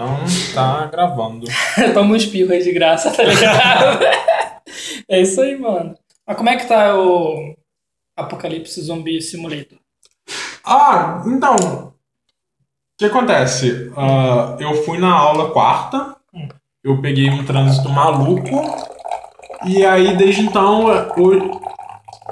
Então, 0.00 0.16
tá 0.54 0.86
gravando. 0.86 1.46
Toma 1.92 2.12
um 2.14 2.16
espirro 2.16 2.52
aí 2.52 2.62
de 2.62 2.72
graça, 2.72 3.10
tá 3.10 3.22
ligado? 3.22 4.02
é 5.06 5.20
isso 5.20 5.38
aí, 5.42 5.58
mano. 5.58 5.94
Mas 6.26 6.36
como 6.38 6.48
é 6.48 6.56
que 6.56 6.66
tá 6.66 6.98
o 6.98 7.54
Apocalipse 8.16 8.80
Zumbi 8.80 9.20
Simulator? 9.20 9.78
Ah, 10.64 11.22
então. 11.26 11.54
O 11.56 11.92
que 12.98 13.04
acontece? 13.04 13.92
Ah, 13.94 14.56
eu 14.58 14.82
fui 14.84 14.98
na 14.98 15.12
aula 15.12 15.50
quarta, 15.50 16.16
Hum. 16.32 16.48
eu 16.84 17.02
peguei 17.02 17.28
um 17.28 17.44
trânsito 17.44 17.88
maluco, 17.88 18.62
e 19.66 19.84
aí 19.84 20.16
desde 20.16 20.42
então 20.42 20.88
eu, 20.88 21.60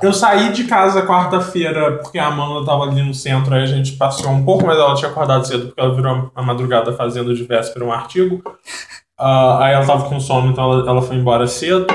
eu 0.02 0.12
saí 0.12 0.52
de 0.52 0.64
casa 0.64 1.06
quarta-feira 1.06 1.98
porque 1.98 2.18
a 2.18 2.26
Amanda 2.26 2.64
tava 2.64 2.84
ali 2.84 3.02
no 3.02 3.14
centro, 3.14 3.54
aí 3.54 3.62
a 3.62 3.66
gente 3.66 3.92
passeou 3.92 4.32
um 4.32 4.44
pouco, 4.44 4.66
mas 4.66 4.76
ela 4.76 4.94
tinha 4.94 5.10
acordado 5.10 5.46
cedo 5.46 5.66
porque 5.66 5.80
ela 5.80 5.94
virou 5.94 6.30
a 6.34 6.42
madrugada 6.42 6.92
fazendo 6.92 7.34
de 7.34 7.44
véspera 7.44 7.84
um 7.84 7.92
artigo. 7.92 8.42
Ah, 9.18 9.64
aí 9.64 9.74
ela 9.74 9.84
tava 9.84 10.08
com 10.08 10.20
sono, 10.20 10.52
então 10.52 10.72
ela, 10.72 10.88
ela 10.88 11.02
foi 11.02 11.16
embora 11.16 11.46
cedo. 11.46 11.86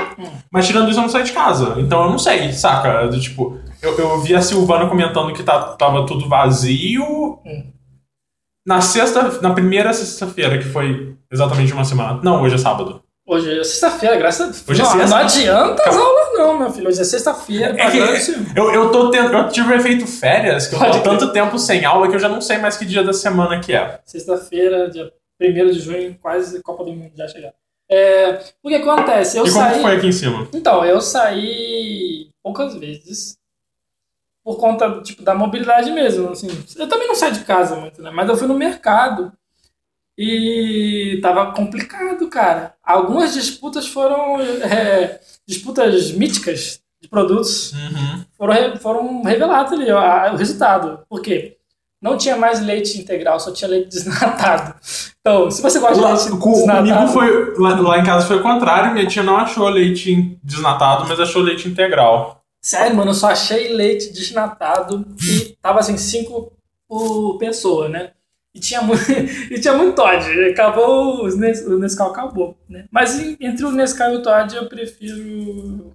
Mas 0.52 0.66
tirando 0.66 0.90
isso, 0.90 0.98
eu 0.98 1.02
não 1.02 1.08
saí 1.08 1.24
de 1.24 1.32
casa. 1.32 1.74
Então 1.78 2.04
eu 2.04 2.10
não 2.10 2.18
sei, 2.18 2.52
saca? 2.52 3.06
Do 3.08 3.18
Tipo, 3.18 3.58
eu, 3.80 3.96
eu 3.98 4.20
vi 4.20 4.34
a 4.34 4.42
Silvana 4.42 4.88
comentando 4.88 5.32
que 5.32 5.42
tá, 5.42 5.74
tava 5.74 6.04
tudo 6.04 6.28
vazio. 6.28 7.38
Hum. 7.44 7.72
Na 8.66 8.80
sexta, 8.80 9.40
na 9.40 9.52
primeira 9.52 9.92
sexta-feira, 9.92 10.58
que 10.58 10.64
foi 10.64 11.16
exatamente 11.30 11.72
uma 11.72 11.84
semana. 11.84 12.20
Não, 12.22 12.42
hoje 12.42 12.54
é 12.54 12.58
sábado. 12.58 13.03
Hoje 13.26 13.58
é 13.58 13.64
sexta-feira, 13.64 14.16
graças 14.16 14.40
a 14.40 14.44
Deus. 14.50 14.64
Hoje 14.68 14.80
é 14.80 14.84
não, 14.84 14.90
sexta? 14.92 15.06
não 15.08 15.16
adianta 15.16 15.82
as 15.82 15.96
Calma. 15.96 16.00
aulas, 16.02 16.32
não, 16.38 16.58
meu 16.58 16.70
filho. 16.70 16.88
Hoje 16.88 17.00
é 17.00 17.04
sexta-feira, 17.04 17.74
É 17.80 18.12
esse- 18.16 18.34
Eu, 18.54 18.70
eu 18.70 18.92
tô 18.92 19.10
tendo, 19.10 19.32
eu 19.32 19.48
tive 19.48 19.72
o 19.72 19.74
efeito 19.76 20.06
férias, 20.06 20.66
que 20.66 20.74
eu 20.74 20.78
tô 20.78 21.00
tanto 21.00 21.32
tempo 21.32 21.58
sem 21.58 21.84
aula 21.86 22.06
que 22.08 22.14
eu 22.14 22.18
já 22.18 22.28
não 22.28 22.42
sei 22.42 22.58
mais 22.58 22.76
que 22.76 22.84
dia 22.84 23.02
da 23.02 23.14
semana 23.14 23.60
que 23.60 23.72
é. 23.72 23.98
Sexta-feira, 24.04 24.90
dia 24.90 25.10
1 25.40 25.70
de 25.70 25.80
junho, 25.80 26.18
quase 26.20 26.62
Copa 26.62 26.84
do 26.84 26.92
Mundo 26.92 27.12
já 27.16 27.26
chegar. 27.26 27.52
É, 27.90 28.40
o 28.62 28.68
que 28.68 28.74
acontece? 28.76 29.38
Eu 29.38 29.46
e 29.46 29.50
como 29.50 29.62
saí. 29.64 29.74
que 29.76 29.80
foi 29.82 29.96
aqui 29.96 30.06
em 30.06 30.12
cima? 30.12 30.48
Então, 30.52 30.84
eu 30.84 31.00
saí 31.00 32.28
poucas 32.42 32.74
vezes 32.76 33.38
por 34.44 34.58
conta 34.58 35.00
tipo, 35.02 35.22
da 35.22 35.34
mobilidade 35.34 35.90
mesmo. 35.92 36.30
Assim. 36.30 36.48
Eu 36.76 36.88
também 36.88 37.08
não 37.08 37.14
saio 37.14 37.32
de 37.32 37.40
casa 37.44 37.74
muito, 37.76 38.02
né? 38.02 38.10
Mas 38.10 38.28
eu 38.28 38.36
fui 38.36 38.46
no 38.46 38.54
mercado 38.54 39.32
e 40.16 41.18
tava 41.22 41.52
complicado, 41.52 42.28
cara. 42.28 42.74
Algumas 42.82 43.34
disputas 43.34 43.86
foram 43.88 44.40
é, 44.40 45.20
disputas 45.46 46.12
míticas 46.12 46.80
de 47.00 47.08
produtos 47.08 47.72
Uhum. 47.72 48.24
foram, 48.36 48.76
foram 48.78 49.22
revelados 49.22 49.72
ali 49.72 49.90
ó, 49.90 50.32
o 50.32 50.36
resultado. 50.36 51.00
Por 51.08 51.20
quê? 51.20 51.56
Não 52.00 52.16
tinha 52.18 52.36
mais 52.36 52.60
leite 52.60 52.98
integral, 52.98 53.40
só 53.40 53.50
tinha 53.52 53.68
leite 53.68 53.88
desnatado. 53.90 54.74
Então, 55.20 55.50
se 55.50 55.60
você 55.62 55.78
gosta 55.78 55.94
de 55.96 56.00
Lá, 56.00 56.12
leite 56.12 56.30
com- 56.30 56.38
comigo 56.38 56.82
desnatado... 56.82 57.12
foi. 57.12 57.54
Lá, 57.58 57.80
lá 57.80 57.98
em 57.98 58.04
casa 58.04 58.26
foi 58.26 58.36
o 58.36 58.42
contrário, 58.42 58.92
minha 58.92 59.06
tia 59.06 59.22
não 59.22 59.36
achou 59.38 59.68
leite 59.68 60.38
desnatado, 60.42 61.06
mas 61.08 61.18
achou 61.18 61.42
leite 61.42 61.66
integral. 61.68 62.42
Sério, 62.62 62.96
mano, 62.96 63.10
eu 63.10 63.14
só 63.14 63.28
achei 63.28 63.74
leite 63.74 64.10
desnatado 64.12 65.04
e 65.22 65.56
tava 65.60 65.80
assim, 65.80 65.96
5 65.98 66.52
por 66.88 67.36
pessoa, 67.38 67.88
né? 67.88 68.12
E 68.54 68.60
tinha 68.60 68.80
muito, 68.82 69.02
e 69.50 69.60
tinha 69.60 69.74
muito 69.74 69.94
Todd. 69.96 70.24
Acabou, 70.50 71.24
os 71.26 71.36
Nes- 71.36 71.66
o 71.66 71.78
Nescau 71.78 72.10
acabou, 72.10 72.56
né? 72.68 72.86
Mas 72.90 73.18
entre 73.40 73.64
o 73.64 73.72
Nescau 73.72 74.12
e 74.12 74.16
o 74.16 74.22
Todd 74.22 74.54
eu 74.54 74.68
prefiro... 74.68 75.92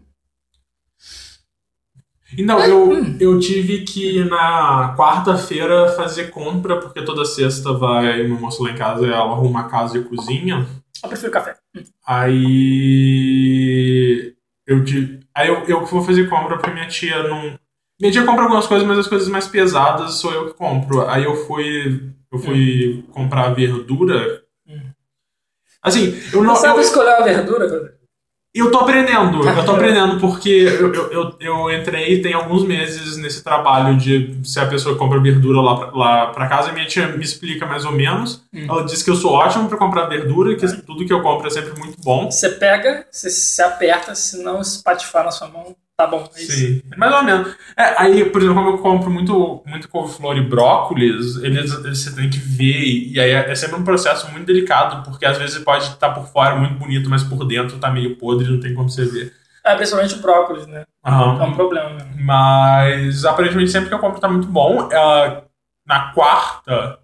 E 2.38 2.44
não, 2.44 2.60
eu, 2.64 2.92
eu 3.20 3.40
tive 3.40 3.84
que 3.86 4.24
na 4.26 4.94
quarta-feira 4.96 5.88
fazer 5.94 6.30
compra, 6.30 6.80
porque 6.80 7.04
toda 7.04 7.26
sexta 7.26 7.74
vai 7.74 8.24
uma 8.24 8.40
moça 8.40 8.62
lá 8.62 8.70
em 8.70 8.76
casa 8.76 9.04
e 9.08 9.10
ela 9.10 9.32
arruma 9.32 9.62
a 9.62 9.70
casa 9.70 9.98
e 9.98 10.04
cozinha. 10.04 10.68
Eu 11.02 11.10
prefiro 11.10 11.32
café. 11.32 11.56
Aí 12.80 14.36
eu 14.68 14.86
tive. 14.86 15.22
Aí 15.34 15.48
eu, 15.48 15.64
eu 15.64 15.84
vou 15.86 16.04
fazer 16.04 16.30
compra 16.30 16.58
porque 16.58 16.70
minha 16.72 16.88
tia 16.88 17.24
não. 17.24 17.58
Minha 18.00 18.12
tia 18.12 18.26
compra 18.26 18.44
algumas 18.44 18.66
coisas, 18.66 18.88
mas 18.88 18.98
as 18.98 19.08
coisas 19.08 19.28
mais 19.28 19.48
pesadas 19.48 20.14
sou 20.16 20.32
eu 20.32 20.48
que 20.48 20.54
compro. 20.54 21.08
Aí 21.08 21.24
eu 21.24 21.36
fui. 21.36 22.12
Eu 22.32 22.40
fui 22.40 23.04
comprar 23.12 23.50
verdura. 23.54 24.44
Hum. 24.68 24.92
Assim, 25.82 26.18
eu 26.32 26.44
não. 26.44 26.56
Você 26.56 26.62
sabe 26.62 26.78
Eu, 26.78 26.82
escolher 26.82 27.16
uma 27.16 27.24
verdura, 27.24 27.68
eu 28.54 28.72
tô 28.72 28.80
aprendendo, 28.80 29.48
eu 29.48 29.64
tô 29.64 29.74
aprendendo, 29.74 30.20
porque 30.20 30.50
eu, 30.50 30.92
eu, 30.92 31.12
eu, 31.12 31.36
eu 31.40 31.72
entrei 31.72 32.20
tem 32.20 32.34
alguns 32.34 32.66
meses 32.66 33.16
nesse 33.18 33.44
trabalho 33.44 33.96
de 33.96 34.40
se 34.44 34.60
a 34.60 34.66
pessoa 34.66 34.98
compra 34.98 35.22
verdura 35.22 35.62
lá 35.62 35.78
pra, 35.78 35.92
lá 35.96 36.28
pra 36.28 36.48
casa, 36.48 36.72
minha 36.72 36.88
tia 36.88 37.10
me 37.10 37.24
explica 37.24 37.68
mais 37.68 37.86
ou 37.86 37.92
menos. 37.92 38.44
Hum. 38.52 38.66
Ela 38.68 38.86
diz 38.86 39.04
que 39.04 39.10
eu 39.12 39.16
sou 39.16 39.34
ótimo 39.34 39.70
pra 39.70 39.78
comprar 39.78 40.08
verdura, 40.08 40.56
que 40.56 40.68
tudo 40.82 41.06
que 41.06 41.14
eu 41.14 41.22
compro 41.22 41.46
é 41.46 41.52
sempre 41.52 41.78
muito 41.78 42.02
bom. 42.02 42.32
Você 42.32 42.50
pega, 42.50 43.06
você 43.12 43.30
se 43.30 43.62
aperta, 43.62 44.16
se 44.16 44.42
não 44.42 44.62
espatifar 44.62 45.26
na 45.26 45.32
sua 45.32 45.48
mão, 45.48 45.76
tá 46.00 46.08
bom. 46.08 46.30
É 46.36 46.42
isso. 46.42 46.52
Sim, 46.54 46.82
mais 46.98 47.14
ou 47.14 47.24
menos. 47.24 47.56
É, 47.78 48.02
aí, 48.02 48.26
por 48.26 48.42
exemplo, 48.42 48.56
como 48.64 48.70
eu 48.70 48.78
compro 48.80 49.10
muito, 49.12 49.62
muito 49.66 49.90
couve-flor 49.90 50.38
e 50.38 50.42
brócolis, 50.42 51.36
eles, 51.44 51.74
eles- 51.84 52.02
você 52.04 52.16
tem 52.16 52.30
que 52.30 52.38
ver, 52.40 53.12
e 53.12 53.20
aí 53.20 53.32
é, 53.32 53.52
é 53.52 53.56
sempre 53.56 53.76
um 53.78 53.84
processo 53.84 54.32
muito 54.32 54.46
delicado, 54.46 55.04
porque 55.04 55.26
às 55.26 55.38
vezes 55.38 55.58
pode 55.60 55.84
estar 55.84 56.12
por 56.12 56.26
fora 56.28 56.56
muito 56.56 56.76
bonito, 56.76 57.10
mas 57.10 57.24
por 57.24 57.46
dentro 57.46 57.78
tá 57.80 57.92
meio 57.92 58.16
podre, 58.16 58.50
não 58.50 58.60
tem 58.60 58.74
como 58.74 58.90
você 58.90 59.06
ver. 59.06 59.34
É, 59.66 59.76
principalmente 59.76 60.16
o 60.16 60.22
brócolis, 60.22 60.66
né? 60.68 60.86
É 61.06 61.10
Aham. 61.10 61.44
um 61.44 61.54
problema 61.54 61.90
mesmo. 61.90 62.10
Mas 62.24 63.26
aparentemente 63.26 63.70
sempre 63.72 63.90
que 63.90 63.94
eu 63.96 64.00
compro 64.00 64.20
tá 64.22 64.30
muito 64.30 64.48
bom. 64.48 64.88
Ah, 64.92 65.42
na 65.86 66.14
quarta, 66.14 66.98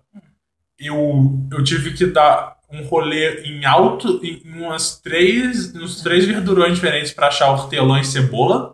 eu, 0.79 1.33
eu 1.51 1.63
tive 1.63 1.93
que 1.93 2.05
dar 2.05 2.55
um 2.71 2.83
rolê 2.83 3.41
em 3.43 3.65
alto, 3.65 4.19
em 4.23 4.41
umas 4.45 4.99
três, 4.99 5.75
uns 5.75 6.01
três 6.01 6.25
verdurões 6.25 6.75
diferentes 6.75 7.11
pra 7.13 7.27
achar 7.27 7.49
hortelã 7.51 7.99
e 7.99 8.05
cebola. 8.05 8.73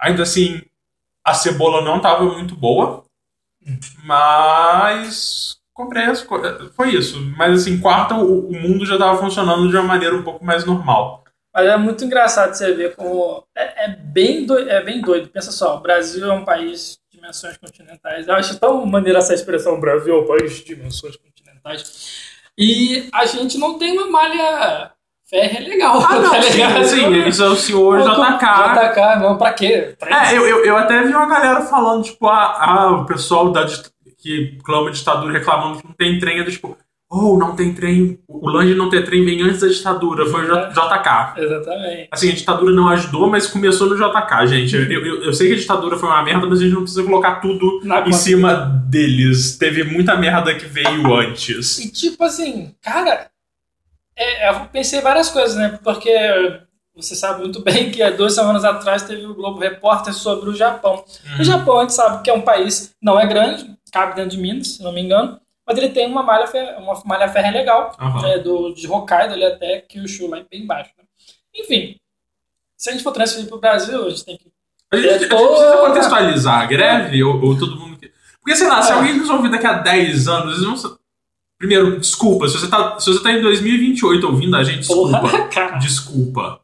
Ainda 0.00 0.22
assim, 0.22 0.62
a 1.24 1.34
cebola 1.34 1.82
não 1.82 2.00
tava 2.00 2.24
muito 2.24 2.56
boa, 2.56 3.04
mas 4.04 5.58
comprei 5.74 6.04
as 6.04 6.22
coisas. 6.22 6.74
Foi 6.74 6.90
isso. 6.90 7.20
Mas 7.36 7.62
assim, 7.62 7.80
quarta, 7.80 8.14
o, 8.14 8.48
o 8.48 8.52
mundo 8.60 8.86
já 8.86 8.98
tava 8.98 9.18
funcionando 9.18 9.68
de 9.68 9.76
uma 9.76 9.84
maneira 9.84 10.16
um 10.16 10.22
pouco 10.22 10.44
mais 10.44 10.64
normal. 10.64 11.24
Mas 11.52 11.66
é 11.66 11.76
muito 11.76 12.04
engraçado 12.04 12.54
você 12.54 12.72
ver 12.72 12.94
como. 12.94 13.44
É, 13.56 13.86
é 13.86 13.88
bem 13.88 14.46
doido, 14.46 14.70
é 14.70 14.82
bem 14.82 15.00
doido. 15.00 15.28
Pensa 15.28 15.50
só, 15.50 15.76
o 15.76 15.80
Brasil 15.80 16.24
é 16.24 16.32
um 16.32 16.44
país 16.44 16.98
de 17.10 17.18
dimensões 17.18 17.56
continentais. 17.56 18.28
Eu 18.28 18.34
acho 18.34 18.58
tão 18.58 18.86
maneira 18.86 19.18
essa 19.18 19.34
expressão: 19.34 19.74
o 19.74 19.80
Brasil 19.80 20.14
é 20.14 20.20
um 20.20 20.26
país 20.26 20.54
de 20.54 20.64
dimensões 20.64 21.16
continentais. 21.16 22.30
E 22.56 23.08
a 23.12 23.26
gente 23.26 23.58
não 23.58 23.78
tem 23.78 23.92
uma 23.92 24.08
malha 24.10 24.92
férrea 25.30 25.60
legal. 25.68 26.04
Ah, 26.06 26.18
não, 26.20 26.30
tá 26.30 26.42
sim, 26.42 26.52
ligado? 26.52 26.84
sim, 26.84 27.28
isso 27.28 27.42
é 27.42 27.48
o 27.48 27.56
senhor 27.56 28.00
JK. 28.02 28.44
JK, 28.74 29.20
não, 29.20 29.38
pra 29.38 29.52
quê? 29.52 29.94
Pra 29.98 30.30
É, 30.30 30.36
eu, 30.36 30.46
eu, 30.46 30.64
eu 30.64 30.76
até 30.76 31.02
vi 31.02 31.14
uma 31.14 31.26
galera 31.28 31.60
falando, 31.62 32.02
tipo, 32.04 32.26
ah, 32.26 32.56
ah, 32.60 32.90
o 32.92 33.06
pessoal 33.06 33.50
da, 33.50 33.66
que 34.18 34.58
clama 34.64 34.90
ditadura 34.90 35.32
reclamando 35.32 35.78
que 35.78 35.86
não 35.86 35.94
tem 35.94 36.18
trem, 36.18 36.40
é 36.40 36.44
do 36.44 36.50
tipo, 36.50 36.76
oh, 37.12 37.36
não 37.38 37.56
tem 37.56 37.72
trem, 37.72 38.18
o 38.28 38.48
lanche 38.48 38.72
de 38.72 38.78
não 38.78 38.88
ter 38.90 39.04
trem 39.04 39.24
vem 39.24 39.42
antes 39.42 39.60
da 39.60 39.66
ditadura, 39.68 40.26
foi 40.26 40.42
o 40.48 40.54
JK. 40.70 41.38
Exatamente. 41.38 42.08
Assim, 42.12 42.30
a 42.30 42.34
ditadura 42.34 42.72
não 42.72 42.88
ajudou, 42.88 43.28
mas 43.28 43.46
começou 43.46 43.88
no 43.88 43.96
JK, 43.96 44.46
gente. 44.46 44.76
Eu, 44.76 44.84
eu, 45.06 45.24
eu 45.24 45.32
sei 45.32 45.48
que 45.48 45.54
a 45.54 45.58
ditadura 45.58 45.96
foi 45.96 46.08
uma 46.08 46.22
merda, 46.22 46.46
mas 46.46 46.60
a 46.60 46.62
gente 46.62 46.74
não 46.74 46.82
precisa 46.82 47.02
colocar 47.02 47.36
tudo 47.36 47.80
Na 47.82 48.00
em 48.00 48.04
conta. 48.04 48.16
cima 48.16 48.54
deles. 48.88 49.56
Teve 49.56 49.82
muita 49.84 50.16
merda 50.16 50.54
que 50.54 50.66
veio 50.66 51.12
antes. 51.14 51.78
E 51.78 51.90
tipo 51.90 52.22
assim, 52.24 52.74
cara, 52.82 53.26
é, 54.22 54.50
eu 54.50 54.66
pensei 54.66 55.00
várias 55.00 55.30
coisas, 55.30 55.56
né? 55.56 55.78
Porque 55.82 56.10
você 56.94 57.14
sabe 57.14 57.40
muito 57.40 57.62
bem 57.64 57.90
que 57.90 58.02
há 58.02 58.10
duas 58.10 58.34
semanas 58.34 58.64
atrás 58.64 59.02
teve 59.02 59.24
o 59.26 59.34
Globo 59.34 59.58
Repórter 59.60 60.12
sobre 60.12 60.50
o 60.50 60.54
Japão. 60.54 61.04
O 61.38 61.44
Japão, 61.44 61.78
a 61.78 61.82
gente 61.82 61.94
sabe 61.94 62.22
que 62.22 62.30
é 62.30 62.34
um 62.34 62.42
país, 62.42 62.94
não 63.02 63.18
é 63.18 63.26
grande, 63.26 63.74
cabe 63.92 64.14
dentro 64.14 64.32
de 64.32 64.38
Minas, 64.38 64.74
se 64.74 64.82
não 64.82 64.92
me 64.92 65.00
engano, 65.00 65.40
mas 65.66 65.78
ele 65.78 65.88
tem 65.90 66.06
uma 66.06 66.22
malha, 66.22 66.46
fer- 66.46 66.76
uma 66.78 67.00
malha 67.04 67.28
férrea 67.28 67.52
legal, 67.52 67.96
né, 68.22 68.38
do, 68.38 68.72
de 68.74 68.86
Hokkaido 68.88 69.34
ali 69.34 69.44
até 69.44 69.80
Kyushu, 69.80 70.28
lá 70.28 70.42
bem 70.50 70.62
embaixo. 70.62 70.90
Né? 70.98 71.04
Enfim, 71.54 71.96
se 72.76 72.90
a 72.90 72.92
gente 72.92 73.02
for 73.04 73.12
transferir 73.12 73.46
para 73.48 73.56
o 73.56 73.60
Brasil, 73.60 74.06
a 74.06 74.10
gente 74.10 74.24
tem 74.24 74.36
que 74.36 74.50
A 74.92 74.96
gente, 74.96 75.08
a 75.08 75.18
gente 75.18 75.28
precisa 75.28 75.76
contextualizar 75.78 76.60
a 76.60 76.66
greve 76.66 77.22
ou, 77.22 77.40
ou 77.44 77.58
todo 77.58 77.76
mundo 77.78 77.96
que. 77.98 78.10
Porque, 78.40 78.56
sei 78.56 78.66
lá, 78.68 78.82
se 78.82 78.90
É. 78.90 78.94
alguém 78.94 79.16
nos 79.18 79.28
ouvir 79.30 79.50
daqui 79.50 79.66
a 79.66 79.74
10 79.74 80.26
anos, 80.28 80.54
eles 80.64 80.82
vão. 80.82 80.98
Primeiro, 81.60 82.00
desculpa, 82.00 82.48
se 82.48 82.58
você 82.58 82.70
tá, 82.70 82.98
se 82.98 83.12
você 83.12 83.22
tá 83.22 83.30
em 83.32 83.42
2028 83.42 84.26
ouvindo 84.26 84.56
a 84.56 84.64
gente, 84.64 84.78
desculpa. 84.78 85.20
Porra. 85.20 85.78
Desculpa. 85.78 86.60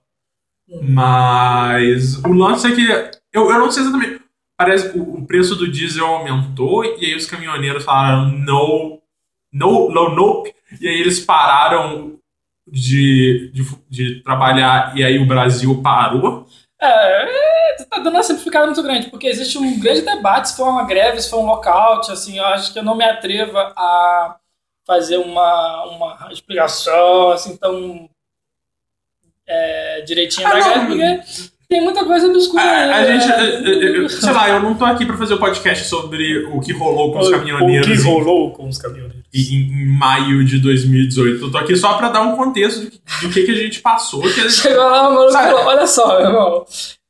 Mas 0.83 2.17
o 2.25 2.33
lance 2.33 2.67
é 2.67 2.75
que. 2.75 2.91
Eu, 3.31 3.51
eu 3.51 3.59
não 3.59 3.71
sei 3.71 3.83
exatamente. 3.83 4.23
Parece 4.59 4.91
que 4.91 4.99
o, 4.99 5.17
o 5.17 5.27
preço 5.27 5.55
do 5.55 5.71
diesel 5.71 6.07
aumentou 6.07 6.83
e 6.83 7.05
aí 7.05 7.15
os 7.15 7.27
caminhoneiros 7.27 7.85
falaram 7.85 8.31
no, 8.31 9.03
no, 9.53 9.91
no, 9.91 10.15
nope. 10.15 10.55
E 10.81 10.89
aí 10.89 10.99
eles 10.99 11.21
pararam 11.21 12.17
de, 12.67 13.53
de, 13.53 13.65
de 13.91 14.23
trabalhar 14.23 14.97
e 14.97 15.05
aí 15.05 15.19
o 15.19 15.27
Brasil 15.27 15.83
parou. 15.83 16.47
É, 16.81 17.85
tá 17.91 17.99
dando 17.99 18.15
uma 18.15 18.23
simplificada 18.23 18.65
muito 18.65 18.83
grande, 18.83 19.11
porque 19.11 19.27
existe 19.27 19.59
um 19.59 19.79
grande 19.79 20.01
debate 20.01 20.49
se 20.49 20.57
foi 20.57 20.67
uma 20.67 20.85
greve, 20.85 21.21
se 21.21 21.29
foi 21.29 21.39
um 21.39 21.47
lockout, 21.47 22.11
assim, 22.11 22.39
eu 22.39 22.47
acho 22.47 22.73
que 22.73 22.79
eu 22.79 22.83
não 22.83 22.97
me 22.97 23.05
atrevo 23.05 23.59
a 23.59 24.39
fazer 24.87 25.17
uma, 25.19 25.85
uma 25.85 26.29
explicação 26.33 27.31
assim 27.33 27.57
tão 27.57 28.09
é, 29.47 30.03
direitinha 30.03 30.47
Ah, 30.49 30.53
da 30.53 30.61
greve, 30.61 30.87
porque 30.87 31.47
tem 31.69 31.81
muita 31.83 32.05
coisa 32.05 32.29
obscura. 32.29 32.63
A, 32.63 32.83
a 32.83 33.03
né? 33.03 33.21
gente, 33.21 33.97
eu- 33.97 34.09
sei 34.09 34.33
lá, 34.33 34.49
eu 34.51 34.61
não 34.61 34.75
tô 34.75 34.85
aqui 34.85 35.05
pra 35.05 35.17
fazer 35.17 35.35
o 35.35 35.39
podcast 35.39 35.85
sobre 35.89 36.45
o 36.47 36.61
que 36.61 36.73
rolou 36.73 37.13
com 37.13 37.19
os 37.21 37.31
caminhoneiros 37.31 37.89
O 37.89 37.93
que 37.93 38.09
rolou 38.09 38.53
com 38.53 38.69
os 38.69 38.79
caminhoneiros. 38.79 39.25
em, 39.35 39.41
em 39.41 39.87
maio 39.99 40.45
de 40.45 40.59
2018. 40.59 41.45
Eu 41.45 41.51
tô 41.51 41.59
aqui 41.59 41.77
só 41.77 41.95
pra 41.95 42.09
dar 42.09 42.23
um 42.23 42.37
contexto 42.37 42.83
do, 42.85 42.91
que- 42.91 43.01
do 43.23 43.31
que, 43.33 43.45
que 43.45 43.51
a 43.51 43.55
gente 43.57 43.81
passou. 43.81 44.21
que 44.23 44.29
a 44.29 44.49
gente- 44.49 44.53
Chegou 44.53 44.85
lá, 44.85 45.09
o 45.09 45.15
maluco 45.15 45.33
falou, 45.33 45.65
olha 45.67 45.87
só, 45.87 46.19
meu 46.19 46.27
irmão, 46.29 46.67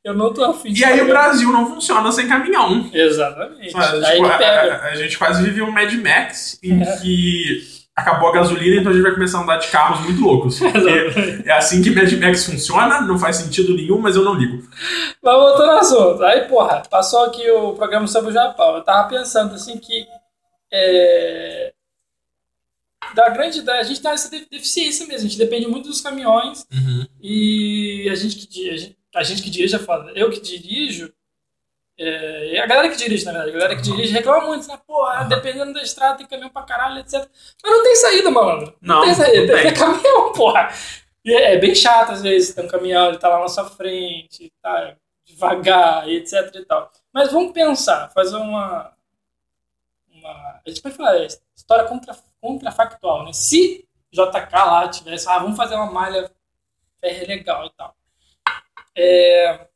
eu 0.07 0.13
não 0.13 0.33
tô 0.33 0.43
afim 0.43 0.71
de 0.73 0.81
E 0.81 0.85
aí 0.85 0.95
o 1.01 1.07
pagar." 1.07 1.11
Brasil 1.23 1.51
não 1.51 1.67
funciona 1.67 2.11
sem 2.11 2.27
caminhão. 2.27 2.89
Exatamente. 2.93 3.71
Sabe? 3.71 4.05
aí 4.05 4.15
Tipo, 4.17 4.37
pega. 4.37 4.75
a- 4.75 4.85
a 4.85 4.95
gente 4.95 5.17
quase 5.17 5.43
viveu 5.43 5.65
um 5.65 5.71
Mad 5.71 5.93
Max 5.95 6.59
em 6.63 6.81
É. 6.81 6.97
que 6.97 7.75
acabou 7.95 8.29
a 8.29 8.33
gasolina, 8.33 8.79
então 8.79 8.91
a 8.91 8.93
gente 8.95 9.01
vai 9.03 9.13
começar 9.13 9.39
a 9.39 9.41
andar 9.41 9.57
de 9.57 9.67
carros 9.69 10.01
muito 10.01 10.21
loucos. 10.21 10.59
É 11.45 11.51
assim 11.53 11.81
que 11.81 11.89
Mad 11.89 12.11
Max 12.13 12.45
funciona, 12.45 13.01
não 13.01 13.17
faz 13.17 13.37
sentido 13.37 13.73
nenhum, 13.75 13.97
mas 13.99 14.15
eu 14.15 14.23
não 14.23 14.35
ligo. 14.35 14.61
Mas 15.23 15.33
voltando 15.35 15.71
ao 15.71 15.77
assunto. 15.79 16.23
Aí, 16.23 16.41
porra, 16.47 16.83
passou 16.89 17.25
aqui 17.25 17.49
o 17.49 17.73
programa 17.73 18.05
sobre 18.07 18.29
o 18.29 18.33
Japão. 18.33 18.75
Eu 18.75 18.83
tava 18.83 19.07
pensando 19.09 19.55
assim 19.55 19.77
que. 19.77 20.05
É, 20.71 21.73
da 23.15 23.29
grande. 23.29 23.61
Da, 23.61 23.79
a 23.79 23.83
gente 23.83 24.01
tem 24.01 24.11
essa 24.11 24.29
de- 24.29 24.47
deficiência 24.51 25.05
mesmo. 25.07 25.25
A 25.25 25.29
gente 25.29 25.37
depende 25.37 25.67
muito 25.67 25.87
dos 25.89 26.01
caminhões. 26.01 26.65
E 27.21 28.07
a 28.11 28.15
gente 28.15 28.47
a 28.69 28.77
gente, 28.77 28.96
a 29.17 29.23
gente 29.23 29.41
que 29.41 29.49
dirige 29.49 29.75
é 29.75 29.79
foda. 29.79 30.11
Eu 30.15 30.29
que 30.29 30.39
dirijo. 30.39 31.11
é, 31.99 32.59
a 32.59 32.67
galera 32.67 32.89
que 32.89 32.95
dirige, 32.95 33.25
na 33.25 33.31
verdade, 33.31 33.49
a 33.49 33.53
galera 33.53 33.75
que 33.75 33.81
dirige 33.81 34.13
reclama 34.13 34.45
muito, 34.45 34.67
né? 34.67 34.79
Porra, 34.85 35.21
Aham. 35.21 35.27
dependendo 35.27 35.73
da 35.73 35.81
estrada, 35.81 36.17
tem 36.17 36.27
caminhão 36.27 36.51
pra 36.51 36.61
caralho, 36.61 36.99
etc. 36.99 37.27
Mas 37.63 37.71
não 37.71 37.83
tem 37.83 37.95
saída, 37.95 38.29
malandro. 38.29 38.77
Não, 38.79 39.01
tem 39.03 39.15
saída, 39.15 39.47
não 39.47 39.61
tem, 39.63 39.73
tem. 39.73 39.73
caminhão, 39.73 40.31
porra. 40.33 40.69
E 41.25 41.33
é, 41.33 41.55
é 41.55 41.57
bem 41.57 41.73
chato, 41.73 42.11
às 42.11 42.21
vezes, 42.21 42.53
tem 42.53 42.63
um 42.63 42.67
caminhão, 42.67 43.07
ele 43.07 43.17
tá 43.17 43.27
lá 43.27 43.39
na 43.39 43.47
sua 43.47 43.65
frente, 43.65 44.53
tá 44.61 44.95
devagar, 45.25 46.07
etc 46.07 46.53
e 46.55 46.65
tal. 46.65 46.91
Mas 47.11 47.31
vamos 47.31 47.51
pensar, 47.51 48.09
fazer 48.13 48.37
uma. 48.37 48.93
uma 50.13 50.29
a 50.29 50.63
gente 50.67 50.81
pode 50.81 50.95
falar, 50.95 51.17
é, 51.17 51.27
história 51.55 51.85
contra, 51.85 52.15
contrafactual, 52.39 53.25
né? 53.25 53.33
Se 53.33 53.87
JK 54.11 54.53
lá 54.53 54.87
tivesse, 54.87 55.27
ah, 55.27 55.39
vamos 55.39 55.57
fazer 55.57 55.75
uma 55.75 55.91
malha 55.91 56.31
legal 57.03 57.65
e 57.65 57.71
tal. 57.71 57.96
É, 58.97 59.67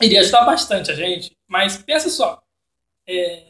iria 0.00 0.20
ajudar 0.20 0.44
bastante 0.44 0.90
a 0.90 0.94
gente, 0.94 1.36
mas 1.48 1.76
pensa 1.76 2.08
só. 2.08 2.40
é, 3.08 3.42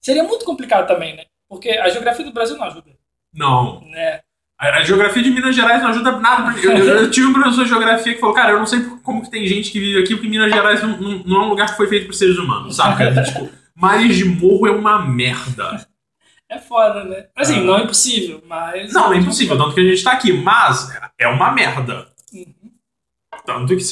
seria 0.00 0.22
muito 0.22 0.44
complicado 0.44 0.86
também, 0.86 1.16
né? 1.16 1.24
Porque 1.48 1.70
a 1.70 1.88
geografia 1.88 2.24
do 2.24 2.32
Brasil 2.32 2.56
não 2.56 2.64
ajuda, 2.64 2.90
Não. 3.34 3.80
né? 3.86 4.20
A, 4.58 4.76
a 4.78 4.82
geografia 4.82 5.22
de 5.22 5.30
Minas 5.30 5.56
Gerais 5.56 5.82
não 5.82 5.88
ajuda 5.90 6.12
nada. 6.18 6.58
Eu, 6.60 6.70
eu- 6.76 6.84
eu 6.98 7.10
tive 7.10 7.26
um 7.26 7.32
professor 7.32 7.64
de 7.64 7.70
geografia 7.70 8.14
que 8.14 8.20
falou, 8.20 8.34
cara, 8.34 8.52
eu 8.52 8.58
não 8.58 8.66
sei 8.66 8.80
como 9.02 9.22
que 9.22 9.30
tem 9.30 9.46
gente 9.46 9.70
que 9.70 9.80
vive 9.80 10.00
aqui, 10.02 10.14
porque 10.14 10.28
Minas 10.28 10.52
Gerais 10.52 10.82
não, 10.82 10.96
não, 10.98 11.10
não 11.24 11.36
é 11.42 11.44
um 11.46 11.48
lugar 11.48 11.70
que 11.70 11.76
foi 11.76 11.88
feito 11.88 12.06
por 12.06 12.14
seres 12.14 12.36
humanos, 12.38 12.76
sabe? 12.76 12.98
cara? 12.98 13.22
tipo, 13.24 13.50
mares 13.74 14.16
de 14.16 14.24
morro 14.26 14.66
é 14.66 14.70
uma 14.70 15.04
merda. 15.04 15.86
É 16.48 16.58
foda, 16.58 17.04
né? 17.04 17.26
Assim, 17.34 17.60
Ah. 17.60 17.62
não 17.62 17.78
é 17.78 17.82
impossível, 17.84 18.42
mas. 18.46 18.92
Não, 18.92 19.12
é 19.12 19.16
impossível, 19.16 19.56
tanto 19.56 19.74
que 19.74 19.80
a 19.80 19.84
gente 19.84 20.02
tá 20.04 20.12
aqui, 20.12 20.32
mas 20.32 20.88
é 21.18 21.26
uma 21.28 21.52
merda. 21.52 22.08
Tanto 23.44 23.76
que 23.76 23.82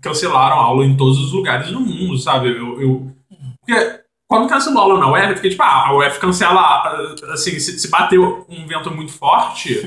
cancelaram 0.00 0.56
aula 0.56 0.84
em 0.84 0.96
todos 0.96 1.18
os 1.18 1.32
lugares 1.32 1.70
do 1.70 1.80
mundo, 1.80 2.18
sabe? 2.18 2.48
Eu, 2.48 2.80
eu- 2.80 3.12
porque 3.60 4.00
quando 4.28 4.48
cancelou 4.48 4.82
aula 4.82 4.98
na 5.00 5.10
UF, 5.10 5.28
eu 5.30 5.36
fiquei 5.36 5.50
tipo, 5.50 5.62
ah, 5.62 5.88
a 5.88 5.96
UF 5.96 6.18
cancela, 6.18 6.60
ah, 6.60 7.14
assim, 7.32 7.58
se, 7.58 7.78
se 7.78 7.88
bateu 7.90 8.44
um 8.48 8.66
vento 8.66 8.90
muito 8.90 9.12
forte. 9.12 9.80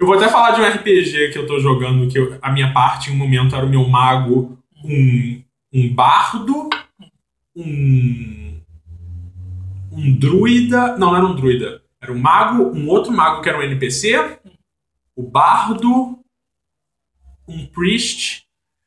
Eu 0.00 0.06
vou 0.06 0.16
até 0.16 0.28
falar 0.28 0.52
de 0.52 0.60
um 0.60 0.64
RPG 0.64 1.30
que 1.32 1.38
eu 1.38 1.46
tô 1.46 1.58
jogando, 1.58 2.08
que 2.08 2.18
eu- 2.18 2.38
a 2.40 2.52
minha 2.52 2.72
parte 2.72 3.10
em 3.10 3.14
um 3.14 3.16
momento 3.16 3.56
era 3.56 3.66
o 3.66 3.68
meu 3.68 3.86
mago, 3.88 4.56
um, 4.84 5.42
um 5.74 5.92
bardo, 5.94 6.68
um. 7.56 8.60
um 9.92 10.18
druida. 10.18 10.96
Não, 10.96 11.10
não 11.10 11.16
era 11.16 11.26
um 11.26 11.34
druida. 11.34 11.82
Era 12.00 12.12
um 12.12 12.18
mago, 12.18 12.62
um 12.76 12.88
outro 12.88 13.12
mago 13.12 13.42
que 13.42 13.48
era 13.48 13.58
um 13.58 13.62
NPC, 13.62 14.38
o 15.16 15.22
bardo, 15.22 16.17
um 17.48 17.66
priest. 17.66 18.42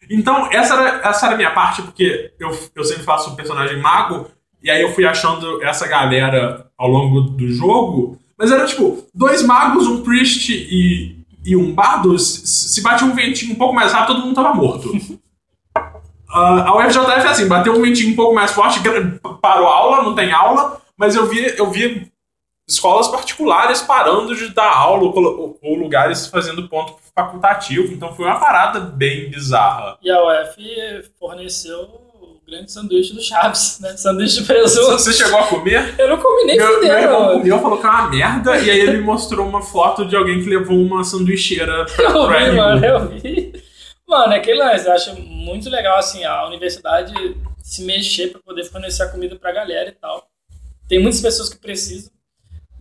Então, 0.10 0.52
essa 0.52 0.76
era, 0.76 1.10
essa 1.10 1.26
era 1.26 1.36
a 1.36 1.38
minha 1.38 1.52
parte, 1.52 1.82
porque 1.82 2.34
eu, 2.40 2.58
eu 2.76 2.84
sempre 2.84 3.04
faço 3.04 3.32
um 3.32 3.36
personagem 3.36 3.80
mago, 3.80 4.30
e 4.62 4.70
aí 4.70 4.82
eu 4.82 4.94
fui 4.94 5.06
achando 5.06 5.64
essa 5.64 5.88
galera 5.88 6.70
ao 6.78 6.88
longo 6.88 7.22
do 7.22 7.52
jogo. 7.52 8.20
Mas 8.38 8.52
era 8.52 8.66
tipo, 8.66 9.06
dois 9.14 9.44
magos, 9.44 9.88
um 9.88 10.04
priest 10.04 10.52
e, 10.52 11.16
e 11.46 11.56
um 11.56 11.74
bardo. 11.74 12.18
Se, 12.18 12.82
batia 12.82 13.08
um 13.08 13.16
ventinho 13.16 13.54
um 13.54 13.58
pouco 13.58 13.74
mais 13.74 13.92
rápido, 13.92 14.16
todo 14.16 14.26
mundo 14.26 14.36
tava 14.36 14.54
morto. 14.54 14.92
Ah, 16.34 16.70
a 16.70 16.78
UFJF 16.78 17.10
é 17.10 17.28
assim, 17.28 17.48
bateu 17.48 17.74
um 17.74 17.82
ventinho 17.82 18.14
um 18.14 18.16
pouco 18.16 18.34
mais 18.34 18.52
forte, 18.52 18.80
parou 19.42 19.68
a 19.68 19.76
aula, 19.76 20.04
não 20.04 20.16
tem 20.16 20.32
aula, 20.32 20.82
mas 20.96 21.14
eu 21.14 21.28
vi, 21.28 21.54
eu 21.58 21.70
vi 21.70 22.10
escolas 22.72 23.08
particulares 23.08 23.82
parando 23.82 24.36
de 24.36 24.50
dar 24.50 24.72
aula 24.74 25.04
ou, 25.04 25.60
ou 25.62 25.76
lugares 25.76 26.28
fazendo 26.28 26.68
ponto 26.70 26.96
facultativo, 27.14 27.94
então 27.94 28.16
foi 28.16 28.26
uma 28.26 28.40
parada 28.40 28.80
bem 28.80 29.30
bizarra. 29.30 29.98
E 30.02 30.10
a 30.10 30.18
UF 30.24 31.12
forneceu 31.20 31.82
o 31.82 32.40
grande 32.48 32.72
sanduíche 32.72 33.14
do 33.14 33.22
Chaves, 33.22 33.80
né? 33.82 33.96
Sanduíche 33.98 34.42
de 34.42 34.48
presunto. 34.48 34.92
Você 34.92 35.12
chegou 35.12 35.40
a 35.40 35.48
comer? 35.48 35.96
Eu 36.00 36.10
não 36.10 36.18
comi 36.18 36.46
nem 36.46 36.58
Meu, 36.58 36.82
meu 36.82 36.98
irmão 36.98 37.40
comeu, 37.40 37.60
falou 37.60 37.78
que 37.78 37.86
é 37.86 37.90
uma 37.90 38.10
merda, 38.10 38.58
e 38.58 38.70
aí 38.70 38.80
ele 38.80 38.98
me 38.98 39.04
mostrou 39.04 39.46
uma 39.46 39.62
foto 39.62 40.06
de 40.06 40.16
alguém 40.16 40.42
que 40.42 40.50
levou 40.50 40.78
uma 40.78 41.04
sanduicheira 41.04 41.86
pra, 41.86 42.06
Eu 42.06 42.28
pra 42.28 42.40
vi, 42.40 42.56
mano, 42.56 42.86
eu 42.86 43.08
vi. 43.10 43.64
Mano, 44.08 44.34
é 44.34 44.38
aquele 44.38 44.60
lance, 44.60 44.86
eu 44.86 44.94
acho 44.94 45.16
muito 45.22 45.70
legal, 45.70 45.98
assim, 45.98 46.24
a 46.24 46.46
universidade 46.46 47.14
se 47.62 47.84
mexer 47.84 48.28
pra 48.28 48.42
poder 48.42 48.64
fornecer 48.66 49.04
a 49.04 49.10
comida 49.10 49.36
pra 49.36 49.52
galera 49.52 49.90
e 49.90 49.94
tal. 49.94 50.28
Tem 50.88 51.00
muitas 51.00 51.22
pessoas 51.22 51.50
que 51.50 51.58
precisam. 51.58 52.12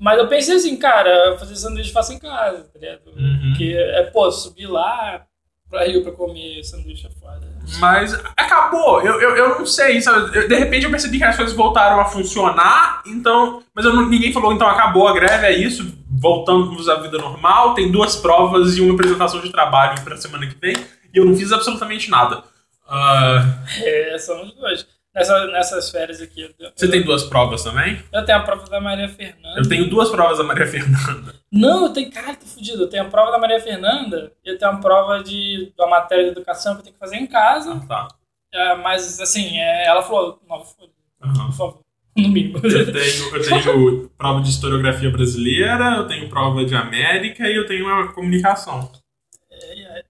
Mas 0.00 0.19
eu 0.19 0.26
pensei 0.29 0.56
assim, 0.56 0.76
cara, 0.79 1.37
fazer 1.38 1.55
sanduíche 1.56 1.93
faço 1.93 2.12
em 2.14 2.19
casa, 2.19 2.64
tá 2.73 2.79
ligado? 2.79 3.00
Uhum. 3.14 3.50
Porque 3.50 3.75
é, 3.76 4.02
pô, 4.05 4.31
subir 4.32 4.67
lá 4.67 5.26
pra 5.69 5.85
Rio 5.85 6.02
pra 6.02 6.11
comer 6.12 6.64
sanduíche 6.64 7.06
é 7.06 7.11
foda. 7.11 7.49
Mas 7.79 8.14
acabou, 8.37 9.02
eu, 9.02 9.20
eu, 9.20 9.37
eu 9.37 9.58
não 9.58 9.67
sei, 9.67 10.00
sabe? 10.00 10.37
Eu- 10.37 10.49
de 10.49 10.55
repente 10.56 10.85
eu 10.85 10.91
percebi 10.91 11.19
que 11.19 11.25
as 11.25 11.37
coisas 11.37 11.55
voltaram 11.55 12.00
a 12.00 12.06
funcionar, 12.06 13.02
então. 13.06 13.62
Mas 13.75 13.85
eu 13.85 13.94
não- 13.94 14.08
ninguém 14.08 14.32
falou, 14.32 14.52
então 14.52 14.67
acabou 14.67 15.06
a 15.06 15.12
greve, 15.12 15.47
é 15.47 15.52
isso, 15.52 15.93
voltamos 16.11 16.88
à 16.88 16.96
vida 16.96 17.19
normal, 17.19 17.75
tem 17.75 17.93
duas 17.93 18.17
provas 18.17 18.76
e 18.76 18.81
uma 18.81 18.94
apresentação 18.94 19.41
de 19.41 19.53
trabalho 19.53 20.01
pra 20.03 20.17
semana 20.17 20.46
que 20.46 20.56
vem, 20.58 20.74
e 21.15 21.19
eu 21.19 21.24
não 21.27 21.36
fiz 21.36 21.53
absolutamente 21.53 22.10
nada. 22.10 22.43
Ah, 22.89 23.58
É, 23.84 24.19
são 24.19 24.43
os 24.43 24.53
dois. 24.55 24.86
Nessa, 25.14 25.46
nessas 25.48 25.90
férias 25.90 26.20
aqui. 26.20 26.43
Eu, 26.43 26.70
você 26.74 26.88
tem 26.88 27.02
duas 27.02 27.24
provas 27.24 27.64
também? 27.64 28.00
eu 28.12 28.24
tenho 28.24 28.38
a 28.38 28.43
prova 28.43 28.69
da 28.69 28.81
Maria 28.81 29.08
Fernanda. 29.08 29.58
Eu 29.60 29.69
tenho 29.69 29.90
duas 29.90 30.08
provas 30.08 30.38
da 30.38 30.44
Maria 30.44 30.67
Fernanda. 30.67 31.34
Não, 31.50 31.86
eu 31.86 31.93
tenho. 31.93 32.10
Caralho, 32.12 32.36
tô 32.36 32.46
fudido. 32.46 32.84
Eu 32.84 32.88
tenho 32.88 33.02
a 33.02 33.08
prova 33.08 33.32
da 33.32 33.38
Maria 33.38 33.60
Fernanda 33.60 34.32
e 34.44 34.50
eu 34.50 34.58
tenho 34.58 34.70
uma 34.70 34.81
prova 34.81 35.22
de, 35.22 35.72
uma 35.76 35.88
matéria 35.88 36.24
de 36.24 36.31
educação 36.31 36.74
que 36.74 36.81
eu 36.81 36.84
tenho 36.84 36.94
que 36.94 37.00
fazer 37.00 37.17
em 37.17 37.26
casa. 37.26 37.72
Ah, 37.72 37.86
tá. 37.86 38.08
É, 38.52 38.76
mas, 38.76 39.20
assim, 39.20 39.58
é, 39.58 39.86
ela 39.86 40.02
falou: 40.02 40.40
não, 40.48 40.64
foda 40.64 40.93
Aham. 41.22 41.46
por 41.46 41.56
favor. 41.56 41.84
No 42.17 42.29
mínimo. 42.29 42.58
Eu 42.58 42.93
tenho, 42.93 43.36
eu 43.36 43.43
tenho 43.43 44.08
prova 44.19 44.40
de 44.40 44.50
historiografia 44.50 45.10
brasileira, 45.10 45.96
eu 45.96 46.06
tenho 46.06 46.29
prova 46.29 46.64
de 46.64 46.74
América 46.74 47.48
e 47.48 47.56
eu 47.56 47.67
tenho 47.67 47.86
uma 47.86 48.12
comunicação. 48.12 48.90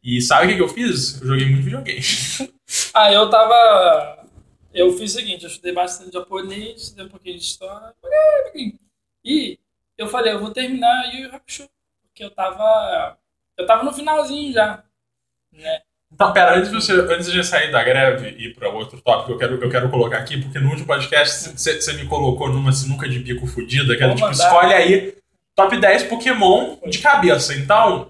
E 0.03 0.21
sabe 0.23 0.47
o 0.47 0.49
que, 0.49 0.57
que 0.57 0.63
eu 0.63 0.69
fiz? 0.69 1.21
Eu 1.21 1.29
joguei 1.29 1.47
muito 1.47 1.65
videogame. 1.65 2.01
Ah, 2.95 3.13
eu 3.13 3.29
tava. 3.29 4.20
Eu 4.73 4.97
fiz 4.97 5.13
o 5.13 5.19
seguinte: 5.19 5.45
eu 5.45 5.51
estudei 5.51 5.73
bastante 5.73 6.13
japonês, 6.13 6.83
estudei 6.83 7.07
um 7.07 7.09
pouquinho 7.09 7.37
de 7.37 7.45
história. 7.45 7.95
pouquinho. 8.45 8.79
E 9.25 9.59
eu 9.99 10.07
falei: 10.09 10.33
eu 10.33 10.41
vou 10.41 10.51
terminar 10.51 11.13
Yu 11.13 11.25
Yu 11.25 11.35
Hakusho. 11.35 11.69
Porque 12.03 12.25
eu 12.25 12.31
tava. 12.31 13.19
Eu 13.57 13.67
tava 13.67 13.85
no 13.85 13.93
finalzinho 13.93 14.53
já. 14.53 14.83
Né? 15.53 15.83
Então, 16.13 16.33
pera, 16.33 16.57
antes 16.57 16.71
de, 16.71 16.75
você, 16.75 16.93
antes 16.93 17.31
de 17.31 17.45
sair 17.45 17.71
da 17.71 17.85
greve 17.85 18.31
e 18.31 18.49
ir 18.49 18.55
para 18.55 18.69
outro 18.69 19.01
tópico, 19.01 19.33
eu 19.33 19.39
quero, 19.39 19.63
eu 19.63 19.71
quero 19.71 19.91
colocar 19.91 20.19
aqui, 20.19 20.43
porque 20.43 20.59
no 20.59 20.71
último 20.71 20.87
podcast 20.87 21.51
você 21.51 21.93
me 21.93 22.07
colocou 22.07 22.49
numa 22.49 22.73
sinuca 22.73 23.09
de 23.09 23.21
bico 23.21 23.47
fudida, 23.47 23.97
que 23.97 24.03
era 24.03 24.15
tipo, 24.15 24.29
escolhe 24.31 24.75
aí 24.75 25.15
top 25.55 25.77
10 25.77 26.05
Pokémon 26.05 26.79
de 26.87 26.99
cabeça. 26.99 27.55
Então, 27.55 28.10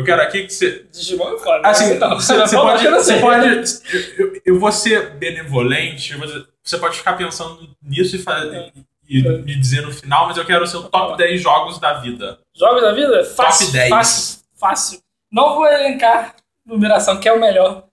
eu 0.00 0.04
quero 0.04 0.22
aqui 0.22 0.44
que 0.44 0.52
você. 0.52 0.84
Digimon 0.92 1.34
é 1.34 1.38
foda. 1.38 1.68
Assim, 1.68 1.98
você 1.98 2.36
você 2.36 2.56
Vamos 2.56 2.72
lá 2.84 2.90
pode. 2.90 3.04
Você 3.04 3.20
pode 3.20 3.46
eu, 3.92 4.26
eu- 4.26 4.42
eu 4.46 4.58
vou 4.58 4.72
ser 4.72 5.10
benevolente, 5.14 6.16
você- 6.16 6.44
você 6.62 6.78
pode 6.78 6.96
ficar 6.98 7.14
pensando 7.14 7.68
nisso 7.82 8.16
e, 8.16 8.18
fa- 8.18 8.44
e- 8.44 9.18
e 9.18 9.22
me 9.22 9.54
dizer 9.58 9.82
no 9.82 9.92
final, 9.92 10.26
mas 10.28 10.36
eu 10.36 10.44
quero 10.44 10.64
o 10.64 10.66
seu 10.66 10.82
top 10.84 11.16
10 11.16 11.40
jogos 11.40 11.78
da 11.78 11.94
vida. 11.94 12.38
Jogos 12.56 12.82
da 12.82 12.92
vida? 12.92 13.24
Fácil. 13.24 13.72
10. 13.72 13.88
Fácil. 13.90 14.40
Fácil. 14.56 15.00
Não 15.32 15.54
vou 15.54 15.66
elencar 15.66 16.34
numeração, 16.66 17.18
que 17.18 17.28
é 17.28 17.32
o 17.32 17.40
melhor. 17.40 17.84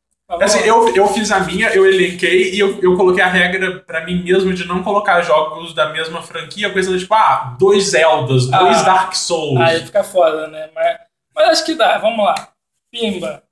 Assim, 0.41 0.59
eu, 0.59 0.93
eu 0.93 1.07
fiz 1.07 1.31
a 1.31 1.39
minha, 1.39 1.69
eu 1.69 1.85
elenquei 1.85 2.53
e 2.53 2.59
eu, 2.59 2.77
eu 2.81 2.97
coloquei 2.97 3.23
a 3.23 3.29
regra 3.29 3.79
pra 3.87 4.03
mim 4.05 4.21
mesmo 4.23 4.53
de 4.53 4.67
não 4.67 4.83
colocar 4.83 5.21
jogos 5.21 5.73
da 5.73 5.87
mesma 5.93 6.21
franquia, 6.21 6.69
coisa 6.69 6.97
tipo, 6.99 7.13
ah, 7.13 7.55
dois 7.57 7.85
Zeldas, 7.91 8.45
dois 8.47 8.77
Ah. 8.79 8.83
Dark 8.83 9.15
Souls. 9.15 9.57
Aí 9.61 9.85
fica 9.85 10.03
foda, 10.03 10.47
né? 10.49 10.69
Mas, 10.75 10.97
mas 11.37 11.49
acho 11.49 11.65
que 11.65 11.75
dá, 11.75 11.97
vamos 11.99 12.25
lá. 12.25 12.51
Pimba. 12.91 13.43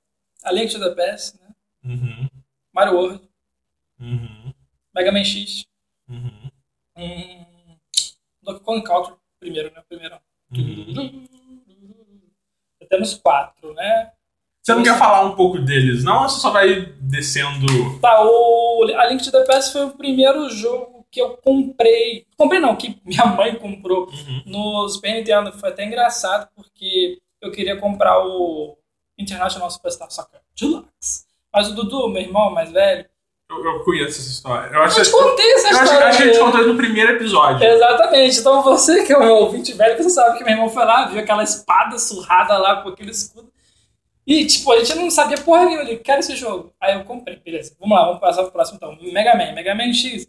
A 0.44 0.52
Link 0.52 0.70
to 0.72 0.78
the 0.80 0.90
Past, 0.94 1.38
né? 1.40 1.48
Uhum, 1.84 2.28
Mario 2.74 2.94
World, 2.94 3.20
uhum, 4.00 4.52
Mega 4.94 5.10
Man 5.12 5.24
X, 5.24 5.64
uhum, 6.08 6.50
hum, 6.96 7.44
Donkey 8.42 8.64
Kong 8.64 8.82
Country, 8.82 9.14
primeiro, 9.40 9.72
né? 9.74 9.82
Primeiro. 9.88 10.16
uhum. 10.52 11.24
Temos 12.88 13.14
quatro, 13.14 13.72
né? 13.74 14.12
Você 14.62 14.74
não 14.74 14.82
quer 14.82 14.96
falar 14.98 15.24
um 15.24 15.34
pouco 15.36 15.58
deles, 15.60 16.02
não? 16.04 16.22
Ou 16.22 16.28
você 16.28 16.40
só 16.40 16.50
vai 16.50 16.86
descendo. 17.00 17.66
Tá, 18.00 18.22
o 18.24 18.84
A 18.96 19.06
Link 19.06 19.22
to 19.24 19.30
the 19.32 19.44
Past 19.44 19.72
foi 19.72 19.84
o 19.86 19.96
primeiro 19.96 20.48
jogo 20.50 21.06
que 21.10 21.20
eu 21.20 21.36
comprei. 21.38 22.26
Comprei 22.36 22.60
não, 22.60 22.74
que 22.76 23.00
minha 23.04 23.26
mãe 23.26 23.54
comprou 23.56 24.08
Uhum. 24.08 24.42
no 24.46 24.88
Super 24.88 25.14
Nintendo. 25.14 25.52
Foi 25.52 25.68
até 25.70 25.84
engraçado 25.84 26.48
porque 26.54 27.20
eu 27.46 27.52
queria 27.52 27.76
comprar 27.78 28.24
o 28.24 28.76
International 29.18 29.70
Superstar 29.70 30.10
Soccer 30.10 30.40
Deluxe. 30.58 31.24
Mas 31.52 31.68
o 31.68 31.74
Dudu, 31.74 32.08
meu 32.08 32.22
irmão 32.22 32.50
mais 32.50 32.70
velho, 32.70 33.06
Eu, 33.48 33.64
eu 33.64 33.84
conheço 33.84 34.20
essa 34.20 34.28
história. 34.30 34.74
Eu 34.74 34.82
acho, 34.82 35.00
eu 35.00 35.04
te 35.04 35.10
contei 35.10 35.52
essa 35.54 35.68
eu 35.68 35.76
acho, 35.76 35.84
história. 35.84 36.06
acho 36.08 36.16
que 36.18 36.22
a 36.22 36.26
gente 36.26 36.38
contou 36.38 36.60
isso 36.60 36.68
no 36.70 36.76
primeiro 36.76 37.12
episódio. 37.12 37.66
Exatamente. 37.66 38.38
Então 38.40 38.62
você 38.62 39.04
que 39.04 39.12
é 39.12 39.16
o 39.16 39.20
meu 39.20 39.36
ouvinte 39.36 39.72
velho, 39.72 39.96
você 39.96 40.10
sabe 40.10 40.36
que 40.36 40.44
meu 40.44 40.52
irmão 40.52 40.68
foi 40.68 40.84
lá, 40.84 41.06
viu 41.06 41.20
aquela 41.20 41.42
espada 41.42 41.98
surrada 41.98 42.58
lá 42.58 42.82
com 42.82 42.90
aquele 42.90 43.10
escudo. 43.12 43.50
E, 44.26 44.44
tipo, 44.44 44.72
a 44.72 44.78
gente 44.82 44.96
não 44.96 45.08
sabia 45.08 45.38
porra 45.38 45.66
nenhuma. 45.66 45.84
Ele, 45.84 45.98
quero 45.98 46.18
esse 46.18 46.34
jogo. 46.34 46.74
Aí 46.80 46.94
eu 46.94 47.04
comprei, 47.04 47.36
beleza. 47.36 47.76
Vamos 47.78 47.96
lá, 47.96 48.06
vamos 48.06 48.20
passar 48.20 48.42
pro 48.42 48.50
próximo 48.50 48.76
então. 48.76 48.98
Mega 49.12 49.36
Man. 49.36 49.52
Mega 49.52 49.72
Man 49.72 49.92
X. 49.92 50.26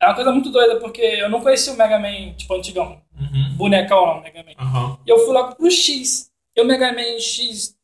É 0.00 0.06
uma 0.06 0.14
coisa 0.14 0.30
muito 0.32 0.50
doida, 0.50 0.78
porque 0.78 1.00
eu 1.00 1.28
não 1.28 1.40
conhecia 1.40 1.72
o 1.72 1.76
Mega 1.76 1.98
Man, 1.98 2.34
tipo, 2.34 2.54
antigão. 2.54 3.00
Uhum. 3.18 3.54
Bonecão 3.56 4.06
não, 4.06 4.20
Mega 4.20 4.42
Man. 4.42 4.52
Aham. 4.58 4.98
E 5.06 5.10
eu 5.10 5.18
fui 5.24 5.32
logo 5.32 5.54
pro 5.56 5.70
X. 5.70 6.30
E 6.54 6.60
o 6.60 6.64
Mega 6.66 6.92
Man 6.92 7.18
X, 7.18 7.74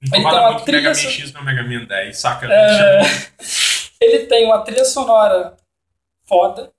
Não 0.00 0.18
Ele 0.18 0.28
tem 0.28 0.38
uma 0.40 0.60
trilha 0.60 0.78
Mega 0.78 0.88
Man 0.90 0.94
so- 0.94 1.08
X 1.10 1.32
no 1.32 1.44
Mega 1.44 1.62
Man 1.62 1.84
10, 1.86 2.16
saca? 2.18 2.46
É, 2.52 3.00
ele 4.00 4.26
tem 4.26 4.44
uma 4.44 4.60
trilha 4.62 4.84
sonora 4.84 5.56
foda, 6.24 6.72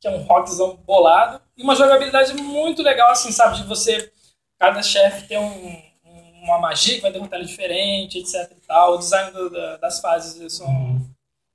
que 0.00 0.06
é 0.08 0.10
um 0.10 0.22
rockzão 0.24 0.76
bolado, 0.84 1.40
e 1.56 1.62
uma 1.62 1.74
jogabilidade 1.76 2.34
muito 2.34 2.82
legal, 2.82 3.10
assim, 3.10 3.30
sabe? 3.32 3.56
De 3.56 3.64
você. 3.64 4.12
Cada 4.58 4.82
chefe 4.82 5.26
tem 5.28 5.38
um- 5.38 5.82
uma 6.44 6.58
magia 6.58 6.94
que 6.96 7.00
vai 7.00 7.10
derrotar 7.12 7.38
ele 7.40 7.48
diferente, 7.48 8.18
etc 8.18 8.52
e 8.52 8.66
tal. 8.66 8.94
O 8.94 8.98
design 8.98 9.30
do- 9.32 9.50
da- 9.50 9.76
das 9.78 10.00
fases 10.00 10.52
são. 10.52 10.66
Uhum. 10.66 11.08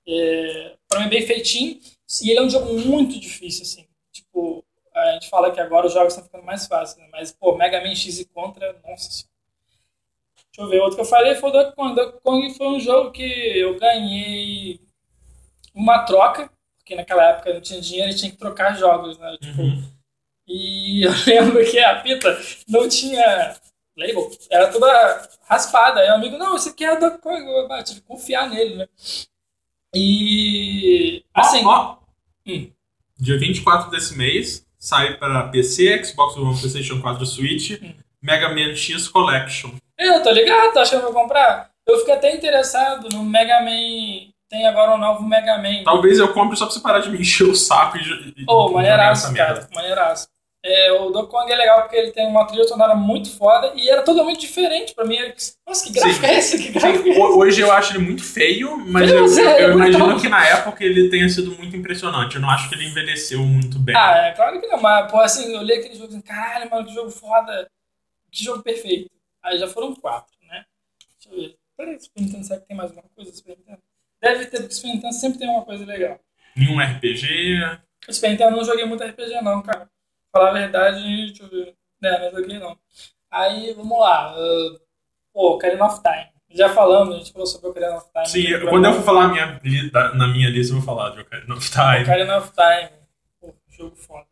É, 0.07 0.73
pra 0.87 0.99
mim, 1.01 1.09
bem 1.09 1.25
feitinho. 1.25 1.79
E 2.21 2.29
ele 2.29 2.39
é 2.39 2.43
um 2.43 2.49
jogo 2.49 2.73
muito 2.73 3.19
difícil, 3.19 3.63
assim. 3.63 3.87
Tipo, 4.11 4.63
a 4.93 5.11
gente 5.13 5.29
fala 5.29 5.51
que 5.51 5.59
agora 5.59 5.87
os 5.87 5.93
jogos 5.93 6.13
estão 6.13 6.25
ficando 6.25 6.43
mais 6.43 6.67
fáceis, 6.67 6.97
né? 6.97 7.09
Mas, 7.11 7.31
pô, 7.31 7.55
Mega 7.55 7.81
Man 7.81 7.95
X 7.95 8.19
e 8.19 8.25
Contra, 8.25 8.73
nossa 8.87 9.11
senhora. 9.11 9.29
Deixa 10.51 10.61
eu 10.61 10.67
ver, 10.67 10.81
outro 10.81 10.95
que 10.95 11.01
eu 11.01 11.05
falei 11.05 11.35
foi 11.35 11.49
o 11.49 11.53
Donkey 11.53 11.75
Kong. 11.75 11.95
Donkey 11.95 12.19
Kong 12.21 12.53
foi 12.55 12.67
um 12.67 12.79
jogo 12.79 13.11
que 13.11 13.23
eu 13.23 13.77
ganhei 13.77 14.81
uma 15.73 15.99
troca, 16.05 16.51
porque 16.77 16.95
naquela 16.95 17.29
época 17.29 17.53
não 17.53 17.61
tinha 17.61 17.79
dinheiro 17.79 18.11
e 18.11 18.15
tinha 18.15 18.31
que 18.31 18.37
trocar 18.37 18.75
jogos, 18.75 19.17
né? 19.17 19.37
Tipo, 19.39 19.61
Uhum. 19.61 19.99
E 20.49 21.03
eu 21.05 21.11
lembro 21.27 21.63
que 21.69 21.77
a 21.77 22.01
fita 22.01 22.41
não 22.67 22.89
tinha 22.89 23.55
label, 23.95 24.31
era 24.49 24.71
toda 24.71 25.29
raspada. 25.43 25.99
Aí 25.99 26.09
o 26.09 26.15
amigo, 26.15 26.37
não, 26.37 26.55
isso 26.55 26.69
aqui 26.69 26.83
é 26.83 26.97
Donkey 26.97 27.19
Kong. 27.19 27.45
Eu 27.45 27.71
ah, 27.71 27.83
tive 27.83 28.01
que 28.01 28.07
confiar 28.07 28.49
nele, 28.49 28.75
né? 28.75 28.87
E. 29.93 31.23
Assim. 31.33 31.63
Ó, 31.65 31.69
ó. 31.69 31.98
Hum. 32.53 32.71
Dia 33.19 33.37
24 33.37 33.91
desse 33.91 34.17
mês, 34.17 34.65
sai 34.77 35.15
para 35.17 35.43
PC, 35.49 36.03
Xbox 36.03 36.37
One, 36.37 36.57
PlayStation 36.57 37.01
4 37.01 37.25
Switch, 37.25 37.71
Hum. 37.81 37.93
Mega 38.21 38.49
Man 38.49 38.75
X 38.75 39.07
Collection. 39.07 39.71
Eu 39.97 40.21
tô 40.23 40.31
ligado, 40.31 40.73
tá 40.73 40.81
achando 40.81 41.01
que 41.01 41.07
eu 41.07 41.13
vou 41.13 41.21
comprar? 41.21 41.69
Eu 41.87 41.99
fiquei 41.99 42.13
até 42.13 42.35
interessado 42.35 43.09
no 43.09 43.23
Mega 43.23 43.61
Man. 43.61 44.29
Tem 44.49 44.65
agora 44.67 44.95
um 44.95 44.97
novo 44.97 45.23
Mega 45.27 45.57
Man. 45.57 45.83
Talvez 45.83 46.17
eu 46.19 46.33
compre 46.33 46.57
só 46.57 46.65
pra 46.65 46.73
você 46.73 46.79
parar 46.81 46.99
de 46.99 47.09
me 47.09 47.19
encher 47.19 47.47
o 47.47 47.55
saco 47.55 47.97
e, 47.97 48.45
Ô, 48.47 48.69
e 48.69 48.73
maneiraço, 48.73 49.33
cara. 49.33 49.67
Maneiraço. 49.73 50.27
É, 50.61 50.91
o 50.91 51.09
Donkey 51.09 51.31
Kong 51.31 51.49
é 51.49 51.55
legal 51.55 51.81
porque 51.81 51.95
ele 51.95 52.11
tem 52.11 52.27
uma 52.27 52.45
trilha 52.45 52.65
sonora 52.65 52.93
muito 52.93 53.29
foda 53.37 53.71
e 53.75 53.89
era 53.89 54.01
totalmente 54.01 54.41
diferente 54.41 54.93
pra 54.93 55.05
mim. 55.05 55.17
Nossa, 55.65 55.85
que 55.85 55.93
gráfico 55.93 56.25
Sim. 56.25 56.25
é 56.25 56.37
esse? 56.37 56.57
Que 56.57 56.71
gráfico 56.73 57.07
é 57.07 57.11
esse? 57.11 57.19
Hoje 57.19 57.61
eu 57.61 57.71
acho 57.71 57.93
ele 57.93 58.03
muito 58.03 58.23
feio, 58.23 58.77
mas 58.77 59.09
Feio, 59.09 59.25
eu, 59.25 59.49
é, 59.49 59.63
eu 59.63 59.77
muito 59.77 59.95
imagino 59.95 60.19
que 60.19 60.27
na 60.27 60.45
época 60.45 60.83
ele 60.83 61.09
tenha 61.09 61.29
sido 61.29 61.51
muito 61.51 61.75
impressionante. 61.77 62.35
Eu 62.35 62.41
não 62.41 62.49
acho 62.49 62.67
que 62.67 62.75
ele 62.75 62.87
envelheceu 62.87 63.39
muito 63.39 63.79
bem. 63.79 63.95
Ah, 63.95 64.27
é 64.27 64.31
claro 64.33 64.59
que 64.59 64.67
não, 64.67 64.81
mas, 64.81 65.09
pô, 65.09 65.19
assim, 65.21 65.53
eu 65.53 65.63
li 65.63 65.73
aquele 65.73 65.95
jogo 65.95 66.09
assim, 66.09 66.21
caralho, 66.21 66.69
mano, 66.69 66.85
que 66.85 66.93
jogo 66.93 67.09
foda. 67.09 67.69
Que 68.29 68.43
jogo 68.43 68.61
perfeito. 68.61 69.09
Aí 69.41 69.57
já 69.57 69.67
foram 69.67 69.95
quatro, 69.95 70.35
né? 70.47 70.65
Deixa 71.15 71.35
eu 71.35 71.41
ver. 71.41 71.55
Peraí, 71.77 71.97
Super 71.97 72.21
Nintendo, 72.21 72.43
será 72.43 72.59
que 72.59 72.67
tem 72.67 72.75
mais 72.75 72.89
alguma 72.89 73.09
coisa? 73.15 73.31
Super 73.31 73.57
Nintendo? 73.57 73.79
Deve 74.21 74.45
ter, 74.47 74.59
porque 74.59 74.73
Super 74.73 74.89
Nintendo 74.89 75.13
sempre 75.13 75.39
tem 75.39 75.47
uma 75.47 75.63
coisa 75.63 75.85
legal. 75.85 76.19
Nenhum 76.53 76.79
RPG. 76.79 77.59
O 78.09 78.13
Super 78.13 78.31
Nintendo 78.31 78.51
eu 78.51 78.57
não 78.57 78.65
joguei 78.65 78.83
muito 78.83 79.01
RPG, 79.01 79.41
não, 79.41 79.61
cara. 79.61 79.89
Falar 80.31 80.49
a 80.49 80.53
verdade, 80.53 81.01
deixa 81.27 81.43
eu 81.43 81.49
ver. 81.49 81.75
Né, 82.01 82.17
não 82.19 82.39
joguei, 82.39 82.59
não. 82.59 82.77
Aí, 83.31 83.73
vamos 83.73 83.99
lá. 83.99 84.35
Uh, 84.37 84.79
pô, 85.33 85.55
Ocarina 85.55 85.85
of 85.85 86.01
Time. 86.01 86.29
Já 86.51 86.69
falamos, 86.69 87.15
a 87.15 87.17
gente 87.19 87.31
falou 87.31 87.47
sobre 87.47 87.69
Ocarina 87.69 87.97
of 87.97 88.07
Time. 88.11 88.27
Sim, 88.27 88.57
no 88.57 88.69
quando 88.69 88.85
eu 88.85 88.93
for 88.93 89.03
falar 89.03 89.27
minha, 89.27 89.61
na 90.15 90.27
minha 90.27 90.49
lista, 90.49 90.73
eu 90.73 90.79
vou 90.79 90.85
falar 90.85 91.11
de 91.11 91.21
Ocarina 91.21 91.55
of 91.55 91.69
Time. 91.69 92.03
Ocarina 92.03 92.37
of 92.37 92.51
Time. 92.51 92.89
Pô, 93.39 93.53
jogo 93.69 93.95
foda. 93.95 94.25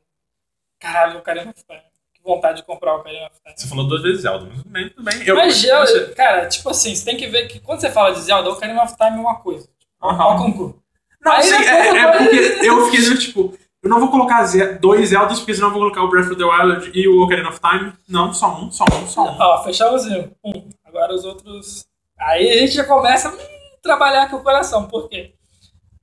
Caralho, 0.80 1.20
Ocarina 1.20 1.52
of 1.52 1.64
Time. 1.64 1.82
Que 2.14 2.22
vontade 2.24 2.58
de 2.58 2.64
comprar 2.64 2.96
o 2.96 3.00
Ocarina 3.00 3.28
of 3.28 3.36
Time. 3.44 3.56
Você 3.56 3.68
falou 3.68 3.88
duas 3.88 4.02
vezes 4.02 4.22
Zelda, 4.22 4.46
mas 4.46 4.58
tudo 4.58 4.70
bem, 4.72 4.90
tudo 4.90 5.04
bem. 5.04 5.28
Eu, 5.28 5.36
Mas 5.36 5.56
Zelda, 5.56 6.14
cara, 6.16 6.48
tipo 6.48 6.70
assim, 6.70 6.96
você 6.96 7.06
tem 7.06 7.18
que 7.18 7.28
ver 7.28 7.48
que 7.48 7.60
quando 7.60 7.82
você 7.82 7.92
fala 7.92 8.14
de 8.14 8.22
Zelda, 8.22 8.50
Ocarina 8.50 8.84
of 8.84 8.96
Time 8.96 9.18
é 9.18 9.20
uma 9.20 9.40
coisa. 9.40 9.70
Aham. 10.02 10.26
Ó, 10.26 10.38
concurso. 10.38 10.82
Não, 11.22 11.32
Aí 11.34 11.50
é, 11.52 11.98
é 11.98 12.12
porque 12.12 12.66
eu 12.66 12.86
fiquei 12.90 13.18
tipo, 13.18 13.58
eu 13.88 13.90
não 13.90 14.00
vou 14.02 14.12
colocar 14.12 14.44
dois 14.82 15.10
Zeldas, 15.10 15.40
porque 15.40 15.54
senão 15.54 15.68
eu 15.70 15.74
vou 15.74 15.82
colocar 15.82 16.04
o 16.04 16.10
Breath 16.10 16.28
of 16.28 16.36
the 16.36 16.44
Wild 16.44 16.92
e 16.94 17.08
o 17.08 17.22
Ocarina 17.24 17.48
of 17.50 17.60
Time. 17.60 17.94
Não, 18.08 18.34
só 18.34 18.60
um, 18.62 18.70
só 18.70 18.84
um, 18.84 19.08
só 19.08 19.24
um. 19.24 19.38
Ó, 19.40 19.64
fechamos 19.64 20.04
um. 20.44 20.70
Agora 20.86 21.14
os 21.16 21.24
outros. 21.24 21.86
Aí 22.20 22.50
a 22.52 22.58
gente 22.60 22.74
já 22.74 22.84
começa 22.84 23.30
a 23.30 23.34
trabalhar 23.82 24.24
aqui 24.24 24.36
o 24.36 24.44
coração. 24.44 24.88
Por 24.88 25.08
quê? 25.08 25.34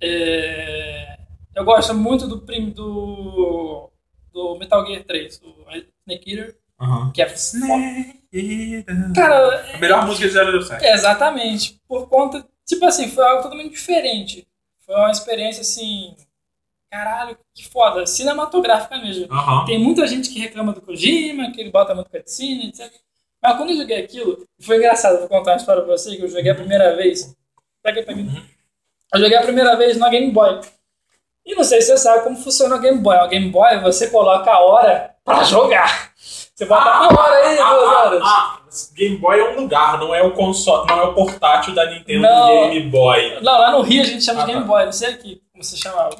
É, 0.02 1.18
Eu 1.54 1.64
gosto 1.64 1.94
muito 1.94 2.26
do, 2.26 2.40
prim... 2.40 2.70
do... 2.70 3.90
do 4.32 4.56
Metal 4.58 4.84
Gear 4.86 5.04
3, 5.04 5.40
o 5.44 5.54
Snake 6.06 6.30
Eater, 6.32 6.56
Aham. 6.80 7.12
que 7.12 7.22
é. 7.22 7.34
Cara, 9.14 9.74
a 9.74 9.78
melhor 9.78 10.06
música 10.06 10.26
de 10.28 10.64
007. 10.64 10.84
é, 10.84 10.94
exatamente. 10.94 11.80
Por 11.86 12.08
conta. 12.08 12.44
Tipo 12.66 12.86
assim, 12.86 13.08
foi 13.08 13.24
algo 13.24 13.42
totalmente 13.42 13.72
diferente. 13.72 14.46
Foi 14.86 14.94
uma 14.94 15.10
experiência 15.10 15.60
assim. 15.60 16.14
Caralho, 16.94 17.36
que 17.52 17.68
foda. 17.68 18.06
Cinematográfica 18.06 18.96
mesmo. 18.98 19.26
Aham. 19.32 19.64
Tem 19.64 19.78
muita 19.78 20.06
gente 20.06 20.30
que 20.30 20.38
reclama 20.38 20.72
do 20.72 20.80
Kojima, 20.80 21.50
que 21.50 21.60
ele 21.60 21.70
bota 21.72 21.92
muito 21.92 22.08
cutscene, 22.08 22.68
etc. 22.68 22.88
Mas 23.42 23.56
quando 23.56 23.70
eu 23.70 23.76
joguei 23.78 23.98
aquilo, 23.98 24.46
foi 24.62 24.76
engraçado, 24.76 25.18
vou 25.18 25.28
contar 25.28 25.50
uma 25.52 25.56
história 25.56 25.82
pra 25.82 25.90
você, 25.96 26.16
que 26.16 26.22
eu 26.22 26.28
joguei 26.28 26.52
a 26.52 26.54
primeira 26.54 26.94
vez. 26.94 27.34
Pega 27.82 27.98
aí 27.98 28.04
pra 28.06 28.14
mim. 28.14 28.30
Eu 29.12 29.20
joguei 29.20 29.36
a 29.36 29.42
primeira 29.42 29.76
vez 29.76 29.96
no 29.98 30.08
Game 30.08 30.30
Boy. 30.30 30.60
E 31.44 31.54
não 31.56 31.64
sei 31.64 31.80
se 31.82 31.88
você 31.88 31.96
sabe 31.98 32.22
como 32.22 32.36
funciona 32.36 32.76
o 32.76 32.80
Game 32.80 32.98
Boy. 33.00 33.16
O 33.18 33.28
Game 33.28 33.50
Boy, 33.50 33.80
você 33.80 34.08
coloca 34.08 34.48
a 34.52 34.60
hora 34.60 35.16
pra 35.24 35.42
jogar. 35.42 36.12
Você 36.16 36.64
bota 36.64 36.88
a 36.88 37.08
hora 37.08 37.48
aí, 37.48 37.58
Ah, 37.58 37.70
duas 37.74 37.88
ah, 37.88 37.98
horas. 38.04 38.22
ah, 38.24 38.60
Game 38.94 39.16
Boy 39.18 39.38
é 39.40 39.50
um 39.50 39.60
lugar, 39.62 39.98
não 39.98 40.14
é 40.14 40.22
o 40.22 40.30
console, 40.32 40.86
não 40.88 40.98
é 41.00 41.02
o 41.02 41.12
portátil 41.14 41.74
da 41.74 41.90
Nintendo 41.90 42.22
Não. 42.22 42.70
Game 42.70 42.88
Boy. 42.88 43.40
Não, 43.42 43.58
lá 43.58 43.72
no 43.72 43.82
Rio 43.82 44.02
a 44.02 44.06
gente 44.06 44.24
chama 44.24 44.42
Ah, 44.42 44.46
de 44.46 44.52
Game 44.52 44.64
tá. 44.64 44.68
Boy, 44.72 44.84
não 44.84 44.92
sei 44.92 45.08
aqui 45.10 45.42
como 45.52 45.62
você 45.64 45.76
chamava. 45.76 46.16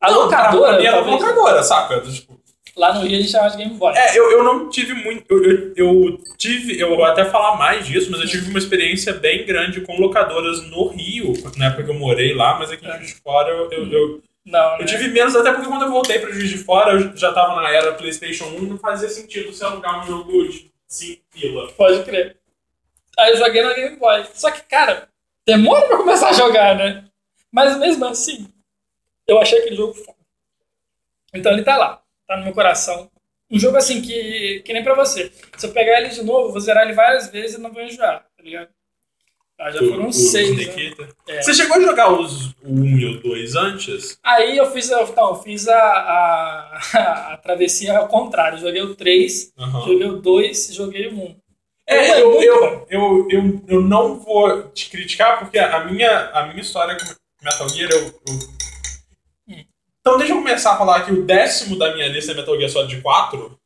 A 0.00 0.10
Não, 0.10 0.28
pra 0.28 0.50
locadora, 0.50 0.78
mim 0.78 0.84
era 0.86 0.96
talvez. 0.96 1.20
locadora, 1.20 1.62
saca? 1.62 2.00
Tipo, 2.00 2.36
Lá 2.76 2.92
no 2.92 3.00
Rio 3.06 3.16
a 3.18 3.20
gente 3.22 3.30
chama 3.30 3.48
de 3.48 3.56
Game 3.56 3.74
Boy. 3.74 3.94
É, 3.96 4.18
eu, 4.18 4.30
eu 4.32 4.44
não 4.44 4.68
tive 4.68 4.92
muito. 4.92 5.24
Eu, 5.32 5.42
eu, 5.44 5.72
eu 5.76 6.18
tive. 6.36 6.78
Eu 6.78 6.94
vou 6.94 7.04
até 7.06 7.24
falar 7.24 7.56
mais 7.56 7.86
disso, 7.86 8.10
mas 8.10 8.20
eu 8.20 8.26
tive 8.28 8.50
uma 8.50 8.58
experiência 8.58 9.14
bem 9.14 9.46
grande 9.46 9.80
com 9.80 9.98
locadoras 9.98 10.60
no 10.68 10.88
Rio, 10.88 11.32
na 11.56 11.66
época 11.68 11.84
que 11.84 11.90
eu 11.90 11.94
morei 11.94 12.34
lá, 12.34 12.58
mas 12.58 12.70
aqui 12.70 12.86
em 12.86 12.92
Juiz 12.98 13.08
de 13.08 13.14
Fora 13.14 13.48
eu, 13.48 13.70
eu, 13.72 13.90
eu, 13.90 14.22
Não, 14.44 14.72
né? 14.72 14.82
eu 14.82 14.86
tive 14.86 15.08
menos, 15.08 15.34
até 15.34 15.52
porque 15.52 15.66
quando 15.68 15.86
eu 15.86 15.90
voltei 15.90 16.18
pra 16.18 16.30
Juiz 16.30 16.50
de 16.50 16.58
Fora, 16.58 16.92
eu 16.92 17.16
já 17.16 17.32
tava 17.32 17.58
na 17.62 17.70
era 17.70 17.94
PlayStation 17.94 18.44
1, 18.44 18.60
não 18.64 18.78
fazia 18.78 19.08
sentido 19.08 19.50
você 19.54 19.64
alugar 19.64 20.02
um 20.02 20.06
jogo 20.06 20.46
de 20.46 20.70
5 20.86 21.22
pila. 21.32 21.68
Pode 21.72 22.02
crer. 22.04 22.36
Aí 23.18 23.30
eu 23.32 23.38
joguei 23.38 23.62
na 23.62 23.72
Game 23.72 23.96
Boy. 23.96 24.22
Só 24.34 24.50
que, 24.50 24.60
cara, 24.64 25.08
demora 25.46 25.86
pra 25.86 25.96
começar 25.96 26.28
a 26.28 26.32
jogar, 26.34 26.76
né? 26.76 27.04
Mas 27.50 27.78
mesmo 27.78 28.04
assim, 28.04 28.46
eu 29.26 29.38
achei 29.38 29.58
aquele 29.58 29.76
jogo 29.76 29.94
foda. 29.94 30.16
Então 31.34 31.52
ele 31.52 31.62
tá 31.64 31.76
lá, 31.76 32.02
tá 32.26 32.36
no 32.36 32.44
meu 32.44 32.52
coração. 32.54 33.10
Um 33.50 33.58
jogo 33.58 33.76
assim 33.76 34.02
que, 34.02 34.60
que 34.64 34.72
nem 34.72 34.82
pra 34.82 34.94
você. 34.94 35.30
Se 35.56 35.66
eu 35.66 35.72
pegar 35.72 36.00
ele 36.00 36.08
de 36.08 36.22
novo, 36.24 36.48
eu 36.48 36.52
vou 36.52 36.60
zerar 36.60 36.84
ele 36.84 36.94
várias 36.94 37.28
vezes 37.30 37.56
e 37.56 37.60
não 37.60 37.72
vou 37.72 37.82
enjoar, 37.82 38.26
tá 38.36 38.42
ligado? 38.42 38.68
Ah, 39.58 39.70
já 39.70 39.78
foram 39.78 40.08
o 40.08 40.12
seis. 40.12 40.54
Né? 40.76 40.92
É. 41.28 41.42
Você 41.42 41.54
chegou 41.54 41.76
a 41.76 41.80
jogar 41.80 42.12
os, 42.12 42.48
o 42.62 42.68
1 42.68 42.98
e 42.98 43.06
o 43.06 43.22
2 43.22 43.56
antes? 43.56 44.18
Aí 44.22 44.56
eu 44.56 44.70
fiz, 44.70 44.90
não, 44.90 45.00
eu 45.00 45.34
fiz 45.36 45.66
a, 45.66 45.78
a, 45.80 47.32
a 47.32 47.36
travessia 47.38 47.96
ao 47.98 48.08
contrário. 48.08 48.58
Joguei 48.58 48.82
o 48.82 48.94
3, 48.94 49.52
Aham. 49.58 49.80
joguei 49.86 50.06
o 50.08 50.20
2 50.20 50.74
joguei 50.74 51.06
o 51.08 51.14
1. 51.14 51.36
É, 51.86 51.96
É 51.96 52.20
eu, 52.20 52.42
eu, 52.42 52.86
eu, 52.90 53.28
eu, 53.30 53.62
eu 53.68 53.80
não 53.80 54.18
vou 54.18 54.64
te 54.70 54.90
criticar, 54.90 55.38
porque 55.38 55.58
a 55.58 55.84
minha, 55.84 56.30
a 56.30 56.46
minha 56.48 56.60
história 56.60 56.94
com 56.96 57.04
Metal 57.42 57.68
Gear, 57.70 57.90
eu, 57.92 58.00
eu- 58.08 58.56
Então 60.06 60.18
deixa 60.18 60.34
eu 60.34 60.36
começar 60.36 60.74
a 60.74 60.78
falar 60.78 61.04
que 61.04 61.10
o 61.10 61.24
décimo 61.24 61.76
da 61.76 61.92
minha 61.92 62.06
lista 62.06 62.30
é 62.30 62.34
Metal 62.36 62.56
Gear 62.56 62.70
Solid 62.70 63.02
4. 63.02 63.58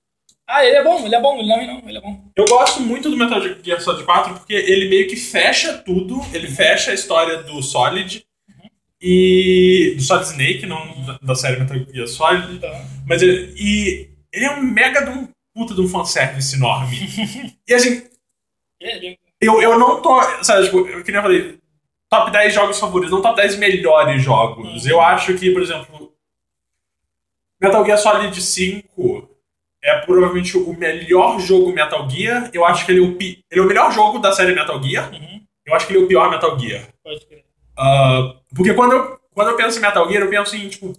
Ah, 0.48 0.64
ele 0.64 0.76
é 0.76 0.82
bom, 0.82 1.04
ele 1.04 1.14
é 1.14 1.20
bom, 1.20 1.38
ele 1.38 1.46
não 1.46 1.66
não, 1.66 1.86
ele 1.86 1.98
é 1.98 2.00
bom. 2.00 2.18
Eu 2.34 2.46
gosto 2.46 2.80
muito 2.80 3.10
do 3.10 3.16
Metal 3.18 3.38
Gear 3.62 3.78
Solid 3.78 4.04
4 4.04 4.32
porque 4.32 4.54
ele 4.54 4.88
meio 4.88 5.06
que 5.06 5.16
fecha 5.16 5.74
tudo, 5.74 6.18
ele 6.32 6.48
fecha 6.48 6.92
a 6.92 6.94
história 6.94 7.42
do 7.42 7.62
Solid 7.62 8.24
e... 9.02 9.92
do 9.98 10.02
Solid 10.02 10.28
Snake, 10.28 10.64
não 10.64 11.04
da, 11.04 11.18
da 11.20 11.34
série 11.34 11.60
Metal 11.60 11.76
Gear 11.92 12.08
Solid, 12.08 12.54
Então, 12.54 12.70
mas 13.06 13.20
ele, 13.20 13.52
e 13.58 14.08
ele 14.32 14.46
é 14.46 14.50
um 14.52 14.62
mega 14.62 15.02
de 15.02 15.10
um 15.10 15.28
puta 15.54 15.74
de 15.74 15.82
um 15.82 15.88
fanservice 15.88 16.56
enorme. 16.56 16.96
e 17.68 17.74
assim, 17.74 18.02
ele, 18.80 19.18
Eu, 19.42 19.60
eu 19.60 19.78
não 19.78 20.00
tô. 20.00 20.22
Sabe, 20.42 20.64
tipo, 20.64 20.88
eu 20.88 21.04
queria 21.04 21.20
falar. 21.20 21.34
Top 22.08 22.32
10 22.32 22.54
jogos 22.54 22.80
favoritos, 22.80 23.12
não 23.12 23.20
top 23.20 23.36
10 23.36 23.56
melhores 23.56 24.22
jogos. 24.22 24.86
Eu 24.86 25.02
acho 25.02 25.34
que, 25.34 25.50
por 25.50 25.60
exemplo. 25.60 26.10
Metal 27.60 27.84
Gear 27.84 27.98
Solid 27.98 28.40
5 28.42 29.28
é 29.82 29.98
provavelmente 30.00 30.56
o 30.56 30.72
melhor 30.74 31.38
jogo 31.40 31.72
Metal 31.72 32.08
Gear. 32.08 32.50
Eu 32.52 32.64
acho 32.64 32.84
que 32.84 32.92
ele 32.92 33.00
é 33.00 33.02
o, 33.06 33.14
pi- 33.16 33.42
ele 33.50 33.60
é 33.60 33.64
o 33.64 33.66
melhor 33.66 33.90
jogo 33.92 34.18
da 34.18 34.32
série 34.32 34.54
Metal 34.54 34.82
Gear. 34.82 35.10
uhum, 35.12 35.40
Eu 35.66 35.74
acho 35.74 35.86
que 35.86 35.92
ele 35.92 36.00
é 36.00 36.04
o 36.04 36.08
pior 36.08 36.30
Metal 36.30 36.58
Gear. 36.58 36.84
pode 37.02 37.26
crer. 37.26 37.44
Ah, 37.78 38.34
porque 38.54 38.74
quando 38.74 38.92
eu, 38.92 39.18
quando 39.34 39.50
eu 39.50 39.56
penso 39.56 39.78
em 39.78 39.82
Metal 39.82 40.08
Gear, 40.08 40.22
eu 40.24 40.30
penso 40.30 40.54
em, 40.56 40.68
tipo, 40.68 40.92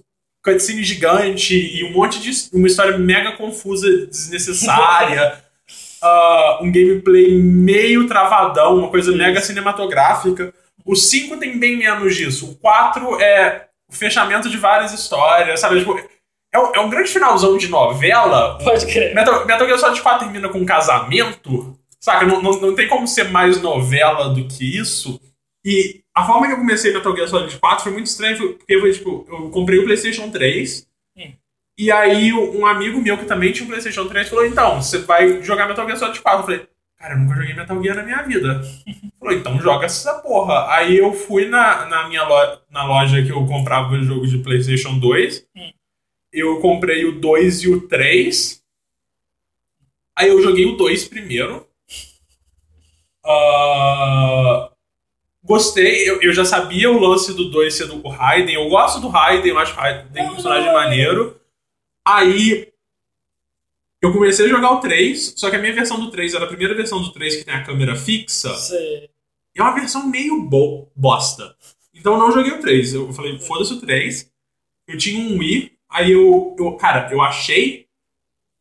cutscene 0.43 0.83
gigante 0.83 1.55
e 1.55 1.83
um 1.83 1.91
monte 1.93 2.19
de. 2.19 2.31
uma 2.53 2.67
história 2.67 2.97
mega 2.97 3.33
confusa, 3.33 3.87
desnecessária. 4.07 5.39
ah, 6.01 6.59
um 6.61 6.71
gameplay 6.71 7.33
meio 7.37 8.07
travadão, 8.07 8.77
uma 8.79 8.89
coisa 8.89 9.11
mega 9.15 9.41
cinematográfica. 9.41 10.53
O 10.83 10.95
5 10.95 11.37
tem 11.37 11.59
bem 11.59 11.77
menos 11.77 12.15
disso. 12.15 12.51
O 12.51 12.55
4 12.55 13.21
é 13.21 13.67
o 13.87 13.93
fechamento 13.93 14.49
de 14.49 14.57
várias 14.57 14.91
histórias, 14.93 15.59
sabe? 15.59 15.77
Tipo, 15.79 15.99
é, 16.53 16.59
um, 16.59 16.75
é 16.75 16.79
um 16.81 16.89
grande 16.89 17.09
finalzão 17.09 17.57
de 17.57 17.69
novela. 17.69 18.57
Pode 18.63 18.85
crer. 18.85 19.15
Metal, 19.15 19.45
Metal 19.45 19.65
Gear 19.65 19.79
Solid 19.79 20.01
4 20.01 20.19
termina 20.25 20.49
com 20.49 20.59
um 20.59 20.65
casamento, 20.65 21.77
saca? 21.99 22.25
Não, 22.25 22.41
não, 22.41 22.59
não 22.59 22.75
tem 22.75 22.87
como 22.89 23.07
ser 23.07 23.29
mais 23.29 23.61
novela 23.61 24.29
do 24.29 24.45
que 24.47 24.77
isso. 24.77 25.19
E 25.63 26.01
a 26.13 26.25
forma 26.25 26.47
que 26.47 26.53
eu 26.53 26.57
comecei 26.57 26.93
Metal 26.93 27.15
Gear 27.15 27.29
Solid 27.29 27.57
4 27.57 27.83
foi 27.83 27.93
muito 27.93 28.07
estranha, 28.07 28.35
porque 28.35 28.79
foi 28.79 28.91
tipo, 28.91 29.25
eu 29.29 29.49
comprei 29.49 29.79
o 29.79 29.85
PlayStation 29.85 30.29
3. 30.29 30.87
Hum. 31.17 31.31
E 31.77 31.89
aí 31.89 32.33
um 32.33 32.65
amigo 32.65 33.01
meu 33.01 33.17
que 33.17 33.25
também 33.25 33.53
tinha 33.53 33.65
um 33.65 33.69
PlayStation 33.69 34.05
3 34.07 34.27
falou: 34.27 34.45
"Então, 34.45 34.81
você 34.81 34.99
vai 34.99 35.41
jogar 35.41 35.67
Metal 35.69 35.85
Gear 35.85 35.97
Solid 35.97 36.19
4". 36.19 36.39
Eu 36.41 36.43
falei: 36.43 36.67
"Cara, 36.99 37.13
eu 37.13 37.19
nunca 37.19 37.35
joguei 37.35 37.53
Metal 37.53 37.81
Gear 37.81 37.95
na 37.95 38.03
minha 38.03 38.23
vida". 38.23 38.61
falou: 39.17 39.33
"Então 39.33 39.61
joga 39.61 39.85
essa 39.85 40.15
porra". 40.15 40.67
Aí 40.73 40.97
eu 40.97 41.13
fui 41.13 41.47
na, 41.47 41.85
na 41.85 42.09
minha 42.09 42.25
loja, 42.25 42.59
na 42.69 42.83
loja 42.83 43.23
que 43.23 43.31
eu 43.31 43.45
comprava 43.45 43.97
jogos 44.01 44.29
de 44.29 44.39
PlayStation 44.39 44.99
2. 44.99 45.45
Hum. 45.55 45.71
Eu 46.31 46.59
comprei 46.59 47.05
o 47.05 47.19
2 47.19 47.63
e 47.63 47.69
o 47.69 47.87
3. 47.87 48.61
Aí 50.15 50.29
eu 50.29 50.41
joguei 50.41 50.65
o 50.65 50.77
2 50.77 51.05
primeiro. 51.05 51.67
Ah, 53.23 54.71
gostei, 55.43 56.09
eu, 56.09 56.21
eu 56.21 56.33
já 56.33 56.43
sabia 56.43 56.89
o 56.89 56.99
lance 56.99 57.33
do 57.33 57.49
2 57.49 57.73
ser 57.73 57.87
do 57.87 58.07
Raiden. 58.07 58.55
Eu 58.55 58.69
gosto 58.69 58.99
do 58.99 59.09
Raiden, 59.09 59.51
eu 59.51 59.59
acho 59.59 59.73
o 59.73 59.75
Raiden 59.75 60.23
um 60.23 60.33
personagem 60.33 60.73
maneiro. 60.73 61.39
Aí 62.05 62.71
eu 64.01 64.11
comecei 64.11 64.45
a 64.45 64.49
jogar 64.49 64.71
o 64.71 64.79
3, 64.79 65.35
só 65.37 65.49
que 65.49 65.55
a 65.55 65.59
minha 65.59 65.73
versão 65.73 65.99
do 65.99 66.09
3 66.09 66.33
era 66.33 66.45
a 66.45 66.47
primeira 66.47 66.73
versão 66.73 67.01
do 67.01 67.11
3 67.11 67.37
que 67.37 67.45
tem 67.45 67.53
a 67.53 67.63
câmera 67.63 67.95
fixa. 67.95 68.49
E 69.55 69.59
é 69.59 69.61
uma 69.61 69.75
versão 69.75 70.07
meio 70.07 70.41
bo 70.43 70.91
bosta. 70.95 71.55
Então 71.93 72.13
eu 72.13 72.19
não 72.19 72.31
joguei 72.31 72.53
o 72.53 72.61
3. 72.61 72.93
Eu 72.95 73.13
falei, 73.13 73.37
foda-se 73.37 73.73
o 73.73 73.79
3. 73.81 74.31
Eu 74.87 74.97
tinha 74.97 75.21
um 75.21 75.37
Wii, 75.37 75.71
aí 75.91 76.11
eu, 76.11 76.55
eu 76.57 76.71
cara, 76.73 77.11
eu 77.11 77.21
achei 77.21 77.85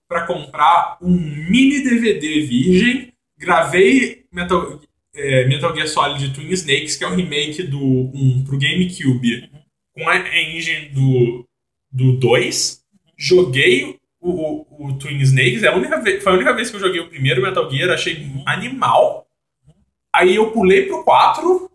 pra 0.08 0.26
comprar 0.26 0.98
um 1.00 1.16
mini 1.16 1.84
DVD 1.84 2.40
virgem, 2.40 3.12
gravei 3.38 4.24
Metal, 4.32 4.80
é, 5.14 5.46
Metal 5.46 5.74
Gear 5.74 5.88
Solid 5.88 6.34
Twin 6.34 6.50
Snakes, 6.50 6.96
que 6.96 7.04
é 7.04 7.06
o 7.06 7.14
remake 7.14 7.62
do 7.62 7.78
1 7.78 8.44
pro 8.44 8.58
GameCube, 8.58 9.50
com 9.94 10.08
a 10.08 10.18
engine 10.36 10.88
do, 10.88 11.46
do 11.92 12.16
2. 12.16 12.84
Joguei 13.16 13.96
o, 14.20 14.30
o, 14.30 14.86
o 14.88 14.98
Twin 14.98 15.18
Snakes, 15.20 15.62
é 15.62 15.68
a 15.68 15.76
única 15.76 16.00
vez, 16.00 16.22
foi 16.22 16.32
a 16.32 16.34
única 16.34 16.54
vez 16.54 16.70
que 16.70 16.76
eu 16.76 16.80
joguei 16.80 17.00
o 17.00 17.08
primeiro 17.08 17.40
Metal 17.40 17.70
Gear, 17.70 17.90
achei 17.90 18.26
animal. 18.46 19.28
Aí 20.12 20.34
eu 20.34 20.50
pulei 20.50 20.86
pro 20.86 21.04
4. 21.04 21.70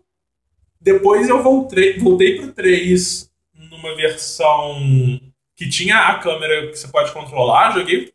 Depois 0.78 1.28
eu 1.28 1.42
voltei, 1.42 1.98
voltei 1.98 2.36
pro 2.36 2.52
3 2.52 3.30
numa 3.54 3.96
versão 3.96 4.78
que 5.56 5.68
tinha 5.68 5.98
a 5.98 6.18
câmera 6.18 6.68
que 6.68 6.76
você 6.76 6.88
pode 6.88 7.12
controlar. 7.12 7.72
Joguei. 7.72 8.12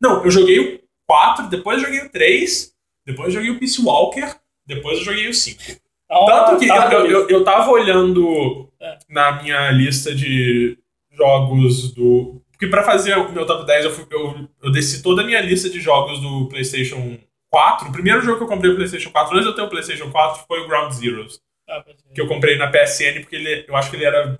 Não, 0.00 0.24
eu 0.24 0.30
joguei 0.30 0.58
o 0.76 0.80
4, 1.06 1.48
depois 1.48 1.80
joguei 1.82 2.00
o 2.00 2.08
3, 2.10 2.72
depois 3.06 3.32
joguei 3.32 3.50
o 3.50 3.58
Peace 3.58 3.80
Walker, 3.82 4.34
depois 4.66 4.98
eu 4.98 5.04
joguei 5.04 5.28
o 5.28 5.34
5. 5.34 5.62
Então, 6.06 6.26
Tanto 6.26 6.58
que 6.60 6.68
tá, 6.68 6.92
eu, 6.92 7.06
eu, 7.10 7.28
eu, 7.28 7.44
tava 7.44 7.70
olhando 7.70 8.68
É. 8.80 8.98
na 9.08 9.42
minha 9.42 9.70
lista 9.70 10.14
de 10.14 10.78
jogos 11.12 11.92
do. 11.92 12.40
Porque 12.52 12.66
pra 12.68 12.84
fazer 12.84 13.16
o 13.18 13.32
meu 13.32 13.44
top 13.46 13.66
10, 13.66 13.84
eu, 13.86 13.90
fui- 13.90 14.06
eu, 14.10 14.48
eu 14.62 14.70
desci 14.70 15.02
toda 15.02 15.22
a 15.22 15.24
minha 15.24 15.40
lista 15.40 15.68
de 15.68 15.80
jogos 15.80 16.20
do 16.20 16.48
PlayStation 16.48 17.18
4. 17.50 17.88
O 17.88 17.92
primeiro 17.92 18.20
jogo 18.20 18.38
que 18.38 18.44
eu 18.44 18.48
comprei 18.48 18.70
o 18.70 18.76
PlayStation 18.76 19.10
4, 19.10 19.34
antes 19.34 19.46
eu 19.46 19.54
ter 19.54 19.62
o 19.62 19.68
PlayStation 19.68 20.10
4, 20.10 20.44
foi 20.46 20.60
o 20.60 20.68
Ground 20.68 20.92
Zeroes. 20.92 21.40
pode 21.66 21.84
crer. 21.84 22.14
Que 22.14 22.20
eu 22.20 22.28
comprei 22.28 22.56
na 22.56 22.70
PSN, 22.70 23.20
porque 23.20 23.36
ele, 23.36 23.64
eu 23.66 23.74
acho 23.76 23.90
que 23.90 23.96
ele 23.96 24.04
era. 24.04 24.38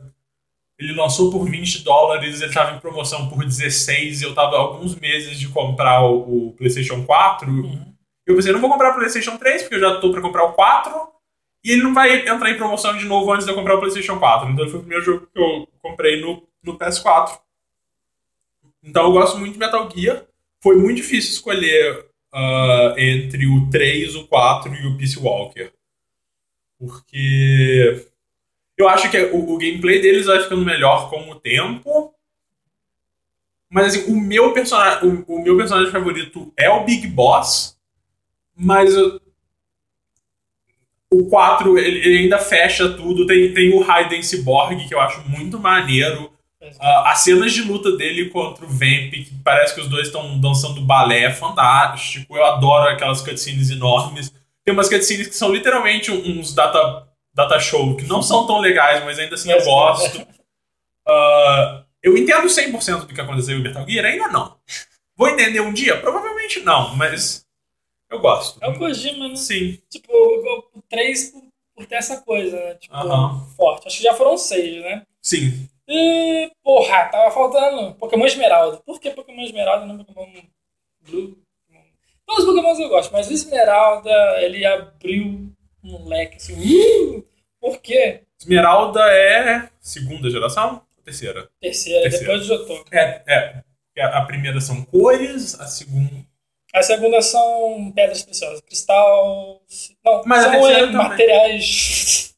Ele 0.85 0.92
lançou 0.92 1.31
por 1.31 1.49
20 1.49 1.83
dólares, 1.83 2.42
ele 2.42 2.53
tava 2.53 2.77
em 2.77 2.79
promoção 2.79 3.27
por 3.29 3.42
16, 3.42 4.20
e 4.20 4.25
eu 4.25 4.35
tava 4.35 4.57
alguns 4.57 4.94
meses 4.94 5.40
de 5.40 5.49
comprar 5.49 6.05
o, 6.05 6.49
o 6.49 6.53
PlayStation 6.53 7.05
4. 7.05 7.51
Uhum. 7.51 7.94
Eu 8.27 8.37
pensei, 8.37 8.53
não 8.53 8.61
vou 8.61 8.70
comprar 8.70 8.90
o 8.90 8.94
PlayStation 8.94 9.38
3, 9.38 9.62
porque 9.62 9.77
eu 9.77 9.81
já 9.81 9.99
tô 9.99 10.12
pra 10.12 10.20
comprar 10.20 10.44
o 10.44 10.53
4. 10.53 11.09
E 11.64 11.70
ele 11.70 11.83
não 11.83 11.94
vai 11.94 12.29
entrar 12.29 12.51
em 12.51 12.59
promoção 12.59 12.94
de 12.99 13.07
novo 13.07 13.33
antes 13.33 13.47
de 13.47 13.53
eu 13.53 13.57
comprar 13.57 13.77
o 13.77 13.79
PlayStation 13.79 14.18
4. 14.18 14.51
Então 14.51 14.68
foi 14.68 14.79
o 14.79 14.83
primeiro 14.83 15.03
jogo 15.03 15.27
que 15.33 15.40
eu 15.40 15.66
comprei 15.81 16.20
no, 16.20 16.47
no 16.62 16.79
PS4. 16.79 17.38
Então 18.83 19.05
eu 19.05 19.12
gosto 19.12 19.38
muito 19.38 19.55
de 19.55 19.59
Metal 19.59 19.88
Gear. 19.90 20.23
Foi 20.62 20.77
muito 20.77 20.99
difícil 20.99 21.31
escolher 21.31 22.07
ah, 22.31 22.94
entre 22.99 23.47
o 23.47 23.70
3, 23.70 24.16
o 24.16 24.27
4 24.27 24.75
e 24.75 24.87
o 24.87 24.99
Peace 24.99 25.18
Walker. 25.18 25.73
Porque 26.79 28.07
eu 28.76 28.88
acho 28.88 29.10
que 29.10 29.18
o, 29.18 29.52
o 29.54 29.58
gameplay 29.58 30.00
deles 30.00 30.26
vai 30.26 30.40
ficando 30.42 30.64
melhor 30.64 31.10
com 31.10 31.30
o 31.30 31.34
tempo. 31.37 32.14
Mas 33.70 33.87
assim, 33.94 34.12
o 34.12 34.20
meu 34.20 34.52
personagem, 34.52 35.08
o, 35.08 35.34
o 35.37 35.42
meu 35.42 35.56
personagem 35.56 35.90
favorito 35.90 36.52
é 36.56 36.68
o 36.70 36.84
Big 36.84 37.06
Boss. 37.08 37.76
Mas 38.56 38.94
eu- 38.94 39.20
o 41.10 41.26
4 41.28 41.78
ele, 41.78 41.98
ele 41.98 42.18
ainda 42.18 42.38
fecha 42.38 42.88
tudo. 42.90 43.26
Tem, 43.26 43.52
tem 43.54 43.72
o 43.74 43.80
Raiden 43.82 44.22
Cyborg, 44.22 44.87
que 44.88 44.94
eu 44.94 45.00
acho 45.00 45.22
muito 45.28 45.58
maneiro. 45.58 46.30
Ah, 46.80 47.10
as 47.12 47.18
cenas 47.20 47.52
de 47.52 47.62
luta 47.62 47.94
dele 47.96 48.30
contra 48.30 48.64
o 48.64 48.68
Vamp, 48.68 49.12
que 49.12 49.30
parece 49.44 49.74
que 49.74 49.80
os 49.82 49.88
dois 49.88 50.06
estão 50.06 50.40
dançando 50.40 50.80
balé, 50.80 51.24
é 51.24 51.30
fantástico. 51.30 52.37
Eu 52.37 52.44
adoro 52.44 52.88
aquelas 52.88 53.20
cutscenes 53.20 53.70
enormes. 53.70 54.32
Tem 54.64 54.72
umas 54.72 54.88
cutscenes 54.88 55.28
que 55.28 55.37
são 55.37 55.52
literalmente 55.52 56.10
uns 56.10 56.54
data, 56.54 57.06
data 57.35 57.59
show, 57.59 57.97
que 57.97 58.05
não 58.07 58.23
são 58.23 58.47
tão 58.47 58.61
legais, 58.61 59.05
mas 59.05 59.18
ainda 59.18 59.35
assim 59.35 59.51
eu 59.51 59.62
gosto. 59.64 60.27
Ah, 61.07 61.85
eu 62.03 62.16
entendo 62.16 62.47
100% 62.47 63.07
do 63.07 63.14
que 63.14 63.20
aconteceu 63.20 63.59
em 63.59 63.62
Metal 63.62 63.87
Gear? 63.88 64.07
Ainda 64.07 64.29
não. 64.29 64.57
Vou 65.16 65.29
entender 65.29 65.61
um 65.61 65.73
dia? 65.73 66.01
Provavelmente 66.01 66.61
não, 66.61 66.94
mas 66.97 67.47
eu 68.11 68.20
gosto. 68.20 68.59
É 68.62 68.68
o 68.68 68.79
Kojima, 68.79 69.29
né? 69.29 69.37
Sim. 69.37 69.79
Tipo, 69.90 70.12
o 70.12 70.79
o 70.79 70.83
3 70.88 71.31
por, 71.31 71.42
por 71.75 71.87
ter 71.87 71.97
essa 71.97 72.20
coisa, 72.20 72.57
né? 72.57 72.75
Tipo, 72.75 72.94
Aham. 72.94 73.47
forte. 73.57 73.87
Acho 73.87 73.97
que 73.99 74.03
já 74.03 74.14
foram 74.14 74.37
seis, 74.37 74.83
né? 74.83 75.07
Sim. 75.20 75.68
E, 75.88 76.51
porra, 76.62 77.07
tava 77.07 77.31
faltando 77.31 77.94
Pokémon 77.97 78.27
Esmeralda. 78.27 78.79
Por 78.79 79.01
que 79.01 79.11
Pokémon 79.11 79.42
Esmeralda 79.42 79.87
não 79.87 80.03
Pokémon 80.05 80.42
Blue? 81.03 81.38
Todos 82.27 82.44
os 82.44 82.51
Pokémons 82.51 82.79
eu 82.79 82.88
gosto, 82.88 83.12
mas 83.12 83.29
o 83.29 83.33
Esmeralda, 83.35 84.11
ele 84.40 84.64
abriu 84.64 85.54
um 85.85 86.09
leque 86.09 86.37
assim. 86.37 86.55
Uh! 86.55 87.25
Por 87.61 87.81
quê? 87.81 88.23
Esmeralda 88.40 89.01
é 89.11 89.68
segunda 89.81 90.29
geração? 90.31 90.83
ou 90.97 91.03
Terceira. 91.05 91.49
Terceira, 91.61 92.03
Terceira. 92.03 92.27
depois 92.27 92.40
do 92.40 92.47
Jotô. 92.47 92.85
É, 92.92 93.23
é. 93.27 93.62
A 94.03 94.23
primeira 94.23 94.61
são 94.61 94.83
cores, 94.85 95.59
a 95.61 95.66
segunda. 95.66 96.11
A 96.75 96.83
segunda 96.83 97.23
são 97.23 97.92
pedras 97.94 98.23
preciosas, 98.25 98.61
cristal. 98.62 99.61
Não, 100.05 100.23
Mas 100.27 100.42
são 100.42 100.68
é, 100.68 100.87
materiais. 100.87 102.35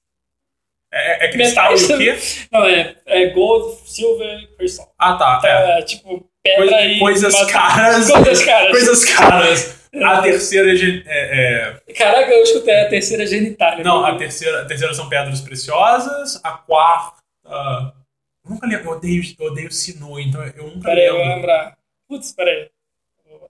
É, 0.93 1.27
é 1.27 1.31
cristal 1.33 1.75
e 1.77 1.81
Metais. 1.81 1.91
o 1.91 1.99
quê? 1.99 2.49
Não, 2.53 2.65
é, 2.67 2.97
é 3.07 3.27
gold, 3.31 3.77
silver 3.89 4.39
e 4.41 4.47
crystal. 4.57 4.93
Ah, 4.99 5.17
tá. 5.17 5.37
Então, 5.39 5.51
É. 5.51 5.79
é. 5.79 5.83
tipo 5.83 6.29
pedra 6.43 6.59
Coisa- 6.69 6.81
e. 6.83 6.99
coisas 6.99 7.45
caras. 7.51 8.11
Coisas 8.11 8.45
caras. 8.45 8.71
Coisas 8.71 9.05
caras. 9.05 9.86
A 10.05 10.23
terceira 10.23 10.71
é, 10.71 11.03
é- 11.07 11.81
é- 11.89 11.93
Caraca, 11.95 12.31
eu 12.31 12.43
escutei 12.43 12.81
a 12.81 12.89
terceira 12.89 13.27
genitália. 13.27 13.85
Não, 13.85 14.05
a 14.05 14.17
terceira, 14.17 14.63
a 14.63 14.65
terceira 14.67 14.93
são 14.95 15.09
pedras 15.09 15.41
preciosas. 15.41 16.41
A 16.45 16.53
quarta. 16.53 17.23
Eu 17.45 18.51
nunca 18.51 18.67
lembro. 18.67 18.91
Eu 18.91 18.97
odeio, 18.97 19.23
eu 19.39 19.47
odeio 19.47 19.73
Sinnoh, 19.73 20.19
então 20.21 20.45
eu 20.45 20.69
nunca 20.69 20.89
Peraí, 20.89 21.07
eu 21.07 21.13
vou 21.15 21.23
lembro. 21.23 21.37
lembrar. 21.37 21.79
Putz, 22.09 22.33
peraí. 22.33 22.71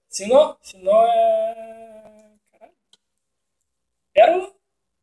Sinô? 0.09 0.57
Sinô 0.63 1.07
é. 1.07 1.95
Caralho. 2.53 2.73
Pérola? 4.15 4.51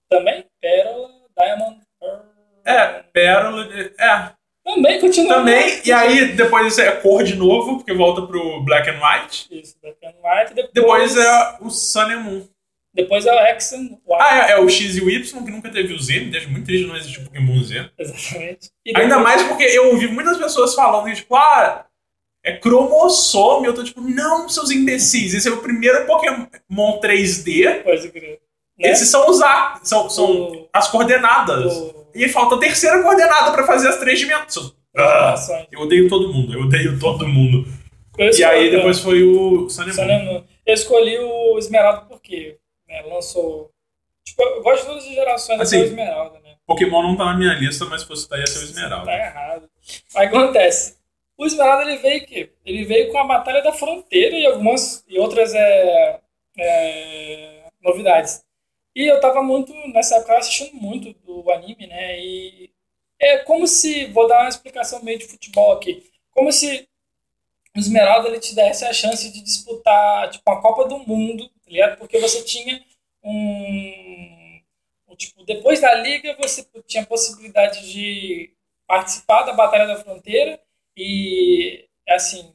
Também? 0.09 0.45
Pérola, 0.61 1.09
Diamond, 1.37 1.77
Pearl. 1.99 2.19
É, 2.65 3.03
pérola. 3.13 3.67
É, 3.99 4.31
Também, 4.63 4.99
continua. 4.99 5.35
também. 5.35 5.81
E 5.85 5.91
aí 5.91 6.33
depois 6.33 6.77
é 6.79 6.91
cor 6.95 7.23
de 7.23 7.35
novo, 7.35 7.77
porque 7.77 7.93
volta 7.93 8.21
pro 8.25 8.61
Black 8.61 8.89
and 8.89 8.99
White. 9.01 9.47
Isso, 9.51 9.75
Black 9.81 10.02
White. 10.23 10.53
Depois, 10.55 10.71
Depois 10.73 11.17
é 11.17 11.57
o 11.61 11.69
Sun 11.69 11.99
and 12.01 12.19
Moon. 12.21 12.47
Depois 12.95 13.25
é 13.25 13.33
o 13.33 13.39
X 13.47 13.73
and 13.73 13.85
Y. 13.85 13.97
Ah, 14.19 14.37
é, 14.49 14.51
é 14.51 14.59
o 14.59 14.69
X 14.69 14.95
e 14.95 15.01
o 15.01 15.09
Y, 15.09 15.43
que 15.43 15.51
nunca 15.51 15.69
teve 15.71 15.93
o 15.93 15.99
Z. 15.99 16.19
Me 16.19 16.31
deixa 16.31 16.47
muito 16.47 16.65
triste 16.65 16.85
não 16.87 16.95
existe 16.95 17.19
o 17.19 17.23
Pokémon 17.23 17.61
Z. 17.63 17.89
Exatamente. 17.97 18.69
E 18.85 18.89
Ainda 18.95 19.15
depois- 19.17 19.23
mais 19.23 19.43
porque 19.43 19.63
eu 19.63 19.89
ouvi 19.91 20.07
muitas 20.07 20.37
pessoas 20.37 20.75
falando 20.75 21.11
tipo, 21.15 21.35
ah, 21.35 21.85
é 22.45 22.55
cromossome. 22.57 23.65
Eu 23.67 23.73
tô 23.73 23.83
tipo, 23.83 23.99
não, 24.01 24.47
seus 24.47 24.69
imbecis. 24.69 25.33
Esse 25.33 25.47
é 25.47 25.51
o 25.51 25.57
primeiro 25.61 26.05
Pokémon 26.05 26.45
3D. 27.01 27.81
Pode 27.83 28.09
crer. 28.09 28.39
Né? 28.77 28.89
Esses 28.91 29.09
são 29.09 29.27
os 29.29 29.41
a, 29.41 29.79
são, 29.83 30.09
são 30.09 30.25
O- 30.31 30.69
as 30.73 30.87
coordenadas. 30.87 31.73
o- 31.75 32.03
E 32.15 32.29
falta 32.29 32.55
a 32.55 32.59
terceira 32.59 33.01
coordenada 33.01 33.51
pra 33.51 33.65
fazer 33.65 33.87
as 33.87 33.97
três 33.97 34.19
dimensões. 34.19 34.71
Ah, 34.95 35.33
eu 35.71 35.79
odeio 35.81 36.07
todo 36.07 36.31
mundo, 36.31 36.53
eu 36.53 36.61
odeio 36.61 36.99
todo 36.99 37.27
mundo. 37.27 37.65
Eu 38.17 38.27
E 38.27 38.29
escolhi- 38.29 38.45
aí 38.45 38.71
depois 38.71 38.99
foi 38.99 39.23
o 39.23 39.67
Moon. 40.25 40.43
Eu 40.65 40.73
escolhi 40.73 41.19
o 41.19 41.57
Esmeralda 41.57 42.01
porque 42.01 42.57
né, 42.87 43.01
lançou. 43.03 43.71
Tipo, 44.23 44.41
eu 44.43 44.63
gosto 44.63 44.81
de 44.81 44.87
todas 44.87 45.05
as 45.05 45.13
gerações 45.13 45.59
Assim, 45.59 45.77
até 45.77 45.85
o 45.85 45.87
Esmeralda, 45.89 46.39
né? 46.39 46.55
Pokémon 46.65 47.01
não 47.03 47.17
tá 47.17 47.25
na 47.25 47.37
minha 47.37 47.53
lista, 47.53 47.85
mas 47.85 48.01
se 48.01 48.07
fosse 48.07 48.27
tá 48.29 48.37
ia 48.37 48.47
ser 48.47 48.59
o 48.59 48.63
Esmeralda. 48.63 49.05
Tá 49.05 49.17
errado. 49.17 49.69
Aí 50.15 50.29
que 50.29 50.35
acontece? 50.35 50.97
O 51.37 51.45
Esmeralda 51.45 51.89
ele 51.89 51.97
veio 52.01 52.23
o 52.23 52.25
quê? 52.25 52.49
Ele 52.65 52.85
veio 52.85 53.11
com 53.11 53.17
a 53.17 53.23
Batalha 53.25 53.61
da 53.61 53.73
Fronteira 53.73 54.35
e 54.37 54.45
algumas 54.45 55.03
e 55.09 55.19
outras 55.19 55.53
é, 55.53 56.19
é, 56.57 57.63
novidades. 57.81 58.43
E 58.95 59.05
eu 59.11 59.19
tava 59.19 59.41
muito, 59.41 59.73
nessa 59.89 60.17
época, 60.17 60.37
assistindo 60.37 60.75
muito 60.75 61.13
do 61.25 61.49
anime, 61.51 61.87
né? 61.87 62.19
E 62.19 62.69
é 63.19 63.39
como 63.39 63.67
se, 63.67 64.05
vou 64.05 64.27
dar 64.27 64.41
uma 64.41 64.49
explicação 64.49 65.03
meio 65.03 65.17
de 65.17 65.25
futebol 65.25 65.73
aqui, 65.73 66.03
como 66.31 66.51
se 66.51 66.87
o 67.75 67.79
Esmeralda 67.79 68.27
ele 68.29 68.39
te 68.39 68.53
desse 68.53 68.85
a 68.85 68.93
chance 68.93 69.31
de 69.31 69.41
disputar 69.41 70.29
tipo 70.29 70.49
a 70.49 70.61
Copa 70.61 70.87
do 70.87 70.99
Mundo, 70.99 71.47
tá 71.47 71.71
ligado? 71.71 71.97
Porque 71.97 72.19
você 72.19 72.43
tinha 72.43 72.81
um, 73.23 74.59
um, 75.09 75.15
tipo 75.15 75.43
depois 75.43 75.81
da 75.81 75.93
liga 75.95 76.37
você 76.39 76.65
tinha 76.85 77.03
a 77.03 77.07
possibilidade 77.07 77.91
de 77.91 78.51
participar 78.87 79.43
da 79.43 79.53
Batalha 79.53 79.87
da 79.87 79.97
Fronteira 79.97 80.59
e 80.95 81.85
assim, 82.09 82.43
como 82.43 82.53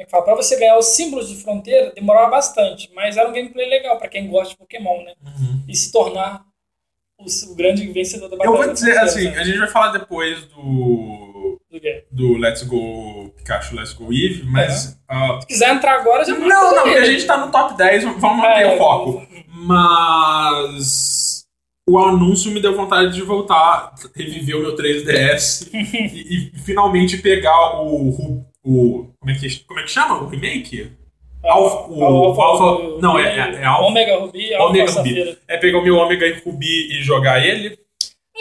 é 0.00 0.06
fala? 0.06 0.24
Para 0.24 0.34
você 0.34 0.58
ganhar 0.58 0.76
os 0.76 0.86
símbolos 0.86 1.28
de 1.28 1.36
fronteira 1.36 1.92
demorava 1.92 2.30
bastante, 2.30 2.90
mas 2.94 3.16
era 3.16 3.28
um 3.28 3.32
gameplay 3.32 3.68
legal 3.68 3.98
para 3.98 4.08
quem 4.08 4.28
gosta 4.28 4.54
de 4.54 4.58
Pokémon, 4.58 5.04
né? 5.04 5.14
Uhum. 5.24 5.64
E 5.68 5.76
se 5.76 5.92
tornar 5.92 6.44
o, 7.16 7.24
o 7.24 7.54
grande 7.54 7.86
vencedor 7.92 8.28
da 8.28 8.36
Batalha 8.36 8.56
Eu 8.56 8.64
vou 8.64 8.72
dizer 8.72 8.98
assim, 8.98 9.28
a 9.28 9.44
gente 9.44 9.58
vai 9.58 9.68
falar 9.68 9.92
depois 9.92 10.44
do, 10.46 11.31
Do 12.12 12.36
Let's 12.36 12.62
Go 12.64 13.32
Pikachu, 13.36 13.74
Let's 13.74 13.94
Go 13.94 14.12
Eevee, 14.12 14.44
mas. 14.44 14.98
ah, 15.08 15.38
Se 15.40 15.46
quiser 15.46 15.70
entrar 15.74 15.98
agora, 16.00 16.24
já 16.24 16.34
não, 16.34 16.46
não, 16.46 16.82
porque 16.82 16.98
a 16.98 17.04
gente 17.06 17.24
tá 17.24 17.38
no 17.38 17.50
top 17.50 17.74
10, 17.76 18.04
vamos 18.04 18.20
manter 18.22 18.62
É, 18.62 18.74
o 18.74 18.78
foco. 18.78 19.26
Mas. 19.48 21.42
O 21.88 21.98
anúncio 21.98 22.52
me 22.52 22.60
deu 22.60 22.76
vontade 22.76 23.12
de 23.12 23.22
voltar, 23.22 23.92
reviver 24.14 24.56
o 24.56 24.60
meu 24.60 24.76
3DS 24.76 25.68
e, 25.74 26.52
e 26.54 26.58
finalmente 26.60 27.18
pegar 27.18 27.80
o, 27.82 28.44
o, 28.64 29.08
como, 29.18 29.30
é 29.30 29.34
que, 29.34 29.58
como 29.64 29.80
é 29.80 29.82
que 29.82 29.90
chama? 29.90 30.22
O 30.22 30.28
remake? 30.28 30.92
Alpha- 31.42 31.90
o- 31.90 32.04
Alpha- 32.40 33.00
não, 33.00 33.18
é- 33.18 33.36
é- 33.36 33.54
é 33.62 33.64
Alpha- 33.64 33.86
Omega 33.86 34.16
Ruby, 34.20 34.54
Alpha 34.54 34.70
Omega. 34.70 34.92
Ruby. 34.92 35.38
É 35.48 35.56
pegar 35.56 35.78
o 35.78 35.82
meu 35.82 35.96
Omega 35.96 36.24
e 36.24 36.38
Ruby 36.38 36.88
e 36.92 37.02
jogar 37.02 37.44
ele. 37.44 37.76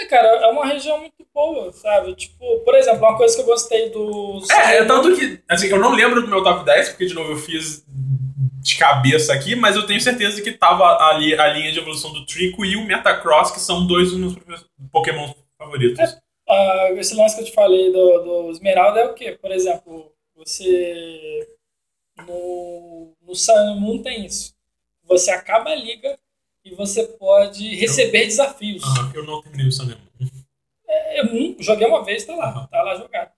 É, 0.01 0.05
cara, 0.05 0.27
é 0.27 0.47
uma 0.47 0.65
região 0.65 0.99
muito 0.99 1.25
boa, 1.33 1.71
sabe? 1.71 2.15
Tipo, 2.15 2.59
por 2.61 2.75
exemplo, 2.75 2.99
uma 2.99 3.17
coisa 3.17 3.35
que 3.35 3.41
eu 3.41 3.45
gostei 3.45 3.89
do. 3.89 4.41
É, 4.51 4.77
é 4.77 4.85
tanto 4.85 5.15
que, 5.15 5.39
assim, 5.47 5.67
eu 5.67 5.79
não 5.79 5.93
lembro 5.93 6.21
do 6.21 6.27
meu 6.27 6.43
top 6.43 6.65
10, 6.65 6.89
porque, 6.89 7.05
de 7.05 7.13
novo, 7.13 7.31
eu 7.31 7.37
fiz 7.37 7.85
de 8.61 8.77
cabeça 8.77 9.33
aqui, 9.33 9.55
mas 9.55 9.75
eu 9.75 9.85
tenho 9.85 10.01
certeza 10.01 10.41
que 10.41 10.51
tava 10.51 10.85
ali 11.09 11.33
a 11.35 11.47
linha 11.47 11.71
de 11.71 11.79
evolução 11.79 12.11
do 12.13 12.25
Trico 12.25 12.65
e 12.65 12.75
o 12.75 12.85
Metacross, 12.85 13.51
que 13.51 13.59
são 13.59 13.85
dois 13.85 14.11
dos 14.11 14.19
meus 14.19 14.65
Pokémon 14.91 15.33
favoritos. 15.57 16.17
Ah, 16.49 16.89
esse 16.97 17.15
lance 17.15 17.35
que 17.35 17.41
eu 17.41 17.45
te 17.45 17.53
falei 17.53 17.91
do, 17.91 18.19
do 18.19 18.51
Esmeralda 18.51 18.99
é 18.99 19.05
o 19.05 19.13
quê? 19.13 19.37
Por 19.39 19.51
exemplo, 19.51 20.11
você. 20.35 21.47
No, 22.27 23.13
no 23.21 23.35
Sun 23.35 23.75
Moon 23.79 24.01
tem 24.01 24.25
isso. 24.25 24.53
Você 25.05 25.31
acaba 25.31 25.71
a 25.71 25.75
liga 25.75 26.19
e 26.63 26.73
você 26.75 27.03
pode 27.03 27.75
receber 27.75 28.25
desafios. 28.25 28.83
Aham, 28.83 29.11
eu 29.13 29.23
não 29.25 29.41
terminei 29.41 29.67
o 29.67 29.71
Sun 29.71 29.85
Moon. 29.85 29.95
Eu 31.15 31.55
joguei 31.63 31.87
uma 31.87 32.03
vez, 32.03 32.25
tá 32.25 32.35
lá, 32.35 32.49
Aham. 32.49 32.67
tá 32.71 32.81
lá 32.83 32.95
jogado. 32.95 33.31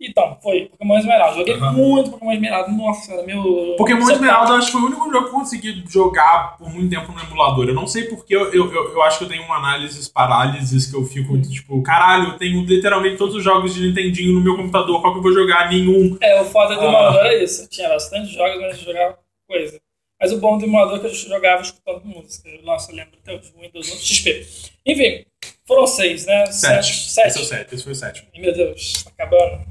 Então, 0.00 0.36
foi 0.42 0.66
Pokémon 0.66 0.98
Esmeralda. 0.98 1.36
Joguei 1.38 1.54
Aham. 1.54 1.72
muito 1.72 2.10
Pokémon 2.10 2.32
Esmeralda. 2.32 2.70
Nossa, 2.72 3.12
era 3.12 3.22
meu. 3.22 3.74
Pokémon. 3.78 4.10
Esmeralda, 4.10 4.52
eu 4.52 4.56
acho 4.56 4.66
que 4.66 4.72
foi 4.72 4.82
o 4.82 4.86
único 4.86 5.04
jogo 5.10 5.28
que 5.28 5.30
eu 5.34 5.38
consegui 5.38 5.84
jogar 5.88 6.58
por 6.58 6.68
muito 6.68 6.90
tempo 6.90 7.12
no 7.12 7.20
emulador. 7.20 7.68
Eu 7.68 7.74
não 7.74 7.86
sei 7.86 8.04
porque 8.04 8.34
eu, 8.34 8.52
eu, 8.52 8.72
eu, 8.72 8.92
eu 8.92 9.02
acho 9.02 9.18
que 9.18 9.24
eu 9.24 9.28
tenho 9.28 9.44
uma 9.44 9.56
análise 9.56 10.10
parálises 10.10 10.90
que 10.90 10.96
eu 10.96 11.04
fico, 11.04 11.40
tipo, 11.40 11.80
caralho, 11.82 12.30
eu 12.32 12.38
tenho 12.38 12.64
literalmente 12.66 13.16
todos 13.16 13.36
os 13.36 13.44
jogos 13.44 13.72
de 13.74 13.86
Nintendinho 13.86 14.32
no 14.34 14.40
meu 14.40 14.56
computador, 14.56 15.00
qual 15.00 15.12
que 15.12 15.18
eu 15.20 15.22
vou 15.22 15.32
jogar? 15.32 15.70
Nenhum. 15.70 16.18
É, 16.20 16.40
o 16.40 16.44
foda 16.44 16.74
do 16.74 16.80
Ah. 16.80 16.84
emulador 16.84 17.26
é 17.26 17.42
isso. 17.42 17.68
Tinha 17.70 17.88
bastante 17.88 18.32
jogos, 18.34 18.60
mas 18.60 18.78
eu 18.78 18.84
jogava 18.84 19.18
coisa. 19.48 19.80
Mas 20.24 20.32
o 20.32 20.38
bom 20.38 20.56
do 20.56 20.64
emulador 20.64 20.96
é 20.96 21.00
que 21.00 21.06
eu 21.06 21.14
jogava 21.14 21.60
escutando 21.60 22.02
música. 22.06 22.48
Nossa, 22.62 22.90
eu 22.90 22.96
lembro 22.96 23.18
até 23.22 23.34
hoje, 23.34 23.52
o 23.54 23.60
Windows 23.60 23.92
11 23.92 24.06
XP. 24.06 24.46
Enfim, 24.86 25.26
foram 25.66 25.86
seis, 25.86 26.24
né? 26.24 26.46
Sete. 26.46 26.94
Sete. 27.10 27.28
Esse 27.28 27.38
é 27.38 27.42
o 27.42 27.44
sete, 27.44 27.74
esse 27.74 27.84
foi 27.84 27.92
o 27.92 27.94
sétimo. 27.94 28.28
Ih, 28.32 28.40
Meu 28.40 28.54
Deus, 28.54 29.02
tá 29.04 29.10
acabando. 29.10 29.66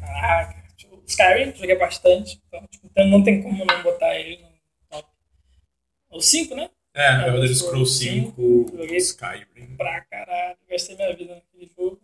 Caraca. 0.00 0.64
Tipo, 0.78 1.02
Skyrim, 1.06 1.52
joguei 1.54 1.76
bastante. 1.76 2.40
Então, 2.48 2.66
tipo, 2.70 2.86
então 2.86 3.06
não 3.06 3.22
tem 3.22 3.42
como 3.42 3.66
não 3.66 3.82
botar 3.82 4.18
ele 4.18 4.38
no 4.38 4.48
top. 4.88 5.06
O 6.10 6.22
5, 6.22 6.54
né? 6.54 6.70
É, 6.94 7.06
É, 7.08 7.28
Elder 7.28 7.50
eu 7.50 7.54
Scrolls 7.54 7.98
cinco, 7.98 8.64
5, 8.70 8.78
joguei- 8.78 8.96
Skyrim. 8.96 9.76
Pra 9.76 10.00
caralho. 10.06 10.56
Gastei 10.70 10.96
minha 10.96 11.14
vida 11.14 11.34
naquele 11.34 11.70
jogo. 11.76 12.00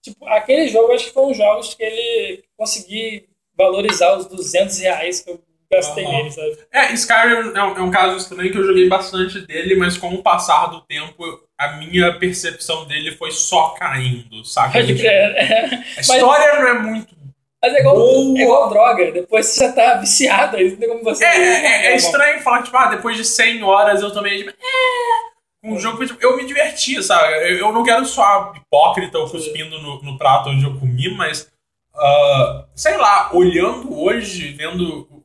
Tipo, 0.00 0.26
aquele 0.26 0.66
jogo, 0.68 0.92
acho 0.94 1.04
que 1.08 1.12
foi 1.12 1.26
um 1.26 1.34
jogos 1.34 1.74
que 1.74 1.82
ele 1.82 2.44
consegui 2.56 3.28
valorizar 3.54 4.16
os 4.16 4.24
200 4.24 4.78
reais 4.78 5.20
que 5.20 5.28
eu 5.30 5.42
gastei 5.70 6.30
sabe? 6.30 6.58
É, 6.72 6.92
Skyrim 6.94 7.52
é 7.54 7.62
um, 7.62 7.76
é 7.76 7.82
um 7.82 7.90
caso 7.90 8.16
estranho 8.16 8.50
que 8.50 8.58
eu 8.58 8.64
joguei 8.64 8.88
bastante 8.88 9.40
dele, 9.40 9.76
mas 9.76 9.98
com 9.98 10.14
o 10.14 10.22
passar 10.22 10.66
do 10.66 10.80
tempo, 10.80 11.22
a 11.58 11.76
minha 11.76 12.18
percepção 12.18 12.86
dele 12.86 13.12
foi 13.12 13.30
só 13.30 13.70
caindo, 13.70 14.44
saca? 14.44 14.72
Pode 14.72 14.94
crer. 14.94 15.12
É. 15.12 15.84
A 15.96 16.00
história 16.00 16.60
não 16.60 16.68
é 16.68 16.74
muito. 16.74 17.18
Mas 17.60 17.74
é 17.74 17.80
igual, 17.80 17.96
Boa. 17.96 18.38
é 18.38 18.42
igual 18.42 18.70
droga. 18.70 19.12
Depois 19.12 19.46
você 19.46 19.66
já 19.66 19.72
tá 19.72 19.94
viciado, 19.96 20.56
aí 20.56 20.70
não 20.70 20.76
tem 20.76 20.88
como 20.88 21.04
você. 21.04 21.24
É, 21.24 21.36
é, 21.36 21.86
é 21.86 21.90
bom. 21.90 21.96
estranho 21.96 22.40
falar, 22.40 22.62
tipo, 22.62 22.76
ah, 22.76 22.86
depois 22.86 23.16
de 23.16 23.24
100 23.24 23.62
horas 23.62 24.00
eu 24.00 24.12
tomei. 24.12 24.38
Tipo, 24.38 24.50
é. 24.50 25.28
Um 25.64 25.78
jogo 25.78 25.98
que 25.98 26.06
tipo, 26.06 26.22
eu 26.22 26.36
me 26.36 26.46
diverti, 26.46 27.02
sabe? 27.02 27.34
Eu, 27.50 27.58
eu 27.58 27.72
não 27.72 27.82
quero 27.82 28.06
soar 28.06 28.52
hipócrita 28.56 29.18
ou 29.18 29.28
cuspindo 29.28 29.82
no, 29.82 30.00
no 30.02 30.16
prato 30.16 30.50
onde 30.50 30.64
eu 30.64 30.78
comi, 30.78 31.12
mas. 31.14 31.50
ah, 31.96 32.64
sei 32.76 32.96
lá, 32.96 33.30
olhando 33.34 34.00
hoje, 34.00 34.52
vendo 34.52 35.17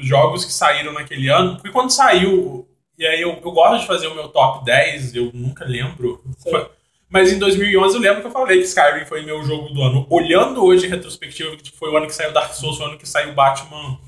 os 0.00 0.06
jogos 0.06 0.44
que 0.44 0.52
saíram 0.52 0.92
naquele 0.92 1.28
ano, 1.28 1.56
porque 1.56 1.70
quando 1.70 1.90
saiu. 1.90 2.66
E 2.98 3.06
aí 3.06 3.20
eu, 3.22 3.30
eu 3.30 3.52
gosto 3.52 3.80
de 3.80 3.86
fazer 3.86 4.06
o 4.08 4.14
meu 4.14 4.28
top 4.28 4.64
10, 4.64 5.14
eu 5.14 5.30
nunca 5.32 5.64
lembro. 5.64 6.22
Foi- 6.42 6.68
Mas 7.08 7.32
em 7.32 7.38
2011 7.38 7.94
eu 7.96 8.00
lembro 8.00 8.20
que 8.20 8.26
eu 8.26 8.30
falei 8.30 8.58
que 8.58 8.64
Skyrim 8.66 9.06
foi 9.06 9.22
meu 9.22 9.42
jogo 9.42 9.70
do 9.70 9.82
ano. 9.82 10.06
Olhando 10.10 10.62
hoje 10.64 10.86
em 10.86 10.90
retrospectiva, 10.90 11.56
que 11.56 11.72
foi 11.72 11.90
o 11.90 11.96
ano 11.96 12.06
que 12.06 12.14
saiu 12.14 12.32
Dark 12.32 12.52
Souls, 12.52 12.76
foi 12.76 12.86
o 12.86 12.88
ano 12.90 12.98
que 12.98 13.08
saiu 13.08 13.32
Batman. 13.34 13.98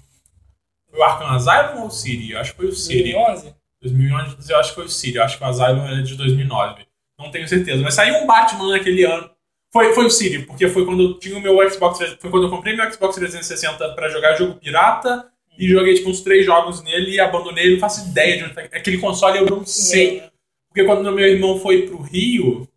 Foi 0.90 1.00
o 1.00 1.02
Arkham 1.02 1.26
Asylum 1.28 1.80
ou 1.80 1.86
o 1.86 1.90
City? 1.90 2.32
Eu 2.32 2.40
acho 2.40 2.50
que 2.52 2.56
foi 2.58 2.66
o 2.66 2.72
City. 2.74 3.12
2011? 3.12 3.54
2011 3.80 4.52
eu 4.52 4.58
acho 4.58 4.68
que 4.68 4.74
foi 4.76 4.84
o 4.84 4.88
City. 4.88 5.16
Eu 5.16 5.24
acho 5.24 5.38
que 5.38 5.42
o 5.44 5.46
Asylum 5.46 5.88
é 5.88 6.02
de 6.02 6.14
2009. 6.14 6.86
Não 7.18 7.30
tenho 7.30 7.48
certeza. 7.48 7.82
Mas 7.82 7.94
saiu 7.94 8.16
um 8.22 8.26
Batman 8.26 8.70
naquele 8.70 9.04
ano. 9.04 9.30
Foi, 9.72 9.94
foi 9.94 10.04
o 10.04 10.10
City, 10.10 10.40
porque 10.40 10.68
foi 10.68 10.84
quando 10.84 11.02
eu 11.02 11.18
tinha 11.18 11.36
o 11.36 11.40
meu 11.40 11.56
Xbox. 11.70 11.96
300 11.96 12.20
Foi 12.20 12.30
quando 12.30 12.44
eu 12.44 12.50
comprei 12.50 12.76
meu 12.76 12.92
Xbox 12.92 13.14
360 13.16 13.94
pra 13.94 14.10
jogar 14.10 14.36
jogo 14.36 14.54
pirata 14.56 15.31
e 15.62 15.68
joguei 15.68 15.94
tipo 15.94 16.10
uns 16.10 16.22
três 16.22 16.44
jogos 16.44 16.82
nele 16.82 17.12
e 17.12 17.20
abandonei. 17.20 17.72
Não 17.72 17.78
faço 17.78 18.08
ideia 18.08 18.36
de 18.36 18.44
onde 18.44 18.54
tá. 18.54 18.62
Aquele 18.62 18.98
console 18.98 19.38
eu 19.38 19.46
não 19.46 19.64
sei. 19.64 20.24
Porque 20.68 20.82
quando 20.82 21.12
meu 21.12 21.24
irmão 21.24 21.60
foi 21.60 21.82
pro 21.82 22.02
Rio. 22.02 22.68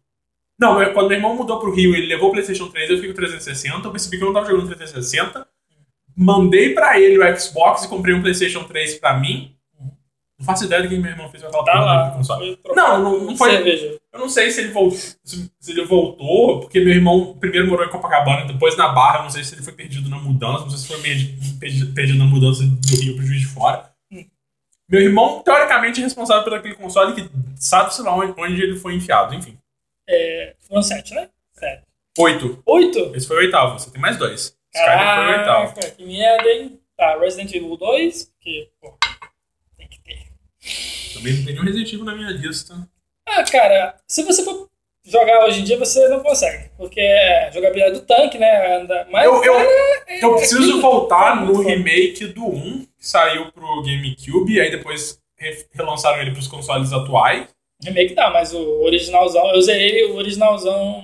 Não, 0.59 0.75
quando 0.93 1.07
meu 1.07 1.17
irmão 1.17 1.35
mudou 1.35 1.59
pro 1.59 1.73
Rio, 1.73 1.95
ele 1.95 2.05
levou 2.05 2.29
o 2.29 2.31
PlayStation 2.31 2.67
3, 2.67 2.91
eu 2.91 2.95
fiquei 2.97 3.09
com 3.09 3.13
o 3.13 3.25
360. 3.25 3.87
Eu 3.87 3.91
percebi 3.91 4.17
que 4.17 4.23
eu 4.23 4.27
não 4.27 4.35
tava 4.35 4.45
jogando 4.45 4.67
360. 4.67 5.47
Mandei 6.15 6.75
pra 6.75 6.99
ele 6.99 7.17
o 7.17 7.39
Xbox 7.39 7.85
e 7.85 7.89
comprei 7.89 8.13
um 8.13 8.21
PlayStation 8.21 8.63
3 8.65 8.99
pra 8.99 9.19
mim. 9.19 9.54
Não 10.45 10.53
faço 10.53 10.65
ideia 10.65 10.83
do 10.83 10.89
que 10.89 10.97
meu 10.97 11.11
irmão 11.11 11.29
fez 11.29 11.41
com 11.43 11.49
aquela 11.49 11.63
Tá 11.65 11.79
lá. 11.79 12.19
Não, 12.75 13.01
não- 13.03 13.19
não 13.23 13.35
foi- 13.37 13.51
Cerveja. 13.51 13.99
Eu 14.13 14.19
não 14.19 14.29
sei 14.29 14.49
se 14.51 14.61
ele 14.61 14.71
voltou, 14.71 14.97
se, 14.97 15.51
ele 15.67 15.83
voltou, 15.85 16.61
porque 16.61 16.79
meu 16.79 16.93
irmão 16.93 17.35
primeiro 17.37 17.67
morou 17.67 17.85
em 17.85 17.89
Copacabana, 17.89 18.45
depois 18.45 18.77
na 18.77 18.87
Barra. 18.89 19.19
Eu 19.19 19.23
não 19.23 19.29
sei 19.29 19.43
se 19.43 19.55
ele 19.55 19.63
foi 19.63 19.73
perdido 19.73 20.09
na 20.09 20.17
mudança, 20.17 20.61
não 20.61 20.69
sei 20.69 20.79
se 20.79 20.87
foi 20.87 21.01
perdi- 21.01 21.37
perdi- 21.59 21.85
perdido 21.87 22.19
na 22.19 22.25
mudança 22.25 22.63
do 22.63 22.95
Rio 23.01 23.15
pro 23.15 23.25
Juiz 23.25 23.41
de 23.41 23.47
Fora. 23.47 23.91
Hum. 24.11 24.23
Meu 24.89 25.01
irmão, 25.01 25.41
teoricamente, 25.43 25.99
é 25.99 26.03
responsável 26.03 26.43
por 26.43 26.53
aquele 26.53 26.75
console 26.75 27.13
que 27.15 27.29
sabe-se 27.57 28.01
lá 28.03 28.15
onde, 28.15 28.33
onde 28.39 28.61
ele 28.61 28.77
foi 28.77 28.93
enfiado. 28.95 29.33
Enfim. 29.35 29.57
É, 30.07 30.55
foram 30.67 30.81
sete, 30.83 31.13
né? 31.13 31.27
Sete. 31.53 31.81
Oito. 32.19 32.61
Oito? 32.65 33.11
Esse 33.15 33.27
foi 33.27 33.35
o 33.37 33.39
oitavo, 33.39 33.77
você 33.79 33.89
tem 33.91 33.99
mais 33.99 34.15
dois. 34.17 34.55
Skyrim 34.73 34.97
foi 35.15 35.25
o 35.25 35.37
oitavo. 35.39 35.73
Caraca, 35.75 35.91
que 35.91 36.05
merda, 36.05 36.49
hein? 36.49 36.79
Tá, 36.97 37.17
Resident 37.19 37.53
Evil 37.53 37.75
2, 37.75 38.31
que, 38.39 38.69
pô. 38.79 38.97
Também 41.13 41.33
não 41.33 41.43
tem 41.45 41.53
nenhum 41.53 41.65
Resident 41.65 41.93
Evil 41.93 42.05
na 42.05 42.15
minha 42.15 42.29
lista. 42.31 42.75
Ah, 43.27 43.43
cara, 43.43 43.95
se 44.07 44.23
você 44.23 44.43
for 44.43 44.69
jogar 45.03 45.45
hoje 45.45 45.61
em 45.61 45.63
dia, 45.63 45.77
você 45.77 46.07
não 46.09 46.21
consegue. 46.21 46.69
Porque 46.77 46.99
é 46.99 47.51
jogabilidade 47.53 47.99
do 47.99 48.05
tanque, 48.05 48.37
né? 48.37 48.77
Anda, 48.77 49.07
mas, 49.11 49.25
Eu- 49.25 49.43
eu- 49.43 49.53
cara, 49.53 49.69
é- 50.07 50.23
Eu 50.23 50.33
é 50.33 50.37
preciso 50.37 50.61
aquilo. 50.63 50.81
voltar 50.81 51.45
no 51.45 51.61
remake 51.61 52.25
do 52.27 52.45
1, 52.45 52.85
que 52.97 53.07
saiu 53.07 53.51
pro 53.51 53.81
GameCube, 53.83 54.59
aí 54.59 54.71
depois 54.71 55.19
re- 55.37 55.65
relançaram 55.73 56.21
ele 56.21 56.31
pros 56.31 56.47
consoles 56.47 56.91
atuais. 56.93 57.47
Remake 57.83 58.15
dá, 58.15 58.29
mas 58.31 58.53
o 58.53 58.81
originalzão, 58.83 59.47
eu 59.51 59.57
usei 59.59 60.05
o 60.05 60.15
originalzão 60.15 61.03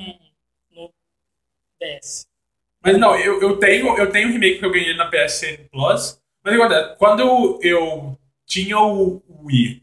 no 0.72 0.90
DS. 1.80 2.26
Mas 2.84 2.98
não, 2.98 3.16
eu, 3.16 3.40
eu 3.42 3.58
tenho 3.58 3.96
eu 3.98 4.10
tenho 4.10 4.30
o 4.30 4.32
remake 4.32 4.58
que 4.60 4.66
eu 4.66 4.72
ganhei 4.72 4.96
na 4.96 5.06
PSN 5.10 5.68
Plus. 5.72 6.20
Mas 6.44 6.56
acontece, 6.56 6.96
quando 6.98 7.20
eu, 7.22 7.60
eu 7.62 8.18
tinha 8.52 8.78
o 8.80 9.24
Wii, 9.46 9.82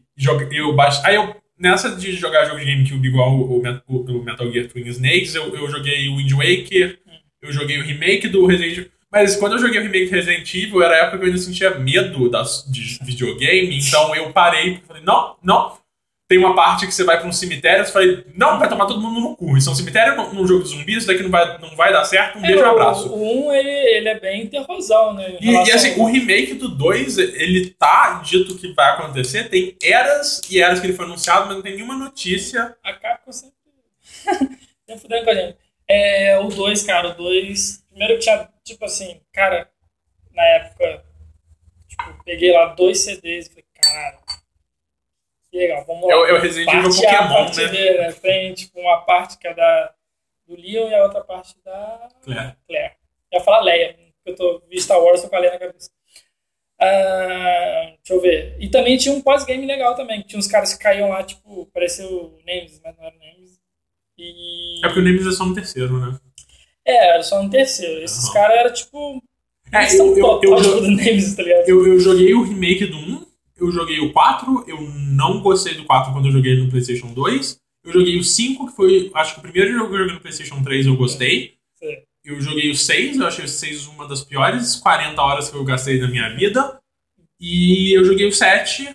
eu 0.51 0.75
baix... 0.75 1.03
aí 1.03 1.15
eu 1.15 1.35
nessa 1.57 1.95
de 1.95 2.11
jogar 2.13 2.45
jogo 2.45 2.59
de 2.59 2.65
GameCube 2.65 3.07
igual 3.07 3.35
o, 3.35 3.57
o 3.59 3.61
Met- 3.63 3.81
o- 3.87 4.01
o 4.19 4.23
Metal 4.23 4.49
Gear 4.51 4.67
Twin 4.67 4.87
Snakes, 4.87 5.33
eu, 5.35 5.53
eu 5.55 5.69
joguei 5.69 6.07
o 6.07 6.17
Wind 6.17 6.31
Waker, 6.31 6.99
eu 7.41 7.51
joguei 7.51 7.77
o 7.79 7.83
remake 7.83 8.27
do 8.27 8.45
Resident 8.45 8.77
Evil. 8.77 8.91
Mas 9.11 9.35
quando 9.35 9.53
eu 9.53 9.59
joguei 9.59 9.79
o 9.79 9.83
remake 9.83 10.05
do 10.05 10.15
Resident 10.15 10.53
Evil, 10.53 10.83
era 10.83 10.93
a 10.93 10.97
época 10.99 11.17
que 11.17 11.23
eu 11.23 11.27
ainda 11.27 11.37
sentia 11.39 11.71
medo 11.79 12.29
das, 12.29 12.63
de 12.71 12.99
videogame, 13.03 13.75
então 13.77 14.15
eu 14.15 14.31
parei 14.31 14.73
porque 14.75 14.85
falei, 14.87 15.03
não, 15.03 15.35
não. 15.43 15.78
Tem 16.29 16.37
uma 16.37 16.55
parte 16.55 16.85
que 16.85 16.93
você 16.93 17.03
vai 17.03 17.17
pra 17.19 17.27
um 17.27 17.31
cemitério, 17.31 17.83
você 17.83 17.91
falei, 17.91 18.23
não, 18.35 18.59
vai 18.59 18.69
tomar 18.69 18.85
todo 18.85 19.01
mundo 19.01 19.19
no 19.19 19.35
cu. 19.35 19.57
Isso 19.57 19.67
é 19.67 19.71
um 19.71 19.75
cemitério 19.75 20.15
num 20.31 20.45
jogo 20.45 20.61
de 20.63 20.69
zumbis, 20.69 20.97
isso 20.97 21.07
daqui 21.07 21.23
não 21.23 21.31
vai, 21.31 21.57
não 21.57 21.75
vai 21.75 21.91
dar 21.91 22.05
certo, 22.05 22.37
um 22.37 22.41
beijo 22.41 22.59
e 22.59 22.61
um 22.61 22.65
É, 22.67 22.69
abraço. 22.69 23.09
O 23.11 23.47
1, 23.47 23.53
ele, 23.53 23.69
ele 23.69 24.09
é 24.09 24.19
bem 24.19 24.45
terrorzão, 24.45 25.13
né? 25.15 25.37
E, 25.41 25.49
e 25.49 25.71
assim, 25.71 25.93
ao- 25.95 26.01
o 26.01 26.05
remake 26.05 26.53
do 26.53 26.67
2, 26.69 27.17
ele 27.17 27.71
tá 27.71 28.21
dito 28.23 28.55
que 28.57 28.71
vai 28.73 28.91
acontecer, 28.91 29.49
tem 29.49 29.75
eras 29.81 30.39
e 30.51 30.61
eras 30.61 30.79
que 30.79 30.85
ele 30.85 30.93
foi 30.93 31.05
anunciado, 31.05 31.47
mas 31.47 31.55
não 31.55 31.63
tem 31.63 31.73
nenhuma 31.73 31.95
notícia. 31.97 32.75
A 32.83 32.93
Capcom 32.93 33.31
sempre. 33.31 33.55
sempre 34.85 35.01
fudendo 35.01 35.23
com 35.25 35.31
a 35.31 35.35
gente. 35.35 35.57
É, 35.87 36.37
o 36.37 36.47
2, 36.49 36.83
cara, 36.83 37.09
o 37.09 37.15
2. 37.15 37.83
Primeiro 37.89 38.13
que 38.15 38.19
tinha, 38.19 38.47
tipo 38.63 38.85
assim, 38.85 39.19
cara, 39.33 39.67
na 40.31 40.43
época, 40.43 41.03
tipo, 41.87 42.23
peguei 42.23 42.51
lá 42.51 42.67
dois 42.75 42.99
CDs 42.99 43.47
e 43.47 43.49
falei, 43.49 43.65
legal, 45.57 45.83
vamos 45.85 46.07
lá. 46.07 46.13
É 46.13 46.17
o, 46.17 46.25
é 46.25 46.33
o 46.33 46.41
Resident 46.41 46.73
Evil 46.73 46.89
Pokémon, 46.89 47.45
né? 47.45 48.11
Tem, 48.13 48.53
tipo, 48.53 48.79
uma 48.79 49.01
parte 49.01 49.37
que 49.37 49.47
é 49.47 49.53
da, 49.53 49.93
do 50.47 50.55
Leon 50.55 50.89
e 50.89 50.95
a 50.95 51.03
outra 51.03 51.21
parte 51.21 51.55
da 51.63 52.09
Claire. 52.23 52.55
Claire. 52.67 52.93
Eu 53.31 53.39
ia 53.39 53.45
falar 53.45 53.61
Leia, 53.61 53.93
porque 53.93 54.31
eu 54.31 54.35
tô 54.35 54.63
vi 54.67 54.81
Star 54.81 54.99
Wars, 54.99 55.23
com 55.23 55.35
a 55.35 55.39
Leia 55.39 55.53
na 55.53 55.59
cabeça. 55.59 55.89
Ah, 56.81 57.93
deixa 57.97 58.13
eu 58.13 58.21
ver. 58.21 58.55
E 58.59 58.69
também 58.69 58.97
tinha 58.97 59.13
um 59.13 59.21
pós-game 59.21 59.65
legal 59.65 59.95
também, 59.95 60.21
que 60.21 60.29
tinha 60.29 60.39
uns 60.39 60.47
caras 60.47 60.73
que 60.73 60.81
caíam 60.81 61.09
lá, 61.09 61.23
tipo, 61.23 61.65
pareceu 61.73 62.07
o 62.09 62.39
Nemesis, 62.45 62.79
mas 62.83 62.95
não 62.95 63.05
era 63.05 63.15
o 63.15 63.19
Nemesis. 63.19 63.59
E... 64.17 64.79
É 64.83 64.87
porque 64.87 64.99
o 64.99 65.03
Nemesis 65.03 65.33
é 65.33 65.37
só 65.37 65.45
no 65.45 65.53
terceiro, 65.53 65.99
né? 65.99 66.17
É, 66.85 67.09
era 67.09 67.23
só 67.23 67.43
no 67.43 67.49
terceiro. 67.49 68.01
Esses 68.01 68.29
caras 68.31 68.57
eram, 68.57 68.73
tipo... 68.73 69.21
É, 69.71 69.99
eu, 69.99 70.17
eu, 70.17 70.39
tá 70.39 71.43
ligado? 71.43 71.69
eu, 71.69 71.85
eu 71.85 71.99
joguei 71.99 72.33
o 72.33 72.41
remake 72.41 72.87
do 72.87 72.97
1, 72.97 73.25
eu 73.59 73.71
joguei 73.71 73.99
o 73.99 74.11
4, 74.11 74.65
eu 74.67 74.81
não 74.81 75.41
gostei 75.41 75.75
do 75.75 75.85
4 75.85 76.13
quando 76.13 76.25
eu 76.25 76.31
joguei 76.31 76.57
no 76.57 76.69
PlayStation 76.69 77.07
2. 77.13 77.59
Eu 77.83 77.93
joguei 77.93 78.17
o 78.17 78.23
5, 78.23 78.67
que 78.67 78.75
foi, 78.75 79.11
acho 79.13 79.33
que 79.33 79.39
o 79.39 79.41
primeiro 79.43 79.73
jogo 79.73 79.89
que 79.89 79.93
eu 79.95 79.99
joguei 79.99 80.13
no 80.15 80.21
PlayStation 80.21 80.63
3 80.63 80.85
eu 80.87 80.97
gostei. 80.97 81.55
Sim. 81.75 81.97
Eu 82.23 82.41
joguei 82.41 82.69
o 82.69 82.75
6, 82.75 83.17
eu 83.17 83.27
achei 83.27 83.45
o 83.45 83.47
6 83.47 83.87
uma 83.87 84.07
das 84.07 84.23
piores 84.23 84.75
40 84.75 85.21
horas 85.21 85.49
que 85.49 85.55
eu 85.55 85.63
gastei 85.63 85.99
na 85.99 86.07
minha 86.07 86.35
vida. 86.35 86.79
E 87.39 87.97
eu 87.97 88.03
joguei 88.03 88.27
o 88.27 88.33
7, 88.33 88.93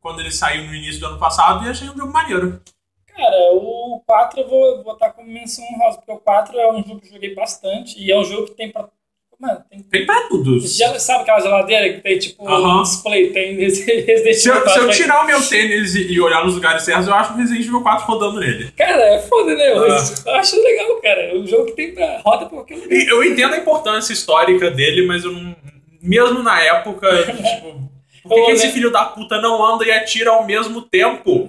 quando 0.00 0.20
ele 0.20 0.30
saiu 0.30 0.66
no 0.66 0.74
início 0.74 1.00
do 1.00 1.06
ano 1.06 1.18
passado, 1.18 1.64
e 1.64 1.68
achei 1.68 1.88
um 1.88 1.96
jogo 1.96 2.12
maneiro. 2.12 2.60
Cara, 3.06 3.52
o 3.54 4.02
4 4.06 4.40
eu 4.40 4.48
vou 4.48 4.84
botar 4.84 5.10
como 5.12 5.32
menção 5.32 5.64
honrosa, 5.64 5.96
porque 5.96 6.12
o 6.12 6.18
4 6.18 6.58
é 6.58 6.72
um 6.72 6.84
jogo 6.84 7.00
que 7.00 7.08
eu 7.08 7.12
joguei 7.12 7.34
bastante, 7.34 7.98
e 7.98 8.12
é 8.12 8.18
um 8.18 8.24
jogo 8.24 8.48
que 8.48 8.54
tem 8.54 8.70
pra... 8.70 8.88
Mano, 9.38 9.62
tem... 9.70 9.82
Tem 9.82 10.06
pra 10.06 10.22
tudo. 10.28 10.60
Se 10.60 10.78
Já 10.78 10.98
sabe 10.98 11.22
aquela 11.22 11.40
geladeira 11.40 11.92
que 11.92 12.00
tem, 12.00 12.18
tipo, 12.18 12.42
um 12.48 12.82
display, 12.82 13.30
tem 13.30 13.54
Resident 13.60 14.26
eu, 14.28 14.34
se 14.34 14.48
eu 14.48 14.62
4, 14.62 14.90
tirar 14.90 15.22
o 15.22 15.26
meu 15.26 15.46
tênis 15.46 15.94
e, 15.94 16.12
e 16.12 16.20
olhar 16.20 16.44
nos 16.44 16.54
lugares 16.54 16.82
certos, 16.82 17.06
eu 17.06 17.14
acho 17.14 17.32
o 17.34 17.36
Resident 17.36 17.66
Evil 17.66 17.82
4 17.82 18.06
rodando 18.06 18.40
nele. 18.40 18.72
Cara, 18.76 19.02
é 19.14 19.18
foda, 19.20 19.54
né? 19.54 19.72
Eu, 19.72 19.84
Ah. 19.92 20.04
eu 20.26 20.34
acho 20.34 20.62
legal, 20.62 21.00
cara. 21.02 21.20
É 21.20 21.34
um 21.34 21.46
jogo 21.46 21.66
que 21.66 21.72
tem 21.72 21.94
pra 21.94 22.20
roda 22.24 22.46
pra 22.46 22.56
qualquer 22.58 22.76
lugar. 22.76 22.98
Eu 23.08 23.24
entendo 23.24 23.54
a 23.54 23.58
importância 23.58 24.12
histórica 24.12 24.70
dele, 24.70 25.06
mas 25.06 25.24
eu 25.24 25.32
não. 25.32 25.54
Mesmo 26.02 26.42
na 26.42 26.60
época, 26.62 27.08
tipo. 27.26 27.86
Por 28.22 28.34
que, 28.34 28.44
que 28.46 28.50
esse 28.52 28.66
né? 28.66 28.72
filho 28.72 28.90
da 28.90 29.04
puta 29.04 29.40
não 29.40 29.64
anda 29.64 29.84
e 29.84 29.90
atira 29.92 30.30
ao 30.30 30.44
mesmo 30.44 30.82
tempo? 30.82 31.48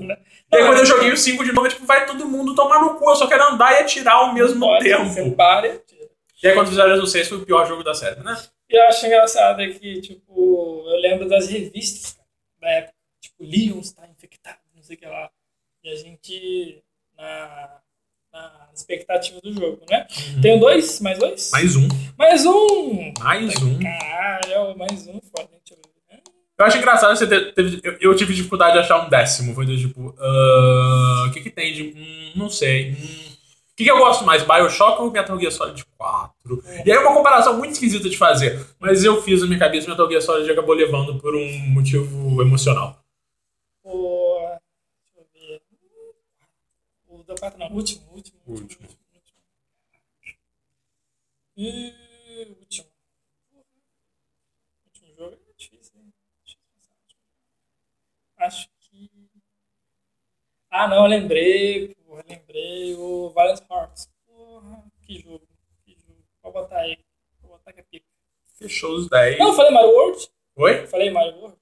E 0.54 0.56
aí, 0.56 0.64
quando 0.64 0.78
eu 0.78 0.86
joguei 0.86 1.12
o 1.12 1.18
5 1.18 1.44
de 1.44 1.52
novo, 1.52 1.66
é 1.68 1.70
tipo, 1.72 1.86
vai 1.86 2.06
todo 2.06 2.26
mundo 2.28 2.54
tomar 2.54 2.80
no 2.82 2.92
cu, 2.92 3.10
eu 3.10 3.16
só 3.16 3.26
quero 3.28 3.52
andar 3.52 3.74
e 3.74 3.80
atirar 3.80 4.16
ao 4.16 4.34
mesmo 4.34 4.60
Pode, 4.60 4.84
tempo. 4.86 5.06
Você 5.06 5.30
para 5.32 5.68
e 5.68 5.72
atira. 5.72 5.97
E 6.44 6.48
aí, 6.48 6.54
quando 6.54 6.68
fizeram 6.70 6.96
o 7.02 7.08
6, 7.08 7.28
foi 7.28 7.38
o 7.40 7.46
pior 7.46 7.68
jogo 7.68 7.84
da 7.84 7.94
série, 7.96 8.22
né? 8.22 8.38
E 8.70 8.76
eu 8.78 8.84
acho 8.88 9.06
engraçado 9.06 9.62
é 9.62 9.70
que, 9.70 10.02
tipo, 10.02 10.86
eu 10.88 10.98
lembro 11.00 11.28
das 11.28 11.48
revistas 11.48 12.14
cara, 12.14 12.28
da 12.62 12.70
época. 12.70 12.94
Tipo, 13.22 13.44
Leon 13.44 13.80
está 13.80 14.08
infectado, 14.08 14.60
não 14.76 14.84
sei 14.84 14.96
o 14.96 15.00
que 15.00 15.06
lá. 15.06 15.30
E 15.84 15.90
a 15.90 15.96
gente, 15.96 16.84
na, 17.18 17.80
na 18.32 18.70
expectativa 18.74 19.40
do 19.42 19.52
jogo, 19.54 19.82
né? 19.90 20.06
Tenho 20.42 20.60
dois, 20.60 21.00
mais 21.00 21.18
dois? 21.18 21.50
Mais 21.52 21.76
um. 21.76 21.88
Mais 22.18 22.46
um! 22.46 23.14
Mais 23.20 23.56
um. 23.64 23.80
Caralho, 23.80 24.78
mais 24.78 25.08
um, 25.08 25.20
foda. 25.22 25.50
Deixa 25.66 25.74
eu 25.74 25.78
ver. 25.78 26.22
Eu 26.60 26.66
acho 26.66 26.78
engraçado 26.78 27.16
você 27.16 27.28
ter, 27.28 27.54
teve- 27.54 27.80
eu, 27.84 27.98
eu 28.02 28.16
tive 28.16 28.34
dificuldade 28.34 28.74
de 28.74 28.80
achar 28.80 29.06
um 29.06 29.10
décimo. 29.10 29.54
Foi 29.56 29.66
do 29.66 29.78
tipo, 29.78 30.14
ah, 30.20 31.26
o 31.28 31.32
que 31.32 31.42
que 31.42 31.50
tem 31.52 31.74
de. 31.74 31.84
Hum, 31.96 32.32
não 32.36 32.50
sei. 32.50 32.92
Hum, 32.94 33.27
que, 33.78 33.84
que 33.84 33.92
eu 33.92 34.00
gosto 34.00 34.26
mais, 34.26 34.42
Bioshock 34.42 35.00
ou 35.00 35.12
Metal 35.12 35.40
Gear 35.40 35.52
Solid 35.52 35.86
4? 35.86 36.64
E 36.84 36.92
aí 36.92 36.98
é 36.98 37.00
uma 37.00 37.14
comparação 37.14 37.56
muito 37.56 37.74
esquisita 37.74 38.10
de 38.10 38.18
fazer. 38.18 38.66
Mas 38.80 39.04
eu 39.04 39.22
fiz 39.22 39.42
na 39.42 39.48
minha 39.48 39.60
cabeça 39.60 39.88
Metal 39.88 40.10
Gear 40.10 40.22
Solid 40.22 40.50
acabou 40.50 40.74
levando 40.74 41.20
por 41.20 41.36
um 41.36 41.60
motivo 41.70 42.42
emocional. 42.42 43.00
O. 43.84 44.40
Deixa 45.06 45.20
eu 45.20 45.28
ver. 45.32 45.62
O 47.08 47.24
da 47.24 47.36
4 47.36 47.60
não, 47.60 47.68
o 47.68 47.76
último, 47.76 48.02
o 48.10 48.16
último. 48.16 48.40
O 48.48 48.52
último. 48.54 48.88
E 51.56 51.94
último. 52.60 52.88
Último 54.86 55.16
jogo 55.16 55.36
é 55.36 55.54
difícil, 55.56 55.94
hein? 56.00 56.12
Deixa 56.44 56.58
eu 56.58 56.62
pensar. 56.74 58.48
Acho 58.48 58.70
que. 58.80 59.12
Ah, 60.72 60.88
não, 60.88 61.04
eu 61.04 61.08
lembrei, 61.08 61.96
lembrei. 62.30 62.96
O 62.96 63.30
Valiant 63.30 63.62
Hearts. 63.70 64.10
Porra, 64.26 64.84
que 65.06 65.20
jogo, 65.20 65.42
que 65.86 65.92
jogo. 65.94 66.20
Vou 66.44 66.52
botar 66.52 66.78
aí. 66.80 66.98
Vou 67.42 67.52
botar 67.52 67.74
que 67.74 67.80
é 67.80 67.84
pica. 67.84 68.06
Fechou 68.58 68.96
os 68.96 69.08
10. 69.10 69.38
Não, 69.40 69.48
eu 69.50 69.54
falei 69.54 69.72
Mario 69.72 69.90
World? 69.92 70.28
Oi? 70.56 70.80
Eu 70.84 70.88
falei 70.88 71.10
Mario 71.12 71.36
World? 71.38 71.58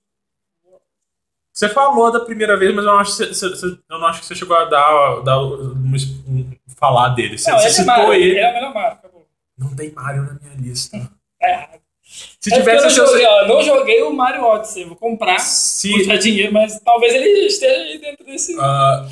Você 1.52 1.70
falou 1.70 2.12
da 2.12 2.20
primeira 2.20 2.58
vez, 2.58 2.76
mas 2.76 2.84
eu 2.84 2.92
não 2.92 3.00
acho 3.00 3.12
que 3.18 3.26
você, 3.34 3.50
você- 3.50 3.66
eu 3.90 3.98
não 4.00 4.08
acho 4.08 4.20
que 4.20 4.26
você 4.26 4.36
chegou 4.36 4.58
a 4.58 4.66
dar, 4.66 5.22
dar 5.24 5.42
um, 5.42 5.72
um- 5.74 6.52
falar 6.76 7.10
dele. 7.10 7.38
Você, 7.38 7.50
não, 7.50 7.58
você 7.60 7.68
esse 7.68 7.80
é 7.82 7.84
citou 7.84 7.98
Mario. 7.98 8.14
ele. 8.14 8.30
Ele 8.32 8.40
é 8.40 8.52
o 8.52 8.54
melhor 8.54 8.74
Mario, 8.74 8.92
acabou. 8.98 9.26
Não 9.58 9.74
tem 9.76 9.92
Mario 9.92 10.24
na 10.24 10.34
minha 10.34 10.54
lista. 10.56 10.98
Tá 11.40 11.48
errado. 11.50 11.82
Se 12.04 12.54
É 12.54 12.58
porque 12.58 12.58
eu 12.58 12.60
tivesse 12.60 12.84
não 12.84 12.90
chance- 12.92 13.12
joguei, 13.14 13.26
ó, 13.26 13.48
não 13.48 13.62
joguei 13.64 14.04
o 14.04 14.14
Mario 14.14 14.44
Odyssey. 14.44 14.84
Vou 14.84 14.98
comprar, 14.98 15.40
Se, 15.40 15.92
custar 15.94 16.18
dinheiro, 16.18 16.52
mas 16.54 16.78
talvez 16.82 17.14
ele 17.14 17.46
esteja 17.48 17.74
aí 17.82 17.98
dentro 18.00 18.26
desse. 18.26 18.56
ah, 18.60 19.08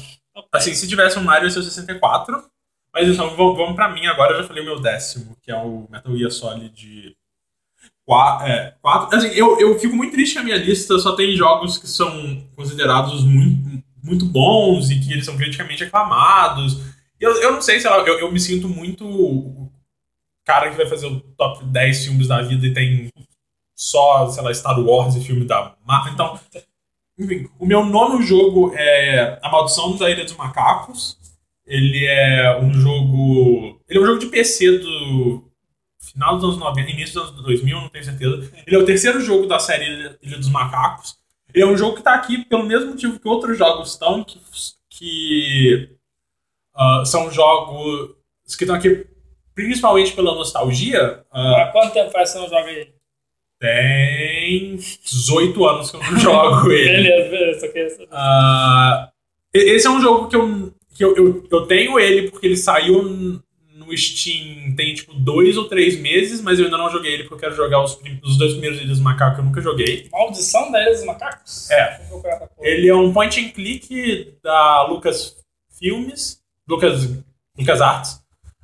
assim, 0.52 0.74
se 0.74 0.88
tivesse 0.88 1.17
um 1.17 1.24
Mario, 1.24 1.48
ia 1.48 1.52
ser 1.52 1.60
o 1.60 1.63
64. 1.63 2.43
Mas 2.93 3.08
então, 3.08 3.36
vamos, 3.36 3.76
pra 3.76 3.89
mim 3.89 4.06
agora. 4.06 4.34
Eu 4.34 4.41
já 4.41 4.48
falei 4.48 4.62
o 4.62 4.65
meu 4.65 4.80
décimo, 4.80 5.36
que 5.41 5.52
é 5.52 5.56
o 5.56 5.88
Metal 5.89 6.15
Gear 6.15 6.32
Solid. 6.32 7.17
quatro. 8.06 8.48
É, 8.48 8.76
quatro 8.82 9.17
assim, 9.17 9.30
eu, 9.30 9.60
eu 9.60 9.80
fico 9.80 9.96
muito 9.96 10.12
triste 10.12 10.34
que 10.34 10.39
a 10.39 10.43
minha 10.43 10.58
lista 10.58 11.00
só 11.00 11.15
tem 11.15 11.36
jogos 11.36 11.78
que 11.78 11.88
são 11.88 12.48
considerados 12.56 13.24
muito, 13.24 13.84
muito 14.04 14.26
bons 14.26 14.91
e 14.91 15.00
que 15.00 15.12
eles 15.12 15.26
são 15.26 15.38
criticamente 15.38 15.84
aclamados. 15.84 16.80
Eu, 17.19 17.32
eu 17.41 17.52
não 17.54 17.62
sei 17.62 17.80
se 17.80 17.88
eu, 17.88 18.19
eu 18.19 18.32
me 18.32 18.39
sinto 18.39 18.69
muito 18.69 19.06
o 19.08 19.72
cara 20.46 20.69
que 20.69 20.78
vai 20.78 20.86
fazer 20.86 21.08
o 21.08 21.19
top 21.19 21.63
10 21.65 22.06
filmes 22.06 22.28
da 22.28 22.41
vida 22.41 22.67
e 22.67 22.74
tem 22.74 23.10
só, 23.76 24.30
sei 24.30 24.43
lá, 24.43 24.54
Star 24.54 24.80
Wars 24.80 25.15
e 25.15 25.24
filme 25.24 25.46
da 25.46 25.76
Marvel. 25.86 26.13
Então, 26.13 26.39
enfim, 27.24 27.50
o 27.60 27.66
meu 27.66 27.86
nono 27.86 28.22
jogo 28.22 28.74
é 28.76 29.40
A 29.42 29.50
Maldição 29.50 29.96
da 29.96 30.10
Ilha 30.10 30.24
dos 30.24 30.36
Macacos. 30.36 31.18
Ele 31.66 32.06
é 32.06 32.60
um 32.60 32.74
jogo. 32.74 33.80
Ele 33.88 34.00
é 34.00 34.02
um 34.02 34.06
jogo 34.06 34.20
de 34.20 34.28
PC 34.28 34.80
do 34.80 35.50
final 36.00 36.36
dos 36.36 36.44
anos 36.44 36.58
90, 36.58 36.92
início 36.92 37.20
dos 37.20 37.30
anos 37.30 37.44
2000, 37.44 37.82
não 37.82 37.90
tenho 37.90 38.04
certeza. 38.04 38.52
Ele 38.68 38.76
é 38.76 38.80
o 38.80 38.86
terceiro 38.86 39.20
jogo 39.22 39.48
da 39.48 39.58
série 39.58 40.18
Ilha 40.22 40.38
dos 40.38 40.50
Macacos. 40.50 41.16
Ele 41.54 41.64
é 41.64 41.68
um 41.68 41.78
jogo 41.78 41.94
que 41.94 42.02
está 42.02 42.14
aqui 42.16 42.44
pelo 42.46 42.64
mesmo 42.64 42.92
motivo 42.92 43.20
que 43.20 43.28
outros 43.28 43.58
jogos 43.58 43.92
estão, 43.92 44.24
que, 44.24 44.40
que 44.90 45.90
uh, 46.76 47.06
são 47.06 47.32
jogos 47.32 48.16
que 48.58 48.64
estão 48.64 48.76
aqui 48.76 49.08
principalmente 49.56 50.14
pela 50.14 50.36
nostalgia. 50.36 51.24
Uh, 51.32 51.56
Há 51.56 51.72
quanto 51.72 51.94
tempo 51.94 52.12
faz 52.12 52.32
que 52.32 52.38
você 52.38 52.44
não 52.44 52.50
joga 52.50 52.72
ele? 52.72 52.93
Tem 53.63 54.76
18 54.76 55.65
anos 55.65 55.89
que 55.89 55.95
eu 55.95 56.04
não 56.04 56.19
jogo 56.19 56.69
ele. 56.69 57.04
beleza, 57.04 57.30
beleza, 57.30 57.60
só 57.62 57.67
queria 57.69 57.89
saber. 57.91 58.10
Uh, 58.12 59.08
esse 59.54 59.88
é 59.88 59.89
um 59.89 60.02
jogo 60.02 60.28
que 60.28 60.36
eu, 60.36 60.73
que 60.93 61.06
eu, 61.06 61.15
eu, 61.15 61.47
eu 61.49 61.65
tenho 61.65 61.97
ele 61.97 62.30
porque 62.30 62.45
ele 62.45 62.58
saiu 62.58 63.02
no 63.04 63.97
Steam 63.97 64.76
tem 64.76 64.93
tipo 64.93 65.13
dois 65.13 65.56
ou 65.56 65.69
três 65.69 65.97
meses, 65.97 66.41
mas 66.41 66.60
eu 66.60 66.65
ainda 66.65 66.78
não 66.78 66.89
joguei 66.89 67.13
ele 67.13 67.23
porque 67.23 67.36
eu 67.36 67.39
quero 67.39 67.56
jogar 67.56 67.82
os, 67.82 67.97
os 68.21 68.38
dois 68.38 68.52
primeiros 68.52 68.80
Ilhas 68.80 68.89
dos 68.89 68.99
Macacos 68.99 69.36
que 69.36 69.41
eu 69.41 69.45
nunca 69.45 69.62
joguei. 69.62 70.10
Maldição 70.12 70.69
da 70.69 70.82
Ilha 70.82 70.91
dos 70.91 71.06
Macacos? 71.06 71.71
É. 71.71 72.02
Ele 72.60 72.89
é 72.89 72.95
um 72.95 73.13
point 73.13 73.39
and 73.39 73.52
click 73.52 74.36
da 74.43 74.88
Lucas 74.88 75.38
Filmes, 75.80 76.41
Lucas, 76.67 77.10
Lucas 77.58 77.80
Arts, 77.80 78.19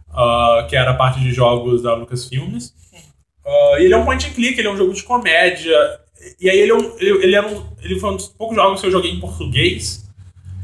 uh, 0.10 0.68
que 0.68 0.76
era 0.76 0.94
parte 0.94 1.22
de 1.22 1.32
jogos 1.32 1.84
da 1.84 1.96
Lucas 1.96 2.28
Filmes. 2.28 2.78
Uh, 3.50 3.78
ele 3.80 3.94
é 3.94 3.98
um 3.98 4.06
point 4.06 4.28
and 4.28 4.34
click, 4.34 4.60
ele 4.60 4.68
é 4.68 4.72
um 4.72 4.78
jogo 4.78 4.94
de 4.94 5.02
comédia. 5.02 5.76
E 6.40 6.50
aí 6.50 6.60
ele, 6.60 6.72
é 6.72 6.76
um, 6.76 7.00
ele, 7.00 7.10
ele, 7.24 7.40
um, 7.40 7.66
ele 7.82 8.00
foi 8.00 8.12
um 8.12 8.16
dos 8.16 8.28
poucos 8.28 8.56
jogos 8.56 8.80
que 8.80 8.88
eu 8.88 8.92
joguei 8.92 9.12
em 9.12 9.20
português. 9.20 10.08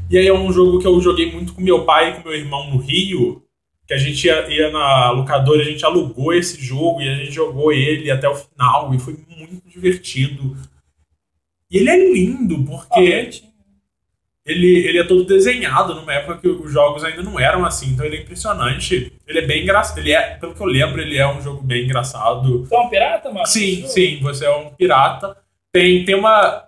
E 0.08 0.16
aí 0.16 0.28
é 0.28 0.32
um 0.32 0.52
jogo 0.52 0.78
que 0.78 0.86
eu 0.86 1.00
joguei 1.00 1.32
muito 1.32 1.52
com 1.52 1.60
meu 1.60 1.84
pai 1.84 2.10
e 2.10 2.14
com 2.14 2.28
meu 2.28 2.38
irmão 2.38 2.70
no 2.70 2.78
Rio 2.78 3.42
que 3.86 3.94
a 3.94 3.98
gente 3.98 4.26
ia, 4.26 4.48
ia, 4.50 4.70
na 4.70 5.10
locadora, 5.10 5.62
a 5.62 5.64
gente 5.64 5.84
alugou 5.84 6.34
esse 6.34 6.60
jogo 6.60 7.00
e 7.00 7.08
a 7.08 7.14
gente 7.14 7.30
jogou 7.30 7.72
ele 7.72 8.10
até 8.10 8.28
o 8.28 8.34
final 8.34 8.92
e 8.92 8.98
foi 8.98 9.16
muito 9.28 9.68
divertido. 9.68 10.56
E 11.70 11.78
ele 11.78 11.90
é 11.90 12.12
lindo, 12.12 12.64
porque 12.64 13.42
ele, 14.46 14.86
ele 14.86 14.98
é 14.98 15.04
todo 15.04 15.24
desenhado 15.24 15.92
numa 15.92 16.14
época 16.14 16.38
que 16.38 16.48
os 16.48 16.72
jogos 16.72 17.02
ainda 17.02 17.20
não 17.20 17.38
eram 17.38 17.64
assim, 17.64 17.90
então 17.90 18.06
ele 18.06 18.18
é 18.18 18.20
impressionante. 18.20 19.12
Ele 19.26 19.38
é 19.40 19.42
bem 19.42 19.64
engraçado. 19.64 19.98
Ele 19.98 20.12
é, 20.12 20.36
pelo 20.36 20.54
que 20.54 20.60
eu 20.60 20.66
lembro, 20.66 21.00
ele 21.02 21.18
é 21.18 21.26
um 21.26 21.42
jogo 21.42 21.60
bem 21.62 21.84
engraçado. 21.84 22.60
Você 22.64 22.74
é 22.74 22.78
um 22.78 22.88
pirata, 22.88 23.32
mano? 23.32 23.46
Sim, 23.46 23.86
sim, 23.88 24.20
você 24.22 24.46
é 24.46 24.56
um 24.56 24.70
pirata. 24.70 25.36
Tem, 25.72 26.04
tem 26.04 26.14
uma. 26.14 26.64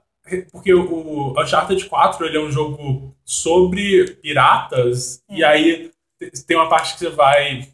Porque 0.50 0.74
o 0.74 1.40
Uncharted 1.40 1.84
4 1.86 2.26
ele 2.26 2.36
é 2.36 2.40
um 2.40 2.50
jogo 2.50 3.14
sobre 3.24 4.10
piratas, 4.20 5.22
hum. 5.30 5.36
e 5.36 5.44
aí 5.44 5.90
tem 6.46 6.56
uma 6.56 6.68
parte 6.68 6.94
que 6.94 6.98
você 6.98 7.10
vai. 7.10 7.68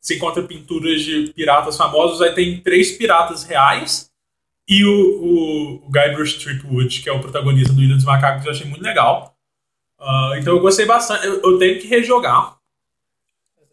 Você 0.00 0.14
encontra 0.14 0.42
pinturas 0.44 1.02
de 1.02 1.32
piratas 1.34 1.76
famosos, 1.76 2.22
aí 2.22 2.32
tem 2.32 2.60
três 2.60 2.92
piratas 2.92 3.42
reais 3.42 4.07
e 4.68 4.84
o, 4.84 4.90
o, 4.90 5.74
o 5.86 5.90
Guybrush 5.90 6.38
Threepwood, 6.38 7.00
que 7.00 7.08
é 7.08 7.12
o 7.12 7.20
protagonista 7.20 7.72
do 7.72 7.82
Ilha 7.82 7.94
dos 7.94 8.04
Macacos, 8.04 8.44
eu 8.44 8.52
achei 8.52 8.66
muito 8.66 8.82
legal. 8.82 9.34
Uh, 9.98 10.34
então 10.38 10.54
eu 10.54 10.60
gostei 10.60 10.84
bastante. 10.84 11.26
Eu, 11.26 11.40
eu 11.42 11.58
tenho 11.58 11.80
que 11.80 11.86
rejogar. 11.86 12.58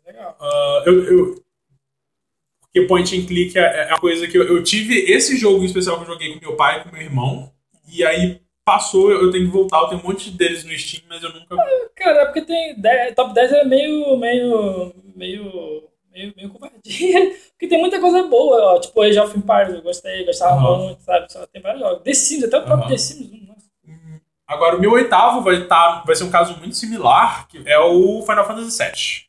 Legal. 0.05 0.37
Uh, 0.39 0.89
eu, 0.89 1.03
eu, 1.03 1.45
porque 2.75 2.87
point 2.87 3.17
and 3.17 3.25
click 3.25 3.57
é, 3.57 3.61
é 3.61 3.93
a 3.93 3.97
coisa 3.97 4.27
que 4.27 4.37
eu, 4.37 4.43
eu, 4.43 4.61
tive 4.61 4.95
esse 5.09 5.37
jogo 5.37 5.63
em 5.63 5.65
especial 5.65 5.97
que 5.97 6.03
eu 6.03 6.13
joguei 6.13 6.33
com 6.33 6.45
meu 6.45 6.57
pai 6.57 6.79
e 6.79 6.83
com 6.83 6.91
meu 6.91 7.01
irmão. 7.01 7.51
E 7.87 8.03
aí 8.03 8.41
passou, 8.65 9.11
eu 9.11 9.31
tenho 9.31 9.45
que 9.45 9.51
voltar. 9.51 9.79
Eu 9.79 9.87
tenho 9.87 10.01
um 10.01 10.03
monte 10.03 10.29
deles 10.29 10.65
no 10.65 10.77
Steam, 10.77 11.03
mas 11.07 11.23
eu 11.23 11.31
nunca. 11.31 11.55
Cara, 11.95 12.23
é 12.23 12.25
porque 12.25 12.41
tem. 12.41 12.79
10, 12.79 13.15
top 13.15 13.33
10 13.33 13.51
é 13.53 13.63
meio. 13.63 14.17
meio. 14.17 14.93
meio. 15.15 15.83
Meio, 16.15 16.33
meio 16.35 16.49
covardia. 16.49 17.35
Porque 17.51 17.67
tem 17.67 17.79
muita 17.79 17.99
coisa 17.99 18.23
boa, 18.23 18.75
ó. 18.75 18.79
Tipo, 18.79 19.01
Age 19.01 19.19
of 19.19 19.37
Empires, 19.37 19.75
eu 19.75 19.81
gostei, 19.81 20.25
gostava 20.25 20.61
uhum. 20.61 20.85
muito, 20.85 21.01
sabe? 21.01 21.31
Só 21.31 21.45
tem 21.45 21.61
vários 21.61 21.81
jogos. 21.81 22.03
The 22.03 22.13
Sims, 22.13 22.43
até 22.45 22.57
o 22.57 22.63
próprio 22.63 22.83
uhum. 22.85 22.91
The 22.91 22.97
Sims 22.97 23.31
1, 23.31 23.45
nossa. 23.45 23.65
Uhum. 23.85 24.19
Agora, 24.47 24.77
o 24.77 24.79
meu 24.79 24.91
oitavo 24.93 25.41
vai, 25.41 25.67
tá, 25.67 26.03
vai 26.05 26.15
ser 26.15 26.23
um 26.23 26.31
caso 26.31 26.57
muito 26.57 26.75
similar, 26.75 27.47
que 27.49 27.61
é 27.65 27.77
o 27.77 28.21
Final 28.21 28.47
Fantasy 28.47 28.83
VII. 28.83 29.25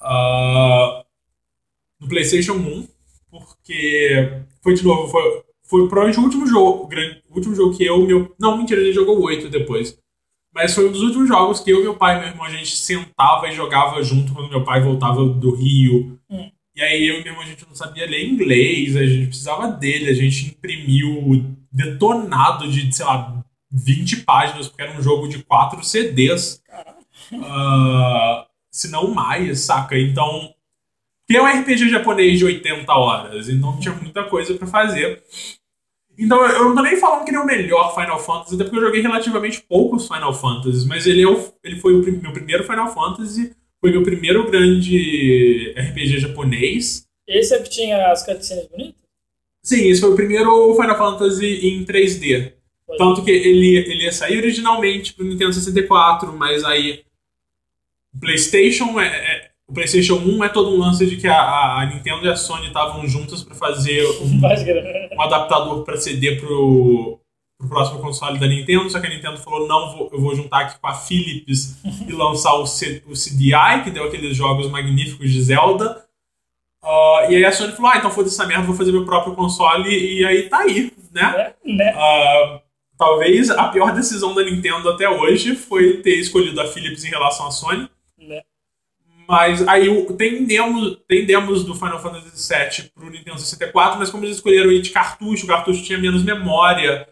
Uh, 0.00 1.04
no 2.00 2.08
PlayStation 2.08 2.54
1, 2.54 2.88
porque 3.30 4.42
foi 4.62 4.74
de 4.74 4.84
novo, 4.84 5.08
foi, 5.08 5.44
foi 5.64 5.88
provavelmente 5.88 6.18
o 6.18 6.24
último 6.24 6.46
jogo, 6.46 6.88
o 7.30 7.34
último 7.34 7.54
jogo 7.54 7.76
que 7.76 7.84
eu, 7.84 7.98
meu. 8.04 8.34
Não, 8.38 8.56
mentira, 8.56 8.80
ele 8.80 8.92
jogou 8.92 9.22
oito 9.22 9.48
depois. 9.48 9.96
Mas 10.54 10.74
foi 10.74 10.88
um 10.88 10.92
dos 10.92 11.00
últimos 11.00 11.28
jogos 11.28 11.60
que 11.60 11.70
eu, 11.70 11.82
meu 11.82 11.96
pai 11.96 12.16
e 12.16 12.20
meu 12.20 12.28
irmão, 12.28 12.44
a 12.44 12.50
gente 12.50 12.76
sentava 12.76 13.48
e 13.48 13.54
jogava 13.54 14.02
junto 14.02 14.34
quando 14.34 14.50
meu 14.50 14.62
pai 14.62 14.82
voltava 14.82 15.24
do 15.24 15.54
Rio. 15.54 16.18
Hum. 16.30 16.50
E 16.74 16.82
aí 16.82 17.06
eu 17.06 17.20
e 17.20 17.22
meu 17.22 17.32
irmão, 17.32 17.42
a 17.42 17.46
gente 17.46 17.66
não 17.66 17.74
sabia 17.74 18.06
ler 18.06 18.26
inglês, 18.26 18.96
a 18.96 19.04
gente 19.04 19.28
precisava 19.28 19.68
dele, 19.68 20.10
a 20.10 20.14
gente 20.14 20.46
imprimiu 20.46 21.56
detonado 21.70 22.70
de, 22.70 22.94
sei 22.94 23.04
lá, 23.04 23.42
20 23.70 24.22
páginas, 24.22 24.68
porque 24.68 24.82
era 24.82 24.98
um 24.98 25.02
jogo 25.02 25.26
de 25.26 25.42
4 25.42 25.82
CDs. 25.82 26.62
Uh, 27.32 28.44
se 28.70 28.90
não 28.90 29.12
mais, 29.12 29.60
saca? 29.60 29.98
Então. 29.98 30.54
Tem 31.24 31.40
um 31.40 31.46
RPG 31.46 31.88
japonês 31.88 32.38
de 32.38 32.44
80 32.44 32.92
horas, 32.92 33.48
então 33.48 33.78
tinha 33.78 33.94
muita 33.94 34.24
coisa 34.24 34.54
para 34.54 34.66
fazer. 34.66 35.22
Então 36.18 36.44
eu 36.46 36.64
não 36.66 36.74
tô 36.74 36.82
nem 36.82 36.96
falando 36.96 37.24
que 37.24 37.30
ele 37.30 37.38
é 37.38 37.40
o 37.40 37.46
melhor 37.46 37.94
Final 37.94 38.18
Fantasy, 38.18 38.54
até 38.54 38.64
porque 38.64 38.76
eu 38.76 38.82
joguei 38.82 39.00
relativamente 39.00 39.62
poucos 39.62 40.06
Final 40.06 40.34
Fantasies, 40.34 40.84
mas 40.84 41.06
ele, 41.06 41.22
é 41.22 41.26
o, 41.26 41.52
ele 41.64 41.76
foi 41.76 41.94
o 41.94 42.02
meu 42.20 42.32
primeiro 42.32 42.64
Final 42.64 42.92
Fantasy, 42.92 43.54
foi 43.80 43.90
meu 43.90 44.02
primeiro 44.02 44.50
grande 44.50 45.74
RPG 45.76 46.20
japonês. 46.20 47.06
Esse 47.26 47.54
é 47.54 47.62
que 47.62 47.70
tinha 47.70 48.12
as 48.12 48.24
cutscenes 48.24 48.68
bonitas? 48.68 49.02
Sim, 49.62 49.88
esse 49.88 50.00
foi 50.00 50.10
o 50.10 50.16
primeiro 50.16 50.74
Final 50.74 50.98
Fantasy 50.98 51.66
em 51.66 51.84
3D. 51.84 52.52
Foi. 52.86 52.96
Tanto 52.96 53.24
que 53.24 53.30
ele, 53.30 53.76
ele 53.76 54.04
ia 54.04 54.12
sair 54.12 54.36
originalmente 54.36 55.14
pro 55.14 55.24
Nintendo 55.24 55.52
64, 55.52 56.32
mas 56.32 56.64
aí 56.64 57.04
PlayStation 58.20 59.00
é, 59.00 59.06
é 59.06 59.51
o 59.72 59.74
PlayStation 59.74 60.16
1 60.16 60.44
é 60.44 60.48
todo 60.50 60.70
um 60.70 60.78
lance 60.78 61.06
de 61.06 61.16
que 61.16 61.26
a, 61.26 61.78
a 61.80 61.86
Nintendo 61.86 62.26
e 62.26 62.28
a 62.28 62.36
Sony 62.36 62.66
estavam 62.66 63.08
juntas 63.08 63.42
para 63.42 63.54
fazer 63.54 64.06
um, 64.20 64.38
um 65.16 65.22
adaptador 65.22 65.82
para 65.82 65.96
CD 65.96 66.36
pro, 66.36 67.18
pro 67.58 67.68
próximo 67.70 67.98
console 68.00 68.38
da 68.38 68.46
Nintendo, 68.46 68.90
só 68.90 69.00
que 69.00 69.06
a 69.06 69.10
Nintendo 69.10 69.38
falou: 69.38 69.66
não, 69.66 69.96
vou, 69.96 70.10
eu 70.12 70.20
vou 70.20 70.36
juntar 70.36 70.60
aqui 70.60 70.78
com 70.78 70.86
a 70.86 70.92
Philips 70.92 71.78
e 72.06 72.12
lançar 72.12 72.52
o, 72.56 72.66
C, 72.66 73.02
o 73.06 73.14
CDI, 73.14 73.82
que 73.82 73.90
deu 73.90 74.04
aqueles 74.04 74.36
jogos 74.36 74.70
magníficos 74.70 75.30
de 75.30 75.42
Zelda. 75.42 76.04
Uh, 76.84 77.30
e 77.30 77.36
aí 77.36 77.44
a 77.46 77.50
Sony 77.50 77.72
falou: 77.72 77.92
ah, 77.92 77.96
então 77.96 78.10
foda-se 78.10 78.34
essa 78.34 78.46
merda, 78.46 78.66
vou 78.66 78.76
fazer 78.76 78.92
meu 78.92 79.06
próprio 79.06 79.34
console, 79.34 79.88
e 79.88 80.22
aí 80.22 80.50
tá 80.50 80.58
aí, 80.58 80.92
né? 81.10 81.54
É, 81.64 81.72
né? 81.72 81.94
Uh, 81.94 82.60
talvez 82.98 83.48
a 83.48 83.68
pior 83.68 83.94
decisão 83.94 84.34
da 84.34 84.44
Nintendo 84.44 84.90
até 84.90 85.08
hoje 85.08 85.56
foi 85.56 86.02
ter 86.02 86.16
escolhido 86.16 86.60
a 86.60 86.66
Philips 86.66 87.04
em 87.04 87.08
relação 87.08 87.46
à 87.46 87.50
Sony. 87.50 87.88
Mas 89.32 89.66
aí 89.66 89.88
tem 90.18 90.44
demos, 90.44 90.98
tem 91.08 91.24
demos 91.24 91.64
do 91.64 91.74
Final 91.74 91.98
Fantasy 92.02 92.54
VII 92.54 92.90
pro 92.94 93.08
Nintendo 93.08 93.38
64, 93.38 93.98
mas 93.98 94.10
como 94.10 94.26
eles 94.26 94.36
escolheram 94.36 94.70
ir 94.70 94.82
de 94.82 94.90
cartucho, 94.90 95.46
o 95.46 95.48
cartucho 95.48 95.82
tinha 95.82 95.96
menos 95.96 96.22
memória. 96.22 97.08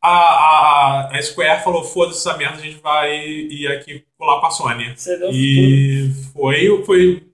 A, 0.00 0.08
a, 0.08 1.08
a 1.10 1.20
Square 1.20 1.64
falou: 1.64 1.82
foda-se 1.82 2.20
essa 2.20 2.38
merda, 2.38 2.58
a 2.58 2.60
gente 2.60 2.76
vai 2.76 3.12
ir 3.26 3.66
aqui 3.72 4.04
colar 4.16 4.38
com 4.38 4.46
a 4.46 4.50
Sony. 4.52 4.94
E 5.32 6.12
foi, 6.32 6.84
foi. 6.84 7.26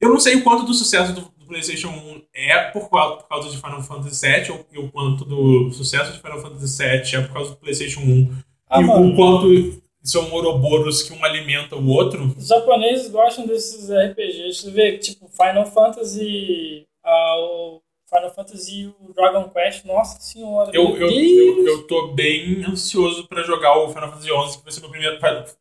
Eu 0.00 0.08
não 0.08 0.18
sei 0.18 0.34
o 0.34 0.42
quanto 0.42 0.64
do 0.64 0.74
sucesso 0.74 1.12
do, 1.12 1.20
do 1.20 1.46
PlayStation 1.46 1.90
1 1.90 2.22
é 2.34 2.58
por 2.72 2.90
causa, 2.90 3.16
por 3.18 3.28
causa 3.28 3.50
de 3.50 3.56
Final 3.56 3.82
Fantasy 3.84 4.26
VII, 4.26 4.50
ou, 4.50 4.84
o 4.84 4.90
quanto 4.90 5.24
do 5.24 5.70
sucesso 5.70 6.12
de 6.12 6.20
Final 6.20 6.40
Fantasy 6.40 6.82
VII 6.82 7.14
é 7.14 7.20
por 7.20 7.34
causa 7.34 7.50
do 7.50 7.56
PlayStation 7.58 8.00
1. 8.00 8.32
Ah, 8.68 8.80
e 8.80 8.84
mano. 8.84 9.12
o 9.12 9.14
quanto 9.14 9.80
são 10.02 10.30
Ouroboros 10.32 11.02
que 11.02 11.12
um 11.12 11.24
alimenta 11.24 11.76
o 11.76 11.88
outro. 11.88 12.34
Os 12.36 12.48
japoneses 12.48 13.08
gostam 13.08 13.46
desses 13.46 13.90
RPGs. 13.90 14.60
Você 14.60 14.70
vê, 14.70 14.98
tipo, 14.98 15.28
Final 15.28 15.66
Fantasy. 15.66 16.86
Uh, 17.04 17.80
o 17.80 17.82
Final 18.08 18.34
Fantasy 18.34 18.80
e 18.80 18.86
o 18.86 19.14
Dragon 19.14 19.48
Quest, 19.50 19.84
nossa 19.84 20.20
senhora. 20.20 20.72
Eu, 20.74 20.96
eu, 20.96 21.08
eu, 21.08 21.66
eu, 21.66 21.86
tô 21.86 22.08
bem 22.08 22.64
ansioso 22.64 23.28
pra 23.28 23.44
jogar 23.44 23.78
o 23.78 23.88
Final 23.88 24.10
Fantasy 24.10 24.28
XI, 24.28 24.58
que 24.58 24.64
vai 24.64 24.72
ser 24.72 24.80
meu 24.80 24.90
primeiro. 24.90 25.18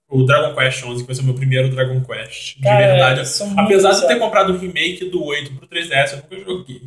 O 0.10 0.24
Dragon 0.24 0.56
Quest 0.56 0.84
11, 0.84 1.02
que 1.02 1.08
vai 1.08 1.16
ser 1.16 1.24
meu 1.24 1.36
primeiro 1.36 1.70
Dragon 1.70 2.04
Quest. 2.04 2.58
De 2.58 2.64
Cara, 2.64 2.88
verdade. 2.88 3.22
Apesar 3.56 3.92
de 3.92 4.08
ter 4.08 4.18
comprado 4.18 4.54
o 4.54 4.58
remake 4.58 5.06
do 5.06 5.24
8 5.24 5.54
pro 5.54 5.68
3DS, 5.68 6.12
eu 6.12 6.18
nunca 6.18 6.40
joguei. 6.40 6.82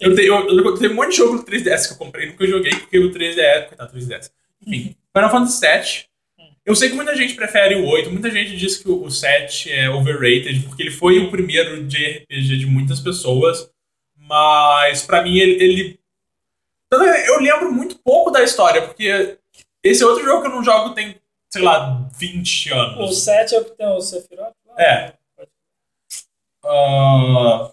Eu 0.00 0.16
tenho, 0.16 0.34
eu, 0.34 0.64
eu 0.64 0.78
tenho 0.78 0.92
um 0.92 0.96
monte 0.96 1.10
de 1.10 1.16
jogo 1.18 1.36
do 1.36 1.44
3DS 1.44 1.86
que 1.86 1.92
eu 1.92 1.98
comprei, 1.98 2.26
nunca 2.28 2.46
joguei, 2.46 2.72
porque 2.72 2.98
o 2.98 3.12
3DS. 3.12 3.68
Coitado, 3.68 3.96
3DS. 3.96 4.30
Enfim, 4.66 4.96
Final 5.14 5.30
Fantasy 5.30 5.60
VII. 5.60 6.11
Eu 6.64 6.76
sei 6.76 6.90
que 6.90 6.94
muita 6.94 7.16
gente 7.16 7.34
prefere 7.34 7.74
o 7.74 7.84
8, 7.86 8.10
muita 8.10 8.30
gente 8.30 8.56
diz 8.56 8.78
que 8.78 8.88
o 8.88 9.10
7 9.10 9.70
é 9.72 9.90
overrated, 9.90 10.60
porque 10.60 10.82
ele 10.82 10.92
foi 10.92 11.18
o 11.18 11.30
primeiro 11.30 11.84
JRPG 11.84 12.56
de 12.56 12.66
muitas 12.66 13.00
pessoas, 13.00 13.68
mas 14.16 15.02
pra 15.02 15.22
mim 15.22 15.38
ele, 15.38 15.62
ele. 15.62 16.00
Eu 17.26 17.40
lembro 17.40 17.72
muito 17.72 17.98
pouco 17.98 18.30
da 18.30 18.42
história, 18.42 18.82
porque 18.82 19.38
esse 19.82 20.04
é 20.04 20.06
outro 20.06 20.24
jogo 20.24 20.42
que 20.42 20.48
eu 20.48 20.52
não 20.52 20.62
jogo 20.62 20.94
tem, 20.94 21.16
sei 21.50 21.62
lá, 21.62 22.08
20 22.16 22.72
anos. 22.72 23.10
O 23.10 23.12
7 23.12 23.54
é 23.54 23.58
o 23.58 23.64
que 23.64 23.70
tem 23.72 23.86
o 23.86 24.00
Sephiroth? 24.00 24.54
É. 24.78 25.12
Ah, 26.64 27.72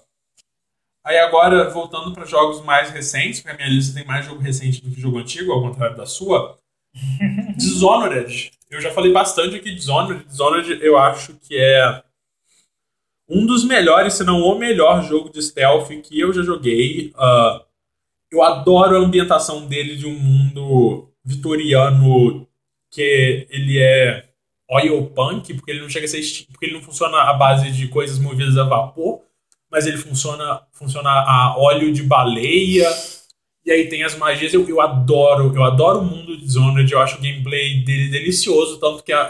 aí 1.04 1.20
agora, 1.20 1.70
voltando 1.70 2.12
para 2.12 2.26
jogos 2.26 2.64
mais 2.66 2.90
recentes, 2.90 3.40
porque 3.40 3.54
a 3.54 3.58
minha 3.58 3.70
lista 3.70 3.94
tem 3.94 4.08
mais 4.08 4.26
jogo 4.26 4.42
recente 4.42 4.82
do 4.82 4.90
que 4.90 5.00
jogo 5.00 5.20
antigo, 5.20 5.52
ao 5.52 5.62
contrário 5.62 5.96
da 5.96 6.08
sua. 6.08 6.58
Dishonored. 7.56 8.52
Eu 8.70 8.80
já 8.80 8.92
falei 8.92 9.12
bastante 9.12 9.56
aqui 9.56 9.72
de 9.72 9.76
Dishonored. 9.76 10.26
Dishonored 10.26 10.80
eu 10.84 10.98
acho 10.98 11.34
que 11.36 11.58
é 11.58 12.04
um 13.28 13.46
dos 13.46 13.64
melhores, 13.64 14.14
se 14.14 14.24
não 14.24 14.42
o 14.42 14.58
melhor 14.58 15.04
jogo 15.04 15.30
de 15.30 15.42
stealth 15.42 15.90
que 16.04 16.20
eu 16.20 16.32
já 16.34 16.42
joguei. 16.44 17.12
Ah, 17.16 17.64
eu 18.32 18.44
adoro 18.44 18.96
a 18.96 19.00
ambientação 19.00 19.66
dele 19.66 19.96
de 19.96 20.06
um 20.06 20.18
mundo 20.18 21.10
vitoriano 21.24 22.48
que 22.92 23.48
ele 23.50 23.80
é 23.80 24.26
oil 24.70 25.08
punk, 25.08 25.54
porque 25.56 25.72
ele 25.72 25.82
não 25.82 25.90
chega 25.90 26.06
a 26.06 26.08
ser 26.08 26.22
porque 26.52 26.66
ele 26.66 26.74
não 26.74 26.82
funciona 26.82 27.22
à 27.24 27.34
base 27.34 27.72
de 27.72 27.88
coisas 27.88 28.20
movidas 28.20 28.58
a 28.58 28.64
vapor, 28.64 29.22
mas 29.70 29.88
ele 29.88 29.98
funciona 29.98 30.62
funciona 30.72 31.10
a 31.10 31.56
óleo 31.58 31.92
de 31.92 32.04
baleia. 32.04 32.88
E 33.66 33.72
aí 33.72 33.88
tem 33.90 34.04
as 34.04 34.16
magias, 34.18 34.54
eu, 34.54 34.68
eu 34.68 34.82
adoro, 34.82 35.54
eu 35.56 35.64
adoro 35.64 36.00
o 36.00 36.06
mundo 36.06 36.36
de 36.38 36.44
Dishonored, 36.46 36.92
eu 36.92 37.00
acho 37.00 37.18
o 37.18 37.22
gameplay 37.22 37.84
dele 37.84 38.10
delicioso, 38.10 38.80
tanto 38.80 39.04
que 39.04 39.12
é, 39.14 39.30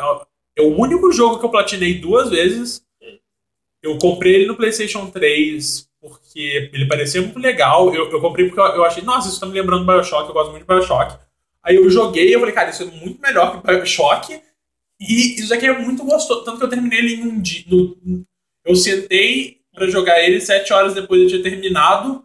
é 0.58 0.62
o 0.62 0.78
único 0.78 1.12
jogo 1.12 1.40
que 1.40 1.46
eu 1.46 1.50
platinei 1.50 1.96
duas 1.96 2.30
vezes. 2.30 2.84
Eu 3.82 3.98
comprei 3.98 4.36
ele 4.36 4.46
no 4.46 4.56
PlayStation 4.56 5.10
3 5.10 5.88
porque 6.02 6.70
ele 6.74 6.88
parecia 6.88 7.22
muito 7.22 7.40
legal. 7.40 7.94
Eu, 7.94 8.10
eu 8.12 8.22
comprei 8.22 8.46
porque 8.48 8.60
eu, 8.60 8.66
eu 8.66 8.86
achei, 8.86 9.04
nossa, 9.04 9.30
isso 9.30 9.40
tá 9.40 9.46
me 9.46 9.54
lembrando 9.54 9.86
do 9.86 9.92
Bioshock, 9.92 10.28
eu 10.28 10.34
gosto 10.34 10.52
muito 10.52 10.66
de 10.66 10.68
Bioshock. 10.74 11.18
Aí 11.64 11.76
eu 11.76 11.90
joguei 11.90 12.30
e 12.30 12.34
eu 12.34 12.40
falei, 12.40 12.54
cara, 12.56 12.70
isso 12.70 12.84
é 12.84 12.86
muito 12.86 13.22
melhor 13.22 13.62
que 13.62 13.68
Bioshock. 13.68 14.40
E 15.00 15.40
isso 15.40 15.54
aqui 15.54 15.66
é 15.66 15.78
muito 15.78 16.04
gostoso. 16.04 16.44
Tanto 16.44 16.58
que 16.58 16.64
eu 16.66 16.70
terminei 16.70 17.00
ele 17.00 17.16
em 17.16 17.24
um 17.28 17.42
dia. 17.42 17.64
no- 17.68 17.98
eu 18.66 18.76
sentei 18.76 19.60
pra 19.74 19.88
jogar 19.88 20.22
ele 20.22 20.42
sete 20.42 20.74
horas 20.74 20.94
depois 20.94 21.22
eu 21.22 21.28
tinha 21.30 21.44
terminado. 21.44 22.24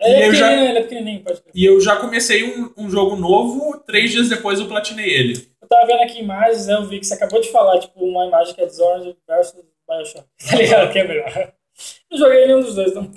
Ele 0.00 0.14
é 0.14 0.28
eu 0.28 0.34
já- 0.34 0.52
ele 0.52 0.78
é 0.78 0.82
pequenininho, 0.82 1.22
pode 1.22 1.40
crer. 1.40 1.52
E 1.54 1.64
eu 1.64 1.80
já 1.80 1.96
comecei 1.96 2.44
um, 2.44 2.72
um 2.76 2.90
jogo 2.90 3.16
novo, 3.16 3.78
três 3.86 4.10
dias 4.10 4.28
depois 4.28 4.58
eu 4.60 4.66
platinei 4.68 5.08
ele. 5.08 5.48
Eu 5.62 5.68
tava 5.68 5.86
vendo 5.86 6.02
aqui 6.02 6.20
imagens, 6.20 6.66
né, 6.66 6.74
eu 6.74 6.86
vi 6.86 6.98
que 7.00 7.06
você 7.06 7.14
acabou 7.14 7.40
de 7.40 7.50
falar, 7.50 7.78
tipo, 7.80 8.04
uma 8.04 8.26
imagem 8.26 8.54
que 8.54 8.60
é 8.60 8.66
Dishonored 8.66 9.16
versus 9.26 9.54
Bioshock. 9.88 10.26
Tá 10.50 10.56
ligado? 10.56 10.92
Que 10.92 10.98
é 10.98 11.08
melhor. 11.08 11.52
Não 12.10 12.18
joguei 12.18 12.46
nenhum 12.46 12.60
dos 12.60 12.74
dois, 12.74 12.94
não. 12.94 13.10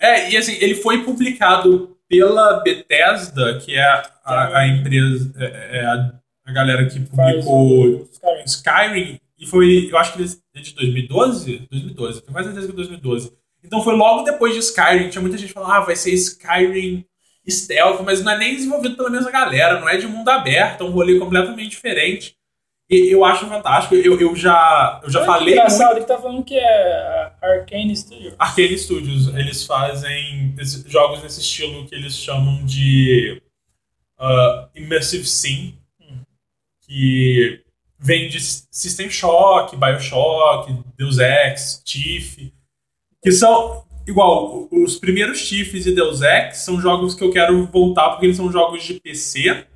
É, 0.00 0.30
e 0.30 0.36
assim, 0.36 0.56
ele 0.60 0.74
foi 0.76 1.02
publicado 1.04 1.96
pela 2.08 2.60
Bethesda, 2.60 3.58
que 3.58 3.74
é 3.74 3.82
a, 4.24 4.58
a 4.58 4.68
empresa, 4.68 5.32
é, 5.38 5.78
é 5.78 5.84
a, 5.84 6.12
a 6.46 6.52
galera 6.52 6.86
que 6.86 7.00
publicou 7.00 8.08
Skyrim. 8.12 8.44
Skyrim, 8.46 9.20
e 9.38 9.46
foi, 9.46 9.88
eu 9.90 9.98
acho 9.98 10.12
que 10.14 10.22
ele 10.22 10.30
é 10.56 10.60
de 10.60 10.74
2012? 10.74 11.66
2012, 11.70 12.20
tenho 12.22 12.32
quase 12.32 12.48
certeza 12.48 12.66
que 12.66 12.72
é 12.72 12.76
2012. 12.76 13.32
Então 13.68 13.82
foi 13.82 13.94
logo 13.94 14.22
depois 14.22 14.54
de 14.54 14.60
Skyrim, 14.60 15.10
tinha 15.10 15.20
muita 15.20 15.36
gente 15.36 15.52
falando, 15.52 15.72
ah, 15.72 15.80
vai 15.80 15.94
ser 15.94 16.10
Skyrim 16.14 17.04
stealth, 17.46 18.00
mas 18.02 18.24
não 18.24 18.32
é 18.32 18.38
nem 18.38 18.56
desenvolvido 18.56 18.96
pela 18.96 19.10
mesma 19.10 19.30
galera, 19.30 19.78
não 19.78 19.88
é 19.88 19.98
de 19.98 20.06
mundo 20.06 20.28
aberto, 20.30 20.82
é 20.82 20.86
um 20.86 20.90
rolê 20.90 21.18
completamente 21.18 21.70
diferente. 21.70 22.34
E 22.90 23.12
eu 23.12 23.22
acho 23.22 23.46
fantástico, 23.46 23.94
eu, 23.94 24.18
eu 24.18 24.34
já, 24.34 25.00
eu 25.02 25.10
já 25.10 25.20
que 25.20 25.26
falei 25.26 25.54
muito 25.54 25.66
engraçado, 25.66 25.96
ele 25.98 26.06
tá 26.06 26.16
falando 26.16 26.42
que 26.42 26.56
é 26.56 27.32
Arcane 27.42 27.94
Studio. 27.94 28.34
Arcane 28.38 28.78
Studios, 28.78 29.28
eles 29.34 29.66
fazem 29.66 30.54
jogos 30.86 31.22
nesse 31.22 31.40
estilo 31.40 31.86
que 31.86 31.94
eles 31.94 32.16
chamam 32.16 32.64
de 32.64 33.42
ah, 34.18 34.68
Immersive 34.74 35.26
Sim, 35.26 35.74
que 36.86 37.62
vem 37.98 38.28
de 38.30 38.40
System 38.40 39.10
Shock, 39.10 39.76
Bioshock, 39.76 40.74
Deus 40.96 41.18
Ex, 41.18 41.82
Tiff, 41.84 42.50
que 43.28 43.32
são 43.32 43.84
igual 44.06 44.68
os 44.72 44.96
primeiros 44.96 45.46
Tiffs 45.46 45.84
e 45.86 45.94
Deus 45.94 46.22
Ex 46.22 46.58
são 46.58 46.80
jogos 46.80 47.14
que 47.14 47.22
eu 47.22 47.30
quero 47.30 47.66
voltar 47.66 48.10
porque 48.10 48.26
eles 48.26 48.36
são 48.36 48.50
jogos 48.50 48.82
de 48.84 48.94
PC 49.00 49.66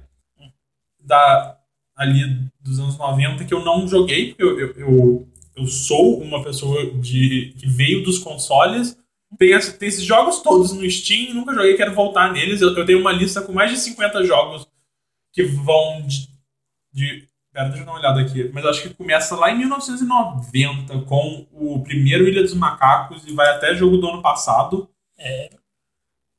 da 1.00 1.58
ali 1.96 2.48
dos 2.60 2.78
anos 2.80 2.96
90 2.96 3.44
que 3.44 3.52
eu 3.52 3.64
não 3.64 3.86
joguei 3.86 4.28
porque 4.30 4.42
eu, 4.42 4.58
eu, 4.58 4.74
eu, 4.78 5.28
eu 5.56 5.66
sou 5.66 6.20
uma 6.22 6.42
pessoa 6.42 6.90
de 6.94 7.54
que 7.58 7.66
veio 7.66 8.02
dos 8.02 8.18
consoles 8.18 8.96
tem, 9.38 9.52
essa- 9.54 9.72
tem 9.72 9.88
esses 9.88 10.04
jogos 10.04 10.40
todos 10.40 10.72
no 10.72 10.88
Steam, 10.90 11.34
nunca 11.34 11.54
joguei, 11.54 11.74
quero 11.74 11.94
voltar 11.94 12.30
neles. 12.34 12.60
Eu, 12.60 12.76
eu 12.76 12.84
tenho 12.84 13.00
uma 13.00 13.12
lista 13.12 13.40
com 13.40 13.50
mais 13.52 13.70
de 13.70 13.78
50 13.78 14.24
jogos 14.26 14.66
que 15.32 15.42
vão 15.42 16.02
de. 16.06 16.28
de 16.92 17.26
pera, 17.52 17.68
deixa 17.68 17.82
eu 17.82 17.86
dar 17.86 17.92
uma 17.92 17.98
olhada 18.00 18.20
aqui. 18.20 18.50
Mas 18.52 18.64
acho 18.66 18.82
que 18.82 18.94
começa 18.94 19.36
lá 19.36 19.50
em 19.50 19.58
1990 19.58 21.00
com 21.02 21.46
o 21.52 21.82
primeiro 21.82 22.26
Ilha 22.28 22.42
dos 22.42 22.54
Macacos 22.54 23.26
e 23.26 23.32
vai 23.34 23.48
até 23.48 23.74
jogo 23.74 23.98
do 23.98 24.08
ano 24.08 24.22
passado. 24.22 24.88
É. 25.18 25.50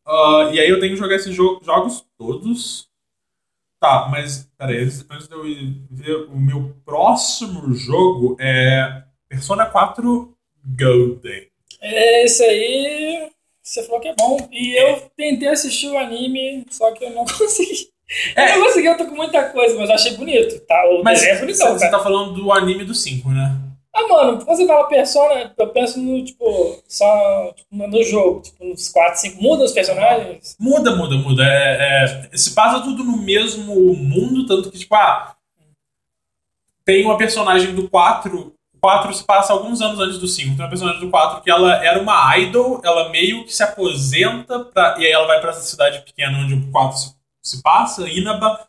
Ah, 0.05 0.49
e 0.53 0.59
aí 0.59 0.69
eu 0.69 0.79
tenho 0.79 0.93
que 0.93 0.99
jogar 0.99 1.15
esses 1.15 1.33
jo- 1.35 1.59
jogos 1.63 2.05
todos. 2.17 2.89
Tá, 3.79 4.07
mas 4.09 4.49
peraí, 4.57 4.77
antes 4.83 5.05
antes 5.09 5.27
de 5.27 5.35
eu 5.35 5.43
ver, 5.91 6.15
o 6.29 6.37
meu 6.39 6.73
próximo 6.85 7.73
jogo 7.73 8.37
é 8.39 9.03
Persona 9.27 9.65
4 9.65 10.35
Golden. 10.63 11.47
É, 11.81 12.23
Esse 12.23 12.43
aí, 12.43 13.29
você 13.61 13.83
falou 13.83 13.99
que 13.99 14.07
é 14.07 14.15
bom. 14.15 14.37
E 14.51 14.73
eu 14.81 15.09
tentei 15.17 15.49
assistir 15.49 15.87
o 15.89 15.97
anime, 15.97 16.65
só 16.69 16.93
que 16.93 17.03
eu 17.03 17.09
não 17.11 17.25
consegui. 17.37 17.89
É. 18.35 18.53
Eu 18.53 18.59
não 18.59 18.65
consegui, 18.67 18.87
eu 18.87 18.97
tô 18.97 19.05
com 19.05 19.15
muita 19.15 19.43
coisa, 19.49 19.77
mas 19.77 19.89
eu 19.89 19.95
achei 19.95 20.17
bonito. 20.17 20.59
Tá? 20.61 20.85
O 20.89 21.03
Mas 21.03 21.23
é 21.23 21.39
bonitão, 21.39 21.73
você 21.73 21.89
tá 21.89 21.99
falando 21.99 22.33
do 22.33 22.51
anime 22.51 22.83
do 22.83 22.93
5, 22.93 23.29
né? 23.29 23.55
Ah, 23.95 24.07
mano, 24.07 24.43
quando 24.43 24.57
você 24.57 24.65
fala 24.65 24.87
persona, 24.87 25.53
eu 25.55 25.67
penso 25.67 25.99
no, 25.99 26.25
tipo, 26.25 26.81
só 26.87 27.53
tipo, 27.55 27.87
no 27.87 28.03
jogo. 28.03 28.41
Tipo, 28.41 28.65
nos 28.65 28.89
4, 28.89 29.21
5. 29.21 29.41
Muda 29.41 29.63
os 29.63 29.71
personagens. 29.71 30.55
Muda, 30.59 30.95
muda, 30.95 31.15
muda. 31.15 31.43
É, 31.45 32.03
é, 32.03 32.37
se 32.37 32.55
passa 32.55 32.81
tudo 32.81 33.03
no 33.03 33.17
mesmo 33.17 33.75
mundo, 33.93 34.47
tanto 34.47 34.71
que, 34.71 34.79
tipo, 34.79 34.95
ah, 34.95 35.35
tem 36.83 37.05
uma 37.05 37.17
personagem 37.17 37.75
do 37.75 37.87
4. 37.87 38.53
O 38.73 38.79
4 38.79 39.13
se 39.13 39.23
passa 39.23 39.53
alguns 39.53 39.79
anos 39.79 39.99
antes 39.99 40.17
do 40.17 40.27
5. 40.27 40.55
Tem 40.55 40.65
uma 40.65 40.69
personagem 40.69 40.99
do 40.99 41.11
4 41.11 41.41
que 41.41 41.51
ela 41.51 41.75
era 41.85 42.01
uma 42.01 42.35
idol, 42.39 42.81
ela 42.83 43.09
meio 43.09 43.45
que 43.45 43.53
se 43.53 43.61
aposenta, 43.61 44.65
pra, 44.65 44.95
e 44.97 45.05
aí 45.05 45.11
ela 45.11 45.27
vai 45.27 45.39
pra 45.39 45.51
essa 45.51 45.61
cidade 45.61 46.01
pequena 46.01 46.39
onde 46.39 46.55
o 46.55 46.71
4 46.71 46.97
se, 46.97 47.15
se 47.43 47.61
passa, 47.61 48.07
Inaba, 48.09 48.67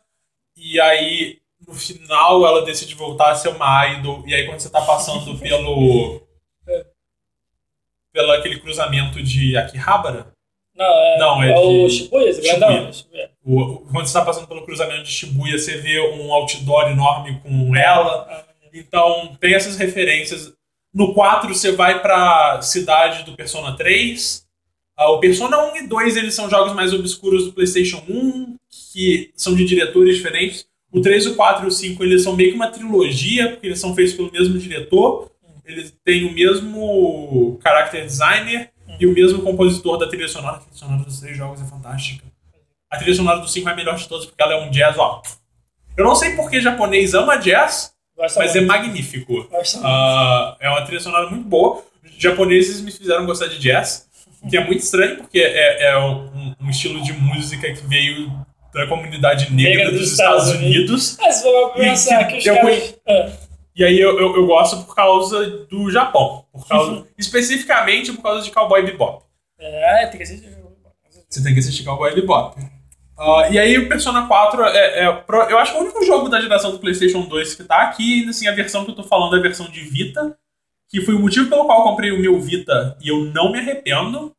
e 0.57 0.81
aí 0.81 1.39
no 1.67 1.73
final 1.75 2.45
ela 2.47 2.65
decide 2.65 2.95
voltar 2.95 3.31
a 3.31 3.35
ser 3.37 3.49
uma 3.49 3.87
idol, 3.89 4.23
e 4.27 4.35
aí 4.35 4.47
quando 4.47 4.61
você 4.61 4.69
tá 4.69 4.83
passando 4.83 5.37
pelo. 5.41 6.21
pelo 8.13 8.33
aquele 8.33 8.61
cruzamento 8.61 9.23
de 9.23 9.57
Akihabara, 9.57 10.33
Não, 10.77 10.85
é, 10.85 11.19
Não, 11.19 11.43
é 11.43 11.57
o 11.57 11.87
de- 11.87 11.95
Shibuya, 11.95 12.29
esse 12.31 12.41
grandão. 12.43 12.93
Shibuya. 12.93 13.31
O- 13.45 13.61
o- 13.61 13.79
quando 13.87 14.07
você 14.07 14.11
está 14.11 14.25
passando 14.25 14.49
pelo 14.49 14.65
cruzamento 14.65 15.05
de 15.05 15.11
Shibuya, 15.13 15.57
você 15.59 15.77
vê 15.81 16.01
um 16.01 16.33
outdoor 16.35 16.91
enorme 16.91 17.41
com 17.41 17.77
ela. 17.77 18.27
Ah, 18.29 18.45
Então, 18.77 19.37
tem 19.37 19.55
essas 19.55 19.77
referências. 19.77 20.53
No 20.93 21.15
4, 21.15 21.55
você 21.55 21.71
vai 21.71 22.03
pra 22.03 22.61
cidade 22.61 23.23
do 23.23 23.37
Persona 23.37 23.77
3. 23.77 24.44
Ah, 24.97 25.11
o 25.11 25.19
Persona 25.19 25.59
1 25.73 25.77
e 25.77 25.87
2, 25.89 26.17
eles 26.17 26.35
são 26.35 26.49
jogos 26.49 26.73
mais 26.73 26.93
obscuros 26.93 27.45
do 27.47 27.53
PlayStation 27.53 28.03
1, 28.09 28.57
que 28.93 29.33
são 29.37 29.55
de 29.55 29.65
diretores 29.65 30.17
diferentes. 30.17 30.67
O 30.93 31.01
3, 31.01 31.27
o 31.27 31.35
4 31.35 31.65
e 31.65 31.69
o 31.69 31.71
5, 31.71 32.05
eles 32.05 32.23
são 32.23 32.37
meio 32.37 32.51
que 32.51 32.57
uma 32.57 32.69
trilogia, 32.71 33.51
porque 33.51 33.67
eles 33.67 33.81
são 33.81 33.95
feitos 33.95 34.15
pelo 34.15 34.31
mesmo 34.31 34.57
diretor. 34.59 35.31
Eles 35.65 35.93
têm 36.05 36.25
o 36.27 36.33
mesmo 36.33 37.59
character 37.63 38.05
designer 38.05 38.71
e 39.01 39.07
o 39.07 39.13
mesmo 39.13 39.43
compositor 39.43 39.99
da 39.99 40.07
trilha 40.07 40.29
sonora. 40.29 40.59
A 40.59 40.61
trilha 40.61 40.77
sonora 40.77 41.03
dos 41.03 41.19
três 41.21 41.37
jogos 41.37 41.61
é 41.61 41.65
fantástica. 41.65 42.25
A 42.89 42.97
trilha 42.97 43.17
sonora 43.17 43.41
do 43.41 43.49
5 43.49 43.69
é 43.69 43.73
a 43.73 43.75
melhor 43.75 43.97
de 43.97 44.07
todas, 44.09 44.27
porque 44.27 44.41
ela 44.41 44.53
é 44.55 44.61
um 44.65 44.71
jazz, 44.71 44.97
ó. 44.99 45.21
Eu 45.97 46.05
não 46.05 46.15
sei 46.15 46.37
porque 46.37 46.61
japonês 46.61 47.15
ama 47.15 47.37
jazz, 47.37 47.93
Gosta 48.17 48.39
mas 48.39 48.55
é 48.55 48.61
muito. 48.61 48.69
magnífico. 48.69 49.49
Gosta 49.49 49.79
muito. 49.79 49.89
Ah, 49.91 50.57
é 50.61 50.69
uma 50.69 50.83
trilha 50.83 51.01
sonora 51.01 51.29
muito 51.29 51.49
boa. 51.49 51.83
Os 52.05 52.23
japoneses 52.23 52.81
me 52.81 52.93
fizeram 52.93 53.27
gostar 53.27 53.47
de 53.49 53.59
jazz, 53.59 54.09
que 54.49 54.57
é 54.57 54.65
muito 54.65 54.81
estranho, 54.81 55.17
porque 55.17 55.39
é, 55.39 55.91
é 55.91 55.99
um, 55.99 56.55
um 56.61 56.71
estilo 56.71 57.03
de 57.03 57.13
música 57.13 57.73
que 57.73 57.87
veio 57.87 58.31
da 58.75 58.87
comunidade 58.89 59.53
negra 59.53 59.91
dos, 59.93 60.11
Estados, 60.11 60.51
Unidos. 60.51 61.17
Mas 61.21 61.43
vou 61.43 61.71
pensar 61.71 62.23
E 62.23 62.27
que 62.27 62.39
os 62.39 62.47
eu 62.47 62.55
caras. 62.57 62.97
Ah, 63.09 63.31
E 63.77 63.85
aí 63.85 63.99
eu, 63.99 64.19
eu, 64.19 64.37
eu 64.37 64.47
gosto 64.47 64.85
por 64.85 64.95
causa 64.95 65.67
do 65.71 65.91
Japão. 65.91 66.45
Por 66.53 66.67
causa, 66.67 67.07
especificamente 67.17 68.13
por 68.13 68.23
causa 68.23 68.43
de 68.43 68.51
Cowboy 68.51 68.85
Bebop. 68.85 69.25
É, 69.59 70.07
tem 70.07 70.17
que 70.19 70.25
assistir. 70.25 70.53
Você 71.29 71.43
tem 71.43 71.53
que 71.53 71.61
assistir 71.61 71.85
Cowboy 71.85 72.15
Bebop. 72.15 72.61
Uh, 73.17 73.53
e 73.53 73.59
aí 73.61 73.79
o 73.79 73.89
Persona 73.89 74.27
4 74.27 74.65
é, 74.65 75.05
é, 75.05 75.25
Eu 75.51 75.59
acho 75.59 75.71
que 75.71 75.79
é 75.79 75.81
o 75.81 75.85
único 75.85 76.05
jogo 76.05 76.29
da 76.29 76.41
geração 76.41 76.73
do 76.73 76.81
PlayStation 76.81 77.23
2 77.23 77.55
que 77.55 77.63
tá 77.63 77.83
aqui. 77.83 78.29
Assim, 78.29 78.49
a 78.49 78.53
versão 78.53 78.85
que 78.85 78.91
eu 78.91 78.97
tô 78.97 79.05
falando 79.05 79.37
é 79.37 79.39
a 79.39 79.43
versão 79.43 79.71
de 79.71 79.81
Vita. 79.81 80.37
Que 80.95 81.01
foi 81.01 81.13
o 81.13 81.19
motivo 81.19 81.51
pelo 81.51 81.65
qual 81.65 81.81
eu 81.81 81.85
comprei 81.87 82.13
o 82.13 82.21
meu 82.21 82.39
Vita 82.39 82.97
e 83.03 83.09
eu 83.09 83.25
não 83.25 83.51
me 83.51 83.59
arrependo. 83.59 84.33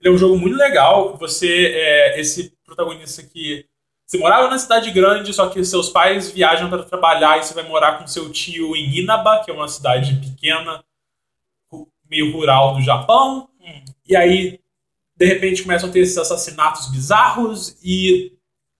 Ele 0.00 0.08
é 0.08 0.10
um 0.10 0.16
jogo 0.16 0.38
muito 0.38 0.56
legal. 0.56 1.14
Você 1.18 1.74
é 1.74 2.18
esse 2.18 2.54
protagonista 2.64 3.22
que. 3.22 3.66
Você 4.06 4.16
morava 4.16 4.48
na 4.48 4.56
cidade 4.56 4.90
grande, 4.92 5.34
só 5.34 5.50
que 5.50 5.62
seus 5.62 5.90
pais 5.90 6.30
viajam 6.30 6.70
para 6.70 6.84
trabalhar 6.84 7.38
e 7.38 7.42
você 7.42 7.52
vai 7.52 7.68
morar 7.68 7.98
com 7.98 8.06
seu 8.06 8.32
tio 8.32 8.74
em 8.74 8.96
Inaba, 8.96 9.44
que 9.44 9.50
é 9.50 9.54
uma 9.54 9.68
cidade 9.68 10.16
pequena, 10.16 10.82
meio 12.08 12.32
rural 12.32 12.76
do 12.76 12.80
Japão. 12.80 13.50
Hum. 13.60 13.84
E 14.08 14.16
aí 14.16 14.58
de 15.14 15.26
repente 15.26 15.62
começam 15.62 15.90
a 15.90 15.92
ter 15.92 16.00
esses 16.00 16.16
assassinatos 16.16 16.90
bizarros 16.90 17.76
e 17.84 18.32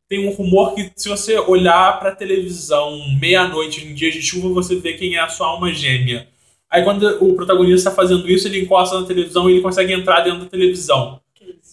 tem 0.08 0.26
um 0.26 0.32
rumor 0.32 0.74
que 0.74 0.90
se 0.96 1.10
você 1.10 1.38
olhar 1.38 2.00
para 2.00 2.16
televisão 2.16 2.98
meia-noite 3.20 3.84
em 3.84 3.92
dias 3.92 4.14
de 4.14 4.22
chuva, 4.22 4.48
você 4.48 4.74
vê 4.76 4.94
quem 4.94 5.16
é 5.16 5.20
a 5.20 5.28
sua 5.28 5.48
alma 5.48 5.70
gêmea. 5.70 6.29
Aí 6.70 6.84
quando 6.84 7.04
o 7.24 7.34
protagonista 7.34 7.88
está 7.88 7.90
fazendo 7.90 8.28
isso, 8.28 8.46
ele 8.46 8.60
encosta 8.60 9.00
na 9.00 9.06
televisão 9.06 9.48
e 9.48 9.54
ele 9.54 9.62
consegue 9.62 9.92
entrar 9.92 10.20
dentro 10.20 10.40
da 10.40 10.46
televisão. 10.46 11.20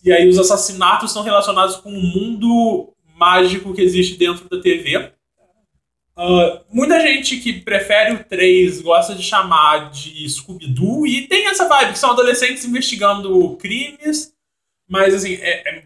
E 0.04 0.12
aí 0.12 0.28
os 0.28 0.40
assassinatos 0.40 1.12
são 1.12 1.24
relacionados 1.24 1.76
com 1.76 1.90
o 1.90 2.02
mundo 2.02 2.94
mágico 3.16 3.74
que 3.74 3.82
existe 3.82 4.18
dentro 4.18 4.50
da 4.50 4.60
TV. 4.62 4.98
Uh, 4.98 6.20
ah, 6.20 6.62
muita 6.72 7.00
gente 7.00 7.38
que 7.38 7.54
prefere 7.54 8.16
o 8.16 8.24
3 8.24 8.82
gosta 8.82 9.14
de 9.14 9.22
chamar 9.22 9.92
de 9.92 10.28
Scooby-Doo 10.28 11.06
e 11.06 11.28
tem 11.28 11.48
essa 11.48 11.68
vibe, 11.68 11.94
que 11.94 12.00
são 12.00 12.12
adolescentes 12.12 12.66
investigando 12.66 13.56
crimes 13.58 14.36
mas, 14.88 15.14
assim, 15.14 15.34
é, 15.36 15.70
é 15.70 15.84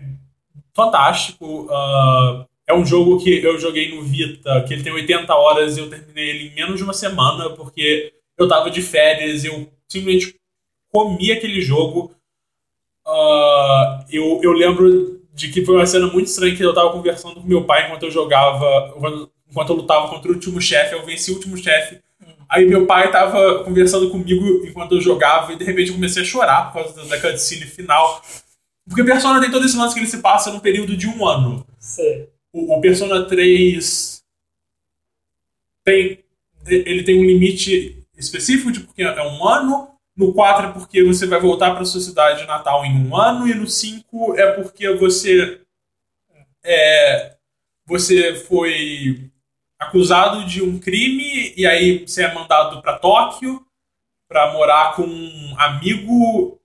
fantástico. 0.74 1.66
Uh, 1.66 2.46
é 2.68 2.74
um 2.74 2.86
jogo 2.86 3.22
que 3.22 3.44
eu 3.44 3.60
joguei 3.60 3.94
no 3.94 4.04
Vita, 4.04 4.64
que 4.68 4.74
ele 4.74 4.84
tem 4.84 4.94
80 4.94 5.34
horas 5.34 5.76
e 5.76 5.80
eu 5.80 5.90
terminei 5.90 6.30
ele 6.30 6.48
em 6.48 6.56
menos 6.56 6.78
de 6.78 6.84
uma 6.84 6.94
semana, 6.94 7.50
porque 7.50 8.14
eu 8.42 8.48
tava 8.48 8.70
de 8.70 8.82
férias 8.82 9.44
eu 9.44 9.68
simplesmente 9.88 10.36
comi 10.92 11.32
aquele 11.32 11.62
jogo. 11.62 12.16
Uh, 13.06 14.06
eu, 14.10 14.40
eu 14.44 14.52
lembro 14.52 15.22
de 15.34 15.50
que 15.50 15.66
foi 15.66 15.76
uma 15.76 15.86
cena 15.86 16.08
muito 16.08 16.28
estranha 16.28 16.56
que 16.56 16.64
eu 16.64 16.74
tava 16.74 16.92
conversando 16.92 17.36
com 17.36 17.48
meu 17.48 17.66
pai 17.66 17.86
enquanto 17.86 18.04
eu 18.04 18.12
jogava, 18.12 18.94
enquanto 19.50 19.70
eu 19.70 19.76
lutava 19.76 20.10
contra 20.10 20.30
o 20.30 20.34
último 20.34 20.62
chefe, 20.62 20.94
eu 20.94 21.06
venci 21.06 21.32
o 21.32 21.36
último 21.36 21.58
chefe. 21.58 22.00
Aí 22.50 22.66
meu 22.66 22.86
pai 22.86 23.10
tava 23.10 23.64
conversando 23.64 24.10
comigo 24.10 24.66
enquanto 24.66 24.96
eu 24.96 25.02
jogava 25.02 25.54
e 25.54 25.56
de 25.56 25.64
repente 25.64 25.88
eu 25.88 25.96
comecei 25.96 26.22
a 26.22 26.26
chorar 26.26 26.72
por 26.72 26.84
causa 26.84 27.06
da 27.06 27.20
cutscene 27.20 27.66
final. 27.66 28.22
Porque 28.88 29.06
Persona 29.06 29.40
tem 29.40 29.50
todo 29.50 29.66
esse 29.66 29.78
lance 29.78 29.94
que 29.94 30.02
ele 30.02 30.08
se 30.08 30.18
passa 30.18 30.52
num 30.52 30.60
período 30.60 30.98
de 30.98 31.08
um 31.08 31.26
ano. 31.26 31.66
Sim. 31.80 32.28
O, 32.52 32.76
o 32.76 32.82
Persona 32.82 33.24
3 33.24 34.22
tem. 35.86 36.20
Ele 36.68 37.04
tem 37.04 37.18
um 37.18 37.24
limite 37.24 38.01
específico 38.22 38.72
de 38.72 38.82
porque 38.82 39.04
é 39.04 39.24
um 39.24 39.48
ano. 39.48 39.90
No 40.16 40.34
4 40.34 40.68
é 40.68 40.72
porque 40.72 41.04
você 41.04 41.26
vai 41.26 41.40
voltar 41.40 41.72
para 41.72 41.82
a 41.82 41.86
sua 41.86 42.02
cidade 42.02 42.46
natal 42.46 42.86
em 42.86 43.08
um 43.08 43.16
ano. 43.16 43.48
E 43.48 43.54
no 43.54 43.68
5 43.68 44.36
é 44.38 44.52
porque 44.52 44.94
você. 44.96 45.62
É, 46.64 47.36
você 47.86 48.36
foi 48.36 49.32
acusado 49.80 50.46
de 50.46 50.62
um 50.62 50.80
crime 50.80 51.54
e 51.58 51.66
aí 51.66 52.06
você 52.06 52.24
é 52.24 52.34
mandado 52.34 52.82
para 52.82 53.00
Tóquio 53.00 53.66
para 54.28 54.54
morar 54.54 54.96
com 54.96 55.04
um 55.04 55.56
amigo 55.60 56.58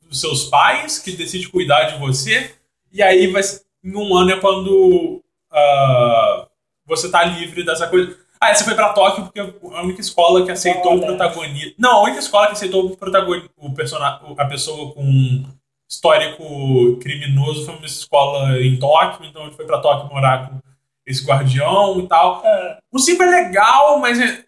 dos 0.00 0.20
seus 0.20 0.44
pais, 0.44 0.98
que 0.98 1.12
decide 1.12 1.48
cuidar 1.48 1.84
de 1.84 1.98
você, 1.98 2.54
e 2.90 3.02
aí 3.02 3.26
vai, 3.26 3.42
em 3.84 3.94
um 3.94 4.16
ano 4.16 4.30
é 4.30 4.40
quando 4.40 5.22
uh, 5.52 6.46
você 6.86 7.10
tá 7.10 7.22
livre 7.24 7.62
dessa 7.64 7.86
coisa. 7.86 8.18
Ah, 8.40 8.54
você 8.54 8.64
foi 8.64 8.74
pra 8.74 8.92
Tóquio 8.92 9.24
porque 9.24 9.40
a 9.40 9.82
única 9.82 10.00
escola 10.00 10.44
que 10.44 10.50
aceitou 10.50 10.96
o 10.96 11.00
protagonista. 11.00 11.74
Não, 11.78 11.98
a 11.98 12.02
única 12.02 12.18
escola 12.18 12.46
que 12.46 12.52
aceitou 12.52 12.86
o 12.86 12.96
protagonista, 12.96 13.50
o 13.56 13.74
personagem, 13.74 14.34
a 14.36 14.44
pessoa 14.46 14.92
com 14.92 15.44
histórico 15.88 16.96
criminoso 17.00 17.64
foi 17.64 17.76
uma 17.76 17.86
escola 17.86 18.60
em 18.60 18.78
Tóquio, 18.78 19.24
então 19.24 19.44
ele 19.44 19.54
foi 19.54 19.64
pra 19.64 19.80
Tóquio 19.80 20.12
morar 20.12 20.48
com 20.48 20.60
esse 21.06 21.24
guardião 21.24 22.00
e 22.00 22.08
tal. 22.08 22.42
É. 22.44 22.78
O 22.92 22.98
5 22.98 23.22
é 23.22 23.26
legal, 23.26 23.98
mas 23.98 24.20
é, 24.20 24.44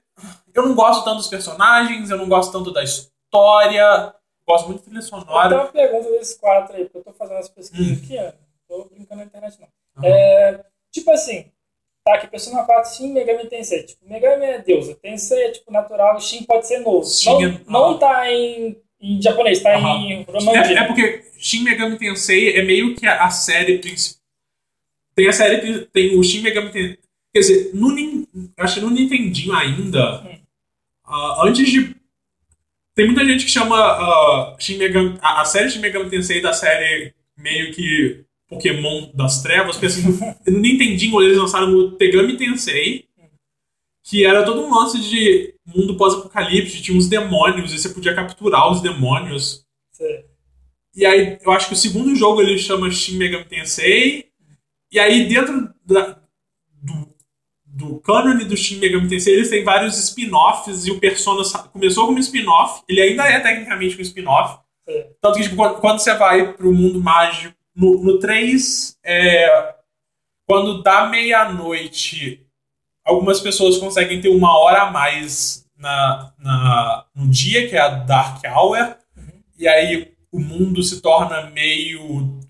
eu 0.52 0.66
não 0.66 0.74
gosto 0.74 1.04
tanto 1.04 1.18
dos 1.18 1.28
personagens, 1.28 2.10
eu 2.10 2.18
não 2.18 2.28
gosto 2.28 2.52
tanto 2.52 2.72
da 2.72 2.82
história. 2.82 4.14
Gosto 4.46 4.66
muito 4.66 4.78
de 4.78 4.86
trilha 4.86 5.02
sonora. 5.02 5.54
Eu 5.54 5.66
tenho 5.66 5.84
uma 5.84 5.90
pergunta 5.90 6.18
desses 6.18 6.36
quatro 6.36 6.74
aí, 6.74 6.84
porque 6.84 6.98
eu 6.98 7.04
tô 7.04 7.12
fazendo 7.12 7.36
as 7.36 7.48
pesquisas 7.48 7.98
hum. 7.98 8.00
aqui, 8.02 8.16
ó. 8.18 8.32
Tô 8.66 8.84
brincando 8.86 9.20
na 9.20 9.26
internet, 9.26 9.58
não. 9.60 9.68
Uhum. 9.96 10.04
É, 10.04 10.64
tipo 10.90 11.10
assim, 11.10 11.50
tá 12.08 12.14
aqui, 12.14 12.26
Persona 12.26 12.62
4, 12.62 12.96
Shin 12.96 13.12
Megami 13.12 13.46
Tensei. 13.46 13.82
Tipo, 13.82 14.08
Megami 14.08 14.44
é 14.44 14.58
deusa, 14.60 14.94
Tensei 14.94 15.44
é 15.44 15.50
tipo 15.50 15.70
natural, 15.70 16.18
Shin 16.20 16.44
pode 16.44 16.66
ser 16.66 16.78
novo. 16.78 17.06
Shin 17.06 17.30
não, 17.30 17.42
é... 17.42 17.60
não 17.66 17.98
tá 17.98 18.32
em, 18.32 18.76
em 19.00 19.20
japonês, 19.20 19.62
tá 19.62 19.76
uhum. 19.76 20.10
em 20.10 20.22
romance. 20.24 20.72
É, 20.72 20.78
é, 20.78 20.84
porque 20.84 21.24
Shin 21.38 21.64
Megami 21.64 21.98
Tensei 21.98 22.56
é 22.56 22.62
meio 22.62 22.94
que 22.96 23.06
a, 23.06 23.24
a 23.24 23.30
série 23.30 23.78
principal. 23.78 24.18
Tem 25.14 25.28
a 25.28 25.32
série, 25.32 25.84
tem 25.86 26.18
o 26.18 26.22
Shin 26.22 26.40
Megami 26.40 26.70
Tensei. 26.70 26.98
Quer 27.32 27.40
dizer, 27.40 27.70
no, 27.74 27.94
acho 28.56 28.74
que 28.76 28.80
no 28.80 28.90
Nintendinho 28.90 29.54
ainda, 29.54 30.22
hum. 30.22 30.38
uh, 31.06 31.46
antes 31.46 31.68
de 31.68 31.94
tem 32.94 33.06
muita 33.06 33.24
gente 33.24 33.44
que 33.44 33.50
chama 33.50 33.76
uh, 33.76 34.56
Shin 34.58 34.78
Megami, 34.78 35.18
a, 35.20 35.42
a, 35.42 35.44
série 35.44 35.70
Shin 35.70 35.80
Megami 35.80 36.10
Tensei 36.10 36.40
da 36.40 36.52
série 36.52 37.14
meio 37.36 37.72
que 37.72 38.24
Pokémon 38.48 39.10
das 39.14 39.42
trevas, 39.42 39.76
porque 39.76 39.86
assim, 39.86 40.18
no 40.46 40.58
Nintendinho 40.58 41.20
eles 41.22 41.36
lançaram 41.36 41.72
o 41.72 41.92
Tegami 41.92 42.36
Tensei, 42.36 43.06
que 44.02 44.24
era 44.24 44.42
todo 44.42 44.62
um 44.62 44.74
lance 44.74 44.98
de 45.00 45.54
mundo 45.66 45.96
pós-apocalipse, 45.96 46.80
tinha 46.80 46.96
uns 46.96 47.08
demônios, 47.08 47.72
e 47.72 47.78
você 47.78 47.90
podia 47.90 48.14
capturar 48.14 48.72
os 48.72 48.80
demônios. 48.80 49.66
Sim. 49.92 50.24
E 50.96 51.04
aí, 51.04 51.38
eu 51.44 51.52
acho 51.52 51.68
que 51.68 51.74
o 51.74 51.76
segundo 51.76 52.16
jogo 52.16 52.40
ele 52.40 52.58
chama 52.58 52.90
Shin 52.90 53.18
Megami 53.18 53.44
Tensei, 53.44 54.30
e 54.90 54.98
aí 54.98 55.28
dentro 55.28 55.68
da, 55.84 56.18
do, 56.72 57.14
do 57.66 58.00
cânone 58.00 58.46
do 58.46 58.56
Shin 58.56 58.78
Megami 58.78 59.08
Tensei, 59.08 59.34
eles 59.34 59.50
têm 59.50 59.62
vários 59.62 59.98
spin-offs 59.98 60.86
e 60.86 60.90
o 60.90 60.98
Persona 60.98 61.42
começou 61.70 62.06
como 62.06 62.18
spin-off, 62.18 62.82
ele 62.88 63.02
ainda 63.02 63.28
é 63.28 63.38
tecnicamente 63.40 63.98
um 63.98 64.00
spin-off. 64.00 64.58
Tanto 65.20 65.36
que 65.36 65.42
tipo, 65.42 65.56
quando, 65.56 65.80
quando, 65.80 65.98
você 65.98 66.14
vai 66.14 66.54
pro 66.54 66.72
mundo 66.72 67.00
mágico, 67.00 67.54
no, 67.78 68.02
no 68.02 68.18
3, 68.18 68.98
é, 69.04 69.74
quando 70.44 70.82
dá 70.82 71.06
meia-noite, 71.06 72.44
algumas 73.04 73.40
pessoas 73.40 73.78
conseguem 73.78 74.20
ter 74.20 74.30
uma 74.30 74.58
hora 74.58 74.82
a 74.82 74.90
mais 74.90 75.64
na, 75.76 76.34
na, 76.36 77.06
no 77.14 77.28
dia, 77.28 77.68
que 77.68 77.76
é 77.76 77.80
a 77.80 77.88
Dark 77.88 78.42
Hour, 78.44 78.96
uhum. 79.16 79.42
e 79.56 79.68
aí 79.68 80.12
o 80.32 80.40
mundo 80.40 80.82
se 80.82 81.00
torna 81.00 81.50
meio 81.50 82.40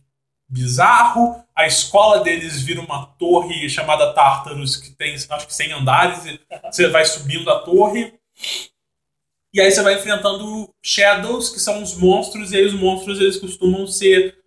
bizarro. 0.49 1.45
A 1.55 1.67
escola 1.67 2.21
deles 2.25 2.63
vira 2.63 2.81
uma 2.81 3.05
torre 3.19 3.69
chamada 3.69 4.15
Tartarus, 4.15 4.77
que 4.77 4.93
tem 4.93 5.15
acho 5.15 5.47
que 5.47 5.55
100 5.55 5.73
andares, 5.73 6.25
e 6.25 6.41
você 6.65 6.89
vai 6.89 7.05
subindo 7.05 7.51
a 7.51 7.59
torre. 7.59 8.15
E 9.53 9.61
aí 9.61 9.71
você 9.71 9.83
vai 9.83 9.95
enfrentando 9.95 10.73
Shadows, 10.83 11.51
que 11.51 11.61
são 11.61 11.83
os 11.83 11.95
monstros, 11.99 12.53
e 12.53 12.57
aí 12.57 12.65
os 12.65 12.73
monstros 12.73 13.21
eles 13.21 13.37
costumam 13.37 13.87
ser 13.87 14.38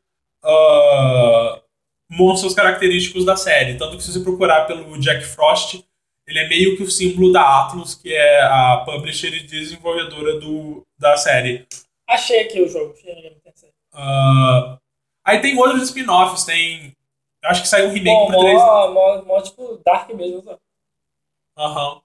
uh, 0.43 1.61
monstros 2.09 2.53
característicos 2.53 3.25
da 3.25 3.35
série. 3.35 3.77
Tanto 3.77 3.97
que 3.97 4.03
se 4.03 4.11
você 4.11 4.19
procurar 4.19 4.65
pelo 4.65 4.99
Jack 4.99 5.23
Frost, 5.25 5.83
ele 6.27 6.39
é 6.39 6.47
meio 6.47 6.77
que 6.77 6.83
o 6.83 6.91
símbolo 6.91 7.31
da 7.31 7.61
Atlus, 7.61 7.95
que 7.95 8.13
é 8.13 8.41
a 8.41 8.83
publisher 8.85 9.33
e 9.33 9.43
desenvolvedora 9.43 10.39
do, 10.39 10.85
da 10.97 11.17
série. 11.17 11.67
Achei 12.07 12.41
aqui 12.41 12.61
o 12.61 12.67
jogo. 12.67 12.93
Uh, 13.93 14.81
Aí 15.23 15.39
tem 15.39 15.57
outros 15.57 15.83
spin-offs, 15.83 16.43
tem. 16.43 16.95
Eu 17.43 17.49
acho 17.49 17.61
que 17.61 17.67
saiu 17.67 17.87
um 17.87 17.93
remake 17.93 18.15
Bom, 18.15 18.27
pro 18.27 18.39
3 18.39 18.57
mó, 18.57 18.91
mó, 18.91 19.21
mó, 19.23 19.41
tipo 19.41 19.81
Dark 19.85 20.09
mesmo, 20.13 20.43
sabe? 20.43 20.59
Aham. 21.57 21.93
Uhum. 21.93 22.01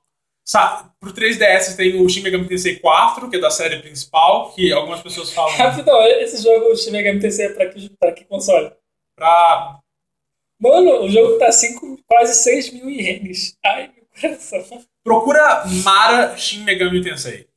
Pro 1.00 1.12
3DS 1.12 1.76
tem 1.76 2.00
o 2.00 2.08
Shin 2.08 2.22
Megami 2.22 2.46
Tensei 2.46 2.78
4, 2.78 3.28
que 3.28 3.36
é 3.36 3.40
da 3.40 3.50
série 3.50 3.80
principal, 3.80 4.52
que 4.52 4.72
algumas 4.72 5.02
pessoas 5.02 5.32
falam. 5.32 5.54
Rapidão, 5.58 6.00
esse 6.06 6.42
jogo, 6.42 6.66
o 6.66 6.76
Shin 6.76 6.92
Megami 6.92 7.20
Tensei, 7.20 7.46
é 7.46 7.52
pra 7.52 7.68
que, 7.68 7.90
pra 7.98 8.12
que 8.12 8.24
console? 8.24 8.72
Pra. 9.16 9.80
Mano, 10.60 11.02
o 11.02 11.10
jogo 11.10 11.38
tá 11.38 11.50
5, 11.50 11.98
quase 12.06 12.34
6 12.42 12.72
mil 12.72 12.88
ienes. 12.88 13.56
Ai, 13.64 13.90
meu 13.94 14.06
coração. 14.20 14.84
Procura 15.02 15.64
Mara 15.84 16.36
Shin 16.36 16.62
Megami 16.62 17.02
Tensei. 17.02 17.48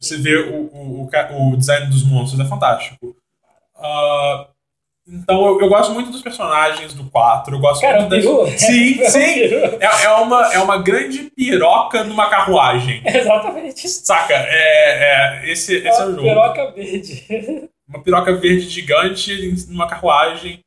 Você 0.00 0.16
vê 0.16 0.36
o, 0.36 0.66
o, 0.66 1.02
o, 1.04 1.52
o 1.52 1.56
design 1.56 1.86
dos 1.90 2.04
monstros, 2.04 2.40
é 2.40 2.48
fantástico. 2.48 3.16
Uh, 3.76 4.46
então 5.12 5.44
eu, 5.44 5.60
eu, 5.60 5.68
gosto 5.68 5.92
muito 5.92 6.10
dos 6.10 6.22
personagens 6.22 6.94
do 6.94 7.04
4. 7.10 7.56
Eu 7.56 7.58
gosto 7.58 7.80
Cara, 7.80 8.02
muito 8.02 8.10
das... 8.10 8.60
Sim, 8.60 8.94
sim. 9.06 9.18
É, 9.18 10.04
é, 10.04 10.10
uma, 10.10 10.52
é 10.52 10.58
uma 10.60 10.78
grande 10.78 11.30
piroca 11.34 12.04
numa 12.04 12.30
carruagem. 12.30 13.02
Exatamente. 13.06 13.88
Saca? 13.88 14.34
É, 14.34 15.42
é, 15.42 15.50
esse, 15.50 15.76
esse 15.76 16.00
é 16.00 16.06
o 16.06 16.14
jogo. 16.14 16.22
Uma 16.22 16.52
piroca 16.52 16.70
verde. 16.70 17.68
Uma 17.88 18.02
piroca 18.04 18.36
verde 18.36 18.68
gigante 18.68 19.66
numa 19.68 19.88
carruagem. 19.88 20.60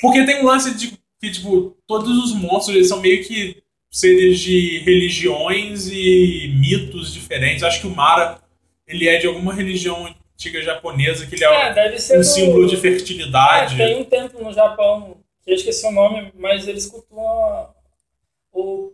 Porque 0.00 0.26
tem 0.26 0.42
um 0.42 0.46
lance 0.46 0.74
de 0.74 0.98
que, 1.20 1.30
tipo, 1.30 1.74
todos 1.86 2.22
os 2.22 2.34
monstros 2.34 2.76
eles 2.76 2.88
são 2.88 3.00
meio 3.00 3.24
que 3.24 3.62
seres 3.90 4.38
de 4.40 4.78
religiões 4.80 5.88
e 5.90 6.54
mitos 6.58 7.14
diferentes. 7.14 7.62
Acho 7.62 7.80
que 7.80 7.86
o 7.86 7.94
Mara, 7.94 8.38
ele 8.86 9.08
é 9.08 9.16
de 9.18 9.26
alguma 9.26 9.54
religião 9.54 10.06
antiga 10.40 10.62
japonesa, 10.62 11.26
que 11.26 11.34
ele 11.34 11.44
é, 11.44 11.48
É, 11.48 11.88
um 12.14 12.16
do- 12.20 12.24
símbolo 12.24 12.66
de 12.66 12.76
É, 12.76 12.78
fertilidade. 12.78 13.76
tem 13.76 13.96
um 14.00 14.04
templo 14.04 14.42
no 14.42 14.52
Japão, 14.52 15.18
que 15.44 15.50
eu 15.50 15.54
esqueci 15.54 15.86
o 15.86 15.90
nome, 15.92 16.32
mas 16.38 16.66
eles 16.66 16.86
cultuam 16.86 17.68
o. 18.52 18.92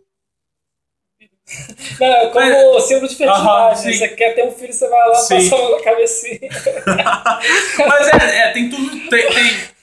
Não, 1.99 2.31
como 2.31 2.79
símbolo 2.81 3.07
de 3.07 3.15
fertilidade. 3.15 3.79
Sim. 3.81 3.93
você 3.93 4.09
quer 4.09 4.35
ter 4.35 4.43
um 4.43 4.51
filho, 4.51 4.73
você 4.73 4.89
vai 4.89 5.07
lá, 5.07 5.15
Sim. 5.15 5.35
passa 5.35 5.55
a 5.55 5.57
mão 5.57 5.71
na 5.71 5.81
cabecinha. 5.83 6.39
Mas 7.87 8.07
é, 8.09 8.39
é, 8.39 8.51
tem 8.51 8.69
tudo. 8.69 9.09
Tem, 9.09 9.27
tem- 9.33 9.77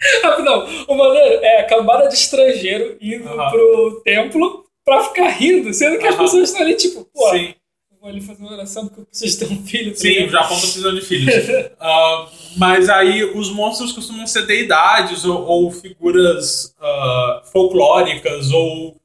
Rapidão, 0.22 0.66
o 0.88 0.94
maneiro 0.94 1.44
é 1.44 1.60
a 1.60 1.66
cambada 1.66 2.08
de 2.08 2.14
estrangeiro 2.14 2.96
indo 3.00 3.28
Aham. 3.28 3.50
pro 3.50 4.00
templo 4.04 4.64
pra 4.84 5.04
ficar 5.04 5.28
rindo, 5.28 5.72
sendo 5.72 5.98
que 5.98 6.06
as 6.06 6.14
Aham. 6.14 6.24
pessoas 6.24 6.48
estão 6.48 6.62
ali, 6.62 6.74
tipo, 6.74 7.04
pô, 7.12 7.30
sim, 7.30 7.54
vou 8.00 8.08
ali 8.08 8.20
fazer 8.20 8.42
uma 8.42 8.52
oração 8.52 8.86
porque 8.86 9.00
eu 9.00 9.06
preciso 9.06 9.38
ter 9.38 9.52
um 9.52 9.64
filho. 9.64 9.92
tá 9.92 9.98
sim, 9.98 10.08
o 10.08 10.12
ligado? 10.12 10.30
Japão 10.32 10.56
tá 10.56 10.60
precisando 10.62 11.00
de 11.00 11.06
filhos. 11.06 11.34
Ah, 11.80 12.28
mas 12.56 12.88
aí 12.88 13.22
os 13.24 13.50
monstros 13.50 13.92
costumam 13.92 14.26
ser 14.26 14.44
deidades 14.46 15.24
ou, 15.24 15.44
ou 15.44 15.70
figuras 15.70 16.74
ah, 16.80 17.42
folclóricas 17.52 18.50
ou 18.50 18.96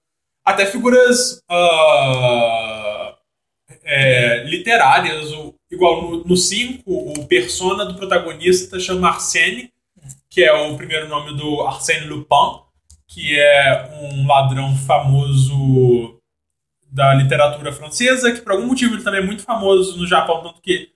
até 0.46 0.66
figuras 0.66 1.42
ah, 1.50 3.16
é, 3.84 4.44
literárias. 4.46 5.32
O- 5.34 5.54
igual 5.72 6.18
no 6.26 6.38
5, 6.38 6.84
o 6.86 7.26
persona 7.28 7.86
do 7.86 7.96
protagonista 7.96 8.80
chama 8.80 9.10
Arsène, 9.10 9.72
que 10.30 10.44
é 10.44 10.54
o 10.54 10.76
primeiro 10.78 11.08
nome 11.08 11.36
do 11.36 11.62
Arsène 11.62 12.06
Lupin, 12.08 12.60
que 13.08 13.40
é 13.40 13.90
um 14.02 14.28
ladrão 14.28 14.76
famoso 14.76 16.20
da 16.94 17.12
literatura 17.16 17.74
francesa, 17.74 18.32
que 18.32 18.42
por 18.42 18.52
algum 18.52 18.68
motivo 18.68 18.94
ele 18.94 19.04
também 19.04 19.20
é 19.20 19.26
muito 19.26 19.42
famoso 19.42 19.98
no 19.98 20.06
Japão, 20.06 20.44
tanto 20.44 20.62
que 20.62 20.92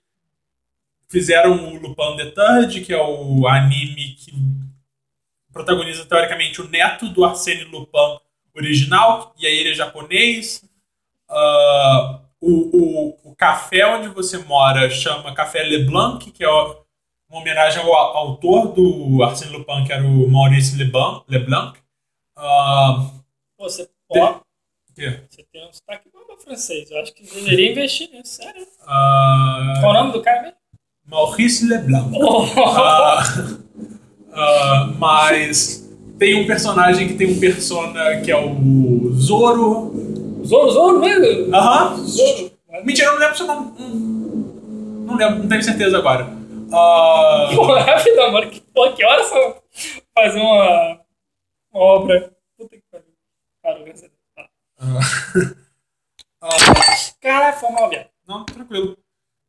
fizeram 1.08 1.74
o 1.74 1.74
Lupin 1.74 2.16
the 2.16 2.30
Third, 2.30 2.80
que 2.82 2.92
é 2.92 3.02
o 3.02 3.48
anime 3.48 4.14
que 4.14 4.32
protagoniza 5.52 6.04
teoricamente 6.04 6.60
o 6.62 6.68
neto 6.68 7.08
do 7.08 7.24
Arsène 7.24 7.64
Lupin 7.64 8.20
original, 8.54 9.34
e 9.36 9.46
aí 9.46 9.58
ele 9.58 9.70
é 9.70 9.74
japonês. 9.74 10.64
Ah, 11.28 12.20
o, 12.40 12.52
o, 12.52 13.30
o 13.30 13.34
café 13.34 13.84
onde 13.86 14.08
você 14.08 14.38
mora 14.38 14.88
chama 14.88 15.34
Café 15.34 15.64
Leblanc, 15.64 16.30
que 16.30 16.44
é 16.44 16.48
uma 16.48 16.76
homenagem 17.30 17.82
ao 17.82 17.92
autor 17.92 18.68
do 18.72 19.20
Arsène 19.24 19.56
Lupin, 19.56 19.84
que 19.84 19.92
era 19.92 20.06
o 20.06 20.30
Maurice 20.30 20.76
Leblanc. 20.76 21.24
Leblanc. 21.28 21.76
Pô, 23.56 23.64
você, 23.68 23.90
ó, 24.10 24.40
que? 24.98 25.20
você 25.30 25.44
tem 25.52 25.66
um 25.68 25.72
sotaque 25.72 26.08
bom 26.12 26.36
francês. 26.38 26.90
Eu 26.90 27.00
acho 27.00 27.14
que 27.14 27.22
deveria 27.22 27.72
investir 27.72 28.10
nisso, 28.10 28.34
sério. 28.42 28.66
Ah, 28.86 29.74
Qual 29.80 29.90
o 29.92 29.94
nome 29.94 30.12
do 30.12 30.22
cara 30.22 30.42
mesmo? 30.42 30.56
Maurice 31.06 31.66
Leblanc. 31.66 32.10
Oh. 32.16 32.44
Ah, 32.60 33.22
ah, 34.32 34.92
mas 34.98 35.88
tem 36.18 36.34
um 36.42 36.46
personagem 36.46 37.08
que 37.08 37.14
tem 37.14 37.26
um 37.28 37.40
persona 37.40 38.20
que 38.20 38.30
é 38.30 38.36
o 38.36 39.12
Zoro. 39.14 39.92
Zoro, 40.44 40.70
Zoro 40.70 41.00
mesmo? 41.00 41.54
Aham. 41.54 41.96
Zoro. 42.04 42.50
Mentira, 42.84 43.08
eu 43.08 43.12
não 43.14 43.20
lembro 43.20 43.36
seu 43.36 43.46
nome. 43.46 43.72
Hum, 43.80 45.04
Não 45.06 45.16
lembro, 45.16 45.38
não 45.40 45.48
tenho 45.48 45.62
certeza 45.62 45.98
agora. 45.98 46.28
Ah, 46.72 47.50
Pô, 47.54 47.64
rapidão, 47.74 48.30
mano. 48.32 48.50
Que, 48.50 48.60
pô, 48.60 48.92
que 48.92 49.04
horas 49.04 49.26
são 49.26 49.54
fazer 50.14 50.38
uma, 50.40 51.00
uma 51.72 51.82
obra? 51.82 52.32
Puta 52.58 52.76
que 52.76 52.82
pariu. 52.92 53.06
Parou, 53.62 53.84
graças 53.84 54.04
a 54.04 54.06
Deus. 54.08 54.17
Caralho, 57.20 57.56
foi 57.58 57.70
mal, 57.70 57.88
viado. 57.90 58.08
não, 58.26 58.44
tranquilo. 58.44 58.96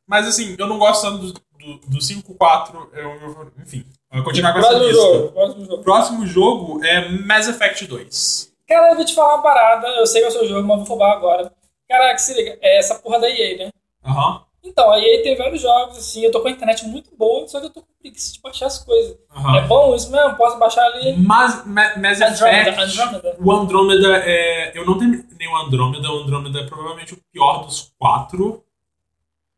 Mas 0.06 0.26
assim, 0.26 0.56
eu 0.58 0.66
não 0.66 0.78
gosto 0.78 1.02
tanto 1.02 1.32
do, 1.32 1.40
do, 1.58 1.78
do 1.86 1.98
5-4. 1.98 2.88
Eu, 2.92 3.10
eu- 3.20 3.52
enfim, 3.62 3.86
eu 4.10 4.16
vou 4.16 4.24
continuar 4.24 4.52
com 4.52 4.58
essa 4.58 4.68
Próximo 4.68 4.88
lista. 4.88 5.02
jogo, 5.02 5.32
próximo 5.32 5.64
jogo. 5.66 5.82
Próximo 5.84 6.26
jogo 6.26 6.84
é 6.84 7.08
Mass 7.10 7.48
Effect 7.48 7.86
2. 7.86 8.52
Cara, 8.68 8.90
eu 8.90 8.96
vou 8.96 9.04
te 9.04 9.14
falar 9.14 9.34
uma 9.36 9.42
parada. 9.42 9.86
Eu 9.86 10.06
sei 10.06 10.20
que 10.20 10.26
é 10.26 10.30
o 10.30 10.32
seu 10.32 10.48
jogo, 10.48 10.66
mas 10.66 10.78
vou 10.78 10.86
roubar 10.88 11.12
agora. 11.12 11.52
Caraca, 11.88 12.18
se 12.18 12.34
liga. 12.34 12.58
É 12.60 12.78
essa 12.78 12.96
porra 12.96 13.20
da 13.20 13.30
EA, 13.30 13.66
né? 13.66 13.70
Aham. 14.04 14.44
Então, 14.62 14.90
a 14.90 14.98
EA 15.00 15.22
tem 15.22 15.36
vários 15.36 15.60
jogos, 15.62 15.96
assim. 15.96 16.22
Eu 16.22 16.30
tô 16.30 16.40
com 16.40 16.48
a 16.48 16.50
internet 16.50 16.84
muito 16.86 17.10
boa, 17.16 17.48
só 17.48 17.58
que 17.60 17.66
eu 17.66 17.70
tô 17.70 17.80
com 17.80 17.88
preguiça 18.00 18.32
de 18.34 18.40
baixar 18.40 18.66
as 18.66 18.78
coisas. 18.78 19.16
aham. 19.34 19.56
É 19.58 19.60
bom 19.66 19.94
isso 19.94 20.10
mesmo? 20.10 20.36
Posso 20.36 20.58
baixar 20.58 20.84
ali? 20.84 21.16
Mas 21.16 21.64
Ma- 21.66 21.96
Mass 21.96 22.20
Effect. 22.20 22.42
Andromeda. 22.42 22.82
Andromeda. 22.82 23.36
O 23.40 23.52
Andrômeda 23.52 24.16
é. 24.18 24.72
Eu 24.78 24.84
não 24.84 24.98
terminei 24.98 25.48
o 25.48 25.56
Andrômeda. 25.56 26.10
O 26.10 26.18
Andrômeda 26.22 26.60
é 26.60 26.66
provavelmente 26.66 27.14
o 27.14 27.18
pior 27.32 27.64
dos 27.64 27.92
quatro. 27.98 28.62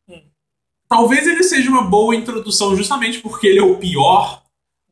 Hum. 0.09 0.22
Talvez 0.88 1.26
ele 1.26 1.42
seja 1.42 1.68
uma 1.68 1.82
boa 1.82 2.14
introdução 2.14 2.76
justamente 2.76 3.18
porque 3.18 3.46
ele 3.48 3.59
é 3.59 3.64
o 3.64 3.76
pior. 3.78 4.40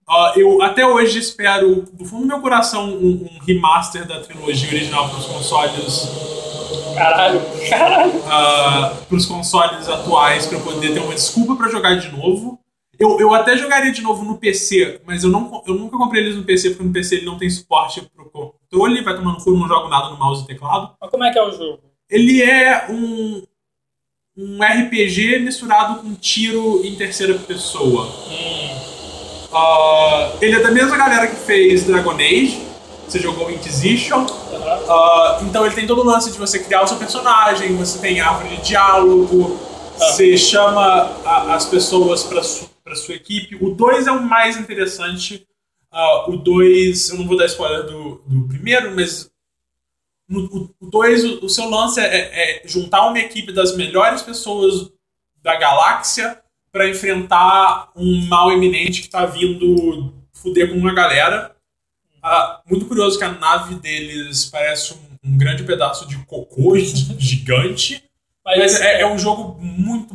Ah, 0.08 0.32
eu 0.34 0.60
até 0.60 0.84
hoje 0.84 1.20
espero, 1.20 1.82
do 1.92 2.04
fundo 2.04 2.22
do 2.22 2.26
meu 2.26 2.40
coração, 2.40 2.88
um, 2.88 3.28
um 3.32 3.38
remaster 3.46 4.04
da 4.08 4.18
trilogia 4.20 4.68
original 4.68 5.08
para 5.08 5.18
os 5.18 5.26
consoles. 5.26 6.08
Caralho, 6.94 7.40
caralho. 7.68 8.12
para 8.22 9.16
os 9.16 9.26
consoles 9.26 9.88
atuais 9.88 10.46
para 10.46 10.58
eu 10.58 10.62
poder 10.62 10.92
ter 10.92 11.00
uma 11.00 11.14
desculpa 11.14 11.56
para 11.56 11.70
jogar 11.70 11.94
de 11.94 12.10
novo. 12.10 12.58
Eu, 12.98 13.18
eu 13.18 13.34
até 13.34 13.56
jogaria 13.56 13.90
de 13.90 14.02
novo 14.02 14.22
no 14.24 14.36
PC, 14.36 15.00
mas 15.06 15.24
eu, 15.24 15.30
não, 15.30 15.62
eu 15.66 15.74
nunca 15.74 15.96
comprei 15.96 16.22
eles 16.22 16.36
no 16.36 16.44
PC 16.44 16.70
porque 16.70 16.84
no 16.84 16.92
PC 16.92 17.16
ele 17.16 17.24
não 17.24 17.38
tem 17.38 17.48
suporte 17.48 18.02
pro 18.14 18.30
controle, 18.30 19.02
vai 19.02 19.16
tomando 19.16 19.42
cu, 19.42 19.56
não 19.56 19.66
jogo 19.66 19.88
nada 19.88 20.10
no 20.10 20.18
mouse 20.18 20.44
e 20.44 20.46
teclado. 20.46 20.94
Mas 21.00 21.10
como 21.10 21.24
é 21.24 21.32
que 21.32 21.38
é 21.38 21.42
o 21.42 21.50
jogo? 21.50 21.80
Ele 22.10 22.42
é 22.42 22.88
um, 22.90 23.42
um 24.36 24.58
RPG 24.62 25.38
misturado 25.38 26.02
com 26.02 26.14
tiro 26.14 26.84
em 26.84 26.94
terceira 26.94 27.34
pessoa. 27.38 28.06
Ah, 29.52 30.32
ele 30.42 30.56
é 30.56 30.60
da 30.60 30.70
mesma 30.70 30.96
galera 30.96 31.26
que 31.26 31.36
fez 31.36 31.86
Dragon 31.86 32.12
Age, 32.12 32.69
você 33.10 33.18
jogou 33.18 33.50
Inquisition. 33.50 34.26
Ah, 34.88 35.40
então 35.42 35.64
ele 35.66 35.74
tem 35.74 35.86
todo 35.86 36.00
o 36.02 36.04
lance 36.04 36.30
de 36.30 36.38
você 36.38 36.58
criar 36.58 36.82
o 36.82 36.86
seu 36.86 36.96
personagem, 36.96 37.74
você 37.76 37.98
tem 37.98 38.20
árvore 38.20 38.56
de 38.56 38.62
diálogo, 38.68 39.58
você 39.96 40.36
chama 40.36 40.82
a- 41.24 41.54
as 41.54 41.66
pessoas 41.66 42.22
para 42.22 42.42
su, 42.42 42.70
pra 42.84 42.94
sua 42.94 43.14
equipe. 43.14 43.56
O 43.60 43.70
2 43.70 44.06
é 44.06 44.12
o 44.12 44.22
mais 44.22 44.56
interessante. 44.56 45.46
Ah, 45.92 46.30
o 46.30 46.36
2, 46.36 47.10
eu 47.10 47.18
não 47.18 47.26
vou 47.26 47.36
dar 47.36 47.46
spoiler 47.46 47.82
do, 47.84 48.22
do 48.26 48.48
primeiro, 48.48 48.94
mas 48.94 49.28
no, 50.28 50.70
o 50.80 50.86
2, 50.86 51.24
o, 51.24 51.46
o 51.46 51.48
seu 51.48 51.68
lance 51.68 52.00
é, 52.00 52.60
é 52.60 52.68
juntar 52.68 53.06
uma 53.08 53.18
equipe 53.18 53.52
das 53.52 53.76
melhores 53.76 54.22
pessoas 54.22 54.90
da 55.42 55.56
galáxia 55.56 56.40
para 56.70 56.88
enfrentar 56.88 57.90
um 57.96 58.26
mal 58.28 58.52
iminente 58.52 59.02
que 59.02 59.08
tá 59.10 59.26
vindo 59.26 60.14
fuder 60.32 60.70
com 60.70 60.76
uma 60.78 60.94
galera. 60.94 61.56
Ah, 62.22 62.60
muito 62.68 62.86
curioso 62.86 63.18
que 63.18 63.24
a 63.24 63.32
nave 63.32 63.76
deles 63.76 64.44
parece 64.46 64.94
um, 64.94 64.98
um 65.32 65.38
grande 65.38 65.64
pedaço 65.64 66.06
de 66.06 66.16
cocô 66.26 66.76
gi- 66.78 67.14
gigante. 67.18 68.02
Mas 68.44 68.80
é, 68.80 69.02
é 69.02 69.06
um 69.06 69.18
jogo 69.18 69.58
muito. 69.62 70.14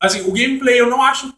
Assim, 0.00 0.22
o 0.22 0.32
gameplay 0.32 0.80
eu 0.80 0.90
não 0.90 1.02
acho 1.02 1.32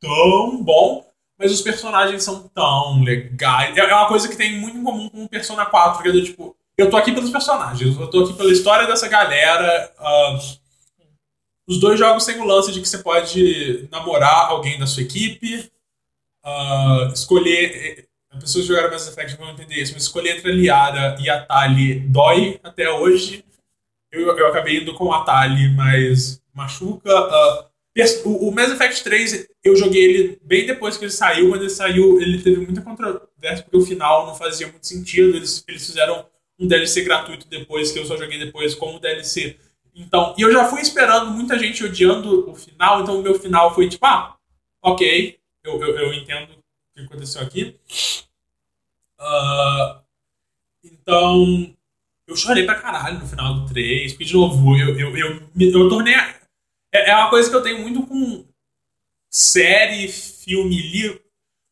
tão 0.00 0.62
bom, 0.62 1.06
mas 1.38 1.52
os 1.52 1.60
personagens 1.62 2.22
são 2.22 2.48
tão 2.54 3.02
legais. 3.02 3.76
É 3.76 3.80
é 3.80 3.94
uma 3.94 4.08
coisa 4.08 4.28
que 4.28 4.36
tem 4.36 4.58
muito 4.58 4.76
em 4.76 4.82
comum 4.84 5.08
com 5.08 5.24
o 5.24 5.28
Persona 5.28 5.64
4, 5.66 6.02
que 6.02 6.08
é 6.08 6.12
do 6.12 6.24
tipo. 6.24 6.56
Eu 6.76 6.90
tô 6.90 6.96
aqui 6.96 7.12
pelos 7.12 7.30
personagens, 7.30 7.96
eu 7.98 8.08
tô 8.10 8.24
aqui 8.24 8.32
pela 8.32 8.50
história 8.50 8.86
dessa 8.86 9.06
galera. 9.06 9.92
os 11.66 11.78
dois 11.78 11.98
jogos 11.98 12.24
têm 12.24 12.40
o 12.40 12.44
lance 12.44 12.72
de 12.72 12.80
que 12.80 12.88
você 12.88 12.98
pode 12.98 13.88
namorar 13.90 14.48
alguém 14.50 14.78
da 14.78 14.86
sua 14.86 15.02
equipe, 15.02 15.70
ah, 16.44 17.10
escolher. 17.12 18.08
As 18.32 18.40
pessoas 18.40 18.64
que 18.64 18.68
jogaram 18.68 18.90
Mass 18.90 19.06
Effect 19.08 19.36
vão 19.36 19.50
entender 19.50 19.74
isso, 19.76 19.92
mas 19.92 20.04
escolher 20.04 20.36
entre 20.38 20.52
Liara 20.52 21.16
e 21.20 21.28
a 21.28 21.44
Tali 21.44 22.00
dói 22.00 22.58
até 22.62 22.90
hoje. 22.90 23.44
Eu, 24.10 24.36
eu 24.38 24.46
acabei 24.48 24.78
indo 24.80 24.94
com 24.94 25.12
a 25.12 25.24
Tali, 25.24 25.70
mas 25.74 26.42
machuca. 26.54 27.10
pers- 27.94 28.22
o, 28.24 28.48
o 28.48 28.54
Mass 28.54 28.70
Effect 28.72 29.04
3, 29.04 29.48
eu 29.64 29.76
joguei 29.76 30.02
ele 30.04 30.38
bem 30.42 30.66
depois 30.66 30.96
que 30.96 31.04
ele 31.04 31.12
saiu. 31.12 31.50
Quando 31.50 31.62
ele 31.62 31.70
saiu, 31.70 32.20
ele 32.20 32.42
teve 32.42 32.58
muita 32.60 32.80
controvérsia, 32.82 33.64
porque 33.64 33.76
o 33.76 33.84
final 33.86 34.26
não 34.26 34.34
fazia 34.34 34.66
muito 34.68 34.86
sentido. 34.86 35.36
Eles, 35.36 35.64
eles 35.68 35.84
fizeram 35.86 36.26
um 36.58 36.66
DLC 36.66 37.02
gratuito 37.02 37.46
depois, 37.48 37.92
que 37.92 37.98
eu 37.98 38.06
só 38.06 38.16
joguei 38.16 38.38
depois 38.38 38.74
como 38.74 38.98
DLC. 39.00 39.56
Então, 39.94 40.34
e 40.38 40.42
eu 40.42 40.50
já 40.50 40.64
fui 40.68 40.80
esperando 40.80 41.30
muita 41.32 41.58
gente 41.58 41.84
odiando 41.84 42.48
o 42.50 42.54
final, 42.54 43.02
então 43.02 43.18
o 43.18 43.22
meu 43.22 43.34
final 43.38 43.74
foi 43.74 43.88
tipo, 43.90 44.06
ah, 44.06 44.36
ok, 44.82 45.38
eu, 45.64 45.78
eu, 45.82 45.96
eu 45.98 46.14
entendo 46.14 46.48
que 46.94 47.00
aconteceu 47.00 47.42
aqui. 47.42 47.76
Ah, 49.18 50.02
então, 50.84 51.74
eu 52.26 52.36
chorei 52.36 52.64
pra 52.64 52.80
caralho 52.80 53.20
no 53.20 53.26
final 53.26 53.60
do 53.60 53.66
3, 53.68 54.12
porque 54.12 54.24
de 54.24 54.34
novo, 54.34 54.76
eu, 54.76 54.98
eu, 54.98 55.16
eu, 55.16 55.50
eu 55.58 55.88
tornei. 55.88 56.14
a- 56.14 56.40
É, 56.92 57.10
é 57.10 57.16
uma 57.16 57.30
coisa 57.30 57.48
que 57.48 57.56
eu 57.56 57.62
tenho 57.62 57.80
muito 57.80 58.06
com 58.06 58.44
série, 59.30 60.08
filme, 60.08 60.76
livro. 60.80 61.20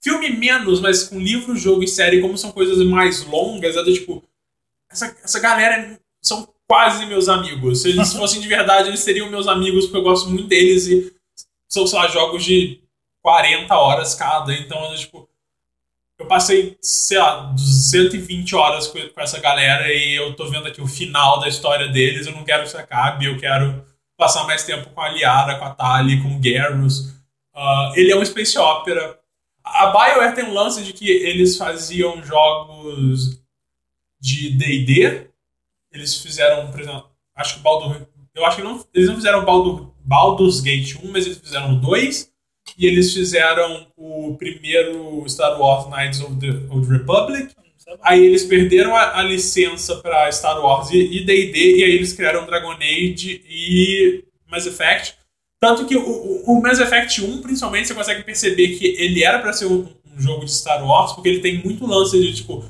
Filme 0.03 0.31
menos, 0.31 0.81
mas 0.81 1.05
com 1.05 1.21
livro, 1.21 1.57
jogo 1.57 1.83
e 1.85 1.89
série, 1.89 2.23
como 2.23 2.39
são 2.39 2.53
coisas 2.53 2.79
mais 2.87 3.25
longas, 3.27 3.77
é 3.77 3.83
do 3.83 3.93
tipo. 3.93 4.25
Essa, 4.91 5.07
essa 5.23 5.41
galera 5.41 6.01
são 6.23 6.53
quase 6.67 7.05
meus 7.07 7.29
amigos. 7.29 7.83
Se 7.83 7.91
eles 7.91 8.13
fossem 8.15 8.41
de 8.41 8.49
verdade, 8.49 8.89
eles 8.89 9.01
seriam 9.01 9.31
meus 9.31 9.47
amigos, 9.49 9.85
porque 9.87 9.99
eu 9.99 10.03
gosto 10.03 10.31
muito 10.31 10.47
deles 10.49 10.87
e 10.87 11.15
são, 11.69 11.87
sei 11.87 11.99
lá, 11.99 12.09
jogos 12.09 12.45
de 12.45 12.81
40 13.23 13.75
horas 13.77 14.15
cada. 14.15 14.53
Então, 14.55 14.95
tipo, 14.97 15.29
eu 16.19 16.27
passei, 16.27 16.77
sei 16.81 17.19
lá, 17.19 17.55
120 17.57 18.55
horas 18.55 18.87
com, 18.87 18.99
com, 19.09 19.21
essa 19.21 19.41
galera 19.41 19.93
e 19.93 20.15
eu 20.15 20.35
tô 20.37 20.49
vendo 20.51 20.67
aqui 20.67 20.81
o 20.81 20.87
final 20.87 21.41
da 21.41 21.49
história 21.49 21.89
deles. 21.89 22.27
Eu 22.27 22.35
não 22.35 22.45
quero 22.45 22.63
que 22.63 22.69
isso 22.69 22.79
acabe, 22.79 23.27
eu 23.27 23.39
quero 23.39 23.85
passar 24.17 24.45
mais 24.45 24.65
tempo 24.65 24.91
com 24.91 25.01
a 25.01 25.09
Liara, 25.09 25.59
com 25.59 25.65
a 25.65 25.71
Tali, 25.71 26.23
com 26.23 26.37
o 26.37 26.41
Garrus. 26.41 27.09
Uh, 27.55 27.93
ele 27.97 28.13
é 28.13 28.17
um 28.17 28.25
space 28.25 28.59
opera. 28.59 29.19
A 29.65 29.87
BioWare 29.87 30.35
tem 30.35 30.45
um 30.45 30.53
lance 30.53 30.83
de 30.83 30.93
que 30.93 31.09
eles 31.11 31.57
faziam 31.57 32.23
jogos 32.23 33.41
de 34.21 34.51
D&D. 34.51 35.29
Eles 35.93 36.23
fizeram, 36.23 36.71
por 36.71 36.81
exemplo, 36.81 37.11
acho 37.35 37.55
que 37.57 37.61
Baldur... 37.61 38.07
Eu 38.35 38.47
acho 38.47 38.59
que 38.59 38.63
não, 38.63 38.85
eles 38.95 39.09
não 39.09 39.17
fizeram 39.17 39.45
Baldur, 39.45 39.93
Baldur's 40.05 40.61
Gate 40.61 40.97
1, 41.03 41.11
mas 41.11 41.27
eles 41.27 41.39
fizeram 41.39 41.75
dois. 41.75 42.30
E 42.79 42.87
eles 42.87 43.13
fizeram 43.13 43.87
o 43.97 44.37
primeiro 44.37 45.25
Star 45.29 45.61
Wars 45.61 45.87
Knights 45.89 46.21
of 46.21 46.37
the 46.37 46.73
Old 46.73 46.89
Republic. 46.89 47.55
Aí 48.03 48.25
eles 48.25 48.45
perderam 48.45 48.95
a, 48.95 49.19
a 49.19 49.23
licença 49.23 49.97
para 49.97 50.31
Star 50.31 50.61
Wars 50.61 50.91
e 50.91 51.25
D&D, 51.25 51.79
e 51.79 51.85
aí 51.85 51.91
eles 51.93 52.13
criaram 52.13 52.47
Dragon 52.47 52.73
Age 52.73 53.43
e 53.49 54.25
Mass 54.49 54.67
Effect. 54.67 55.17
Tanto 55.61 55.87
que 55.87 55.97
o, 55.97 56.43
o 56.47 56.63
Mass 56.63 56.81
Effect 56.81 57.23
1, 57.23 57.43
principalmente, 57.43 57.89
você 57.89 57.95
consegue 57.95 58.23
perceber 58.23 58.79
que 58.79 58.87
ele 58.87 59.23
era 59.23 59.39
para 59.41 59.53
ser 59.53 59.67
um, 59.67 59.87
um, 60.07 60.21
jogo 60.21 60.45
de 60.45 60.53
Star 60.53 60.87
Wars, 60.87 61.13
porque 61.13 61.29
ele 61.29 61.41
tem 61.41 61.63
muito 61.63 61.87
lance 61.87 62.19
de, 62.19 62.33
tipo, 62.33 62.65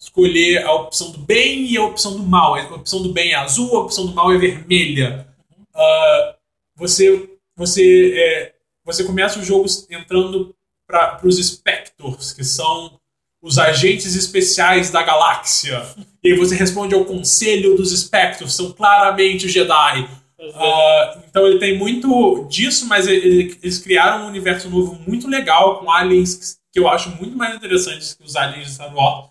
escolher 0.00 0.64
a 0.64 0.72
opção 0.72 1.10
do 1.10 1.18
bem 1.18 1.66
e 1.66 1.76
a 1.76 1.84
opção 1.84 2.16
do 2.16 2.22
mal. 2.22 2.54
A 2.54 2.76
opção 2.76 3.02
do 3.02 3.12
bem 3.12 3.32
é 3.32 3.34
azul, 3.34 3.76
a 3.76 3.80
opção 3.80 4.06
do 4.06 4.14
mal 4.14 4.32
é 4.32 4.38
vermelha. 4.38 5.28
Uh, 5.74 6.34
você, 6.76 7.28
você 7.54 8.14
é, 8.16 8.54
você 8.88 9.04
começa 9.04 9.38
o 9.38 9.44
jogo 9.44 9.66
entrando 9.90 10.54
para 10.86 11.20
os 11.22 11.36
Spectors, 11.36 12.32
que 12.32 12.42
são 12.42 12.98
os 13.42 13.58
agentes 13.58 14.14
especiais 14.16 14.90
da 14.90 15.02
galáxia. 15.02 15.84
E 16.24 16.32
aí 16.32 16.38
você 16.38 16.54
responde 16.54 16.94
ao 16.94 17.04
conselho 17.04 17.76
dos 17.76 17.96
Spectors, 17.96 18.54
são 18.54 18.72
claramente 18.72 19.44
os 19.44 19.52
Jedi. 19.52 20.08
Uh, 20.40 21.22
então 21.28 21.46
ele 21.46 21.58
tem 21.58 21.76
muito 21.76 22.46
disso, 22.48 22.86
mas 22.86 23.06
ele, 23.06 23.58
eles 23.62 23.78
criaram 23.78 24.24
um 24.24 24.28
universo 24.28 24.70
novo 24.70 24.98
muito 25.06 25.28
legal, 25.28 25.80
com 25.80 25.90
aliens 25.90 26.58
que 26.72 26.78
eu 26.78 26.88
acho 26.88 27.10
muito 27.16 27.36
mais 27.36 27.54
interessantes 27.54 28.14
que 28.14 28.24
os 28.24 28.36
aliens 28.36 28.68
de 28.68 28.72
Star 28.72 28.94
Wars. 28.94 29.28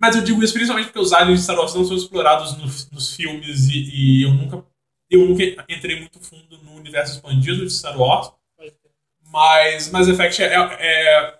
Mas 0.00 0.16
eu 0.16 0.22
digo 0.22 0.42
isso 0.42 0.54
principalmente 0.54 0.86
porque 0.86 0.98
os 0.98 1.12
aliens 1.12 1.38
de 1.38 1.44
Star 1.44 1.56
Wars 1.56 1.74
não 1.74 1.84
são 1.84 1.96
explorados 1.96 2.56
no, 2.56 2.64
nos 2.92 3.14
filmes 3.14 3.68
e, 3.68 3.78
e, 3.78 4.22
eu 4.24 4.34
nunca 4.34 4.64
eu 5.10 5.26
nunca 5.26 5.42
entrei 5.68 5.98
muito 5.98 6.20
fundo 6.20 6.58
no 6.64 6.74
universo 6.76 7.14
expandido 7.14 7.66
de 7.66 7.72
Star 7.72 8.00
Wars. 8.00 8.32
Mas 9.30 9.90
Mass 9.90 10.08
Effect 10.08 10.42
é, 10.42 10.54
é 10.54 11.38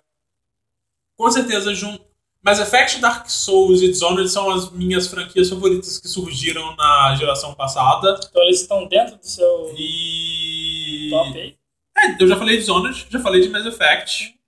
com 1.16 1.30
certeza 1.30 1.74
junto. 1.74 2.04
Mass 2.42 2.58
Effect, 2.58 3.00
Dark 3.00 3.28
Souls 3.28 3.82
e 3.82 3.88
Dishonored 3.88 4.30
são 4.30 4.50
as 4.50 4.70
minhas 4.70 5.06
franquias 5.08 5.50
favoritas 5.50 5.98
que 5.98 6.08
surgiram 6.08 6.74
na 6.76 7.14
geração 7.16 7.54
passada. 7.54 8.18
Então 8.24 8.42
eles 8.42 8.62
estão 8.62 8.86
dentro 8.86 9.16
do 9.16 9.26
seu 9.26 9.74
e... 9.76 11.08
top 11.10 11.38
aí? 11.38 11.56
É, 11.98 12.22
eu 12.22 12.26
já 12.26 12.36
falei 12.36 12.54
de 12.54 12.60
Dishonored, 12.60 13.06
já 13.10 13.20
falei 13.20 13.42
de 13.42 13.50
Mass 13.50 13.66
Effect. 13.66 14.38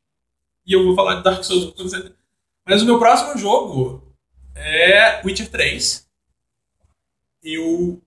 E 0.64 0.72
eu 0.72 0.84
vou 0.84 0.94
falar 0.94 1.16
de 1.16 1.24
Dark 1.24 1.42
Souls 1.44 1.74
com 1.74 1.86
certeza. 1.86 2.14
Mas 2.64 2.80
o 2.80 2.86
meu 2.86 2.98
próximo 2.98 3.36
jogo 3.36 4.02
é 4.54 5.20
Witcher 5.26 5.50
3. 5.50 6.08
Eu 7.42 8.00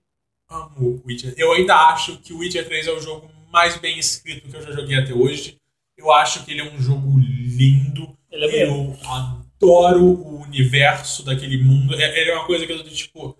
amo 0.48 1.02
Witcher. 1.06 1.34
Eu 1.36 1.52
ainda 1.52 1.76
acho 1.88 2.16
que 2.18 2.32
o 2.32 2.38
Witcher 2.38 2.66
3 2.66 2.86
é 2.88 2.92
o 2.92 3.00
jogo 3.00 3.30
mais 3.50 3.76
bem 3.76 3.98
escrito 3.98 4.48
que 4.48 4.56
eu 4.56 4.62
já 4.62 4.72
joguei 4.72 4.98
até 4.98 5.12
hoje. 5.12 5.58
Eu 5.96 6.12
acho 6.12 6.44
que 6.44 6.52
ele 6.52 6.60
é 6.60 6.72
um 6.72 6.80
jogo 6.80 7.18
lindo. 7.18 8.16
Ele 8.30 8.44
é 8.44 8.68
eu 8.68 8.96
adoro 9.04 10.04
o 10.04 10.42
universo 10.42 11.24
daquele 11.24 11.62
mundo. 11.62 11.94
É, 11.94 12.20
ele 12.20 12.30
é 12.30 12.34
uma 12.34 12.46
coisa 12.46 12.66
que 12.66 12.72
eu 12.72 12.82
tô 12.82 12.90
tipo. 12.90 13.30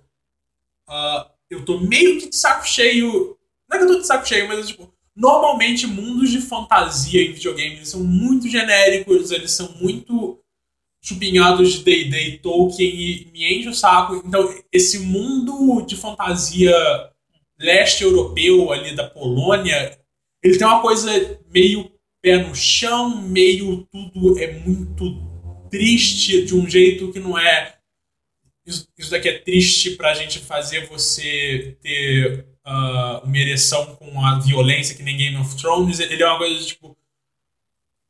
Uh, 0.88 1.30
eu 1.50 1.64
tô 1.64 1.80
meio 1.80 2.18
que 2.20 2.30
de 2.30 2.36
saco 2.36 2.66
cheio. 2.66 3.36
Não 3.68 3.76
é 3.76 3.78
que 3.78 3.84
eu 3.84 3.94
tô 3.94 4.00
de 4.00 4.06
saco 4.06 4.26
cheio, 4.26 4.48
mas 4.48 4.68
tipo. 4.68 4.92
Normalmente, 5.14 5.86
mundos 5.86 6.30
de 6.30 6.42
fantasia 6.42 7.22
em 7.22 7.32
videogames 7.32 7.88
são 7.88 8.04
muito 8.04 8.50
genéricos, 8.50 9.30
eles 9.30 9.50
são 9.52 9.72
muito 9.80 10.38
chupinhados 11.00 11.72
de 11.72 11.84
D&D 11.84 12.28
e 12.28 12.38
Tolkien 12.38 12.90
e 12.90 13.30
me 13.32 13.58
enche 13.58 13.68
o 13.68 13.74
saco. 13.74 14.22
Então, 14.26 14.54
esse 14.70 14.98
mundo 14.98 15.80
de 15.86 15.96
fantasia 15.96 16.74
leste 17.58 18.04
europeu 18.04 18.72
ali 18.72 18.94
da 18.94 19.08
Polônia 19.08 19.98
ele 20.46 20.58
tem 20.58 20.66
uma 20.66 20.80
coisa 20.80 21.10
meio 21.52 21.90
pé 22.22 22.36
no 22.38 22.54
chão, 22.54 23.20
meio 23.20 23.86
tudo 23.90 24.38
é 24.38 24.52
muito 24.60 25.20
triste 25.68 26.44
de 26.44 26.54
um 26.54 26.68
jeito 26.68 27.12
que 27.12 27.18
não 27.18 27.36
é. 27.36 27.76
Isso, 28.64 28.88
isso 28.96 29.10
daqui 29.10 29.28
é 29.28 29.38
triste 29.38 29.96
pra 29.96 30.14
gente 30.14 30.38
fazer 30.38 30.86
você 30.86 31.76
ter 31.80 32.46
uh, 32.64 33.24
uma 33.24 33.38
ereção 33.38 33.96
com 33.96 34.24
a 34.24 34.38
violência 34.38 34.94
que 34.94 35.02
nem 35.02 35.16
Game 35.16 35.36
of 35.36 35.56
Thrones. 35.56 35.98
Ele 35.98 36.22
é 36.22 36.26
uma 36.26 36.38
coisa 36.38 36.64
tipo. 36.64 36.96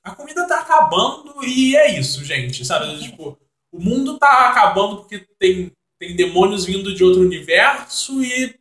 A 0.03 0.15
comida 0.15 0.47
tá 0.47 0.61
acabando 0.61 1.43
e 1.43 1.75
é 1.75 1.99
isso, 1.99 2.23
gente, 2.23 2.65
sabe? 2.67 2.99
Tipo, 3.01 3.39
o 3.73 3.81
mundo 3.81 4.19
tá 4.19 4.51
acabando 4.51 4.99
porque 4.99 5.27
tem, 5.39 5.73
tem 5.99 6.15
demônios 6.15 6.67
vindo 6.67 6.95
de 6.95 7.03
outro 7.03 7.23
universo 7.23 8.23
e 8.23 8.55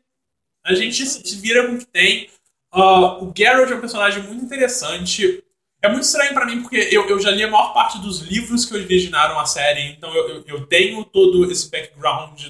a 0.66 0.74
gente 0.74 1.06
se 1.06 1.36
vira 1.36 1.68
com 1.68 1.76
o 1.76 1.78
que 1.78 1.86
tem. 1.86 2.28
Uh, 2.74 3.24
o 3.24 3.34
Geralt 3.38 3.72
é 3.72 3.76
um 3.76 3.80
personagem 3.80 4.24
muito 4.24 4.44
interessante. 4.44 5.44
É 5.82 5.88
muito 5.88 6.04
estranho 6.04 6.34
para 6.34 6.48
mim, 6.48 6.62
porque 6.62 6.90
eu, 6.92 7.08
eu 7.08 7.20
já 7.20 7.30
li 7.30 7.44
a 7.44 7.48
maior 7.48 7.72
parte 7.72 8.00
dos 8.00 8.20
livros 8.20 8.66
que 8.66 8.74
originaram 8.74 9.40
a 9.40 9.46
série, 9.46 9.92
então 9.92 10.14
eu, 10.16 10.44
eu, 10.48 10.66
tenho 10.66 11.06
todo 11.06 11.50
esse 11.52 11.70
background 11.70 12.42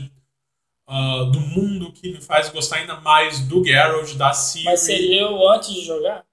uh, 0.88 1.26
do 1.26 1.40
mundo 1.42 1.92
que 1.92 2.14
me 2.14 2.22
faz 2.22 2.48
gostar 2.50 2.78
ainda 2.78 2.96
mais 3.02 3.40
do 3.42 3.64
Geralt, 3.64 4.14
da 4.14 4.32
Ciri. 4.32 4.64
Mas 4.64 4.80
você 4.80 4.98
leu 4.98 5.50
antes 5.50 5.74
de 5.74 5.82
jogar? 5.82 6.24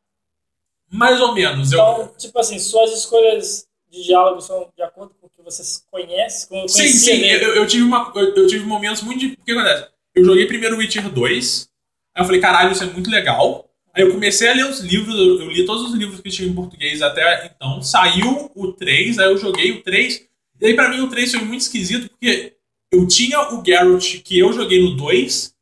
Mais 0.88 1.20
ou 1.20 1.34
menos. 1.34 1.72
Então, 1.72 2.02
eu... 2.02 2.08
tipo 2.16 2.38
assim, 2.38 2.58
suas 2.60 2.92
escolhas 2.92 3.66
de 3.90 4.04
diálogo 4.04 4.40
são 4.40 4.70
de 4.76 4.82
acordo 4.82 5.12
com 5.20 5.26
o 5.26 5.30
que 5.30 5.42
você 5.42 5.80
conhece? 5.90 6.48
Com 6.48 6.68
sim, 6.68 6.86
sim. 6.86 7.24
Eu, 7.24 7.56
eu, 7.56 7.66
tive 7.66 7.82
uma, 7.82 8.12
eu, 8.14 8.34
eu, 8.36 8.46
tive 8.46 8.64
momentos 8.64 9.02
muito... 9.02 9.18
De... 9.18 9.32
O 9.32 9.44
que 9.44 9.50
acontece? 9.50 9.88
Eu 10.14 10.24
joguei 10.24 10.46
primeiro 10.46 10.76
Witcher 10.76 11.10
2, 11.10 11.71
aí 12.14 12.22
eu 12.22 12.24
falei, 12.24 12.40
caralho, 12.40 12.72
isso 12.72 12.84
é 12.84 12.86
muito 12.86 13.10
legal. 13.10 13.68
Aí 13.94 14.02
eu 14.02 14.10
comecei 14.10 14.48
a 14.48 14.54
ler 14.54 14.66
os 14.66 14.80
livros, 14.80 15.14
eu 15.14 15.50
li 15.50 15.66
todos 15.66 15.90
os 15.90 15.94
livros 15.94 16.20
que 16.20 16.30
tinha 16.30 16.48
em 16.48 16.54
português 16.54 17.02
até 17.02 17.52
então. 17.54 17.82
Saiu 17.82 18.50
o 18.54 18.72
3, 18.72 19.18
aí 19.18 19.26
eu 19.26 19.36
joguei 19.36 19.72
o 19.72 19.82
3. 19.82 20.26
E 20.60 20.66
aí 20.66 20.74
pra 20.74 20.88
mim 20.88 21.00
o 21.00 21.08
3 21.08 21.32
foi 21.32 21.42
muito 21.42 21.60
esquisito, 21.60 22.08
porque 22.08 22.54
eu 22.90 23.06
tinha 23.06 23.40
o 23.52 23.64
Geralt 23.64 24.22
que 24.22 24.38
eu 24.38 24.52
joguei 24.52 24.82
no 24.82 24.96
2, 24.96 25.54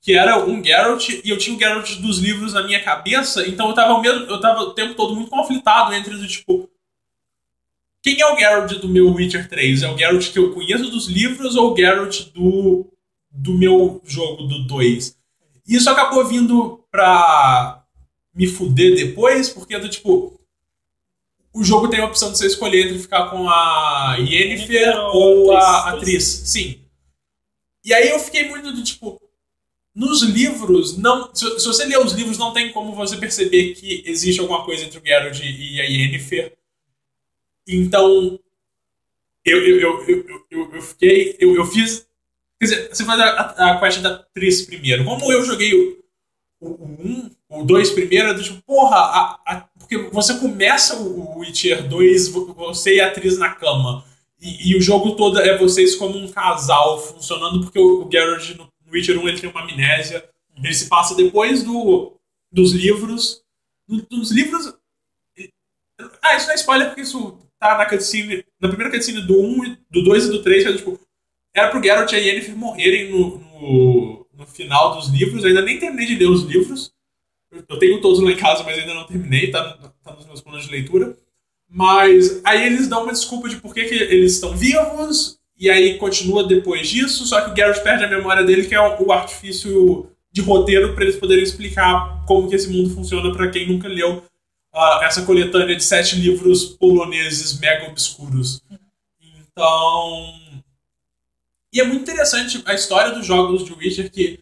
que 0.00 0.12
era 0.12 0.44
um 0.44 0.62
Geralt, 0.62 1.08
e 1.08 1.30
eu 1.30 1.38
tinha 1.38 1.56
o 1.56 1.58
Geralt 1.58 1.96
dos 1.96 2.18
livros 2.18 2.52
na 2.52 2.62
minha 2.62 2.82
cabeça, 2.82 3.46
então 3.48 3.68
eu 3.68 3.74
tava, 3.74 4.00
mesmo, 4.00 4.26
eu 4.26 4.40
tava 4.40 4.60
o 4.60 4.74
tempo 4.74 4.94
todo 4.94 5.14
muito 5.14 5.30
conflitado 5.30 5.94
entre 5.94 6.14
o 6.14 6.26
tipo. 6.26 6.70
Quem 8.02 8.20
é 8.20 8.26
o 8.26 8.36
Geralt 8.36 8.72
do 8.74 8.88
meu 8.88 9.12
Witcher 9.12 9.48
3? 9.48 9.82
É 9.82 9.90
o 9.90 9.96
Geralt 9.96 10.30
que 10.30 10.38
eu 10.38 10.52
conheço 10.52 10.90
dos 10.90 11.08
livros 11.08 11.56
ou 11.56 11.72
o 11.72 11.76
Geralt 11.76 12.20
do, 12.34 12.86
do 13.30 13.54
meu 13.54 14.02
jogo 14.04 14.42
do 14.44 14.66
2? 14.66 15.16
E 15.66 15.76
isso 15.76 15.88
acabou 15.88 16.26
vindo 16.26 16.84
pra 16.90 17.84
me 18.34 18.46
fuder 18.46 18.94
depois, 18.94 19.48
porque 19.48 19.78
do 19.78 19.88
tipo. 19.88 20.38
O 21.52 21.62
jogo 21.62 21.88
tem 21.88 22.00
a 22.00 22.06
opção 22.06 22.32
de 22.32 22.38
você 22.38 22.48
escolher 22.48 22.86
entre 22.86 22.98
ficar 22.98 23.30
com 23.30 23.48
a 23.48 24.16
Yennefer 24.18 24.98
ou 25.14 25.52
a 25.52 25.90
atriz. 25.90 26.24
Sim. 26.24 26.80
E 27.84 27.94
aí 27.94 28.08
eu 28.08 28.18
fiquei 28.18 28.48
muito 28.48 28.72
do 28.72 28.82
tipo. 28.82 29.20
Nos 29.94 30.22
livros, 30.22 30.98
não. 30.98 31.32
Se, 31.32 31.60
se 31.60 31.66
você 31.66 31.84
ler 31.84 31.98
os 31.98 32.12
livros, 32.12 32.36
não 32.36 32.52
tem 32.52 32.72
como 32.72 32.92
você 32.92 33.16
perceber 33.16 33.74
que 33.74 34.02
existe 34.04 34.40
alguma 34.40 34.64
coisa 34.64 34.84
entre 34.84 34.98
o 34.98 35.04
Geralt 35.04 35.38
e 35.40 35.80
a 35.80 35.84
Yennefer. 35.84 36.56
Então. 37.68 38.38
Eu, 39.44 39.58
eu, 39.58 39.80
eu, 39.80 40.08
eu, 40.08 40.46
eu, 40.50 40.74
eu 40.74 40.82
fiquei. 40.82 41.36
Eu, 41.38 41.54
eu 41.54 41.64
fiz 41.66 42.04
Quer 42.64 42.76
dizer, 42.76 42.88
você 42.94 43.04
faz 43.04 43.20
a, 43.20 43.72
a 43.72 43.80
quest 43.80 44.00
da 44.00 44.14
atriz 44.14 44.62
primeiro. 44.62 45.04
Como 45.04 45.30
eu 45.30 45.44
joguei 45.44 45.74
o, 45.74 45.98
o 46.60 46.84
1, 46.84 47.30
o 47.50 47.62
2 47.62 47.90
primeiro, 47.90 48.28
eu 48.28 48.42
tipo, 48.42 48.62
porra, 48.62 48.96
a, 48.96 49.40
a, 49.46 49.60
porque 49.78 49.98
você 50.10 50.38
começa 50.38 50.96
o 50.96 51.40
Witcher 51.40 51.86
2, 51.86 52.28
você 52.28 52.96
e 52.96 53.00
a 53.00 53.08
atriz 53.08 53.38
na 53.38 53.50
cama. 53.50 54.04
E, 54.40 54.70
e, 54.70 54.76
o 54.76 54.80
jogo 54.80 55.14
todo 55.14 55.38
é 55.38 55.58
vocês 55.58 55.94
como 55.94 56.18
um 56.18 56.30
casal 56.30 56.98
funcionando, 57.00 57.60
porque 57.60 57.78
o, 57.78 58.06
o 58.06 58.10
Geralt 58.10 58.50
no, 58.56 58.68
no 58.86 58.92
Witcher 58.92 59.18
1 59.18 59.28
ele 59.28 59.40
tem 59.40 59.50
uma 59.50 59.62
amnésia. 59.62 60.26
Ele 60.56 60.74
se 60.74 60.88
passa 60.88 61.14
depois 61.14 61.62
do, 61.62 62.16
dos 62.50 62.72
livros. 62.72 63.42
No, 63.86 64.06
nos 64.10 64.30
livros. 64.30 64.74
Ah, 66.22 66.36
isso 66.36 66.46
não 66.46 66.52
é 66.52 66.56
spoiler, 66.56 66.86
porque 66.88 67.02
isso 67.02 67.38
tá 67.58 67.76
na 67.76 67.86
cutscene, 67.86 68.44
na 68.60 68.68
primeira 68.68 68.90
cutscene 68.90 69.20
do 69.20 69.40
1, 69.40 69.76
do 69.90 70.02
2 70.02 70.26
e 70.26 70.30
do 70.30 70.42
3, 70.42 70.62
que 70.62 70.68
era, 70.68 70.76
tipo, 70.78 70.98
era 71.54 71.68
pro 71.68 71.82
Geralt 71.82 72.10
e 72.12 72.16
a 72.16 72.18
Yennefer 72.18 72.56
morrerem 72.56 73.10
no, 73.10 73.38
no, 73.38 74.26
no, 74.36 74.46
final 74.46 74.96
dos 74.96 75.08
livros. 75.08 75.44
Eu 75.44 75.50
ainda 75.50 75.62
nem 75.62 75.78
terminei 75.78 76.06
de 76.06 76.16
ler 76.16 76.28
os 76.28 76.42
livros. 76.42 76.92
Eu 77.68 77.78
tenho 77.78 78.00
todos 78.00 78.20
lá 78.20 78.32
em 78.32 78.36
casa, 78.36 78.64
mas 78.64 78.76
ainda 78.76 78.94
não 78.94 79.06
terminei, 79.06 79.50
tá, 79.50 79.78
tá 80.02 80.12
nos 80.14 80.26
meus 80.26 80.40
planos 80.40 80.64
de 80.64 80.72
leitura. 80.72 81.16
Mas 81.68 82.40
aí 82.44 82.66
eles 82.66 82.88
dão 82.88 83.04
uma 83.04 83.12
desculpa 83.12 83.48
de 83.48 83.56
por 83.56 83.72
que, 83.72 83.84
que 83.84 83.94
eles 83.94 84.34
estão 84.34 84.56
vivos, 84.56 85.38
e 85.56 85.70
aí 85.70 85.96
continua 85.98 86.46
depois 86.46 86.88
disso, 86.88 87.24
só 87.26 87.40
que 87.40 87.52
o 87.52 87.56
Geralt 87.56 87.80
perde 87.82 88.04
a 88.04 88.10
memória 88.10 88.42
dele, 88.42 88.66
que 88.66 88.74
é 88.74 88.80
o, 88.80 89.06
o 89.06 89.12
artifício 89.12 90.10
de 90.32 90.40
roteiro 90.40 90.94
para 90.94 91.04
eles 91.04 91.16
poderem 91.16 91.44
explicar 91.44 92.24
como 92.26 92.48
que 92.48 92.56
esse 92.56 92.68
mundo 92.68 92.90
funciona 92.90 93.32
para 93.32 93.48
quem 93.50 93.68
nunca 93.68 93.86
leu 93.86 94.24
uh, 94.74 95.02
essa 95.04 95.22
coletânea 95.22 95.76
de 95.76 95.84
sete 95.84 96.16
livros 96.16 96.64
poloneses 96.64 97.58
mega 97.60 97.88
obscuros. 97.88 98.60
Então. 99.22 100.43
E 101.74 101.80
é 101.80 101.84
muito 101.84 102.02
interessante 102.02 102.62
a 102.64 102.72
história 102.72 103.12
dos 103.12 103.26
jogos 103.26 103.64
de 103.64 103.72
Witcher, 103.72 104.08
que 104.08 104.38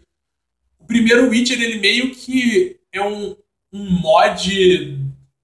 o 0.79 0.85
primeiro 0.85 1.31
Witcher, 1.31 1.59
ele 1.59 1.81
meio 1.81 2.15
que 2.15 2.79
é 2.93 3.01
um, 3.01 3.35
um 3.73 3.91
mod 3.91 4.99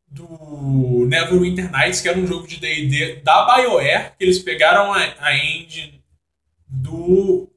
do 0.06 1.06
Neverwinter 1.06 1.72
Nights, 1.72 2.02
que 2.02 2.08
era 2.10 2.18
um 2.18 2.26
jogo 2.26 2.46
de 2.46 2.58
D&D 2.58 3.22
da 3.22 3.46
BioWare, 3.46 4.12
que 4.18 4.24
eles 4.24 4.38
pegaram 4.38 4.92
a, 4.92 4.98
a 5.18 5.34
engine 5.34 6.04
do... 6.68 7.50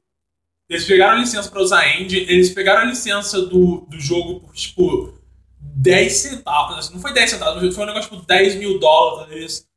Eles 0.66 0.86
pegaram 0.86 1.18
a 1.18 1.20
licença 1.20 1.50
para 1.50 1.60
usar 1.60 1.80
a 1.80 2.00
engine, 2.00 2.22
eles 2.22 2.48
pegaram 2.54 2.80
a 2.80 2.84
licença 2.86 3.42
do, 3.42 3.82
do 3.82 4.00
jogo 4.00 4.40
por, 4.40 4.54
tipo, 4.54 5.12
10 5.60 6.10
centavos. 6.10 6.88
Não 6.88 7.00
foi 7.00 7.12
10 7.12 7.30
centavos, 7.32 7.74
foi 7.74 7.84
um 7.84 7.86
negócio 7.86 8.10
tipo 8.10 8.24
10 8.24 8.54
mil 8.54 8.78
dólares. 8.78 9.68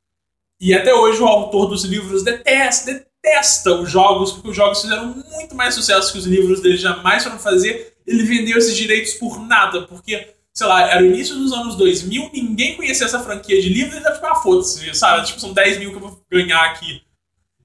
E 0.62 0.74
até 0.74 0.94
hoje 0.94 1.22
o 1.22 1.28
autor 1.28 1.68
dos 1.68 1.84
livros 1.84 2.24
detesta, 2.24 3.05
detesta 3.26 3.74
os 3.74 3.90
jogos, 3.90 4.32
porque 4.32 4.50
os 4.50 4.56
jogos 4.56 4.82
fizeram 4.82 5.08
muito 5.08 5.56
mais 5.56 5.74
sucesso 5.74 6.12
que 6.12 6.20
os 6.20 6.26
livros 6.26 6.62
dele 6.62 6.78
jamais 6.78 7.24
foram 7.24 7.40
fazer. 7.40 7.96
Ele 8.06 8.24
vendeu 8.24 8.58
esses 8.58 8.76
direitos 8.76 9.14
por 9.16 9.40
nada, 9.40 9.82
porque 9.84 10.34
sei 10.54 10.68
lá, 10.68 10.90
era 10.90 11.04
o 11.04 11.06
início 11.06 11.36
dos 11.36 11.52
anos 11.52 11.76
2000, 11.76 12.30
ninguém 12.34 12.76
conhecia 12.78 13.06
essa 13.06 13.20
franquia 13.20 13.62
de 13.62 13.68
livros, 13.68 13.98
ele 13.98 14.06
era 14.06 14.16
tipo, 14.16 14.26
ah, 14.26 14.36
foda-se, 14.36 14.94
sabe? 14.96 15.26
Tipo, 15.26 15.42
são 15.42 15.52
10 15.52 15.80
mil 15.80 15.90
que 15.90 15.98
eu 15.98 16.00
vou 16.00 16.22
ganhar 16.32 16.64
aqui. 16.64 17.02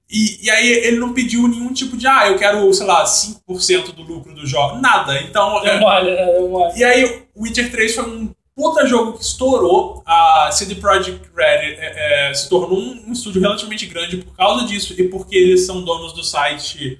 E, 0.09 0.45
e 0.45 0.49
aí 0.49 0.67
ele 0.67 0.97
não 0.97 1.13
pediu 1.13 1.47
nenhum 1.47 1.71
tipo 1.71 1.95
de, 1.95 2.05
ah, 2.05 2.27
eu 2.27 2.37
quero, 2.37 2.73
sei 2.73 2.85
lá, 2.85 3.05
5% 3.05 3.93
do 3.93 4.01
lucro 4.01 4.33
do 4.33 4.45
jogo. 4.45 4.77
Nada. 4.79 5.21
Então. 5.21 5.65
É, 5.65 5.79
mole, 5.79 6.09
é, 6.09 6.39
mole. 6.41 6.77
E 6.77 6.83
aí 6.83 7.23
o 7.33 7.43
Witcher 7.43 7.71
3 7.71 7.95
foi 7.95 8.03
um 8.03 8.35
puta 8.61 8.85
jogo 8.85 9.13
que 9.13 9.23
estourou. 9.23 10.03
A 10.05 10.51
CD 10.51 10.75
Projekt 10.75 11.27
Red 11.35 11.75
é, 11.79 12.29
é, 12.29 12.33
se 12.35 12.47
tornou 12.47 12.77
um, 12.77 13.11
estúdio 13.11 13.41
relativamente 13.41 13.87
grande 13.87 14.17
por 14.17 14.35
causa 14.35 14.67
disso 14.67 14.93
e 14.95 15.07
porque 15.07 15.35
eles 15.35 15.65
são 15.65 15.83
donos 15.83 16.13
do 16.13 16.23
site 16.23 16.99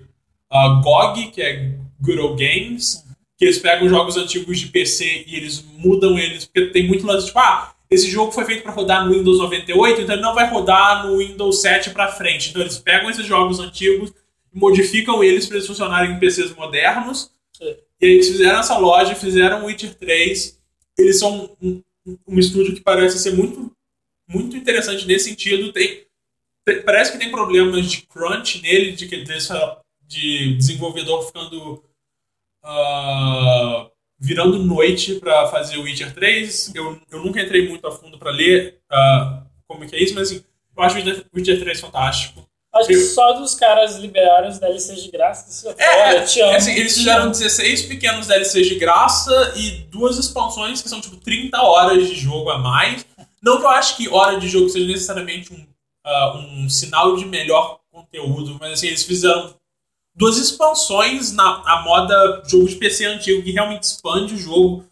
uh, 0.52 0.82
GOG, 0.82 1.28
que 1.28 1.42
é 1.42 1.76
Good 2.02 2.20
Old 2.20 2.44
Games 2.44 3.06
que 3.38 3.46
eles 3.46 3.58
pegam 3.58 3.90
jogos 3.90 4.18
antigos 4.18 4.60
de 4.60 4.68
PC 4.68 5.24
e 5.26 5.36
eles 5.36 5.66
mudam 5.76 6.16
eles, 6.16 6.46
porque 6.46 6.68
tem 6.68 6.88
muito 6.88 7.08
lance 7.08 7.26
tipo, 7.26 7.40
ah, 7.40 7.74
esse 7.90 8.08
jogo 8.08 8.32
foi 8.32 8.46
feito 8.46 8.62
para 8.62 8.72
rodar 8.72 9.04
no 9.04 9.14
Windows 9.16 9.40
98, 9.40 10.02
então 10.02 10.14
ele 10.14 10.22
não 10.22 10.36
vai 10.36 10.48
rodar 10.48 11.08
no 11.08 11.18
Windows 11.18 11.60
7 11.60 11.90
para 11.90 12.12
frente. 12.12 12.52
Então 12.52 12.62
eles 12.62 12.78
pegam 12.78 13.10
esses 13.10 13.26
jogos 13.26 13.60
antigos 13.60 14.14
e 14.54 14.60
modificam 14.60 15.24
eles 15.24 15.48
para 15.48 15.58
eles 15.58 15.66
funcionarem 15.66 16.12
em 16.12 16.20
PCs 16.20 16.56
modernos. 16.56 17.32
É. 17.60 17.78
E 18.00 18.06
aí 18.06 18.12
eles 18.12 18.28
fizeram 18.28 18.60
essa 18.60 18.78
loja, 18.78 19.16
fizeram 19.16 19.66
Witcher 19.66 19.96
3. 19.96 20.61
Eles 21.02 21.20
são 21.20 21.56
um, 21.62 21.82
um, 22.28 22.40
estúdio 22.40 22.76
que 22.76 22.82
parece 22.82 23.20
ser 23.20 23.32
muito, 23.32 23.72
muito 24.28 24.56
interessante 24.56 25.06
nesse 25.06 25.30
sentido. 25.30 25.74
Tem, 25.74 26.06
tem, 26.66 26.82
parece 26.84 27.12
que 27.12 27.18
tem 27.18 27.32
problemas 27.32 27.90
de 27.90 28.02
crunch 28.04 28.62
nele, 28.62 28.92
de, 28.92 29.08
de, 29.08 29.24
de 30.08 30.56
desenvolvedor 30.56 31.26
ficando 31.26 31.84
uh, 32.64 33.92
virando 34.20 34.60
noite 34.60 35.16
para 35.16 35.48
fazer 35.48 35.78
o 35.78 35.84
Witcher 35.84 36.14
3. 36.14 36.76
Eu, 36.76 37.02
eu 37.10 37.24
nunca 37.24 37.42
entrei 37.42 37.68
muito 37.68 37.86
a 37.88 37.92
fundo 37.92 38.20
para 38.20 38.32
ler 38.32 38.80
uh, 38.92 39.46
como 39.68 39.88
que 39.88 39.96
é 39.96 40.04
isso, 40.04 40.14
mas 40.14 40.30
assim, 40.30 40.44
eu 40.76 40.84
acho 40.84 40.98
o 41.00 41.38
Witcher 41.38 41.60
3 41.60 41.80
fantástico. 41.80 42.51
Acho 42.74 42.88
que 42.88 43.00
só 43.02 43.34
dos 43.34 43.54
caras 43.54 43.98
liberaram 43.98 44.48
os 44.48 44.58
DLCs 44.58 45.04
de 45.04 45.12
graça. 45.12 45.76
É, 45.78 45.84
é, 45.84 46.16
é, 46.16 46.40
é 46.40 46.56
assim, 46.56 46.72
eles 46.72 46.98
fizeram 46.98 47.30
16 47.30 47.84
pequenos 47.84 48.28
DLCs 48.28 48.68
de 48.68 48.76
graça 48.76 49.54
e 49.58 49.72
duas 49.90 50.18
expansões 50.18 50.82
que 50.82 50.88
são 50.88 51.02
tipo 51.02 51.18
30 51.18 51.62
horas 51.62 52.08
de 52.08 52.16
jogo 52.16 52.50
a 52.50 52.58
mais. 52.58 53.06
Não 53.42 53.58
que 53.58 53.66
eu 53.66 53.70
acho 53.70 53.98
que 53.98 54.08
hora 54.08 54.40
de 54.40 54.48
jogo 54.48 54.70
seja 54.70 54.86
necessariamente 54.86 55.52
um, 55.54 55.68
uh, 56.08 56.38
um 56.38 56.70
sinal 56.70 57.18
de 57.18 57.26
melhor 57.26 57.80
conteúdo, 57.92 58.56
mas 58.58 58.74
assim, 58.74 58.88
eles 58.88 59.04
fizeram 59.04 59.54
duas 60.16 60.38
expansões 60.38 61.34
na 61.34 61.62
a 61.66 61.82
moda 61.84 62.44
jogo 62.48 62.68
de 62.68 62.76
PC 62.76 63.06
antigo 63.06 63.44
que 63.44 63.52
realmente 63.52 63.84
expande 63.84 64.34
o 64.34 64.38
jogo. 64.38 64.86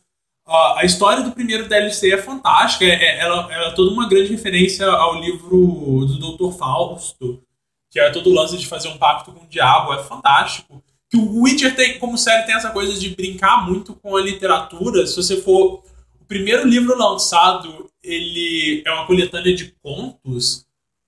Uh, 0.45 0.75
a 0.77 0.83
história 0.83 1.23
do 1.23 1.31
primeiro 1.31 1.69
DLC 1.69 2.11
é 2.11 2.17
fantástica, 2.17 2.83
é, 2.83 2.89
é, 2.89 3.19
ela, 3.19 3.47
ela, 3.53 3.67
é 3.67 3.71
toda 3.71 3.91
uma 3.91 4.09
grande 4.09 4.31
referência 4.31 4.85
ao 4.85 5.21
livro 5.21 6.05
do 6.05 6.37
Dr. 6.37 6.57
Fausto, 6.57 7.41
que 7.89 7.99
é 7.99 8.09
todo 8.11 8.29
o 8.29 8.33
lance 8.33 8.57
de 8.57 8.67
fazer 8.67 8.87
um 8.87 8.97
pacto 8.97 9.31
com 9.31 9.43
o 9.43 9.47
diabo, 9.47 9.93
é 9.93 10.03
fantástico. 10.03 10.83
Que 11.09 11.17
o 11.17 11.41
Witcher 11.41 11.75
tem, 11.75 11.97
como 11.97 12.17
série, 12.17 12.45
tem 12.45 12.55
essa 12.55 12.69
coisa 12.69 12.97
de 12.99 13.09
brincar 13.09 13.67
muito 13.67 13.95
com 13.95 14.15
a 14.15 14.21
literatura. 14.21 15.05
Se 15.07 15.15
você 15.15 15.41
for. 15.41 15.83
O 16.21 16.25
primeiro 16.29 16.67
livro 16.67 16.95
lançado, 16.95 17.89
ele 18.03 18.83
é 18.85 18.91
uma 18.91 19.07
coletânea 19.07 19.55
de 19.55 19.73
contos, 19.81 20.63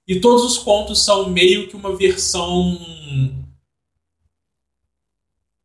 e 0.08 0.20
todos 0.20 0.44
os 0.44 0.58
contos 0.58 1.06
são 1.06 1.30
meio 1.30 1.68
que 1.68 1.76
uma 1.76 1.96
versão 1.96 2.76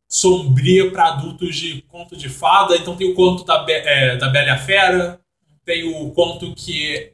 sombria 0.08 0.90
para 0.90 1.08
adultos 1.08 1.56
de 1.56 1.82
conto 1.82 2.16
de 2.16 2.28
fada. 2.28 2.76
Então 2.76 2.96
tem 2.96 3.10
o 3.10 3.14
conto 3.14 3.44
da, 3.44 3.64
é, 3.68 4.16
da 4.16 4.28
Bela 4.28 4.46
e 4.46 4.50
a 4.50 4.58
Fera, 4.58 5.20
tem 5.64 5.84
o 5.84 6.10
conto 6.12 6.54
que. 6.54 7.12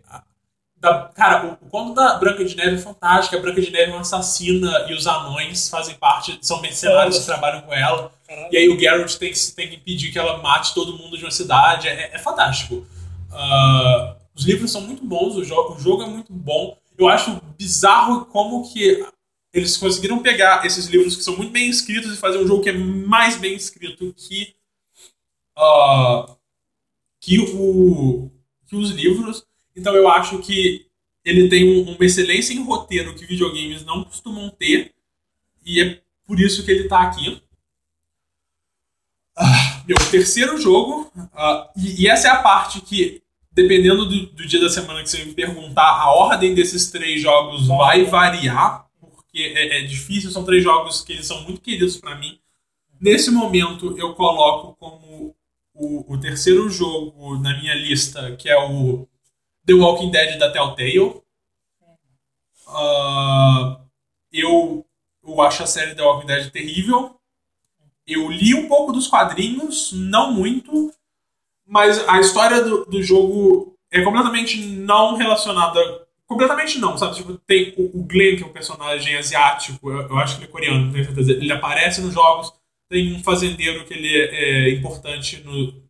Da, 0.83 1.05
cara, 1.15 1.47
o, 1.47 1.65
o, 1.65 1.71
conto 1.71 1.95
da 1.95 2.15
Branca 2.19 2.45
de 2.45 2.57
Neve 2.57 2.75
é 2.75 2.79
fantástico. 2.79 3.37
A 3.37 3.39
Branca 3.39 3.61
de 3.61 3.71
Neve 3.71 3.93
é 3.93 3.95
uma 3.95 4.01
assassina 4.01 4.85
e 4.89 4.93
os 4.93 5.07
anões 5.07 5.69
fazem 5.69 5.95
parte, 5.95 6.37
são 6.43 6.61
mercenários 6.61 7.21
que 7.21 7.25
trabalham 7.25 7.61
com 7.61 7.73
ela. 7.73 8.11
E 8.51 8.57
aí 8.57 8.69
o 8.69 8.77
Geralt 8.77 9.15
tem 9.15 9.33
que, 9.33 9.53
tem 9.53 9.69
que 9.69 9.77
impedir 9.77 10.11
que 10.11 10.19
ela 10.19 10.43
mate 10.43 10.75
todo 10.75 10.99
mundo 10.99 11.17
de 11.17 11.25
uma 11.25 11.31
cidade. 11.31 11.87
É, 11.87 12.11
é 12.13 12.19
fantástico. 12.19 12.85
Uh, 13.31 14.17
os 14.35 14.45
livros 14.45 14.73
são 14.73 14.81
muito 14.81 15.05
bons, 15.05 15.37
o, 15.37 15.45
jo 15.45 15.55
o 15.55 15.79
jogo 15.79 16.03
é 16.03 16.07
muito 16.07 16.33
bom. 16.33 16.77
Eu 16.99 17.09
acho 17.09 17.41
bizarro 17.57 18.25
como 18.25 18.69
que 18.73 19.07
eles 19.53 19.77
conseguiram 19.77 20.19
pegar 20.19 20.67
esses 20.67 20.87
livros 20.87 21.15
que 21.15 21.23
são 21.23 21.37
muito 21.37 21.53
bem 21.53 21.69
escritos 21.69 22.13
e 22.13 22.17
fazer 22.17 22.39
um 22.39 22.47
jogo 22.47 22.61
que 22.61 22.71
é 22.71 22.73
mais 22.73 23.37
bem 23.37 23.55
escrito 23.55 24.13
que, 24.17 24.53
uh, 25.57 26.37
que, 27.21 27.39
o, 27.39 28.29
que 28.67 28.75
os 28.75 28.91
livros. 28.91 29.47
Então 29.77 29.95
eu 29.95 30.09
acho 30.09 30.39
que 30.39 30.87
ele 31.25 31.49
tem 31.49 31.83
um, 31.83 31.95
uma 31.95 32.05
excelência 32.05 32.53
em 32.53 32.63
roteiro 32.63 33.15
que 33.15 33.27
videogames 33.27 33.85
não 33.85 34.05
costumam 34.05 34.51
ter. 34.51 34.93
E 35.65 35.81
é 35.81 36.01
por 36.27 36.41
isso 36.41 36.65
que 36.65 36.71
ele 36.71 36.85
está 36.85 37.03
aqui. 37.03 37.43
Uh, 39.39 39.87
meu 39.87 39.97
terceiro 40.11 40.59
jogo, 40.59 41.11
uh, 41.17 41.69
e, 41.77 42.03
e, 42.03 42.09
essa 42.09 42.29
é 42.29 42.31
a 42.31 42.43
parte 42.43 42.83
que, 42.83 43.23
dependendo 43.51 44.05
do, 44.05 44.27
do, 44.27 44.47
dia 44.47 44.61
da 44.61 44.69
semana 44.69 45.03
que 45.03 45.09
você 45.09 45.25
me 45.25 45.33
perguntar, 45.33 45.89
a 45.89 46.13
ordem 46.13 46.55
desses 46.55 46.91
três 46.91 47.23
jogos 47.23 47.67
vai 47.67 48.05
variar 48.05 48.87
porque 49.01 49.55
é, 49.57 49.79
é 49.79 49.83
difícil, 49.83 50.31
são 50.31 50.45
três 50.45 50.63
jogos 50.63 51.01
que 51.01 51.15
eles 51.15 51.27
são 51.27 51.43
muito 51.45 51.63
queridos 51.63 51.97
para 51.97 52.15
mim. 52.17 52.39
Nesse 53.01 53.31
momento, 53.31 53.97
eu 53.99 54.15
coloco 54.15 54.77
como 54.79 55.35
o, 55.75 56.13
o, 56.13 56.19
terceiro 56.19 56.69
jogo 56.69 57.39
na 57.39 57.59
minha 57.59 57.75
lista, 57.75 58.37
que 58.37 58.49
é 58.49 58.57
o 58.59 59.09
The 59.67 59.75
Walking 59.75 60.11
Dead 60.11 60.39
da 60.39 60.51
Telltale. 60.51 61.23
Uh, 62.67 63.77
eu, 64.33 64.87
eu 65.27 65.43
acho 65.43 65.63
a 65.63 65.67
série 65.67 65.95
The 65.95 66.03
Walking 66.03 66.27
Dead 66.27 66.51
terrível. 66.51 67.17
Eu 68.07 68.31
li 68.31 68.55
um 68.55 68.69
pouco 68.69 68.93
dos 68.93 69.07
quadrinhos, 69.07 69.93
não 69.93 70.33
muito, 70.33 70.93
mas 71.65 72.07
a 72.09 72.19
história 72.21 72.63
do, 72.63 72.85
do 72.85 73.03
jogo 73.03 73.77
é 73.91 74.03
completamente 74.03 74.59
não 74.61 75.17
relacionada 75.17 76.03
Completamente 76.33 76.79
não, 76.79 76.97
sabe? 76.97 77.17
Tipo, 77.17 77.35
tem 77.47 77.75
o, 77.77 78.01
o 78.01 78.05
Glenn, 78.05 78.37
que 78.37 78.43
é 78.43 78.47
um 78.47 78.53
personagem 78.53 79.17
asiático, 79.17 79.91
eu, 79.91 80.09
eu, 80.09 80.19
acho 80.19 80.37
que 80.37 80.45
ele 80.45 80.49
é 80.49 80.53
coreano, 80.53 80.87
não 80.87 80.93
tenho 80.93 81.05
certeza. 81.05 81.33
Ele 81.33 81.53
aparece 81.53 82.01
nos 82.01 82.15
jogos, 82.15 82.51
tem 82.89 83.15
um 83.15 83.23
fazendeiro 83.23 83.85
que 83.85 83.93
ele 83.93 84.17
é, 84.17 84.71
é 84.71 84.71
importante 84.71 85.43
no. 85.45 85.83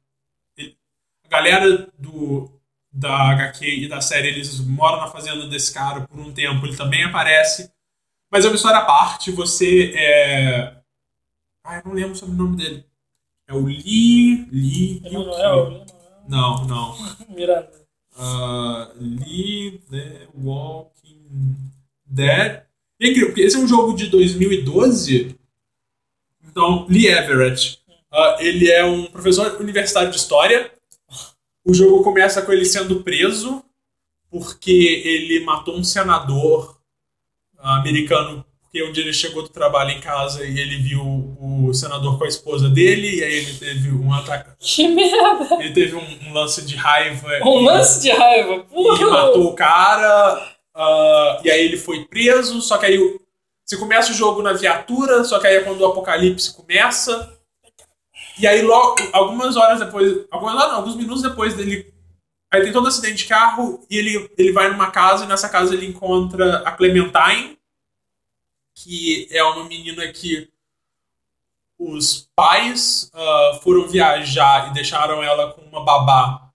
Ele, 0.56 0.76
a 1.24 1.28
galera 1.28 1.88
do, 1.96 2.50
da 2.92 3.30
HQ 3.30 3.66
e 3.66 3.88
da 3.88 4.00
série, 4.00 4.28
eles 4.28 4.60
moram 4.60 4.98
na 4.98 5.08
fazenda 5.08 5.46
desse 5.46 5.72
cara 5.72 6.02
por 6.02 6.20
um 6.20 6.32
tempo, 6.32 6.66
ele 6.66 6.76
também 6.76 7.02
aparece. 7.04 7.70
Mas 8.30 8.44
é 8.44 8.48
uma 8.48 8.56
história 8.56 8.78
à 8.78 8.84
parte, 8.84 9.30
você 9.30 9.92
é. 9.94 10.74
Ah, 11.64 11.76
eu 11.76 11.82
não 11.84 11.92
lembro 11.92 12.16
sobre 12.16 12.34
o 12.34 12.38
nome 12.38 12.56
dele. 12.56 12.84
É 13.46 13.54
o 13.54 13.64
Lee. 13.64 14.48
Lee. 14.50 15.02
Emanuel? 15.04 15.84
Não, 16.28 16.66
não. 16.66 16.96
Miranda. 17.28 17.70
Uh, 18.16 18.92
Lee 18.98 19.82
the 19.90 20.28
Walking 20.34 21.56
Dead. 22.06 22.62
E 23.00 23.06
é 23.06 23.10
incrível, 23.10 23.28
porque 23.28 23.42
esse 23.42 23.56
é 23.56 23.58
um 23.58 23.68
jogo 23.68 23.94
de 23.94 24.08
2012. 24.08 25.36
Então, 26.44 26.86
Lee 26.88 27.06
Everett. 27.06 27.80
Uh, 28.12 28.40
ele 28.40 28.70
é 28.70 28.84
um 28.84 29.06
professor 29.06 29.60
universitário 29.60 30.10
de 30.10 30.16
história. 30.16 30.70
O 31.64 31.72
jogo 31.72 32.02
começa 32.02 32.42
com 32.42 32.52
ele 32.52 32.64
sendo 32.64 33.02
preso 33.02 33.64
porque 34.30 35.02
ele 35.04 35.44
matou 35.44 35.76
um 35.76 35.84
senador 35.84 36.80
americano 37.58 38.44
porque 38.72 38.82
um 38.82 38.90
dia 38.90 39.04
ele 39.04 39.12
chegou 39.12 39.42
do 39.42 39.50
trabalho 39.50 39.90
em 39.90 40.00
casa 40.00 40.42
e 40.46 40.58
ele 40.58 40.78
viu 40.78 41.02
o 41.38 41.74
senador 41.74 42.16
com 42.16 42.24
a 42.24 42.28
esposa 42.28 42.70
dele, 42.70 43.18
e 43.18 43.22
aí 43.22 43.34
ele 43.34 43.52
teve 43.52 43.90
um 43.92 44.10
ataque. 44.14 44.48
Que 44.58 44.88
merda! 44.88 45.56
Ele 45.60 45.74
teve 45.74 45.94
um, 45.94 46.28
um 46.28 46.32
lance 46.32 46.64
de 46.64 46.74
raiva. 46.74 47.28
Um 47.44 47.60
e, 47.60 47.64
lance 47.66 48.00
de 48.00 48.10
raiva? 48.10 48.60
Porra. 48.60 49.02
E 49.02 49.04
matou 49.04 49.46
o 49.48 49.54
cara, 49.54 50.56
uh, 50.74 51.44
e 51.44 51.50
aí 51.50 51.66
ele 51.66 51.76
foi 51.76 52.06
preso, 52.06 52.62
só 52.62 52.78
que 52.78 52.86
aí 52.86 52.98
você 53.62 53.76
começa 53.76 54.10
o 54.10 54.14
jogo 54.14 54.40
na 54.40 54.54
viatura, 54.54 55.22
só 55.22 55.38
que 55.38 55.46
aí 55.46 55.56
é 55.56 55.60
quando 55.60 55.82
o 55.82 55.86
apocalipse 55.86 56.54
começa. 56.54 57.30
E 58.38 58.46
aí, 58.46 58.62
logo, 58.62 58.96
algumas 59.12 59.56
horas 59.56 59.80
depois, 59.80 60.26
algumas 60.30 60.54
não, 60.54 60.76
alguns 60.76 60.96
minutos 60.96 61.22
depois 61.22 61.54
dele. 61.54 61.92
Aí 62.52 62.62
tem 62.62 62.72
todo 62.72 62.88
acidente 62.88 63.22
de 63.22 63.24
carro 63.24 63.84
e 63.88 63.96
ele, 63.96 64.30
ele 64.36 64.52
vai 64.52 64.68
numa 64.70 64.90
casa 64.90 65.24
e 65.24 65.28
nessa 65.28 65.48
casa 65.48 65.74
ele 65.74 65.86
encontra 65.86 66.58
a 66.58 66.72
Clementine, 66.72 67.58
que 68.74 69.26
é 69.30 69.42
uma 69.42 69.64
menina 69.64 70.06
que 70.08 70.50
os 71.78 72.28
pais 72.36 73.10
uh, 73.14 73.60
foram 73.62 73.88
viajar 73.88 74.70
e 74.70 74.74
deixaram 74.74 75.22
ela 75.22 75.52
com 75.52 75.62
uma 75.62 75.84
babá 75.84 76.50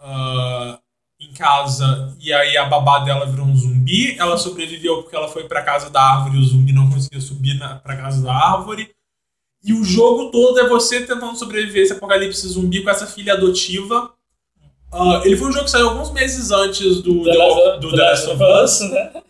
uh, 0.00 0.78
em 1.20 1.32
casa 1.32 2.16
e 2.20 2.32
aí 2.32 2.56
a 2.56 2.64
babá 2.64 3.00
dela 3.00 3.26
virou 3.26 3.46
um 3.46 3.56
zumbi. 3.56 4.16
Ela 4.18 4.38
sobreviveu 4.38 5.02
porque 5.02 5.16
ela 5.16 5.28
foi 5.28 5.46
para 5.48 5.62
casa 5.62 5.90
da 5.90 6.02
árvore 6.02 6.36
e 6.36 6.40
o 6.40 6.44
zumbi 6.44 6.72
não 6.72 6.88
conseguia 6.90 7.20
subir 7.20 7.58
para 7.58 7.96
casa 7.96 8.22
da 8.22 8.32
árvore. 8.32 8.94
E 9.64 9.72
o 9.72 9.84
jogo 9.84 10.30
todo 10.30 10.58
é 10.58 10.68
você 10.68 11.00
tentando 11.00 11.36
sobreviver 11.36 11.82
esse 11.82 11.92
apocalipse 11.92 12.48
zumbi 12.48 12.82
com 12.82 12.90
essa 12.90 13.06
filha 13.06 13.34
adotiva. 13.34 14.12
Uh, 14.92 15.24
ele 15.24 15.36
foi 15.36 15.48
um 15.48 15.52
jogo 15.52 15.64
que 15.64 15.70
saiu 15.70 15.88
alguns 15.88 16.10
meses 16.12 16.50
antes 16.50 17.00
do 17.00 17.22
The, 17.22 17.32
do, 17.32 17.80
do 17.80 17.90
The 17.90 17.96
Last 17.96 18.30
of 18.30 18.42
Us. 18.42 18.80
Né? 18.90 19.22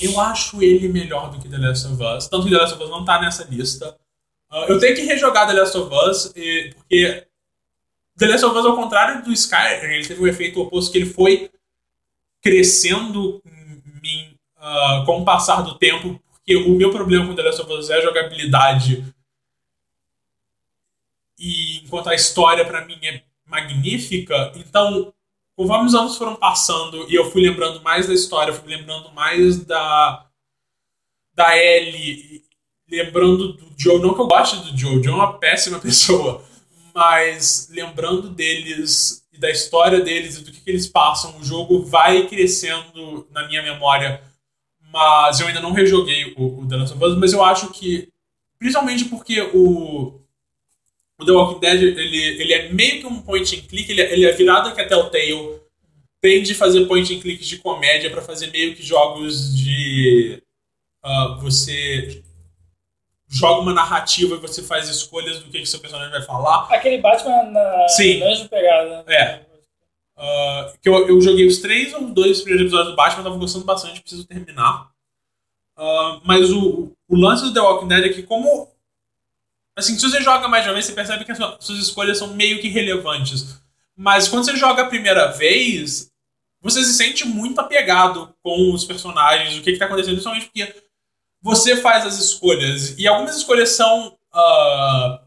Eu 0.00 0.20
acho 0.20 0.62
ele 0.62 0.88
melhor 0.88 1.30
do 1.30 1.38
que 1.38 1.48
The 1.48 1.58
Last 1.58 1.86
of 1.86 2.02
Us. 2.02 2.28
Tanto 2.28 2.44
que 2.44 2.50
The 2.50 2.58
Last 2.58 2.74
of 2.74 2.82
Us 2.82 2.90
não 2.90 3.04
tá 3.04 3.20
nessa 3.20 3.46
lista. 3.48 3.96
Uh, 4.50 4.64
eu 4.68 4.78
tenho 4.78 4.94
que 4.94 5.02
rejogar 5.02 5.46
The 5.46 5.54
Last 5.54 5.76
of 5.76 5.94
Us, 5.94 6.32
porque 6.74 7.26
The 8.18 8.26
Last 8.26 8.44
of 8.44 8.58
Us, 8.58 8.66
ao 8.66 8.76
contrário 8.76 9.24
do 9.24 9.32
Skyrim, 9.32 9.94
ele 9.94 10.06
teve 10.06 10.20
o 10.20 10.24
um 10.24 10.28
efeito 10.28 10.60
oposto 10.60 10.90
que 10.90 10.98
ele 10.98 11.06
foi 11.06 11.50
crescendo 12.42 13.42
mim 14.02 14.36
uh, 14.58 15.04
com 15.04 15.20
o 15.20 15.24
passar 15.24 15.62
do 15.62 15.78
tempo, 15.78 16.20
porque 16.30 16.56
o 16.56 16.70
meu 16.70 16.90
problema 16.90 17.26
com 17.26 17.34
The 17.34 17.42
Last 17.42 17.62
of 17.62 17.72
Us 17.72 17.90
é 17.90 17.94
a 17.94 18.00
jogabilidade. 18.00 19.04
E 21.38 21.78
enquanto 21.84 22.08
a 22.08 22.14
história 22.14 22.64
para 22.64 22.84
mim 22.84 22.98
é 23.02 23.22
magnífica, 23.46 24.52
então 24.56 25.12
conforme 25.56 25.86
os 25.86 25.94
anos 25.94 26.16
foram 26.16 26.36
passando 26.36 27.06
e 27.08 27.14
eu 27.14 27.30
fui 27.30 27.42
lembrando 27.42 27.82
mais 27.82 28.06
da 28.06 28.12
história, 28.12 28.52
fui 28.52 28.68
lembrando 28.68 29.10
mais 29.12 29.64
da 29.64 30.26
da 31.32 31.56
Ellie, 31.56 32.42
lembrando 32.88 33.52
do 33.52 33.72
Joe, 33.76 34.00
não 34.00 34.14
que 34.14 34.20
eu 34.20 34.26
goste 34.26 34.56
do 34.56 34.76
Joe, 34.76 35.02
Joe 35.02 35.12
é 35.12 35.16
uma 35.16 35.38
péssima 35.38 35.78
pessoa, 35.80 36.42
mas 36.94 37.68
lembrando 37.70 38.30
deles 38.30 39.26
e 39.32 39.38
da 39.38 39.50
história 39.50 40.00
deles 40.00 40.38
e 40.38 40.44
do 40.44 40.50
que, 40.50 40.60
que 40.60 40.70
eles 40.70 40.86
passam, 40.86 41.38
o 41.38 41.44
jogo 41.44 41.82
vai 41.82 42.26
crescendo 42.26 43.28
na 43.30 43.46
minha 43.46 43.62
memória, 43.62 44.22
mas 44.90 45.40
eu 45.40 45.46
ainda 45.46 45.60
não 45.60 45.72
rejoguei 45.72 46.32
o, 46.38 46.62
o 46.62 46.66
The 46.66 46.76
Last 46.76 46.94
of 46.94 47.04
Us, 47.04 47.18
mas 47.18 47.32
eu 47.34 47.44
acho 47.44 47.68
que, 47.68 48.10
principalmente 48.58 49.04
porque 49.04 49.42
o 49.52 50.20
o 51.18 51.24
The 51.24 51.32
Walking 51.32 51.60
Dead, 51.60 51.82
ele, 51.82 52.42
ele 52.42 52.52
é 52.52 52.68
meio 52.70 53.00
que 53.00 53.06
um 53.06 53.22
point 53.22 53.56
and 53.56 53.62
click, 53.68 53.90
ele, 53.90 54.02
é, 54.02 54.12
ele 54.12 54.26
é 54.26 54.32
virado 54.32 54.74
que 54.74 54.80
a 54.80 54.86
Telltale 54.86 55.60
tende 56.20 56.52
a 56.52 56.56
fazer 56.56 56.86
point 56.86 57.14
and 57.14 57.20
clicks 57.20 57.46
de 57.46 57.58
comédia 57.58 58.10
para 58.10 58.22
fazer 58.22 58.50
meio 58.50 58.74
que 58.74 58.82
jogos 58.82 59.56
de... 59.56 60.42
Uh, 61.04 61.40
você 61.40 62.22
joga 63.28 63.60
uma 63.60 63.72
narrativa 63.72 64.34
e 64.34 64.40
você 64.40 64.62
faz 64.62 64.88
escolhas 64.88 65.38
do 65.38 65.50
que, 65.50 65.60
que 65.60 65.66
seu 65.66 65.80
personagem 65.80 66.12
vai 66.12 66.22
falar. 66.22 66.66
Aquele 66.70 66.98
Batman 66.98 67.44
na 67.44 67.88
Sim. 67.88 68.20
pegada. 68.48 69.04
É. 69.08 69.40
Uh, 70.16 70.78
que 70.80 70.88
eu, 70.88 71.08
eu 71.08 71.20
joguei 71.20 71.46
os 71.46 71.58
três 71.58 71.92
ou 71.92 72.08
dois 72.08 72.40
primeiros 72.40 72.66
episódios 72.66 72.90
do 72.90 72.96
Batman, 72.96 73.20
eu 73.20 73.24
tava 73.24 73.38
gostando 73.38 73.64
bastante, 73.64 74.00
preciso 74.00 74.26
terminar. 74.26 74.90
Uh, 75.76 76.20
mas 76.24 76.50
o, 76.50 76.92
o 77.08 77.16
lance 77.16 77.44
do 77.44 77.52
The 77.52 77.60
Walking 77.60 77.88
Dead 77.88 78.04
é 78.04 78.08
que 78.08 78.22
como 78.22 78.72
Assim, 79.76 79.94
se 79.98 80.08
você 80.08 80.22
joga 80.22 80.48
mais 80.48 80.64
de 80.64 80.70
uma 80.70 80.74
vez, 80.74 80.86
você 80.86 80.92
percebe 80.92 81.24
que 81.24 81.32
as 81.32 81.38
suas 81.60 81.78
escolhas 81.78 82.16
são 82.16 82.34
meio 82.34 82.60
que 82.62 82.68
relevantes. 82.68 83.60
Mas 83.94 84.26
quando 84.26 84.46
você 84.46 84.56
joga 84.56 84.82
a 84.82 84.88
primeira 84.88 85.32
vez, 85.32 86.10
você 86.62 86.82
se 86.82 86.94
sente 86.94 87.26
muito 87.26 87.60
apegado 87.60 88.34
com 88.42 88.72
os 88.72 88.84
personagens, 88.84 89.58
o 89.58 89.62
que 89.62 89.70
está 89.70 89.84
acontecendo, 89.84 90.14
principalmente 90.14 90.46
porque 90.46 90.82
você 91.42 91.76
faz 91.76 92.06
as 92.06 92.18
escolhas. 92.18 92.98
E 92.98 93.06
algumas 93.06 93.36
escolhas 93.36 93.70
são 93.70 94.16
uh, 94.34 95.18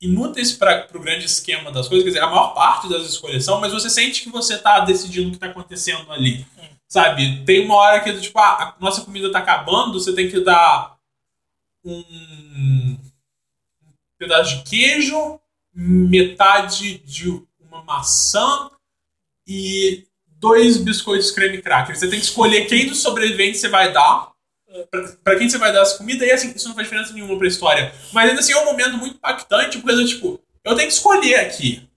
inúteis 0.00 0.52
para 0.52 0.88
o 0.92 1.00
grande 1.00 1.26
esquema 1.26 1.70
das 1.70 1.86
coisas. 1.86 2.02
Quer 2.04 2.10
dizer, 2.10 2.24
a 2.24 2.30
maior 2.30 2.54
parte 2.54 2.88
das 2.88 3.04
escolhas 3.04 3.44
são, 3.44 3.60
mas 3.60 3.72
você 3.72 3.88
sente 3.88 4.22
que 4.22 4.30
você 4.30 4.54
está 4.54 4.80
decidindo 4.80 5.28
o 5.28 5.30
que 5.30 5.36
está 5.36 5.46
acontecendo 5.46 6.10
ali. 6.12 6.44
Sabe? 6.88 7.44
Tem 7.44 7.64
uma 7.64 7.76
hora 7.76 8.00
que, 8.00 8.20
tipo, 8.20 8.38
ah, 8.38 8.76
a 8.76 8.76
nossa 8.80 9.02
comida 9.02 9.28
está 9.28 9.38
acabando, 9.38 9.98
você 9.98 10.12
tem 10.12 10.28
que 10.28 10.40
dar 10.40 10.96
um 11.84 12.96
pedaço 14.24 14.56
de 14.56 14.62
queijo, 14.64 15.40
metade 15.74 16.98
de 16.98 17.28
uma 17.60 17.82
maçã 17.84 18.70
e 19.46 20.04
dois 20.26 20.76
biscoitos 20.76 21.30
creme 21.30 21.60
cracker. 21.60 21.96
Você 21.96 22.08
tem 22.08 22.18
que 22.18 22.26
escolher 22.26 22.66
quem 22.66 22.86
dos 22.86 23.00
sobreviventes 23.00 23.60
você 23.60 23.68
vai 23.68 23.92
dar. 23.92 24.32
Pra, 25.22 25.36
quem 25.36 25.48
você 25.48 25.56
vai 25.56 25.72
dar 25.72 25.82
essa 25.82 25.96
comida, 25.96 26.26
e 26.26 26.32
assim, 26.32 26.52
isso 26.54 26.66
não 26.66 26.74
faz 26.74 26.88
diferença 26.88 27.12
nenhuma 27.12 27.38
pra 27.38 27.46
história. 27.46 27.94
Mas 28.12 28.28
ainda 28.28 28.40
assim 28.40 28.52
é 28.52 28.58
um 28.58 28.64
momento 28.64 28.96
muito 28.98 29.16
impactante, 29.16 29.78
porque 29.78 29.94
eu, 29.94 30.06
tipo, 30.06 30.40
eu 30.64 30.74
tenho 30.74 30.88
que 30.88 30.94
escolher 30.94 31.36
aqui. 31.36 31.88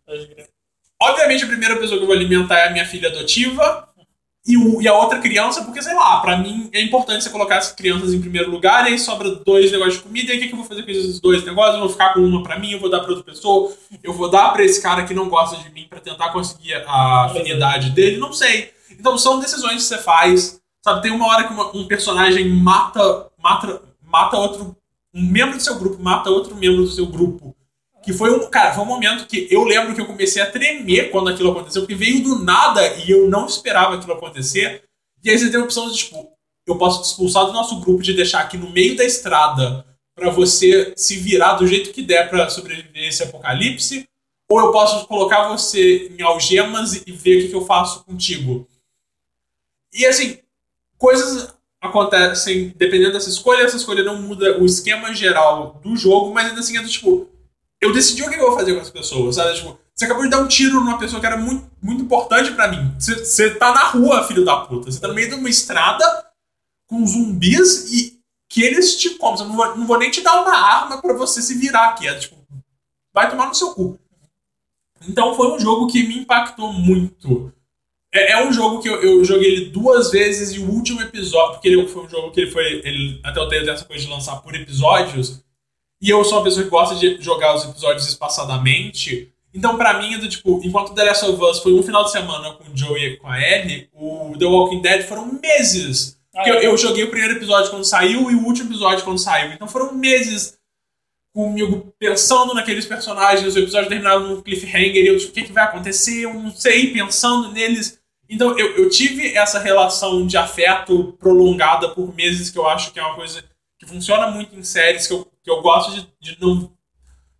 Obviamente, 1.01 1.43
a 1.43 1.47
primeira 1.47 1.75
pessoa 1.77 1.97
que 1.97 2.03
eu 2.03 2.07
vou 2.07 2.15
alimentar 2.15 2.59
é 2.59 2.67
a 2.67 2.71
minha 2.71 2.85
filha 2.85 3.09
adotiva 3.09 3.86
e, 4.47 4.55
o, 4.55 4.81
e 4.81 4.87
a 4.87 4.93
outra 4.93 5.19
criança, 5.19 5.61
porque 5.63 5.81
sei 5.81 5.93
lá, 5.93 6.21
pra 6.21 6.37
mim 6.37 6.69
é 6.71 6.81
importante 6.81 7.23
você 7.23 7.29
colocar 7.29 7.57
as 7.57 7.73
crianças 7.73 8.13
em 8.13 8.21
primeiro 8.21 8.49
lugar, 8.49 8.85
e 8.85 8.93
aí 8.93 8.99
sobra 8.99 9.29
dois 9.29 9.69
negócios 9.71 9.97
de 9.97 10.03
comida, 10.03 10.29
e 10.29 10.31
aí 10.31 10.37
o 10.37 10.41
que, 10.41 10.47
que 10.47 10.53
eu 10.53 10.57
vou 10.57 10.65
fazer 10.65 10.83
com 10.83 10.91
esses 10.91 11.19
dois 11.19 11.43
negócios? 11.43 11.73
Eu 11.73 11.81
vou 11.81 11.89
ficar 11.89 12.13
com 12.13 12.21
uma 12.21 12.41
pra 12.41 12.57
mim, 12.57 12.71
eu 12.71 12.79
vou 12.79 12.89
dar 12.89 13.01
pra 13.01 13.09
outra 13.09 13.25
pessoa, 13.25 13.73
eu 14.01 14.13
vou 14.13 14.31
dar 14.31 14.53
pra 14.53 14.63
esse 14.63 14.81
cara 14.81 15.03
que 15.03 15.13
não 15.13 15.27
gosta 15.27 15.57
de 15.57 15.69
mim 15.71 15.85
pra 15.89 15.99
tentar 15.99 16.31
conseguir 16.31 16.75
a 16.87 17.25
afinidade 17.25 17.89
dele, 17.89 18.17
não 18.17 18.31
sei. 18.31 18.71
Então 18.89 19.17
são 19.17 19.39
decisões 19.39 19.75
que 19.75 19.81
você 19.81 19.97
faz, 19.97 20.61
sabe? 20.81 21.01
Tem 21.01 21.11
uma 21.11 21.27
hora 21.27 21.43
que 21.43 21.53
uma, 21.53 21.75
um 21.75 21.85
personagem 21.85 22.47
mata, 22.47 23.27
mata, 23.43 23.81
mata 24.01 24.37
outro, 24.37 24.77
um 25.13 25.21
membro 25.29 25.57
do 25.57 25.63
seu 25.63 25.77
grupo, 25.77 26.01
mata 26.01 26.29
outro 26.29 26.55
membro 26.55 26.83
do 26.83 26.89
seu 26.89 27.05
grupo. 27.05 27.53
Que 28.07 28.13
foi 28.13 28.31
um. 28.31 28.49
Cara, 28.49 28.73
foi 28.73 28.85
um 28.85 28.87
momento 28.87 29.27
que 29.27 29.49
eu 29.51 29.65
lembro 29.65 29.93
que 29.93 29.99
eu 29.99 30.05
comecei 30.05 30.41
a 30.41 30.49
tremer 30.49 31.11
quando 31.11 31.27
aquilo 31.27 31.51
aconteceu, 31.51 31.81
porque 31.81 31.93
veio 31.93 32.23
do 32.23 32.39
nada 32.39 32.81
e 33.03 33.11
eu 33.11 33.27
não 33.27 33.45
esperava 33.45 33.95
aquilo 33.95 34.13
acontecer. 34.13 34.81
E 35.21 35.29
aí 35.29 35.37
você 35.37 35.51
tem 35.51 35.59
a 35.59 35.63
opção 35.65 35.89
de, 35.89 35.97
tipo, 35.97 36.31
eu 36.65 36.77
posso 36.77 37.01
te 37.01 37.07
expulsar 37.07 37.45
do 37.45 37.51
nosso 37.51 37.81
grupo, 37.81 38.01
de 38.01 38.13
deixar 38.13 38.39
aqui 38.39 38.57
no 38.57 38.69
meio 38.69 38.95
da 38.95 39.03
estrada 39.03 39.85
para 40.15 40.29
você 40.29 40.93
se 40.95 41.17
virar 41.17 41.55
do 41.55 41.67
jeito 41.67 41.91
que 41.91 42.01
der 42.01 42.29
para 42.29 42.49
sobreviver 42.49 43.09
esse 43.09 43.23
apocalipse, 43.23 44.07
ou 44.49 44.57
eu 44.57 44.71
posso 44.71 45.05
colocar 45.05 45.49
você 45.49 46.07
em 46.17 46.21
algemas 46.21 47.05
e 47.05 47.11
ver 47.11 47.39
o 47.39 47.41
que, 47.41 47.47
que 47.49 47.55
eu 47.55 47.65
faço 47.65 48.05
contigo. 48.05 48.65
E 49.93 50.05
assim, 50.05 50.39
coisas 50.97 51.53
acontecem 51.81 52.73
dependendo 52.77 53.11
dessa 53.11 53.27
escolha, 53.27 53.63
essa 53.63 53.75
escolha 53.75 54.01
não 54.01 54.21
muda 54.21 54.57
o 54.61 54.65
esquema 54.65 55.13
geral 55.13 55.81
do 55.83 55.93
jogo, 55.97 56.33
mas 56.33 56.47
ainda 56.47 56.61
assim 56.61 56.77
é 56.77 56.81
do 56.81 56.87
tipo, 56.87 57.29
eu 57.81 57.93
decidi 57.93 58.23
o 58.23 58.29
que 58.29 58.35
eu 58.35 58.47
vou 58.47 58.57
fazer 58.57 58.73
com 58.73 58.81
as 58.81 58.89
pessoas, 58.89 59.35
sabe? 59.35 59.55
Tipo, 59.55 59.77
você 59.93 60.05
acabou 60.05 60.23
de 60.23 60.29
dar 60.29 60.39
um 60.39 60.47
tiro 60.47 60.75
numa 60.75 60.99
pessoa 60.99 61.19
que 61.19 61.25
era 61.25 61.37
muito, 61.37 61.69
muito 61.81 62.03
importante 62.03 62.51
para 62.51 62.67
mim. 62.67 62.93
Você, 62.99 63.55
tá 63.55 63.73
na 63.73 63.85
rua, 63.89 64.23
filho 64.27 64.45
da 64.45 64.57
puta. 64.57 64.91
Você 64.91 64.99
tá 64.99 65.07
no 65.07 65.13
meio 65.13 65.29
de 65.29 65.35
uma 65.35 65.49
estrada 65.49 66.05
com 66.85 67.05
zumbis 67.05 67.91
e 67.91 68.19
que 68.49 68.61
eles 68.61 68.95
te 68.97 69.11
comem. 69.11 69.41
Eu 69.41 69.47
não 69.47 69.55
vou, 69.55 69.75
não 69.75 69.87
vou 69.87 69.97
nem 69.97 70.11
te 70.11 70.21
dar 70.21 70.41
uma 70.41 70.55
arma 70.55 71.01
para 71.01 71.13
você 71.13 71.41
se 71.41 71.55
virar 71.55 71.89
aqui. 71.89 72.07
É, 72.07 72.13
tipo, 72.15 72.35
vai 73.13 73.29
tomar 73.29 73.47
no 73.47 73.55
seu 73.55 73.73
cu. 73.73 73.99
Então 75.07 75.35
foi 75.35 75.51
um 75.51 75.59
jogo 75.59 75.87
que 75.87 76.03
me 76.03 76.19
impactou 76.19 76.71
muito. 76.71 77.51
É, 78.13 78.33
é 78.33 78.47
um 78.47 78.53
jogo 78.53 78.79
que 78.79 78.89
eu, 78.89 79.01
eu, 79.01 79.23
joguei 79.25 79.51
ele 79.51 79.65
duas 79.69 80.11
vezes 80.11 80.55
e 80.55 80.59
o 80.59 80.69
último 80.69 81.01
episódio, 81.01 81.53
porque 81.53 81.67
ele 81.67 81.87
foi 81.87 82.05
um 82.05 82.09
jogo 82.09 82.31
que 82.31 82.41
ele 82.41 82.51
foi. 82.51 82.81
Ele, 82.83 83.19
até 83.23 83.39
eu 83.39 83.47
tenho 83.47 83.69
essa 83.69 83.85
coisa 83.85 84.03
de 84.03 84.09
lançar 84.09 84.37
por 84.41 84.55
episódios. 84.55 85.43
E 86.01 86.09
eu 86.09 86.23
sou 86.23 86.37
uma 86.37 86.43
pessoa 86.43 86.63
que 86.63 86.69
gosta 86.69 86.95
de 86.95 87.21
jogar 87.21 87.55
os 87.55 87.65
episódios 87.65 88.07
espaçadamente. 88.07 89.31
Então, 89.53 89.77
pra 89.77 89.99
mim, 89.99 90.13
é 90.13 90.17
do, 90.17 90.29
tipo, 90.29 90.61
enquanto 90.63 90.93
The 90.93 91.03
Last 91.03 91.25
of 91.25 91.43
Us 91.43 91.59
foi 91.59 91.73
um 91.73 91.81
final 91.81 92.03
de 92.03 92.11
semana 92.11 92.53
com 92.53 92.63
o 92.65 92.77
Joey 92.77 93.13
e 93.13 93.17
com 93.17 93.27
a 93.27 93.41
Ellie, 93.41 93.89
o 93.93 94.35
The 94.37 94.45
Walking 94.45 94.81
Dead 94.81 95.07
foram 95.07 95.39
meses. 95.41 96.17
Porque 96.31 96.49
Ah, 96.49 96.53
eu, 96.53 96.61
eu 96.61 96.77
joguei 96.77 97.03
o 97.03 97.09
primeiro 97.09 97.37
episódio 97.37 97.71
quando 97.71 97.83
saiu 97.83 98.29
e 98.29 98.35
o 98.35 98.43
último 98.45 98.69
episódio 98.69 99.03
quando 99.03 99.17
saiu. 99.17 99.53
Então 99.53 99.67
foram 99.67 99.93
meses 99.93 100.57
comigo 101.33 101.93
pensando 101.99 102.53
naqueles 102.53 102.85
personagens, 102.85 103.55
o 103.55 103.59
episódio 103.59 103.89
terminava 103.89 104.19
num 104.19 104.41
cliffhanger 104.41 104.95
e 104.95 105.07
eu, 105.07 105.17
tipo, 105.17 105.31
o 105.31 105.33
que, 105.33 105.43
que 105.43 105.51
vai 105.51 105.63
acontecer? 105.63 106.25
Eu 106.25 106.33
não 106.33 106.51
sei, 106.51 106.91
pensando 106.93 107.51
neles. 107.51 107.99
Então 108.29 108.57
eu, 108.57 108.75
eu 108.75 108.89
tive 108.89 109.35
essa 109.35 109.59
relação 109.59 110.27
de 110.27 110.37
afeto 110.37 111.13
prolongada 111.19 111.89
por 111.89 112.13
meses 112.13 112.49
que 112.49 112.57
eu 112.59 112.67
acho 112.67 112.91
que 112.91 112.99
é 112.99 113.03
uma 113.03 113.15
coisa 113.15 113.43
que 113.79 113.85
funciona 113.87 114.29
muito 114.29 114.55
em 114.55 114.63
séries, 114.63 115.07
que 115.07 115.13
eu, 115.13 115.27
que 115.47 115.51
eu 115.51 115.61
gosto 115.61 115.93
de, 115.93 116.07
de 116.19 116.41
não 116.41 116.69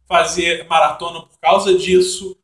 fazer 0.08 0.66
maratona 0.70 1.20
por 1.24 1.38
causa 1.42 1.78
disso. 1.78 2.38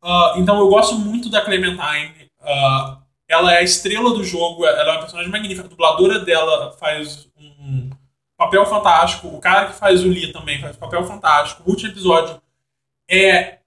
Ah, 0.00 0.34
então 0.36 0.60
eu 0.60 0.68
gosto 0.68 0.94
muito 0.94 1.28
da 1.28 1.40
Clementine. 1.44 2.30
Ah, 2.40 3.00
ela 3.26 3.52
é 3.52 3.58
a 3.58 3.62
estrela 3.64 4.14
do 4.14 4.22
jogo, 4.22 4.64
ela 4.64 4.78
é 4.90 4.92
uma 4.92 5.00
personagem 5.00 5.28
magnífica. 5.30 5.66
A 5.66 5.68
dubladora 5.68 6.20
dela 6.20 6.70
faz 6.78 7.28
um 7.36 7.90
papel 8.36 8.64
fantástico. 8.64 9.26
O 9.26 9.40
cara 9.40 9.66
que 9.66 9.72
faz 9.78 10.04
o 10.04 10.08
Lee 10.08 10.32
também 10.32 10.60
faz 10.60 10.76
um 10.76 10.78
papel 10.78 11.02
fantástico. 11.04 11.64
O 11.66 11.70
último 11.70 11.90
episódio 11.90 12.40
é 13.10 13.58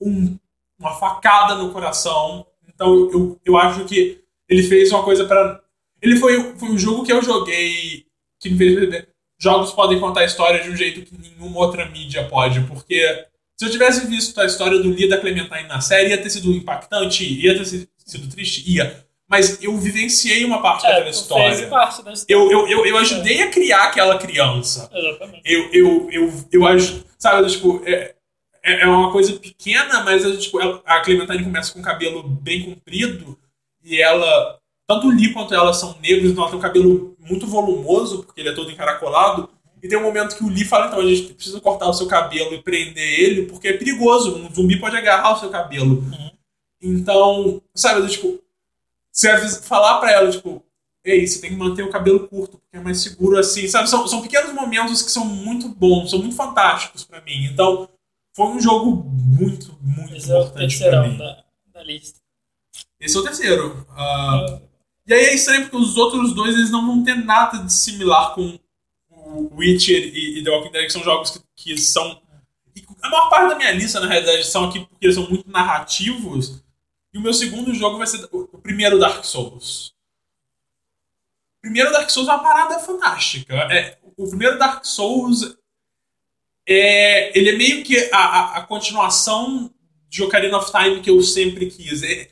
um- 0.00 0.36
uma 0.78 0.94
facada 0.94 1.54
no 1.54 1.72
coração. 1.72 2.44
Então 2.68 3.08
eu, 3.12 3.40
eu 3.44 3.56
acho 3.56 3.84
que 3.84 4.20
ele 4.48 4.64
fez 4.64 4.90
uma 4.90 5.04
coisa 5.04 5.24
para 5.26 5.62
Ele 6.02 6.16
foi, 6.16 6.56
foi 6.58 6.68
um 6.70 6.78
jogo 6.78 7.04
que 7.04 7.12
eu 7.12 7.22
joguei 7.22 8.04
que 8.40 8.50
me 8.50 8.58
fez 8.58 8.74
perceber. 8.74 9.08
Jogos 9.46 9.72
podem 9.72 10.00
contar 10.00 10.20
a 10.20 10.24
história 10.24 10.62
de 10.62 10.68
um 10.70 10.76
jeito 10.76 11.02
que 11.02 11.14
nenhuma 11.16 11.58
outra 11.60 11.88
mídia 11.88 12.24
pode, 12.24 12.60
porque 12.62 13.24
se 13.56 13.64
eu 13.64 13.70
tivesse 13.70 14.06
visto 14.06 14.38
a 14.40 14.44
história 14.44 14.78
do 14.78 14.90
Lee 14.90 15.04
e 15.04 15.08
da 15.08 15.18
Clementine 15.18 15.68
na 15.68 15.80
série, 15.80 16.10
ia 16.10 16.18
ter 16.20 16.30
sido 16.30 16.52
impactante, 16.52 17.24
ia 17.24 17.56
ter 17.56 17.64
sido, 17.64 18.28
triste, 18.30 18.64
ia. 18.70 19.04
Mas 19.28 19.62
eu 19.62 19.76
vivenciei 19.78 20.44
uma 20.44 20.60
parte 20.60 20.84
É, 20.86 20.88
daquela 20.90 21.10
história. 21.10 21.68
parte 21.68 22.02
da 22.04 22.12
história. 22.12 22.32
Eu, 22.34 22.50
eu, 22.50 22.68
eu, 22.68 22.86
eu 22.86 22.96
ajudei 22.98 23.42
a 23.42 23.50
criar 23.50 23.84
aquela 23.84 24.18
criança. 24.18 24.90
Exatamente. 24.92 25.42
Eu, 25.44 25.70
eu, 25.72 26.08
eu, 26.10 26.44
eu 26.52 26.66
acho, 26.66 27.04
sabe, 27.18 27.48
tipo, 27.50 27.82
é, 27.86 28.14
é 28.64 28.82
é 28.82 28.86
uma 28.86 29.10
coisa 29.12 29.32
pequena, 29.34 30.02
mas 30.04 30.22
tipo, 30.42 30.58
a 30.84 31.00
Clementine 31.00 31.44
começa 31.44 31.72
com 31.72 31.78
o 31.80 31.82
cabelo 31.82 32.22
bem 32.24 32.62
comprido 32.64 33.38
e 33.84 34.00
ela, 34.02 34.58
tanto 34.88 35.08
o 35.08 35.10
Lee 35.10 35.32
quanto 35.32 35.54
ela 35.54 35.72
são 35.72 35.96
negros, 36.00 36.30
então 36.30 36.42
ela 36.42 36.50
tem 36.50 36.58
um 36.58 36.62
cabelo 36.62 37.16
muito 37.20 37.46
volumoso, 37.46 38.22
porque 38.24 38.40
ele 38.40 38.50
é 38.50 38.54
todo 38.54 38.70
encaracolado. 38.70 39.48
E 39.82 39.88
tem 39.88 39.98
um 39.98 40.02
momento 40.02 40.36
que 40.36 40.44
o 40.44 40.48
Lee 40.48 40.64
fala, 40.64 40.86
então, 40.86 41.00
a 41.00 41.04
gente 41.06 41.34
precisa 41.34 41.60
cortar 41.60 41.88
o 41.88 41.92
seu 41.92 42.06
cabelo 42.06 42.54
e 42.54 42.62
prender 42.62 43.20
ele, 43.20 43.42
porque 43.46 43.68
é 43.68 43.76
perigoso, 43.76 44.36
um 44.36 44.52
zumbi 44.52 44.78
pode 44.80 44.96
agarrar 44.96 45.34
o 45.34 45.38
seu 45.38 45.50
cabelo. 45.50 46.02
Então, 46.80 47.60
sabe, 47.74 48.06
tipo, 48.08 48.40
você 49.12 49.28
avisa- 49.28 49.62
falar 49.62 49.98
pra 49.98 50.12
ela, 50.12 50.30
tipo, 50.30 50.62
ei, 51.04 51.26
você 51.26 51.40
tem 51.40 51.50
que 51.50 51.56
manter 51.56 51.82
o 51.82 51.90
cabelo 51.90 52.26
curto, 52.28 52.58
porque 52.58 52.76
é 52.76 52.80
mais 52.80 53.00
seguro 53.00 53.38
assim, 53.38 53.66
sabe? 53.68 53.88
São, 53.88 54.06
são 54.06 54.22
pequenos 54.22 54.52
momentos 54.52 55.02
que 55.02 55.10
são 55.10 55.24
muito 55.24 55.68
bons, 55.68 56.10
são 56.10 56.18
muito 56.18 56.36
fantásticos 56.36 57.04
pra 57.04 57.20
mim. 57.20 57.44
Então, 57.44 57.88
foi 58.34 58.46
um 58.46 58.60
jogo 58.60 58.94
muito, 59.08 59.76
muito 59.80 60.14
Esse 60.16 60.30
é 60.30 60.34
o 60.34 60.38
importante 60.38 60.52
pra 60.54 60.60
terceirão 60.90 61.08
mim. 61.10 61.18
da, 61.18 61.44
da 61.72 61.82
lista. 61.84 62.18
Esse 63.00 63.16
é 63.16 63.20
o 63.20 63.24
terceiro. 63.24 63.86
Ah, 63.90 64.60
e 65.06 65.14
aí 65.14 65.24
é 65.26 65.34
estranho 65.34 65.62
porque 65.62 65.76
os 65.76 65.96
outros 65.96 66.34
dois 66.34 66.54
eles 66.54 66.70
não 66.70 66.86
vão 66.86 67.04
ter 67.04 67.14
nada 67.14 67.58
de 67.58 67.72
similar 67.72 68.34
com 68.34 68.58
o 69.08 69.54
Witcher 69.56 70.10
e, 70.14 70.38
e 70.38 70.44
The 70.44 70.50
Walking 70.50 70.72
Dead, 70.72 70.86
que 70.86 70.92
são 70.92 71.02
jogos 71.02 71.30
que, 71.30 71.40
que 71.56 71.78
são. 71.78 72.20
a 73.02 73.08
maior 73.08 73.28
parte 73.28 73.50
da 73.50 73.56
minha 73.56 73.72
lista, 73.72 74.00
na 74.00 74.08
realidade, 74.08 74.44
são 74.46 74.64
aqui 74.64 74.80
porque 74.80 75.06
eles 75.06 75.14
são 75.14 75.28
muito 75.28 75.48
narrativos. 75.50 76.62
E 77.12 77.18
o 77.18 77.20
meu 77.20 77.32
segundo 77.32 77.74
jogo 77.74 77.98
vai 77.98 78.06
ser 78.06 78.28
o 78.32 78.58
primeiro 78.58 78.98
Dark 78.98 79.24
Souls. 79.24 79.94
O 81.58 81.60
primeiro 81.62 81.92
Dark 81.92 82.10
Souls 82.10 82.28
é 82.28 82.32
uma 82.32 82.42
parada 82.42 82.78
fantástica. 82.78 83.54
É, 83.72 83.98
o 84.16 84.28
primeiro 84.28 84.58
Dark 84.58 84.84
Souls 84.84 85.56
é, 86.68 87.36
ele 87.38 87.50
é 87.50 87.56
meio 87.56 87.84
que 87.84 87.96
a, 88.12 88.18
a, 88.18 88.56
a 88.58 88.62
continuação 88.62 89.72
de 90.08 90.22
Ocarina 90.22 90.58
of 90.58 90.70
Time 90.70 91.00
que 91.00 91.10
eu 91.10 91.22
sempre 91.22 91.70
quis. 91.70 92.02
É, 92.02 92.28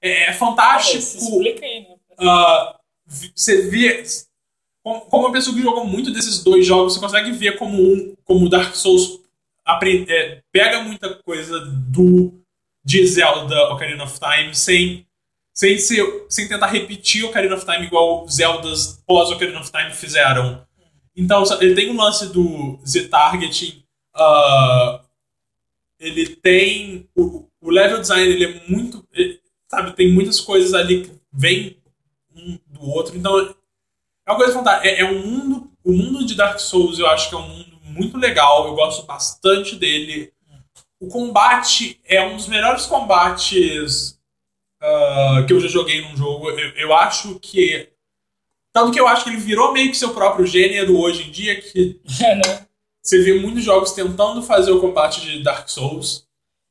é, 0.00 0.30
é 0.30 0.32
fantástico. 0.32 1.02
Se 1.02 1.18
explica 1.18 1.64
aí, 1.64 1.80
né? 1.80 1.97
Ah, 2.18 2.76
você 3.06 3.62
vê. 3.68 4.02
Como, 4.82 5.00
como 5.02 5.26
uma 5.26 5.32
pessoa 5.32 5.54
que 5.54 5.62
jogou 5.62 5.84
muito 5.86 6.10
desses 6.12 6.42
dois 6.42 6.66
jogos, 6.66 6.94
você 6.94 7.00
consegue 7.00 7.32
ver 7.32 7.58
como 7.58 7.80
um, 7.82 8.14
como 8.24 8.48
Dark 8.48 8.74
Souls 8.74 9.20
aprende, 9.64 10.10
é, 10.10 10.42
pega 10.50 10.82
muita 10.82 11.14
coisa 11.16 11.60
do 11.60 12.32
de 12.84 13.06
Zelda 13.06 13.70
Ocarina 13.70 14.04
of 14.04 14.18
Time 14.18 14.54
sem, 14.54 15.06
sem, 15.52 15.76
ser, 15.78 16.24
sem 16.30 16.48
tentar 16.48 16.68
repetir 16.68 17.24
Ocarina 17.24 17.54
of 17.54 17.66
Time 17.66 17.84
igual 17.86 18.26
Zeldas 18.28 19.02
pós 19.06 19.30
Ocarina 19.30 19.60
of 19.60 19.70
Time 19.70 19.92
fizeram. 19.92 20.66
Então, 21.14 21.42
ele 21.60 21.74
tem 21.74 21.90
um 21.90 21.96
lance 21.96 22.32
do 22.32 22.78
Z-Targeting. 22.86 23.82
ah, 24.14 25.02
ele 25.98 26.36
tem. 26.36 27.08
O, 27.14 27.46
o 27.60 27.70
level 27.70 28.00
design 28.00 28.24
ele 28.32 28.44
é 28.44 28.62
muito. 28.70 29.04
ele- 29.12 29.40
sabe, 29.70 29.92
tem 29.94 30.10
muitas 30.12 30.40
coisas 30.40 30.72
ali 30.72 31.02
que 31.04 31.10
vêm 31.32 31.76
um 32.38 32.58
do 32.66 32.88
outro. 32.88 33.16
Então, 33.16 33.38
é 34.26 34.30
uma 34.30 34.36
coisa 34.36 34.52
fantástica. 34.52 34.88
É, 34.88 35.00
é 35.00 35.04
um 35.04 35.26
mundo. 35.26 35.70
O 35.84 35.92
mundo 35.92 36.24
de 36.24 36.34
Dark 36.34 36.58
Souls 36.58 36.98
eu 36.98 37.06
acho 37.06 37.28
que 37.28 37.34
é 37.34 37.38
um 37.38 37.48
mundo 37.48 37.78
muito 37.84 38.16
legal. 38.16 38.66
Eu 38.66 38.74
gosto 38.74 39.06
bastante 39.06 39.76
dele. 39.76 40.32
O 41.00 41.08
combate 41.08 42.00
é 42.04 42.22
um 42.22 42.36
dos 42.36 42.48
melhores 42.48 42.86
combates 42.86 44.18
ah, 44.80 45.44
que 45.46 45.52
eu 45.52 45.60
já 45.60 45.68
joguei 45.68 46.02
num 46.02 46.16
jogo. 46.16 46.50
Eu, 46.50 46.70
eu 46.76 46.94
acho 46.94 47.38
que. 47.40 47.88
Tanto 48.72 48.92
que 48.92 49.00
eu 49.00 49.08
acho 49.08 49.24
que 49.24 49.30
ele 49.30 49.38
virou 49.38 49.72
meio 49.72 49.90
que 49.90 49.96
seu 49.96 50.14
próprio 50.14 50.46
gênero 50.46 50.98
hoje 50.98 51.28
em 51.28 51.30
dia, 51.30 51.60
que 51.60 52.00
É, 52.22 52.34
né? 52.34 52.66
você 53.02 53.22
vê 53.22 53.34
muitos 53.40 53.64
jogos 53.64 53.92
tentando 53.92 54.42
fazer 54.42 54.70
o 54.70 54.80
combate 54.80 55.20
de 55.20 55.42
Dark 55.42 55.68
Souls. 55.68 56.26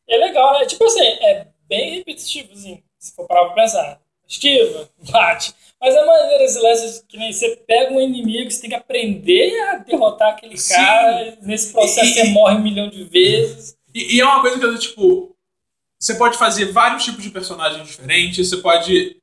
É 0.07 0.17
legal, 0.17 0.53
né? 0.57 0.65
Tipo 0.65 0.85
assim, 0.85 1.01
é 1.01 1.47
bem 1.67 1.95
repetitivo, 1.95 2.53
assim, 2.53 2.81
se 2.97 3.13
for 3.13 3.27
parar 3.27 3.45
pra 3.45 3.55
pensar. 3.55 3.99
Esquiva, 4.27 4.89
bate. 5.11 5.53
Mas 5.79 5.95
a 5.95 6.05
maneira, 6.05 6.43
esse 6.43 6.59
lance 6.59 7.03
que 7.07 7.17
nem 7.17 7.31
você 7.31 7.55
pega 7.67 7.93
um 7.93 8.01
inimigo, 8.01 8.49
você 8.49 8.61
tem 8.61 8.69
que 8.71 8.75
aprender 8.75 9.59
a 9.69 9.75
derrotar 9.77 10.29
aquele 10.33 10.57
Sim. 10.57 10.73
cara. 10.73 11.37
Nesse 11.41 11.71
processo 11.71 12.09
E- 12.09 12.13
você 12.15 12.23
morre 12.29 12.55
um 12.55 12.63
milhão 12.63 12.89
de 12.89 13.03
vezes. 13.03 13.77
E, 13.93 14.15
e 14.15 14.19
é 14.19 14.25
uma 14.25 14.41
coisa 14.41 14.57
que 14.59 14.65
eu, 14.65 14.77
tipo. 14.77 15.35
Você 15.99 16.13
pode 16.15 16.37
fazer 16.37 16.65
vários 16.71 17.03
tipos 17.03 17.23
de 17.23 17.29
personagens 17.31 17.87
diferentes, 17.87 18.49
você 18.49 18.57
pode. 18.57 19.17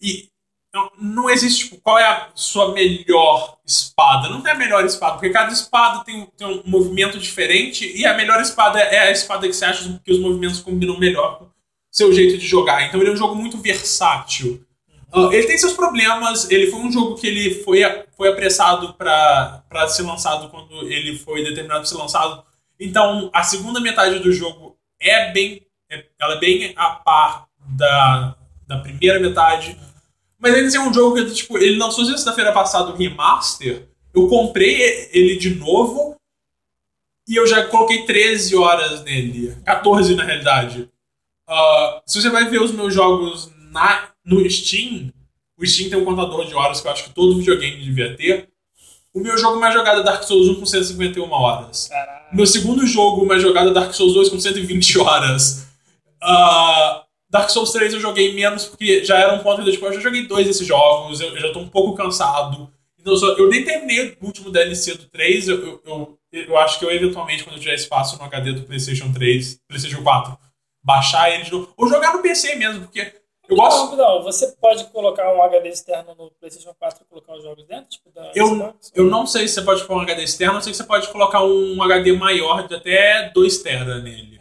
E 0.00 0.28
não, 0.72 0.90
não 1.00 1.30
existe, 1.30 1.64
tipo, 1.64 1.80
qual 1.80 1.98
é 1.98 2.04
a 2.04 2.30
sua 2.34 2.72
melhor 2.72 3.58
espada. 3.66 4.28
Não 4.28 4.40
tem 4.42 4.52
a 4.52 4.56
melhor 4.56 4.84
espada, 4.84 5.14
porque 5.14 5.30
cada 5.30 5.52
espada 5.52 6.04
tem, 6.04 6.22
um- 6.22 6.26
tem 6.26 6.46
um 6.46 6.62
movimento 6.64 7.18
diferente 7.18 7.90
e 7.96 8.04
a 8.06 8.14
melhor 8.14 8.40
espada 8.40 8.78
é 8.80 8.98
a 9.00 9.10
espada 9.10 9.46
que 9.48 9.52
você 9.52 9.64
acha 9.64 10.00
que 10.04 10.12
os 10.12 10.20
movimentos 10.20 10.60
combinam 10.60 10.96
melhor 10.98 11.48
seu 11.98 12.12
jeito 12.12 12.38
de 12.38 12.46
jogar. 12.46 12.86
Então 12.86 13.00
ele 13.00 13.10
é 13.10 13.12
um 13.12 13.16
jogo 13.16 13.34
muito 13.34 13.58
versátil. 13.58 14.64
Ah, 15.12 15.28
ele 15.32 15.46
tem 15.46 15.58
seus 15.58 15.72
problemas, 15.72 16.50
ele 16.50 16.70
foi 16.70 16.80
um 16.80 16.92
jogo 16.92 17.16
que 17.16 17.26
ele 17.26 17.62
foi, 17.64 17.80
foi 18.16 18.28
apressado 18.28 18.94
para 18.94 19.88
ser 19.88 20.02
lançado 20.02 20.48
quando 20.48 20.86
ele 20.90 21.18
foi 21.18 21.42
determinado 21.42 21.80
para 21.80 21.88
ser 21.88 21.96
lançado. 21.96 22.44
Então, 22.78 23.30
a 23.32 23.42
segunda 23.42 23.80
metade 23.80 24.18
do 24.20 24.32
jogo 24.32 24.76
é 25.00 25.32
bem. 25.32 25.62
é- 25.90 26.04
ela 26.20 26.34
é 26.34 26.38
bem 26.38 26.72
a 26.76 26.90
par 26.90 27.48
da, 27.70 28.36
da 28.66 28.78
primeira 28.78 29.18
metade. 29.18 29.78
Mas 30.38 30.54
ainda 30.54 30.68
assim 30.68 30.76
é 30.76 30.80
um 30.80 30.92
jogo 30.92 31.16
que, 31.16 31.34
tipo, 31.34 31.56
ele 31.58 31.78
lançou 31.78 32.04
sexta-feira 32.04 32.52
passada 32.52 32.90
o 32.90 32.96
remaster. 32.96 33.88
Eu 34.14 34.28
comprei 34.28 35.08
ele 35.12 35.36
de 35.36 35.54
novo 35.54 36.14
e 37.26 37.34
eu 37.34 37.46
já 37.46 37.64
coloquei 37.66 38.04
13 38.04 38.54
horas 38.54 39.02
nele. 39.02 39.56
14 39.64 40.14
na 40.14 40.24
realidade. 40.24 40.88
Ah, 41.48 42.02
se 42.06 42.20
você 42.20 42.28
vai 42.30 42.48
ver 42.48 42.60
os 42.60 42.72
meus 42.72 42.92
jogos 42.92 43.50
na, 43.72 44.08
no 44.24 44.48
Steam, 44.50 45.10
o 45.58 45.66
Steam 45.66 45.88
tem 45.90 45.98
um 45.98 46.04
contador 46.04 46.46
de 46.46 46.54
horas 46.54 46.80
que 46.80 46.86
eu 46.86 46.92
acho 46.92 47.04
que 47.04 47.10
todo 47.10 47.36
videogame 47.38 47.82
devia 47.84 48.16
ter. 48.16 48.48
O 49.14 49.20
meu 49.20 49.36
jogo 49.38 49.58
mais 49.58 49.74
jogado 49.74 50.00
é 50.00 50.04
Dark 50.04 50.22
Souls 50.22 50.48
1 50.48 50.54
com 50.60 50.66
151 50.66 51.30
horas. 51.32 51.88
Caralho. 51.88 52.26
Meu 52.36 52.46
segundo 52.46 52.86
jogo, 52.86 53.24
mais 53.26 53.42
jogado 53.42 53.70
é 53.70 53.72
Dark 53.72 53.92
Souls 53.94 54.12
2 54.14 54.28
com 54.28 54.38
120 54.38 54.98
horas. 55.00 55.66
Ah, 56.22 57.04
Dark 57.30 57.50
Souls 57.50 57.72
3 57.72 57.94
eu 57.94 58.00
joguei 58.00 58.34
menos 58.34 58.64
porque 58.66 59.04
já 59.04 59.18
era 59.18 59.34
um 59.34 59.38
ponto 59.42 59.62
de 59.64 59.72
tipo, 59.72 59.86
eu 59.86 59.92
já 59.94 60.00
joguei 60.00 60.26
dois 60.26 60.46
desses 60.46 60.66
jogos, 60.66 61.20
eu, 61.20 61.28
eu 61.34 61.40
já 61.40 61.52
tô 61.52 61.60
um 61.60 61.68
pouco 61.68 61.96
cansado. 61.96 62.70
Então 63.00 63.12
eu, 63.12 63.18
só- 63.18 63.32
eu 63.36 63.48
nem 63.48 63.64
terminei 63.64 64.16
o 64.20 64.26
último 64.26 64.50
DLC 64.50 64.94
do 64.94 65.04
3, 65.06 65.48
eu, 65.48 65.56
eu, 65.64 65.82
eu, 65.86 66.18
eu 66.32 66.58
acho 66.58 66.78
que 66.78 66.84
eu 66.84 66.90
eventualmente, 66.90 67.44
quando 67.44 67.56
eu 67.56 67.60
tiver 67.60 67.74
espaço 67.74 68.16
no 68.18 68.24
HD 68.24 68.52
do 68.52 68.62
PlayStation 68.62 69.12
3, 69.12 69.60
PlayStation 69.68 70.02
4, 70.02 70.36
baixar 70.88 71.30
ele 71.30 71.44
de 71.44 71.52
novo. 71.52 71.70
Ou 71.76 71.86
jogar 71.86 72.14
no 72.14 72.22
PC 72.22 72.56
mesmo, 72.56 72.86
porque 72.86 73.12
eu 73.46 73.56
gosto. 73.56 73.94
Não, 73.94 73.96
não, 73.96 74.22
você 74.22 74.54
pode 74.60 74.84
colocar 74.86 75.30
um 75.34 75.42
HD 75.42 75.68
externo 75.68 76.14
no 76.14 76.30
PlayStation 76.32 76.74
4 76.78 77.02
e 77.02 77.08
colocar 77.08 77.34
os 77.36 77.42
jogos 77.42 77.66
dentro? 77.66 77.90
Tipo, 77.90 78.10
da 78.10 78.32
Eu, 78.34 78.46
Xbox? 78.48 78.92
eu 78.94 79.04
não 79.04 79.26
sei 79.26 79.46
se 79.46 79.54
você 79.54 79.62
pode 79.62 79.84
pôr 79.84 79.98
um 79.98 80.00
HD 80.00 80.22
externo, 80.22 80.56
eu 80.56 80.62
sei 80.62 80.72
que 80.72 80.78
você 80.78 80.84
pode 80.84 81.08
colocar 81.08 81.44
um 81.44 81.82
HD 81.82 82.12
maior 82.12 82.66
de 82.66 82.74
até 82.74 83.30
2 83.34 83.58
TB 83.58 84.02
nele. 84.02 84.38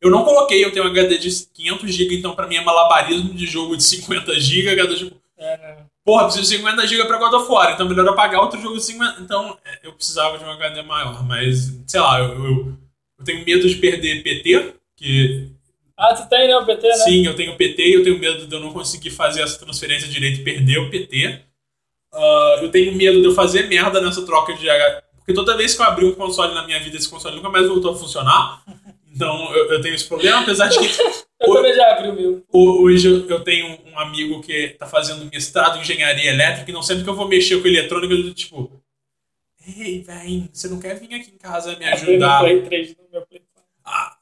Eu 0.00 0.10
não 0.10 0.22
coloquei, 0.22 0.62
eu 0.62 0.70
tenho 0.70 0.84
um 0.84 0.88
HD 0.88 1.16
de 1.16 1.30
500 1.54 1.94
GB, 1.94 2.18
então 2.18 2.34
pra 2.34 2.46
mim 2.46 2.56
é 2.56 2.60
malabarismo 2.60 3.32
de 3.32 3.46
jogo 3.46 3.76
de 3.76 3.82
50 3.82 4.38
GB. 4.38 4.96
Jogo... 4.96 5.16
É, 5.38 5.56
né? 5.56 5.76
Porra, 6.04 6.24
preciso 6.24 6.48
de 6.48 6.56
50 6.56 6.86
GB 6.86 7.04
pra 7.06 7.18
God 7.18 7.32
of 7.32 7.50
War, 7.50 7.72
então 7.72 7.88
melhor 7.88 8.06
eu 8.06 8.14
pagar 8.14 8.40
outro 8.40 8.60
jogo 8.60 8.76
de 8.76 8.84
50. 8.84 9.22
Então 9.22 9.56
é, 9.64 9.80
eu 9.82 9.92
precisava 9.94 10.38
de 10.38 10.44
um 10.44 10.50
HD 10.50 10.82
maior, 10.82 11.24
mas 11.26 11.72
sei 11.86 12.00
lá, 12.00 12.20
eu, 12.20 12.44
eu, 12.44 12.72
eu 13.18 13.24
tenho 13.24 13.44
medo 13.44 13.68
de 13.68 13.74
perder 13.76 14.22
PT, 14.22 14.74
que 14.96 15.55
Ah, 15.98 16.14
tu 16.14 16.28
tem, 16.28 16.46
né, 16.46 16.56
o 16.56 16.66
PT, 16.66 16.86
né? 16.88 16.94
Sim, 16.94 17.26
eu 17.26 17.34
tenho 17.34 17.56
PT 17.56 17.82
e 17.88 17.94
eu 17.94 18.02
tenho 18.02 18.18
medo 18.18 18.46
de 18.46 18.54
eu 18.54 18.60
não 18.60 18.72
conseguir 18.72 19.10
fazer 19.10 19.42
essa 19.42 19.58
transferência 19.58 20.06
direito 20.08 20.40
e 20.40 20.44
perder 20.44 20.78
o 20.78 20.90
PT. 20.90 21.40
Ah, 22.12 22.58
eu 22.62 22.70
tenho 22.70 22.94
medo 22.94 23.20
de 23.20 23.26
eu 23.26 23.32
fazer 23.34 23.66
merda 23.68 24.00
nessa 24.00 24.24
troca 24.24 24.54
de 24.54 24.68
H. 24.68 25.02
Porque 25.16 25.32
toda 25.34 25.56
vez 25.56 25.74
que 25.74 25.82
eu 25.82 25.86
abri 25.86 26.04
um 26.04 26.14
console 26.14 26.54
na 26.54 26.64
minha 26.66 26.78
vida, 26.80 26.96
esse 26.96 27.08
console 27.08 27.36
nunca 27.36 27.48
mais 27.48 27.66
voltou 27.66 27.92
a 27.92 27.96
funcionar. 27.98 28.62
Então 29.12 29.52
eu, 29.54 29.72
eu 29.72 29.80
tenho 29.80 29.94
esse 29.94 30.06
problema, 30.06 30.40
apesar 30.40 30.68
de 30.68 30.78
que 30.78 30.86
Eu 31.38 31.52
também 31.52 31.74
já 31.74 31.92
abri 31.92 32.08
o 32.08 32.14
meu. 32.14 32.44
ho- 32.50 32.82
hoje 32.82 33.06
eu, 33.08 33.28
eu 33.28 33.40
tenho 33.44 33.78
um 33.86 33.98
amigo 33.98 34.40
que 34.40 34.68
tá 34.78 34.86
fazendo 34.86 35.28
mestrado 35.30 35.76
em 35.76 35.80
engenharia 35.82 36.30
elétrica 36.30 36.70
e 36.70 36.72
não 36.74 36.82
sempre 36.82 37.04
que 37.04 37.10
eu 37.10 37.14
vou 37.14 37.28
mexer 37.28 37.60
com 37.60 37.68
eletrônica, 37.68 38.14
eu 38.14 38.32
tipo. 38.34 38.72
Ei, 39.78 40.00
véi, 40.00 40.48
você 40.52 40.68
não 40.68 40.78
quer 40.80 40.98
vir 40.98 41.12
aqui 41.14 41.30
em 41.34 41.38
casa 41.38 41.76
me 41.76 41.84
no 41.84 41.92
ajudar? 41.92 42.40
Play 42.40 42.62
3 42.62 42.96
no 42.96 43.04
meu 43.12 43.26
Play 43.26 43.42
4. 43.42 43.45
A- 43.45 43.45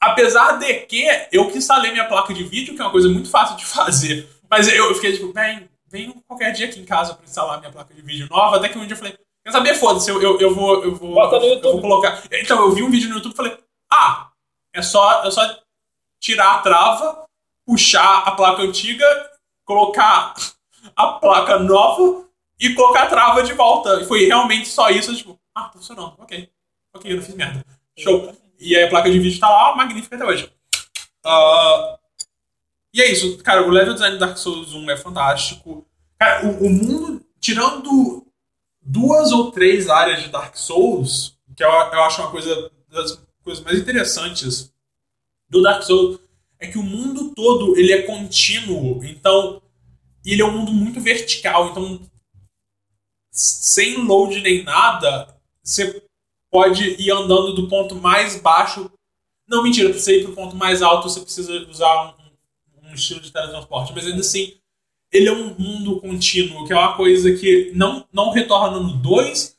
Apesar 0.01 0.59
de 0.59 0.75
que 0.81 1.07
eu 1.33 1.51
que 1.51 1.57
instalei 1.57 1.91
minha 1.91 2.07
placa 2.07 2.35
de 2.35 2.45
vídeo, 2.45 2.75
que 2.75 2.81
é 2.81 2.85
uma 2.85 2.91
coisa 2.91 3.09
muito 3.09 3.31
fácil 3.31 3.57
de 3.57 3.65
fazer. 3.67 4.29
Mas 4.51 4.69
eu, 4.69 4.89
eu 4.89 4.95
fiquei 4.95 5.13
tipo, 5.15 5.33
bem, 5.33 5.69
vem 5.87 6.13
qualquer 6.27 6.53
dia 6.53 6.67
aqui 6.67 6.79
em 6.81 6.85
casa 6.85 7.15
pra 7.15 7.25
instalar 7.25 7.59
minha 7.59 7.73
placa 7.73 7.95
de 7.95 8.03
vídeo 8.03 8.29
nova. 8.31 8.57
Até 8.57 8.69
que 8.69 8.79
um 8.79 8.83
dia 8.87 8.93
eu 8.93 8.99
falei, 8.99 9.19
quer 9.43 9.53
saber, 9.53 9.75
foda-se, 9.75 10.11
eu, 10.11 10.21
eu, 10.21 10.39
eu 10.39 10.55
vou. 10.55 10.85
Eu 10.85 10.95
vou, 10.95 11.15
Bota 11.15 11.39
no 11.39 11.47
eu 11.47 11.55
YouTube. 11.55 11.73
vou 11.73 11.81
colocar. 11.81 12.23
Então, 12.31 12.61
eu 12.61 12.73
vi 12.73 12.83
um 12.83 12.91
vídeo 12.91 13.09
no 13.09 13.17
YouTube 13.17 13.33
e 13.33 13.37
falei, 13.37 13.59
ah, 13.91 14.29
é 14.73 14.83
só, 14.83 15.25
é 15.25 15.31
só 15.31 15.59
tirar 16.21 16.57
a 16.57 16.59
trava, 16.59 17.25
puxar 17.67 18.19
a 18.27 18.33
placa 18.33 18.63
antiga, 18.63 19.07
colocar 19.65 20.35
a 20.95 21.07
placa 21.13 21.59
nova 21.59 22.25
e 22.61 22.75
colocar 22.75 23.05
a 23.05 23.09
trava 23.09 23.43
de 23.43 23.55
volta. 23.55 24.03
E 24.03 24.05
foi 24.05 24.27
realmente 24.27 24.69
só 24.69 24.91
isso, 24.91 25.11
eu, 25.11 25.17
tipo, 25.17 25.41
ah, 25.55 25.71
funcionando, 25.73 26.15
ok. 26.19 26.51
Ok, 26.95 27.11
eu 27.11 27.17
não 27.17 27.23
fiz 27.23 27.35
merda. 27.35 27.65
Show. 27.99 28.44
E 28.65 28.75
aí 28.75 28.85
a 28.85 28.89
placa 28.89 29.11
de 29.11 29.19
vídeo 29.19 29.39
tá 29.39 29.49
lá, 29.49 29.77
magnífica 29.77 30.17
até 30.17 30.25
hoje. 30.25 30.51
Ah, 31.23 31.99
e 32.95 33.03
é 33.03 33.13
isso, 33.13 33.37
cara, 33.39 33.67
o 33.67 33.71
level 33.71 33.93
design 33.93 34.17
do 34.17 34.21
Dark 34.21 34.39
Souls 34.39 34.73
1 34.73 34.91
é 34.91 34.97
fantástico. 34.97 35.87
Cara, 36.19 36.47
o, 36.47 36.67
o 36.67 36.71
mundo, 36.71 37.23
tirando 37.39 38.27
duas 38.81 39.33
ou 39.33 39.53
três 39.53 39.91
áreas 39.91 40.23
de 40.23 40.31
Dark 40.31 40.57
Souls, 40.57 41.37
que 41.55 41.63
eu, 41.63 41.69
eu 41.69 42.03
acho 42.05 42.23
uma 42.23 42.31
coisa 42.31 42.71
das 42.89 43.23
coisas 43.43 43.63
mais 43.63 43.79
interessantes 43.79 44.73
do 45.51 45.61
Dark 45.61 45.83
Souls, 45.83 46.19
é 46.59 46.67
que 46.67 46.79
o 46.79 46.83
mundo 46.83 47.35
todo 47.35 47.77
ele 47.77 47.93
é 47.93 48.03
contínuo, 48.03 49.05
então 49.05 49.61
ele 50.25 50.41
é 50.41 50.45
um 50.45 50.53
mundo 50.53 50.73
muito 50.73 51.01
vertical, 51.01 51.69
então 51.69 52.01
sem 53.31 53.97
load 53.97 54.41
nem 54.41 54.63
nada, 54.63 55.37
você 55.63 56.03
pode 56.55 56.85
ir 57.03 57.11
andando 57.11 57.53
do 57.53 57.67
ponto 57.67 57.97
mais 57.97 58.41
baixo. 58.41 58.89
Não, 59.49 59.61
mentira, 59.61 59.91
pra 59.91 59.99
você 59.99 60.21
ir 60.21 60.25
pro 60.25 60.35
ponto 60.37 60.55
mais 60.55 60.83
alto, 60.83 61.09
você 61.09 61.21
precisa 61.21 61.53
usar 61.69 62.15
um, 62.81 62.89
um 62.89 62.95
estilo 62.95 63.19
de 63.21 63.33
teletransporte. 63.33 63.93
Mas 63.93 64.07
ainda 64.07 64.21
assim, 64.21 64.55
ele 65.13 65.29
é 65.29 65.33
um 65.33 65.53
mundo 65.59 66.01
contínuo, 66.01 66.65
que 66.65 66.73
é 66.73 66.77
uma 66.77 66.97
coisa 66.97 67.35
que 67.35 67.73
não, 67.75 68.07
não 68.13 68.31
retorna 68.31 68.79
no 68.79 68.93
2, 68.99 69.57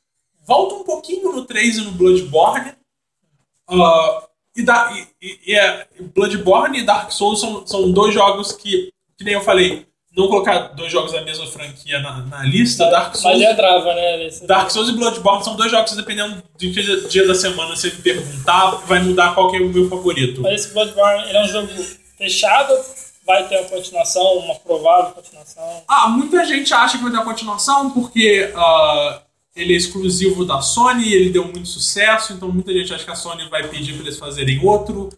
volta 0.48 0.76
um 0.76 0.86
pouquinho 0.86 1.34
no 1.34 1.44
3 1.44 1.80
e 1.80 1.82
no 1.82 1.92
Bloodborne. 1.92 2.72
Ah, 3.68 4.28
e, 4.56 4.64
da, 4.64 4.90
e, 4.94 5.08
e- 5.22 5.40
e 5.48 5.54
é, 5.54 5.90
Bloodborne 6.16 6.80
e 6.80 6.86
Dark 6.86 7.12
Souls 7.12 7.42
são, 7.42 7.68
são 7.68 7.92
dois 7.92 8.14
jogos 8.14 8.54
que, 8.54 8.90
que 9.18 9.24
nem 9.26 9.34
eu 9.34 9.42
falei, 9.42 9.86
não 10.16 10.28
colocar 10.30 10.70
dois 10.70 10.92
jogos 10.92 11.12
da 11.12 11.22
mesma 11.22 11.46
franquia 11.46 12.00
na, 12.00 12.22
na 12.22 12.44
lista. 12.44 12.90
Dark 12.90 13.10
Mas 13.10 13.20
Souls, 13.20 13.40
já 13.40 13.54
trava, 13.54 13.94
né? 13.94 14.30
Dark 14.44 14.72
Souls 14.72 14.90
e 14.90 14.94
Bloodborne 14.94 15.44
são 15.44 15.56
dois 15.56 15.70
jogos 15.70 15.92
que, 15.92 15.98
dependendo 15.98 16.36
do 16.36 16.72
dia, 16.72 17.02
dia 17.08 17.28
da 17.28 17.36
semana, 17.36 17.76
você 17.76 17.90
me 17.90 18.02
perguntar, 18.02 18.72
vai 18.88 19.02
mudar 19.02 19.36
qual 19.36 19.52
que 19.52 19.58
é 19.58 19.60
o 19.60 19.68
meu 19.68 19.90
favorito. 19.90 20.42
Mas 20.42 20.62
esse 20.62 20.74
Bloodborne, 20.74 21.28
ele 21.28 21.38
é 21.38 21.44
um 21.44 21.48
jogo 21.48 21.68
fechado, 22.18 22.74
vai 23.26 23.46
ter 23.48 23.60
uma 23.60 23.70
continuação, 23.70 24.38
uma 24.38 24.56
provável 24.56 25.12
continuação. 25.12 25.84
Ah, 25.86 26.08
muita 26.08 26.46
gente 26.46 26.74
acha 26.74 26.98
que 26.98 27.04
vai 27.04 27.12
ter 27.12 27.18
uma 27.18 27.26
continuação 27.26 27.92
porque 27.92 28.54
ah, 28.56 29.22
ele 29.54 29.74
é 29.74 29.78
exclusivo 29.78 30.46
da 30.46 30.62
Sony, 30.62 31.12
ele 31.12 31.30
deu 31.30 31.44
muito 31.44 31.68
sucesso, 31.68 32.32
então 32.32 32.50
muita 32.50 32.72
gente 32.72 32.94
acha 32.94 33.04
que 33.04 33.12
a 33.12 33.16
Sony 33.16 33.50
vai 33.50 33.68
pedir 33.68 33.94
para 33.94 34.04
eles 34.04 34.18
fazerem 34.18 34.66
outro. 34.66 35.10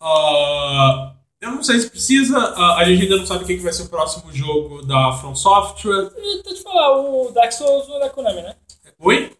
Ah, 0.00 1.12
eu 1.40 1.50
não 1.52 1.62
sei 1.62 1.78
se 1.80 1.90
precisa, 1.90 2.36
a 2.76 2.84
gente 2.84 3.02
ainda 3.02 3.16
não 3.18 3.26
sabe 3.26 3.44
o 3.44 3.46
que 3.46 3.56
que 3.56 3.62
vai 3.62 3.72
ser 3.72 3.82
o 3.84 3.88
próximo 3.88 4.32
jogo 4.32 4.82
da 4.82 5.12
From 5.12 5.34
Software. 5.34 6.10
Deixa 6.10 6.48
eu 6.48 6.54
te 6.54 6.62
falar, 6.62 6.98
o 6.98 7.30
Dark 7.30 7.52
Souls 7.52 7.88
é 7.88 8.00
da 8.00 8.10
Konami, 8.10 8.42
né? 8.42 8.56
Oi? 8.98 9.32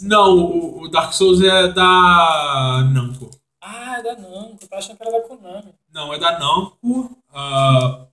Não, 0.00 0.36
o, 0.36 0.82
o 0.82 0.88
Dark 0.88 1.12
Souls 1.12 1.40
é 1.40 1.68
da 1.68 2.88
Namco. 2.92 3.30
Ah, 3.60 3.98
é 3.98 4.02
da 4.02 4.16
Namco, 4.16 4.58
eu 4.62 4.68
tava 4.68 4.82
achando 4.82 4.96
que 4.96 5.02
era 5.02 5.12
da 5.12 5.28
Konami. 5.28 5.74
Não, 5.92 6.12
é 6.12 6.18
da 6.18 6.38
Namco. 6.38 7.16
ah, 7.32 8.06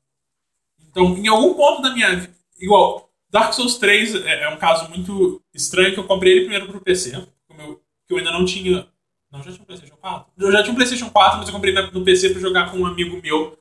então, 0.90 1.18
em 1.18 1.28
algum 1.28 1.56
ponto 1.56 1.82
da 1.82 1.92
minha 1.92 2.16
vida. 2.16 2.34
Igual, 2.60 3.10
Dark 3.30 3.52
Souls 3.54 3.78
3 3.78 4.16
é, 4.16 4.44
é 4.44 4.50
um 4.50 4.58
caso 4.58 4.88
muito 4.90 5.42
estranho 5.52 5.92
que 5.94 6.00
eu 6.00 6.06
comprei 6.06 6.34
ele 6.34 6.42
primeiro 6.42 6.68
pro 6.68 6.80
PC. 6.80 7.28
Como 7.48 7.62
eu, 7.62 7.82
que 8.08 8.14
eu 8.14 8.18
ainda 8.18 8.32
não 8.32 8.46
tinha. 8.46 8.88
Não, 9.34 9.42
já 9.42 9.52
tinha 9.52 9.64
um 9.64 9.66
PlayStation 9.66 9.96
4? 9.96 10.32
Eu 10.38 10.52
já 10.52 10.62
tinha 10.62 10.72
um 10.72 10.76
PlayStation 10.76 11.10
4, 11.10 11.38
mas 11.40 11.48
eu 11.48 11.54
comprei 11.54 11.74
no 11.74 12.04
PC 12.04 12.30
pra 12.30 12.40
jogar 12.40 12.72
com 12.72 12.78
um 12.78 12.86
amigo 12.86 13.20
meu 13.20 13.58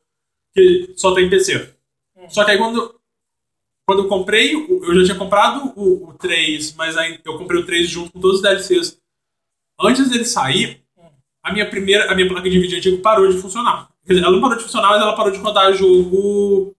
que 0.55 0.93
só 0.97 1.15
tem 1.15 1.31
PC. 1.31 1.71
Só 2.29 2.45
que 2.45 2.51
aí 2.51 2.59
quando. 2.59 2.95
Quando 3.85 4.05
eu 4.05 4.09
comprei, 4.09 4.55
eu 4.55 4.95
já 5.01 5.07
tinha 5.07 5.19
comprado 5.19 5.73
o, 5.75 6.11
o 6.11 6.15
3, 6.15 6.75
mas 6.75 6.97
aí 6.97 7.19
eu 7.25 7.37
comprei 7.37 7.61
o 7.61 7.67
3 7.67 7.89
junto 7.89 8.13
com 8.13 8.21
todos 8.21 8.37
os 8.37 8.43
DLCs. 8.43 9.01
Antes 9.81 10.09
dele 10.09 10.25
sair, 10.25 10.81
a 11.43 11.53
minha 11.53 11.69
primeira, 11.69 12.13
a 12.13 12.15
minha 12.15 12.29
placa 12.29 12.49
de 12.49 12.61
vídeo 12.61 12.79
antiga 12.79 13.03
parou 13.03 13.27
de 13.29 13.39
funcionar. 13.39 13.89
Quer 14.07 14.13
dizer, 14.13 14.25
ela 14.25 14.33
não 14.33 14.41
parou 14.41 14.57
de 14.57 14.63
funcionar, 14.63 14.91
mas 14.91 15.01
ela 15.01 15.17
parou 15.17 15.33
de 15.33 15.39
rodar 15.39 15.75
jogo. 15.75 16.77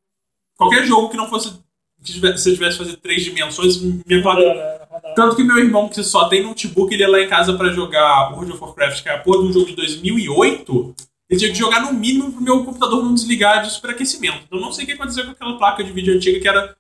Qualquer 0.56 0.86
jogo 0.86 1.10
que 1.10 1.18
não 1.18 1.28
fosse. 1.28 1.62
Que 2.02 2.14
tivesse, 2.14 2.44
se 2.44 2.50
eu 2.52 2.54
tivesse 2.54 2.78
que 2.78 2.84
fazer 2.86 2.98
três 2.98 3.24
dimensões, 3.24 3.82
minha 3.82 4.22
placa. 4.22 4.83
Tanto 5.16 5.36
que 5.36 5.44
meu 5.44 5.58
irmão, 5.58 5.90
que 5.90 6.04
só 6.04 6.28
tem 6.28 6.44
notebook, 6.44 6.94
ele 6.94 7.04
ia 7.04 7.10
lá 7.10 7.22
em 7.22 7.28
casa 7.28 7.54
pra 7.54 7.70
jogar 7.70 8.32
World 8.34 8.52
of 8.52 8.62
Warcraft, 8.62 9.04
que 9.04 9.10
é 9.10 9.16
a 9.16 9.20
porra 9.20 9.44
de 9.44 9.50
um 9.50 9.54
jogo 9.54 9.66
de 9.68 9.76
2008. 9.76 10.96
Ele 11.30 11.40
tinha 11.40 11.52
que 11.52 11.58
jogar 11.58 11.82
no 11.82 11.94
mínimo 11.94 12.32
pro 12.32 12.42
meu 12.42 12.64
computador 12.64 13.04
não 13.04 13.14
desligar 13.14 13.64
de 13.64 13.72
superaquecimento. 13.72 14.44
Então 14.46 14.60
eu 14.60 14.66
não 14.66 14.72
sei 14.72 14.84
o 14.84 14.88
que 14.88 14.94
aconteceu 14.94 15.26
com 15.26 15.32
aquela 15.32 15.58
placa 15.58 15.84
de 15.84 15.92
vídeo 15.92 16.16
antiga 16.16 16.40
que 16.40 16.48
era 16.48 16.76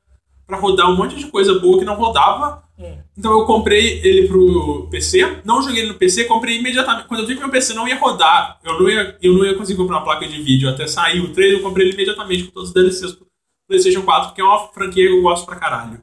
pra 0.45 0.57
rodar 0.57 0.89
um 0.89 0.95
monte 0.95 1.15
de 1.15 1.25
coisa 1.27 1.59
boa 1.59 1.79
que 1.79 1.85
não 1.85 1.95
rodava. 1.95 2.63
Hum. 2.77 2.97
Então 3.17 3.31
eu 3.31 3.45
comprei 3.45 4.01
ele 4.03 4.27
pro 4.27 4.87
PC, 4.89 5.41
não 5.45 5.61
joguei 5.61 5.83
ele 5.83 5.93
no 5.93 5.97
PC, 5.97 6.25
comprei 6.25 6.59
imediatamente. 6.59 7.07
Quando 7.07 7.21
eu 7.21 7.27
vi 7.27 7.35
que 7.35 7.39
meu 7.39 7.49
PC 7.49 7.73
não 7.73 7.87
ia 7.87 7.97
rodar, 7.97 8.59
eu 8.63 8.79
não 8.79 8.89
ia, 8.89 9.17
eu 9.21 9.33
não 9.33 9.45
ia 9.45 9.55
conseguir 9.55 9.77
comprar 9.77 9.97
uma 9.97 10.03
placa 10.03 10.27
de 10.27 10.41
vídeo 10.41 10.69
até 10.69 10.87
sair 10.87 11.19
o 11.21 11.31
3, 11.33 11.53
eu 11.53 11.61
comprei 11.61 11.87
ele 11.87 11.93
imediatamente 11.93 12.43
com 12.45 12.51
todos 12.51 12.69
os 12.69 12.73
DLCs 12.73 13.13
pro 13.13 13.27
PlayStation 13.67 14.01
4, 14.01 14.29
porque 14.29 14.41
é 14.41 14.43
uma 14.43 14.67
franquia 14.67 15.07
que 15.07 15.13
eu 15.13 15.21
gosto 15.21 15.45
pra 15.45 15.55
caralho. 15.55 15.99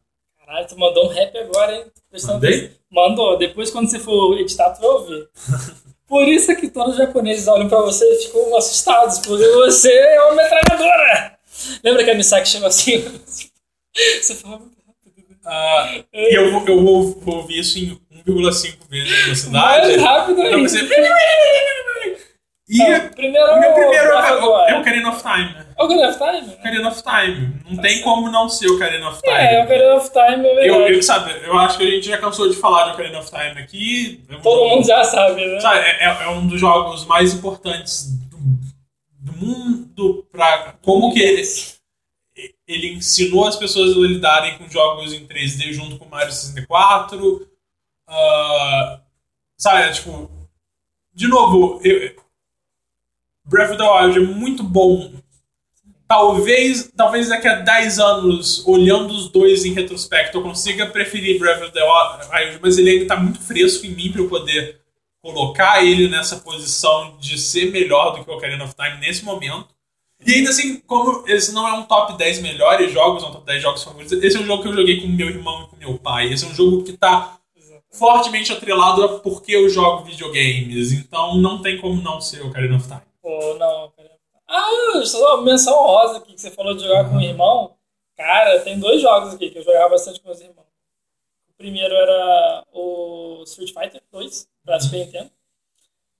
Caralho, 0.51 0.66
tu 0.66 0.77
mandou 0.77 1.05
um 1.06 1.09
rap 1.09 1.39
agora, 1.39 1.77
hein? 1.77 1.85
Prestando 2.10 2.35
Mandei? 2.35 2.55
atenção. 2.59 2.74
Mandou. 2.90 3.39
Depois, 3.39 3.70
quando 3.70 3.89
você 3.89 4.01
for 4.01 4.36
editar, 4.36 4.70
tu 4.70 4.81
vai 4.81 4.90
ouvir. 4.90 5.28
Por 6.09 6.27
isso 6.27 6.51
é 6.51 6.56
que 6.56 6.68
todos 6.68 6.94
os 6.94 6.98
japoneses 6.98 7.47
olham 7.47 7.68
pra 7.68 7.78
você 7.82 8.05
e 8.05 8.22
ficam 8.24 8.56
assustados, 8.56 9.20
porque 9.20 9.47
você 9.47 9.93
é 9.93 10.20
uma 10.22 10.35
metralhadora! 10.43 11.39
Lembra 11.85 12.02
que 12.02 12.10
a 12.10 12.14
Misaki 12.16 12.48
chegou 12.48 12.66
assim? 12.66 13.05
Você 14.20 14.35
fala 14.36 14.59
muito 14.59 14.77
rápido. 14.86 15.39
Ah, 15.44 16.05
e 16.12 16.36
eu, 16.36 16.51
vou- 16.52 16.66
eu 16.66 16.82
vou, 16.85 17.02
vou 17.20 17.36
ouvir 17.39 17.59
isso 17.60 17.78
em 17.78 18.01
1,5 18.27 18.89
vezes 18.89 19.10
na 19.10 19.24
velocidade. 19.24 19.86
Mais 19.89 20.02
rápido 20.02 20.43
ainda. 20.43 20.59
você... 20.68 20.78
E 22.68 22.81
Então, 22.82 23.09
primeiro 23.10 23.52
o 23.52 23.60
meu 23.60 23.72
primeiro 23.72 24.09
é, 24.12 24.32
o- 24.77 24.81
Ocarina 24.81 25.10
of 25.10 25.22
Time. 25.22 25.56
É 25.81 25.82
o 25.82 25.86
Ocarina 25.86 26.09
of 26.11 26.19
Time? 26.19 26.55
Ocarina 26.55 26.89
of 26.90 27.02
Time. 27.02 27.62
Não 27.70 27.82
tem 27.82 28.02
como 28.02 28.31
não 28.31 28.48
ser 28.51 28.69
o 28.69 28.77
Ocarina 28.77 29.09
of 29.09 29.23
Time. 29.23 29.35
É, 29.35 29.61
o 29.61 29.65
Ocarina 29.65 29.94
of 29.94 30.11
Time 30.11 30.47
é 30.47 30.69
eu, 30.69 30.74
verdade. 30.74 30.94
eu, 30.94 31.02
sabe, 31.02 31.32
eu 31.47 31.59
acho 31.59 31.78
que 31.78 31.85
a 31.85 31.90
gente 31.90 32.07
já 32.07 32.19
cansou 32.19 32.48
de 32.51 32.57
falar 32.57 32.85
de 32.85 32.90
Ocarina 32.93 33.19
of 33.19 33.31
Time 33.31 33.62
aqui. 33.62 34.23
Eu- 34.28 34.40
Todo 34.43 34.69
mundo 34.69 34.86
já 34.86 35.02
sabe, 35.05 35.44
né? 35.47 35.61
Sabe, 35.61 35.78
é, 35.78 36.05
é- 36.05 36.24
é 36.24 36.28
um 36.28 36.47
dos 36.47 36.61
jogos 36.61 37.07
mais 37.07 37.32
importantes 37.32 38.11
do, 38.28 38.36
do 39.20 39.32
mundo 39.47 40.27
pra 40.31 40.74
como 40.82 41.12
que 41.15 41.20
ele, 41.20 41.43
ele 42.69 42.93
ensinou 42.94 43.47
as 43.47 43.57
pessoas 43.57 43.97
a 43.97 44.01
lidarem 44.01 44.59
com 44.59 44.69
jogos 44.69 45.15
em 45.15 45.27
3D 45.27 45.73
junto 45.73 45.98
com 45.98 46.05
Mario 46.07 46.31
64. 46.32 47.48
Ah, 48.07 49.01
sabe, 49.57 49.82
é, 49.89 49.93
tipo, 49.93 50.31
de 51.15 51.27
novo, 51.27 51.81
eu- 51.82 52.20
Breath 53.47 53.70
of 53.70 53.78
the 53.78 53.90
Wild 53.90 54.19
é 54.19 54.20
muito 54.20 54.62
bom. 54.62 55.12
Talvez, 56.10 56.90
talvez 56.96 57.28
daqui 57.28 57.46
a 57.46 57.60
10 57.60 58.00
anos, 58.00 58.66
olhando 58.66 59.14
os 59.14 59.28
dois 59.28 59.64
em 59.64 59.72
retrospecto, 59.72 60.38
eu 60.38 60.42
consiga 60.42 60.86
preferir 60.86 61.38
Breath 61.38 61.62
of 61.62 61.70
the 61.70 61.84
Wild, 61.84 62.58
mas 62.60 62.78
ele 62.78 62.90
ainda 62.90 63.06
tá 63.06 63.16
muito 63.16 63.40
fresco 63.40 63.86
em 63.86 63.90
mim 63.90 64.10
pra 64.10 64.20
eu 64.20 64.28
poder 64.28 64.80
colocar 65.22 65.84
ele 65.84 66.08
nessa 66.08 66.38
posição 66.38 67.16
de 67.20 67.38
ser 67.38 67.70
melhor 67.70 68.10
do 68.10 68.24
que 68.24 68.30
o 68.30 68.34
Ocarina 68.34 68.64
of 68.64 68.74
Time 68.74 68.98
nesse 68.98 69.24
momento. 69.24 69.68
E 70.26 70.32
ainda 70.34 70.50
assim, 70.50 70.80
como 70.80 71.22
esse 71.28 71.52
não 71.52 71.68
é 71.68 71.74
um 71.74 71.84
top 71.84 72.18
10 72.18 72.40
melhores 72.40 72.92
jogos, 72.92 73.22
é 73.22 73.26
um 73.26 73.32
top 73.32 73.46
10 73.46 73.62
jogos 73.62 73.84
favoritos, 73.84 74.12
esse 74.20 74.36
é 74.36 74.40
um 74.40 74.46
jogo 74.46 74.64
que 74.64 74.68
eu 74.68 74.74
joguei 74.74 75.00
com 75.00 75.06
meu 75.06 75.28
irmão 75.28 75.62
e 75.62 75.68
com 75.68 75.76
meu 75.76 75.96
pai. 75.96 76.32
Esse 76.32 76.44
é 76.44 76.48
um 76.48 76.54
jogo 76.56 76.82
que 76.82 76.92
tá 76.92 77.38
fortemente 77.92 78.52
atrelado 78.52 79.04
a 79.04 79.20
porque 79.20 79.52
eu 79.52 79.68
jogo 79.68 80.06
videogames. 80.06 80.90
Então 80.90 81.36
não 81.36 81.62
tem 81.62 81.80
como 81.80 82.02
não 82.02 82.20
ser 82.20 82.42
o 82.42 82.48
Ocarina 82.48 82.78
of 82.78 82.88
Time. 82.88 83.00
Pô, 83.22 83.56
não. 83.60 83.92
Ah, 84.52 85.01
só 85.06 85.40
menção 85.43 85.74
rosa 85.77 86.18
aqui 86.18 86.35
que 86.35 86.40
você 86.40 86.51
falou 86.51 86.74
de 86.74 86.82
jogar 86.82 87.09
com 87.09 87.16
o 87.16 87.20
irmão. 87.22 87.77
Cara, 88.16 88.60
tem 88.60 88.81
dois 88.81 89.01
jogos 89.01 89.32
aqui 89.35 89.48
que 89.48 89.59
eu 89.59 89.62
jogava 89.62 89.90
bastante 89.90 90.20
com 90.20 90.28
os 90.28 90.40
irmãos. 90.40 90.66
O 91.48 91.52
primeiro 91.56 91.94
era 91.94 92.64
o 92.72 93.44
Street 93.44 93.72
Fighter 93.72 94.02
2, 94.10 94.48
pra 94.64 94.81
Super 94.81 95.06
Nintendo. 95.06 95.31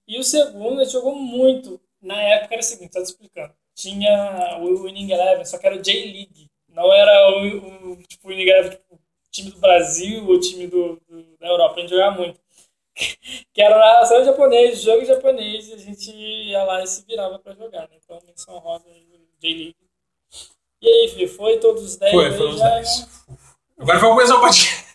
E 0.07 0.17
o 0.17 0.23
segundo 0.23 0.79
a 0.79 0.83
gente 0.85 0.93
jogou 0.93 1.13
muito. 1.13 1.79
Na 2.01 2.21
época 2.23 2.55
era 2.55 2.61
o 2.61 2.63
seguinte, 2.63 2.91
tô 2.91 3.01
te 3.03 3.07
explicando. 3.07 3.53
Tinha 3.75 4.59
o 4.61 4.83
Winning 4.83 5.11
Eleven, 5.11 5.45
só 5.45 5.57
que 5.57 5.67
era 5.67 5.75
o 5.75 5.81
J-League. 5.81 6.49
Não 6.69 6.91
era 6.93 7.31
o, 7.31 7.91
o 7.91 8.03
tipo, 8.03 8.29
Winning 8.29 8.43
Eleven, 8.43 8.71
tipo, 8.71 8.99
time 9.29 9.51
do 9.51 9.59
Brasil 9.59 10.25
ou 10.25 10.39
time 10.39 10.67
do, 10.67 11.01
do, 11.07 11.37
da 11.37 11.47
Europa. 11.47 11.75
A 11.75 11.81
gente 11.81 11.89
jogava 11.89 12.17
muito. 12.17 12.39
Que 12.95 13.61
era 13.61 13.77
narração 13.77 14.23
japonês, 14.23 14.81
jogo 14.81 15.05
japonês, 15.05 15.69
e 15.69 15.73
a 15.73 15.77
gente 15.77 16.11
ia 16.11 16.63
lá 16.63 16.83
e 16.83 16.87
se 16.87 17.05
virava 17.05 17.39
pra 17.39 17.53
jogar, 17.53 17.89
né? 17.89 17.97
Então, 18.03 18.19
menção 18.25 18.57
rosa 18.59 18.85
J-League. 19.39 19.75
E 20.81 20.87
aí, 20.87 21.07
Fih, 21.09 21.27
foi 21.27 21.57
todos 21.59 21.83
os 21.83 21.95
10? 21.97 22.11
Foi, 22.11 22.31
foram 22.31 22.51
os 22.51 22.61
10. 22.61 23.09
Agora 23.79 23.99
vamos 23.99 24.15
começar 24.15 24.35
o 24.35 24.41
podcast. 24.41 24.85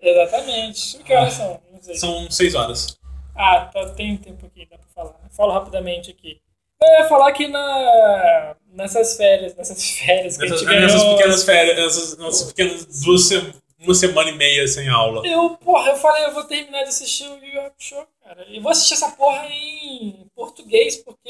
Exatamente. 0.00 0.98
Que 0.98 1.14
horas 1.14 1.32
são? 1.34 1.60
Não 1.70 1.82
sei. 1.82 1.94
São 1.96 2.30
6 2.30 2.54
horas. 2.54 2.98
Ah, 3.34 3.66
tá, 3.72 3.90
tem 3.90 4.16
tempo 4.16 4.46
aqui, 4.46 4.66
dá 4.66 4.78
pra 4.78 4.88
falar. 4.94 5.20
Falo 5.30 5.52
rapidamente 5.52 6.10
aqui. 6.10 6.40
Eu 6.80 6.88
ia 6.88 7.08
falar 7.08 7.32
que 7.32 7.48
na, 7.48 8.56
nessas 8.72 9.16
férias, 9.16 9.54
nessas 9.56 9.90
férias 9.90 10.36
que 10.36 10.42
Nessas, 10.42 10.56
a 10.56 10.60
gente 10.60 10.68
ganhou... 10.68 10.82
nessas 10.82 11.04
pequenas 11.04 11.44
férias, 11.44 11.76
nessas, 11.76 12.18
nessas 12.18 12.52
pequenas 12.52 13.02
duas 13.02 13.24
semanas, 13.26 13.56
uma 13.80 13.94
semana 13.94 14.30
e 14.30 14.36
meia 14.36 14.66
sem 14.66 14.88
aula. 14.88 15.26
Eu, 15.26 15.50
porra, 15.64 15.90
eu 15.90 15.96
falei, 15.96 16.24
eu 16.24 16.32
vou 16.34 16.44
terminar 16.44 16.82
de 16.82 16.88
assistir 16.88 17.24
o 17.24 17.34
Yu 17.44 17.54
Yu 17.54 17.60
Hakusho, 17.60 17.94
cara. 18.24 18.44
E 18.50 18.58
vou 18.60 18.70
assistir 18.72 18.94
essa 18.94 19.10
porra 19.12 19.46
em 19.46 20.26
português, 20.34 20.96
porque 20.96 21.28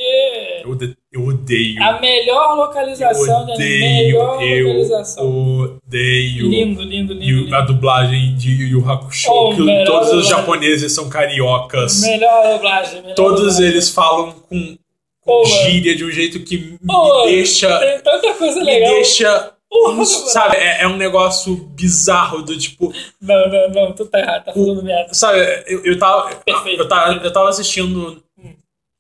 Eu, 0.64 0.70
ode- 0.70 0.96
eu 1.12 1.24
odeio. 1.26 1.82
a 1.82 2.00
melhor 2.00 2.56
localização, 2.56 3.46
eu 3.48 3.54
odeio. 3.54 3.80
Melhor 3.80 4.42
Eu 4.42 4.66
localização. 4.66 5.60
odeio. 5.60 6.48
Lindo, 6.48 6.82
lindo, 6.82 7.12
lindo. 7.12 7.42
Lindo. 7.42 7.54
a 7.54 7.60
dublagem 7.60 8.34
de 8.36 8.50
Yu 8.50 8.80
Yu 8.80 8.90
Hakusho, 8.90 9.30
Oh, 9.30 9.54
que 9.54 9.84
todos 9.84 10.12
os 10.12 10.26
japoneses 10.28 10.92
são 10.92 11.08
cariocas. 11.08 12.00
Melhor 12.02 12.54
dublagem. 12.56 13.02
Melhor 13.02 13.14
Todos 13.14 13.40
dublagem. 13.40 13.66
eles 13.66 13.90
falam 13.90 14.32
com, 14.32 14.76
com 15.20 15.42
Oh, 15.42 15.44
gíria 15.44 15.94
de 15.94 16.04
um 16.04 16.10
jeito 16.10 16.40
que 16.40 16.56
me 16.58 16.78
deixa. 17.26 17.78
Tem 17.78 18.00
tanta 18.00 18.32
coisa 18.34 18.58
Me 18.60 18.64
legal. 18.64 18.94
deixa. 18.94 19.52
Porra, 19.70 20.04
Sabe, 20.06 20.56
é, 20.56 20.82
é 20.82 20.88
um 20.88 20.96
negócio 20.96 21.54
bizarro 21.54 22.42
do 22.42 22.56
tipo. 22.56 22.92
Não, 23.20 23.48
não, 23.48 23.70
não, 23.70 23.92
tu 23.92 24.06
tá 24.06 24.18
errado, 24.18 24.44
tá 24.44 24.52
falando 24.52 24.82
merda. 24.82 25.12
Sabe, 25.12 25.38
eu, 25.66 25.84
eu 25.84 25.98
tava. 25.98 26.34
Perfeito. 26.36 26.82
Eu 26.82 26.88
tava, 26.88 27.12
eu 27.24 27.32
tava 27.32 27.48
assistindo. 27.50 28.22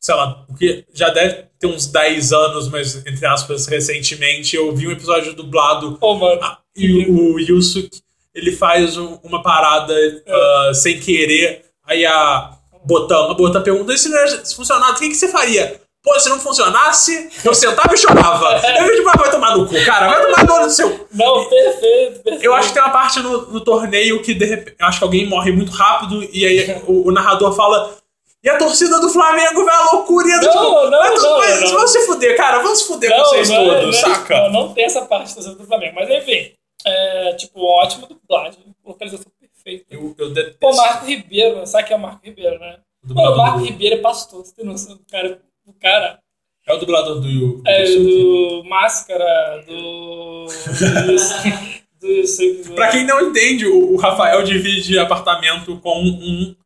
Sei 0.00 0.14
lá, 0.14 0.44
porque 0.46 0.84
já 0.94 1.08
deve 1.08 1.46
ter 1.58 1.66
uns 1.66 1.86
10 1.86 2.32
anos, 2.32 2.68
mas 2.68 3.04
entre 3.04 3.26
aspas, 3.26 3.66
recentemente, 3.66 4.54
eu 4.54 4.72
vi 4.74 4.86
um 4.86 4.92
episódio 4.92 5.34
dublado 5.34 5.98
Ô, 6.00 6.14
mano. 6.14 6.40
Ah, 6.42 6.58
e 6.76 7.06
o, 7.06 7.38
Yusuke, 7.40 8.00
ele 8.32 8.52
faz 8.52 8.96
um- 8.96 9.18
uma 9.24 9.42
parada 9.42 9.94
ah, 10.26 10.70
sem 10.74 11.00
querer. 11.00 11.64
Aí 11.84 12.06
a 12.06 12.56
Botan, 12.84 13.32
a 13.32 13.60
pergunta: 13.60 13.92
e 13.92 13.98
se 13.98 14.08
não 14.08 14.28
se 14.44 14.54
funcionar, 14.54 14.92
o 14.92 14.94
que, 14.94 15.08
que 15.08 15.14
você 15.14 15.28
faria? 15.28 15.80
Pô, 16.08 16.18
se 16.20 16.28
não 16.30 16.40
funcionasse, 16.40 17.28
eu 17.44 17.52
sentava 17.54 17.92
e 17.94 17.98
chorava. 17.98 18.60
Eu 18.78 18.86
vi 18.86 18.96
tipo, 18.96 19.08
ah, 19.10 19.16
vai 19.18 19.30
tomar 19.30 19.56
no 19.56 19.66
cu, 19.68 19.74
cara, 19.84 20.08
vai 20.08 20.46
tomar 20.46 20.62
no 20.64 20.70
seu. 20.70 21.06
Não, 21.12 21.44
perfeito, 21.48 22.20
perfeito. 22.22 22.44
Eu 22.44 22.54
acho 22.54 22.68
que 22.68 22.74
tem 22.74 22.82
uma 22.82 22.90
parte 22.90 23.20
no, 23.20 23.42
no 23.52 23.60
torneio 23.62 24.22
que 24.22 24.32
de 24.32 24.44
repente. 24.46 24.76
Acho 24.80 24.98
que 24.98 25.04
alguém 25.04 25.26
morre 25.26 25.52
muito 25.52 25.70
rápido 25.70 26.26
e 26.32 26.46
aí 26.46 26.82
o, 26.86 27.08
o 27.08 27.12
narrador 27.12 27.52
fala. 27.54 27.96
E 28.42 28.48
a 28.48 28.56
torcida 28.56 29.00
do 29.00 29.08
Flamengo 29.10 29.64
vai 29.64 29.74
à 29.74 29.90
loucura 29.92 30.28
é 30.32 30.38
do 30.38 30.46
Não, 30.46 30.52
tipo, 30.52 30.64
não, 30.64 30.90
não, 30.90 31.60
não. 31.60 31.72
Vamos 31.72 31.90
se 31.90 32.06
fuder, 32.06 32.36
cara, 32.36 32.60
vamos 32.60 32.78
se 32.78 32.86
fuder 32.86 33.10
com 33.14 33.24
vocês 33.24 33.48
não, 33.50 33.64
todos, 33.64 33.84
não, 33.84 33.92
saca? 33.92 34.36
Não, 34.42 34.50
não 34.50 34.72
tem 34.74 34.84
essa 34.84 35.02
parte 35.04 35.34
do 35.34 35.54
do 35.56 35.66
Flamengo. 35.66 35.94
Mas 35.96 36.08
enfim, 36.08 36.52
é, 36.86 37.34
tipo, 37.34 37.60
ótima 37.62 38.06
dublagem, 38.06 38.60
localização 38.86 39.30
perfeita. 39.40 39.84
Eu, 39.90 40.14
eu 40.16 40.30
detesto. 40.30 40.58
Pô, 40.60 40.74
Marco 40.74 41.04
Ribeiro, 41.04 41.66
sabe 41.66 41.84
quem 41.88 41.94
é 41.94 41.98
o 41.98 42.00
Marco 42.02 42.20
Ribeiro, 42.24 42.58
né? 42.60 42.78
o 43.10 43.14
Pô, 43.14 43.20
o 43.20 43.36
Marco 43.36 43.58
do- 43.58 43.64
Ribeiro 43.64 43.96
é 43.96 43.98
pastor, 44.00 44.44
você 44.44 44.54
tem 44.54 44.64
noção 44.64 44.94
do 44.94 45.02
cara. 45.10 45.40
Do 45.68 45.74
cara 45.74 46.18
É 46.66 46.72
o 46.72 46.78
dublador 46.78 47.20
do 47.20 47.28
Yu. 47.28 47.62
é 47.66 47.82
Yusuke. 47.82 48.22
do 48.22 48.64
Máscara, 48.64 49.64
do. 49.66 50.46
do, 52.00 52.06
do, 52.06 52.64
do 52.64 52.74
Pra 52.74 52.88
quem 52.88 53.04
não 53.04 53.20
entende, 53.28 53.66
o, 53.66 53.96
Rafael 53.96 54.42
divide 54.42 54.98
apartamento 54.98 55.78
com 55.80 56.00
um 56.00 56.56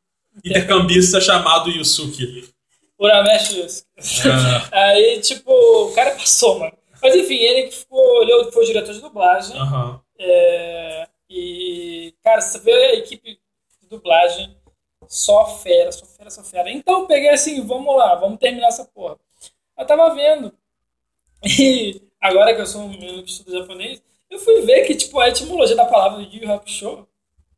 intercambista 0.45 1.21
chamado 1.21 1.69
Yusuke. 1.69 2.49
Urameshi. 2.97 3.67
Ah, 4.25 4.69
Aí, 4.91 5.21
tipo, 5.21 5.51
o 5.51 5.93
cara 5.93 6.13
passou, 6.13 6.61
mano. 6.61 6.77
Mas 7.03 7.17
enfim, 7.17 7.39
ele 7.39 7.65
que 7.65 7.75
ficou. 7.75 8.23
Ele 8.23 8.53
foi 8.53 8.63
o 8.63 8.67
diretor 8.67 8.95
de 8.95 9.01
dublagem. 9.01 9.57
Aham. 9.59 10.01
É, 10.17 11.09
e, 11.29 12.15
cara, 12.23 12.41
você 12.41 12.61
vê 12.61 12.73
a 12.73 12.95
equipe 12.95 13.33
de 13.33 13.89
dublagem 13.89 14.57
só 15.09 15.59
fera, 15.59 15.93
só 15.93 16.07
fera, 16.07 16.31
só 16.31 16.43
fera. 16.43 16.71
Então 16.71 17.01
eu 17.01 17.07
peguei 17.07 17.31
assim, 17.31 17.65
vamos 17.67 17.97
lá, 17.97 18.15
vamos 18.15 18.39
terminar 18.39 18.69
essa 18.69 18.85
porra. 18.85 19.19
Eu 19.77 19.87
tava 19.87 20.15
vendo, 20.15 20.53
e 21.43 22.01
agora 22.21 22.55
que 22.55 22.61
eu 22.61 22.67
sou 22.67 22.83
um 22.83 22.89
menino 22.89 23.23
que 23.23 23.31
estuda 23.31 23.59
japonês, 23.59 24.03
eu 24.31 24.39
fui 24.39 24.63
ver 24.63 24.87
que, 24.87 24.95
tipo, 24.95 25.19
a 25.21 25.29
etimologia 25.29 25.77
da 25.77 25.85
palavra 25.85 26.23
Yu 26.23 26.43
Yu 26.43 26.53
Hakusho 26.53 27.07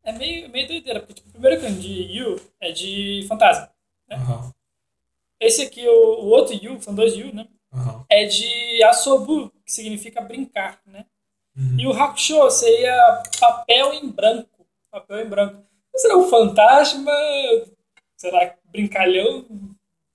é 0.03 0.12
meio, 0.12 0.49
meio 0.49 0.66
doideira, 0.66 1.01
porque, 1.01 1.15
tipo, 1.15 1.29
o 1.29 1.33
primeiro 1.33 1.61
kanji 1.61 2.12
Yu 2.12 2.41
é 2.61 2.73
de 2.73 3.25
fantasma. 3.29 3.71
Aham. 4.11 4.53
Esse 5.39 5.62
aqui, 5.62 5.87
o, 5.87 5.93
o 5.93 6.27
outro 6.31 6.55
Yu, 6.55 6.81
são 6.81 6.95
dois 6.95 7.15
Yu, 7.15 7.35
né? 7.35 7.47
Aham. 7.73 8.05
É 8.09 8.25
de 8.25 8.83
asobu, 8.85 9.51
que 9.65 9.73
significa 9.73 10.21
brincar, 10.21 10.81
né? 10.87 11.07
Uhum. 11.57 11.77
E 11.79 11.87
o 11.87 11.93
Hakusho 11.93 12.51
seria 12.51 13.23
papel 13.39 13.93
em 13.93 14.09
branco. 14.09 14.66
Papel 14.91 15.21
em 15.21 15.29
branco. 15.29 15.62
Será 15.97 16.16
um 16.16 16.29
fantasma? 16.29 17.12
Será 18.16 18.55
brincalhão? 18.71 19.45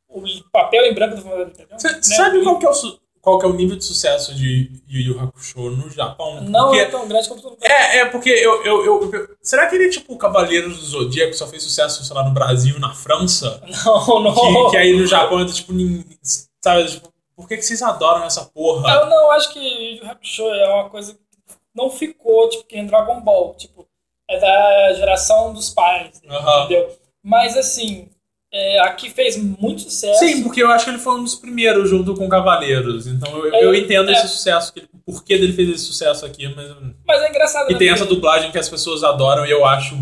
O 0.09 0.23
papel 0.51 0.85
em 0.85 0.93
branco 0.93 1.15
do 1.15 1.21
fantasma? 1.21 1.77
Você 1.79 1.91
Né? 1.91 2.01
sabe 2.01 2.43
qual 2.43 2.57
que, 2.57 2.65
é 2.65 2.69
o, 2.69 2.73
qual 3.21 3.39
que 3.39 3.45
é 3.45 3.49
o 3.49 3.53
nível 3.53 3.75
de 3.77 3.85
sucesso 3.85 4.33
de 4.33 4.71
Yu 4.89 5.01
Yu 5.13 5.19
Hakusho 5.19 5.69
no 5.69 5.89
Japão? 5.89 6.41
Não 6.41 6.67
Porque- 6.69 6.79
é 6.79 6.85
tão 6.85 7.07
grande 7.07 7.27
quanto 7.27 7.57
É, 7.61 7.99
é 7.99 8.05
porque 8.05 8.29
eu, 8.29 8.63
eu, 8.65 8.85
eu, 8.85 9.11
eu- 9.13 9.37
Será 9.41 9.67
que 9.67 9.75
ele 9.75 9.85
é 9.85 9.89
tipo 9.89 10.13
o 10.13 10.17
Cavaleiros 10.17 10.77
do 10.79 10.85
Zodíaco 10.85 11.33
só 11.33 11.47
fez 11.47 11.61
sucesso, 11.63 12.03
sei 12.03 12.15
lá, 12.15 12.23
no 12.23 12.33
Brasil 12.33 12.75
e 12.77 12.79
na 12.79 12.93
França? 12.93 13.61
Não, 13.85 14.19
não. 14.23 14.33
Que, 14.65 14.71
que 14.71 14.77
aí 14.77 14.97
no 14.97 15.05
Japão 15.05 15.39
é 15.41 15.45
tipo. 15.45 15.71
Sabe, 16.61 16.87
tipo, 16.89 17.13
por 17.35 17.47
que, 17.47 17.55
que 17.57 17.61
vocês 17.63 17.81
adoram 17.81 18.25
essa 18.25 18.45
porra? 18.45 18.91
Eu 18.95 19.05
não 19.05 19.31
acho 19.31 19.53
que 19.53 19.59
Yu 19.59 20.03
Yu 20.03 20.09
Hakusho 20.11 20.43
é 20.49 20.67
uma 20.73 20.89
coisa 20.89 21.13
que 21.13 21.19
não 21.75 21.89
ficou, 21.91 22.49
tipo, 22.49 22.65
que 22.65 22.77
em 22.77 22.85
Dragon 22.87 23.21
Ball. 23.21 23.53
Tipo, 23.55 23.87
é 24.29 24.39
da 24.39 24.93
geração 24.93 25.51
dos 25.53 25.69
pais, 25.69 26.21
Aham. 26.29 26.65
entendeu? 26.65 26.89
Mas, 27.23 27.57
assim, 27.57 28.07
é, 28.53 28.79
aqui 28.79 29.09
fez 29.09 29.35
muito 29.37 29.81
sucesso. 29.81 30.19
Sim, 30.19 30.41
porque 30.43 30.61
eu 30.63 30.69
acho 30.71 30.85
que 30.85 30.91
ele 30.91 30.97
foi 30.99 31.13
um 31.19 31.23
dos 31.23 31.35
primeiros 31.35 31.89
junto 31.89 32.15
com 32.15 32.29
Cavaleiros. 32.29 33.05
Então 33.07 33.29
eu, 33.45 33.53
eu 33.53 33.73
É, 33.73 33.77
entendo 33.77 34.09
é. 34.09 34.13
esse 34.13 34.27
sucesso, 34.29 34.71
que 34.73 34.79
ele- 34.79 34.89
o 35.05 35.11
porquê 35.13 35.37
dele 35.37 35.53
fez 35.53 35.69
esse 35.69 35.85
sucesso 35.85 36.25
aqui, 36.25 36.47
mas. 36.55 36.67
Mas 37.05 37.21
é 37.21 37.29
engraçado. 37.29 37.69
E 37.69 37.73
né, 37.73 37.79
tem 37.79 37.87
porque- 37.89 38.01
essa 38.01 38.05
dublagem 38.05 38.51
que 38.51 38.57
as 38.57 38.69
pessoas 38.69 39.03
adoram 39.03 39.45
e 39.45 39.51
eu 39.51 39.65
acho. 39.65 39.95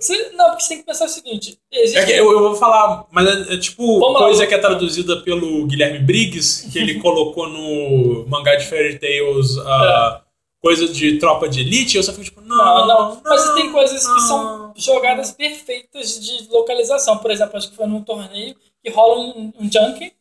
Você- 0.00 0.30
não, 0.36 0.46
porque 0.50 0.62
você 0.62 0.68
tem 0.70 0.78
que 0.78 0.84
pensar 0.86 1.04
o 1.04 1.08
seguinte: 1.08 1.58
existe. 1.72 1.98
É 1.98 2.04
que 2.06 2.12
eu, 2.12 2.30
eu 2.32 2.40
vou 2.40 2.54
falar, 2.56 3.04
mas 3.10 3.26
é, 3.50 3.54
é 3.54 3.56
tipo 3.58 4.00
Vamos 4.00 4.14
lá, 4.14 4.26
coisa 4.26 4.34
vamos- 4.38 4.48
que 4.48 4.54
é 4.54 4.58
traduzida 4.58 5.16
pelo 5.22 5.66
Guilherme 5.66 5.98
Briggs, 6.00 6.68
que 6.70 6.78
ele 6.78 6.98
colocou 7.00 7.48
no 7.48 8.26
mangá 8.28 8.54
de 8.56 8.66
Fairy 8.66 8.98
Tales 8.98 9.58
a 9.58 10.22
coisa 10.62 10.86
de 10.88 11.18
tropa 11.18 11.48
de 11.48 11.60
elite, 11.60 11.96
eu 11.96 12.02
só 12.02 12.12
fico 12.12 12.24
tipo, 12.24 12.40
não, 12.40 12.56
Não, 12.56 12.86
não. 12.86 13.22
Mas 13.24 13.46
não, 13.46 13.54
tem 13.56 13.72
coisas 13.72 14.00
que 14.06 14.12
não. 14.12 14.20
são 14.20 14.72
jogadas 14.76 15.32
perfeitas 15.32 16.20
de 16.20 16.48
localização. 16.48 17.18
Por 17.18 17.30
exemplo, 17.30 17.56
acho 17.56 17.70
que 17.70 17.76
foi 17.76 17.86
num 17.86 18.02
torneio 18.02 18.54
que 18.82 18.90
rola 18.90 19.18
um, 19.18 19.52
um 19.58 19.70
junkie, 19.70 20.14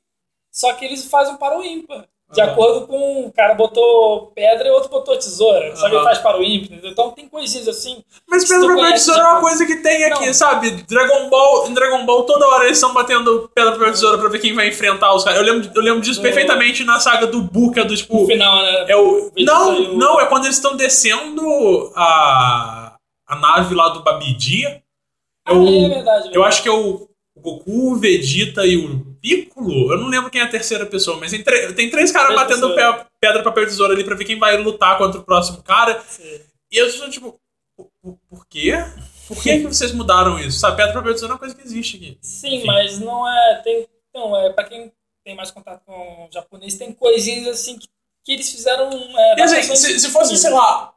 só 0.52 0.74
que 0.74 0.84
eles 0.84 1.06
fazem 1.06 1.36
um 1.36 1.38
para 1.38 1.58
o 1.58 1.64
ímpar. 1.64 2.08
De 2.34 2.40
Aham. 2.42 2.52
acordo 2.52 2.88
com 2.88 3.26
o 3.26 3.32
cara 3.34 3.56
botou 3.56 4.28
pedra 4.34 4.68
e 4.68 4.72
outro 4.72 4.90
botou 4.90 5.18
tesoura. 5.18 5.76
Só 5.76 5.90
que 5.90 5.96
ele 5.96 6.04
faz 6.04 6.18
para 6.20 6.40
o 6.40 6.44
entendeu? 6.44 6.90
Então 6.92 7.12
tem 7.12 7.28
coisinhas 7.28 7.68
assim. 7.68 8.04
Mas 8.30 8.46
tu 8.46 8.54
Papel 8.54 8.76
conhece 8.76 9.06
Tesoura 9.08 9.22
é 9.22 9.32
uma 9.34 9.42
coisa 9.42 9.66
que 9.66 9.76
tem 9.78 10.06
aqui, 10.06 10.28
Não. 10.28 10.34
sabe? 10.34 10.72
Dragon 10.88 11.30
Ball, 11.30 11.68
em 11.68 11.74
Dragon 11.74 12.06
Ball 12.06 12.24
toda 12.24 12.48
hora 12.48 12.64
eles 12.66 12.78
estão 12.78 12.94
batendo 12.94 13.50
pedra 13.54 13.74
papel 13.74 13.92
tesoura 13.92 14.18
pra 14.18 14.30
ver 14.30 14.40
quem 14.40 14.54
vai 14.56 14.70
enfrentar 14.70 15.14
os 15.14 15.24
caras. 15.26 15.40
Eu 15.40 15.46
lembro, 15.46 15.70
eu 15.76 15.82
lembro 15.82 16.00
disso 16.02 16.20
No- 16.20 16.24
perfeitamente 16.24 16.84
na 16.86 17.00
saga 17.02 17.28
do 17.28 17.42
Buka, 17.42 17.84
do 17.84 17.96
tipo. 17.96 18.22
No 18.22 18.26
final, 18.28 18.62
né? 18.64 18.86
É 18.88 18.96
o. 18.96 19.32
Não, 19.38 19.76
o- 19.94 19.98
não, 19.98 20.22
é 20.22 20.26
quando 20.28 20.46
eles 20.46 20.56
estão 20.56 20.76
descendo 20.78 21.92
a, 21.96 22.96
a 23.28 23.36
nave 23.36 23.76
lá 23.76 23.90
do 23.90 24.04
Babidi. 24.04 24.66
É 24.66 24.82
Ah, 25.48 25.54
o- 25.54 25.68
é 25.86 25.90
verdade. 25.90 26.30
eu 26.34 26.44
acho 26.44 26.64
que 26.64 26.70
é 26.70 26.72
o 26.72 27.08
Goku, 27.38 27.92
o 27.94 27.96
Vegeta 27.98 28.66
e 28.66 28.78
o 28.78 29.11
Piccolo. 29.22 29.94
Eu 29.94 30.00
não 30.00 30.08
lembro 30.08 30.32
quem 30.32 30.42
é 30.42 30.44
a 30.44 30.50
terceira 30.50 30.86
pessoa, 30.86 31.18
mas 31.18 31.32
tem, 31.32 31.44
tem 31.44 31.90
três 31.90 32.12
caras 32.12 32.36
batendo 32.36 32.74
pé, 32.74 33.06
pedra, 33.20 33.44
papel, 33.44 33.66
tesoura 33.66 33.94
ali 33.94 34.04
pra 34.04 34.16
ver 34.16 34.26
quem 34.26 34.40
vai 34.40 34.58
lutar 34.58 34.98
contra 34.98 35.20
o 35.20 35.24
próximo 35.24 35.62
cara. 35.62 36.02
Sim. 36.02 36.42
E 36.72 36.78
eu 36.78 36.90
sou 36.90 37.10
tipo, 37.10 37.40
por, 37.76 38.18
por 38.30 38.48
quê? 38.48 38.74
Por 39.28 39.42
que, 39.42 39.60
que 39.60 39.68
vocês 39.68 39.92
mudaram 39.92 40.40
isso? 40.40 40.60
Sabe, 40.60 40.78
pedra, 40.78 40.94
papel, 40.94 41.14
tesoura 41.14 41.34
é 41.34 41.36
uma 41.36 41.40
coisa 41.40 41.56
que 41.56 41.62
existe 41.62 41.98
aqui. 41.98 42.18
Sim, 42.22 42.56
Enfim. 42.56 42.68
mas 42.68 43.00
não 43.00 43.30
é. 43.30 43.62
Tem, 43.64 43.88
não, 44.14 44.36
é 44.36 44.52
pra 44.52 44.64
quem 44.64 44.92
tem 45.24 45.36
mais 45.36 45.52
contato 45.52 45.84
com 45.86 46.28
o 46.28 46.30
japonês, 46.32 46.76
tem 46.76 46.92
coisinhas 46.92 47.48
assim 47.48 47.78
que, 47.78 47.88
que 48.26 48.34
eles 48.34 48.52
fizeram. 48.52 48.90
É, 48.92 49.44
e 49.44 49.48
se, 49.48 50.00
se 50.00 50.10
fosse, 50.10 50.36
sei 50.36 50.50
lá, 50.50 50.94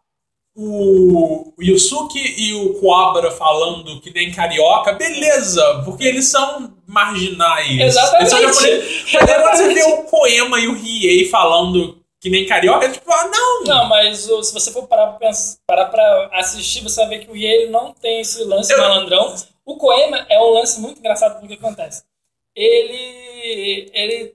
o 0.56 1.52
Yusuke 1.60 2.18
e 2.18 2.54
o 2.54 2.74
Kuabara 2.80 3.30
falando 3.30 4.00
que 4.00 4.12
nem 4.12 4.32
carioca, 4.32 4.92
beleza, 4.92 5.82
porque 5.84 6.04
eles 6.04 6.26
são 6.26 6.73
marginais. 6.94 7.78
Exatamente. 7.78 8.34
Eles 8.34 8.56
são 8.56 9.20
você 9.50 9.74
vê 9.74 9.82
o 9.82 10.04
Poema 10.04 10.60
e 10.60 10.68
o 10.68 10.74
Riei 10.74 11.28
falando 11.28 11.98
que 12.20 12.30
nem 12.30 12.46
carioca, 12.46 12.86
é 12.86 12.90
tipo, 12.90 13.12
ah, 13.12 13.28
não! 13.28 13.64
Não, 13.64 13.84
mas 13.86 14.20
se 14.20 14.54
você 14.54 14.72
for 14.72 14.86
parar 14.86 15.08
pra, 15.08 15.28
pensar, 15.28 15.58
parar 15.66 15.86
pra 15.86 16.30
assistir, 16.32 16.82
você 16.82 17.00
vai 17.02 17.10
ver 17.10 17.18
que 17.18 17.30
o 17.30 17.34
Riei 17.34 17.68
não 17.68 17.92
tem 17.92 18.20
esse 18.20 18.42
lance 18.44 18.72
Eu... 18.72 18.78
malandrão. 18.78 19.34
O 19.62 19.76
Koema 19.76 20.24
é 20.30 20.40
um 20.40 20.50
lance 20.54 20.80
muito 20.80 21.00
engraçado 21.00 21.38
porque 21.38 21.54
acontece. 21.54 22.02
Ele. 22.56 23.90
Ele. 23.92 24.34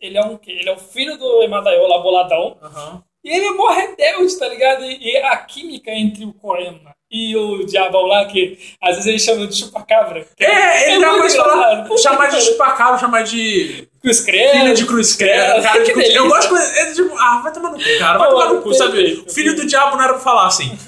Ele 0.00 0.18
é 0.18 0.24
um 0.24 0.38
Ele 0.46 0.68
é 0.68 0.72
o 0.72 0.78
filho 0.78 1.16
do 1.16 1.42
Emadaio 1.42 1.86
lá, 1.86 1.98
boladão. 1.98 2.56
Uhum. 2.60 3.02
E 3.28 3.30
ele 3.30 3.46
é 3.46 3.50
mó 3.50 3.68
rebelde, 3.68 4.38
tá 4.38 4.48
ligado? 4.48 4.84
E, 4.84 5.12
e, 5.12 5.16
a 5.18 5.36
química 5.36 5.90
entre 5.90 6.24
o 6.24 6.32
Koema 6.32 6.94
e 7.10 7.36
o 7.36 7.66
Diabão 7.66 8.06
lá, 8.06 8.24
que 8.24 8.58
às 8.80 8.94
vezes 8.96 9.06
eles 9.06 9.22
chamam 9.22 9.46
de 9.46 9.54
chupacabra. 9.54 10.26
É, 10.40 10.94
ele 10.94 11.04
é 11.04 11.06
dá 11.06 11.12
mais 11.12 11.36
falar, 11.36 11.86
chamar 11.98 12.28
de 12.28 12.40
chupacabra, 12.40 12.98
chamar 12.98 13.24
de. 13.24 13.86
Cruz 14.00 14.20
Credo. 14.20 14.52
Filho 14.52 14.74
de 14.74 14.86
Cruz 14.86 15.14
Credo. 15.14 15.62
Cara 15.62 15.84
de 15.84 15.92
cruz... 15.92 16.08
Eu 16.08 16.26
gosto 16.26 16.54
de. 16.54 16.78
É 16.78 16.94
tipo, 16.94 17.14
ah, 17.18 17.40
vai 17.42 17.52
tomar 17.52 17.70
no 17.72 17.76
cu, 17.76 17.98
cara. 17.98 18.18
Vai 18.18 18.28
Pô, 18.28 18.34
tomar 18.34 18.54
no 18.54 18.62
cu, 18.62 18.72
sabe? 18.72 19.24
Filho 19.28 19.54
do 19.54 19.66
diabo 19.66 19.96
não 19.96 20.04
era 20.04 20.14
pra 20.14 20.22
falar 20.22 20.46
assim. 20.46 20.70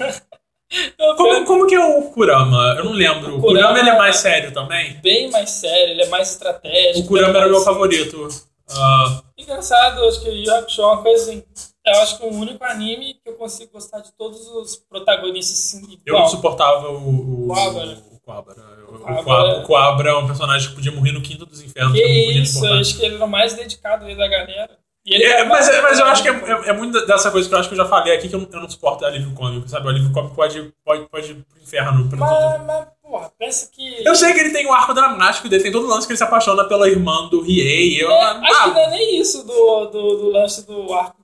Como, 1.17 1.43
como 1.43 1.67
que 1.67 1.75
é 1.75 1.85
o 1.85 2.01
Kurama? 2.11 2.75
Eu 2.77 2.85
não 2.85 2.93
lembro. 2.93 3.35
O 3.35 3.41
Kurama, 3.41 3.67
o 3.67 3.73
Kurama 3.73 3.79
ele 3.79 3.89
é 3.89 3.97
mais 3.97 4.15
sério 4.15 4.53
também? 4.53 4.93
Bem 5.03 5.29
mais 5.29 5.49
sério, 5.49 5.91
ele 5.91 6.03
é 6.03 6.07
mais 6.07 6.31
estratégico. 6.31 6.99
O 6.99 7.07
Kurama 7.09 7.37
era 7.39 7.47
o 7.47 7.51
meu 7.51 7.59
favorito. 7.59 8.29
Uh... 8.69 9.21
Engraçado, 9.37 10.01
acho 10.05 10.21
que 10.21 10.29
o 10.29 10.33
Yu 10.33 10.49
Hakusho 10.49 10.81
é 10.81 10.85
uma 10.85 11.01
coisa 11.03 11.23
assim 11.23 11.43
eu 11.85 12.01
acho 12.01 12.17
que 12.17 12.23
é 12.23 12.27
o 12.27 12.33
único 12.33 12.63
anime 12.63 13.15
que 13.15 13.29
eu 13.29 13.33
consigo 13.33 13.73
gostar 13.73 13.99
de 13.99 14.11
todos 14.13 14.47
os 14.47 14.75
protagonistas 14.75 15.57
assim, 15.57 15.99
igual. 16.05 16.05
Eu 16.05 16.19
não 16.19 16.27
suportava 16.27 16.89
o. 16.89 17.45
O 17.45 17.47
Coabra. 17.47 17.97
O 18.13 18.19
Coabra. 18.19 19.59
O 19.59 19.63
Coabra 19.63 20.09
é 20.11 20.15
um 20.15 20.27
personagem 20.27 20.69
que 20.69 20.75
podia 20.75 20.91
morrer 20.91 21.11
no 21.11 21.21
quinto 21.21 21.45
dos 21.45 21.61
infernos. 21.61 21.93
Que, 21.93 22.03
que 22.03 22.39
isso, 22.39 22.65
eu 22.65 22.73
acho 22.75 22.97
que 22.97 23.05
ele 23.05 23.15
era 23.15 23.25
o 23.25 23.27
mais 23.27 23.53
dedicado 23.53 24.05
aí 24.05 24.15
da 24.15 24.27
galera. 24.27 24.79
É, 25.07 25.43
mas, 25.45 25.67
é, 25.67 25.81
mas 25.81 25.97
eu 25.97 26.05
acho 26.05 26.21
que 26.21 26.29
é, 26.29 26.31
é, 26.31 26.69
é, 26.69 26.73
muito 26.73 27.03
dessa 27.07 27.31
coisa 27.31 27.49
que 27.49 27.55
eu 27.55 27.57
acho 27.57 27.67
que 27.67 27.73
eu 27.73 27.77
já 27.77 27.85
falei 27.85 28.15
aqui, 28.15 28.29
que 28.29 28.35
eu, 28.35 28.47
eu 28.51 28.59
não 28.59 28.69
suporto 28.69 29.03
alívio 29.03 29.33
cômico, 29.33 29.67
sabe? 29.67 29.87
O 29.87 29.89
alívio 29.89 30.11
cômico 30.11 30.35
pode, 30.35 30.71
pode, 30.85 31.09
pode 31.09 31.31
ir 31.31 31.35
pro 31.43 31.59
inferno. 31.59 32.07
Pra 32.07 32.19
mas, 32.19 32.29
todo... 32.29 32.65
mas, 32.67 32.87
porra, 33.01 33.31
pensa 33.39 33.67
que. 33.71 34.05
Eu 34.05 34.13
sei 34.13 34.31
que 34.33 34.39
ele 34.39 34.51
tem 34.51 34.67
um 34.67 34.73
arco 34.73 34.93
dramático 34.93 35.49
dele, 35.49 35.63
tem 35.63 35.71
todo 35.71 35.87
o 35.87 35.89
lance 35.89 36.05
que 36.05 36.13
ele 36.13 36.17
se 36.17 36.23
apaixona 36.23 36.65
pela 36.65 36.87
irmã 36.87 37.27
do 37.29 37.41
Riei. 37.41 37.99
Eu, 37.99 38.11
é, 38.11 38.21
ah, 38.21 38.41
acho 38.43 38.63
que 38.65 38.69
não 38.69 38.79
é 38.79 38.89
nem 38.91 39.19
isso 39.19 39.43
do, 39.43 39.85
do, 39.85 40.17
do 40.17 40.29
lance 40.29 40.67
do 40.67 40.93
arco 40.93 41.20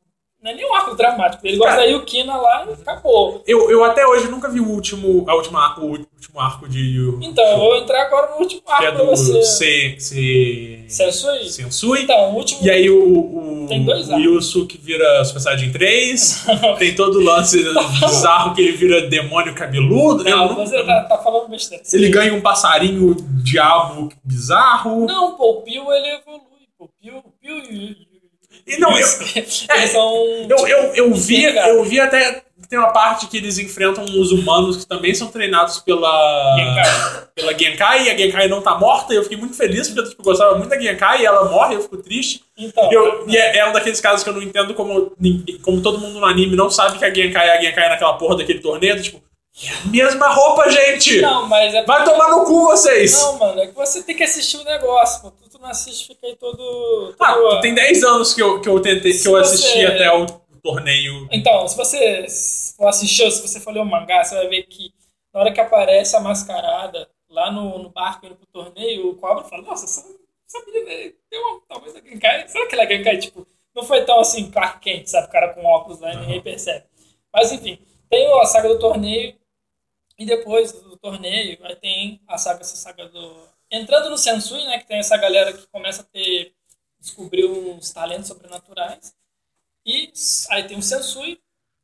não 0.47 0.53
é 0.53 0.55
nem 0.55 0.65
um 0.65 0.73
arco 0.73 0.95
dramático. 0.95 1.45
Ele 1.45 1.57
gosta 1.57 1.75
da 1.75 1.83
Yukina 1.83 2.35
lá 2.37 2.65
e 2.67 2.81
acabou. 2.81 3.43
Eu, 3.45 3.69
eu 3.69 3.83
até 3.83 4.07
hoje 4.07 4.29
nunca 4.29 4.49
vi 4.49 4.61
o 4.61 4.69
último, 4.69 5.25
a 5.27 5.35
última, 5.35 5.77
o 5.79 5.85
último 5.85 6.39
arco 6.39 6.69
de 6.69 6.79
Yu. 6.79 7.19
Então, 7.21 7.43
eu 7.43 7.57
vou 7.57 7.75
entrar 7.75 8.03
agora 8.03 8.31
no 8.31 8.37
último 8.37 8.61
arco 8.65 8.81
que 8.81 8.87
é 8.87 8.91
do 8.91 8.97
pra 8.97 9.05
você. 9.05 9.43
Se, 9.43 9.95
se... 9.99 10.85
Sensui? 10.87 11.49
Sensui. 11.49 12.03
Então, 12.03 12.31
o 12.31 12.35
último. 12.35 12.65
E 12.65 12.69
aí 12.69 12.89
o, 12.89 13.63
o, 13.63 13.65
Tem 13.67 13.83
dois 13.83 14.07
o 14.07 14.17
Yusuke 14.17 14.77
vira 14.77 15.25
Super 15.25 15.41
Saiyajin 15.41 15.71
3. 15.71 16.45
tem 16.79 16.95
todo 16.95 17.19
o 17.19 17.23
lance 17.23 17.61
bizarro 17.99 18.55
que 18.55 18.61
ele 18.61 18.77
vira 18.77 19.01
demônio 19.01 19.53
cabeludo. 19.53 20.23
Não, 20.23 20.55
você 20.55 20.81
tá, 20.83 21.03
tá, 21.03 21.17
falando 21.17 21.49
besteira. 21.49 21.83
Ele 21.91 22.09
ganha 22.09 22.33
um 22.33 22.41
passarinho 22.41 23.15
diabo 23.43 24.09
bizarro. 24.23 25.05
Não, 25.05 25.35
pô, 25.35 25.51
o 25.51 25.61
Pio 25.63 25.91
ele 25.91 26.07
evolui. 26.07 26.47
O 26.79 26.87
Pio, 26.87 27.17
o 27.17 27.31
Pio 27.41 27.57
e 27.69 28.06
não, 28.79 28.91
eu, 28.97 29.07
é, 29.69 29.87
são, 29.87 30.13
eu, 30.49 30.67
eu, 30.67 30.95
eu, 30.95 31.13
vi, 31.13 31.43
eu 31.43 31.83
vi 31.83 31.99
até 31.99 32.43
tem 32.69 32.77
uma 32.77 32.91
parte 32.91 33.27
que 33.27 33.37
eles 33.37 33.57
enfrentam 33.57 34.03
os 34.03 34.31
humanos 34.31 34.77
que 34.77 34.85
também 34.85 35.13
são 35.13 35.27
treinados 35.27 35.79
pela 35.79 36.55
Genkai. 36.57 37.27
pela 37.33 37.57
Genkai 37.57 38.03
e 38.05 38.09
a 38.09 38.17
Genkai 38.17 38.47
não 38.47 38.61
tá 38.61 38.75
morta. 38.75 39.13
E 39.13 39.17
eu 39.17 39.23
fiquei 39.23 39.37
muito 39.37 39.55
feliz 39.55 39.87
porque 39.87 40.09
tipo, 40.09 40.21
eu 40.21 40.25
gostava 40.25 40.55
muito 40.55 40.69
da 40.69 40.79
Genkai 40.79 41.21
e 41.21 41.25
ela 41.25 41.49
morre, 41.49 41.75
eu 41.75 41.81
fico 41.81 41.97
triste. 41.97 42.43
Então, 42.57 42.91
eu, 42.91 43.25
e 43.27 43.37
é, 43.37 43.57
é, 43.57 43.69
um 43.69 43.71
daqueles 43.71 44.01
casos 44.01 44.23
que 44.23 44.29
eu 44.29 44.33
não 44.33 44.41
entendo 44.41 44.73
como, 44.73 45.13
como 45.61 45.81
todo 45.81 45.99
mundo 45.99 46.19
no 46.19 46.25
anime 46.25 46.55
não 46.55 46.69
sabe 46.69 46.97
que 46.97 47.05
a 47.05 47.13
Genkai 47.13 47.47
é 47.47 47.57
a 47.57 47.61
Genkai 47.61 47.89
naquela 47.89 48.17
porra 48.17 48.37
daquele 48.37 48.59
torneio. 48.59 49.01
Tipo, 49.01 49.21
mesma 49.85 50.27
roupa, 50.27 50.69
gente! 50.69 51.21
Não, 51.21 51.47
mas 51.47 51.73
é 51.73 51.83
Vai 51.85 52.03
tomar 52.03 52.29
no 52.29 52.43
cu 52.43 52.65
vocês! 52.65 53.21
Não, 53.21 53.37
mano, 53.37 53.61
é 53.61 53.67
que 53.67 53.75
você 53.75 54.03
tem 54.03 54.15
que 54.15 54.23
assistir 54.23 54.57
o 54.57 54.63
negócio, 54.63 55.21
pô 55.21 55.31
tu 55.31 55.46
não 55.59 55.69
assiste, 55.69 56.07
fica 56.07 56.27
aí 56.27 56.35
todo. 56.35 57.13
todo 57.13 57.23
ah, 57.23 57.61
tem 57.61 57.73
10 57.73 58.03
anos 58.03 58.33
que 58.33 58.41
eu, 58.41 58.61
que 58.61 58.69
eu 58.69 58.81
tentei, 58.81 59.17
que 59.17 59.27
eu 59.27 59.35
assisti 59.35 59.85
até 59.85 60.11
o 60.11 60.25
torneio. 60.61 61.27
Então, 61.31 61.67
se 61.67 61.77
você 61.77 62.25
for 62.75 62.87
assistir, 62.87 63.31
se 63.31 63.41
você 63.41 63.59
for 63.59 63.73
ler 63.73 63.81
o 63.81 63.85
mangá, 63.85 64.23
você 64.23 64.35
vai 64.35 64.47
ver 64.47 64.63
que 64.63 64.93
na 65.33 65.41
hora 65.41 65.53
que 65.53 65.59
aparece 65.59 66.15
a 66.15 66.19
mascarada 66.19 67.09
lá 67.29 67.51
no, 67.51 67.79
no 67.79 67.89
barco 67.89 68.25
indo 68.25 68.35
pro 68.35 68.47
torneio, 68.47 69.09
o 69.09 69.15
Cobra 69.15 69.43
fala, 69.43 69.63
nossa, 69.63 69.85
essa, 69.85 70.01
essa 70.47 70.65
menina 70.65 71.13
tem 71.29 71.39
uma, 71.39 71.61
talvez 71.67 71.95
a 71.95 71.99
Genkai. 71.99 72.47
Será 72.47 72.67
que 72.67 72.75
ela 72.75 72.83
é 72.83 72.87
Genkai? 72.87 73.17
Tipo, 73.17 73.47
não 73.75 73.83
foi 73.83 74.03
tão 74.05 74.19
assim, 74.19 74.49
Clark 74.49 74.79
Kent, 74.79 75.07
sabe? 75.07 75.27
O 75.27 75.31
cara 75.31 75.53
com 75.53 75.63
óculos 75.65 75.99
lá 75.99 76.13
e 76.13 76.17
ninguém 76.17 76.41
percebe. 76.41 76.85
Mas 77.33 77.51
enfim, 77.51 77.79
tem 78.09 78.27
a 78.39 78.45
saga 78.45 78.69
do 78.69 78.79
torneio. 78.79 79.35
E 80.17 80.25
depois 80.25 80.71
do 80.71 80.97
torneio, 80.97 81.59
aí 81.61 81.75
tem 81.75 82.19
a 82.27 82.37
saga, 82.39 82.61
essa 82.61 82.75
saga 82.75 83.07
do 83.07 83.35
entrando 83.71 84.09
no 84.09 84.17
Sensui, 84.17 84.63
né, 84.65 84.79
que 84.79 84.87
tem 84.87 84.97
essa 84.97 85.17
galera 85.17 85.53
que 85.53 85.67
começa 85.67 86.01
a 86.01 86.05
ter 86.05 86.53
descobrir 86.99 87.45
uns 87.45 87.91
talentos 87.91 88.27
sobrenaturais. 88.27 89.15
E 89.85 90.11
aí 90.49 90.67
tem 90.67 90.77
o 90.77 90.81
Sensui 90.81 91.41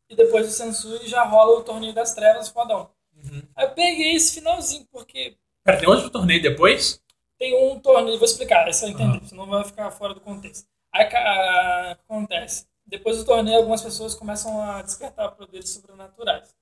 e 0.10 0.16
depois 0.16 0.48
do 0.48 0.52
Sensui 0.52 1.08
já 1.08 1.24
rola 1.24 1.60
o 1.60 1.64
torneio 1.64 1.94
das 1.94 2.14
trevas 2.14 2.50
fodão. 2.50 2.90
Uhum. 3.16 3.44
Aí 3.56 3.66
eu 3.66 3.72
peguei 3.72 4.16
esse 4.16 4.34
finalzinho 4.34 4.88
porque 4.92 5.38
Pera, 5.64 5.80
tem 5.80 5.88
outro 5.88 6.10
torneio 6.10 6.42
depois? 6.42 7.02
Tem 7.38 7.56
um 7.56 7.80
torneio, 7.80 8.18
vou 8.18 8.26
explicar, 8.26 8.72
você 8.72 8.86
vai 8.86 8.94
entender, 8.94 9.22
uhum. 9.22 9.28
senão 9.28 9.46
vai 9.46 9.64
ficar 9.64 9.90
fora 9.92 10.14
do 10.14 10.20
contexto. 10.20 10.68
Aí 10.92 11.06
a, 11.06 11.92
acontece. 11.92 12.68
Depois 12.86 13.18
do 13.18 13.26
torneio, 13.26 13.58
algumas 13.58 13.82
pessoas 13.82 14.14
começam 14.14 14.62
a 14.62 14.82
despertar 14.82 15.32
poderes 15.32 15.70
sobrenaturais. 15.70 16.54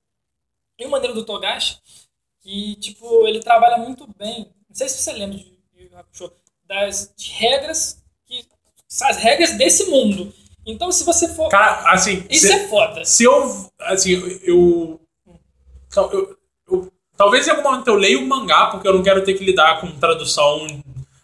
E 0.78 0.86
o 0.86 0.90
maneiro 0.90 1.14
do 1.14 1.24
Togashi, 1.24 1.80
que, 2.40 2.76
tipo, 2.76 3.26
ele 3.26 3.40
trabalha 3.40 3.76
muito 3.76 4.06
bem 4.16 4.52
não 4.72 4.76
sei 4.76 4.88
se 4.88 5.02
você 5.02 5.12
lembra 5.12 5.36
de 5.36 5.44
Yu 5.76 5.90
Hakusho, 5.94 6.32
das 6.66 7.12
regras 7.38 8.02
que. 8.26 8.42
As 9.02 9.18
regras 9.18 9.52
desse 9.58 9.84
mundo. 9.90 10.32
Então, 10.64 10.90
se 10.90 11.04
você 11.04 11.28
for. 11.28 11.50
Cara, 11.50 11.92
assim. 11.92 12.24
Isso 12.30 12.46
se, 12.46 12.52
é 12.54 12.68
foda. 12.68 13.04
Se 13.04 13.24
eu. 13.24 13.70
Assim, 13.80 14.12
eu. 14.42 14.98
Então, 15.88 16.10
eu, 16.10 16.38
eu, 16.70 16.92
talvez 17.18 17.46
em 17.46 17.50
algum 17.50 17.62
momento 17.62 17.88
eu 17.88 17.96
leio 17.96 18.22
o 18.22 18.26
mangá, 18.26 18.68
porque 18.68 18.88
eu 18.88 18.94
não 18.94 19.02
quero 19.02 19.22
ter 19.22 19.34
que 19.34 19.44
lidar 19.44 19.78
com 19.78 19.90
tradução. 19.98 20.66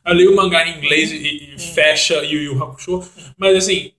Eu 0.05 0.15
leio 0.15 0.33
o 0.35 0.37
mangá 0.37 0.69
em 0.69 0.77
inglês 0.77 1.11
e, 1.11 1.16
e 1.16 1.55
hum. 1.55 1.59
fecha 1.59 2.23
Yu 2.23 2.43
Yu 2.43 2.62
Hakusho. 2.62 3.03
Mas 3.39 3.57
assim, 3.57 3.93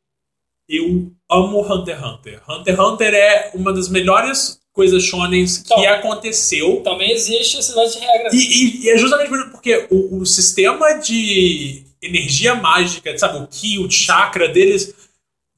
eu 0.67 1.11
amo 1.27 1.61
Hunter 1.61 1.97
x 1.97 2.05
Hunter. 2.05 2.43
Hunter 2.47 2.75
x 2.75 2.85
Hunter 2.85 3.13
é 3.15 3.51
uma 3.55 3.73
das 3.73 3.89
melhores 3.89 4.58
coisas 4.79 5.03
shonens 5.03 5.57
que 5.57 5.73
então, 5.73 5.93
aconteceu. 5.93 6.81
Também 6.81 7.11
existe 7.11 7.59
esse 7.59 7.75
lance 7.75 7.99
de 7.99 8.05
regra. 8.05 8.29
E, 8.31 8.37
e, 8.37 8.85
e, 8.85 8.89
é 8.89 8.97
justamente 8.97 9.29
porque 9.51 9.87
o, 9.91 10.19
o, 10.19 10.25
sistema 10.25 10.93
de 10.93 11.83
energia 12.01 12.55
mágica, 12.55 13.17
sabe, 13.17 13.39
o 13.39 13.47
ki, 13.47 13.77
o 13.79 13.91
chakra 13.91 14.47
deles. 14.47 14.95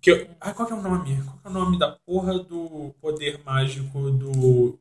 Que 0.01 0.09
eu, 0.09 0.27
ah, 0.39 0.51
qual 0.53 0.67
que 0.67 0.73
é 0.73 0.75
o 0.75 0.81
nome? 0.81 1.21
Qual 1.23 1.37
que 1.37 1.47
é 1.47 1.49
o 1.51 1.53
nome 1.53 1.77
da 1.77 1.95
porra 2.03 2.39
do 2.39 2.95
poder 2.99 3.39
mágico 3.45 4.09
do. 4.09 4.79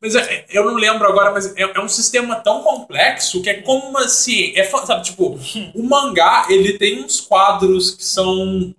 Mas 0.00 0.14
é, 0.14 0.46
eu 0.48 0.64
não 0.64 0.76
lembro 0.76 1.06
agora, 1.06 1.30
mas 1.30 1.54
é, 1.54 1.62
é, 1.62 1.80
um 1.80 1.88
sistema 1.88 2.36
tão 2.36 2.62
complexo 2.62 3.42
que 3.42 3.50
é 3.50 3.60
como 3.60 3.98
assim. 3.98 4.56
É, 4.56 4.64
sabe, 4.64 5.04
tipo, 5.04 5.38
o 5.74 5.82
mangá 5.82 6.46
ele 6.48 6.78
tem 6.78 7.04
uns 7.04 7.20
quadros 7.20 7.90
que 7.90 8.04
são. 8.04 8.74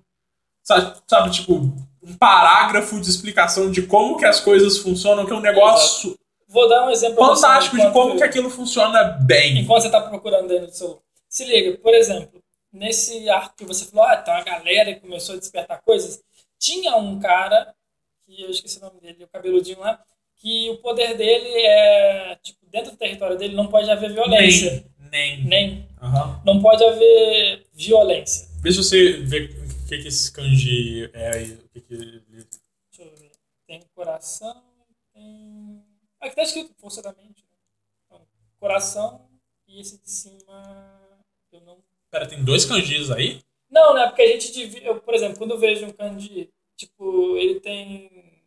Sabe, 0.64 0.98
sabe 1.08 1.30
tipo, 1.30 1.72
um 2.10 2.18
parágrafo 2.18 3.00
de 3.00 3.10
explicação 3.10 3.70
de 3.70 3.84
como 3.84 4.18
que 4.18 4.26
as 4.26 4.40
coisas 4.40 4.80
funcionam, 4.80 5.26
que 5.26 5.32
é 5.32 5.36
um 5.36 5.42
negócio 5.42 6.18
Vou 6.50 6.68
dar 6.68 6.88
um 6.88 6.90
exemplo 6.90 7.24
fantástico 7.24 7.78
de 7.78 7.92
como 7.92 8.18
que 8.18 8.24
aquilo 8.24 8.50
funciona 8.50 9.04
bem. 9.04 9.60
Enquanto 9.60 9.82
você 9.82 9.88
está 9.88 10.02
procurando 10.02 10.48
dentro 10.48 10.66
do 10.66 10.74
seu. 10.74 11.00
Se 11.30 11.46
liga, 11.46 11.78
por 11.78 11.94
exemplo, 11.94 12.42
nesse 12.74 13.30
arco 13.30 13.56
que 13.56 13.66
você 13.66 13.86
falou, 13.86 14.04
ah, 14.06 14.18
tem 14.18 14.34
uma 14.34 14.44
galera 14.44 14.96
que 14.96 15.00
começou 15.00 15.36
a 15.36 15.38
despertar 15.38 15.80
coisas. 15.84 16.20
Tinha 16.58 16.96
um 16.96 17.20
cara, 17.20 17.72
que 18.26 18.42
eu 18.42 18.50
esqueci 18.50 18.80
o 18.80 18.82
nome 18.82 19.00
dele, 19.00 19.24
o 19.24 19.28
cabeludinho 19.28 19.80
lá, 19.80 20.00
que 20.38 20.72
o 20.72 20.78
poder 20.78 21.16
dele 21.16 21.50
é, 21.56 22.36
tipo, 22.42 22.66
dentro 22.72 22.92
do 22.92 22.98
território 22.98 23.38
dele 23.38 23.56
não 23.56 23.68
pode 23.68 23.88
haver 23.92 24.12
violência. 24.12 24.84
Nem, 25.12 25.44
Nem. 25.44 25.46
Nem. 25.46 25.88
Aham. 26.02 26.42
Não 26.44 26.60
pode 26.60 26.84
haver 26.84 27.64
violência. 27.76 28.48
Se 28.64 28.76
você 28.76 29.12
vê 29.22 29.52
o 29.84 29.88
que, 29.88 30.00
que 30.00 30.08
esse 30.08 30.32
kanji 30.32 31.12
é 31.14 31.38
aí. 31.38 31.58
Que, 31.82 31.88
que 31.88 31.94
ele. 31.94 32.20
Deixa 32.92 33.12
eu 33.12 33.16
ver. 33.16 33.32
Tem 33.68 33.82
coração, 33.96 34.64
tem. 35.14 35.84
Aqui 36.20 36.36
tá 36.36 36.44
escrito 36.44 36.74
força 36.78 37.02
da 37.02 37.14
mente. 37.14 37.44
Né? 37.44 37.58
Então, 38.06 38.28
coração 38.60 39.30
e 39.68 39.80
esse 39.80 40.02
de 40.02 40.10
cima. 40.10 41.00
Eu 41.52 41.62
não. 41.62 41.84
Pera, 42.12 42.28
tem 42.28 42.44
dois 42.44 42.66
kanjis 42.66 43.12
aí? 43.12 43.42
Não, 43.70 43.94
né? 43.94 44.08
Porque 44.08 44.24
a 44.24 44.28
gente 44.28 44.52
divide. 44.52 44.86
Eu, 44.86 45.00
por 45.00 45.14
exemplo, 45.14 45.38
quando 45.38 45.52
eu 45.52 45.60
vejo 45.60 45.86
um 45.86 45.92
kanji, 45.92 46.50
tipo, 46.76 47.38
ele 47.38 47.60
tem 47.60 48.44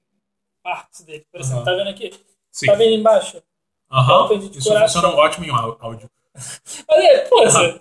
partes 0.62 1.02
dele. 1.02 1.24
Por 1.30 1.40
exemplo, 1.40 1.62
Aham. 1.62 1.64
tá 1.64 1.74
vendo 1.76 1.90
aqui? 1.90 2.10
Sim. 2.50 2.66
Tá 2.66 2.74
vendo 2.74 2.94
embaixo? 2.94 3.42
Aham. 3.90 4.38
de 4.38 4.58
Isso 4.58 4.68
coração. 4.68 5.00
funciona 5.02 5.16
ótimo 5.22 5.44
em 5.46 5.50
áudio. 5.50 6.10
Olha 6.88 7.08
aí, 7.08 7.28
pô, 7.28 7.44
Aham. 7.44 7.80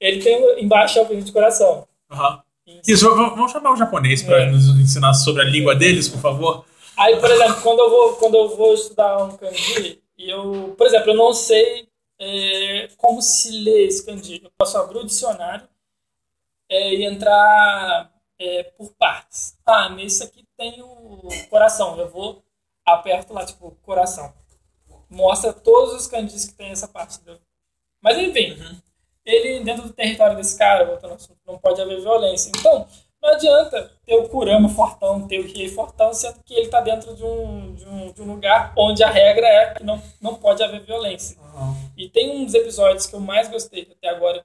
ele 0.00 0.22
tem 0.22 0.60
embaixo 0.62 0.98
é 0.98 1.02
o 1.02 1.08
kanji 1.08 1.22
de 1.24 1.32
coração. 1.32 1.86
Aham. 2.10 2.42
Em 2.44 2.51
Isso, 2.86 3.08
vamos 3.14 3.50
chamar 3.50 3.72
o 3.72 3.76
japonês 3.76 4.22
pra 4.22 4.42
É. 4.42 4.50
nos 4.50 4.68
ensinar 4.78 5.14
sobre 5.14 5.42
a 5.42 5.44
língua 5.44 5.74
deles, 5.74 6.08
por 6.08 6.20
favor? 6.20 6.64
Aí, 6.96 7.18
por 7.18 7.30
exemplo, 7.30 7.60
quando 7.62 7.80
eu 7.80 7.90
vou, 7.90 8.12
quando 8.16 8.34
eu 8.36 8.56
vou 8.56 8.74
estudar 8.74 9.24
um 9.24 9.36
kanji, 9.36 10.02
e 10.16 10.30
eu, 10.30 10.74
por 10.76 10.86
exemplo, 10.86 11.10
eu 11.10 11.16
não 11.16 11.32
sei 11.32 11.88
é, 12.18 12.88
como 12.96 13.20
se 13.20 13.50
lê 13.50 13.86
esse 13.86 14.04
kanji. 14.06 14.40
Eu 14.44 14.50
posso 14.56 14.78
abrir 14.78 14.98
o 14.98 15.04
dicionário 15.06 15.66
é, 16.68 16.94
e 16.94 17.04
entrar 17.04 18.12
é, 18.38 18.62
por 18.62 18.92
partes. 18.92 19.56
Ah, 19.66 19.88
nesse 19.88 20.22
aqui 20.22 20.44
tem 20.56 20.80
o 20.82 21.28
coração. 21.50 21.98
Eu 21.98 22.08
vou, 22.08 22.44
aperto 22.86 23.32
lá, 23.32 23.44
tipo, 23.44 23.76
coração. 23.82 24.32
Mostra 25.10 25.52
todos 25.52 25.94
os 25.94 26.06
kanjis 26.06 26.44
que 26.44 26.54
tem 26.54 26.70
essa 26.70 26.86
parte. 26.86 27.16
Entendeu? 27.16 27.40
Mas, 28.00 28.18
enfim, 28.18 28.56
ele, 29.24 29.64
dentro 29.64 29.84
do 29.84 29.92
território 29.92 30.36
desse 30.36 30.56
cara, 30.58 30.84
voltando 30.84 31.10
ao 31.10 31.16
assunto, 31.16 31.38
não 31.46 31.58
pode 31.58 31.80
haver 31.80 32.00
violência. 32.00 32.50
Então, 32.56 32.86
não 33.22 33.30
adianta 33.30 33.92
ter 34.04 34.16
o 34.16 34.28
Kurama 34.28 34.68
fortão, 34.68 35.28
ter 35.28 35.38
o 35.38 35.46
Riei 35.46 35.68
fortão, 35.68 36.12
sendo 36.12 36.42
que 36.44 36.54
ele 36.54 36.66
está 36.66 36.80
dentro 36.80 37.14
de 37.14 37.24
um, 37.24 37.74
de, 37.74 37.86
um, 37.86 38.12
de 38.12 38.20
um 38.20 38.26
lugar 38.26 38.72
onde 38.76 39.04
a 39.04 39.10
regra 39.10 39.46
é 39.46 39.74
que 39.74 39.84
não, 39.84 40.02
não 40.20 40.34
pode 40.34 40.62
haver 40.62 40.84
violência. 40.84 41.38
E 41.96 42.08
tem 42.08 42.30
um 42.30 42.44
dos 42.44 42.54
episódios 42.54 43.06
que 43.06 43.14
eu 43.14 43.20
mais 43.20 43.48
gostei 43.48 43.88
até 43.90 44.08
agora, 44.08 44.44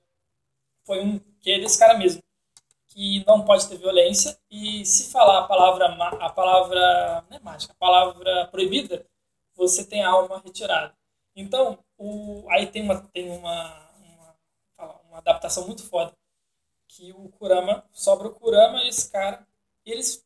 foi 0.84 1.04
um 1.04 1.20
que 1.42 1.52
é 1.52 1.60
desse 1.60 1.80
cara 1.80 1.98
mesmo, 1.98 2.22
que 2.90 3.24
não 3.26 3.44
pode 3.44 3.68
ter 3.68 3.78
violência, 3.78 4.38
e 4.50 4.86
se 4.86 5.12
falar 5.12 5.40
a 5.40 5.48
palavra, 5.48 5.86
a 6.20 6.30
palavra 6.30 7.24
não 7.30 7.38
é 7.38 7.40
mágica, 7.40 7.74
a 7.74 7.80
palavra 7.80 8.48
proibida, 8.52 9.04
você 9.56 9.84
tem 9.84 10.04
a 10.04 10.10
alma 10.10 10.42
retirada. 10.46 10.94
Então, 11.36 11.80
o, 11.98 12.46
aí 12.50 12.68
tem 12.68 12.84
uma, 12.84 13.02
tem 13.12 13.30
uma, 13.30 13.87
uma, 15.18 15.20
adaptação 15.20 15.66
muito 15.66 15.84
foda, 15.84 16.16
que 16.88 17.12
o 17.12 17.30
Kurama, 17.30 17.84
sobra 17.92 18.28
o 18.28 18.34
Kurama 18.34 18.84
e 18.84 18.90
esse 18.90 19.12
cara, 19.12 19.46
e 19.86 19.92
eles 19.92 20.26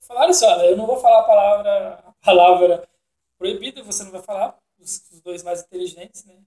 falaram 0.00 0.30
assim, 0.30 0.46
olha, 0.46 0.66
eu 0.66 0.76
não 0.76 0.86
vou 0.86 0.98
falar 0.98 1.20
a 1.20 1.24
palavra, 1.24 1.94
a 2.06 2.12
palavra 2.24 2.88
proibida, 3.36 3.82
você 3.82 4.04
não 4.04 4.12
vai 4.12 4.22
falar, 4.22 4.58
os, 4.78 5.10
os 5.10 5.20
dois 5.20 5.42
mais 5.42 5.62
inteligentes, 5.62 6.24
né? 6.24 6.38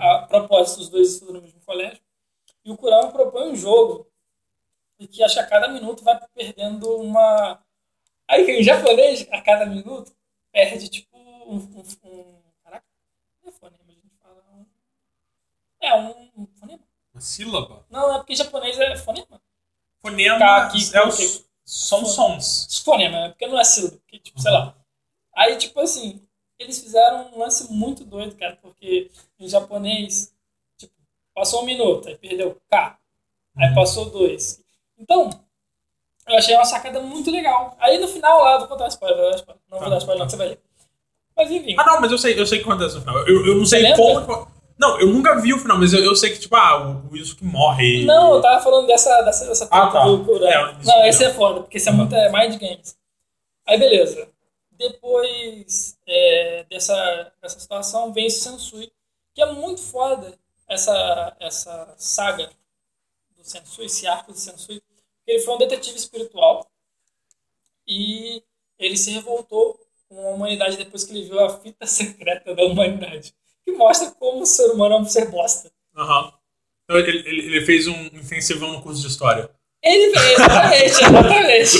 A 0.00 0.26
propósito, 0.26 0.80
os 0.80 0.88
dois 0.88 1.12
estudam 1.12 1.34
no 1.34 1.42
mesmo 1.42 1.60
colégio. 1.60 2.02
E 2.64 2.70
o 2.70 2.76
Kurama 2.76 3.12
propõe 3.12 3.50
um 3.50 3.56
jogo 3.56 4.10
e 4.98 5.06
que 5.06 5.22
acho 5.22 5.34
que 5.34 5.40
a 5.40 5.46
cada 5.46 5.68
minuto 5.68 6.02
vai 6.02 6.18
perdendo 6.34 6.96
uma. 6.96 7.62
Aí 8.26 8.44
que 8.44 8.52
em 8.52 8.62
japonês, 8.62 9.28
a 9.30 9.42
cada 9.42 9.66
minuto, 9.66 10.12
perde 10.50 10.88
tipo 10.88 11.16
um. 11.16 11.56
um, 11.56 11.82
um... 12.04 12.42
Caraca, 12.64 12.86
é 13.44 13.50
fonema, 13.50 13.84
a 13.86 13.92
gente 13.92 14.10
fala. 14.22 14.42
Um... 14.54 14.66
É 15.80 15.94
um, 15.94 16.30
um 16.36 16.46
fonema. 16.58 16.87
Uma 17.18 17.20
sílaba? 17.20 17.84
Não, 17.90 18.14
é 18.14 18.18
porque 18.18 18.34
japonês 18.36 18.78
é 18.78 18.96
fonema. 18.96 19.40
Fonema 20.00 20.56
aqui, 20.58 20.78
é 20.94 21.06
os, 21.06 21.44
são 21.64 22.04
sons. 22.06 22.80
Fonema, 22.84 23.16
é 23.26 23.28
porque 23.30 23.46
não 23.46 23.58
é 23.58 23.64
sílaba. 23.64 23.96
Porque, 23.96 24.18
tipo, 24.20 24.40
sei 24.40 24.52
lá. 24.52 24.74
Aí, 25.36 25.56
tipo 25.56 25.78
assim, 25.80 26.22
eles 26.58 26.78
fizeram 26.80 27.30
um 27.34 27.38
lance 27.38 27.72
muito 27.72 28.04
doido, 28.04 28.36
cara, 28.36 28.56
porque 28.62 29.10
em 29.38 29.48
japonês, 29.48 30.32
tipo, 30.76 30.92
passou 31.34 31.62
um 31.62 31.66
minuto, 31.66 32.08
aí 32.08 32.16
perdeu 32.16 32.56
K. 32.70 32.98
Aí 33.56 33.74
passou 33.74 34.08
dois. 34.10 34.60
Então, 34.96 35.30
eu 36.28 36.36
achei 36.38 36.54
uma 36.54 36.64
sacada 36.64 37.00
muito 37.00 37.30
legal. 37.30 37.76
Aí 37.80 37.98
no 37.98 38.06
final 38.08 38.42
lá, 38.44 38.58
vou 38.58 38.68
contar 38.68 38.88
spoiler, 38.88 39.16
vou 39.18 39.30
dar 39.30 39.36
spoiler. 39.36 39.62
não 39.70 39.78
vou 39.78 39.88
Tá, 39.88 39.90
dar 39.94 39.98
spoiler, 39.98 40.18
não, 40.20 40.26
tá. 40.26 40.30
que 40.30 40.30
você 40.30 40.36
vai 40.36 40.48
ler. 40.48 40.60
Mas 41.36 41.50
enfim, 41.50 41.76
Ah, 41.78 41.84
não, 41.84 42.00
mas 42.00 42.10
eu 42.12 42.18
sei, 42.18 42.38
eu 42.38 42.46
sei 42.46 42.58
o 42.60 42.62
que 42.64 42.68
acontece 42.68 42.94
no 42.96 43.00
final. 43.00 43.18
Eu, 43.28 43.46
eu 43.46 43.54
não 43.56 43.64
sei 43.66 43.94
como. 43.94 44.48
Não, 44.78 45.00
eu 45.00 45.08
nunca 45.08 45.34
vi 45.40 45.52
o 45.52 45.58
final, 45.58 45.76
mas 45.76 45.92
eu, 45.92 46.04
eu 46.04 46.14
sei 46.14 46.30
que, 46.30 46.38
tipo, 46.38 46.54
ah, 46.54 46.88
o, 46.88 47.12
o 47.12 47.16
Yusuke 47.16 47.44
morre. 47.44 48.04
não, 48.04 48.34
eu 48.34 48.40
tava 48.40 48.62
falando 48.62 48.86
dessa, 48.86 49.22
dessa, 49.22 49.46
dessa 49.46 49.68
Ah, 49.70 49.88
tá. 49.88 50.04
É, 50.04 50.84
não, 50.84 51.04
esse 51.04 51.24
é 51.24 51.34
foda, 51.34 51.60
porque 51.60 51.78
esse 51.78 51.88
é 51.88 51.92
muito 51.92 52.14
é 52.14 52.30
Mind 52.30 52.60
Games. 52.60 52.96
Aí 53.66 53.76
beleza. 53.76 54.28
Depois 54.78 55.98
é, 56.06 56.64
dessa, 56.70 57.32
dessa 57.42 57.58
situação 57.58 58.12
vem 58.12 58.26
esse 58.26 58.40
Sensui, 58.40 58.92
que 59.34 59.42
é 59.42 59.52
muito 59.52 59.82
foda 59.82 60.38
essa, 60.68 61.36
essa 61.40 61.94
saga 61.96 62.48
do 63.36 63.42
Sensui, 63.42 63.86
esse 63.86 64.06
arco 64.06 64.32
do 64.32 64.38
Sensui. 64.38 64.80
Ele 65.26 65.40
foi 65.40 65.54
um 65.54 65.58
detetive 65.58 65.96
espiritual 65.96 66.64
e 67.86 68.42
ele 68.78 68.96
se 68.96 69.10
revoltou 69.10 69.78
com 70.08 70.28
a 70.28 70.30
humanidade 70.30 70.76
depois 70.76 71.04
que 71.04 71.12
ele 71.12 71.24
viu 71.24 71.40
a 71.40 71.58
fita 71.58 71.84
secreta 71.86 72.54
da 72.54 72.64
humanidade, 72.64 73.34
que 73.72 73.76
mostra 73.78 74.10
como 74.12 74.42
o 74.42 74.46
ser 74.46 74.70
humano 74.70 74.94
é 74.94 74.98
um 74.98 75.04
ser 75.04 75.26
bosta. 75.30 75.70
Aham. 75.96 76.32
Então, 76.84 76.98
ele, 76.98 77.18
ele, 77.28 77.46
ele 77.46 77.66
fez 77.66 77.86
um 77.86 77.92
intensivão 78.06 78.72
no 78.72 78.82
curso 78.82 79.00
de 79.02 79.08
história. 79.08 79.50
Ele 79.82 80.10
fez, 80.18 80.38
exatamente, 80.38 80.90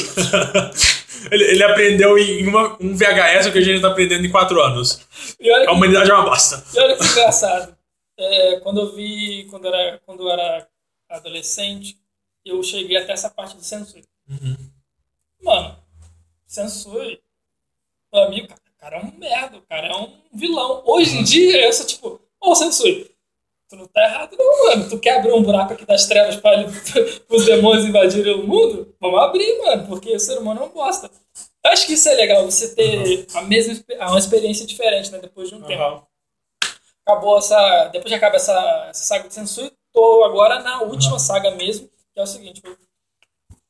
exatamente. 0.05 1.29
ele, 1.33 1.45
ele 1.45 1.63
aprendeu 1.65 2.19
em 2.19 2.47
uma- 2.47 2.77
um 2.81 2.95
VHS 2.95 3.47
o 3.47 3.53
que 3.53 3.59
a 3.59 3.63
gente 3.63 3.81
tá 3.81 3.89
aprendendo 3.89 4.25
em 4.27 4.31
quatro 4.31 4.61
anos. 4.63 5.01
A 5.41 5.43
que 5.43 5.71
humanidade 5.71 6.11
é 6.11 6.15
uma 6.15 6.25
bosta. 6.25 6.63
E 6.75 6.79
olha 6.81 6.97
que 6.97 7.05
engraçado. 7.05 7.77
É, 8.19 8.61
quando 8.61 8.81
eu 8.81 8.95
vi, 8.95 9.47
quando 9.51 9.67
eu, 9.67 9.75
era, 9.75 9.99
quando 10.05 10.23
eu 10.25 10.31
era 10.31 10.69
adolescente, 11.09 11.97
eu 12.45 12.63
cheguei 12.63 12.97
até 12.99 13.13
essa 13.13 13.31
parte 13.31 13.57
do 13.57 13.63
Sensui. 13.63 14.05
Mano, 15.43 15.77
Sensui, 16.47 17.21
meu 18.13 18.23
amigo, 18.25 18.49
cara, 18.49 18.61
cara 18.79 18.97
é 18.97 19.01
um 19.05 19.13
merda, 19.19 19.59
o 19.59 19.63
cara 19.63 19.89
é 19.89 19.97
um 19.97 20.13
vilão. 20.33 20.83
Hoje 20.87 21.19
em 21.19 21.25
dia, 21.25 21.67
eu 21.67 21.73
sou 21.73 21.87
tipo, 21.87 22.21
ô 22.41 22.55
Sensui, 22.55 23.11
tu 23.69 23.77
não 23.77 23.87
tá 23.87 24.03
errado 24.05 24.37
não, 24.39 24.67
mano. 24.67 24.89
Tu 24.89 24.99
quer 24.99 25.19
abrir 25.19 25.33
um 25.33 25.43
buraco 25.43 25.73
aqui 25.73 25.85
das 25.85 26.07
trevas 26.07 26.37
para 26.37 26.65
os 27.29 27.45
demônios 27.45 27.85
invadirem 27.85 28.35
o 28.35 28.47
mundo? 28.47 28.95
Vamos 29.01 29.21
abrir, 29.21 29.59
mano, 29.59 29.87
porque 29.87 30.15
o 30.15 30.21
ser 30.21 30.39
humano 30.39 30.61
não 30.61 30.69
gosta. 30.69 31.11
Eu 31.65 31.73
acho 31.73 31.87
que 31.87 31.95
isso 31.95 32.09
é 32.09 32.15
legal, 32.15 32.45
você 32.45 32.75
ter 32.75 33.27
a 33.35 33.43
mesma 33.43 33.85
uma 34.01 34.19
experiência 34.19 34.67
diferente, 34.67 35.11
né, 35.11 35.19
depois 35.19 35.49
de 35.49 35.57
um 35.57 35.63
tempo 35.63 35.83
Aham. 35.83 36.03
acabou 37.05 37.39
essa. 37.39 37.89
Depois 37.89 38.11
que 38.11 38.15
acaba 38.15 38.37
essa, 38.37 38.87
essa 38.89 39.05
saga 39.05 39.29
de 39.29 39.35
Sensui, 39.35 39.71
tô 39.93 40.25
agora 40.25 40.61
na 40.61 40.83
última 40.83 41.19
saga 41.19 41.51
mesmo, 41.51 41.89
que 42.15 42.21
é 42.21 42.23
o 42.23 42.27
seguinte: 42.27 42.63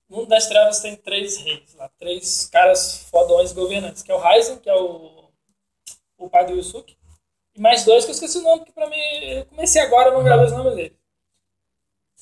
o 0.09 0.17
Mundo 0.17 0.29
das 0.29 0.47
Trevas 0.49 0.81
tem 0.81 0.97
três 0.97 1.37
reis 1.39 1.75
lá, 1.75 1.89
três 1.99 2.47
caras 2.49 3.05
fodões 3.11 3.53
governantes, 3.53 4.03
que 4.03 4.11
é 4.11 4.15
o 4.15 4.19
Raizen, 4.19 4.59
que 4.59 4.69
é 4.71 4.75
o, 4.75 5.31
o 6.19 6.31
pai 6.31 6.47
do 6.47 6.55
Yusuke, 6.55 6.97
e 7.55 7.61
mais 7.61 7.85
dois 7.85 8.05
que 8.05 8.11
eu 8.13 8.15
esqueci 8.15 8.39
o 8.39 8.43
nome, 8.43 8.61
porque 8.61 8.73
pra 8.73 8.89
mim. 8.89 8.97
Eu 8.97 9.47
comecei 9.47 9.83
agora, 9.83 10.13
não 10.13 10.25
gravei 10.25 10.47
os 10.47 10.53
nomes 10.53 10.77
dele. 10.77 10.97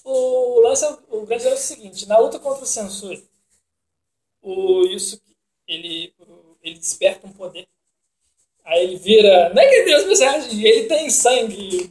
O 0.04 0.60
lance, 0.60 0.84
é- 0.86 0.98
o 1.10 1.26
grande 1.26 1.44
lance 1.44 1.46
é 1.72 1.74
o 1.74 1.76
seguinte: 1.76 2.06
na 2.06 2.16
luta 2.18 2.38
contra 2.38 2.62
o 2.62 2.66
Sensui, 2.66 3.28
o 4.42 4.82
Yusuke 4.86 5.36
ele, 5.68 6.14
ele 6.62 6.78
desperta 6.78 7.26
um 7.26 7.32
poder 7.32 7.68
Aí 8.64 8.84
ele 8.84 8.96
vira. 8.96 9.52
Não 9.54 9.62
é 9.62 9.68
que 9.68 9.94
os 9.94 10.04
personagens, 10.04 10.52
ele 10.52 10.86
tem 10.88 11.08
sangue. 11.08 11.90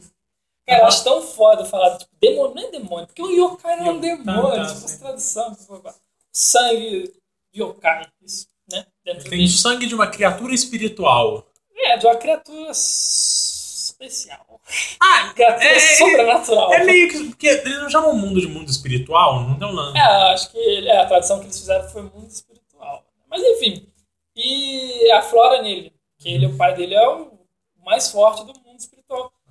Cara, 0.66 0.82
eu 0.82 0.86
acho 0.86 1.04
tão 1.04 1.22
foda 1.22 1.64
falar, 1.64 1.96
tipo, 1.98 2.10
demônio. 2.20 2.54
Não 2.54 2.62
é 2.62 2.70
demônio, 2.70 3.06
porque 3.06 3.22
o 3.22 3.30
yokai 3.30 3.76
não 3.76 3.86
é 3.86 3.90
um 3.90 3.96
Yokai, 3.96 4.16
demônio, 4.16 4.66
tá, 4.66 4.74
tipo, 4.74 5.66
blá, 5.68 5.78
blá. 5.78 5.94
Sangue 6.32 7.12
yokai, 7.54 8.06
isso, 8.22 8.48
né? 8.70 8.84
Dentro 9.04 9.22
Tem 9.30 9.38
dele. 9.38 9.48
sangue 9.48 9.86
de 9.86 9.94
uma 9.94 10.08
criatura 10.08 10.52
espiritual. 10.54 11.46
É, 11.76 11.96
de 11.96 12.06
uma 12.06 12.16
criatura 12.16 12.70
especial. 12.72 14.60
Ah, 15.00 15.32
Criatura 15.34 15.64
é, 15.64 15.76
é, 15.76 15.96
sobrenatural. 15.96 16.72
é 16.72 16.84
meio 16.84 17.08
que. 17.08 17.24
Porque 17.28 17.46
eles 17.46 17.80
não 17.80 17.88
chamam 17.90 18.10
o 18.10 18.16
mundo 18.16 18.40
de 18.40 18.48
mundo 18.48 18.68
espiritual, 18.68 19.40
não 19.40 19.68
um 19.68 19.72
lance. 19.72 19.96
É, 19.98 20.02
acho 20.32 20.50
que 20.50 20.88
é, 20.88 20.98
a 20.98 21.06
tradução 21.06 21.38
que 21.38 21.46
eles 21.46 21.58
fizeram 21.58 21.88
foi 21.88 22.02
muito 22.02 22.30
espiritual. 22.30 23.04
Mas 23.30 23.42
enfim. 23.42 23.86
E 24.34 25.10
a 25.12 25.22
Flora 25.22 25.62
nele, 25.62 25.92
que 26.18 26.28
ele, 26.28 26.46
o 26.46 26.56
pai 26.56 26.74
dele 26.74 26.94
é 26.94 27.08
o 27.08 27.38
mais 27.84 28.10
forte 28.10 28.44
do 28.44 28.52
mundo. 28.52 28.65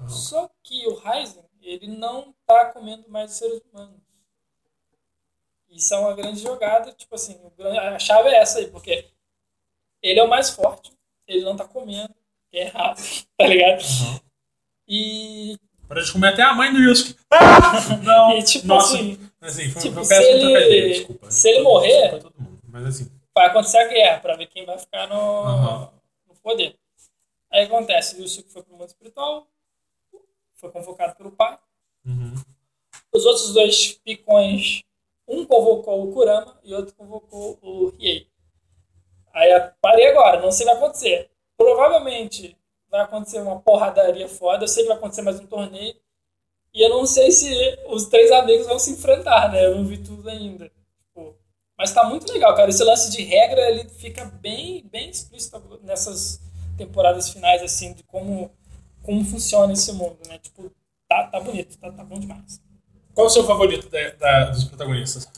Uhum. 0.06 0.10
Só 0.10 0.50
que 0.64 0.88
o 0.88 0.96
Ryzen, 0.96 1.44
ele 1.62 1.88
não 1.88 2.34
tá 2.46 2.66
comendo 2.72 3.10
mais 3.10 3.32
os 3.32 3.38
seres 3.38 3.62
humanos. 3.72 4.00
Isso 5.70 5.94
é 5.94 6.00
uma 6.00 6.14
grande 6.14 6.40
jogada, 6.42 6.92
tipo 6.94 7.16
assim, 7.16 7.38
a 7.60 8.00
chave 8.00 8.30
é 8.30 8.36
essa 8.38 8.60
aí, 8.60 8.68
porque 8.68 9.10
ele 10.02 10.20
é 10.20 10.24
o 10.24 10.30
mais 10.30 10.50
forte, 10.52 10.92
ele 11.28 11.44
não 11.44 11.56
tá 11.58 11.68
comendo, 11.68 12.14
é 12.54 12.62
errado, 12.62 12.98
tá 13.38 13.46
ligado? 13.48 13.82
Uhum. 13.82 14.20
E 14.88 15.58
Para 15.88 16.02
de 16.04 16.12
comer 16.14 16.30
até 16.34 16.44
a 16.44 16.54
mãe 16.54 16.72
do 16.72 16.80
Yusuke. 16.80 17.20
Ah! 17.32 17.74
Não, 18.04 18.38
E, 18.38 18.44
tipo 18.44 18.68
nossa. 18.68 18.96
assim, 18.96 19.20
assim, 19.42 19.70
foi, 19.72 19.82
tipo, 19.82 19.96
foi 19.96 20.06
se 20.06 20.24
ele- 20.24 20.90
desculpa. 20.94 21.32
se 21.32 21.50
ele 21.50 21.62
morrer- 21.64 22.20
todo 22.22 22.34
mundo, 22.40 22.60
Mas 22.70 22.86
assim, 22.86 23.12
vai 23.36 23.48
acontecer 23.48 23.78
a 23.80 23.88
guerra 23.88 24.20
pra 24.22 24.36
ver 24.36 24.48
quem 24.48 24.66
vai 24.66 24.78
ficar 24.78 25.08
no, 25.08 25.16
Aham. 25.16 25.92
no 26.28 26.36
poder. 26.36 26.78
Aí 27.52 27.64
acontece, 27.66 28.16
o 28.18 28.22
Yusuke 28.22 28.52
foi 28.52 28.64
pro 28.64 28.74
mundo 28.74 28.86
espiritual, 28.88 29.48
foi 30.66 30.72
convocado 30.72 31.16
pelo 31.16 31.32
pai. 31.32 31.58
uhum. 32.06 32.34
Os 33.14 33.26
outros 33.26 33.54
dois 33.54 33.94
picões, 34.04 34.84
um 35.28 35.46
convocou 35.46 36.04
o 36.04 36.14
Kurama 36.14 36.60
e 36.64 36.74
outro 36.74 36.94
convocou 36.96 37.58
o 37.62 37.90
Riei. 37.90 38.28
Aí 39.34 39.50
parei 39.82 40.08
agora, 40.08 40.42
não 40.42 40.52
sei 40.52 40.66
o 40.66 40.70
que 40.70 40.76
vai 40.76 40.84
acontecer. 40.84 41.30
Provavelmente 41.58 42.58
vai 42.90 43.02
acontecer 43.02 43.40
uma 43.40 43.60
porradaria 43.60 44.28
foda, 44.28 44.64
eu 44.64 44.68
sei 44.68 44.84
que 44.84 44.90
vai 44.90 44.98
acontecer 44.98 45.22
mais 45.22 45.40
um 45.40 45.48
torneio. 45.48 45.96
E 46.74 46.82
eu 46.82 46.90
não 46.90 47.06
sei 47.06 47.32
se 47.32 47.50
os 47.88 48.06
três 48.06 48.32
amigos 48.32 48.68
vão 48.68 48.78
se 48.78 48.92
enfrentar, 48.92 49.52
né? 49.52 49.66
Eu 49.66 49.76
não 49.76 49.86
vi 49.86 49.98
tudo 49.98 50.30
ainda. 50.30 50.70
Tipo, 51.00 51.34
mas 51.78 51.94
tá 51.94 52.04
muito 52.04 52.32
legal, 52.32 52.54
cara. 52.54 52.70
Esse 52.70 52.84
lance 52.84 53.10
de 53.12 53.24
regra, 53.24 53.70
ele 53.70 53.88
fica 53.90 54.26
bem, 54.26 54.86
bem 54.92 55.10
explícito 55.10 55.80
nessas 55.84 56.42
temporadas 56.78 57.30
finais, 57.30 57.62
assim, 57.62 57.94
de 57.94 58.04
como, 58.04 58.52
como 59.06 59.24
funciona 59.24 59.74
esse 59.74 59.92
mundo, 59.94 60.18
né? 60.28 60.38
Tipo, 60.40 60.72
tá, 61.08 61.28
tá 61.28 61.40
bonito, 61.40 61.78
tá, 61.78 61.92
tá 61.92 62.04
bom 62.04 62.20
demais. 62.20 62.62
Qual 63.14 63.28
o 63.28 63.30
seu 63.30 63.44
favorito 63.46 63.88
da- 63.90 64.10
da- 64.12 64.46
dos 64.52 64.64
protagonistas? 64.66 65.30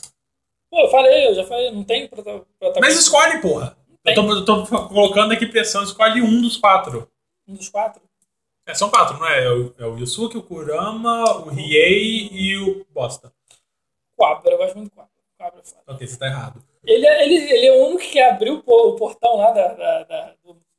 Pô, 0.70 0.80
eu 0.80 0.90
falei, 0.90 1.28
eu 1.28 1.34
já 1.34 1.44
falei, 1.46 1.70
não 1.70 1.84
tem 1.84 2.08
prota- 2.08 2.44
protagonista. 2.58 2.80
Mas 2.80 2.96
escolhe, 2.98 3.40
porra. 3.40 3.76
Eu 4.04 4.14
tô, 4.14 4.30
eu 4.32 4.44
tô 4.44 4.66
colocando 4.88 5.32
aqui 5.32 5.46
pressão, 5.46 5.82
escolhe 5.82 6.20
um 6.22 6.40
dos 6.40 6.56
quatro. 6.56 7.10
Um 7.46 7.54
dos 7.54 7.68
quatro? 7.68 8.02
É, 8.66 8.74
são 8.74 8.90
quatro, 8.90 9.18
não 9.18 9.26
é? 9.26 9.44
É 9.44 9.50
o, 9.50 9.74
é 9.78 9.86
o 9.86 9.96
Yusuke, 9.98 10.36
o 10.36 10.42
Kurama, 10.42 11.24
o 11.40 11.48
Riei 11.48 12.28
e 12.30 12.56
o 12.58 12.86
Bosta. 12.92 13.32
Quabra, 14.16 14.52
eu 14.52 14.58
gosto 14.58 14.76
muito 14.76 14.90
do 14.90 14.94
Quabra. 14.96 15.10
Quabra 15.38 15.60
é 15.60 15.64
foda. 15.64 15.82
Ok, 15.86 16.06
você 16.06 16.18
tá 16.18 16.26
errado. 16.26 16.62
Ele, 16.84 17.06
é- 17.06 17.24
ele, 17.24 17.34
ele 17.52 17.66
é 17.66 17.72
o 17.72 17.86
único 17.88 18.02
que 18.10 18.20
abriu 18.20 18.54
o 18.56 18.62
po- 18.62 18.88
o 18.90 18.96
portão 18.96 19.36
lá 19.36 19.52
da, 19.52 19.68
da- 19.74 20.02
da- 20.04 20.34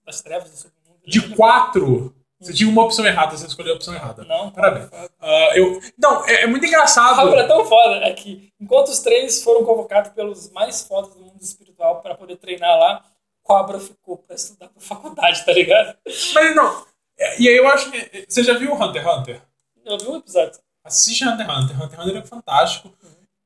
das 0.05 0.21
trevas 0.21 0.49
do 0.51 0.57
submundo. 0.57 0.99
De 1.05 1.35
quatro, 1.35 2.13
você 2.39 2.53
tinha 2.53 2.69
uma 2.69 2.83
opção 2.83 3.05
errada, 3.05 3.35
você 3.37 3.45
escolheu 3.47 3.73
a 3.73 3.75
opção 3.75 3.93
errada. 3.93 4.23
Não, 4.23 4.49
Parabéns. 4.51 4.89
Quabra. 4.89 5.09
Ah, 5.19 5.51
eu, 5.55 5.79
não, 5.97 6.25
é, 6.25 6.43
é 6.43 6.47
muito 6.47 6.65
engraçado. 6.65 7.15
Quabra 7.15 7.41
é 7.41 7.47
tão 7.47 7.65
foda, 7.65 7.95
é 8.05 8.13
que 8.13 8.51
enquanto 8.59 8.87
os 8.89 8.99
três 8.99 9.43
foram 9.43 9.65
convocados 9.65 10.11
pelos 10.13 10.49
mais 10.51 10.83
fodas 10.83 11.13
do 11.13 11.19
mundo 11.21 11.41
espiritual 11.41 12.01
pra 12.01 12.15
poder 12.15 12.37
treinar 12.37 12.77
lá, 12.79 13.03
Quabra 13.43 13.79
ficou 13.79 14.17
pra 14.17 14.35
estudar 14.35 14.69
pra 14.69 14.81
faculdade, 14.81 15.43
tá 15.45 15.51
ligado? 15.51 15.97
Mas 16.33 16.55
não. 16.55 16.85
é, 17.17 17.41
E 17.41 17.49
aí 17.49 17.57
eu 17.57 17.67
acho 17.67 17.91
que. 17.91 18.25
Você 18.27 18.43
já 18.43 18.53
viu 18.53 18.73
Hunter 18.73 19.01
x 19.03 19.17
Hunter? 19.17 19.41
Eu 19.85 19.97
vi 19.97 20.07
um 20.07 20.17
episódio. 20.17 20.59
Assiste 20.83 21.25
Hunter 21.25 21.49
x 21.49 21.57
Hunter. 21.57 21.75
Hunter 21.83 21.99
x 21.99 22.07
Hunter 22.07 22.21
é 22.21 22.25
fantástico. 22.25 22.93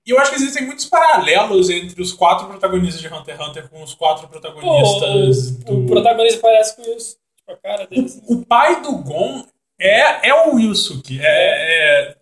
E 0.05 0.11
eu 0.11 0.19
acho 0.19 0.31
que 0.31 0.35
existem 0.35 0.65
muitos 0.65 0.85
paralelos 0.85 1.69
entre 1.69 2.01
os 2.01 2.11
quatro 2.11 2.45
protagonistas 2.47 2.99
de 3.01 3.07
Hunter 3.07 3.35
x 3.39 3.47
Hunter 3.47 3.69
com 3.69 3.81
os 3.81 3.93
quatro 3.95 4.27
Pô, 4.27 4.31
protagonistas 4.39 5.47
o, 5.47 5.63
do. 5.63 5.79
o 5.79 5.85
protagonista 5.87 6.41
parece 6.41 6.75
com 6.75 6.81
isso. 6.91 7.17
Assim. 7.47 8.21
O 8.27 8.45
pai 8.45 8.81
do 8.81 8.97
Gon 8.97 9.45
é, 9.79 10.29
é 10.29 10.47
o 10.47 10.59
Yusuke. 10.59 11.19
É, 11.21 11.25
é 11.25 12.17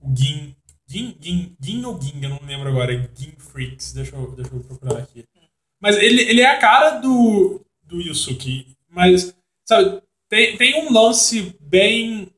o 0.00 0.14
Gin. 0.14 0.54
Gin, 0.88 1.16
Gin, 1.20 1.56
Gin 1.60 1.84
ou 1.84 2.00
Ging, 2.00 2.22
eu 2.22 2.30
não 2.30 2.40
lembro 2.44 2.68
agora. 2.68 2.94
É 2.94 3.08
Gin 3.14 3.32
Freaks. 3.38 3.92
Deixa 3.92 4.14
eu, 4.14 4.30
deixa 4.32 4.54
eu 4.54 4.60
procurar 4.60 4.98
aqui. 4.98 5.24
Mas 5.80 5.96
ele, 5.96 6.22
ele 6.22 6.40
é 6.40 6.50
a 6.50 6.58
cara 6.58 6.98
do, 6.98 7.60
do 7.82 8.00
Yusuke. 8.00 8.76
Mas, 8.88 9.34
sabe, 9.64 10.02
tem, 10.28 10.56
tem 10.56 10.86
um 10.86 10.92
lance 10.92 11.56
bem 11.60 12.28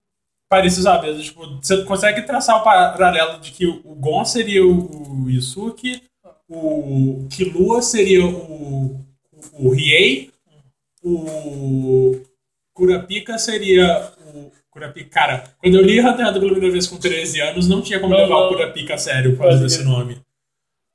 parecido, 0.48 0.82
sabe? 0.82 1.22
Tipo, 1.22 1.46
você 1.56 1.84
consegue 1.84 2.22
traçar 2.22 2.56
o 2.56 2.64
paralelo 2.64 3.38
de 3.40 3.52
que 3.52 3.66
o 3.66 3.94
Gon 3.94 4.24
seria 4.24 4.66
o, 4.66 5.24
o 5.24 5.30
Yusuke, 5.30 6.02
o 6.48 7.26
Killua 7.30 7.82
seria 7.82 8.24
o, 8.24 9.04
o 9.52 9.70
Riei, 9.70 10.32
o 11.02 12.20
Kurapika 12.72 13.38
seria 13.38 14.12
o. 14.34 14.50
Kurapika. 14.70 15.10
Cara, 15.10 15.44
quando 15.58 15.74
eu 15.76 15.82
li 15.82 16.00
Hunter 16.00 16.16
pela 16.32 16.38
primeira 16.40 16.70
vez 16.70 16.86
com 16.86 16.96
13 16.98 17.40
anos, 17.40 17.68
não 17.68 17.82
tinha 17.82 17.98
como 17.98 18.12
Não, 18.12 18.20
levar 18.20 18.34
não. 18.34 18.46
o 18.46 18.48
Kurapika 18.48 18.94
a 18.94 18.98
sério 18.98 19.36
por 19.36 19.42
causa 19.44 19.58
desse 19.62 19.82
nome. 19.82 20.20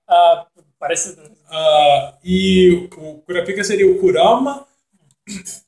Ah, 0.07 0.45
parece. 0.80 1.17
Ah, 1.49 2.13
e 2.23 2.88
o 2.97 3.17
Kurapika 3.25 3.63
seria 3.63 3.89
o 3.89 3.99
Kurama, 3.99 4.65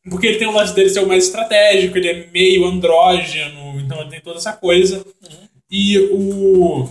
porque 0.09 0.27
ele 0.27 0.37
tem 0.37 0.47
o 0.47 0.51
lance 0.51 0.73
dele 0.73 0.89
ser 0.89 0.99
o 1.01 1.07
mais 1.07 1.25
estratégico, 1.25 1.97
ele 1.97 2.07
é 2.07 2.27
meio 2.27 2.65
andrógeno, 2.65 3.79
então 3.79 3.99
ele 4.01 4.09
tem 4.11 4.21
toda 4.21 4.37
essa 4.37 4.53
coisa. 4.53 5.05
E 5.69 5.99
o. 6.11 6.87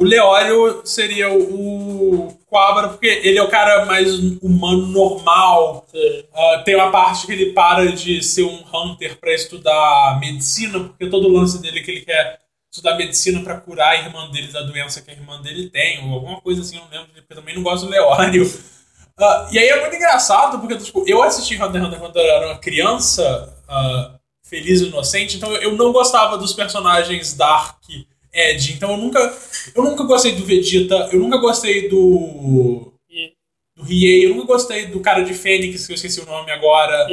O 0.00 0.04
Leório 0.04 0.82
seria 0.84 1.28
o, 1.28 2.28
o 2.28 2.38
Quabra, 2.46 2.90
porque 2.90 3.06
ele 3.06 3.36
é 3.36 3.42
o 3.42 3.48
cara 3.48 3.84
mais 3.84 4.14
humano, 4.40 4.86
normal. 4.86 5.84
Ah, 6.32 6.62
tem 6.64 6.76
uma 6.76 6.92
parte 6.92 7.26
que 7.26 7.32
ele 7.32 7.52
para 7.52 7.90
de 7.90 8.22
ser 8.22 8.44
um 8.44 8.62
hunter 8.72 9.18
pra 9.18 9.34
estudar 9.34 10.20
medicina, 10.20 10.78
porque 10.78 11.10
todo 11.10 11.26
o 11.26 11.32
lance 11.32 11.60
dele 11.60 11.80
é 11.80 11.82
que 11.82 11.90
ele 11.90 12.00
quer 12.02 12.38
estudar 12.70 12.96
medicina 12.96 13.42
pra 13.42 13.60
curar 13.60 13.90
a 13.90 13.96
irmã 13.96 14.30
dele 14.30 14.52
da 14.52 14.62
doença 14.62 15.02
que 15.02 15.10
a 15.10 15.14
irmã 15.14 15.42
dele 15.42 15.68
tem, 15.68 16.06
ou 16.06 16.14
alguma 16.14 16.40
coisa 16.40 16.60
assim, 16.60 16.76
eu 16.76 16.82
não 16.82 16.90
lembro, 16.90 17.08
porque 17.12 17.32
eu 17.32 17.36
também 17.36 17.56
não 17.56 17.62
gosto 17.64 17.86
do 17.86 17.90
Leório. 17.90 18.48
Ah, 19.20 19.48
e 19.50 19.58
aí 19.58 19.66
é 19.66 19.80
muito 19.80 19.96
engraçado, 19.96 20.60
porque 20.60 20.76
tipo, 20.78 21.02
eu 21.04 21.20
assisti 21.20 21.60
Hunter 21.60 21.80
x 21.80 21.88
Hunter 21.88 21.98
quando 21.98 22.16
eu 22.18 22.22
era 22.22 22.46
uma 22.46 22.58
criança 22.58 23.52
ah, 23.66 24.12
feliz 24.44 24.80
e 24.80 24.86
inocente, 24.86 25.36
então 25.36 25.52
eu 25.56 25.72
não 25.76 25.90
gostava 25.90 26.38
dos 26.38 26.52
personagens 26.52 27.34
Dark 27.34 27.82
Ed, 28.38 28.74
então 28.74 28.92
eu 28.92 28.96
nunca, 28.96 29.38
eu 29.74 29.82
nunca 29.82 30.04
gostei 30.04 30.32
do 30.32 30.44
Vegeta, 30.44 31.08
eu 31.12 31.18
nunca 31.18 31.38
gostei 31.38 31.88
do 31.88 32.92
do 33.78 33.84
Riei, 33.84 34.26
eu 34.26 34.34
nunca 34.34 34.46
gostei 34.48 34.86
do 34.86 35.00
cara 35.00 35.22
de 35.22 35.32
Fênix, 35.32 35.86
que 35.86 35.92
eu 35.92 35.94
esqueci 35.94 36.20
o 36.20 36.26
nome 36.26 36.50
agora. 36.50 37.06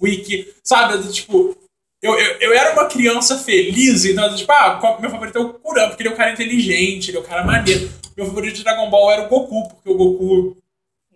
Wiki, 0.00 0.48
sabe? 0.62 1.12
Tipo, 1.12 1.56
eu, 2.00 2.18
eu, 2.18 2.36
eu 2.40 2.52
era 2.52 2.72
uma 2.72 2.86
criança 2.86 3.36
feliz, 3.38 4.04
então, 4.04 4.34
tipo, 4.34 4.50
ah, 4.52 4.98
meu 5.00 5.10
favorito 5.10 5.38
é 5.38 5.40
o 5.40 5.54
Kurama, 5.54 5.88
porque 5.88 6.02
ele 6.02 6.10
é 6.10 6.12
um 6.12 6.16
cara 6.16 6.32
inteligente, 6.32 7.10
ele 7.10 7.18
é 7.18 7.20
um 7.20 7.24
cara 7.24 7.44
maneiro. 7.44 7.90
Meu 8.16 8.26
favorito 8.26 8.56
de 8.56 8.64
Dragon 8.64 8.88
Ball 8.90 9.10
era 9.10 9.26
o 9.26 9.28
Goku, 9.28 9.68
porque 9.68 9.90
o 9.90 9.96
Goku 9.96 10.56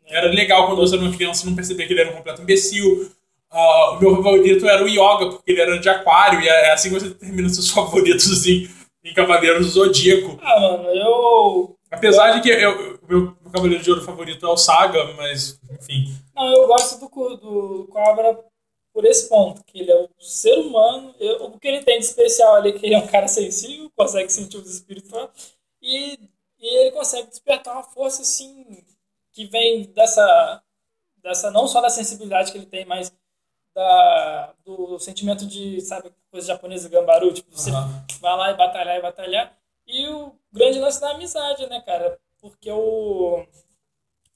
era 0.07 0.28
legal 0.28 0.66
quando 0.66 0.78
você 0.78 0.97
era 0.97 1.05
uma 1.05 1.15
criança 1.15 1.44
e 1.44 1.48
não 1.48 1.57
percebia 1.57 1.86
que 1.86 1.93
ele 1.93 2.01
era 2.01 2.11
um 2.11 2.16
completo 2.16 2.43
imbecil. 2.43 3.11
O 3.53 4.01
meu 4.01 4.16
favorito 4.16 4.69
era 4.69 4.85
o 4.85 4.89
Yoga, 4.89 5.31
porque 5.31 5.53
ele 5.53 5.61
era 5.61 5.78
de 5.78 5.89
aquário, 5.89 6.40
e 6.40 6.48
é 6.48 6.73
assim 6.73 6.89
que 6.89 6.98
você 6.98 7.11
termina 7.11 7.48
seus 7.48 7.70
favoritos 7.70 8.47
em, 8.47 8.69
em 9.11 9.15
Cavaleiros 9.15 9.66
do 9.66 9.73
Zodíaco. 9.73 10.39
Ah, 10.43 10.61
mano, 10.61 10.89
eu. 10.91 11.77
Apesar 11.91 12.33
de 12.33 12.41
que 12.43 12.49
eu, 12.51 12.99
o 13.03 13.07
meu, 13.09 13.20
meu 13.43 13.51
Cavaleiro 13.53 13.83
de 13.83 13.91
Ouro 13.91 14.03
favorito 14.05 14.45
é 14.45 14.49
o 14.49 14.57
Saga, 14.57 15.05
mas, 15.15 15.61
enfim. 15.81 16.12
Não, 16.35 16.47
eu 16.53 16.66
gosto 16.66 16.99
do, 16.99 17.37
do 17.37 17.87
Cobra 17.89 18.39
por 18.93 19.05
esse 19.05 19.28
ponto, 19.28 19.62
que 19.65 19.81
ele 19.81 19.93
é 19.93 19.97
um 20.03 20.09
ser 20.19 20.59
humano. 20.59 21.15
eu- 21.20 21.45
o 21.45 21.59
que 21.61 21.69
ele 21.69 21.83
tem 21.85 21.99
de 21.99 22.07
especial 22.07 22.55
ali 22.57 22.70
é 22.70 22.73
que 22.73 22.85
ele 22.87 22.95
é 22.95 22.99
um 22.99 23.07
cara 23.07 23.28
sensível, 23.28 23.91
consegue 23.95 24.33
sentir 24.33 24.57
os 24.57 24.69
espíritos 24.74 25.11
e, 25.83 26.19
e 26.59 26.77
ele 26.81 26.91
consegue 26.93 27.28
despertar 27.28 27.74
uma 27.74 27.83
força 27.85 28.23
assim 28.23 28.83
que 29.33 29.45
vem 29.47 29.85
dessa, 29.95 30.62
dessa 31.23 31.51
não 31.51 31.69
só 31.69 31.81
da 31.83 31.91
sensibilidade 31.91 32.51
que 32.51 32.59
ele 32.59 32.66
tem, 32.66 32.85
mas 32.87 33.12
da, 33.77 34.55
do 34.65 34.98
sentimento 34.98 35.47
de, 35.47 35.82
sabe, 35.82 36.11
coisa 36.31 36.47
japonesa, 36.47 36.89
gambaru, 36.89 37.32
tipo, 37.35 37.51
você 37.53 37.70
Aham. 37.70 38.05
vai 38.20 38.36
lá 38.36 38.51
e 38.51 38.57
batalhar 38.57 38.98
e 38.98 39.03
batalhar. 39.03 39.55
E 39.86 40.09
o 40.09 40.32
grande 40.51 40.78
lance 40.78 40.98
da 41.01 41.11
amizade, 41.11 41.66
né, 41.69 41.81
cara? 41.82 42.19
Porque 42.40 42.70
o, 42.70 43.44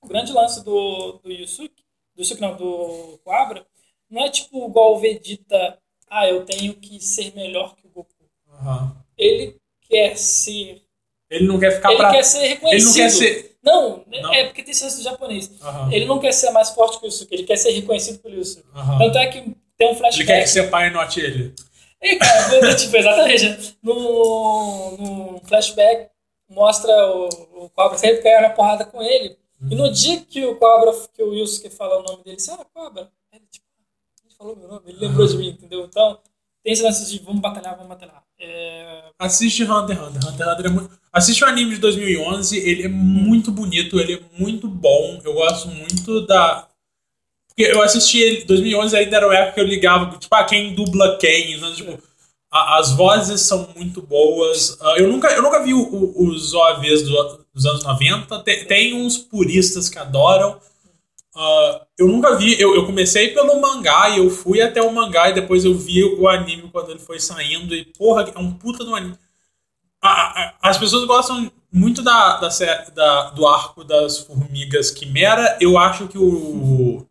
o 0.02 0.06
grande 0.06 0.30
lance 0.32 0.62
do, 0.62 1.12
do 1.24 1.32
Yusuke, 1.32 1.82
do 2.14 2.20
Yusuke 2.20 2.40
não, 2.40 2.54
do 2.54 3.18
Quabra, 3.24 3.66
não 4.10 4.22
é 4.22 4.30
tipo 4.30 4.68
igual 4.68 4.94
o 4.94 4.98
Vegeta, 4.98 5.78
ah, 6.08 6.28
eu 6.28 6.44
tenho 6.44 6.74
que 6.74 7.00
ser 7.00 7.34
melhor 7.34 7.74
que 7.76 7.86
o 7.86 7.90
Goku. 7.90 8.10
Aham. 8.52 8.94
Ele 9.16 9.56
quer 9.88 10.16
ser. 10.18 10.82
Ele 11.30 11.46
não 11.46 11.58
quer 11.58 11.70
ficar 11.72 11.90
ele 11.90 11.98
pra. 11.98 12.10
quer 12.10 12.24
ser 12.24 12.38
Ele 12.40 12.48
reconhecido. 12.48 12.88
não 12.88 12.94
quer 12.94 13.10
ser. 13.10 13.49
Não, 13.62 14.04
Não? 14.06 14.32
é 14.34 14.44
porque 14.46 14.62
tem 14.62 14.72
lance 14.72 14.96
do 14.96 15.02
japonês. 15.02 15.50
Ele 15.90 16.06
não 16.06 16.18
quer 16.18 16.32
ser 16.32 16.50
mais 16.50 16.70
forte 16.70 16.98
que 16.98 17.04
o 17.04 17.08
Yusuke, 17.08 17.34
ele 17.34 17.44
quer 17.44 17.56
ser 17.56 17.70
reconhecido 17.72 18.18
pelo 18.20 18.36
Yusuke. 18.36 18.66
Aham. 18.74 18.98
Tanto 18.98 19.18
é 19.18 19.26
que 19.26 19.40
tem 19.76 19.88
um 19.88 19.90
Ele 19.90 19.98
flashback. 19.98 20.26
quer 20.26 20.40
que 20.42 20.48
seu 20.48 20.70
pai 20.70 20.90
note 20.90 21.20
ele. 21.20 21.54
E, 22.02 22.16
cara, 22.16 22.74
tipo, 22.74 22.96
exatamente. 22.96 23.76
No, 23.82 24.96
no 24.96 25.40
flashback, 25.46 26.08
mostra 26.48 26.90
o, 27.14 27.28
o 27.64 27.70
Cobra 27.70 27.98
sempre 27.98 28.22
caindo 28.22 28.42
na 28.42 28.50
porrada 28.50 28.84
com 28.86 29.02
ele. 29.02 29.36
E 29.70 29.74
no 29.74 29.92
dia 29.92 30.20
que 30.22 30.42
o 30.46 30.56
Cobra, 30.56 30.92
que 31.14 31.22
o 31.22 31.34
Yusuke 31.34 31.68
fala 31.68 31.98
o 32.00 32.02
nome 32.02 32.24
dele, 32.24 32.36
disse, 32.36 32.50
ah, 32.50 32.64
Cobra. 32.72 33.10
Ele, 33.30 33.44
tipo, 33.52 33.66
ele 34.24 34.34
falou 34.38 34.56
meu 34.56 34.68
nome, 34.68 34.82
ele 34.90 34.98
lembrou 35.06 35.26
de 35.26 35.36
mim, 35.36 35.48
entendeu? 35.50 35.84
Então, 35.84 36.18
tem 36.64 36.72
esse 36.72 36.82
lance 36.82 37.10
de 37.10 37.18
vamos 37.22 37.42
batalhar, 37.42 37.74
vamos 37.74 37.88
batalhar. 37.90 38.22
É, 38.38 39.02
Assiste 39.18 39.64
Hunter 39.64 39.96
x 39.98 40.06
Hunter. 40.08 40.28
Hunter 40.28 40.46
x 40.46 40.52
Hunter 40.54 40.66
é 40.66 40.68
muito. 40.70 40.99
Assiste 41.12 41.42
o 41.42 41.46
anime 41.46 41.74
de 41.74 41.80
2011, 41.80 42.56
ele 42.58 42.84
é 42.84 42.88
muito 42.88 43.50
bonito, 43.50 43.98
ele 43.98 44.14
é 44.14 44.20
muito 44.38 44.68
bom. 44.68 45.20
Eu 45.24 45.34
gosto 45.34 45.68
muito 45.68 46.20
da. 46.26 46.68
Porque 47.48 47.62
eu 47.72 47.82
assisti 47.82 48.20
ele 48.20 48.42
em 48.42 48.46
2011, 48.46 48.96
ainda 48.96 49.16
era 49.16 49.26
uma 49.26 49.34
época 49.36 49.54
que 49.54 49.60
eu 49.60 49.64
ligava, 49.66 50.16
tipo, 50.18 50.34
ah, 50.34 50.44
quem 50.44 50.74
dubla 50.74 51.18
quem? 51.18 51.54
Então, 51.54 51.72
tipo, 51.74 51.98
a- 52.50 52.78
as 52.78 52.92
vozes 52.92 53.40
são 53.42 53.68
muito 53.76 54.00
boas. 54.02 54.78
Ah, 54.80 54.94
eu, 54.98 55.08
nunca, 55.08 55.28
eu 55.32 55.42
nunca 55.42 55.62
vi 55.62 55.74
o- 55.74 55.82
o- 55.82 56.28
os 56.28 56.54
OAVs 56.54 57.02
do- 57.02 57.44
dos 57.52 57.66
anos 57.66 57.82
90. 57.82 58.38
Tem, 58.40 58.64
tem 58.66 58.94
uns 58.94 59.18
puristas 59.18 59.88
que 59.88 59.98
adoram. 59.98 60.60
Ah, 61.36 61.86
eu 61.98 62.08
nunca 62.08 62.36
vi. 62.36 62.60
Eu, 62.60 62.74
eu 62.74 62.86
comecei 62.86 63.28
pelo 63.28 63.60
mangá 63.60 64.10
e 64.10 64.18
eu 64.18 64.30
fui 64.30 64.60
até 64.62 64.80
o 64.82 64.92
mangá 64.92 65.30
e 65.30 65.34
depois 65.34 65.64
eu 65.64 65.74
vi 65.74 66.04
o 66.04 66.28
anime 66.28 66.68
quando 66.72 66.90
ele 66.90 67.00
foi 67.00 67.18
saindo. 67.20 67.74
E, 67.74 67.84
porra, 67.84 68.30
é 68.34 68.38
um 68.38 68.52
puta 68.52 68.84
do 68.84 68.94
anime. 68.94 69.16
A- 70.02 70.42
a- 70.42 70.54
as 70.62 70.78
pessoas 70.78 71.04
gostam 71.06 71.50
muito 71.72 72.02
da, 72.02 72.38
da, 72.40 72.48
da- 72.94 73.30
do 73.30 73.46
arco 73.46 73.84
das 73.84 74.18
formigas 74.18 74.90
Quimera. 74.90 75.58
Eu 75.60 75.76
acho 75.78 76.08
que 76.08 76.18
o 76.18 77.06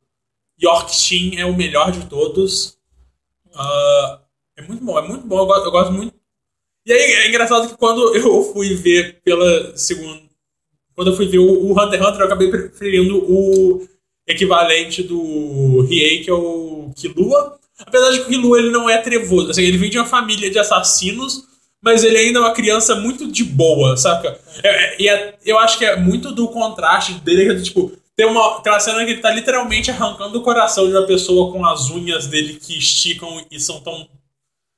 York 0.62 0.94
Shin 0.94 1.38
é 1.38 1.46
o 1.46 1.56
melhor 1.56 1.92
de 1.92 2.06
todos. 2.08 2.78
Ah, 3.54 4.20
é 4.58 4.62
muito 4.64 4.84
bom, 4.84 4.98
é 4.98 5.08
muito 5.08 5.26
bom. 5.28 5.38
Eu 5.40 5.46
gosto, 5.46 5.66
eu 5.66 5.72
gosto 5.72 5.94
muito. 5.94 6.14
E 6.86 6.92
aí 6.92 7.00
é 7.14 7.28
engraçado 7.30 7.68
que 7.68 7.78
quando 7.78 8.14
eu 8.16 8.44
fui 8.54 8.74
ver 8.76 9.22
pela 9.24 9.78
segunda. 9.78 10.22
Quando 10.96 11.12
eu 11.12 11.16
fui 11.16 11.28
ver 11.28 11.40
o, 11.40 11.46
o 11.68 11.72
Hunter 11.72 12.00
x 12.00 12.08
Hunter, 12.08 12.20
eu 12.22 12.26
acabei 12.26 12.50
preferindo 12.50 13.18
o 13.32 13.88
equivalente 14.28 15.02
do 15.04 15.82
Riei, 15.84 16.24
que 16.24 16.30
é 16.30 16.34
o 16.34 16.92
Killua. 16.96 17.58
Apesar 17.80 18.12
de 18.12 18.20
que 18.20 18.26
o 18.26 18.30
Killua 18.30 18.60
ele 18.60 18.72
não 18.72 18.90
é 18.90 18.98
trevoso. 18.98 19.52
Assim, 19.52 19.62
ele 19.64 19.78
vem 19.78 19.90
de 19.90 19.98
uma 19.98 20.06
família 20.06 20.52
de 20.52 20.60
assassinos, 20.60 21.46
mas 21.82 22.04
ele 22.04 22.18
ainda 22.18 22.40
é 22.40 22.42
uma 22.42 22.54
criança 22.54 22.96
muito 22.96 23.32
de 23.32 23.44
boa, 23.44 23.96
saca? 23.98 24.40
É- 24.64 24.70
é- 24.70 24.96
E 25.02 25.10
é- 25.10 25.36
eu 25.46 25.58
acho 25.60 25.78
que 25.78 25.86
é 25.86 25.96
muito 25.96 26.32
do 26.34 26.48
contraste 26.50 27.14
dele, 27.16 27.52
é 27.52 27.62
tipo. 27.62 27.92
Tem 28.16 28.26
uma, 28.28 28.62
tem 28.62 28.72
uma 28.74 28.80
cena 28.82 29.06
que 29.06 29.12
ele 29.12 29.22
tá 29.22 29.32
literalmente 29.32 29.90
arrancando 29.90 30.38
o 30.40 30.42
coração 30.42 30.86
de 30.88 30.92
uma 30.94 31.08
pessoa 31.08 31.54
com 31.54 31.66
as 31.66 31.90
unhas 31.90 32.28
dele 32.28 32.56
que 32.56 32.78
esticam 32.78 33.46
e 33.50 33.60
são 33.60 33.80
tão. 33.80 34.08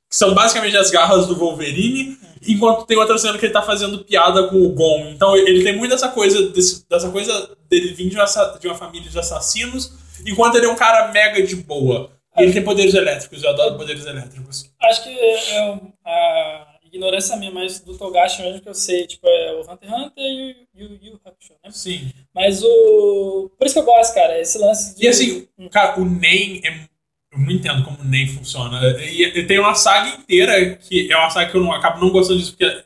que 0.10 0.16
são 0.18 0.34
basicamente 0.34 0.76
as 0.76 0.92
garras 0.92 1.26
do 1.26 1.36
Wolverine, 1.38 2.18
enquanto 2.46 2.86
tem 2.86 2.98
outra 2.98 3.18
cena 3.18 3.38
que 3.38 3.46
ele 3.46 3.54
tá 3.54 3.62
fazendo 3.62 4.04
piada 4.04 4.44
com 4.50 4.58
o 4.62 4.70
Gon. 4.70 5.08
Então 5.10 5.36
ele 5.38 5.64
tem 5.64 5.76
muito 5.76 5.94
essa 5.96 6.10
coisa, 6.10 6.50
desse- 6.50 6.86
dessa 6.90 7.10
coisa 7.10 7.50
dele 7.70 7.94
vir 7.94 8.10
de 8.10 8.16
uma, 8.18 8.26
de 8.60 8.68
uma 8.68 8.76
família 8.76 9.10
de 9.10 9.18
assassinos, 9.18 9.94
enquanto 10.28 10.56
ele 10.56 10.66
é 10.66 10.70
um 10.70 10.76
cara 10.76 11.08
mega 11.14 11.42
de 11.42 11.56
boa. 11.56 12.12
E 12.38 12.44
ele 12.44 12.52
tem 12.54 12.62
poderes 12.64 12.94
elétricos, 12.94 13.42
eu 13.42 13.50
adoro 13.52 13.76
poderes 13.78 14.06
elétricos. 14.06 14.70
Acho 14.84 15.04
que 15.04 15.10
é 15.10 15.64
um- 15.72 15.92
a 16.06 16.71
ignorância 16.92 17.38
minha, 17.38 17.52
mas 17.52 17.80
do 17.80 17.98
Togashi 17.98 18.42
mesmo 18.42 18.62
que 18.62 18.70
eu 18.70 18.74
sei, 18.74 19.08
tipo, 19.08 19.26
é 19.26 19.54
o 19.54 19.62
Hunter 19.62 19.90
x 19.90 20.00
Hunter 20.00 20.26
e 20.26 20.68
o 20.76 20.82
Yu 20.82 21.00
Yu 21.02 21.22
Hakusho, 21.24 21.54
né? 21.64 21.72
Sim. 21.72 22.12
Mas 22.34 22.62
o... 22.64 23.50
Por 23.58 23.66
isso 23.66 23.76
que 23.76 23.80
eu 23.80 23.86
gosto, 23.86 24.14
cara, 24.14 24.40
esse 24.40 24.58
lance 24.58 24.96
de... 24.96 25.06
E 25.06 25.08
assim, 25.08 25.48
cara, 25.72 26.00
o 26.00 26.06
NEM 26.06 26.62
é. 26.64 26.92
Eu 27.34 27.40
não 27.40 27.50
entendo 27.50 27.86
como 27.86 27.98
o 27.98 28.04
NEM 28.04 28.28
funciona. 28.28 28.82
E, 29.00 29.24
e 29.24 29.48
tem 29.48 29.58
uma 29.58 29.74
saga 29.74 30.10
inteira 30.10 30.76
que 30.76 31.10
é 31.10 31.16
uma 31.16 31.30
saga 31.30 31.50
que 31.50 31.56
eu 31.56 31.62
não, 31.62 31.72
acabo 31.72 32.02
não 32.02 32.12
gostando 32.12 32.40
disso, 32.40 32.52
porque 32.52 32.84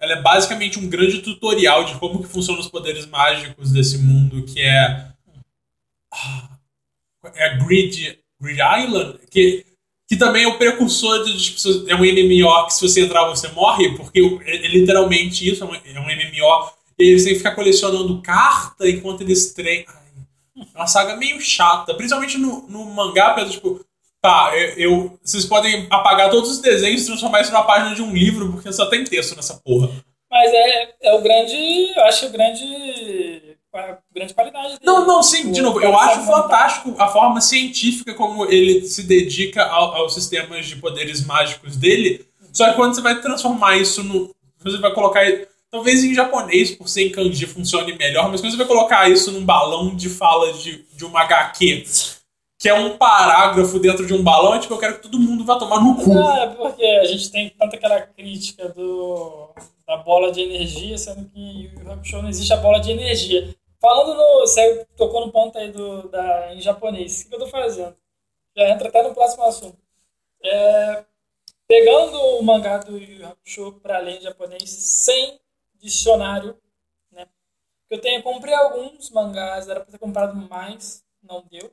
ela 0.00 0.14
é 0.14 0.20
basicamente 0.20 0.78
um 0.78 0.88
grande 0.88 1.22
tutorial 1.22 1.84
de 1.84 1.96
como 1.98 2.20
que 2.20 2.28
funcionam 2.28 2.60
os 2.60 2.68
poderes 2.68 3.06
mágicos 3.06 3.70
desse 3.70 3.98
mundo, 3.98 4.44
que 4.44 4.60
é. 4.60 5.08
ah, 6.12 6.58
É 7.34 7.44
a 7.44 7.56
Grid, 7.64 8.18
Grid 8.40 8.60
Island, 8.60 9.20
que, 9.30 9.64
que 10.08 10.16
também 10.16 10.44
é 10.44 10.48
o 10.48 10.58
precursor 10.58 11.24
de. 11.24 11.90
É 11.90 11.94
um 11.94 12.00
MMO 12.04 12.66
que 12.66 12.74
se 12.74 12.82
você 12.88 13.00
entrar 13.02 13.26
você 13.28 13.48
morre, 13.48 13.96
porque 13.96 14.20
é, 14.44 14.56
é 14.56 14.68
literalmente 14.68 15.48
isso, 15.48 15.64
é 15.64 15.66
um, 15.66 15.74
é 15.74 16.00
um 16.00 16.04
MMO. 16.04 16.70
E 16.98 17.04
aí 17.04 17.10
eles 17.10 17.24
têm 17.24 17.32
que 17.32 17.38
ficar 17.38 17.54
colecionando 17.54 18.20
carta 18.22 18.88
enquanto 18.88 19.22
eles 19.22 19.52
treinam. 19.52 19.86
É 20.56 20.78
uma 20.78 20.86
saga 20.86 21.16
meio 21.16 21.40
chata, 21.40 21.94
principalmente 21.94 22.38
no, 22.38 22.66
no 22.68 22.84
mangá, 22.84 23.34
pelo 23.34 23.50
tipo, 23.50 23.84
tá, 24.22 24.52
eu, 24.56 24.68
eu- 24.78 25.18
vocês 25.22 25.44
podem 25.44 25.86
apagar 25.90 26.30
todos 26.30 26.50
os 26.50 26.58
desenhos 26.60 27.02
e 27.02 27.06
transformar 27.06 27.40
isso 27.40 27.50
numa 27.50 27.64
página 27.64 27.94
de 27.94 28.02
um 28.02 28.12
livro, 28.12 28.52
porque 28.52 28.72
só 28.72 28.86
tem 28.86 29.02
texto 29.04 29.34
nessa 29.34 29.54
porra. 29.64 29.90
Mas 30.30 30.52
é, 30.52 30.94
é 31.02 31.14
o 31.14 31.22
grande... 31.22 31.92
Eu 31.96 32.04
acho 32.04 32.26
o 32.26 32.30
grande... 32.30 33.53
Grande 34.14 34.34
qualidade 34.34 34.68
dele. 34.68 34.80
Não, 34.84 35.06
não, 35.06 35.22
sim, 35.22 35.50
de 35.50 35.60
O 35.60 35.64
novo, 35.64 35.80
eu 35.80 35.98
acho 35.98 36.20
fantástico 36.26 36.94
a 36.98 37.08
forma 37.08 37.40
científica 37.40 38.14
como 38.14 38.46
ele 38.46 38.86
se 38.86 39.02
dedica 39.02 39.64
ao- 39.64 39.94
aos 39.96 40.14
sistemas 40.14 40.66
de 40.66 40.76
poderes 40.76 41.24
mágicos 41.26 41.76
dele, 41.76 42.24
só 42.52 42.68
que 42.70 42.76
quando 42.76 42.94
você 42.94 43.00
vai 43.02 43.20
transformar 43.20 43.76
isso 43.76 44.02
no. 44.04 44.30
Você 44.62 44.78
vai 44.78 44.92
colocar. 44.92 45.22
Talvez 45.70 46.04
em 46.04 46.14
japonês, 46.14 46.70
por 46.70 46.88
ser 46.88 47.08
em 47.08 47.10
kanji, 47.10 47.46
funcione 47.46 47.96
melhor, 47.98 48.30
mas 48.30 48.40
quando 48.40 48.52
você 48.52 48.58
vai 48.58 48.66
colocar 48.66 49.10
isso 49.10 49.32
num 49.32 49.44
balão 49.44 49.92
de 49.96 50.08
fala 50.08 50.52
de, 50.52 50.84
de 50.94 51.04
uma 51.04 51.22
HQ, 51.22 51.84
que 52.60 52.68
é 52.68 52.74
um 52.74 52.96
parágrafo 52.96 53.80
dentro 53.80 54.06
de 54.06 54.14
um 54.14 54.22
balão, 54.22 54.54
é 54.54 54.60
tipo, 54.60 54.72
eu 54.74 54.78
quero 54.78 54.94
que 54.94 55.02
todo 55.02 55.18
mundo 55.18 55.44
vá 55.44 55.56
tomar 55.56 55.80
no 55.82 55.96
cu. 55.96 56.14
Não, 56.14 56.36
é 56.36 56.46
porque 56.46 56.84
a 56.84 57.04
gente 57.06 57.28
tem 57.28 57.50
tanto 57.58 57.74
aquela 57.74 58.00
crítica 58.00 58.68
do, 58.68 59.48
da 59.84 59.96
bola 59.96 60.30
de 60.30 60.42
energia, 60.42 60.96
sendo 60.96 61.28
que 61.28 61.40
em 61.40 61.62
Yu 61.64 61.70
Yu 61.84 61.92
Hakusho 61.92 62.22
não 62.22 62.28
existe 62.28 62.52
a 62.52 62.56
bola 62.58 62.78
de 62.78 62.92
energia. 62.92 63.52
Falando 63.84 64.14
no. 64.14 64.40
Você 64.40 64.86
tocou 64.96 65.26
no 65.26 65.30
ponto 65.30 65.58
aí 65.58 65.70
do, 65.70 66.08
da, 66.08 66.54
em 66.54 66.60
japonês. 66.62 67.20
O 67.20 67.28
que 67.28 67.34
eu 67.34 67.40
tô 67.40 67.46
fazendo? 67.48 67.94
Já 68.56 68.70
entra 68.70 68.88
até 68.88 69.02
no 69.02 69.12
próximo 69.12 69.44
assunto. 69.44 69.76
É, 70.42 71.04
pegando 71.68 72.18
o 72.18 72.42
mangá 72.42 72.78
do 72.78 72.96
Yu 72.96 73.26
Hakusho 73.26 73.72
para 73.80 73.98
além 73.98 74.16
de 74.16 74.24
japonês 74.24 74.70
sem 74.70 75.38
dicionário, 75.74 76.58
né? 77.12 77.28
Eu 77.90 78.00
tenho, 78.00 78.22
comprei 78.22 78.54
alguns 78.54 79.10
mangás, 79.10 79.68
era 79.68 79.80
para 79.80 79.92
ter 79.92 79.98
comprado 79.98 80.34
mais, 80.34 81.04
não 81.22 81.42
deu. 81.42 81.70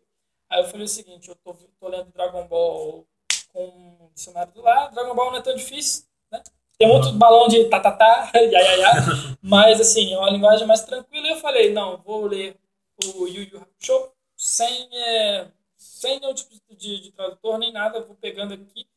Aí 0.49 0.59
eu 0.59 0.67
falei 0.67 0.83
o 0.83 0.89
seguinte, 0.89 1.29
eu 1.29 1.35
tô, 1.35 1.53
tô 1.79 1.88
lendo 1.88 2.11
Dragon 2.11 2.45
Ball 2.45 3.07
com 3.53 3.67
um 3.67 4.09
dicionário 4.13 4.51
do 4.51 4.61
lado. 4.61 4.93
Dragon 4.93 5.15
Ball 5.15 5.31
não 5.31 5.38
é 5.38 5.41
tão 5.41 5.55
difícil, 5.55 6.03
né? 6.29 6.43
Tem 6.82 6.90
muito 6.90 7.12
balão 7.12 7.48
de 7.48 7.66
tatatá, 7.66 8.32
ya, 8.34 8.41
ya, 8.41 8.76
ya. 8.78 8.91
Mas, 9.40 9.80
assim, 9.80 10.16
é 10.16 10.18
uma 10.18 10.32
linguagem 10.32 10.66
mais 10.66 10.82
tranquila. 10.82 11.28
E 11.28 11.30
eu 11.30 11.36
falei, 11.36 11.72
não, 11.72 11.98
vou 11.98 12.26
ler 12.26 12.58
o 13.06 13.28
Yu 13.28 13.44
Yu 13.44 13.62
Hakusho 13.62 14.12
sem, 14.36 14.90
é, 14.91 15.45
sem 15.78 16.20
nenhum 16.20 16.34
tipo 16.34 16.56
de, 16.76 16.99
de 16.99 17.12
tradutor 17.12 17.60
nem 17.60 17.72
nada. 17.72 18.02
Vou 18.02 18.16
pegando 18.16 18.56
aqui. 18.56 18.88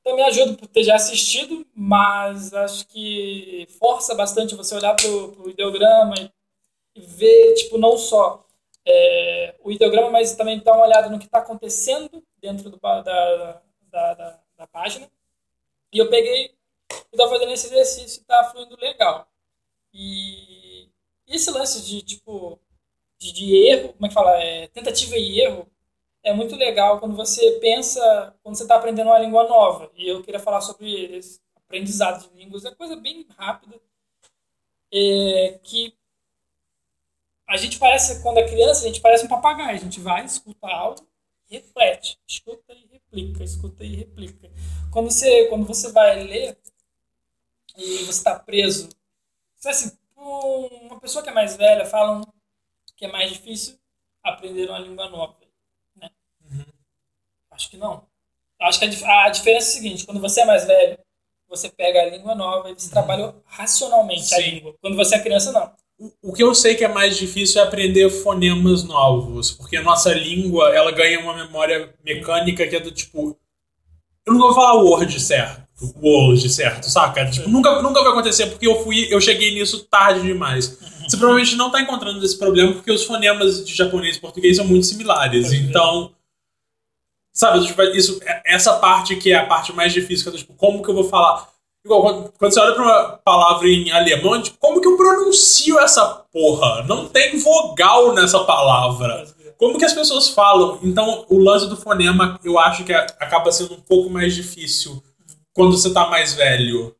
Então 0.00 0.16
me 0.16 0.22
ajuda 0.24 0.54
por 0.54 0.66
ter 0.66 0.82
já 0.82 0.96
assistido, 0.96 1.64
mas 1.72 2.52
acho 2.52 2.88
que 2.88 3.68
força 3.78 4.12
bastante 4.12 4.56
você 4.56 4.74
olhar 4.74 4.96
pro, 4.96 5.28
pro 5.30 5.50
ideograma 5.50 6.16
e, 6.92 7.00
ver, 7.00 7.54
tipo, 7.54 7.78
não 7.78 7.96
só 7.96 8.44
é, 8.84 9.54
o 9.62 9.70
ideograma, 9.70 10.10
mas 10.10 10.34
também 10.34 10.58
dar 10.58 10.72
uma 10.72 10.86
olhada 10.86 11.08
no 11.08 11.20
que 11.20 11.26
está 11.26 11.38
acontecendo 11.38 12.20
dentro 12.40 12.68
do, 12.68 12.80
da, 12.80 13.00
da, 13.00 13.62
da, 13.92 14.40
da 14.58 14.66
página. 14.66 15.08
E 15.92 15.98
eu 15.98 16.10
peguei 16.10 16.55
e 17.12 17.16
tô 17.16 17.28
fazendo 17.28 17.52
esse 17.52 17.66
exercício 17.66 18.22
e 18.22 18.24
tá 18.24 18.44
fluindo 18.50 18.76
legal. 18.80 19.28
E 19.92 20.88
esse 21.26 21.50
lance 21.50 21.84
de, 21.84 22.02
tipo, 22.02 22.58
de, 23.18 23.32
de 23.32 23.56
erro, 23.66 23.92
como 23.94 24.06
é 24.06 24.08
que 24.08 24.14
fala? 24.14 24.30
É, 24.42 24.68
tentativa 24.68 25.16
e 25.16 25.40
erro, 25.40 25.68
é 26.22 26.32
muito 26.32 26.56
legal 26.56 26.98
quando 26.98 27.16
você 27.16 27.52
pensa, 27.60 28.34
quando 28.42 28.56
você 28.56 28.64
está 28.64 28.76
aprendendo 28.76 29.08
uma 29.08 29.18
língua 29.18 29.48
nova. 29.48 29.90
E 29.96 30.08
eu 30.08 30.22
queria 30.22 30.40
falar 30.40 30.60
sobre 30.60 31.20
aprendizado 31.54 32.28
de 32.28 32.36
línguas, 32.36 32.64
é 32.64 32.74
coisa 32.74 32.96
bem 32.96 33.26
rápida. 33.36 33.80
É, 34.92 35.58
que 35.62 35.96
a 37.46 37.56
gente 37.56 37.78
parece, 37.78 38.22
quando 38.22 38.38
é 38.38 38.48
criança, 38.48 38.84
a 38.84 38.88
gente 38.88 39.00
parece 39.00 39.24
um 39.24 39.28
papagaio. 39.28 39.76
A 39.76 39.80
gente 39.80 40.00
vai, 40.00 40.24
escuta 40.24 40.66
algo, 40.66 41.06
reflete. 41.48 42.18
Escuta 42.26 42.72
e 42.72 42.86
replica, 42.92 43.44
escuta 43.44 43.84
e 43.84 43.96
replica. 43.96 44.50
Quando 44.92 45.10
você, 45.10 45.46
quando 45.46 45.64
você 45.64 45.92
vai 45.92 46.24
ler 46.24 46.58
e 47.76 47.98
você 48.04 48.10
está 48.18 48.38
preso, 48.38 48.88
você, 49.56 49.70
assim, 49.70 49.92
uma 50.16 51.00
pessoa 51.00 51.22
que 51.24 51.30
é 51.30 51.34
mais 51.34 51.56
velha 51.56 51.86
falam 51.86 52.22
que 52.96 53.04
é 53.06 53.12
mais 53.12 53.30
difícil 53.32 53.78
aprender 54.22 54.68
uma 54.68 54.78
língua 54.78 55.08
nova. 55.10 55.36
Né? 55.96 56.10
Acho 57.50 57.70
que 57.70 57.76
não. 57.76 58.06
Acho 58.60 58.78
que 58.80 59.04
a, 59.04 59.24
a 59.24 59.28
diferença 59.28 59.66
é 59.66 59.70
a 59.70 59.72
seguinte: 59.72 60.06
quando 60.06 60.20
você 60.20 60.40
é 60.40 60.44
mais 60.44 60.64
velho, 60.64 60.98
você 61.48 61.68
pega 61.68 62.02
a 62.02 62.06
língua 62.10 62.34
nova 62.34 62.70
e 62.70 62.74
você 62.74 62.90
trabalha 62.90 63.34
racionalmente 63.44 64.34
a 64.34 64.38
Sim. 64.38 64.50
língua. 64.50 64.74
Quando 64.80 64.96
você 64.96 65.16
é 65.16 65.22
criança, 65.22 65.52
não. 65.52 65.72
O- 65.98 66.30
O 66.30 66.32
que 66.32 66.42
eu 66.42 66.54
sei 66.54 66.74
que 66.74 66.84
é 66.84 66.88
mais 66.88 67.16
difícil 67.16 67.60
é 67.60 67.64
aprender 67.64 68.08
fonemas 68.10 68.82
novos, 68.84 69.50
porque 69.50 69.76
a 69.76 69.82
nossa 69.82 70.12
língua, 70.12 70.74
ela 70.74 70.90
ganha 70.90 71.20
uma 71.20 71.34
memória 71.34 71.94
mecânica 72.04 72.66
que 72.66 72.76
é 72.76 72.80
do 72.80 72.90
tipo... 72.90 73.38
Eu 74.26 74.34
nunca 74.34 74.46
vou 74.46 74.54
falar 74.54 74.82
word 74.82 75.20
certo, 75.20 75.65
word 76.00 76.48
certo, 76.48 76.88
saca? 76.88 77.28
Tipo, 77.30 77.48
nunca, 77.48 77.82
nunca 77.82 78.02
vai 78.02 78.12
acontecer 78.12 78.46
porque 78.46 78.66
eu 78.66 78.82
fui, 78.82 79.06
eu 79.10 79.20
cheguei 79.20 79.54
nisso 79.54 79.84
tarde 79.90 80.22
demais. 80.22 80.78
Você 81.06 81.16
provavelmente 81.16 81.54
não 81.54 81.70
tá 81.70 81.80
encontrando 81.80 82.24
esse 82.24 82.36
problema 82.38 82.72
porque 82.72 82.90
os 82.90 83.04
fonemas 83.04 83.64
de 83.64 83.74
japonês 83.74 84.16
e 84.16 84.20
português 84.20 84.56
são 84.56 84.66
muito 84.66 84.86
similares, 84.86 85.52
então... 85.52 86.12
Sabe, 87.32 87.66
tipo, 87.66 87.82
isso, 87.82 88.18
essa 88.46 88.78
parte 88.78 89.14
que 89.16 89.30
é 89.30 89.36
a 89.36 89.46
parte 89.46 89.72
mais 89.72 89.92
difícil, 89.92 90.30
que 90.30 90.36
é 90.36 90.40
tipo, 90.40 90.54
como 90.54 90.82
que 90.82 90.88
eu 90.88 90.94
vou 90.94 91.04
falar... 91.04 91.48
Igual, 91.84 92.02
quando, 92.02 92.32
quando 92.36 92.52
você 92.52 92.58
olha 92.60 92.74
pra 92.74 92.82
uma 92.82 93.02
palavra 93.24 93.68
em 93.68 93.92
alemão, 93.92 94.42
tipo, 94.42 94.56
como 94.58 94.80
que 94.80 94.88
eu 94.88 94.96
pronuncio 94.96 95.78
essa 95.78 96.04
porra? 96.32 96.82
Não 96.84 97.06
tem 97.08 97.38
vogal 97.38 98.12
nessa 98.12 98.40
palavra. 98.42 99.24
Como 99.56 99.78
que 99.78 99.84
as 99.84 99.92
pessoas 99.92 100.30
falam? 100.30 100.80
Então, 100.82 101.24
o 101.28 101.38
lance 101.38 101.68
do 101.68 101.76
fonema, 101.76 102.40
eu 102.42 102.58
acho 102.58 102.82
que 102.82 102.92
a- 102.92 103.06
acaba 103.20 103.52
sendo 103.52 103.74
um 103.74 103.80
pouco 103.80 104.10
mais 104.10 104.34
difícil 104.34 105.00
quando 105.56 105.76
você 105.76 105.92
tá 105.92 106.06
mais 106.06 106.34
velho? 106.34 106.94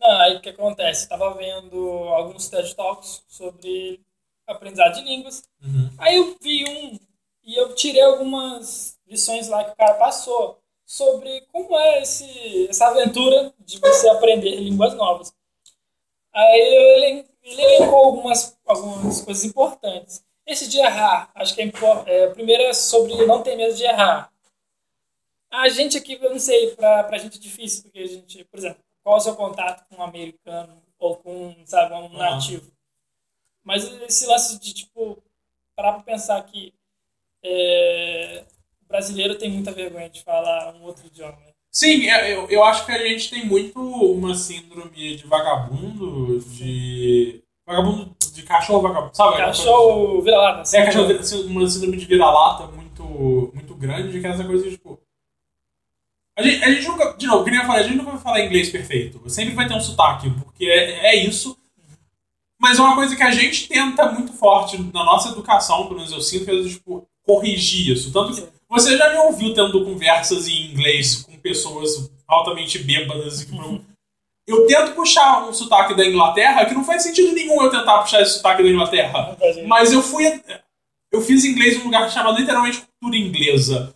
Não, 0.00 0.20
aí 0.20 0.36
o 0.36 0.40
que 0.40 0.48
acontece? 0.48 1.04
Eu 1.04 1.10
tava 1.10 1.34
vendo 1.34 1.78
alguns 2.08 2.48
TED 2.48 2.74
Talks 2.74 3.22
sobre 3.28 4.00
aprendizado 4.46 4.94
de 4.94 5.02
línguas. 5.02 5.44
Uhum. 5.62 5.90
Aí 5.96 6.16
eu 6.16 6.36
vi 6.42 6.64
um 6.68 6.98
e 7.44 7.54
eu 7.56 7.74
tirei 7.74 8.02
algumas 8.02 8.98
lições 9.06 9.48
lá 9.48 9.62
que 9.62 9.70
o 9.70 9.76
cara 9.76 9.94
passou 9.94 10.58
sobre 10.84 11.42
como 11.52 11.78
é 11.78 12.02
esse, 12.02 12.66
essa 12.68 12.88
aventura 12.88 13.54
de 13.60 13.78
você 13.78 14.08
aprender 14.08 14.56
línguas 14.56 14.94
novas. 14.94 15.32
Aí 16.34 16.58
ele, 16.60 17.26
ele 17.44 17.62
elencou 17.62 18.06
algumas, 18.06 18.58
algumas 18.66 19.20
coisas 19.20 19.44
importantes. 19.44 20.24
Esse 20.44 20.68
de 20.68 20.78
errar, 20.78 21.30
acho 21.34 21.54
que 21.54 21.62
é, 21.62 21.64
impor- 21.64 22.02
é, 22.06 22.26
primeiro 22.28 22.64
é 22.64 22.72
sobre 22.74 23.24
não 23.24 23.42
ter 23.42 23.56
medo 23.56 23.74
de 23.74 23.84
errar. 23.84 24.30
A 25.56 25.68
gente 25.68 25.96
aqui, 25.96 26.18
eu 26.20 26.30
não 26.30 26.38
sei, 26.38 26.70
pra, 26.74 27.04
pra 27.04 27.18
gente 27.18 27.38
é 27.38 27.40
difícil, 27.40 27.84
porque 27.84 27.98
a 28.00 28.06
gente, 28.06 28.44
por 28.44 28.58
exemplo, 28.58 28.78
qual 29.02 29.16
é 29.16 29.18
o 29.18 29.20
seu 29.22 29.34
contato 29.36 29.84
com 29.88 29.96
um 29.96 30.02
americano 30.04 30.82
ou 30.98 31.16
com, 31.16 31.54
sabe, 31.64 31.94
um 31.94 32.06
Ah. 32.20 32.30
nativo? 32.30 32.70
Mas 33.62 33.84
esse 34.02 34.26
lance 34.26 34.58
de, 34.58 34.74
tipo, 34.74 35.22
parar 35.76 35.92
pra 35.94 36.02
pensar 36.02 36.42
que 36.42 36.72
é, 37.44 38.44
o 38.82 38.86
brasileiro 38.88 39.36
tem 39.36 39.50
muita 39.50 39.72
vergonha 39.72 40.08
de 40.10 40.22
falar 40.22 40.74
um 40.74 40.82
outro 40.82 41.06
idioma. 41.06 41.32
né? 41.38 41.52
Sim, 41.70 42.08
é, 42.08 42.34
eu, 42.34 42.48
eu 42.48 42.62
acho 42.64 42.86
que 42.86 42.92
a 42.92 43.06
gente 43.06 43.30
tem 43.30 43.44
muito 43.46 43.78
uma 43.80 44.34
síndrome 44.34 45.16
de 45.16 45.26
vagabundo, 45.26 46.40
de. 46.40 47.42
Vagabundo 47.66 48.14
de 48.32 48.42
cachorro 48.42 48.82
vagabundo, 48.82 49.16
sabe? 49.16 49.36
Cachorro 49.38 50.20
vira 50.20 50.36
lá, 50.36 50.60
assim, 50.60 50.76
É, 50.76 50.84
cachorro, 50.84 51.08
uma 51.46 51.66
síndrome 51.68 51.96
de 51.96 52.04
vira-lata 52.04 52.66
muito, 52.66 53.02
muito 53.54 53.74
grande, 53.74 54.20
que 54.20 54.26
é 54.26 54.30
essa 54.30 54.44
coisa 54.44 54.68
tipo. 54.70 55.00
A 56.36 56.42
gente, 56.42 56.64
a 56.64 56.70
gente 56.70 56.88
nunca, 56.88 57.12
de 57.16 57.26
novo, 57.26 57.44
queria 57.44 57.64
falar, 57.64 57.78
a 57.78 57.82
gente 57.82 57.96
nunca 57.96 58.10
vai 58.12 58.20
falar 58.20 58.40
inglês 58.44 58.68
perfeito. 58.68 59.22
Sempre 59.30 59.54
vai 59.54 59.68
ter 59.68 59.74
um 59.74 59.80
sotaque, 59.80 60.30
porque 60.30 60.64
é, 60.66 61.14
é 61.14 61.24
isso. 61.24 61.56
Mas 62.60 62.78
é 62.78 62.82
uma 62.82 62.94
coisa 62.94 63.14
que 63.14 63.22
a 63.22 63.30
gente 63.30 63.68
tenta 63.68 64.10
muito 64.10 64.32
forte 64.32 64.78
na 64.92 65.04
nossa 65.04 65.28
educação, 65.28 65.84
pelo 65.84 65.96
menos 65.96 66.12
eu 66.12 66.20
sinto, 66.20 66.44
que 66.44 66.50
é 66.50 66.62
tipo, 66.64 67.06
corrigir 67.24 67.92
isso. 67.92 68.12
Tanto 68.12 68.34
que 68.34 68.46
você 68.68 68.96
já 68.96 69.10
me 69.10 69.18
ouviu 69.18 69.54
tendo 69.54 69.84
conversas 69.84 70.48
em 70.48 70.72
inglês 70.72 71.22
com 71.22 71.36
pessoas 71.38 72.10
altamente 72.26 72.78
bêbadas 72.78 73.44
que 73.44 73.52
não- 73.54 73.84
Eu 74.46 74.66
tento 74.66 74.94
puxar 74.94 75.46
um 75.48 75.52
sotaque 75.54 75.94
da 75.94 76.04
Inglaterra 76.06 76.66
que 76.66 76.74
não 76.74 76.84
faz 76.84 77.02
sentido 77.02 77.32
nenhum 77.32 77.62
eu 77.62 77.70
tentar 77.70 77.98
puxar 78.00 78.20
esse 78.20 78.34
sotaque 78.36 78.62
da 78.62 78.68
Inglaterra. 78.68 79.36
Mas 79.66 79.92
eu 79.92 80.02
fui. 80.02 80.24
Eu 81.12 81.20
fiz 81.22 81.44
inglês 81.44 81.78
num 81.78 81.84
lugar 81.84 82.10
chamado 82.10 82.38
literalmente 82.38 82.82
cultura 83.00 83.16
inglesa. 83.16 83.94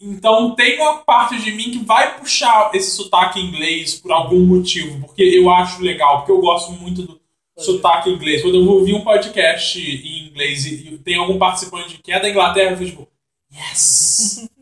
Então 0.00 0.54
tem 0.54 0.80
uma 0.80 0.98
parte 0.98 1.40
de 1.40 1.52
mim 1.52 1.70
que 1.70 1.84
vai 1.84 2.18
puxar 2.18 2.70
esse 2.74 2.90
sotaque 2.90 3.40
inglês 3.40 3.94
por 3.94 4.12
algum 4.12 4.44
motivo, 4.44 5.00
porque 5.06 5.22
eu 5.22 5.48
acho 5.48 5.82
legal, 5.82 6.18
porque 6.18 6.32
eu 6.32 6.40
gosto 6.40 6.72
muito 6.72 7.02
do 7.02 7.20
sotaque 7.58 8.10
inglês. 8.10 8.42
Quando 8.42 8.56
eu 8.56 8.68
ouvi 8.68 8.92
um 8.92 9.04
podcast 9.04 9.78
em 9.80 10.28
inglês 10.28 10.66
e 10.66 10.98
tem 10.98 11.16
algum 11.16 11.38
participante 11.38 11.98
que 11.98 12.12
é 12.12 12.20
da 12.20 12.28
Inglaterra, 12.28 12.72
eu 12.72 12.76
fico 12.76 12.90
tipo, 12.90 13.08
yes! 13.52 14.48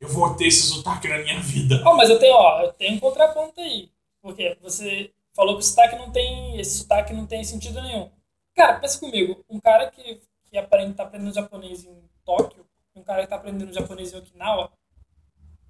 Eu 0.00 0.08
vou 0.08 0.32
ter 0.36 0.46
esse 0.46 0.62
sotaque 0.62 1.08
na 1.08 1.18
minha 1.18 1.40
vida. 1.40 1.82
Oh, 1.84 1.96
mas 1.96 2.08
eu 2.08 2.20
tenho, 2.20 2.32
ó, 2.32 2.62
eu 2.62 2.72
tenho 2.72 2.94
um 2.94 3.00
contraponto 3.00 3.60
aí. 3.60 3.90
Porque 4.22 4.56
você 4.62 5.10
falou 5.34 5.54
que 5.54 5.60
o 5.60 5.66
sotaque 5.66 5.96
não 5.96 6.12
tem. 6.12 6.56
Esse 6.56 6.78
sotaque 6.78 7.12
não 7.12 7.26
tem 7.26 7.42
sentido 7.42 7.82
nenhum. 7.82 8.08
Cara, 8.54 8.78
pensa 8.78 9.00
comigo, 9.00 9.44
um 9.50 9.58
cara 9.58 9.90
que, 9.90 10.20
que 10.44 10.56
aprende, 10.56 10.94
tá 10.94 11.02
aprendendo 11.02 11.34
japonês 11.34 11.84
em 11.84 12.00
Tóquio 12.24 12.64
cara 13.08 13.22
que 13.22 13.28
tá 13.28 13.36
aprendendo 13.36 13.72
japonês 13.72 14.12
em 14.12 14.18
Okinawa, 14.18 14.70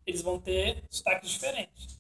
eles 0.05 0.23
vão 0.23 0.39
ter 0.40 0.82
sotaques 0.90 1.31
diferentes. 1.31 1.98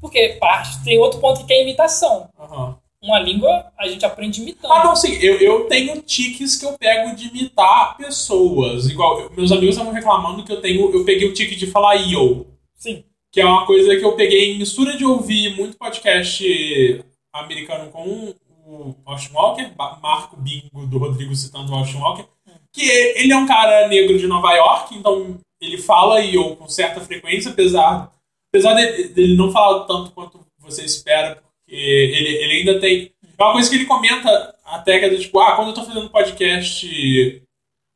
Porque 0.00 0.36
parte, 0.40 0.82
tem 0.84 0.98
outro 0.98 1.20
ponto 1.20 1.44
que 1.44 1.52
é 1.52 1.58
a 1.58 1.62
imitação. 1.62 2.30
Aham. 2.38 2.78
Uma 3.02 3.18
língua 3.20 3.72
a 3.78 3.86
gente 3.86 4.04
aprende 4.04 4.40
imitando. 4.40 4.72
Ah, 4.72 4.84
não, 4.84 4.96
sim. 4.96 5.12
Eu, 5.20 5.38
eu 5.40 5.66
tenho 5.68 6.00
tiques 6.02 6.56
que 6.56 6.64
eu 6.66 6.76
pego 6.78 7.14
de 7.14 7.28
imitar 7.28 7.96
pessoas. 7.96 8.88
Igual, 8.88 9.20
eu- 9.20 9.30
meus 9.30 9.52
amigos 9.52 9.74
estavam 9.76 9.92
reclamando 9.92 10.42
que 10.42 10.50
eu 10.52 10.60
tenho. 10.60 10.90
Eu 10.92 11.04
peguei 11.04 11.28
o 11.28 11.32
tique 11.34 11.54
de 11.54 11.66
falar 11.68 11.94
yo. 11.94 12.46
Sim. 12.74 13.04
Que 13.30 13.40
é 13.40 13.44
uma 13.44 13.66
coisa 13.66 13.96
que 13.96 14.04
eu 14.04 14.16
peguei 14.16 14.52
em 14.52 14.58
mistura 14.58 14.96
de 14.96 15.04
ouvir 15.04 15.54
muito 15.56 15.76
podcast 15.76 17.04
americano 17.32 17.90
com 17.90 18.34
o 18.66 18.94
Austin 19.04 19.32
Walker, 19.32 19.70
Marco 20.02 20.36
Bingo 20.36 20.86
do 20.86 20.98
Rodrigo 20.98 21.34
citando 21.36 21.70
o 21.72 21.74
Austin 21.76 21.98
Walker. 21.98 22.24
Que 22.72 22.82
ele 22.82 23.32
é 23.32 23.36
um 23.36 23.46
cara 23.46 23.88
negro 23.88 24.18
de 24.18 24.26
Nova 24.26 24.52
York, 24.52 24.94
então 24.94 25.38
ele 25.60 25.78
fala 25.78 26.20
yo 26.20 26.56
com 26.56 26.68
certa 26.68 27.00
frequência, 27.00 27.50
apesar, 27.50 28.12
apesar 28.52 28.74
dele, 28.74 29.08
dele 29.08 29.36
não 29.36 29.50
falar 29.50 29.84
tanto 29.86 30.12
quanto 30.12 30.40
você 30.58 30.84
espera, 30.84 31.36
porque 31.36 31.74
ele, 31.74 32.28
ele 32.28 32.52
ainda 32.58 32.80
tem. 32.80 33.12
É 33.38 33.44
uma 33.44 33.52
coisa 33.52 33.68
que 33.70 33.76
ele 33.76 33.86
comenta 33.86 34.54
até 34.64 34.98
que 34.98 35.04
é 35.06 35.10
do 35.10 35.18
tipo, 35.18 35.38
ah, 35.40 35.56
quando 35.56 35.68
eu 35.68 35.74
tô 35.74 35.84
fazendo 35.84 36.10
podcast 36.10 37.42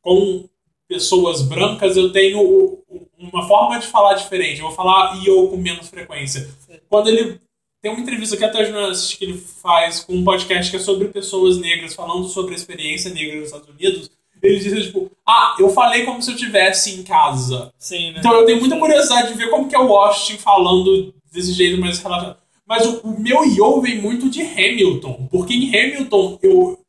com 0.02 0.48
pessoas 0.88 1.42
brancas, 1.42 1.96
eu 1.96 2.12
tenho 2.12 2.82
uma 3.18 3.46
forma 3.46 3.78
de 3.78 3.86
falar 3.86 4.14
diferente. 4.14 4.60
Eu 4.60 4.66
vou 4.66 4.74
falar 4.74 5.16
yo 5.22 5.48
com 5.48 5.56
menos 5.56 5.88
frequência. 5.88 6.48
Quando 6.88 7.08
ele. 7.08 7.40
Tem 7.80 7.90
uma 7.90 8.00
entrevista 8.00 8.36
que 8.36 8.44
até 8.44 8.70
eu 8.70 8.84
assisti 8.86 9.18
que 9.18 9.24
ele 9.24 9.36
faz 9.36 10.04
com 10.04 10.14
um 10.14 10.22
podcast 10.22 10.70
que 10.70 10.76
é 10.76 10.80
sobre 10.80 11.08
pessoas 11.08 11.58
negras, 11.58 11.94
falando 11.94 12.28
sobre 12.28 12.52
a 12.52 12.56
experiência 12.56 13.12
negra 13.12 13.34
nos 13.34 13.46
Estados 13.46 13.68
Unidos. 13.68 14.08
Ele 14.43 14.59
diz, 14.59 14.86
tipo, 14.86 15.10
ah, 15.27 15.56
eu 15.59 15.70
falei 15.70 16.05
como 16.05 16.20
se 16.20 16.31
eu 16.31 16.35
estivesse 16.35 16.98
em 16.98 17.05
casa. 17.05 17.73
Sim, 17.78 18.10
né? 18.10 18.19
Então 18.19 18.35
eu 18.35 18.44
tenho 18.44 18.59
muita 18.59 18.77
curiosidade 18.77 19.28
de 19.28 19.35
ver 19.35 19.51
como 19.51 19.69
que 19.69 19.77
é 19.77 19.78
o 19.78 19.86
Washington 19.86 20.43
falando 20.43 21.14
desse 21.32 21.52
jeito 21.52 21.81
mais 21.81 22.01
relaxado. 22.01 22.36
Mas 22.66 22.86
o, 22.86 23.01
o 23.01 23.20
meu 23.20 23.44
yo 23.44 23.81
vem 23.81 24.01
muito 24.01 24.28
de 24.28 24.43
Hamilton. 24.43 25.28
Porque 25.31 25.55
em 25.55 25.69
Hamilton 25.69 26.39
eu. 26.43 26.81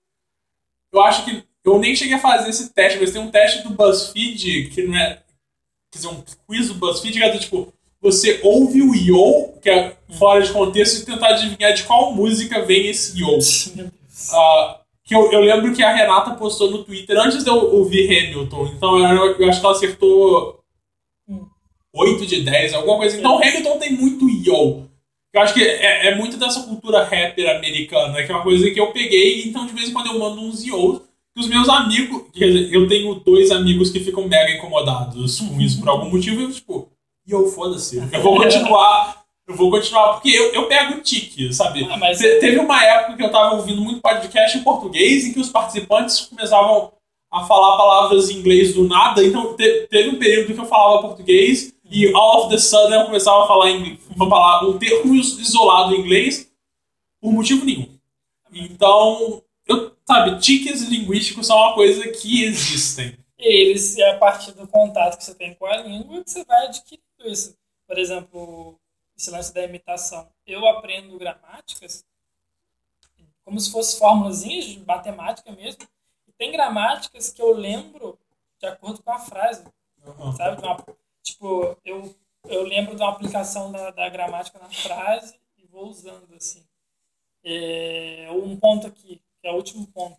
Eu 0.92 1.02
acho 1.02 1.26
que. 1.26 1.44
Eu 1.64 1.80
nem 1.80 1.96
cheguei 1.96 2.16
a 2.16 2.20
fazer 2.20 2.50
esse 2.50 2.74
teste, 2.74 3.00
mas 3.00 3.12
tem 3.12 3.22
um 3.22 3.32
teste 3.32 3.64
do 3.64 3.70
BuzzFeed 3.70 4.70
que 4.70 4.84
não 4.84 4.98
é. 4.98 5.22
Quer 5.92 6.00
dizer, 6.00 6.08
um 6.08 6.24
quiz 6.48 6.68
do 6.68 6.76
BuzzFeed 6.76 7.18
que 7.18 7.24
é 7.24 7.32
do 7.32 7.40
tipo. 7.40 7.74
Você 8.02 8.42
ouve 8.44 8.82
o 8.82 8.94
yo, 8.94 9.54
que 9.62 9.70
é 9.70 9.96
fora 10.18 10.42
de 10.42 10.52
contexto, 10.52 11.02
e 11.02 11.06
tentar 11.06 11.30
adivinhar 11.30 11.74
de 11.74 11.84
qual 11.84 12.14
música 12.14 12.66
vem 12.66 12.88
esse 12.88 13.18
yo. 13.18 13.40
Ah, 14.34 14.82
que 15.04 15.16
eu, 15.16 15.32
eu 15.32 15.42
lembro 15.42 15.74
que 15.74 15.84
a 15.84 15.94
Renata 15.94 16.32
postou 16.36 16.72
no 16.72 16.84
Twitter 16.84 17.18
antes 17.20 17.44
de 17.44 17.50
eu 17.50 17.76
ouvir 17.76 18.06
Hamilton. 18.06 18.72
Então 18.76 18.98
eu, 18.98 19.36
eu 19.40 19.50
acho 19.50 19.60
que 19.60 19.66
ela 19.66 19.76
acertou 19.76 20.64
Hum. 21.28 21.46
8 21.94 22.26
de 22.26 22.42
10, 22.42 22.74
alguma 22.74 22.98
coisa. 22.98 23.18
Então 23.18 23.38
Hamilton 23.38 23.80
tem 23.80 23.94
muito 23.94 24.30
yo. 24.30 24.88
Eu 25.34 25.42
acho 25.42 25.54
que 25.54 25.64
é, 25.64 26.08
é 26.08 26.16
muito 26.16 26.38
dessa 26.38 26.62
cultura 26.64 27.04
rapper 27.04 27.58
americana, 27.58 28.24
que 28.24 28.32
é 28.32 28.36
uma 28.36 28.44
coisa 28.44 28.70
que 28.70 28.80
eu 28.80 28.92
peguei, 28.92 29.44
então 29.46 29.66
de 29.66 29.74
vez 29.74 29.90
em 29.90 29.94
quando 29.94 30.08
eu 30.08 30.20
mando 30.20 30.42
uns 30.42 30.64
yos. 30.64 31.02
Que 31.34 31.40
os 31.40 31.48
meus 31.48 31.68
amigos, 31.68 32.26
quer 32.32 32.46
dizer, 32.46 32.72
eu 32.72 32.88
tenho 32.88 33.16
dois 33.16 33.50
amigos 33.50 33.90
que 33.90 34.00
ficam 34.00 34.28
mega 34.28 34.52
incomodados 34.52 35.40
com 35.40 35.60
isso 35.60 35.80
por 35.80 35.90
algum 35.90 36.12
motivo, 36.12 36.40
e 36.40 36.44
eu, 36.44 36.52
tipo, 36.52 36.88
yo, 37.28 37.48
foda-se. 37.48 37.98
Eu 37.98 38.22
vou 38.22 38.38
continuar. 38.38 39.23
Eu 39.48 39.56
vou 39.56 39.70
continuar, 39.70 40.14
porque 40.14 40.30
eu, 40.30 40.54
eu 40.54 40.68
pego 40.68 41.02
tique, 41.02 41.52
sabe? 41.54 41.86
Ah, 41.92 41.98
mas- 41.98 42.18
Te- 42.18 42.40
Teve 42.40 42.60
uma 42.60 42.82
época 42.84 43.18
que 43.18 43.24
eu 43.24 43.32
tava 43.32 43.56
ouvindo 43.56 43.82
muito 43.82 44.02
podcast 44.02 44.58
em 44.58 44.64
português 44.64 45.26
em 45.26 45.34
que 45.34 45.40
os 45.40 45.50
participantes 45.50 46.22
começavam 46.22 46.94
a 47.30 47.44
falar 47.46 47.76
palavras 47.78 48.30
em 48.30 48.36
inglês 48.38 48.74
do 48.74 48.88
nada. 48.88 49.24
Então 49.24 49.56
te- 49.58 49.88
teve 49.90 50.10
um 50.10 50.20
período 50.20 50.54
que 50.54 50.60
eu 50.60 50.66
falava 50.66 51.02
português 51.02 51.74
e 51.90 52.08
all 52.16 52.42
of 52.46 52.50
the 52.50 52.58
sudden 52.58 53.00
eu 53.02 53.06
começava 53.06 53.44
a 53.44 53.48
falar 53.48 53.70
em- 53.72 54.00
uma 54.16 54.30
palavra, 54.30 54.70
um 54.70 54.78
termo 54.78 55.14
is- 55.16 55.38
isolado 55.40 55.94
em 55.94 56.00
inglês 56.00 56.50
por 57.20 57.34
motivo 57.34 57.66
nenhum. 57.66 57.90
Então, 58.54 59.42
eu, 59.68 59.92
sabe, 60.08 60.40
tiques 60.40 60.82
linguísticos 60.84 61.48
são 61.48 61.58
uma 61.58 61.74
coisa 61.74 62.08
que 62.10 62.44
existem. 62.44 63.18
E 63.40 63.46
eles, 63.70 63.98
é 63.98 64.12
a 64.12 64.18
partir 64.18 64.52
do 64.54 64.68
contato 64.68 65.18
que 65.18 65.24
você 65.26 65.34
tem 65.36 65.54
com 65.56 65.66
a 65.66 65.78
língua 65.78 66.24
que 66.24 66.30
você 66.32 66.46
vai 66.46 66.68
adquirindo 66.68 67.04
isso. 67.26 67.56
Por 67.88 67.98
exemplo, 67.98 68.78
esse 69.18 69.30
lance 69.32 69.54
da 69.54 69.64
imitação. 69.64 70.30
Eu 70.46 70.66
aprendo 70.68 71.18
gramáticas 71.18 72.06
como 73.44 73.60
se 73.60 73.72
fossem 73.72 74.00
formulazinhas 74.00 74.66
de 74.66 74.80
matemática 74.86 75.52
mesmo. 75.52 75.84
E 76.28 76.32
tem 76.34 76.52
gramáticas 76.52 77.30
que 77.30 77.42
eu 77.42 77.54
lembro 77.54 78.18
de 78.60 78.66
acordo 78.68 79.04
com 79.04 79.12
a 79.12 79.20
frase, 79.20 79.64
sabe? 80.38 80.62
De 80.62 80.66
uma- 80.68 80.84
tipo, 81.22 81.78
eu, 81.84 82.16
eu 82.46 82.64
lembro 82.64 82.96
de 82.96 83.02
uma 83.02 83.12
aplicação 83.12 83.72
da, 83.72 83.92
da 83.92 84.10
gramática 84.10 84.58
na 84.60 84.70
frase 84.70 85.36
e 85.58 85.66
vou 85.66 85.88
usando 85.88 86.34
assim. 86.36 86.64
É, 87.44 88.30
um 88.32 88.56
ponto 88.58 88.88
aqui, 88.88 89.22
que 89.42 89.48
é 89.48 89.52
o 89.52 89.56
último 89.56 89.86
ponto 89.88 90.18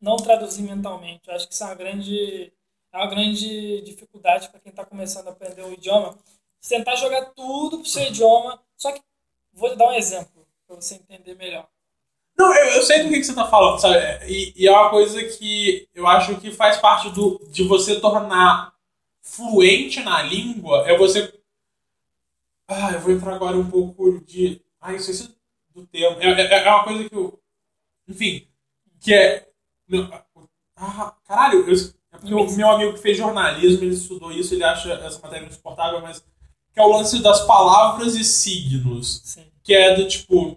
não 0.00 0.16
traduzir 0.16 0.62
mentalmente. 0.62 1.28
Eu 1.28 1.34
acho 1.34 1.46
que 1.46 1.54
isso 1.54 1.62
é 1.62 1.66
uma 1.66 1.74
grande, 1.74 2.52
é 2.92 2.96
uma 2.96 3.06
grande 3.06 3.82
dificuldade 3.82 4.48
para 4.48 4.60
quem 4.60 4.70
está 4.70 4.84
começando 4.84 5.28
a 5.28 5.30
aprender 5.30 5.62
um 5.62 5.72
idioma. 5.72 6.16
Tentar 6.68 6.96
jogar 6.96 7.26
tudo 7.26 7.78
pro 7.78 7.88
seu 7.88 8.04
idioma. 8.04 8.62
Só 8.76 8.92
que 8.92 9.00
vou 9.52 9.74
dar 9.76 9.88
um 9.88 9.94
exemplo 9.94 10.46
para 10.66 10.76
você 10.76 10.94
entender 10.94 11.34
melhor. 11.34 11.68
Não, 12.38 12.54
eu, 12.54 12.76
eu 12.76 12.82
sei 12.82 13.02
do 13.02 13.10
que, 13.10 13.16
que 13.16 13.24
você 13.24 13.34
tá 13.34 13.46
falando, 13.46 13.78
sabe? 13.78 13.98
E, 14.26 14.52
e 14.56 14.66
é 14.66 14.72
uma 14.72 14.88
coisa 14.88 15.22
que 15.22 15.88
eu 15.94 16.06
acho 16.06 16.36
que 16.40 16.50
faz 16.50 16.78
parte 16.78 17.10
do, 17.10 17.38
de 17.50 17.64
você 17.64 18.00
tornar 18.00 18.72
fluente 19.20 20.00
na 20.00 20.22
língua, 20.22 20.88
é 20.88 20.96
você. 20.96 21.32
Ah, 22.66 22.92
eu 22.92 23.00
vou 23.00 23.12
entrar 23.12 23.34
agora 23.34 23.56
um 23.56 23.68
pouco 23.70 24.20
de. 24.20 24.62
Ah, 24.80 24.94
isso 24.94 25.10
é 25.10 25.28
do 25.74 25.86
termo. 25.86 26.20
É, 26.20 26.30
é, 26.30 26.64
é 26.64 26.70
uma 26.70 26.84
coisa 26.84 27.08
que 27.08 27.14
eu. 27.14 27.38
Enfim, 28.08 28.48
que 29.00 29.12
é. 29.12 29.46
Ah, 30.76 31.14
caralho, 31.26 31.68
eu, 31.68 31.74
é 32.12 32.18
porque 32.18 32.34
o 32.34 32.56
meu 32.56 32.70
amigo 32.70 32.94
que 32.94 33.00
fez 33.00 33.18
jornalismo, 33.18 33.84
ele 33.84 33.94
estudou 33.94 34.32
isso, 34.32 34.54
ele 34.54 34.64
acha 34.64 34.92
essa 34.94 35.20
matéria 35.20 35.46
insuportável, 35.46 36.00
mas. 36.00 36.24
É 36.80 36.82
o 36.82 36.88
lance 36.88 37.22
das 37.22 37.40
palavras 37.42 38.14
e 38.14 38.24
signos. 38.24 39.20
Sim. 39.22 39.44
Que 39.62 39.74
é 39.74 39.94
do 39.94 40.08
tipo. 40.08 40.56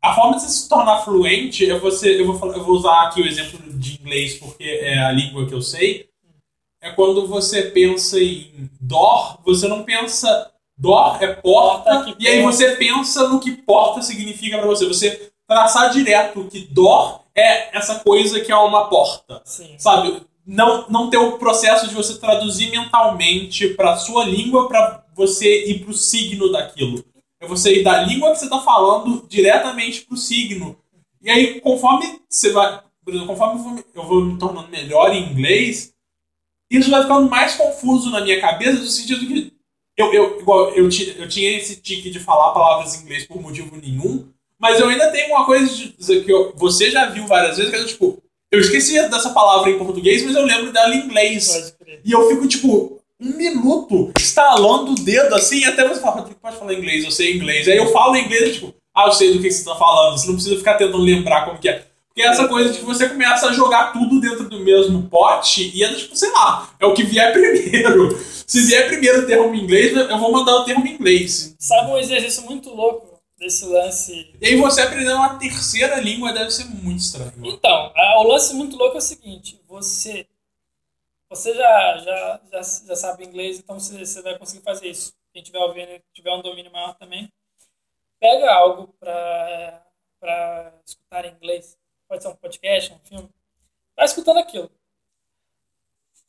A 0.00 0.14
forma 0.14 0.36
de 0.36 0.42
você 0.42 0.48
se 0.48 0.68
tornar 0.68 0.98
fluente 0.98 1.68
é 1.68 1.76
você. 1.76 2.20
Eu 2.20 2.26
vou, 2.26 2.38
falar, 2.38 2.56
eu 2.56 2.62
vou 2.62 2.76
usar 2.76 3.02
aqui 3.02 3.20
o 3.20 3.26
exemplo 3.26 3.58
de 3.72 4.00
inglês 4.00 4.34
porque 4.34 4.62
é 4.62 4.98
a 4.98 5.10
língua 5.10 5.46
que 5.46 5.54
eu 5.54 5.60
sei. 5.60 6.08
É 6.80 6.92
quando 6.92 7.26
você 7.26 7.62
pensa 7.62 8.20
em 8.20 8.70
dor, 8.80 9.40
você 9.44 9.66
não 9.66 9.82
pensa. 9.82 10.52
Dor 10.78 11.16
é 11.22 11.28
porta, 11.28 11.90
Porta 11.90 12.16
e 12.18 12.28
aí 12.28 12.42
você 12.42 12.76
pensa 12.76 13.26
no 13.28 13.40
que 13.40 13.50
porta 13.50 14.02
significa 14.02 14.58
pra 14.58 14.66
você. 14.66 14.86
Você 14.86 15.32
traçar 15.48 15.90
direto 15.90 16.44
que 16.44 16.60
dor 16.60 17.22
é 17.34 17.76
essa 17.76 18.00
coisa 18.00 18.40
que 18.40 18.52
é 18.52 18.56
uma 18.56 18.88
porta 18.88 19.40
Sim. 19.44 19.74
sabe? 19.78 20.22
Não, 20.46 20.86
não 20.88 21.10
ter 21.10 21.16
o 21.16 21.38
processo 21.38 21.88
de 21.88 21.94
você 21.94 22.18
traduzir 22.18 22.70
mentalmente 22.70 23.68
pra 23.68 23.96
sua 23.96 24.24
língua 24.24 24.68
pra 24.68 25.05
você 25.16 25.66
ir 25.66 25.80
pro 25.80 25.94
signo 25.94 26.52
daquilo. 26.52 27.02
É 27.40 27.46
você 27.46 27.80
ir 27.80 27.82
da 27.82 28.02
língua 28.02 28.32
que 28.32 28.38
você 28.38 28.48
tá 28.48 28.60
falando 28.60 29.26
diretamente 29.28 30.02
pro 30.02 30.16
signo. 30.16 30.76
E 31.22 31.30
aí, 31.30 31.60
conforme 31.60 32.20
você 32.28 32.52
vai. 32.52 32.82
Por 33.04 33.14
exemplo, 33.14 33.28
conforme 33.28 33.82
eu 33.94 34.02
vou, 34.04 34.24
me 34.24 34.38
tornando 34.38 34.68
melhor 34.68 35.12
em 35.14 35.30
inglês, 35.30 35.92
isso 36.70 36.90
vai 36.90 37.02
ficando 37.02 37.28
mais 37.30 37.54
confuso 37.54 38.10
na 38.10 38.20
minha 38.20 38.40
cabeça, 38.40 38.80
no 38.80 38.86
sentido 38.86 39.26
que. 39.26 39.52
Eu, 39.96 40.12
eu, 40.12 40.40
igual, 40.40 40.70
eu, 40.70 40.84
eu 40.84 41.28
tinha 41.28 41.56
esse 41.56 41.76
tique 41.80 42.10
de 42.10 42.20
falar 42.20 42.52
palavras 42.52 42.94
em 42.94 43.02
inglês 43.04 43.26
por 43.26 43.40
motivo 43.40 43.74
nenhum, 43.76 44.28
mas 44.58 44.78
eu 44.78 44.88
ainda 44.88 45.10
tenho 45.10 45.28
uma 45.34 45.46
coisa 45.46 45.74
de 45.74 45.92
que 46.22 46.30
eu- 46.30 46.52
você 46.54 46.90
já 46.90 47.06
viu 47.06 47.26
várias 47.26 47.56
vezes, 47.56 47.72
que 47.72 47.78
é 47.78 47.84
tipo, 47.84 48.22
eu 48.52 48.60
esqueci 48.60 48.92
dessa 49.08 49.30
palavra 49.30 49.70
em 49.70 49.78
português, 49.78 50.22
mas 50.22 50.34
eu 50.36 50.44
lembro 50.44 50.70
dela 50.70 50.94
em 50.94 51.04
inglês. 51.06 51.74
E 52.04 52.12
eu 52.12 52.28
fico, 52.28 52.46
tipo, 52.46 52.95
um 53.20 53.36
minuto 53.36 54.12
estalando 54.18 54.92
o 54.92 54.94
dedo 54.94 55.34
assim, 55.34 55.64
até 55.64 55.86
você 55.86 56.00
falar, 56.00 56.16
Rodrigo, 56.16 56.40
pode 56.40 56.56
falar 56.56 56.74
inglês, 56.74 57.04
eu 57.04 57.10
sei 57.10 57.34
inglês. 57.34 57.66
Aí 57.66 57.76
eu 57.76 57.90
falo 57.92 58.16
inglês, 58.16 58.54
tipo, 58.54 58.74
ah, 58.94 59.06
eu 59.06 59.12
sei 59.12 59.32
do 59.32 59.40
que 59.40 59.50
você 59.50 59.64
tá 59.64 59.74
falando, 59.74 60.18
você 60.18 60.26
não 60.26 60.34
precisa 60.34 60.56
ficar 60.56 60.74
tentando 60.74 60.98
lembrar 60.98 61.44
como 61.44 61.58
que 61.58 61.68
é. 61.68 61.86
Porque 62.08 62.22
é 62.26 62.30
essa 62.30 62.48
coisa 62.48 62.72
de 62.72 62.78
que 62.78 62.84
você 62.84 63.10
começa 63.10 63.46
a 63.46 63.52
jogar 63.52 63.92
tudo 63.92 64.18
dentro 64.18 64.48
do 64.48 64.60
mesmo 64.60 65.02
pote 65.02 65.70
e 65.74 65.84
é 65.84 65.94
tipo, 65.94 66.16
sei 66.16 66.30
lá, 66.30 66.70
é 66.80 66.86
o 66.86 66.94
que 66.94 67.04
vier 67.04 67.30
primeiro. 67.32 68.18
Se 68.46 68.62
vier 68.62 68.86
primeiro 68.86 69.22
o 69.22 69.26
termo 69.26 69.54
em 69.54 69.62
inglês, 69.62 69.94
eu 69.94 70.18
vou 70.18 70.32
mandar 70.32 70.54
o 70.56 70.64
termo 70.64 70.86
em 70.86 70.94
inglês. 70.94 71.54
Sabe 71.58 71.90
um 71.90 71.98
exercício 71.98 72.42
muito 72.44 72.70
louco 72.74 73.20
desse 73.38 73.66
lance? 73.66 74.30
E 74.40 74.46
aí 74.46 74.56
você 74.56 74.80
aprender 74.80 75.12
uma 75.12 75.34
terceira 75.34 76.00
língua 76.00 76.32
deve 76.32 76.50
ser 76.50 76.64
muito 76.64 77.00
estranho. 77.00 77.32
Então, 77.44 77.92
o 78.18 78.22
lance 78.28 78.54
muito 78.54 78.76
louco 78.78 78.94
é 78.94 78.98
o 78.98 79.02
seguinte: 79.02 79.60
você. 79.68 80.26
Você 81.28 81.54
já, 81.54 81.98
já, 81.98 82.40
já, 82.52 82.62
já 82.62 82.96
sabe 82.96 83.24
inglês, 83.24 83.58
então 83.58 83.78
você, 83.78 83.98
você 84.04 84.22
vai 84.22 84.38
conseguir 84.38 84.62
fazer 84.62 84.88
isso. 84.88 85.12
Quem 85.32 85.42
tiver 85.42 85.58
ouvindo, 85.58 86.00
tiver 86.12 86.32
um 86.32 86.42
domínio 86.42 86.72
maior 86.72 86.94
também, 86.94 87.30
pega 88.20 88.52
algo 88.52 88.94
para 88.98 89.82
escutar 90.86 91.24
em 91.24 91.32
inglês. 91.32 91.76
Pode 92.08 92.22
ser 92.22 92.28
um 92.28 92.36
podcast, 92.36 92.92
um 92.92 92.98
filme. 93.00 93.28
Vai 93.96 94.04
escutando 94.04 94.38
aquilo. 94.38 94.70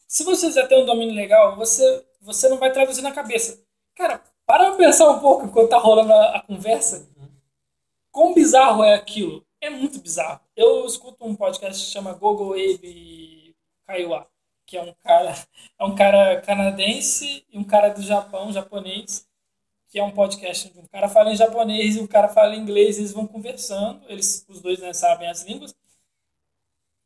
Se 0.07 0.23
você 0.23 0.51
já 0.51 0.65
tem 0.65 0.81
um 0.81 0.85
domínio 0.85 1.13
legal, 1.13 1.55
você, 1.55 2.05
você 2.21 2.49
não 2.49 2.57
vai 2.57 2.71
traduzir 2.71 3.01
na 3.01 3.13
cabeça. 3.13 3.63
Cara, 3.93 4.23
para 4.45 4.75
pensar 4.75 5.09
um 5.09 5.19
pouco 5.19 5.45
enquanto 5.45 5.69
tá 5.69 5.77
rolando 5.77 6.13
a, 6.13 6.37
a 6.37 6.41
conversa. 6.41 7.07
Quão 8.11 8.33
bizarro 8.33 8.83
é 8.83 8.95
aquilo? 8.95 9.45
É 9.61 9.69
muito 9.69 9.99
bizarro. 9.99 10.39
Eu 10.55 10.85
escuto 10.85 11.25
um 11.25 11.35
podcast 11.35 11.85
que 11.85 11.91
chama 11.91 12.13
Gogo 12.13 12.53
Abe 12.53 13.55
Kaiwa, 13.85 14.27
que 14.67 14.77
é 14.77 14.81
um 14.81 14.93
cara, 14.93 15.33
é 15.79 15.85
um 15.85 15.95
cara 15.95 16.41
canadense 16.41 17.45
e 17.49 17.57
um 17.57 17.63
cara 17.63 17.89
do 17.89 18.01
Japão, 18.01 18.51
japonês, 18.51 19.25
que 19.87 19.97
é 19.97 20.03
um 20.03 20.11
podcast 20.11 20.67
onde 20.67 20.79
um 20.79 20.87
cara 20.87 21.07
fala 21.07 21.31
em 21.31 21.37
japonês 21.37 21.95
e 21.95 22.01
um 22.01 22.07
cara 22.07 22.27
fala 22.27 22.53
em 22.53 22.59
inglês, 22.59 22.97
eles 22.97 23.13
vão 23.13 23.25
conversando, 23.25 24.03
eles 24.09 24.45
os 24.49 24.61
dois 24.61 24.79
né, 24.79 24.93
sabem 24.93 25.29
as 25.29 25.43
línguas. 25.43 25.73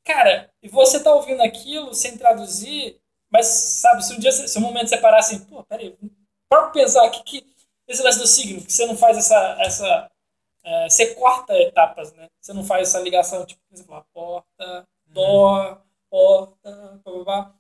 Cara, 0.04 0.52
e 0.62 0.68
você 0.68 1.02
tá 1.04 1.14
ouvindo 1.14 1.42
aquilo 1.44 1.94
sem 1.94 2.18
traduzir, 2.18 3.00
mas 3.30 3.46
sabe, 3.46 4.04
se 4.04 4.14
um 4.14 4.20
dia, 4.20 4.32
se 4.32 4.58
um 4.58 4.62
momento 4.62 4.90
você 4.90 4.98
parar 4.98 5.20
assim, 5.20 5.40
pô, 5.46 5.64
peraí, 5.64 5.96
para 6.50 6.72
pensar 6.72 7.08
que, 7.12 7.24
que 7.24 7.56
esse 7.88 8.02
lance 8.02 8.18
do 8.20 8.28
signo, 8.28 8.66
que 8.66 8.74
você 8.74 8.88
não 8.88 8.98
faz 8.98 9.18
essa, 9.18 9.58
essa 9.60 10.12
é, 10.64 10.90
você 10.90 11.14
corta 11.14 11.54
etapas, 11.60 12.12
né? 12.14 12.28
Você 12.40 12.54
não 12.54 12.64
faz 12.64 12.90
essa 12.90 13.00
ligação, 13.00 13.46
tipo, 13.46 13.62
você 13.70 13.84
fala 13.84 14.06
porta, 14.14 14.88
dó, 15.06 15.80
porta, 16.12 17.00
blá, 17.04 17.14
blá, 17.14 17.24
blá. 17.24 17.56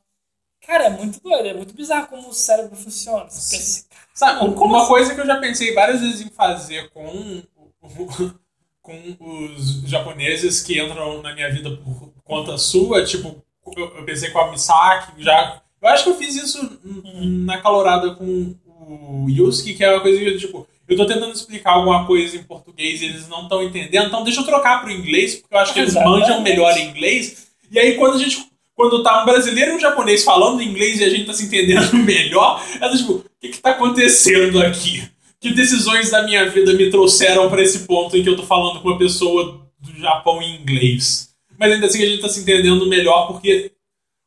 Cara, 0.65 0.85
é 0.85 0.89
muito 0.91 1.21
doido, 1.21 1.47
é 1.47 1.53
muito 1.55 1.73
bizarro 1.73 2.07
como 2.07 2.29
o 2.29 2.33
cérebro 2.33 2.75
funciona. 2.75 3.29
Você 3.29 3.57
pensa 3.57 3.85
Sabe, 4.13 4.45
uma 4.47 4.77
assim? 4.79 4.87
coisa 4.87 5.15
que 5.15 5.21
eu 5.21 5.25
já 5.25 5.39
pensei 5.39 5.73
várias 5.73 6.01
vezes 6.01 6.21
em 6.21 6.29
fazer 6.29 6.89
com, 6.91 7.41
com 8.81 9.15
os 9.19 9.81
japoneses 9.89 10.61
que 10.61 10.79
entram 10.81 11.21
na 11.21 11.33
minha 11.33 11.51
vida 11.51 11.71
por 11.77 12.13
conta 12.23 12.57
sua, 12.57 13.03
tipo, 13.03 13.43
eu, 13.75 14.05
pensei 14.05 14.31
com 14.31 14.39
a 14.39 14.51
Misaki, 14.51 15.23
já. 15.23 15.61
Eu 15.81 15.87
acho 15.89 16.03
que 16.03 16.09
eu 16.11 16.17
fiz 16.17 16.35
isso 16.35 16.59
n- 16.83 17.45
na 17.45 17.59
calorada 17.61 18.13
com 18.15 18.55
o 18.65 19.27
Yusuke, 19.29 19.73
que 19.75 19.83
é 19.83 19.91
uma 19.91 20.01
coisa 20.01 20.19
que, 20.19 20.37
tipo, 20.37 20.67
eu 20.87 20.97
tô 20.97 21.05
tentando 21.05 21.31
explicar 21.33 21.71
alguma 21.73 22.05
coisa 22.05 22.35
em 22.37 22.43
português 22.43 23.01
e 23.01 23.05
eles 23.05 23.27
não 23.27 23.43
estão 23.43 23.63
entendendo, 23.63 24.07
então 24.07 24.23
deixa 24.23 24.41
eu 24.41 24.45
trocar 24.45 24.81
pro 24.81 24.91
inglês, 24.91 25.35
porque 25.35 25.55
eu 25.55 25.59
acho 25.59 25.73
que 25.73 25.79
eles 25.79 25.93
manjam 25.95 26.41
melhor 26.41 26.77
inglês. 26.77 27.50
E 27.71 27.79
aí, 27.79 27.95
quando 27.95 28.15
a 28.15 28.17
gente. 28.17 28.51
Quando 28.75 29.03
tá 29.03 29.21
um 29.21 29.25
brasileiro 29.25 29.71
e 29.71 29.75
um 29.75 29.79
japonês 29.79 30.23
falando 30.23 30.61
inglês 30.61 30.99
e 30.99 31.03
a 31.03 31.09
gente 31.09 31.25
tá 31.25 31.33
se 31.33 31.45
entendendo 31.45 31.93
melhor, 32.03 32.63
é 32.79 32.89
tipo, 32.89 33.13
o 33.13 33.25
que 33.39 33.49
que 33.49 33.59
tá 33.59 33.71
acontecendo 33.71 34.61
aqui? 34.61 35.03
Que 35.39 35.53
decisões 35.53 36.09
da 36.09 36.23
minha 36.23 36.49
vida 36.49 36.73
me 36.73 36.89
trouxeram 36.89 37.49
pra 37.49 37.61
esse 37.61 37.85
ponto 37.85 38.17
em 38.17 38.23
que 38.23 38.29
eu 38.29 38.35
tô 38.35 38.43
falando 38.43 38.81
com 38.81 38.87
uma 38.87 38.97
pessoa 38.97 39.61
do 39.79 39.99
Japão 39.99 40.41
em 40.41 40.59
inglês? 40.61 41.29
Mas 41.59 41.73
ainda 41.73 41.85
assim 41.85 42.01
a 42.01 42.07
gente 42.07 42.21
tá 42.21 42.29
se 42.29 42.39
entendendo 42.39 42.87
melhor 42.87 43.27
porque, 43.27 43.71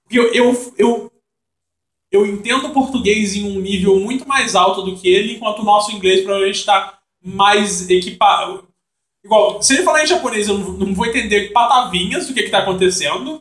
porque 0.04 0.18
eu, 0.18 0.32
eu, 0.32 0.74
eu, 0.78 1.12
eu 2.12 2.26
entendo 2.26 2.70
português 2.70 3.34
em 3.34 3.44
um 3.44 3.60
nível 3.60 3.98
muito 3.98 4.28
mais 4.28 4.54
alto 4.54 4.82
do 4.82 4.96
que 4.96 5.08
ele, 5.08 5.34
enquanto 5.34 5.60
o 5.60 5.64
nosso 5.64 5.90
inglês 5.90 6.22
provavelmente 6.22 6.64
tá 6.64 6.98
mais 7.24 7.90
equipado. 7.90 8.68
Igual, 9.24 9.62
se 9.62 9.74
ele 9.74 9.82
falar 9.82 10.04
em 10.04 10.06
japonês, 10.06 10.48
eu 10.48 10.58
não, 10.58 10.94
vou 10.94 11.06
entender 11.06 11.50
patavinhas 11.50 12.26
do 12.26 12.34
que, 12.34 12.42
que 12.42 12.50
tá 12.50 12.58
acontecendo. 12.58 13.40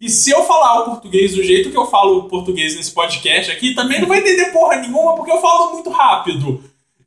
E 0.00 0.10
se 0.10 0.30
eu 0.30 0.42
falar 0.44 0.80
o 0.80 0.84
português 0.84 1.34
do 1.34 1.42
jeito 1.42 1.70
que 1.70 1.76
eu 1.76 1.86
falo 1.86 2.18
o 2.18 2.28
português 2.28 2.76
nesse 2.76 2.90
podcast 2.90 3.50
aqui, 3.50 3.74
também 3.74 4.00
não 4.00 4.08
vai 4.08 4.18
entender 4.18 4.46
porra 4.52 4.76
nenhuma, 4.76 5.14
porque 5.14 5.30
eu 5.30 5.40
falo 5.40 5.72
muito 5.72 5.88
rápido. 5.90 6.62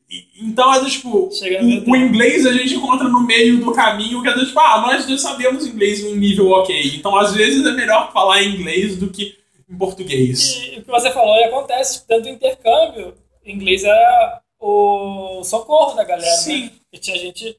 E- 0.09 0.25
então 0.41 0.73
é 0.73 0.79
do 0.79 0.89
tipo. 0.89 1.09
O, 1.09 1.91
o 1.91 1.95
inglês 1.95 2.45
a 2.45 2.53
gente 2.53 2.75
encontra 2.75 3.07
no 3.07 3.19
meio 3.19 3.59
do 3.59 3.73
caminho, 3.73 4.21
que 4.21 4.29
é 4.29 4.33
do 4.33 4.45
tipo, 4.45 4.59
ah, 4.59 4.81
nós 4.81 5.05
dois 5.05 5.21
sabemos 5.21 5.67
inglês 5.67 5.99
em 5.99 6.13
um 6.13 6.15
nível 6.15 6.49
ok. 6.51 6.95
Então 6.95 7.15
às 7.15 7.33
vezes 7.33 7.65
é 7.65 7.71
melhor 7.71 8.11
falar 8.11 8.41
em 8.41 8.55
inglês 8.55 8.97
do 8.97 9.09
que 9.09 9.35
em 9.69 9.77
português. 9.77 10.55
E 10.73 10.79
o 10.79 10.83
que 10.83 10.89
você 10.91 11.11
falou 11.11 11.35
acontece, 11.43 12.07
tanto 12.07 12.27
o 12.27 12.31
intercâmbio, 12.31 13.13
inglês 13.45 13.83
era 13.83 14.41
o 14.59 15.43
socorro 15.43 15.95
da 15.95 16.03
galera, 16.03 16.37
Sim. 16.37 16.63
né? 16.63 16.71
E 16.93 16.97
tinha 16.97 17.17
gente 17.17 17.57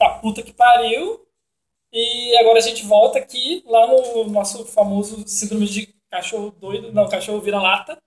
da 0.00 0.08
puta 0.08 0.42
que 0.42 0.52
pariu, 0.52 1.24
e 1.92 2.36
agora 2.38 2.58
a 2.58 2.62
gente 2.62 2.84
volta 2.86 3.18
aqui, 3.18 3.62
lá 3.66 3.86
no 3.86 4.24
nosso 4.28 4.64
famoso 4.64 5.22
síndrome 5.28 5.66
de 5.66 5.94
cachorro 6.10 6.50
doido, 6.58 6.90
não, 6.92 7.08
cachorro 7.08 7.40
vira-lata. 7.40 7.98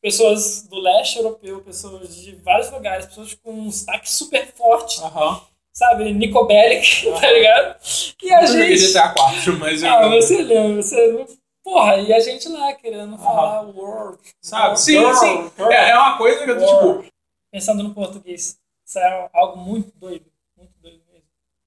Pessoas 0.00 0.62
do 0.68 0.78
leste 0.78 1.18
europeu, 1.18 1.60
pessoas 1.60 2.14
de 2.14 2.36
vários 2.36 2.70
lugares, 2.70 3.06
pessoas 3.06 3.34
com 3.34 3.50
um 3.50 3.72
sotaque 3.72 4.08
super 4.08 4.46
forte, 4.54 5.00
Aham. 5.02 5.42
sabe? 5.72 6.12
Nico 6.12 6.44
Bellic, 6.44 7.10
tá 7.20 7.32
ligado? 7.32 7.80
E 8.22 8.32
a 8.32 8.42
Eu 8.42 8.46
gente... 8.46 8.92
GTA 8.92 9.08
4, 9.08 9.58
mas 9.58 9.82
eu. 9.82 9.90
Ah, 9.90 10.08
você 10.08 10.40
lembra, 10.40 10.80
você... 10.80 11.26
Porra, 11.64 11.96
e 11.96 12.12
a 12.14 12.20
gente 12.20 12.48
lá 12.48 12.72
querendo 12.74 13.18
falar 13.18 13.62
world. 13.62 14.18
Sabe? 14.40 14.80
Sim, 14.80 15.12
sim. 15.14 15.50
É, 15.70 15.90
é 15.90 15.98
uma 15.98 16.16
coisa 16.16 16.44
que 16.44 16.50
eu 16.50 16.58
tô 16.58 16.64
tipo. 16.64 17.12
Pensando 17.50 17.82
no 17.82 17.94
português, 17.94 18.58
isso 18.86 18.98
é 18.98 19.30
algo 19.34 19.56
muito 19.58 19.90
doido. 19.98 20.27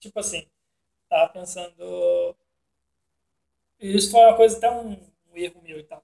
Tipo 0.01 0.19
assim, 0.19 0.45
tava 1.07 1.31
pensando... 1.31 2.35
Isso 3.79 4.11
foi 4.11 4.19
uma 4.19 4.35
coisa, 4.35 4.57
até 4.57 4.69
um, 4.69 4.91
um 4.93 5.37
erro 5.37 5.61
meu 5.61 5.79
e 5.79 5.83
tal. 5.83 6.03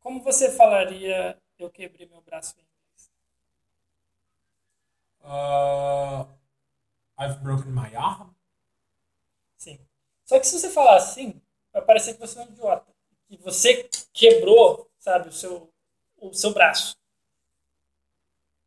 Como 0.00 0.22
você 0.22 0.50
falaria 0.50 1.40
eu 1.58 1.70
quebrei 1.70 2.06
meu 2.06 2.20
braço 2.22 2.56
em 2.58 2.62
inglês? 2.62 3.12
Uh, 5.22 6.26
I've 7.20 7.38
broken 7.42 7.70
my 7.70 7.94
arm. 7.94 8.30
Sim. 9.56 9.78
Só 10.24 10.40
que 10.40 10.46
se 10.46 10.58
você 10.58 10.70
falar 10.70 10.96
assim, 10.96 11.40
vai 11.72 11.82
parecer 11.82 12.14
que 12.14 12.20
você 12.20 12.38
é 12.38 12.42
um 12.42 12.48
idiota. 12.48 12.92
Que 13.28 13.36
você 13.36 13.88
quebrou, 14.12 14.90
sabe, 14.98 15.28
o 15.28 15.32
seu, 15.32 15.72
o 16.16 16.32
seu 16.32 16.52
braço. 16.52 16.96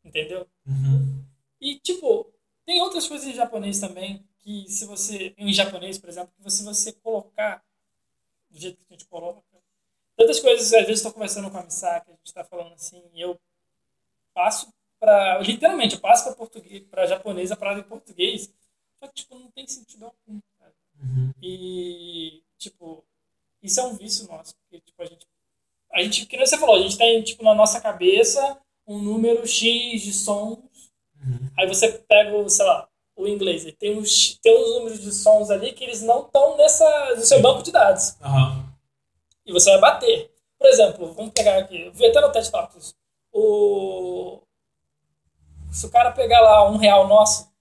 Entendeu? 0.03 0.47
Uhum. 0.65 1.25
E, 1.59 1.79
tipo, 1.79 2.31
tem 2.65 2.81
outras 2.81 3.07
coisas 3.07 3.27
em 3.27 3.33
japonês 3.33 3.79
também, 3.79 4.23
que 4.39 4.65
se 4.69 4.85
você. 4.85 5.33
Em 5.37 5.53
japonês, 5.53 5.97
por 5.97 6.09
exemplo, 6.09 6.33
que 6.41 6.49
se 6.49 6.63
você 6.63 6.91
colocar 6.93 7.63
do 8.49 8.59
jeito 8.59 8.77
que 8.77 8.85
a 8.89 8.93
gente 8.93 9.05
coloca. 9.05 9.41
Tantas 10.17 10.39
coisas, 10.39 10.73
às 10.73 10.81
vezes 10.81 10.97
estou 10.97 11.11
conversando 11.11 11.51
com 11.51 11.57
a 11.57 11.63
Misaki, 11.63 12.09
a 12.09 12.13
gente 12.13 12.25
está 12.25 12.43
falando 12.43 12.73
assim, 12.73 13.03
eu 13.13 13.37
passo 14.33 14.73
para. 14.99 15.39
Literalmente, 15.39 15.95
eu 15.95 16.01
passo 16.01 16.23
para 16.23 16.35
português, 16.35 16.83
para 16.89 17.05
japonês 17.05 17.51
a 17.51 17.55
palavra 17.55 17.81
em 17.81 17.87
português. 17.87 18.51
Só 18.97 19.07
que, 19.07 19.15
tipo, 19.15 19.37
não 19.37 19.51
tem 19.51 19.67
sentido 19.67 20.05
algum. 20.05 20.39
Uhum. 21.01 21.33
E, 21.41 22.41
tipo, 22.57 23.03
isso 23.61 23.79
é 23.79 23.83
um 23.83 23.95
vício 23.95 24.25
nosso, 24.27 24.55
porque, 24.55 24.79
tipo, 24.79 25.01
a 25.01 25.05
gente. 25.05 25.27
A 25.91 26.01
gente, 26.01 26.25
que 26.25 26.37
você 26.37 26.57
falou, 26.57 26.75
a 26.75 26.81
gente 26.81 26.97
tem, 26.97 27.21
tipo, 27.23 27.43
na 27.43 27.53
nossa 27.53 27.79
cabeça 27.79 28.59
um 28.87 28.99
número 28.99 29.45
X 29.45 30.01
de 30.01 30.13
sons. 30.13 30.59
Uhum. 31.25 31.49
Aí 31.57 31.67
você 31.67 31.89
pega, 32.07 32.35
o, 32.35 32.49
sei 32.49 32.65
lá, 32.65 32.87
o 33.15 33.27
inglês. 33.27 33.65
E 33.65 33.71
tem 33.71 33.97
uns, 33.97 34.37
tem 34.41 34.55
uns 34.55 34.75
números 34.75 35.01
de 35.01 35.11
sons 35.11 35.49
ali 35.49 35.71
que 35.73 35.83
eles 35.83 36.01
não 36.01 36.21
estão 36.21 36.57
nessa, 36.57 37.15
no 37.15 37.21
seu 37.21 37.37
Sim. 37.37 37.43
banco 37.43 37.63
de 37.63 37.71
dados. 37.71 38.15
Aham. 38.21 38.65
E 39.45 39.51
você 39.53 39.71
vai 39.71 39.79
bater. 39.79 40.31
Por 40.57 40.67
exemplo, 40.67 41.13
vamos 41.13 41.31
pegar 41.33 41.57
aqui, 41.57 41.89
vou 41.93 42.07
até 42.07 42.21
no 42.21 42.31
TED 42.31 42.51
Talks. 42.51 42.95
O... 43.31 44.41
Se 45.71 45.85
o 45.85 45.91
cara 45.91 46.11
pegar 46.11 46.39
lá 46.39 46.69
um 46.69 46.77
real 46.77 47.07
nosso, 47.07 47.51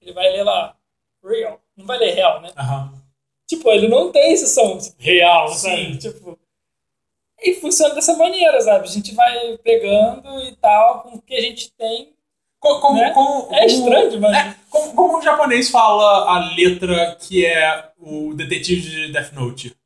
ele 0.00 0.12
vai 0.12 0.30
ler 0.30 0.44
lá, 0.44 0.76
real. 1.22 1.60
Não 1.76 1.86
vai 1.86 1.98
ler 1.98 2.12
real, 2.12 2.40
né? 2.42 2.50
Aham. 2.56 2.92
Tipo, 3.46 3.70
ele 3.70 3.88
não 3.88 4.12
tem 4.12 4.32
esse 4.32 4.46
som 4.46 4.78
tipo, 4.78 4.96
real, 4.98 5.48
Sim. 5.48 5.70
sabe? 5.70 5.98
Tipo, 5.98 6.38
e 7.40 7.54
funciona 7.54 7.94
dessa 7.94 8.16
maneira, 8.16 8.60
sabe? 8.60 8.84
A 8.84 8.90
gente 8.90 9.14
vai 9.14 9.58
pegando 9.58 10.40
e 10.40 10.56
tal, 10.56 11.02
com 11.02 11.16
o 11.16 11.22
que 11.22 11.34
a 11.34 11.40
gente 11.40 11.72
tem. 11.72 12.13
Co- 12.64 12.80
Como, 12.80 12.98
Né? 12.98 13.10
como, 13.10 13.54
É 13.54 13.58
como- 13.58 13.66
estranho, 13.66 14.20
mas. 14.22 14.34
É, 14.36 14.56
como, 14.70 14.94
como 14.94 15.18
o 15.18 15.22
japonês 15.22 15.68
fala 15.70 16.34
a 16.34 16.54
letra 16.54 17.14
que 17.20 17.44
é 17.44 17.90
o 17.98 18.32
detetive 18.32 18.80
de 18.88 19.12
Death 19.12 19.32
Note? 19.32 19.76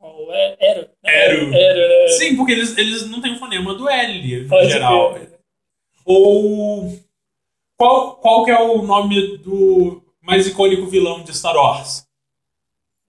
Oh, 0.00 0.26
é, 0.32 0.56
Ero. 0.60 0.88
Ero. 1.04 1.54
Ero, 1.54 1.78
né? 2.02 2.08
Sim, 2.18 2.34
porque 2.36 2.50
eles, 2.50 2.76
eles 2.76 3.08
não 3.08 3.20
têm 3.20 3.34
o 3.34 3.38
fonema 3.38 3.72
do 3.74 3.88
L, 3.88 4.40
no 4.42 4.48
Pode 4.48 4.68
geral. 4.68 5.14
crer. 5.14 5.30
Ou. 6.04 6.98
Qual, 7.76 8.16
qual 8.16 8.44
que 8.44 8.50
é 8.50 8.58
o 8.60 8.82
nome 8.82 9.38
do 9.38 10.02
mais 10.20 10.46
icônico 10.46 10.86
vilão 10.86 11.22
de 11.22 11.36
Star 11.36 11.54
Wars? 11.54 12.04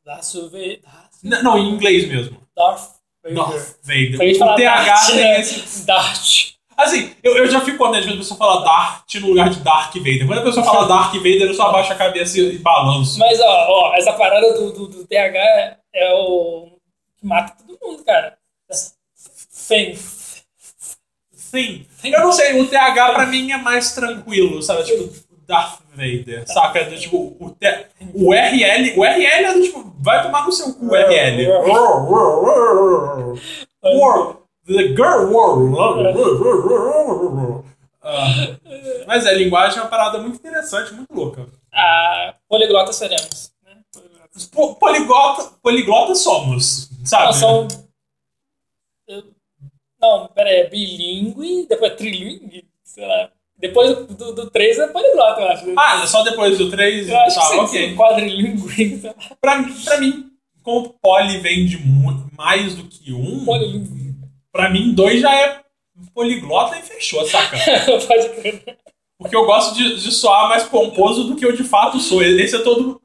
Darth 0.06 0.34
Vader. 0.36 0.82
N- 1.24 1.42
não, 1.42 1.58
em 1.58 1.70
inglês 1.70 2.08
mesmo. 2.08 2.40
Darth 2.56 2.92
Vader. 3.24 3.36
Darth 3.38 3.78
Vader. 3.82 4.16
O 4.44 4.56
TH 4.56 5.08
tem 5.08 5.16
né? 5.16 5.40
esse. 5.40 5.86
Darth. 5.86 6.55
Assim, 6.78 7.14
eu, 7.24 7.38
eu 7.38 7.48
já 7.48 7.62
fico 7.62 7.78
quando 7.78 7.96
a 7.96 8.02
pessoa 8.02 8.38
fala 8.38 8.64
Dart 8.64 9.16
no 9.16 9.30
lugar 9.30 9.50
de 9.50 9.60
Dark 9.62 9.94
Vader. 9.94 10.28
Quando 10.28 10.40
a 10.40 10.44
pessoa 10.44 10.66
fala 10.66 10.88
Dark 10.88 11.14
Vader, 11.14 11.44
eu 11.44 11.54
só 11.54 11.68
abaixo 11.68 11.94
a 11.94 11.96
cabeça 11.96 12.40
e 12.40 12.58
balanço. 12.58 13.18
Mas, 13.18 13.40
ó, 13.40 13.68
ó, 13.70 13.96
essa 13.96 14.14
parada 14.14 14.54
do, 14.54 14.72
do, 14.72 14.88
do 14.88 15.08
TH 15.08 15.38
é, 15.38 15.78
é 15.94 16.14
o 16.14 16.68
que 17.18 17.26
mata 17.26 17.56
todo 17.66 17.80
mundo, 17.82 18.04
cara. 18.04 18.38
Fem. 19.50 19.98
Sim. 21.34 21.86
Eu 22.04 22.20
não 22.20 22.32
sei, 22.32 22.60
o 22.60 22.68
TH 22.68 23.14
pra 23.14 23.26
mim 23.26 23.52
é 23.52 23.58
mais 23.58 23.96
tranquilo, 23.96 24.62
sabe? 24.62 24.84
Tipo, 24.84 25.10
Darth 25.48 25.80
Vader, 25.94 26.44
saca? 26.46 26.84
Do, 26.84 26.98
tipo, 26.98 27.38
o, 27.40 27.50
T, 27.52 27.86
o 28.14 28.34
RL, 28.34 28.98
o 28.98 29.04
RL 29.04 29.46
é 29.46 29.54
do 29.54 29.62
tipo, 29.62 29.96
vai 30.00 30.22
tomar 30.22 30.46
no 30.46 30.52
seu 30.52 30.74
cu, 30.74 30.94
RL. 30.94 31.48
The 34.66 34.88
girl 34.96 35.32
war. 35.32 35.58
Ah, 38.02 38.58
mas 39.08 39.26
é, 39.26 39.34
linguagem 39.36 39.80
é 39.80 39.82
uma 39.82 39.90
parada 39.90 40.20
muito 40.20 40.36
interessante, 40.38 40.94
muito 40.94 41.14
louca. 41.14 41.48
Ah, 41.74 42.36
poliglotas 42.48 42.96
seremos. 42.96 43.52
Né? 43.64 43.78
Poliglotas. 43.92 44.46
Po- 44.48 44.76
Poliglota, 44.76 45.52
poliglota 45.62 46.16
somos, 46.16 46.90
sabe? 47.04 47.26
Não, 47.26 47.34
são. 47.34 47.68
eu- 49.08 49.24
Não, 50.02 50.28
pera 50.28 50.50
aí, 50.50 50.58
é 50.62 50.70
bilíngue, 50.70 51.66
depois 51.68 51.92
é 51.92 51.96
trilingue, 51.96 52.68
sei 52.84 53.08
lá. 53.08 53.30
Depois 53.58 53.96
do, 54.08 54.34
do 54.34 54.50
3 54.52 54.78
é 54.80 54.88
poliglota, 54.88 55.42
eu 55.42 55.48
acho. 55.48 55.66
Ah, 55.78 56.06
só 56.06 56.22
depois 56.24 56.58
do 56.58 56.70
3? 56.70 57.08
eu 57.10 57.18
acho 57.22 57.36
tá, 57.40 57.50
que 57.50 57.56
ok. 57.58 57.96
quadrilingue, 57.96 59.00
sei 59.00 59.10
lá. 59.10 59.16
Pra, 59.42 59.58
mim- 59.60 59.74
pra 59.84 59.98
mim, 60.00 60.32
como 60.62 60.90
poli 61.02 61.38
vem 61.40 61.66
de 61.66 61.78
mais 62.38 62.76
do 62.76 62.84
que 62.84 63.14
um, 63.14 63.46
Polilingue. 63.46 64.05
Pra 64.56 64.70
mim, 64.70 64.94
dois 64.94 65.20
já 65.22 65.34
é 65.36 65.62
poliglota 66.14 66.78
e 66.78 66.82
fechou, 66.82 67.26
saca? 67.26 67.58
Pode 68.08 68.30
crer. 68.42 68.78
Porque 69.20 69.36
eu 69.36 69.46
gosto 69.46 69.76
de, 69.76 69.96
de 70.02 70.12
soar 70.12 70.50
mais 70.50 70.64
pomposo 70.64 71.26
do 71.26 71.36
que 71.36 71.46
eu 71.46 71.56
de 71.56 71.64
fato 71.64 72.00
sou. 72.00 72.22
Esse 72.22 72.56
é 72.56 72.60
todo 72.64 73.02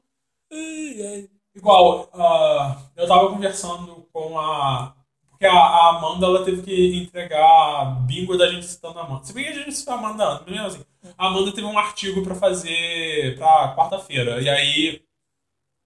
igual. 1.55 2.09
ah, 2.13 2.77
eu 2.95 3.07
tava 3.07 3.29
conversando 3.29 4.07
com 4.11 4.39
a. 4.39 4.93
Porque 5.29 5.45
a, 5.45 5.53
a 5.53 5.89
Amanda 5.97 6.25
ela 6.27 6.45
teve 6.45 6.61
que 6.61 6.97
entregar 6.97 7.85
bingo 8.05 8.37
da 8.37 8.47
gente 8.47 8.65
citando 8.65 8.99
a 8.99 9.03
Amanda. 9.03 9.23
Se 9.23 9.33
bem 9.33 9.45
que 9.45 9.49
a 9.49 9.53
gente 9.53 9.73
citou 9.73 9.93
a 9.93 9.97
Amanda 9.97 10.25
antes, 10.27 10.45
mesmo 10.51 10.67
assim. 10.67 10.85
A 11.17 11.27
Amanda 11.27 11.51
teve 11.51 11.65
um 11.65 11.77
artigo 11.79 12.21
pra 12.23 12.35
fazer 12.35 13.35
pra 13.37 13.73
quarta-feira. 13.75 14.39
E 14.41 14.49
aí 14.49 15.01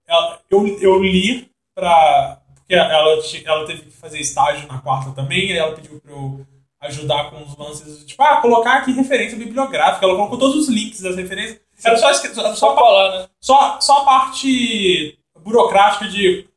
ela- 0.06 0.40
eu, 0.50 0.66
eu 0.80 1.02
li 1.02 1.50
pra. 1.74 2.42
Porque 2.66 2.74
ela, 2.74 3.22
ela 3.44 3.66
teve 3.66 3.82
que 3.82 3.92
fazer 3.92 4.18
estágio 4.18 4.66
na 4.66 4.78
quarta 4.78 5.12
também, 5.12 5.52
e 5.52 5.56
ela 5.56 5.72
pediu 5.72 6.00
pra 6.00 6.12
eu 6.12 6.44
ajudar 6.80 7.30
com 7.30 7.42
os 7.42 7.56
lances, 7.56 8.04
tipo, 8.04 8.20
ah, 8.22 8.40
colocar 8.40 8.78
aqui 8.78 8.92
referência 8.92 9.38
bibliográfica. 9.38 10.04
Ela 10.04 10.16
colocou 10.16 10.36
todos 10.36 10.56
os 10.56 10.68
links 10.68 11.00
das 11.00 11.14
referências. 11.14 11.60
Era 11.84 11.96
só, 11.96 12.12
só, 12.12 12.54
Só 12.54 12.74
colar, 12.74 13.20
né? 13.20 13.28
só, 13.40 13.80
só 13.80 13.98
a 13.98 14.04
parte 14.04 15.16
burocrática 15.38 16.08
de 16.08 16.48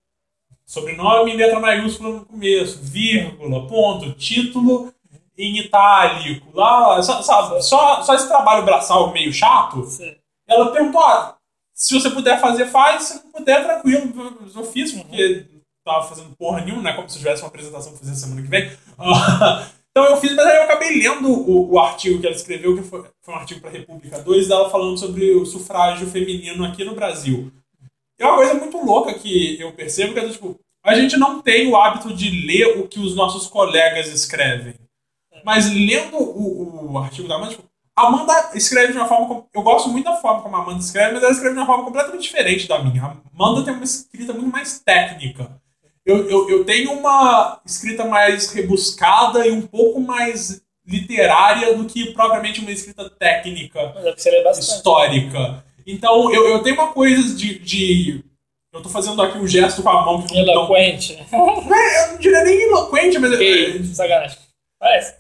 sobrenome 0.65 1.31
em 1.31 1.37
letra 1.37 1.59
maiúscula 1.59 2.09
no 2.09 2.25
começo, 2.25 2.79
vírgula, 2.81 3.67
ponto, 3.67 4.11
título 4.13 4.91
em 5.37 5.57
itálico, 5.57 6.47
lá, 6.53 7.01
só, 7.01 7.21
sabe, 7.21 7.61
só, 7.61 8.01
só 8.03 8.13
esse 8.13 8.27
trabalho 8.27 8.65
braçal 8.65 9.11
meio 9.13 9.31
chato. 9.31 9.85
Sim. 9.85 10.15
Ela 10.47 10.71
perguntou, 10.71 11.01
ah, 11.01 11.37
se 11.73 11.93
você 11.93 12.09
puder 12.09 12.41
fazer, 12.41 12.65
faz, 12.65 13.03
se 13.03 13.23
não 13.23 13.31
puder, 13.31 13.63
tranquilo. 13.63 14.11
Eu 14.53 14.65
fiz, 14.65 14.91
porque 14.91 15.45
tava 15.93 16.07
fazendo 16.07 16.35
porra 16.35 16.61
nenhuma, 16.61 16.83
né? 16.83 16.93
Como 16.93 17.09
se 17.09 17.17
tivesse 17.17 17.41
uma 17.41 17.47
apresentação 17.47 17.91
pra 17.91 17.99
fazer 17.99 18.15
semana 18.15 18.41
que 18.41 18.47
vem. 18.47 18.71
Então 19.91 20.05
eu 20.05 20.17
fiz, 20.17 20.33
mas 20.35 20.45
aí 20.45 20.55
eu 20.55 20.63
acabei 20.63 20.97
lendo 20.97 21.27
o, 21.29 21.73
o 21.73 21.79
artigo 21.79 22.21
que 22.21 22.27
ela 22.27 22.35
escreveu, 22.35 22.77
que 22.77 22.83
foi, 22.83 23.03
foi 23.21 23.33
um 23.33 23.37
artigo 23.37 23.59
pra 23.59 23.71
República 23.71 24.19
2, 24.19 24.47
dela 24.47 24.69
falando 24.69 24.97
sobre 24.97 25.31
o 25.31 25.45
sufrágio 25.45 26.07
feminino 26.07 26.63
aqui 26.63 26.85
no 26.85 26.95
Brasil. 26.95 27.51
É 28.17 28.25
uma 28.25 28.35
coisa 28.35 28.53
muito 28.53 28.77
louca 28.77 29.13
que 29.15 29.59
eu 29.59 29.73
percebo, 29.73 30.13
que 30.13 30.19
é 30.19 30.29
tipo, 30.29 30.59
a 30.85 30.93
gente 30.93 31.17
não 31.17 31.41
tem 31.41 31.67
o 31.67 31.75
hábito 31.75 32.13
de 32.13 32.29
ler 32.45 32.77
o 32.77 32.87
que 32.87 32.99
os 32.99 33.15
nossos 33.15 33.47
colegas 33.47 34.07
escrevem. 34.07 34.75
Mas 35.43 35.69
lendo 35.69 36.17
o, 36.17 36.91
o 36.91 36.97
artigo 36.97 37.27
da 37.27 37.35
Amanda, 37.35 37.51
tipo, 37.51 37.63
Amanda 37.95 38.51
escreve 38.53 38.93
de 38.93 38.97
uma 38.97 39.07
forma. 39.07 39.45
Eu 39.53 39.61
gosto 39.61 39.89
muito 39.89 40.05
da 40.05 40.15
forma 40.15 40.41
como 40.41 40.55
a 40.55 40.61
Amanda 40.61 40.79
escreve, 40.79 41.13
mas 41.13 41.23
ela 41.23 41.31
escreve 41.31 41.55
de 41.55 41.59
uma 41.59 41.65
forma 41.65 41.83
completamente 41.83 42.21
diferente 42.21 42.67
da 42.67 42.81
minha. 42.81 43.03
A 43.03 43.17
Amanda 43.33 43.63
tem 43.63 43.73
uma 43.73 43.83
escrita 43.83 44.31
muito 44.31 44.51
mais 44.51 44.79
técnica. 44.79 45.59
Eu, 46.09 46.27
eu, 46.29 46.49
eu 46.49 46.65
tenho 46.65 46.91
uma 46.93 47.61
escrita 47.65 48.03
mais 48.03 48.51
rebuscada 48.51 49.45
e 49.45 49.51
um 49.51 49.61
pouco 49.61 49.99
mais 49.99 50.61
literária 50.87 51.75
do 51.75 51.85
que 51.85 52.13
propriamente 52.13 52.61
uma 52.61 52.71
escrita 52.71 53.07
técnica 53.11 53.79
é 53.79 54.59
histórica. 54.59 55.63
Então, 55.85 56.33
eu, 56.33 56.47
eu 56.49 56.63
tenho 56.63 56.75
uma 56.75 56.91
coisa 56.93 57.35
de, 57.35 57.59
de. 57.59 58.23
Eu 58.73 58.81
tô 58.81 58.89
fazendo 58.89 59.21
aqui 59.21 59.37
um 59.37 59.47
gesto 59.47 59.83
com 59.83 59.89
a 59.89 60.05
mão 60.05 60.21
que 60.21 60.35
não, 60.35 60.45
não 60.45 60.53
Eloquente. 60.53 61.13
é, 61.31 62.03
eu 62.03 62.11
não 62.11 62.17
diria 62.17 62.43
nem 62.43 62.61
eloquente, 62.63 63.19
mas. 63.19 63.37
Que 63.37 63.83
sacanagem. 63.93 64.37
Parece. 64.79 65.13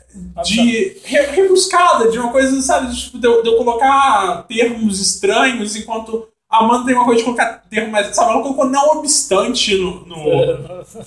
de 0.45 1.01
re- 1.03 1.25
rebuscada, 1.31 2.09
de 2.09 2.17
uma 2.17 2.31
coisa, 2.31 2.61
sabe, 2.61 2.91
de, 2.93 3.01
tipo, 3.01 3.17
de, 3.19 3.41
de 3.41 3.49
eu 3.49 3.57
colocar 3.57 4.45
termos 4.47 5.01
estranhos, 5.01 5.75
enquanto 5.75 6.29
Amanda 6.49 6.85
tem 6.85 6.95
uma 6.95 7.05
coisa 7.05 7.19
de 7.19 7.25
colocar 7.25 7.63
termos 7.69 7.91
mais. 7.91 8.15
Sabe, 8.15 8.31
ela 8.31 8.41
colocou 8.41 8.65
não 8.65 8.97
obstante 8.97 9.75
no, 9.75 10.03
no, 10.05 10.25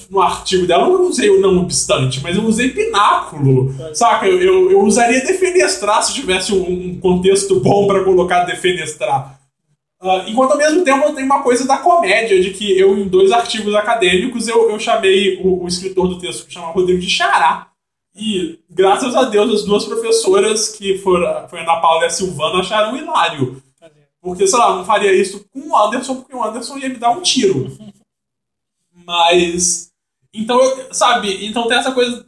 no 0.09 0.20
artigo 0.20 0.66
dela. 0.66 0.86
Eu 0.86 0.98
não 0.98 1.09
usei 1.09 1.31
o 1.31 1.40
não 1.40 1.59
obstante, 1.59 2.23
mas 2.23 2.36
eu 2.36 2.44
usei 2.44 2.70
pináculo. 2.70 3.74
Saca? 3.93 4.27
Eu, 4.27 4.40
eu, 4.40 4.70
eu 4.70 4.81
usaria 4.82 5.20
defenestrar 5.20 6.02
se 6.05 6.14
tivesse 6.14 6.55
um, 6.55 6.62
um 6.62 7.01
contexto 7.01 7.59
bom 7.59 7.89
pra 7.89 8.05
colocar 8.05 8.44
defenestrar. 8.44 9.40
Ah, 10.01 10.24
enquanto 10.27 10.52
ao 10.52 10.59
mesmo 10.59 10.85
tempo 10.85 11.06
eu 11.06 11.14
tenho 11.14 11.27
uma 11.27 11.43
coisa 11.43 11.66
da 11.66 11.78
comédia, 11.78 12.40
de 12.40 12.51
que 12.51 12.78
eu, 12.78 12.97
em 12.98 13.09
dois 13.09 13.31
artigos 13.32 13.74
acadêmicos, 13.74 14.47
eu, 14.47 14.70
eu 14.70 14.78
chamei 14.78 15.40
o, 15.43 15.64
o 15.64 15.69
escritor 15.69 16.09
do 16.09 16.19
texto, 16.19 16.47
que 16.47 16.52
chama 16.52 16.73
Rodrigo 16.73 17.01
de 17.01 17.09
Xará. 17.09 17.69
E, 18.14 18.59
graças 18.69 19.14
a 19.14 19.24
Deus, 19.24 19.55
as 19.55 19.64
duas 19.64 19.85
professoras, 19.85 20.69
que 20.69 20.98
foram, 20.98 21.48
foi 21.48 21.60
a 21.60 21.62
Ana 21.62 21.81
Paula 21.81 22.02
e 22.02 22.06
a 22.06 22.10
Silvana, 22.10 22.60
acharam 22.60 22.97
hilário. 22.97 23.62
Porque, 24.22 24.46
sei 24.46 24.58
lá, 24.58 24.68
eu 24.70 24.76
não 24.76 24.84
faria 24.84 25.12
isso 25.12 25.44
com 25.52 25.68
o 25.70 25.76
Anderson, 25.76 26.14
porque 26.16 26.34
o 26.34 26.42
Anderson 26.44 26.78
ia 26.78 26.88
me 26.88 26.96
dar 26.96 27.10
um 27.10 27.20
tiro. 27.20 27.76
Mas. 29.04 29.90
Então, 30.34 30.60
eu- 30.62 30.94
sabe? 30.94 31.44
Então 31.46 31.66
tem 31.66 31.76
essa 31.78 31.92
coisa 31.92 32.24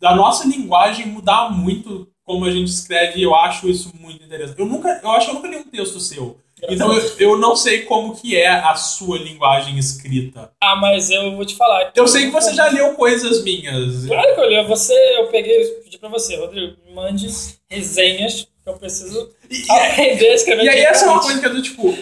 da 0.00 0.14
nossa 0.14 0.46
linguagem 0.46 1.06
mudar 1.06 1.50
muito 1.50 2.08
como 2.24 2.44
a 2.44 2.50
gente 2.50 2.68
escreve 2.68 3.18
e 3.18 3.22
eu 3.22 3.34
acho 3.34 3.68
isso 3.68 3.92
muito 3.98 4.22
interessante. 4.22 4.58
Eu 4.60 4.66
nunca, 4.66 5.00
eu 5.02 5.10
acho 5.10 5.26
que 5.26 5.30
eu 5.30 5.34
nunca 5.34 5.48
li 5.48 5.56
um 5.56 5.64
texto 5.64 5.98
seu. 5.98 6.38
Então 6.68 6.92
eu, 6.92 7.00
eu 7.18 7.38
não 7.38 7.54
sei 7.56 7.82
como 7.82 8.16
que 8.16 8.36
é 8.36 8.48
a 8.48 8.74
sua 8.74 9.16
linguagem 9.18 9.78
escrita. 9.78 10.52
Ah, 10.60 10.76
mas 10.76 11.08
eu 11.10 11.34
vou 11.36 11.44
te 11.44 11.54
falar. 11.56 11.92
Eu 11.94 12.06
sei 12.08 12.26
que 12.26 12.30
você 12.32 12.52
já 12.52 12.68
leu 12.68 12.94
coisas 12.94 13.42
minhas. 13.44 14.06
Claro 14.06 14.34
que 14.34 14.40
eu 14.40 14.48
li. 14.48 14.66
Você, 14.66 14.92
eu 15.18 15.28
peguei, 15.28 15.64
pedi 15.84 15.98
pra 15.98 16.08
você, 16.08 16.36
Rodrigo, 16.36 16.76
mande 16.94 17.28
resenhas 17.70 18.46
eu 18.68 18.78
preciso 18.78 19.30
E, 19.50 19.70
aprender 19.70 20.28
a 20.28 20.34
escrever. 20.34 20.64
e 20.64 20.68
aí 20.68 20.80
essa 20.80 21.06
é 21.06 21.08
uma 21.08 21.20
coisa 21.20 21.40
que 21.40 21.46
eu 21.46 21.54
tô, 21.54 21.62
tipo, 21.62 21.98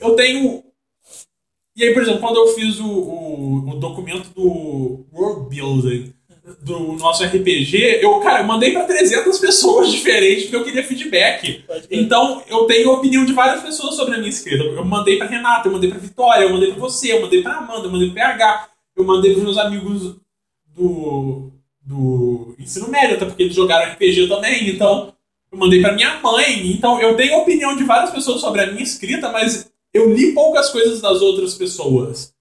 eu 0.00 0.16
tenho. 0.16 0.62
E 1.76 1.82
aí, 1.82 1.92
por 1.92 2.02
exemplo, 2.02 2.20
quando 2.20 2.36
eu 2.36 2.48
fiz 2.54 2.78
o, 2.78 2.86
o, 2.86 3.70
o 3.70 3.74
documento 3.76 4.28
do 4.30 5.04
World 5.12 5.48
Building 5.54 6.14
do 6.62 6.92
nosso 6.92 7.24
RPG, 7.24 8.00
eu, 8.02 8.20
cara, 8.20 8.40
eu 8.40 8.46
mandei 8.46 8.72
pra 8.72 8.84
300 8.84 9.38
pessoas 9.38 9.90
diferentes 9.92 10.44
porque 10.44 10.56
eu 10.56 10.64
queria 10.64 10.84
feedback. 10.84 11.64
Então, 11.90 12.42
eu 12.48 12.66
tenho 12.66 12.90
a 12.90 12.94
opinião 12.94 13.24
de 13.24 13.32
várias 13.32 13.62
pessoas 13.62 13.96
sobre 13.96 14.14
a 14.14 14.18
minha 14.18 14.28
escrita. 14.28 14.62
Eu 14.62 14.84
mandei 14.84 15.16
pra 15.16 15.26
Renata, 15.26 15.68
eu 15.68 15.72
mandei 15.72 15.90
pra 15.90 15.98
Vitória, 15.98 16.44
eu 16.44 16.52
mandei 16.52 16.70
pra 16.70 16.80
você, 16.80 17.12
eu 17.12 17.22
mandei 17.22 17.42
pra 17.42 17.54
Amanda, 17.56 17.86
eu 17.86 17.90
mandei 17.90 18.08
pro 18.08 18.14
PH, 18.16 18.68
eu 18.96 19.04
mandei 19.04 19.32
pros 19.32 19.42
meus 19.44 19.58
amigos 19.58 20.16
do, 20.76 21.50
do 21.80 22.54
ensino 22.58 22.88
médio, 22.88 23.16
até 23.16 23.24
porque 23.24 23.42
eles 23.42 23.54
jogaram 23.54 23.90
RPG 23.92 24.28
também, 24.28 24.68
então 24.68 25.13
eu 25.54 25.58
mandei 25.58 25.80
pra 25.80 25.92
minha 25.92 26.20
mãe. 26.20 26.70
Então, 26.72 27.00
eu 27.00 27.16
tenho 27.16 27.38
opinião 27.38 27.76
de 27.76 27.84
várias 27.84 28.10
pessoas 28.10 28.40
sobre 28.40 28.60
a 28.60 28.66
minha 28.66 28.82
escrita, 28.82 29.30
mas 29.30 29.70
eu 29.92 30.12
li 30.12 30.32
poucas 30.32 30.70
coisas 30.70 31.00
das 31.00 31.20
outras 31.22 31.54
pessoas. 31.54 32.34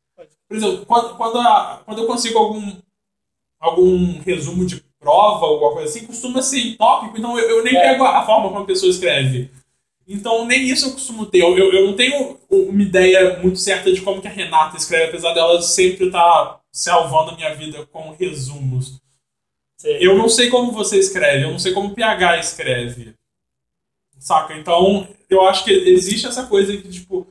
Por 0.48 0.58
exemplo, 0.58 0.86
quando, 0.86 1.16
quando, 1.16 1.40
a- 1.40 1.82
quando 1.86 2.00
eu 2.00 2.08
consigo 2.08 2.38
algum, 2.38 2.72
algum 3.60 4.20
resumo 4.22 4.66
de 4.66 4.84
prova 5.00 5.46
ou 5.46 5.54
alguma 5.54 5.74
coisa 5.74 5.90
assim, 5.90 6.06
costuma 6.06 6.42
ser 6.42 6.60
em 6.60 6.76
tópico, 6.76 7.18
então 7.18 7.38
eu, 7.38 7.58
eu 7.58 7.64
nem 7.64 7.76
É. 7.76 7.90
pego 7.92 8.04
a, 8.04 8.20
a 8.20 8.26
forma 8.26 8.50
como 8.50 8.60
a 8.62 8.66
pessoa 8.66 8.90
escreve. 8.90 9.50
Então 10.08 10.46
nem 10.46 10.64
isso 10.64 10.88
eu 10.88 10.92
costumo 10.94 11.26
ter. 11.26 11.42
Eu, 11.42 11.58
eu, 11.58 11.72
eu 11.74 11.88
não 11.88 11.94
tenho 11.96 12.38
uma 12.50 12.82
ideia 12.82 13.40
muito 13.40 13.58
certa 13.58 13.92
de 13.92 14.02
como 14.02 14.22
que 14.22 14.28
a 14.28 14.32
Renata 14.32 14.76
escreve, 14.78 15.06
apesar 15.06 15.34
dela 15.34 15.62
sempre 15.62 16.08
estar 16.08 16.60
salvando 16.72 17.32
a 17.32 17.36
minha 17.36 17.54
vida 17.56 17.86
com 17.92 18.12
resumos. 18.20 19.00
Eu 19.84 20.18
não 20.18 20.30
sei 20.30 20.50
como 20.50 20.72
você 20.72 20.98
escreve, 20.98 21.44
eu 21.44 21.52
não 21.52 21.60
sei 21.60 21.74
como 21.74 21.90
o 21.90 21.96
PH 21.96 22.40
escreve. 22.40 23.16
Saca? 24.20 24.56
Então, 24.56 25.08
eu 25.30 25.46
acho 25.46 25.66
que 25.66 25.72
existe 25.72 26.26
essa 26.26 26.48
coisa 26.48 26.76
que, 26.78 26.90
tipo, 26.90 27.28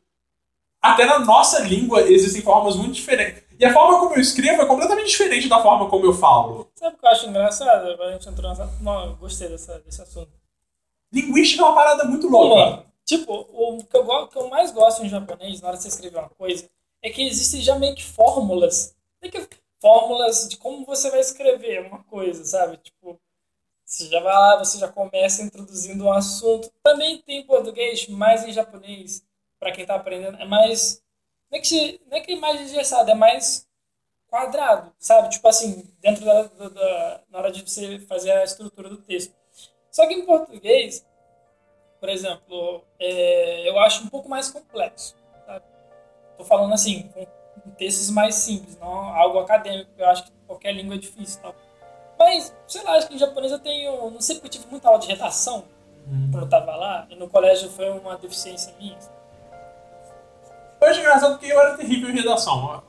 até 0.81 1.07
na 1.07 1.21
nossa 1.21 1.61
língua 1.61 2.03
existem 2.03 2.43
formas 2.43 2.77
muito 2.77 2.95
diferentes. 2.95 3.43
E 3.59 3.65
a 3.65 3.73
forma 3.73 4.01
como 4.01 4.15
eu 4.15 4.21
escrevo 4.21 4.63
é 4.63 4.67
completamente 4.67 5.09
diferente 5.09 5.49
da 5.49 5.63
forma 5.63 5.89
como 5.89 6.05
eu 6.05 6.13
falo. 6.13 6.69
Sabe 6.75 6.97
o 6.97 6.99
que 6.99 7.07
eu 7.07 7.11
acho 7.11 7.29
engraçado? 7.29 7.89
Agora 7.89 8.11
a 8.11 8.13
gente 8.13 8.29
entrou 8.29 8.51
nessa. 8.51 8.69
Não, 8.81 9.07
eu 9.07 9.17
gostei 9.17 9.49
dessa, 9.49 9.79
desse 9.81 10.03
assunto. 10.03 10.33
Linguística 11.13 11.63
é 11.63 11.67
uma 11.67 11.75
parada 11.75 12.05
muito 12.05 12.29
louca. 12.29 12.85
tipo, 13.07 13.33
o 13.33 13.85
que 13.85 13.97
eu, 13.97 14.05
o 14.05 14.27
que 14.29 14.37
eu 14.37 14.49
mais 14.49 14.73
gosto 14.73 15.05
em 15.05 15.09
japonês, 15.09 15.61
na 15.61 15.69
hora 15.69 15.77
de 15.77 15.85
você 15.85 15.89
escrever 15.89 16.19
uma 16.19 16.29
coisa, 16.31 16.69
é 17.01 17.11
que 17.11 17.23
existem 17.23 17.61
já 17.61 17.79
meio 17.79 17.95
que 17.95 18.05
fórmulas. 18.05 18.97
Meio 19.21 19.33
que 19.33 19.49
fórmulas 19.83 20.49
de 20.49 20.59
como 20.59 20.87
você 20.87 21.11
vai 21.11 21.21
escrever 21.21 21.87
uma 21.87 22.05
coisa, 22.05 22.45
sabe? 22.47 22.79
Tipo, 22.79 23.21
você 23.85 24.09
já 24.09 24.21
vai 24.21 24.33
lá, 24.35 24.59
você 24.59 24.79
já 24.79 24.89
começa 24.89 25.43
introduzindo 25.43 26.05
um 26.05 26.13
assunto. 26.13 26.73
Também 26.83 27.21
tem 27.23 27.41
em 27.41 27.47
português, 27.47 28.09
mas 28.09 28.45
em 28.47 28.53
japonês, 28.53 29.25
pra 29.61 29.73
quem 29.73 29.87
tá 29.87 29.97
aprendendo, 29.97 30.39
é 30.41 30.47
mais. 30.47 31.03
Não 31.51 31.59
é 31.59 31.63
que, 31.63 32.01
não 32.07 32.17
é 32.19 32.21
que 32.21 32.33
é 32.33 32.37
mais 32.37 32.61
engessado, 32.63 33.11
é 33.11 33.15
mais 33.15 33.69
quadrado, 34.29 34.93
sabe? 34.99 35.31
Tipo 35.31 35.49
assim, 35.49 35.93
dentro 36.01 36.25
da, 36.25 36.45
da- 36.45 36.69
da- 36.71 37.23
na 37.31 37.39
hora 37.39 37.53
de 37.53 37.63
você 37.63 38.01
fazer 38.01 38.33
a 38.33 38.45
estrutura 38.45 38.89
do 38.89 38.99
texto. 38.99 39.35
Só 39.91 40.07
que 40.09 40.15
em 40.15 40.27
português, 40.27 41.07
por 42.01 42.09
exemplo, 42.09 42.85
é, 42.99 43.69
eu 43.69 43.79
acho 43.81 44.05
um 44.05 44.09
pouco 44.09 44.29
mais 44.29 44.51
complexo. 44.51 45.17
Tô 46.37 46.45
falando 46.45 46.75
assim, 46.75 47.11
com 47.63 47.71
textos 47.71 48.11
mais 48.11 48.35
simples, 48.35 48.79
não 48.79 48.89
algo 48.89 49.39
acadêmico, 49.39 49.91
eu 49.97 50.07
acho 50.07 50.25
que 50.25 50.33
qualquer 50.47 50.73
língua 50.73 50.95
é 50.95 50.99
difícil. 50.99 51.41
Tal. 51.41 51.55
Mas, 52.19 52.55
sei 52.67 52.83
lá, 52.83 52.93
acho 52.93 53.09
que 53.09 53.15
em 53.15 53.19
japonês 53.19 53.53
eu 53.53 53.59
tenho. 53.59 54.11
Não 54.11 54.21
sei 54.21 54.37
porque 54.37 54.49
eu 54.49 54.53
tive 54.53 54.67
muita 54.71 54.89
aula 54.89 55.01
de 55.01 55.09
redação 55.09 55.65
quando 56.31 56.45
eu 56.45 56.49
tava 56.49 56.75
lá, 56.75 57.07
e 57.11 57.15
no 57.15 57.29
colégio 57.29 57.71
foi 57.71 57.89
uma 57.91 58.17
deficiência 58.17 58.75
minha. 58.79 58.99
Eu 60.81 60.89
acho 60.89 61.01
engraçado 61.01 61.39
porque 61.39 61.53
eu 61.53 61.61
era 61.61 61.77
terrível 61.77 62.11
em 62.11 62.15
redação. 62.15 62.83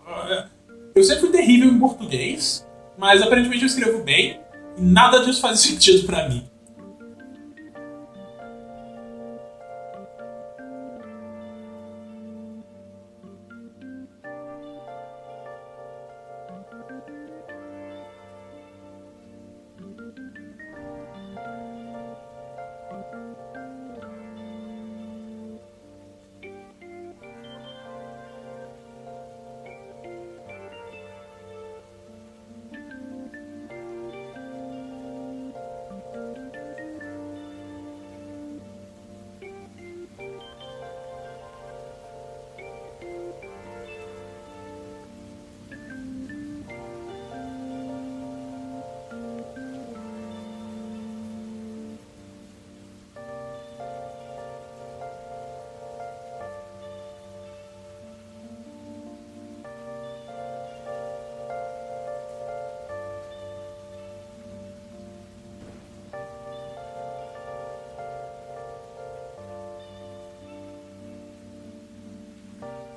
Eu 0.96 1.04
sempre 1.04 1.22
fui 1.22 1.32
terrível 1.32 1.70
em 1.70 1.80
português, 1.80 2.68
mas 2.98 3.22
aparentemente 3.22 3.62
eu 3.62 3.68
escrevo 3.68 4.04
bem 4.04 4.42
e 4.78 4.82
nada 4.82 5.24
disso 5.24 5.42
faz 5.42 5.60
sentido 5.62 6.06
pra 6.06 6.28
mim. 6.28 6.50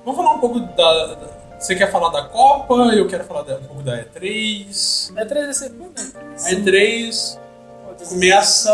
Vamos 0.07 0.15
falar 0.23 0.35
um 0.35 0.39
pouco 0.39 0.59
da. 0.61 1.05
da- 1.15 1.27
Você 1.59 1.75
quer 1.75 1.91
falar 1.91 2.07
da 2.09 2.23
Copa? 2.29 2.75
Eu 2.95 3.07
quero 3.09 3.25
falar 3.25 3.41
um 3.41 3.63
pouco 3.63 3.83
da 3.83 3.97
E3. 4.01 5.11
É 5.17 5.25
3 5.25 5.47
desse 5.47 5.69
né? 5.69 5.89
A 6.45 6.49
E3 6.51 7.37
começa 8.07 8.71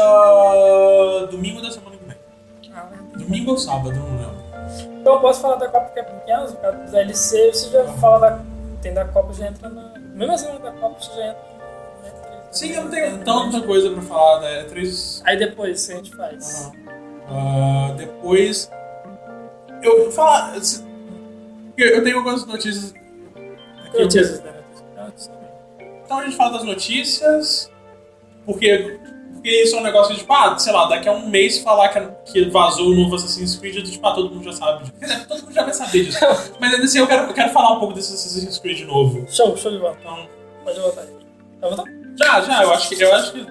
domingo 1.31 1.59
da 1.59 1.71
semana 1.71 1.95
que 1.97 2.05
vem. 2.05 2.17
Ah, 2.75 2.87
Domingo 3.17 3.51
ou 3.51 3.57
sábado, 3.57 3.95
não 3.95 4.17
lembro. 4.17 4.43
Então 5.01 5.13
eu 5.15 5.21
posso 5.21 5.41
falar 5.41 5.55
da 5.55 5.67
Copa 5.69 5.89
que 5.91 5.99
é 6.01 6.03
pequena, 6.03 6.45
por 6.45 6.55
causa 6.57 6.77
do 6.77 6.91
DLC, 6.91 7.51
você 7.51 7.69
já 7.71 7.83
fala 7.93 8.29
da. 8.29 8.39
Tem 8.83 8.93
da 8.93 9.05
Copa, 9.05 9.33
já 9.33 9.47
entra 9.47 9.69
na. 9.69 9.93
Mesmo 10.13 10.33
assim, 10.33 10.45
da 10.61 10.71
Copa 10.71 10.99
você 11.01 11.15
já 11.15 11.27
entra 11.29 11.41
na 12.03 12.09
E3. 12.09 12.43
Sim, 12.51 12.71
eu 12.73 12.83
não 12.83 12.91
tenho 12.91 13.17
tanta 13.23 13.59
coisa 13.61 13.89
pra 13.89 14.01
falar 14.03 14.39
da 14.41 14.65
E3. 14.65 15.21
Aí 15.25 15.37
depois, 15.39 15.83
o 15.83 15.87
que 15.87 15.93
a 15.93 15.95
gente 15.95 16.15
faz? 16.15 16.71
Ah, 17.27 17.91
depois. 17.97 18.69
Eu 19.81 20.03
vou 20.03 20.11
falar. 20.11 20.53
Eu 21.77 22.03
tenho 22.03 22.17
algumas 22.17 22.45
notícias. 22.45 22.93
aqui. 23.85 24.01
Notícias, 24.01 24.41
né? 24.41 24.53
Notícias 24.95 25.27
também. 25.27 25.91
Então 26.05 26.19
a 26.19 26.23
gente 26.25 26.35
fala 26.35 26.53
das 26.53 26.63
notícias. 26.63 27.71
Porque, 28.45 28.99
porque 29.33 29.49
isso 29.63 29.75
é 29.75 29.79
um 29.79 29.83
negócio 29.83 30.13
de, 30.13 30.19
tipo, 30.19 30.33
ah, 30.33 30.57
sei 30.59 30.73
lá, 30.73 30.87
daqui 30.87 31.07
a 31.07 31.13
um 31.13 31.29
mês 31.29 31.59
falar 31.59 31.89
que, 31.89 32.31
que 32.31 32.49
vazou 32.49 32.87
o 32.87 32.95
novo 32.95 33.15
Assassin's 33.15 33.55
Creed, 33.55 33.85
tipo, 33.89 34.05
ah, 34.05 34.13
todo 34.13 34.29
mundo 34.29 34.43
já 34.43 34.51
sabe 34.51 34.83
disso. 34.83 34.93
Quer 34.99 35.05
dizer, 35.05 35.27
todo 35.27 35.41
mundo 35.43 35.53
já 35.53 35.63
vai 35.63 35.73
saber 35.73 36.05
disso. 36.05 36.19
Mas 36.59 36.73
ainda 36.73 36.85
assim, 36.85 36.99
eu 36.99 37.07
quero, 37.07 37.27
eu 37.27 37.33
quero 37.33 37.51
falar 37.51 37.73
um 37.73 37.79
pouco 37.79 37.93
desse 37.93 38.13
Assassin's 38.13 38.57
Creed 38.57 38.81
novo. 38.85 39.25
Show, 39.29 39.55
show 39.55 39.71
de 39.71 39.79
bola. 39.79 39.95
Então, 39.99 40.27
Pode 40.63 40.79
voltar. 40.79 41.03
Tá 41.59 41.67
voltando? 41.67 42.17
já, 42.17 42.41
já, 42.41 42.63
eu 42.63 42.73
acho 42.73 42.89
que. 42.89 43.03
Eu 43.03 43.13
acho 43.13 43.33
que. 43.33 43.45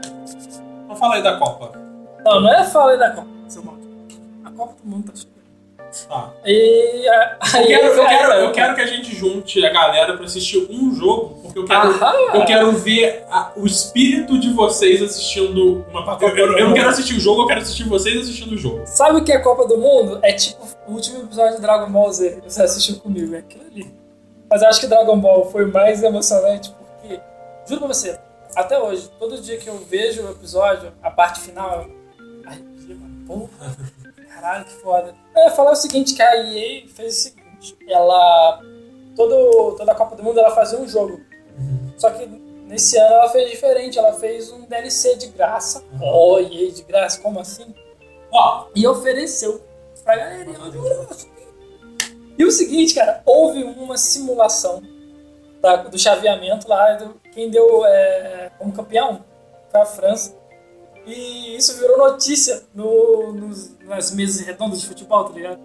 Vamos 0.87 0.99
falar 0.99 1.17
aí 1.17 1.23
da 1.23 1.37
Copa. 1.37 1.73
Não, 2.25 2.41
não 2.41 2.55
é 2.55 2.65
fala 2.65 2.93
aí 2.93 2.99
da 2.99 3.11
Copa, 3.11 3.29
seu 3.49 3.63
mal. 3.63 3.77
A 4.45 4.51
Copa 4.51 4.75
do 4.83 4.89
Mundo 4.89 5.11
tá 5.11 5.17
chegando. 5.17 5.32
Tá. 6.09 6.33
E. 6.45 7.07
a- 7.09 7.39
Eu 7.55 7.61
aí- 7.61 7.67
quero, 7.67 7.87
eu, 7.87 8.03
aí- 8.03 8.09
quero, 8.19 8.33
aí- 8.33 8.45
eu 8.45 8.53
quero 8.53 8.75
que 8.75 8.81
a 8.81 8.87
gente 8.87 9.15
junte 9.15 9.65
a 9.65 9.71
galera 9.71 10.17
pra 10.17 10.25
assistir 10.25 10.67
um 10.71 10.95
jogo, 10.95 11.39
porque 11.43 11.59
eu 11.59 11.65
quero, 11.67 11.89
Aham. 11.91 12.15
eu 12.35 12.45
quero 12.47 12.73
ver 12.73 13.25
a- 13.31 13.53
o 13.57 13.67
espírito 13.67 14.39
de 14.39 14.53
vocês 14.53 15.03
assistindo 15.03 15.85
uma 15.91 16.05
partida. 16.05 16.31
Eu, 16.33 16.57
eu 16.59 16.69
não 16.69 16.75
quero 16.75 16.89
assistir 16.89 17.17
o 17.17 17.21
jogo, 17.21 17.43
eu 17.43 17.47
quero 17.47 17.61
assistir 17.61 17.85
vocês 17.89 18.21
assistindo 18.23 18.53
o 18.55 18.57
jogo. 18.59 18.83
Sabe 18.87 19.19
o 19.21 19.25
que 19.25 19.33
é 19.33 19.39
Copa 19.39 19.67
do 19.67 19.77
Mundo? 19.77 20.19
É 20.23 20.33
tipo 20.33 20.67
o 20.87 20.93
último 20.93 21.23
episódio 21.25 21.57
de 21.57 21.63
Dragon 21.63 21.91
Ball 21.91 22.11
Z 22.13 22.41
que 22.43 22.51
você 22.51 22.63
assistiu 22.63 22.97
comigo, 22.97 23.35
é 23.35 23.39
aquilo 23.39 23.65
ali. 23.67 23.93
Mas 24.51 24.63
eu 24.63 24.69
acho 24.69 24.81
que 24.81 24.87
Dragon 24.87 25.19
Ball 25.19 25.51
foi 25.51 25.67
mais 25.67 26.03
emocionante 26.03 26.71
porque, 26.71 27.21
juro 27.67 27.81
pra 27.81 27.89
você, 27.89 28.19
até 28.57 28.79
hoje, 28.79 29.11
todo 29.19 29.41
dia 29.41 29.57
que 29.59 29.69
eu 29.69 29.77
vejo 29.79 30.23
o 30.27 30.31
episódio, 30.31 30.93
a 31.03 31.11
parte 31.11 31.41
final, 31.41 31.87
eu 31.87 32.47
arrepio, 32.47 32.97
mano. 32.99 33.27
Porra, 33.27 33.77
caralho, 34.43 34.65
que 34.65 34.73
foda. 34.73 35.15
Eu 35.37 35.45
ia 35.45 35.51
falar 35.53 35.73
o 35.73 35.77
seguinte, 35.77 36.15
que 36.15 36.23
a 36.23 36.37
EA 36.37 36.87
fez 36.89 37.17
o 37.17 37.21
seguinte, 37.21 37.77
ela... 37.89 38.61
Todo, 39.15 39.77
toda 39.77 39.93
a 39.93 39.95
Copa 39.95 40.17
do 40.17 40.23
Mundo 40.23 40.41
ela 40.41 40.51
fazia 40.55 40.79
um 40.79 40.89
jogo. 40.89 41.21
Só 41.99 42.11
que 42.11 42.27
nesse 42.27 42.97
ano 42.99 43.15
ela 43.15 43.29
fez 43.29 43.51
diferente, 43.51 43.99
ela 43.99 44.15
fez 44.15 44.51
um 44.51 44.63
DLC 44.63 45.17
de 45.17 45.27
graça. 45.29 45.85
Oh, 46.01 46.39
EA 46.39 46.73
de 46.73 46.83
graça, 46.83 47.21
como 47.21 47.39
assim? 47.39 47.75
Ó, 48.33 48.67
E 48.75 48.87
ofereceu 48.87 49.63
pra 50.03 50.17
galera. 50.17 50.51
E, 50.51 50.55
ela, 50.55 51.07
e 52.39 52.45
o 52.45 52.51
seguinte, 52.51 52.95
cara, 52.95 53.23
houve 53.27 53.63
uma 53.63 53.99
simulação 53.99 54.83
da- 55.61 55.77
do 55.77 55.99
chaveamento 55.99 56.67
lá, 56.67 56.95
do- 56.95 57.21
quem 57.33 57.51
deu 57.51 57.85
é, 57.85 58.51
como 58.59 58.73
campeão 58.73 59.23
foi 59.71 59.81
a 59.81 59.85
França. 59.87 60.35
E 61.05 61.57
isso 61.57 61.77
virou 61.79 61.99
notícia 61.99 62.63
no, 62.75 63.33
nos- 63.33 63.77
nas 63.81 64.13
mesas 64.13 64.41
redondas 64.47 64.81
de 64.81 64.87
futebol, 64.87 65.25
tá 65.25 65.33
ligado? 65.33 65.61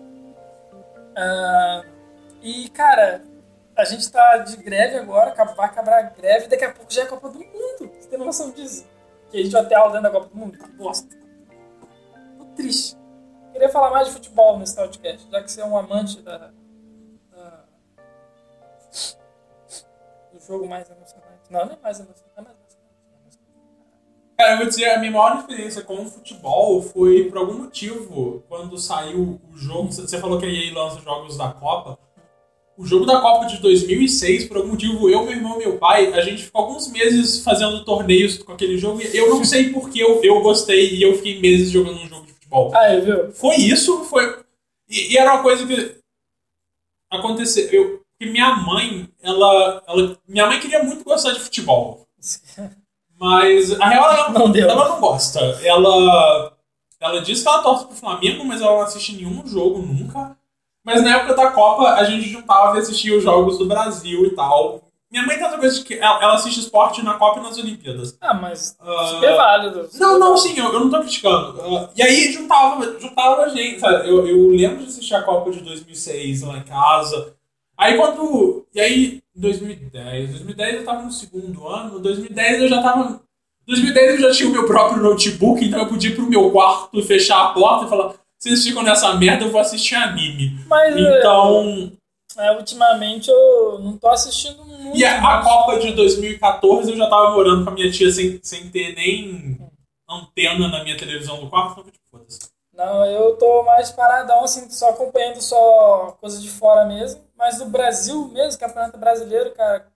Ah, 1.16 1.84
e, 2.42 2.70
cara, 2.70 3.24
a 3.76 3.86
gente 3.86 4.12
tá 4.12 4.38
de 4.38 4.58
greve 4.58 4.98
agora, 4.98 5.34
vai 5.56 5.66
acabar 5.68 6.00
a 6.00 6.02
greve, 6.04 6.48
daqui 6.48 6.64
a 6.66 6.74
pouco 6.74 6.92
já 6.92 7.02
é 7.02 7.06
a 7.06 7.08
Copa 7.08 7.30
do 7.30 7.40
Mundo. 7.40 7.92
Você 8.00 8.08
tem 8.10 8.18
noção 8.20 8.52
disso? 8.52 8.86
Que 9.30 9.38
a 9.38 9.44
gente 9.44 9.52
vai 9.52 9.66
ter 9.68 9.76
aula 9.76 9.92
dentro 9.92 10.04
da 10.04 10.12
Copa 10.20 10.28
do 10.34 10.36
Mundo? 10.38 10.58
Que 10.58 10.68
bosta. 10.72 11.16
Tô 12.38 12.46
triste. 12.56 12.98
Queria 13.54 13.70
falar 13.70 13.92
mais 13.92 14.08
de 14.08 14.14
futebol 14.14 14.58
nesse 14.60 14.76
podcast, 14.76 15.30
já 15.32 15.42
que 15.44 15.52
você 15.52 15.62
é 15.62 15.66
um 15.66 15.78
amante 15.78 16.22
da, 16.22 16.38
da- 16.38 16.52
do 20.34 20.40
jogo 20.40 20.68
mais 20.68 20.90
emocionante. 20.90 21.52
Não, 21.52 21.66
não 21.66 21.74
é 21.74 21.80
mais 21.82 22.00
emocionante, 22.00 22.34
é 22.38 22.42
mais. 22.42 22.57
Cara, 24.38 24.52
eu 24.54 24.58
vou 24.58 24.68
dizer, 24.68 24.86
a 24.86 25.00
minha 25.00 25.12
maior 25.12 25.40
experiência 25.40 25.82
com 25.82 25.96
o 25.96 26.06
futebol 26.06 26.80
foi, 26.80 27.24
por 27.24 27.40
algum 27.40 27.56
motivo, 27.56 28.44
quando 28.48 28.78
saiu 28.78 29.42
o 29.52 29.58
jogo. 29.58 29.92
Você 29.92 30.20
falou 30.20 30.40
que 30.40 30.46
a 30.46 30.50
EA 30.50 30.72
lança 30.76 31.02
jogos 31.02 31.36
da 31.36 31.50
Copa. 31.50 31.98
O 32.78 32.86
jogo 32.86 33.08
da 33.08 33.20
Copa 33.20 33.48
de 33.48 33.58
2006, 33.58 34.46
por 34.46 34.58
algum 34.58 34.70
motivo, 34.70 35.10
eu, 35.10 35.24
meu 35.24 35.32
irmão 35.32 35.56
e 35.56 35.66
meu 35.66 35.80
pai, 35.80 36.14
a 36.14 36.22
gente 36.22 36.44
ficou 36.44 36.62
alguns 36.62 36.88
meses 36.92 37.40
fazendo 37.40 37.84
torneios 37.84 38.38
com 38.38 38.52
aquele 38.52 38.78
jogo. 38.78 39.02
E 39.02 39.18
eu 39.18 39.28
não 39.28 39.44
sei 39.44 39.72
porque 39.74 40.04
eu, 40.04 40.24
eu 40.24 40.40
gostei 40.42 40.94
e 40.94 41.02
eu 41.02 41.16
fiquei 41.16 41.40
meses 41.40 41.72
jogando 41.72 41.98
um 41.98 42.08
jogo 42.08 42.28
de 42.28 42.34
futebol. 42.34 42.72
Ah, 42.76 42.96
viu? 43.00 43.32
Foi 43.32 43.56
isso, 43.56 44.04
foi. 44.04 44.44
E, 44.88 45.14
e 45.14 45.18
era 45.18 45.34
uma 45.34 45.42
coisa 45.42 45.66
que 45.66 45.96
aconteceu. 47.10 47.68
Eu, 47.72 48.04
que 48.20 48.28
minha 48.28 48.56
mãe, 48.58 49.10
ela, 49.20 49.84
ela. 49.88 50.20
Minha 50.28 50.46
mãe 50.46 50.60
queria 50.60 50.84
muito 50.84 51.04
gostar 51.04 51.32
de 51.32 51.40
futebol. 51.40 52.08
Mas 53.20 53.80
a 53.80 53.88
real 53.88 54.12
ela 54.12 54.30
Não 54.30 54.52
deu. 54.52 54.70
ela 54.70 54.90
não 54.90 55.00
gosta. 55.00 55.40
Ela, 55.64 56.54
ela 57.00 57.22
diz 57.22 57.42
que 57.42 57.48
ela 57.48 57.64
torce 57.64 57.86
pro 57.86 57.96
Flamengo, 57.96 58.46
mas 58.46 58.62
ela 58.62 58.72
não 58.74 58.82
assiste 58.82 59.14
nenhum 59.16 59.46
jogo 59.48 59.80
nunca. 59.80 60.36
Mas 60.84 61.04
na 61.04 61.18
época 61.18 61.34
da 61.36 61.52
Copa 61.52 61.90
a 61.96 62.04
gente 62.06 62.30
juntava 62.30 62.78
e 62.78 62.80
assistia 62.80 63.18
os 63.18 63.24
jogos 63.24 63.58
do 63.58 63.66
Brasil 63.66 64.26
e 64.26 64.30
tal. 64.32 64.82
Minha 65.10 65.26
mãe 65.26 65.38
tem 65.38 65.46
essa 65.48 65.58
coisa 65.58 65.80
de 65.80 65.86
que 65.86 65.94
ela, 65.94 66.34
assiste 66.34 66.60
esporte 66.60 67.02
na 67.02 67.14
Copa 67.14 67.40
e 67.40 67.44
nas 67.44 67.58
Olimpíadas. 67.58 68.18
Ah, 68.20 68.34
mas 68.34 68.76
Ah, 68.80 69.06
super 69.16 69.36
válido. 69.36 69.90
não, 69.96 70.20
não, 70.20 70.38
sim, 70.38 70.58
eu, 70.60 70.66
eu 70.66 70.80
não 70.82 70.90
tô 70.90 71.00
criticando. 71.00 71.62
Ah, 71.62 71.90
e 71.96 72.02
aí 72.04 72.32
juntava, 72.34 73.00
juntava 73.00 73.44
a 73.44 73.50
gente, 73.50 73.80
sabe? 73.80 74.08
Eu, 74.10 74.28
eu 74.28 74.50
lembro 74.50 74.84
de 74.84 74.90
assistir 74.90 75.16
a 75.16 75.24
Copa 75.24 75.50
de 75.52 75.62
2006 75.62 76.42
lá 76.44 76.58
em 76.58 76.64
casa. 76.64 77.34
Aí 77.78 77.96
quando. 77.96 78.66
E 78.74 78.80
aí, 78.80 79.22
2010. 79.36 80.32
2010 80.32 80.76
eu 80.76 80.86
tava 80.86 81.04
no 81.04 81.12
segundo 81.12 81.68
ano. 81.68 82.00
2010 82.00 82.64
eu 82.64 82.68
já 82.68 82.82
tava. 82.82 83.22
2010 83.68 84.22
eu 84.22 84.30
já 84.30 84.36
tinha 84.36 84.50
o 84.50 84.52
meu 84.52 84.66
próprio 84.66 85.04
notebook, 85.04 85.64
então 85.64 85.80
eu 85.82 85.88
podia 85.88 86.10
ir 86.10 86.16
pro 86.16 86.30
meu 86.30 86.52
quarto, 86.52 87.04
fechar 87.04 87.44
a 87.44 87.50
porta 87.50 87.86
e 87.86 87.90
falar: 87.90 88.16
vocês 88.40 88.64
ficam 88.64 88.82
nessa 88.82 89.14
merda, 89.16 89.46
eu 89.46 89.52
vou 89.52 89.62
assistir 89.62 89.96
anime. 89.96 90.58
Mas 90.68 90.96
Então. 90.96 91.92
é, 92.38 92.52
ultimamente 92.54 93.30
eu 93.30 93.80
não 93.80 93.98
tô 93.98 94.08
assistindo 94.10 94.64
muito. 94.64 94.98
E 94.98 95.04
a, 95.04 95.40
a 95.40 95.44
Copa 95.44 95.80
de 95.80 95.92
2014 95.92 96.92
eu 96.92 96.98
já 96.98 97.10
tava 97.10 97.32
morando 97.32 97.64
com 97.64 97.70
a 97.72 97.74
minha 97.74 97.92
tia 97.92 98.10
sem, 98.10 98.40
sem 98.42 98.70
ter 98.70 98.96
nem 98.96 99.60
antena 100.10 100.68
na 100.70 100.84
minha 100.84 100.98
televisão 100.98 101.40
do 101.40 101.50
quarto, 101.50 101.82
então 101.82 101.92
tipo, 101.92 102.06
foda-se. 102.10 102.40
Não, 102.74 103.06
eu 103.06 103.36
tô 103.38 103.64
mais 103.64 103.92
paradão, 103.92 104.44
assim, 104.44 104.70
só 104.70 104.92
acompanhando 104.92 105.42
só 105.42 106.16
coisa 106.22 106.40
de 106.40 106.50
fora 106.50 106.86
mesmo. 106.86 107.27
Mas 107.38 107.60
do 107.60 107.66
Brasil 107.66 108.28
mesmo, 108.30 108.60
Campeonato 108.60 108.98
Brasileiro, 108.98 109.54
cara. 109.54 109.88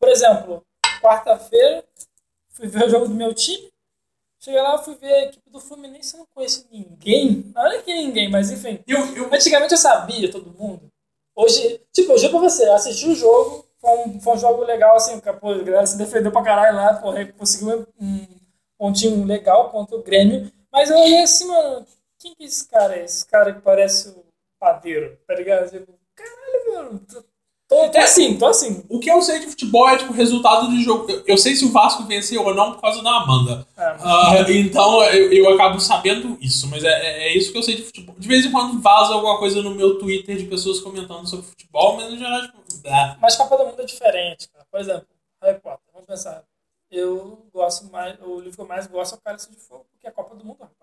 Por 0.00 0.08
exemplo, 0.08 0.64
quarta-feira, 1.00 1.84
fui 2.48 2.66
ver 2.66 2.86
o 2.86 2.88
jogo 2.88 3.06
do 3.06 3.14
meu 3.14 3.34
time. 3.34 3.70
Cheguei 4.40 4.60
lá, 4.60 4.78
fui 4.78 4.96
ver 4.96 5.12
a 5.12 5.24
equipe 5.24 5.48
do 5.50 5.60
Fluminense, 5.60 6.14
eu 6.14 6.20
não 6.20 6.26
conheço 6.34 6.66
ninguém. 6.72 7.52
Não 7.54 7.66
é 7.66 7.80
que 7.82 7.94
ninguém, 7.94 8.28
mas 8.28 8.50
enfim. 8.50 8.82
Eu, 8.88 8.98
eu, 9.14 9.26
Antigamente 9.32 9.72
eu 9.72 9.78
sabia 9.78 10.32
todo 10.32 10.52
mundo. 10.52 10.90
Hoje, 11.34 11.80
tipo, 11.92 12.12
eu 12.12 12.18
juro 12.18 12.32
pra 12.32 12.40
você, 12.40 12.64
assisti 12.70 13.06
o 13.06 13.14
jogo, 13.14 13.64
foi 13.80 13.90
um, 13.90 14.20
foi 14.20 14.34
um 14.34 14.38
jogo 14.38 14.64
legal, 14.64 14.96
assim, 14.96 15.18
pô, 15.20 15.50
a 15.50 15.62
galera 15.62 15.86
se 15.86 15.96
defendeu 15.96 16.32
pra 16.32 16.42
caralho 16.42 16.76
lá, 16.76 17.00
aí 17.16 17.32
conseguiu 17.32 17.86
um 18.00 18.26
pontinho 18.76 19.24
legal 19.24 19.70
contra 19.70 19.96
o 19.96 20.02
Grêmio. 20.02 20.50
Mas 20.72 20.90
eu 20.90 20.98
olhei 20.98 21.22
assim, 21.22 21.46
mano, 21.46 21.86
quem 22.18 22.34
que 22.34 22.42
é 22.42 22.46
esse 22.46 22.68
cara? 22.68 22.98
Esse 22.98 23.26
cara 23.26 23.52
que 23.52 23.60
parece 23.60 24.08
o 24.08 24.24
padeiro, 24.58 25.18
tá 25.26 25.34
ligado? 25.34 25.70
Tipo, 25.70 25.94
caralho, 26.14 26.72
mano, 26.90 27.00
tô, 27.08 27.22
tô, 27.68 27.90
tô 27.90 27.98
assim, 27.98 28.36
tô 28.38 28.46
assim. 28.46 28.84
o 28.88 28.98
que 29.00 29.10
eu 29.10 29.20
sei 29.22 29.38
de 29.40 29.46
futebol 29.46 29.88
é 29.88 29.98
tipo 29.98 30.12
resultado 30.12 30.68
de 30.70 30.82
jogo. 30.82 31.10
Eu, 31.10 31.22
eu 31.26 31.38
sei 31.38 31.54
se 31.54 31.64
o 31.64 31.70
Vasco 31.72 32.04
venceu 32.04 32.44
ou 32.44 32.54
não 32.54 32.72
por 32.72 32.80
causa 32.80 33.02
da 33.02 33.10
Amanda. 33.22 33.66
Ah, 33.76 33.96
Ah, 34.00 34.44
então 34.52 35.02
eu, 35.04 35.32
eu 35.32 35.54
acabo 35.54 35.80
sabendo 35.80 36.36
isso, 36.40 36.66
mas 36.68 36.84
é, 36.84 36.88
é- 36.88 37.28
é 37.28 37.36
isso 37.36 37.50
que 37.52 37.58
eu 37.58 37.62
sei 37.62 37.76
de 37.76 37.82
futebol. 37.84 38.14
De 38.18 38.28
vez 38.28 38.44
em 38.44 38.52
quando 38.52 38.80
vaza 38.80 39.14
alguma 39.14 39.38
coisa 39.38 39.62
no 39.62 39.74
meu 39.74 39.98
Twitter 39.98 40.36
de 40.36 40.44
pessoas 40.46 40.80
comentando 40.80 41.26
sobre 41.28 41.46
futebol, 41.46 41.96
mas 41.96 42.10
no 42.10 42.18
geral, 42.18 42.42
tipo, 42.42 42.58
blá. 42.82 43.16
Mas 43.20 43.36
Copa 43.36 43.56
do 43.56 43.66
Mundo 43.66 43.80
é 43.82 43.84
diferente, 43.84 44.48
cara. 44.50 44.66
Por 44.70 44.80
exemplo, 44.80 45.06
Harry 45.42 45.60
Potter, 45.60 45.80
vamos 45.92 46.06
pensar. 46.06 46.44
Eu 46.90 47.46
gosto 47.54 47.90
mais, 47.90 48.18
o 48.20 48.38
livro 48.40 48.54
que 48.56 48.60
eu 48.60 48.66
mais 48.68 48.86
gosto 48.86 49.14
é 49.14 49.18
o 49.18 49.20
Cálice 49.22 49.50
de 49.50 49.56
Fogo, 49.56 49.86
porque 49.92 50.06
é 50.06 50.10
a 50.10 50.12
Copa 50.12 50.34
do 50.36 50.44
Mundo, 50.44 50.58
rapaz. 50.60 50.76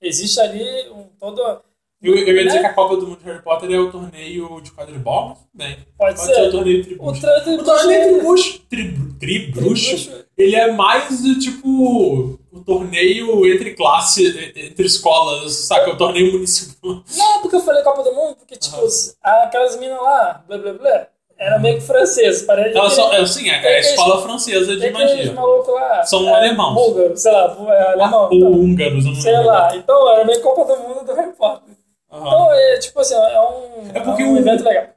Existe 0.00 0.38
ali 0.40 0.88
um 0.90 1.08
todo. 1.18 1.60
Eu, 2.04 2.14
eu 2.16 2.36
ia 2.36 2.44
dizer 2.44 2.56
né? 2.56 2.60
que 2.60 2.66
a 2.66 2.74
Copa 2.74 2.96
do 2.96 3.06
Mundo 3.06 3.18
de 3.18 3.24
Harry 3.24 3.42
Potter 3.42 3.70
é 3.72 3.78
o 3.78 3.90
torneio 3.90 4.60
de 4.60 4.70
quadribol, 4.72 5.28
mas 5.28 5.38
tudo 5.38 5.48
bem. 5.54 5.76
Pode, 5.96 6.16
Pode 6.16 6.20
ser, 6.20 6.34
ser. 6.34 6.48
o 6.48 6.50
torneio 6.50 6.80
O 6.80 6.84
tribucho. 6.84 7.20
Trânsito 7.20 7.50
O 7.60 7.64
torneio 7.64 8.14
tribucho, 8.14 8.60
tri, 8.68 8.94
tribruxo, 9.18 10.24
ele 10.36 10.54
é 10.54 10.70
mais 10.72 11.22
do 11.22 11.38
tipo 11.38 12.38
o 12.52 12.60
torneio 12.64 13.46
entre 13.52 13.74
classe, 13.74 14.52
entre 14.54 14.86
escolas, 14.86 15.52
saca? 15.54 15.90
O 15.90 15.96
torneio 15.96 16.32
municipal. 16.32 17.02
Não, 17.16 17.40
porque 17.40 17.56
eu 17.56 17.60
falei 17.60 17.82
Copa 17.82 18.02
do 18.02 18.12
Mundo, 18.14 18.36
porque, 18.36 18.56
tipo, 18.56 18.76
Aham. 18.76 19.42
aquelas 19.44 19.76
minas 19.78 20.00
lá, 20.00 20.44
blá 20.46 20.58
blá 20.58 20.72
blá, 20.74 21.06
era 21.38 21.58
meio 21.58 21.76
que 21.76 21.86
francês. 21.86 22.42
Parece 22.42 22.76
Elas 22.76 22.92
são, 22.92 23.12
é, 23.12 23.26
sim, 23.26 23.48
é, 23.50 23.54
é 23.54 23.76
a 23.76 23.80
escola 23.80 24.22
francesa 24.22 24.76
de 24.76 24.90
magia. 24.90 25.32
malucos 25.32 25.74
lá. 25.74 26.04
São 26.04 26.28
é, 26.28 26.32
alemãos. 26.36 26.74
Búlgaro, 26.74 27.16
sei 27.16 27.32
lá, 27.32 27.56
é 27.70 27.92
alemão. 27.92 28.28
Ou 28.30 28.34
então, 28.34 28.52
húngaros, 28.52 29.04
eu 29.04 29.12
não 29.12 29.20
sei 29.20 29.32
lembro. 29.32 29.46
lá. 29.48 29.76
Então, 29.76 30.12
era 30.12 30.24
meio 30.24 30.40
Copa 30.40 30.64
do 30.74 30.82
Mundo 30.82 31.04
do 31.04 31.14
Harry 31.14 31.32
Potter. 31.32 31.73
Aham. 32.14 32.26
Então, 32.26 32.52
é, 32.54 32.78
tipo 32.78 33.00
assim, 33.00 33.14
é 33.14 33.40
um, 33.40 33.88
É 33.94 34.00
porque 34.00 34.22
um 34.24 34.34
o- 34.34 34.38
evento 34.38 34.62
legal. 34.64 34.94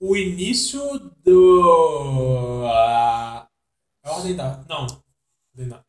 O 0.00 0.16
início 0.16 0.80
do. 1.24 2.62
A 2.66 3.46
a 4.04 4.12
Ordem 4.12 4.34
da. 4.34 4.64
Não. 4.68 4.82
Ordem 5.54 5.68
da. 5.68 5.84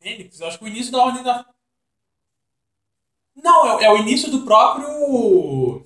Fênix? 0.00 0.40
Eu 0.40 0.46
acho 0.48 0.58
que 0.58 0.64
o 0.64 0.68
início 0.68 0.92
da 0.92 0.98
Ordem 1.04 1.22
da. 1.22 1.46
Não, 3.42 3.80
é, 3.80 3.84
é 3.84 3.90
o 3.92 3.96
início 3.98 4.30
do 4.30 4.42
próprio. 4.44 5.84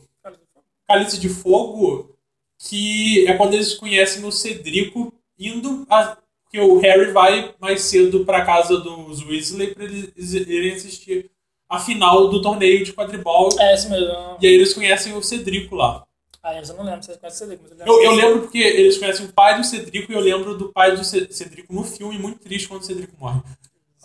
Cálice 0.87 1.19
de 1.19 1.29
Fogo, 1.31 2.15
que 2.59 3.27
é 3.27 3.35
quando 3.37 3.55
eles 3.55 3.75
conhecem 3.75 4.25
o 4.25 4.31
Cedrico 4.33 5.13
indo. 5.39 5.87
A, 5.91 6.19
que 6.51 6.61
o 6.61 6.79
Harry 6.79 7.11
vai 7.11 7.53
mais 7.59 7.83
cedo 7.83 8.25
pra 8.25 8.45
casa 8.45 8.77
dos 8.79 9.23
Weasley 9.27 9.75
pra 9.75 9.83
eles 9.85 10.13
irem 10.35 10.75
assistir 10.75 11.29
a 11.75 11.79
final 11.81 12.29
do 12.29 12.41
torneio 12.43 12.85
de 12.85 12.93
quadribol. 12.93 13.49
É, 13.59 13.75
isso 13.75 13.89
mesmo. 13.91 14.07
E 14.41 14.47
aí 14.47 14.55
eles 14.55 14.73
conhecem 14.75 15.13
o 15.17 15.23
Cedrico 15.23 15.75
lá. 15.77 16.05
Ah, 16.43 16.55
eu 16.55 16.77
não 16.77 16.85
lembro 16.85 17.03
se 17.03 17.07
vocês 17.07 17.19
conhecem 17.19 17.47
o 17.47 17.51
Cedrico, 17.51 17.65
mas 17.79 17.87
Eu, 17.89 18.03
eu 18.03 18.11
lembro 18.13 18.41
porque 18.43 18.59
eles 18.59 18.99
conhecem 18.99 19.25
o 19.27 19.33
pai 19.33 19.57
do 19.57 19.65
Cedrico 19.65 20.13
e 20.13 20.15
eu 20.15 20.21
lembro 20.21 20.57
do 20.59 20.71
pai 20.73 20.95
do 20.95 21.03
Ce- 21.03 21.29
Cedrico 21.33 21.73
no 21.73 21.83
filme, 21.85 22.19
muito 22.19 22.39
triste 22.41 22.69
quando 22.69 22.83
o 22.83 22.85
Cedrico 22.85 23.15
morre. 23.19 23.41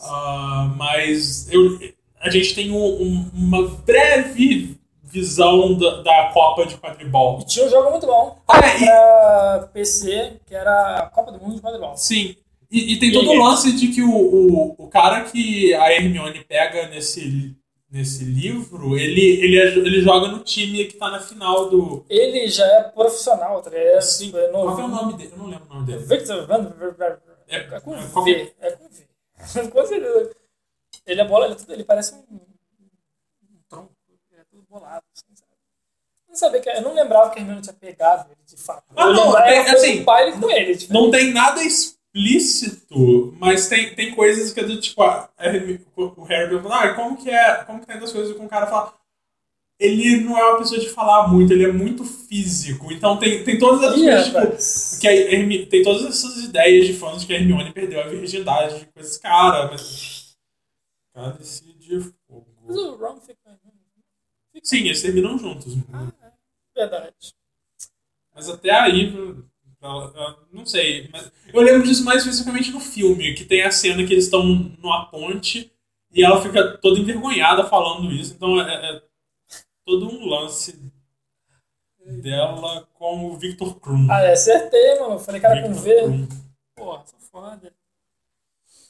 Ah, 0.02 0.74
mas 0.78 1.52
eu, 1.52 1.78
a 2.22 2.30
gente 2.30 2.56
tem 2.56 2.72
um- 2.72 2.78
um- 3.02 3.32
uma 3.34 3.68
breve 3.86 4.78
visão 5.04 5.78
da, 5.78 6.02
da 6.02 6.30
Copa 6.34 6.66
de 6.66 6.78
Quadribol. 6.78 7.40
E 7.42 7.46
tinha 7.46 7.66
um 7.66 7.70
jogo 7.70 7.90
muito 7.92 8.06
bom 8.06 8.38
Ah, 8.48 8.60
é, 8.66 8.76
e- 8.78 8.86
pra 8.86 9.70
PC, 9.74 10.34
que 10.48 10.54
era 10.56 10.98
a 11.00 11.06
Copa 11.08 11.32
do 11.32 11.40
Mundo 11.40 11.56
de 11.56 11.62
Quadribol. 11.62 11.98
sim. 11.98 12.36
E, 12.72 12.94
e 12.94 13.00
tem 13.00 13.12
todo 13.12 13.28
o 13.32 13.34
lance 13.44 13.72
de 13.72 13.88
que 13.88 14.04
o, 14.04 14.12
o, 14.16 14.76
o 14.78 14.88
cara 14.88 15.24
que 15.24 15.74
a 15.74 15.92
Hermione 15.92 16.46
pega 16.48 16.88
nesse, 16.88 17.56
nesse 17.92 18.24
livro, 18.24 18.96
ele, 18.98 19.22
ele, 19.22 19.58
é- 19.60 19.76
ele 19.78 20.02
joga 20.02 20.28
no 20.28 20.40
time 20.44 20.86
que 20.86 20.98
tá 20.98 21.10
na 21.10 21.20
final 21.20 21.70
do. 21.70 22.06
Ele 22.10 22.48
já 22.48 22.66
é 22.66 22.84
profissional, 22.84 23.62
tá 23.62 23.70
ligado? 23.70 24.02
Sim. 24.02 24.32
É 24.36 24.48
Qual 24.50 24.76
que 24.76 24.82
é 24.82 24.86
o 24.86 24.88
nome 24.88 25.14
dele? 25.18 25.30
Eu 25.34 25.38
não 25.38 25.48
lembro 25.48 25.66
o 25.70 25.74
nome 25.74 25.86
dele. 25.88 26.06
Victor 26.06 26.46
Van 26.48 26.74
É, 27.48 27.58
É 27.58 27.80
com 27.80 27.96
é 27.96 28.00
V. 28.02 28.10
qualquer- 28.14 28.54
É 28.60 28.72
com 28.72 28.90
V. 28.90 29.08
Com 29.72 29.86
certeza. 29.86 30.32
Ele 31.06 31.22
é 31.22 31.26
bola, 31.26 31.46
ele, 31.46 31.54
é 31.54 31.58
tudo- 31.58 31.74
ele 31.74 31.84
parece 31.84 32.14
um, 32.14 32.18
um 32.36 33.60
tronco. 33.70 33.92
Ele 34.32 34.42
é 34.42 34.44
tudo 34.52 34.64
bolado, 34.70 35.04
assim, 35.16 35.36
sabe? 35.36 35.52
Eu 36.28 36.30
não 36.30 36.36
sabia 36.36 36.60
que. 36.62 36.70
Eu 36.70 36.82
não 36.82 36.94
lembrava 36.94 37.30
que 37.32 37.40
a 37.40 37.42
Hermione 37.42 37.62
tinha 37.62 37.74
pegado 37.74 38.30
ele 38.30 38.40
de 38.46 38.58
fato. 38.58 38.84
Ah, 38.96 39.06
eu 39.08 39.14
não, 39.14 39.32
foi 39.32 39.58
assim, 39.58 40.02
um 40.02 40.04
baile 40.04 40.38
com 40.40 40.50
ele. 40.52 40.78
Tipo, 40.78 40.94
Não 40.94 41.10
tem 41.10 41.34
nada 41.34 41.64
explícito, 42.14 43.34
mas 43.40 43.68
tem, 43.68 43.96
tem 43.96 44.16
coisas 44.16 44.52
que 44.54 44.60
é 44.60 44.64
do 44.64 44.80
tipo, 44.80 45.02
a- 45.04 45.30
a 45.38 45.46
Hermi- 45.48 45.86
o 45.96 46.24
Harry 46.24 46.60
fala, 46.62 46.84
ah, 46.84 46.94
como 46.96 47.18
que 47.18 47.30
é, 47.30 47.64
como 47.66 47.80
que 47.82 47.88
tem 47.88 48.00
das 48.00 48.12
coisas 48.12 48.36
com 48.36 48.46
o 48.46 48.50
cara 48.50 48.68
fala. 48.68 48.94
Ele 49.80 50.18
não 50.22 50.38
é 50.38 50.44
uma 50.50 50.60
pessoa 50.60 50.80
de 50.80 50.90
falar 50.90 51.28
muito, 51.30 51.54
ele 51.54 51.64
é 51.66 51.72
muito 51.72 52.04
físico. 52.06 52.92
Então 52.92 53.18
tem, 53.18 53.44
tem 53.46 53.58
todas 53.60 53.84
as 53.84 53.98
Ih, 53.98 54.04
coisas, 54.06 54.92
tipo, 54.92 55.02
que 55.02 55.08
a 55.08 55.14
Hermi- 55.16 55.66
tem 55.68 55.84
todas 55.84 56.06
essas 56.06 56.38
ideias 56.44 56.86
de 56.88 56.94
fãs 56.94 57.22
de 57.22 57.28
que 57.28 57.34
a 57.34 57.38
Hermione 57.38 57.74
perdeu 57.74 58.02
a 58.02 58.08
virgindade 58.08 58.88
com 58.94 59.00
esse 59.00 59.20
cara, 59.22 59.70
mas. 59.72 60.36
Cálice 61.14 61.74
de 61.74 62.00
Mas 62.00 62.14
fogo. 62.28 62.46
o 62.76 62.96
Ron 62.98 63.20
fica. 63.22 63.60
Sim, 64.64 64.80
eles 64.86 65.02
terminam 65.02 65.38
juntos. 65.38 65.74
Ah, 65.94 66.12
é. 66.22 66.32
Verdade. 66.76 67.14
Mas 68.34 68.50
até 68.50 68.72
aí, 68.72 69.14
não 70.52 70.66
sei. 70.66 71.10
Mas 71.12 71.32
eu 71.54 71.62
lembro 71.62 71.84
disso 71.84 72.04
mais 72.04 72.20
especificamente 72.20 72.72
no 72.72 72.80
filme, 72.80 73.34
que 73.34 73.46
tem 73.46 73.64
a 73.64 73.72
cena 73.72 74.06
que 74.06 74.14
eles 74.14 74.26
estão 74.26 74.44
numa 74.44 75.06
ponte 75.06 75.72
e 76.12 76.24
ela 76.24 76.42
fica 76.42 76.78
toda 76.78 77.00
envergonhada 77.00 77.64
falando 77.66 78.12
isso. 78.12 78.34
Então 78.36 78.60
é, 78.62 78.96
é 78.96 79.02
todo 79.86 80.10
um 80.10 80.26
lance 80.28 80.80
dela 82.06 82.88
com 82.94 83.26
o 83.28 83.38
Victor 83.38 83.80
Krum. 83.80 84.08
Ah, 84.10 84.22
é, 84.22 84.34
acertei, 84.34 85.00
mano. 85.00 85.16
Eu 85.16 85.20
falei, 85.20 85.40
cara, 85.40 85.62
com 85.62 85.74
Victor 85.74 85.84
V. 85.84 86.04
Krum. 86.04 86.28
Porra, 86.76 87.04
sou 87.06 87.20
foda. 87.20 87.74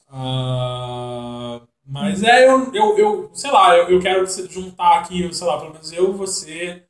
Ah, 0.07 1.61
mas 1.86 2.24
é, 2.24 2.48
eu, 2.48 2.74
eu, 2.74 2.98
eu 2.98 3.32
sei 3.34 3.52
lá, 3.52 3.78
eu, 3.78 3.90
eu 3.90 3.99
quero 3.99 4.26
juntar 4.49 4.99
aqui, 4.99 5.32
sei 5.34 5.48
lá, 5.48 5.60
pelo 5.60 5.74
menos 5.74 5.91
eu, 5.91 6.14
você. 6.14 6.84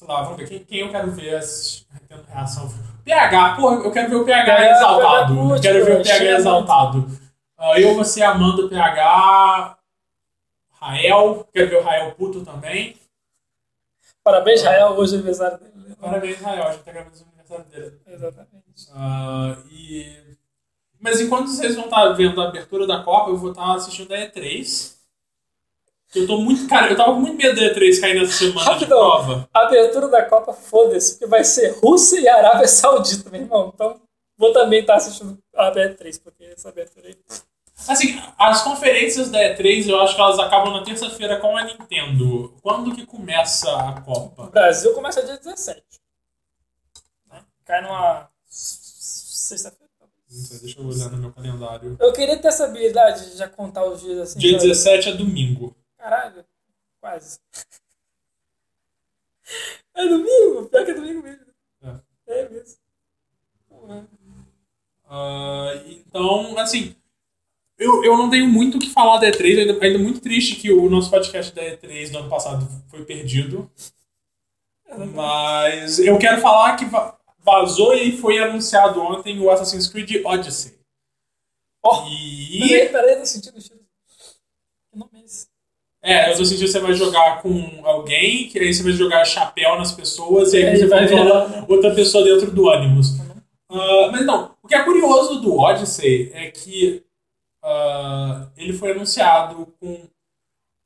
Sei 0.00 0.08
lá, 0.08 0.22
vamos 0.22 0.38
ver, 0.38 0.48
quem, 0.48 0.64
quem 0.64 0.78
eu 0.80 0.90
quero 0.90 1.10
ver 1.10 1.34
as- 1.36 1.86
tendo 2.08 2.22
reação? 2.26 2.72
PH, 3.04 3.56
porra, 3.56 3.76
eu 3.84 3.92
quero 3.92 4.08
ver 4.08 4.16
o 4.16 4.24
PH 4.24 4.44
PH, 4.46 4.70
exaltado. 4.76 5.34
PH 5.34 5.42
curte, 5.48 5.62
quero 5.62 5.84
ver 5.84 6.00
o 6.00 6.02
PH 6.02 6.24
exaltado. 6.38 7.20
Ah, 7.58 7.78
eu, 7.78 7.94
você, 7.94 8.22
Amanda, 8.22 8.66
PH. 8.66 9.76
Rael, 10.80 11.46
quero 11.52 11.68
ver 11.68 11.76
o 11.76 11.82
Rael 11.82 12.12
puto 12.12 12.42
também. 12.42 12.96
Parabéns, 14.24 14.62
Rael, 14.62 14.92
hoje 14.92 15.12
é 15.12 15.18
aniversário 15.18 15.58
dele. 15.58 15.72
né? 15.76 15.94
Parabéns, 16.00 16.40
Rael, 16.40 16.66
a 16.66 16.72
gente 16.72 16.82
tá 16.82 16.92
gravando 16.92 17.16
o 17.16 17.22
aniversário 17.28 17.64
dele. 17.66 18.00
Exatamente. 18.06 18.88
Ah, 18.94 19.56
e... 19.70 20.16
Mas 20.98 21.20
enquanto 21.20 21.48
vocês 21.48 21.74
vão 21.76 21.84
estar 21.84 22.08
vendo 22.12 22.40
a 22.40 22.48
abertura 22.48 22.86
da 22.86 23.02
Copa, 23.02 23.28
eu 23.30 23.36
vou 23.36 23.50
estar 23.50 23.74
assistindo 23.74 24.12
a 24.14 24.16
E3. 24.16 24.96
Eu 26.14 26.26
tô 26.26 26.38
muito. 26.38 26.66
Cara, 26.68 26.90
eu 26.90 26.96
tava 26.96 27.12
com 27.12 27.20
muito 27.20 27.36
medo 27.36 27.54
da 27.54 27.62
E3 27.72 28.00
cair 28.00 28.14
nessa 28.20 28.32
semana 28.32 28.60
de 28.60 28.66
Rapidão. 28.66 28.98
prova. 28.98 29.48
Abertura 29.54 30.08
da 30.08 30.24
Copa, 30.24 30.52
foda-se, 30.52 31.12
porque 31.12 31.26
vai 31.26 31.44
ser 31.44 31.78
Rússia 31.78 32.18
e 32.20 32.28
Arábia 32.28 32.66
Saudita, 32.66 33.30
meu 33.30 33.40
irmão. 33.42 33.70
Então, 33.74 34.00
vou 34.36 34.52
também 34.52 34.80
estar 34.80 34.96
assistindo 34.96 35.38
a 35.54 35.70
B3, 35.70 36.20
porque 36.22 36.44
essa 36.44 36.68
abertura 36.68 37.06
aí. 37.06 37.16
Assim, 37.88 38.20
as 38.38 38.62
conferências 38.62 39.30
da 39.30 39.38
E3 39.38 39.88
eu 39.88 40.00
acho 40.00 40.14
que 40.14 40.20
elas 40.20 40.38
acabam 40.38 40.72
na 40.72 40.82
terça-feira 40.84 41.38
com 41.38 41.56
a 41.56 41.64
Nintendo. 41.64 42.54
Quando 42.60 42.94
que 42.94 43.06
começa 43.06 43.70
a 43.70 43.90
O 43.90 44.02
Copa? 44.02 44.46
Brasil 44.50 44.92
começa 44.92 45.22
dia 45.22 45.36
17. 45.38 45.80
Né? 47.30 47.40
Cai 47.64 47.82
numa 47.82 48.28
sexta-feira. 48.48 49.88
sei, 50.28 50.58
deixa 50.58 50.78
eu 50.80 50.86
olhar 50.86 51.10
no 51.10 51.18
meu 51.18 51.32
calendário. 51.32 51.96
Eu 52.00 52.12
queria 52.12 52.36
ter 52.36 52.48
essa 52.48 52.64
habilidade 52.64 53.30
de 53.30 53.38
já 53.38 53.48
contar 53.48 53.84
os 53.84 54.00
dias 54.00 54.18
assim. 54.18 54.38
Dia 54.38 54.58
sabe? 54.58 54.68
17 54.68 55.08
é 55.08 55.12
domingo. 55.12 55.74
Caralho, 56.00 56.44
quase. 57.00 57.38
É 59.94 60.06
domingo? 60.08 60.66
Pior 60.68 60.84
que 60.84 60.90
é 60.92 60.94
domingo 60.94 61.22
mesmo. 61.22 61.46
É. 61.82 62.00
É 62.40 62.48
mesmo. 62.48 62.78
Ah, 65.04 65.72
então, 65.86 66.56
assim, 66.58 66.94
eu, 67.78 68.04
eu 68.04 68.16
não 68.16 68.30
tenho 68.30 68.48
muito 68.48 68.76
o 68.76 68.80
que 68.80 68.90
falar 68.90 69.18
da 69.18 69.26
E3, 69.30 69.58
ainda, 69.58 69.84
ainda 69.84 69.98
muito 69.98 70.20
triste 70.20 70.56
que 70.56 70.72
o 70.72 70.88
nosso 70.88 71.10
podcast 71.10 71.52
da 71.54 71.62
E3 71.62 72.10
do 72.12 72.18
ano 72.18 72.30
passado 72.30 72.66
foi 72.88 73.04
perdido. 73.04 73.70
Mas 75.14 75.98
eu 75.98 76.18
quero 76.18 76.40
falar 76.40 76.76
que 76.76 76.84
va- 76.84 77.18
vazou 77.40 77.94
e 77.94 78.16
foi 78.16 78.38
anunciado 78.38 79.00
ontem 79.02 79.38
o 79.40 79.50
Assassin's 79.50 79.86
Creed 79.88 80.24
Odyssey. 80.24 80.78
Ó, 81.82 82.06
E. 82.08 82.68
Peraí, 82.68 82.88
peraí, 82.90 83.16
tô 83.16 83.26
sentindo 83.26 83.58
o 83.58 83.60
cheiro. 83.60 83.82
Que 84.92 84.98
nome 84.98 85.10
é 85.20 85.24
esse? 85.24 85.48
É, 86.02 86.34
sentindo 86.34 86.58
que 86.60 86.68
você 86.68 86.80
vai 86.80 86.94
jogar 86.94 87.42
com 87.42 87.80
alguém, 87.84 88.48
que 88.48 88.58
aí 88.58 88.72
você 88.72 88.82
vai 88.82 88.92
jogar 88.92 89.24
chapéu 89.24 89.76
nas 89.76 89.92
pessoas, 89.92 90.52
e 90.54 90.56
aí 90.58 90.62
É, 90.64 90.76
você 90.76 90.86
vai 90.86 91.06
virar, 91.06 91.48
né? 91.48 91.64
outra 91.68 91.94
pessoa 91.94 92.24
dentro 92.24 92.50
do 92.50 92.64
ônibus. 92.64 93.18
Ah, 93.70 94.08
mas 94.10 94.24
não, 94.24 94.52
o 94.62 94.66
que 94.68 94.74
é 94.74 94.82
curioso 94.82 95.40
do 95.40 95.58
Odyssey 95.58 96.30
é 96.34 96.50
que 96.50 97.02
ah, 97.62 98.48
ele 98.56 98.72
foi 98.72 98.92
anunciado 98.92 99.66
com 99.78 100.00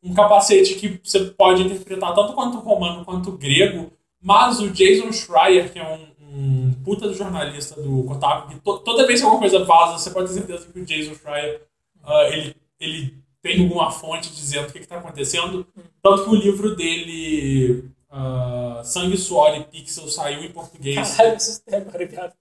um 0.03 0.13
capacete 0.13 0.75
que 0.75 1.01
você 1.03 1.21
pode 1.27 1.63
interpretar 1.63 2.13
tanto 2.15 2.33
quanto 2.35 2.59
romano 2.59 3.05
quanto 3.05 3.33
grego, 3.33 3.91
mas 4.21 4.59
o 4.61 4.69
Jason 4.71 5.13
Schreier, 5.13 5.73
que 5.73 5.79
é 5.79 5.85
um, 5.87 6.07
um 6.21 6.75
puta 6.85 7.13
jornalista 7.13 7.81
do 7.81 8.03
Kotaku, 8.05 8.49
que 8.49 8.57
to- 8.61 8.79
toda 8.81 9.07
vez 9.07 9.21
que 9.21 9.25
alguma 9.25 9.41
coisa 9.41 9.65
vaza, 9.65 9.99
você 9.99 10.11
pode 10.11 10.29
ter 10.29 10.35
certeza 10.35 10.67
que 10.71 10.81
o 10.81 10.85
Jason 10.85 11.15
Schreier, 11.15 11.63
ah, 12.03 12.25
ele, 12.33 12.55
ele 12.81 13.24
tem 13.45 13.61
alguma 13.61 13.91
fonte 13.91 14.35
dizendo 14.35 14.69
o 14.69 14.73
que 14.73 14.79
está 14.79 14.97
acontecendo. 14.97 15.67
Tanto 16.03 16.25
que 16.25 16.31
o 16.31 16.35
livro 16.35 16.75
dele, 16.75 17.85
ah, 18.11 18.81
Sangue, 18.83 19.19
Suor 19.19 19.55
e 19.55 19.65
Pixel, 19.65 20.09
saiu 20.09 20.43
em 20.43 20.51
português. 20.51 21.15
Caralho, 21.15 21.37
assustei 21.37 21.79
agora, 21.79 22.07
viado. 22.07 22.33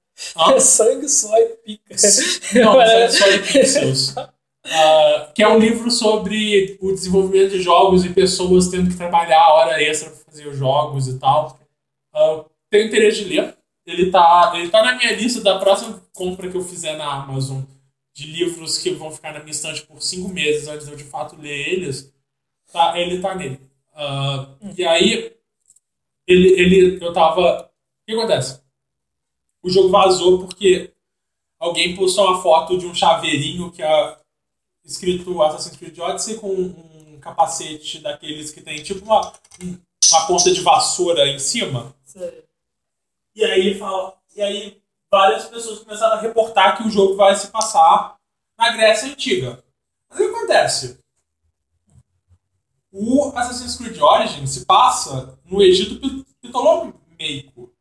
É 0.54 0.60
sangue, 0.62 1.10
só 1.10 1.38
e 1.38 1.50
pica. 1.66 1.94
Não. 2.56 2.80
Sangue, 2.88 3.12
Suor 3.12 3.34
e 3.34 3.40
Pixels. 3.52 4.16
Ah, 4.66 5.30
que 5.36 5.44
é 5.44 5.50
um 5.50 5.60
livro 5.60 5.92
sobre 5.92 6.78
o 6.82 6.94
desenvolvimento 6.94 7.52
de 7.52 7.62
jogos 7.62 8.06
e 8.06 8.10
pessoas 8.10 8.70
tendo 8.70 8.90
que 8.90 8.96
trabalhar 8.96 9.46
hora 9.56 9.84
extra 9.84 10.10
para 10.10 10.24
fazer 10.32 10.48
os 10.48 10.58
jogos 10.58 11.10
e 11.10 11.20
tal. 11.20 11.60
Ah, 12.14 12.46
tenho 12.70 12.88
interesse 12.88 13.26
de 13.26 13.36
ler. 13.36 13.58
Ele 13.86 14.10
tá, 14.10 14.54
ele 14.56 14.70
tá 14.70 14.82
na 14.82 14.96
minha 14.96 15.12
lista 15.12 15.42
da 15.42 15.60
próxima 15.60 16.02
compra 16.14 16.50
que 16.50 16.56
eu 16.56 16.64
fizer 16.64 16.96
na 16.96 17.12
Amazon 17.12 17.60
de 18.14 18.28
livros 18.28 18.78
que 18.78 18.92
vão 18.92 19.12
ficar 19.12 19.34
na 19.34 19.40
minha 19.40 19.52
estante 19.52 19.82
por 19.84 20.02
cinco 20.02 20.30
meses 20.30 20.68
antes 20.68 20.86
de 20.86 20.92
eu 20.92 20.98
de 20.98 21.04
fato 21.04 21.36
ler 21.36 21.68
eles. 21.70 22.14
Tá, 22.72 22.98
ele 23.00 23.22
tá 23.22 23.36
nele. 23.36 23.60
Ah, 23.94 24.56
e 24.78 24.86
aí, 24.86 25.36
ele, 26.28 26.50
ele, 26.60 27.04
eu 27.06 27.14
tava. 27.14 27.70
O 28.02 28.06
que 28.06 28.14
acontece? 28.14 28.62
O 29.62 29.70
jogo 29.70 29.90
vazou 29.90 30.40
porque 30.40 30.92
alguém 31.60 31.96
postou 31.96 32.26
uma 32.28 32.42
foto 32.42 32.78
de 32.78 32.86
um 32.86 32.94
chaveirinho 32.94 33.72
que 33.72 33.82
é 33.82 34.18
escrito 34.84 35.42
Assassin's 35.42 35.78
Creed 35.78 35.98
Odyssey 36.00 36.36
com 36.36 36.50
um 36.54 37.20
capacete 37.22 38.00
daqueles 38.00 38.52
que 38.52 38.62
tem 38.62 38.84
tipo 38.84 39.06
uma, 39.06 39.32
um- 39.62 39.78
uma 40.12 40.28
ponta 40.28 40.52
de 40.54 40.60
vassoura 40.62 41.28
em 41.30 41.40
cima. 41.40 41.96
Sério. 42.04 42.44
E 43.36 43.44
aí 43.46 43.76
fala, 43.80 44.18
e 44.36 44.42
aí 44.42 44.83
várias 45.14 45.46
pessoas 45.46 45.78
começaram 45.80 46.18
a 46.18 46.20
reportar 46.20 46.76
que 46.76 46.88
o 46.88 46.90
jogo 46.90 47.16
vai 47.16 47.36
se 47.36 47.50
passar 47.50 48.16
na 48.58 48.72
Grécia 48.72 49.10
Antiga. 49.12 49.64
Mas 50.10 50.20
o 50.20 50.24
que 50.24 50.36
acontece? 50.36 50.98
O 52.92 53.32
Assassin's 53.36 53.76
Creed 53.78 54.00
Origins 54.02 54.50
se 54.50 54.66
passa 54.66 55.38
no 55.46 55.62
Egito 55.62 56.26
Ptolomeico. 56.42 57.72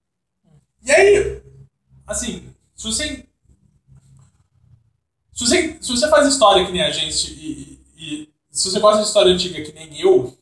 E 0.82 0.92
aí, 0.92 1.42
assim, 2.06 2.54
se 2.74 2.84
você 2.86 3.26
se 5.32 5.46
você, 5.46 5.78
se 5.80 5.90
você 5.90 6.10
faz 6.10 6.28
história 6.28 6.66
que 6.66 6.72
nem 6.72 6.82
a 6.82 6.90
gente 6.90 7.32
e, 7.32 7.80
e- 7.96 8.22
e 8.50 8.56
se 8.56 8.70
você 8.70 8.78
gosta 8.78 9.00
de 9.00 9.06
história 9.09 9.32
antiga 9.32 9.62
que 9.64 9.72
nem 9.72 9.98
eu, 9.98 10.36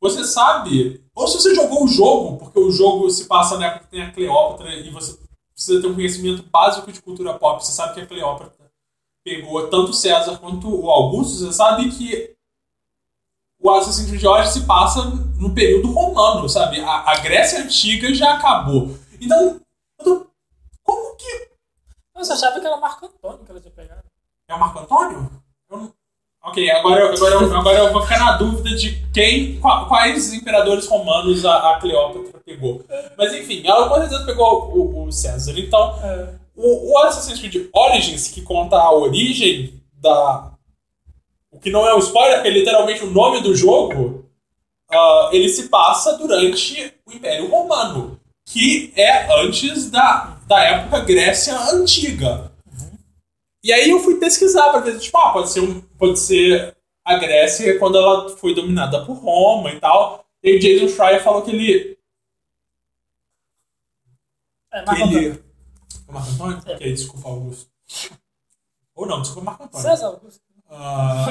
você 0.00 0.24
sabe, 0.24 1.04
ou 1.14 1.28
se 1.28 1.36
você 1.36 1.54
jogou 1.54 1.84
o 1.84 1.88
jogo, 1.88 2.38
porque 2.38 2.58
o 2.58 2.70
jogo 2.70 3.10
se 3.10 3.26
passa 3.26 3.58
na 3.58 3.66
época 3.66 3.84
que 3.84 3.90
tem 3.90 4.00
a 4.02 4.10
Cleópatra 4.10 4.74
e 4.74 4.88
você 4.88 5.18
precisa 5.60 5.82
ter 5.82 5.88
um 5.88 5.94
conhecimento 5.94 6.42
básico 6.44 6.90
de 6.90 7.02
cultura 7.02 7.34
pop, 7.34 7.62
você 7.62 7.70
sabe 7.72 7.92
que 7.94 8.00
a 8.00 8.06
Cleópatra 8.06 8.70
pegou 9.22 9.68
tanto 9.68 9.92
César 9.92 10.38
quanto 10.38 10.68
o 10.74 10.90
Augusto, 10.90 11.36
você 11.36 11.52
sabe 11.52 11.90
que 11.90 12.34
o 13.62 13.70
Assassin's 13.70 14.08
Creed 14.08 14.24
Odyssey 14.24 14.62
se 14.62 14.66
passa 14.66 15.04
no 15.36 15.54
período 15.54 15.92
romano, 15.92 16.48
sabe? 16.48 16.80
A, 16.80 17.10
a 17.10 17.16
Grécia 17.18 17.60
Antiga 17.62 18.12
já 18.14 18.36
acabou. 18.36 18.96
Então, 19.20 19.60
tô, 20.02 20.26
como 20.82 21.14
que 21.16 21.26
eu 22.14 22.22
achava 22.22 22.58
que 22.58 22.66
era 22.66 22.76
o 22.76 22.80
Marco 22.80 23.04
Antônio 23.04 23.44
que 23.44 23.50
ela 23.50 23.60
tinha 23.60 23.72
pegado. 23.72 24.02
é 24.48 24.54
o 24.54 24.58
Marco 24.58 24.78
Antônio? 24.78 25.30
Não- 25.70 25.92
Ok, 26.42 26.70
agora, 26.70 27.00
eu- 27.02 27.12
agora, 27.12 27.58
agora 27.58 27.78
eu 27.80 27.92
vou 27.92 28.00
ficar 28.00 28.18
na 28.18 28.32
dúvida 28.38 28.74
de 28.74 29.06
quem, 29.12 29.60
qua- 29.60 29.84
quais 29.86 30.32
imperadores 30.32 30.86
romanos 30.86 31.44
a, 31.44 31.72
a 31.72 31.78
Cleópatra 31.80 32.29
pegou. 32.50 32.84
Mas 33.16 33.32
enfim, 33.34 33.62
ela 33.64 33.88
com 33.88 33.94
certeza 33.96 34.24
pegou 34.24 34.70
o, 34.74 35.04
o 35.06 35.12
César. 35.12 35.58
Então, 35.58 35.98
É. 36.02 36.40
O, 36.56 36.92
o 36.92 36.98
Assassin's 36.98 37.38
Creed 37.38 37.68
Origins, 37.72 38.28
que 38.28 38.42
conta 38.42 38.76
a 38.76 38.92
origem 38.92 39.80
da. 39.94 40.52
O 41.50 41.58
que 41.58 41.70
não 41.70 41.86
é 41.86 41.94
um 41.94 41.98
spoiler, 41.98 42.42
que 42.42 42.48
é 42.48 42.50
literalmente 42.50 43.02
o 43.02 43.10
nome 43.10 43.40
do 43.40 43.54
jogo, 43.56 44.26
uh, 44.92 45.32
ele 45.32 45.48
se 45.48 45.68
passa 45.68 46.18
durante 46.18 46.92
o 47.06 47.12
Império 47.12 47.48
Romano, 47.48 48.20
que 48.44 48.92
é 48.94 49.42
antes 49.42 49.90
da, 49.90 50.38
da 50.46 50.62
época 50.62 51.00
Grécia 51.00 51.58
Antiga. 51.72 52.52
E 53.64 53.72
aí 53.72 53.90
eu 53.90 54.00
fui 54.00 54.16
pesquisar 54.16 54.70
para 54.70 54.80
ver, 54.80 54.98
tipo, 54.98 55.16
ah, 55.18 55.32
pode 55.32 55.50
ser, 55.50 55.60
um, 55.60 55.80
pode 55.98 56.18
ser 56.18 56.74
a 57.04 57.16
Grécia 57.16 57.78
quando 57.78 57.98
ela 57.98 58.28
foi 58.36 58.54
dominada 58.54 59.04
por 59.04 59.14
Roma 59.14 59.70
e 59.70 59.80
tal. 59.80 60.24
E 60.42 60.56
o 60.56 60.60
Jason 60.60 60.88
Schreier 60.88 61.22
falou 61.22 61.42
que 61.42 61.50
ele. 61.50 61.98
É, 64.72 64.80
Que 64.80 64.86
Marco 64.86 65.02
ele... 65.02 65.28
Antônio. 65.28 65.44
É 66.08 66.12
Marco 66.12 66.30
Antônio? 66.30 66.62
É. 66.66 66.74
Ok, 66.74 66.92
desculpa, 66.92 67.28
Augusto. 67.28 67.70
Ou 68.94 69.06
não, 69.06 69.22
desculpa, 69.22 69.50
Marco 69.50 69.64
Antônio. 69.64 69.86
César 69.86 70.06
Augusto. 70.06 70.40
Ah, 70.68 71.26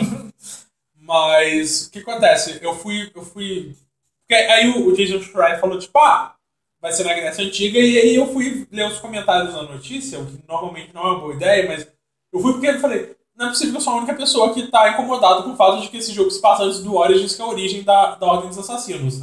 mas 0.95 1.87
o 1.87 1.91
que 1.91 1.99
acontece? 1.99 2.59
Eu 2.61 2.75
fui. 2.75 3.11
Eu 3.15 3.23
fui. 3.23 3.75
Porque 4.21 4.35
aí 4.35 4.69
o, 4.69 4.87
o 4.87 4.95
Jason 4.95 5.21
Schreier 5.21 5.59
falou, 5.59 5.79
tipo, 5.79 5.97
ah, 5.99 6.35
vai 6.81 6.91
ser 6.91 7.03
na 7.03 7.13
Grécia 7.13 7.43
Antiga, 7.43 7.79
e 7.79 7.97
aí 7.97 8.15
eu 8.15 8.31
fui 8.31 8.67
ler 8.71 8.87
os 8.87 8.99
comentários 8.99 9.53
da 9.53 9.63
notícia, 9.63 10.19
o 10.19 10.25
que 10.25 10.43
normalmente 10.47 10.93
não 10.93 11.01
é 11.01 11.11
uma 11.11 11.19
boa 11.19 11.33
ideia, 11.33 11.67
mas 11.67 11.87
eu 12.31 12.39
fui 12.39 12.53
porque 12.53 12.67
eu 12.67 12.79
falei, 12.79 13.15
não 13.35 13.47
é 13.47 13.49
possível 13.49 13.73
que 13.73 13.77
eu 13.77 13.81
sou 13.81 13.93
a 13.93 13.97
única 13.97 14.13
pessoa 14.13 14.53
que 14.53 14.67
tá 14.67 14.91
incomodado 14.91 15.43
com 15.43 15.51
o 15.51 15.55
fato 15.55 15.81
de 15.81 15.89
que 15.89 15.97
esse 15.97 16.13
jogo 16.13 16.29
se 16.29 16.41
passa 16.41 16.63
antes 16.63 16.79
do 16.81 16.95
Origins, 16.95 17.35
que 17.35 17.41
é 17.41 17.45
a 17.45 17.47
origem 17.47 17.83
da, 17.83 18.15
da 18.15 18.27
Ordem 18.27 18.49
dos 18.49 18.59
Assassinos. 18.59 19.19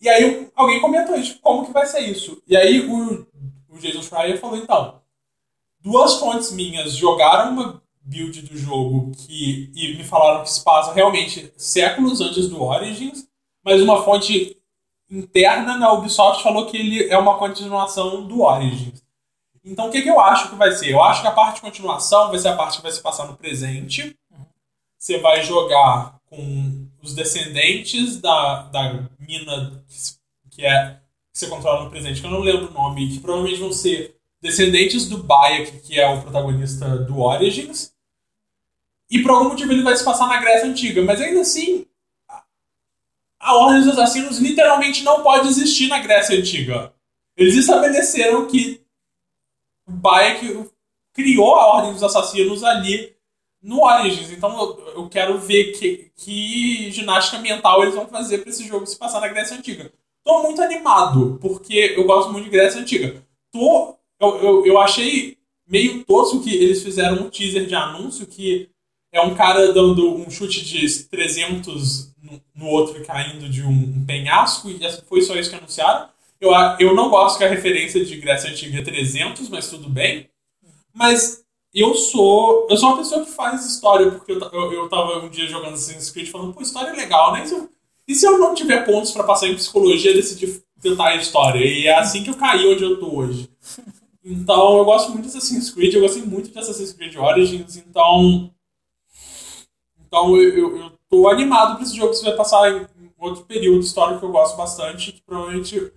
E 0.00 0.08
aí 0.08 0.48
alguém 0.56 0.80
comentou, 0.80 1.20
tipo, 1.20 1.40
como 1.40 1.66
que 1.66 1.72
vai 1.72 1.86
ser 1.86 2.00
isso? 2.00 2.42
E 2.46 2.56
aí 2.56 2.80
o, 2.80 3.26
o 3.68 3.78
Jason 3.78 4.02
Schreier 4.02 4.40
falou, 4.40 4.56
então, 4.56 5.00
duas 5.80 6.14
fontes 6.14 6.52
minhas 6.52 6.96
jogaram 6.96 7.52
uma 7.52 7.82
build 8.00 8.42
do 8.42 8.56
jogo 8.56 9.12
que 9.12 9.70
e 9.74 9.96
me 9.96 10.04
falaram 10.04 10.42
que 10.42 10.50
se 10.50 10.64
passa 10.64 10.92
realmente 10.92 11.52
séculos 11.56 12.20
antes 12.20 12.48
do 12.48 12.62
Origins, 12.62 13.28
mas 13.62 13.82
uma 13.82 14.02
fonte 14.02 14.56
interna 15.10 15.76
na 15.76 15.92
Ubisoft 15.92 16.42
falou 16.42 16.66
que 16.66 16.76
ele 16.76 17.08
é 17.08 17.18
uma 17.18 17.36
continuação 17.36 18.26
do 18.26 18.42
Origins. 18.42 19.04
Então 19.62 19.88
o 19.88 19.90
que, 19.90 20.00
que 20.02 20.10
eu 20.10 20.18
acho 20.18 20.48
que 20.48 20.56
vai 20.56 20.72
ser? 20.72 20.90
Eu 20.90 21.02
acho 21.02 21.20
que 21.20 21.28
a 21.28 21.32
parte 21.32 21.56
de 21.56 21.60
continuação 21.60 22.30
vai 22.30 22.38
ser 22.38 22.48
a 22.48 22.56
parte 22.56 22.78
que 22.78 22.82
vai 22.82 22.92
se 22.92 23.02
passar 23.02 23.26
no 23.26 23.36
presente. 23.36 24.16
Você 24.98 25.18
vai 25.18 25.42
jogar 25.42 26.18
com 26.28 26.86
os 27.02 27.14
descendentes 27.14 28.20
da, 28.20 28.62
da 28.64 29.08
mina 29.18 29.82
que, 30.50 30.64
é 30.64 30.96
que 31.32 31.38
você 31.38 31.46
controla 31.48 31.84
no 31.84 31.90
presente, 31.90 32.20
que 32.20 32.26
eu 32.26 32.30
não 32.30 32.40
lembro 32.40 32.68
o 32.70 32.74
nome, 32.74 33.08
que 33.12 33.20
provavelmente 33.20 33.60
vão 33.60 33.72
ser 33.72 34.16
descendentes 34.40 35.06
do 35.08 35.22
Bayek, 35.22 35.80
que 35.80 35.98
é 35.98 36.08
o 36.08 36.20
protagonista 36.22 36.98
do 36.98 37.20
Origins. 37.20 37.92
E 39.10 39.22
por 39.22 39.30
algum 39.32 39.48
motivo 39.50 39.72
ele 39.72 39.82
vai 39.82 39.96
se 39.96 40.04
passar 40.04 40.26
na 40.28 40.38
Grécia 40.40 40.68
Antiga. 40.68 41.02
Mas 41.02 41.20
ainda 41.20 41.40
assim, 41.40 41.86
a- 43.38 43.56
Ordem 43.56 43.80
dos 43.82 43.98
Assassinos 43.98 44.38
literalmente 44.38 45.02
não 45.02 45.22
pode 45.22 45.48
existir 45.48 45.88
na 45.88 45.98
Grécia 45.98 46.38
Antiga. 46.38 46.92
Eles 47.36 47.56
estabeleceram 47.56 48.46
que 48.46 48.80
Bayek 49.86 50.68
criou 51.12 51.54
a 51.56 51.66
Ordem 51.76 51.92
dos 51.92 52.02
Assassinos 52.02 52.62
ali 52.62 53.14
no 53.62 53.82
Origins. 53.84 54.30
Então 54.30 54.78
eu, 54.94 55.08
quero 55.08 55.38
ver 55.38 55.72
que, 55.72 56.10
que 56.16 56.90
ginástica 56.90 57.38
mental 57.38 57.82
eles 57.82 57.94
vão 57.94 58.06
fazer 58.06 58.38
para 58.38 58.50
esse 58.50 58.66
jogo 58.66 58.86
se 58.86 58.98
passar 58.98 59.20
na 59.20 59.28
Grécia 59.28 59.56
Antiga. 59.56 59.92
Tô 60.24 60.42
muito 60.42 60.60
animado, 60.62 61.38
porque 61.40 61.94
eu 61.96 62.04
gosto 62.04 62.32
muito 62.32 62.44
de 62.44 62.50
Grécia 62.50 62.80
Antiga. 62.80 63.22
Tô, 63.52 63.96
eu, 64.20 64.36
eu, 64.42 64.66
eu 64.66 64.78
achei 64.78 65.38
meio 65.66 66.04
tosco 66.04 66.42
que 66.42 66.54
eles 66.54 66.82
fizeram 66.82 67.22
um 67.22 67.30
teaser 67.30 67.66
de 67.66 67.74
anúncio 67.74 68.26
que 68.26 68.68
é 69.12 69.20
um 69.20 69.34
cara 69.34 69.72
dando 69.72 70.14
um 70.14 70.30
chute 70.30 70.64
de 70.64 71.04
300 71.04 72.14
no, 72.22 72.40
no 72.54 72.66
outro 72.66 73.04
caindo 73.04 73.48
de 73.48 73.62
um, 73.62 74.04
penhasco, 74.04 74.70
e 74.70 74.78
foi 75.08 75.22
só 75.22 75.34
isso 75.36 75.50
que 75.50 75.56
anunciaram. 75.56 76.08
Eu, 76.40 76.52
eu 76.78 76.94
não 76.94 77.10
gosto 77.10 77.38
que 77.38 77.44
a 77.44 77.48
referência 77.48 78.04
de 78.04 78.16
Grécia 78.16 78.50
Antiga 78.50 78.78
é 78.78 78.82
300, 78.82 79.48
mas 79.48 79.68
tudo 79.68 79.88
bem. 79.88 80.28
Mas 80.94 81.39
eu 81.72 81.94
sou 81.94 82.66
eu 82.68 82.76
sou 82.76 82.90
uma 82.90 82.98
pessoa 82.98 83.24
que 83.24 83.30
faz 83.30 83.64
história, 83.66 84.10
porque 84.10 84.32
eu, 84.32 84.40
eu, 84.40 84.72
eu 84.72 84.88
tava 84.88 85.18
um 85.18 85.28
dia 85.28 85.46
jogando 85.46 85.74
Assassin's 85.74 86.10
Creed 86.10 86.28
falando, 86.28 86.52
pô, 86.52 86.62
história 86.62 86.90
é 86.90 86.96
legal, 86.96 87.32
né? 87.32 87.44
E 87.44 87.48
se 87.48 87.54
eu, 87.54 87.70
e 88.08 88.14
se 88.14 88.26
eu 88.26 88.38
não 88.38 88.54
tiver 88.54 88.84
pontos 88.84 89.12
pra 89.12 89.24
passar 89.24 89.48
em 89.48 89.54
psicologia, 89.54 90.14
decidi 90.14 90.62
tentar 90.80 91.08
a 91.08 91.16
história? 91.16 91.64
E 91.64 91.86
é 91.86 91.98
assim 91.98 92.24
que 92.24 92.30
eu 92.30 92.36
caí 92.36 92.66
onde 92.66 92.82
eu 92.82 92.98
tô 92.98 93.14
hoje. 93.16 93.48
Então, 94.24 94.78
eu 94.78 94.84
gosto 94.84 95.10
muito 95.10 95.22
de 95.22 95.28
Assassin's 95.28 95.70
Creed, 95.70 95.94
eu 95.94 96.00
gostei 96.00 96.22
muito 96.22 96.50
de 96.50 96.58
Assassin's 96.58 96.92
Creed 96.92 97.16
Origins, 97.16 97.76
então. 97.76 98.50
Então, 100.06 100.36
eu, 100.36 100.58
eu, 100.58 100.76
eu 100.76 100.92
tô 101.08 101.28
animado 101.28 101.76
pra 101.76 101.84
esse 101.84 101.96
jogo 101.96 102.10
que 102.10 102.16
você 102.16 102.24
vai 102.24 102.36
passar 102.36 102.70
em 102.70 102.86
outro 103.18 103.44
período 103.44 103.80
histórico 103.80 104.20
que 104.20 104.26
eu 104.26 104.32
gosto 104.32 104.56
bastante, 104.56 105.12
que 105.12 105.22
provavelmente 105.22 105.92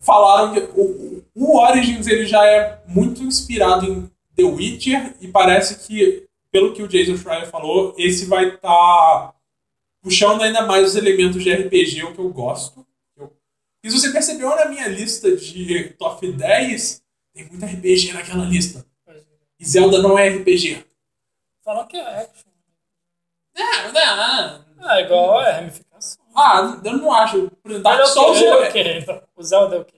falaram 0.00 0.52
que 0.52 0.60
o, 0.74 1.22
o 1.34 1.58
Origins 1.58 2.06
ele 2.06 2.26
já 2.26 2.44
é 2.46 2.82
muito 2.86 3.22
inspirado 3.22 3.86
em 3.86 4.10
The 4.36 4.44
Witcher 4.44 5.16
e 5.20 5.28
parece 5.28 5.86
que, 5.86 6.26
pelo 6.50 6.72
que 6.72 6.82
o 6.82 6.88
Jason 6.88 7.16
Schreier 7.16 7.48
falou, 7.48 7.94
esse 7.98 8.26
vai 8.26 8.54
estar 8.54 9.34
puxando 10.02 10.42
ainda 10.42 10.62
mais 10.66 10.88
os 10.90 10.96
elementos 10.96 11.42
de 11.42 11.52
RPG, 11.52 12.04
o 12.04 12.12
que 12.14 12.20
eu 12.20 12.28
gosto. 12.28 12.86
Eu- 13.16 13.32
E 13.82 13.90
se 13.90 13.98
você 13.98 14.12
percebeu 14.12 14.48
na 14.50 14.66
minha 14.66 14.86
lista 14.88 15.34
de 15.36 15.90
top 15.98 16.30
10, 16.30 17.02
tem 17.34 17.46
muito 17.48 17.64
RPG 17.64 18.12
naquela 18.12 18.44
lista. 18.44 18.86
E 19.58 19.66
Zelda 19.66 20.00
não 20.02 20.18
é 20.18 20.28
RPG. 20.28 20.84
Falam 21.64 21.86
que 21.86 21.96
é 21.96 22.20
action. 22.20 22.50
É, 23.56 23.92
não. 23.92 24.64
Ah, 24.78 25.00
igual 25.00 25.42
é 25.42 25.52
ramificação. 25.52 26.22
Ah, 26.36 26.78
eu 26.84 26.98
não 26.98 27.10
acho. 27.12 27.50
Dark 27.82 28.00
é 28.00 28.02
o 28.02 28.06
Souls 28.06 28.40
é 28.42 28.54
o 28.54 28.62
é... 28.64 28.70
quê? 28.70 28.98
Então, 29.00 29.22
O 29.34 29.42
Zelda 29.42 29.76
é 29.76 29.78
o 29.80 29.84
quê? 29.84 29.95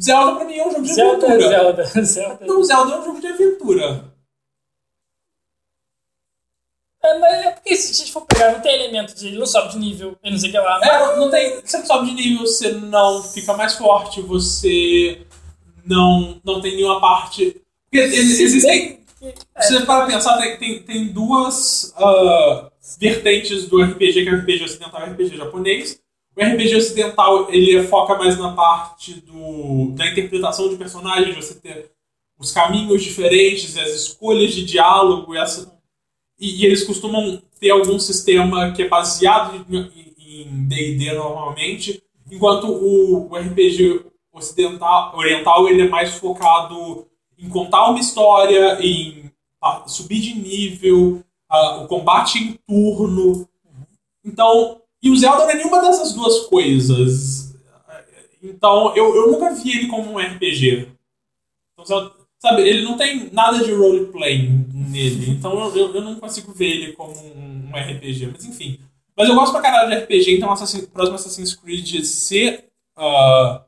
Zelda 0.00 0.36
pra 0.36 0.44
mim 0.44 0.56
é 0.56 0.66
um 0.66 0.70
jogo 0.70 0.82
de 0.82 0.94
Zelda 0.94 1.26
é 1.26 1.30
aventura. 1.30 1.48
Zelda. 1.48 1.84
Zelda. 2.04 2.46
Não, 2.46 2.64
Zelda 2.64 2.92
é 2.92 3.00
um 3.00 3.04
jogo 3.04 3.20
de 3.20 3.26
aventura. 3.26 4.12
É, 7.04 7.18
mas 7.18 7.32
é 7.34 7.50
porque 7.50 7.74
se 7.74 7.90
a 7.90 7.94
gente 7.94 8.12
for 8.12 8.24
pegar, 8.24 8.52
não 8.52 8.60
tem 8.60 8.74
elemento 8.74 9.14
de. 9.14 9.26
Ele 9.26 9.38
não 9.38 9.46
sobe 9.46 9.72
de 9.72 9.78
nível, 9.78 10.16
ele 10.22 10.34
não 10.34 10.38
sei 10.38 10.50
o 10.50 10.52
que 10.52 10.58
lá. 10.58 10.80
É, 10.82 10.98
não, 10.98 11.16
não 11.18 11.30
tem. 11.30 11.60
Você 11.60 11.78
não 11.78 11.86
sobe 11.86 12.10
de 12.10 12.14
nível, 12.14 12.46
você 12.46 12.72
não 12.72 13.22
fica 13.24 13.54
mais 13.54 13.74
forte, 13.74 14.22
você 14.22 15.26
não, 15.84 16.40
não 16.44 16.60
tem 16.60 16.76
nenhuma 16.76 17.00
parte. 17.00 17.60
Porque 17.90 17.98
existem. 17.98 19.00
Se 19.60 19.74
você 19.74 19.86
para 19.86 20.06
pensar, 20.06 20.38
tem, 20.38 20.56
tem, 20.56 20.82
tem 20.82 21.06
duas 21.08 21.92
ah, 21.96 22.70
vertentes 22.98 23.68
do 23.68 23.82
RPG, 23.82 24.24
que 24.24 24.28
é 24.28 24.32
o 24.32 24.36
RPG 24.36 24.64
ocidental 24.64 25.00
e 25.00 25.10
o 25.10 25.12
RPG 25.12 25.36
japonês. 25.36 26.00
O 26.36 26.42
RPG 26.42 26.76
ocidental, 26.76 27.52
ele 27.52 27.82
foca 27.82 28.14
mais 28.16 28.38
na 28.38 28.52
parte 28.52 29.20
do, 29.20 29.90
da 29.94 30.10
interpretação 30.10 30.68
de 30.68 30.76
personagens, 30.76 31.36
você 31.36 31.54
ter 31.54 31.90
os 32.38 32.50
caminhos 32.52 33.02
diferentes, 33.02 33.76
as 33.76 33.90
escolhas 33.90 34.52
de 34.52 34.64
diálogo, 34.64 35.34
essa, 35.36 35.78
e, 36.38 36.62
e 36.62 36.66
eles 36.66 36.84
costumam 36.84 37.40
ter 37.60 37.70
algum 37.70 37.98
sistema 37.98 38.72
que 38.72 38.82
é 38.82 38.88
baseado 38.88 39.64
em- 39.70 40.02
D&D 40.66 41.12
normalmente, 41.12 42.02
enquanto 42.30 42.66
o, 42.66 43.30
o 43.30 43.36
RPG 43.36 44.04
ocidental, 44.32 45.16
oriental, 45.16 45.68
ele 45.68 45.82
é 45.82 45.88
mais 45.88 46.14
focado 46.14 47.06
em 47.38 47.48
contar 47.48 47.90
uma 47.90 48.00
história, 48.00 48.78
em 48.80 49.30
subir 49.86 50.20
de 50.20 50.34
nível, 50.34 51.22
ah, 51.48 51.82
o 51.82 51.86
combate 51.86 52.38
em 52.38 52.58
turno. 52.66 53.48
Então, 54.24 54.80
e 55.02 55.10
o 55.10 55.16
Zelda 55.16 55.44
não 55.44 55.50
é 55.50 55.54
nenhuma 55.56 55.80
dessas 55.80 56.12
duas 56.12 56.46
coisas. 56.46 57.54
Então, 58.42 58.94
eu, 58.96 59.14
eu 59.14 59.32
nunca 59.32 59.52
vi 59.54 59.78
ele 59.78 59.88
como 59.88 60.12
um 60.12 60.18
RPG. 60.18 60.88
Então, 61.72 62.12
sabe, 62.38 62.62
ele 62.62 62.84
não 62.84 62.96
tem 62.96 63.30
nada 63.32 63.62
de 63.62 63.72
roleplay 63.72 64.48
nele. 64.72 65.30
Então, 65.30 65.58
eu, 65.58 65.76
eu, 65.76 65.94
eu 65.94 66.02
não 66.02 66.16
consigo 66.16 66.52
ver 66.52 66.70
ele 66.70 66.92
como 66.92 67.12
um, 67.12 67.70
um 67.70 67.76
RPG. 67.76 68.30
Mas, 68.32 68.44
enfim. 68.44 68.78
Mas 69.16 69.28
eu 69.28 69.34
gosto 69.34 69.52
pra 69.52 69.62
caralho 69.62 69.90
de 69.90 70.04
RPG, 70.04 70.36
então 70.36 70.50
Assassin, 70.50 70.86
próximo 70.86 71.16
Assassin's 71.16 71.54
Creed 71.54 72.02
ser 72.04 72.64
ah, 72.96 73.62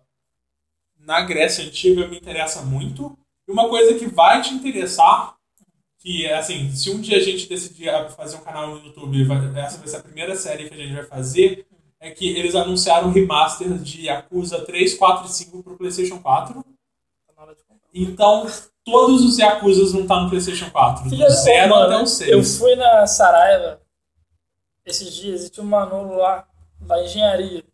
na 0.98 1.20
Grécia 1.20 1.64
Antiga 1.64 2.08
me 2.08 2.16
interessa 2.16 2.62
muito. 2.62 3.16
E 3.46 3.52
uma 3.52 3.68
coisa 3.68 3.94
que 3.94 4.06
vai 4.06 4.40
te 4.40 4.54
interessar, 4.54 5.36
que 6.04 6.30
assim, 6.30 6.70
se 6.70 6.90
um 6.90 7.00
dia 7.00 7.16
a 7.16 7.20
gente 7.20 7.48
decidir 7.48 7.90
fazer 8.10 8.36
um 8.36 8.40
canal 8.40 8.74
no 8.74 8.84
YouTube, 8.84 9.26
essa 9.56 9.78
vai 9.78 9.88
ser 9.88 9.96
a 9.96 10.02
primeira 10.02 10.36
série 10.36 10.68
que 10.68 10.74
a 10.74 10.76
gente 10.76 10.92
vai 10.92 11.04
fazer, 11.04 11.66
é 11.98 12.10
que 12.10 12.28
eles 12.28 12.54
anunciaram 12.54 13.10
remaster 13.10 13.78
de 13.78 14.02
Yakuza 14.02 14.66
3, 14.66 14.98
4 14.98 15.24
e 15.24 15.28
5 15.30 15.62
pro 15.62 15.78
PlayStation 15.78 16.20
4. 16.20 16.62
Tá. 17.34 17.54
Então, 17.94 18.46
todos 18.84 19.24
os 19.24 19.38
Yakuzas 19.38 19.92
vão 19.92 20.02
estar 20.02 20.20
no 20.20 20.28
PlayStation 20.28 20.70
4. 20.70 21.08
Filha 21.08 21.26
Do 21.26 21.32
0 21.32 21.70
mano, 21.70 21.86
até 21.86 22.02
o 22.02 22.06
6. 22.06 22.30
Eu 22.30 22.44
fui 22.44 22.76
na 22.76 23.06
Saraiva 23.06 23.80
esses 24.84 25.10
dias 25.10 25.46
e 25.46 25.50
tinha 25.50 25.64
um 25.64 25.68
Manolo 25.68 26.18
lá, 26.18 26.46
da 26.80 27.02
engenharia, 27.02 27.64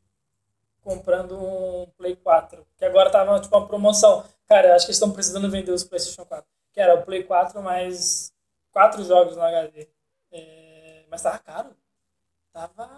comprando 0.85 1.37
um 1.37 1.89
Play 1.99 2.15
4. 2.15 2.65
Que 2.79 2.85
agora 2.85 3.11
tava 3.11 3.41
tipo 3.41 3.57
uma 3.57 3.67
promoção. 3.67 4.23
Cara, 4.47 4.77
acho 4.77 4.87
que 4.87 4.91
eles 4.91 4.97
estão 4.99 5.11
precisando 5.11 5.51
vender 5.51 5.73
os 5.73 5.83
PlayStation 5.83 6.25
4. 6.25 6.47
Que 6.73 6.81
era 6.81 6.95
o 6.95 7.03
Play 7.03 7.25
4 7.25 7.63
mais 7.63 8.33
quatro 8.73 9.05
jogos 9.05 9.37
no 9.37 9.43
HD. 9.43 9.89
É, 10.33 11.05
mas 11.11 11.23
tava 11.23 11.39
caro. 11.39 11.71
Tava. 12.53 12.89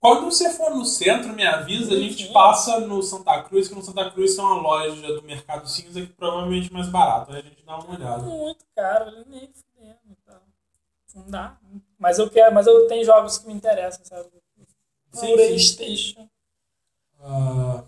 Quando 0.00 0.26
você 0.26 0.50
for 0.50 0.74
no 0.74 0.84
centro, 0.84 1.32
me 1.32 1.44
avisa, 1.44 1.92
a 1.92 1.98
gente 1.98 2.32
passa 2.32 2.80
no 2.80 3.02
Santa 3.02 3.42
Cruz, 3.42 3.68
que 3.68 3.74
no 3.74 3.82
Santa 3.82 4.10
Cruz 4.10 4.36
tem 4.36 4.44
uma 4.44 4.54
loja 4.54 5.14
do 5.14 5.22
Mercado 5.22 5.68
Cinza 5.68 6.00
que 6.00 6.12
provavelmente 6.12 6.70
é 6.70 6.72
mais 6.72 6.88
barato. 6.88 7.32
Aí 7.32 7.40
a 7.40 7.42
gente 7.42 7.64
dá 7.64 7.78
uma 7.78 7.94
olhada. 7.94 8.22
muito 8.22 8.64
caro, 8.76 9.08
ele 9.10 9.24
nem 9.26 9.52
fudendo 9.52 9.98
e 10.08 10.16
tal. 10.24 10.40
Não 11.16 11.28
dá. 11.28 11.58
Mas 11.98 12.18
eu 12.18 12.30
quero, 12.30 12.54
mas 12.54 12.66
eu 12.66 12.86
tenho 12.86 13.04
jogos 13.04 13.38
que 13.38 13.48
me 13.48 13.54
interessam, 13.54 14.04
sabe? 14.04 14.30
Sim, 15.12 15.34
PlayStation. 15.34 16.28
Ah, 17.20 17.82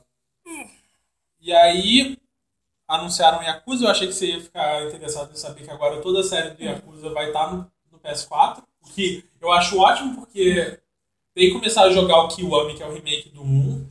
e 1.40 1.52
aí 1.52 2.18
anunciaram 2.90 3.42
Yakuza, 3.42 3.84
eu 3.84 3.90
achei 3.90 4.06
que 4.08 4.12
você 4.14 4.26
ia 4.26 4.40
ficar 4.40 4.86
interessado 4.86 5.30
em 5.32 5.36
saber 5.36 5.64
que 5.64 5.70
agora 5.70 6.00
toda 6.02 6.20
a 6.20 6.24
série 6.24 6.50
do 6.50 6.62
Yakuza 6.62 7.10
vai 7.10 7.28
estar 7.28 7.52
no, 7.52 7.70
no 7.92 7.98
PS4, 7.98 8.62
o 8.82 8.88
que 8.90 9.24
eu 9.40 9.52
acho 9.52 9.78
ótimo 9.78 10.14
porque 10.16 10.78
tem 11.34 11.48
que 11.48 11.52
começar 11.54 11.82
a 11.84 11.90
jogar 11.90 12.22
o 12.22 12.28
Kiwami, 12.28 12.74
que 12.74 12.82
é 12.82 12.86
o 12.86 12.92
remake 12.92 13.28
do 13.30 13.42
1. 13.42 13.86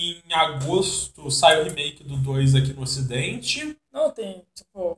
Em 0.00 0.22
agosto 0.32 1.28
sai 1.30 1.60
o 1.60 1.64
remake 1.64 2.04
do 2.04 2.16
2 2.18 2.54
aqui 2.54 2.72
no 2.72 2.82
ocidente. 2.82 3.76
Não, 3.92 4.10
tem, 4.12 4.44
tipo. 4.54 4.96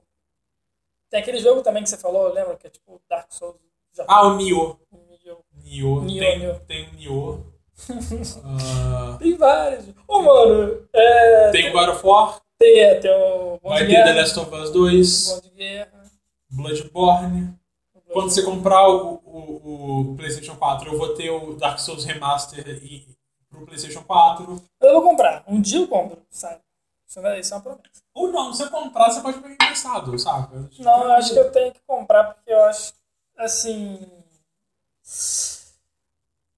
Tem 1.09 1.21
aquele 1.21 1.39
jogo 1.41 1.62
também 1.62 1.83
que 1.83 1.89
você 1.89 1.97
falou, 1.97 2.31
lembra? 2.33 2.55
Que 2.57 2.67
é 2.67 2.71
tipo 2.71 3.01
Dark 3.09 3.33
Souls. 3.33 3.57
Já 3.97 4.05
Ah, 4.07 4.27
o 4.27 4.37
Nioh. 4.37 4.77
Nioh. 4.93 5.43
Nioh. 5.65 6.03
Nioh, 6.03 6.19
tem, 6.19 6.39
Nioh. 6.39 6.59
tem 6.67 6.89
o 6.89 6.93
Nioh. 6.95 7.41
Ah, 8.45 9.17
Tem 9.19 9.35
vários. 9.39 9.87
Ô, 10.07 10.21
mano, 10.23 10.87
é, 10.93 11.51
tem 11.51 11.71
o 11.71 11.73
God 11.73 11.89
of 11.89 12.07
War. 12.07 12.41
Tem, 12.61 12.81
é, 12.81 12.95
tem 12.97 13.11
o 13.11 13.59
Bom 13.62 13.70
Vai 13.70 13.87
ter 13.87 14.05
The. 14.05 14.12
Last 14.12 14.39
of 14.39 14.55
Us 14.55 14.70
2. 14.70 15.28
Bom 15.28 15.41
de 15.41 15.51
Guerra. 15.51 16.05
Bloodborne. 16.51 17.59
o 17.95 18.01
Quando 18.12 18.31
você 18.31 18.43
comprar 18.43 18.87
o, 18.89 19.15
o, 19.24 20.11
o 20.12 20.16
PlayStation 20.16 20.57
4, 20.57 20.93
eu 20.93 20.99
vou 20.99 21.15
ter 21.15 21.31
o 21.31 21.55
Dark 21.55 21.78
Souls 21.78 22.05
Remaster 22.05 22.69
e, 22.85 23.07
pro 23.49 23.65
PlayStation 23.65 24.03
4. 24.03 24.62
Eu 24.82 24.93
vou 24.93 25.03
comprar. 25.03 25.43
Um 25.49 25.61
dia 25.61 25.81
eu 25.81 25.89
compro, 25.89 26.23
sabe? 26.28 26.61
Isso 27.09 27.19
é 27.19 27.41
isso 27.41 27.55
é 27.55 27.57
uma 27.57 27.62
promessa. 27.62 28.03
Ou 28.15 28.31
não, 28.31 28.53
se 28.53 28.62
você 28.62 28.70
comprar, 28.70 29.11
você 29.11 29.20
pode 29.20 29.39
pegar 29.39 29.55
emprestado, 29.55 30.19
saca? 30.19 30.70
Não, 30.78 31.05
eu 31.05 31.12
acho 31.12 31.32
que 31.32 31.39
eu 31.39 31.51
tenho 31.51 31.73
que 31.73 31.81
comprar 31.87 32.35
porque 32.35 32.53
eu 32.53 32.62
acho, 32.65 32.93
assim... 33.39 33.99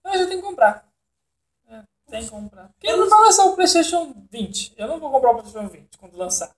Eu 0.04 0.10
que 0.10 0.18
eu 0.18 0.28
tenho 0.28 0.42
que 0.42 0.46
comprar. 0.46 0.91
Tem 2.12 2.22
que 2.24 2.30
comprar. 2.30 2.68
Porque 2.78 2.94
não 2.97 3.09
vai 3.09 3.20
lançar 3.22 3.44
o 3.47 3.55
PlayStation 3.55 4.14
20. 4.30 4.74
Eu 4.76 4.86
não 4.89 5.01
vou 5.01 5.10
comprar 5.10 5.30
o 5.30 5.34
PlayStation 5.34 5.68
20 5.68 5.98
quando 5.98 6.16
lançar. 6.16 6.51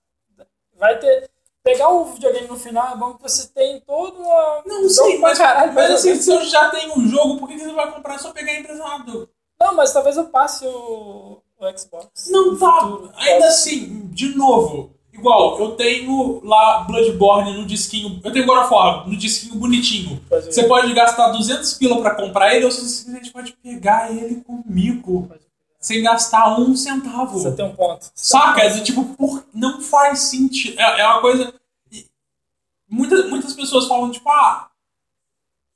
Vai 0.77 0.99
ter... 0.99 1.29
Pegar 1.63 1.89
o 1.89 2.05
videogame 2.05 2.47
no 2.47 2.57
final 2.59 2.93
é 2.93 2.95
bom 2.97 3.15
que 3.15 3.23
você 3.23 3.47
tem 3.47 3.79
todo 3.81 4.21
uma... 4.21 4.61
Não 4.67 4.87
sei, 4.87 5.17
mas, 5.17 5.35
caralho 5.39 5.73
mas 5.73 5.89
assim, 5.89 6.15
se 6.15 6.29
eu 6.31 6.43
já 6.45 6.69
tenho 6.69 6.95
um 6.95 7.07
jogo, 7.07 7.39
por 7.39 7.47
que 7.47 7.55
que 7.55 7.61
você 7.63 7.71
vai 7.73 7.91
comprar 7.91 8.19
só 8.19 8.31
pegar 8.31 8.53
emprestado? 8.59 9.27
Não, 9.59 9.73
mas 9.73 9.91
talvez 9.91 10.15
eu 10.15 10.25
passe 10.25 10.63
o, 10.67 11.41
o 11.57 11.77
Xbox. 11.77 12.29
Não 12.29 12.55
tá. 12.55 12.81
futuro. 12.81 13.11
Ainda 13.15 13.47
assim, 13.47 14.05
de 14.11 14.35
novo, 14.35 14.91
igual, 15.11 15.59
eu 15.59 15.71
tenho 15.75 16.39
lá 16.45 16.83
Bloodborne 16.83 17.53
no 17.57 17.65
disquinho. 17.65 18.21
Eu 18.23 18.31
tenho 18.31 18.45
God 18.45 18.63
of 18.65 18.71
War 18.71 19.09
no 19.09 19.17
disquinho 19.17 19.55
bonitinho. 19.55 20.21
Pode- 20.29 20.53
Você 20.53 20.63
pode 20.67 20.93
gastar 20.93 21.29
200 21.31 21.73
pila 21.75 21.99
pra 21.99 22.13
comprar 22.13 22.53
ele 22.53 22.65
ou 22.65 22.71
você 22.71 22.81
simplesmente 22.85 23.31
pode 23.31 23.53
pegar 23.53 24.11
ele 24.11 24.35
comigo 24.43 25.25
pode- 25.27 25.44
sem 25.85 26.01
gastar 26.01 26.59
um 26.59 26.75
centavo. 26.75 27.37
Você 27.37 27.51
tem 27.51 27.63
um 27.65 27.75
ponto. 27.75 28.09
Saca? 28.15 28.61
É 28.61 28.79
tipo, 28.81 29.05
por... 29.15 29.45
não 29.53 29.81
faz 29.81 30.19
sentido. 30.21 30.79
É, 30.79 31.01
é 31.01 31.05
uma 31.07 31.21
coisa. 31.21 31.53
Muitas, 32.89 33.29
muitas 33.29 33.53
pessoas 33.53 33.87
falam, 33.87 34.09
tipo, 34.11 34.27
ah, 34.29 34.67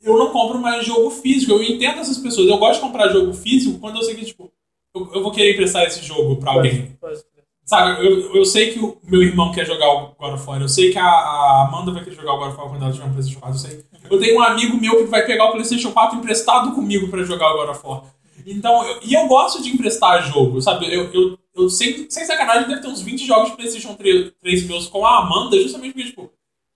eu 0.01 0.17
não 0.17 0.31
compro 0.31 0.57
mais 0.59 0.83
jogo 0.85 1.11
físico. 1.11 1.51
Eu 1.51 1.61
entendo 1.63 1.99
essas 1.99 2.17
pessoas. 2.17 2.47
Eu 2.47 2.57
gosto 2.57 2.75
de 2.81 2.87
comprar 2.87 3.09
jogo 3.09 3.33
físico 3.33 3.77
quando 3.79 3.97
eu 3.97 4.03
sei 4.03 4.15
que, 4.15 4.25
tipo, 4.25 4.51
eu, 4.95 5.11
eu 5.13 5.21
vou 5.21 5.31
querer 5.31 5.53
emprestar 5.53 5.83
esse 5.83 6.01
jogo 6.03 6.37
pra 6.37 6.53
alguém. 6.53 6.95
Pode- 6.99 7.17
pode- 7.17 7.29
Sabe, 7.65 8.03
eu, 8.03 8.33
eu 8.35 8.45
sei 8.45 8.73
que 8.73 8.79
o 8.79 8.97
meu 9.03 9.21
irmão 9.21 9.51
quer 9.51 9.63
jogar 9.63 9.87
o 9.93 10.15
God 10.15 10.33
of 10.33 10.47
War, 10.49 10.59
eu 10.59 10.67
sei 10.67 10.91
que 10.91 10.97
a, 10.97 11.05
a 11.05 11.67
Amanda 11.67 11.91
vai 11.91 12.03
querer 12.03 12.15
jogar 12.15 12.33
o 12.33 12.37
God 12.39 12.47
of 12.49 12.57
War 12.57 12.67
quando 12.69 12.81
ela 12.81 12.91
tiver 12.91 13.05
um 13.05 13.11
PlayStation 13.13 13.39
4, 13.39 13.55
eu 13.55 13.59
sei. 13.59 13.85
Eu 14.09 14.19
tenho 14.19 14.39
um 14.39 14.41
amigo 14.41 14.75
meu 14.81 14.95
que 14.97 15.03
vai 15.03 15.23
pegar 15.23 15.45
o 15.45 15.51
PlayStation 15.51 15.91
4 15.91 16.17
emprestado 16.17 16.73
comigo 16.73 17.09
pra 17.09 17.21
jogar 17.21 17.53
o 17.53 17.57
God 17.57 17.69
of 17.69 17.85
War. 17.85 18.03
Então, 18.51 18.83
eu- 18.87 18.99
e 19.03 19.13
eu 19.13 19.27
gosto 19.27 19.61
de 19.61 19.69
emprestar 19.69 20.23
jogo, 20.31 20.61
sabe? 20.61 20.93
Eu, 20.93 21.11
eu, 21.13 21.37
eu 21.55 21.69
sem, 21.69 22.09
sem 22.09 22.25
sacanagem, 22.25 22.67
deve 22.67 22.81
ter 22.81 22.87
uns 22.87 23.01
20 23.01 23.25
jogos 23.25 23.49
de 23.51 23.55
PlayStation 23.55 23.93
3, 23.95 24.31
3 24.41 24.67
meus 24.67 24.87
com 24.87 25.05
a 25.05 25.19
Amanda, 25.19 25.57
justamente 25.61 25.93
porque, 25.93 26.07
tipo, 26.09 26.31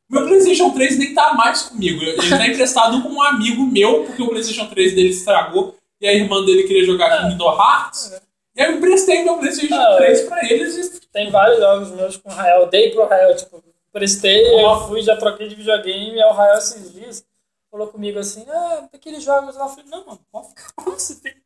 meu 0.09 0.23
PlayStation 0.25 0.69
3 0.71 0.97
nem 0.99 1.13
tá 1.13 1.33
mais 1.33 1.63
comigo. 1.63 2.01
Ele 2.03 2.29
tá 2.29 2.47
emprestado 2.47 3.01
com 3.01 3.09
um 3.09 3.21
amigo 3.23 3.65
meu, 3.65 4.03
porque 4.03 4.21
o 4.21 4.27
PlayStation 4.29 4.67
3 4.67 4.93
dele 4.93 5.09
estragou 5.09 5.75
e 6.01 6.07
a 6.07 6.13
irmã 6.13 6.43
dele 6.45 6.63
queria 6.63 6.85
jogar 6.85 7.29
Kingdom 7.29 7.51
Hearts. 7.57 8.21
E 8.55 8.61
aí 8.61 8.71
eu 8.71 8.77
emprestei 8.77 9.23
meu 9.23 9.37
PlayStation 9.37 9.73
Ah, 9.73 9.95
3 9.97 10.21
pra 10.23 10.45
eles 10.45 10.75
e 10.75 11.01
Tem 11.11 11.31
vários 11.31 11.57
jogos 11.59 11.91
meus 11.91 12.17
com 12.17 12.29
o 12.29 12.33
Rael. 12.33 12.67
Dei 12.67 12.91
pro 12.91 13.07
Rael, 13.07 13.35
tipo, 13.35 13.63
prestei, 13.91 14.43
eu 14.63 14.87
fui, 14.87 15.01
já 15.01 15.15
troquei 15.15 15.47
de 15.47 15.55
videogame, 15.55 16.19
e 16.19 16.23
o 16.23 16.31
Rael 16.33 16.57
esses 16.57 16.93
dias 16.93 17.23
falou 17.71 17.87
comigo 17.87 18.19
assim, 18.19 18.43
ah, 18.49 18.87
aqueles 18.93 19.23
jogos 19.23 19.55
lá. 19.55 19.65
Eu 19.65 19.69
falei, 19.69 19.85
não, 19.89 20.05
mano, 20.05 20.19
pode 20.31 20.49
ficar 20.49 20.73
você. 20.85 21.15
Fica, 21.15 21.37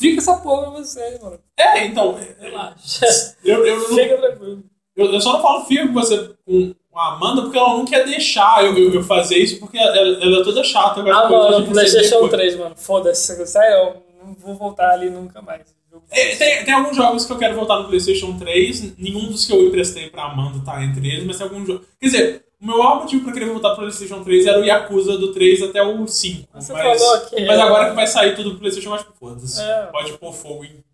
fica 0.00 0.18
essa 0.18 0.34
porra 0.38 0.70
você, 0.70 1.18
mano. 1.22 1.38
É, 1.56 1.84
então, 1.86 2.18
Relaxa. 2.40 3.06
eu, 3.44 3.64
eu, 3.66 3.76
não- 3.88 3.96
Fica 3.96 4.16
tranquilo. 4.16 4.64
eu, 4.96 5.12
eu 5.12 5.20
só 5.20 5.34
não 5.34 5.42
falo 5.42 5.64
fica 5.66 5.86
com 5.86 5.92
você 5.94 6.30
com 6.46 6.98
a 6.98 7.12
Amanda 7.14 7.42
porque 7.42 7.56
ela 7.56 7.68
não 7.76 7.84
quer 7.84 8.04
deixar 8.04 8.64
eu, 8.64 8.76
eu, 8.76 8.92
eu 8.94 9.04
fazer 9.04 9.36
isso 9.38 9.60
porque 9.60 9.78
ela, 9.78 9.96
ela 9.96 10.40
é 10.40 10.44
toda 10.44 10.64
chata. 10.64 11.00
Ah, 11.02 11.28
mano, 11.28 11.60
no 11.60 11.66
PlayStation 11.68 11.98
receber 11.98 12.18
coisa. 12.20 12.36
3, 12.36 12.56
mano, 12.56 12.74
foda-se. 12.76 13.32
Eu 13.32 14.02
não 14.24 14.34
vou 14.34 14.54
voltar 14.56 14.90
ali 14.90 15.08
nunca 15.10 15.40
mais. 15.40 15.78
É, 16.10 16.34
tem, 16.36 16.64
tem 16.64 16.74
alguns 16.74 16.96
jogos 16.96 17.24
que 17.24 17.32
eu 17.32 17.38
quero 17.38 17.54
voltar 17.54 17.78
no 17.78 17.86
PlayStation 17.88 18.36
3, 18.38 18.96
nenhum 18.98 19.26
dos 19.28 19.44
que 19.46 19.52
eu 19.52 19.66
emprestei 19.68 20.08
pra 20.10 20.24
Amanda 20.24 20.64
tá 20.64 20.82
entre 20.82 21.06
eles, 21.08 21.24
mas 21.24 21.36
tem 21.38 21.46
alguns 21.46 21.66
jogos. 21.66 21.86
Quer 22.00 22.06
dizer, 22.06 22.44
o 22.60 22.66
meu 22.66 22.78
maior 22.78 23.00
motivo 23.00 23.24
pra 23.24 23.32
querer 23.32 23.46
voltar 23.46 23.70
pro 23.70 23.78
PlayStation 23.84 24.22
3 24.22 24.46
era 24.46 24.60
o 24.60 24.64
Yakuza 24.64 25.16
do 25.16 25.32
3 25.32 25.62
até 25.62 25.82
o 25.82 26.06
5. 26.06 26.48
Você 26.54 26.72
mas, 26.72 27.00
falou 27.00 27.20
que- 27.28 27.44
mas 27.46 27.58
agora 27.60 27.88
que 27.90 27.96
vai 27.96 28.06
sair 28.06 28.36
tudo 28.36 28.50
pro 28.50 28.58
PlayStation, 28.60 28.90
eu 28.90 28.94
acho 28.94 29.06
que 29.06 29.18
foda-se. 29.18 29.60
É. 29.60 29.86
Pode 29.86 30.12
pôr 30.18 30.32
fogo 30.32 30.64
em. 30.64 30.84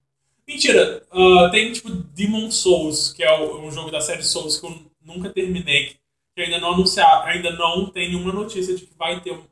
Mentira, 0.46 1.02
ah, 1.10 1.48
tem 1.50 1.72
tipo 1.72 1.90
Demon 1.90 2.50
Souls, 2.52 3.12
que 3.12 3.22
é 3.24 3.32
o- 3.40 3.62
um 3.66 3.70
jogo 3.72 3.90
da 3.90 4.00
série 4.00 4.22
Souls 4.22 4.58
que 4.60 4.66
eu 4.66 4.78
nunca 5.04 5.28
terminei, 5.30 5.96
que 6.36 6.42
ainda 6.42 6.58
não 6.60 6.74
anunciaram, 6.74 7.24
ainda 7.26 7.50
não 7.50 7.86
tem 7.90 8.10
nenhuma 8.10 8.32
notícia 8.32 8.76
de 8.76 8.86
que 8.86 8.94
vai 8.96 9.20
ter 9.20 9.32
um, 9.32 9.42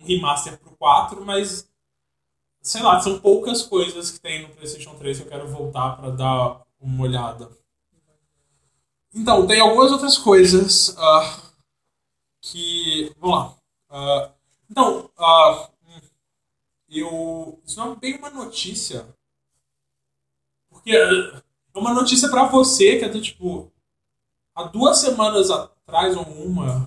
um 0.00 0.04
remaster 0.06 0.58
pro 0.58 0.72
4, 0.76 1.24
mas 1.24 1.66
sei 2.60 2.82
lá, 2.82 3.00
são 3.00 3.18
poucas 3.18 3.62
coisas 3.62 4.10
que 4.10 4.20
tem 4.20 4.42
no 4.42 4.48
PlayStation 4.50 4.94
3 4.94 5.18
que 5.18 5.24
eu 5.24 5.28
quero 5.30 5.48
voltar 5.48 5.96
pra 5.96 6.10
dar 6.10 6.60
uma 6.80 7.02
olhada. 7.04 7.48
Então, 9.14 9.46
tem 9.46 9.60
algumas 9.60 9.90
outras 9.92 10.16
coisas 10.16 10.94
ah, 10.98 11.41
que. 12.42 13.14
Vamos 13.18 13.38
lá. 13.38 13.56
Ah, 13.88 14.30
então, 14.68 15.10
hum, 15.86 16.00
eu. 16.90 17.60
Isso 17.64 17.78
não 17.78 17.92
é 17.92 17.96
bem 17.96 18.16
uma 18.18 18.30
notícia. 18.30 19.06
Porque 20.68 20.90
é 20.94 21.78
uma 21.78 21.94
notícia 21.94 22.28
pra 22.28 22.44
você 22.44 22.98
que 22.98 23.04
é 23.04 23.08
do 23.08 23.22
tipo. 23.22 23.72
Há 24.54 24.64
duas 24.64 24.98
semanas 24.98 25.50
atrás, 25.50 26.14
ou 26.14 26.24
uma, 26.24 26.86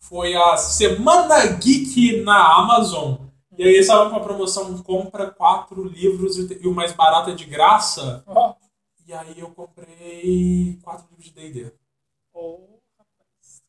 foi 0.00 0.34
a 0.34 0.56
Semana 0.56 1.44
Geek 1.46 2.22
na 2.22 2.56
Amazon. 2.56 3.16
E 3.58 3.62
aí 3.62 3.70
eles 3.70 3.80
estavam 3.80 4.10
com 4.10 4.16
a 4.16 4.20
promoção 4.20 4.82
compra 4.82 5.30
quatro 5.30 5.84
livros 5.84 6.38
e 6.38 6.66
o 6.66 6.72
mais 6.72 6.92
barato 6.92 7.30
é 7.30 7.34
de 7.34 7.44
graça. 7.44 8.24
E 9.06 9.12
aí 9.12 9.38
eu 9.38 9.50
comprei 9.50 10.78
quatro 10.82 11.06
livros 11.10 11.26
de 11.26 11.32
D&D. 11.32 11.72
ô, 12.32 12.77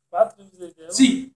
Quatro 0.09 0.43
de 0.43 0.51
DVD. 0.57 0.91
Sim, 0.91 1.31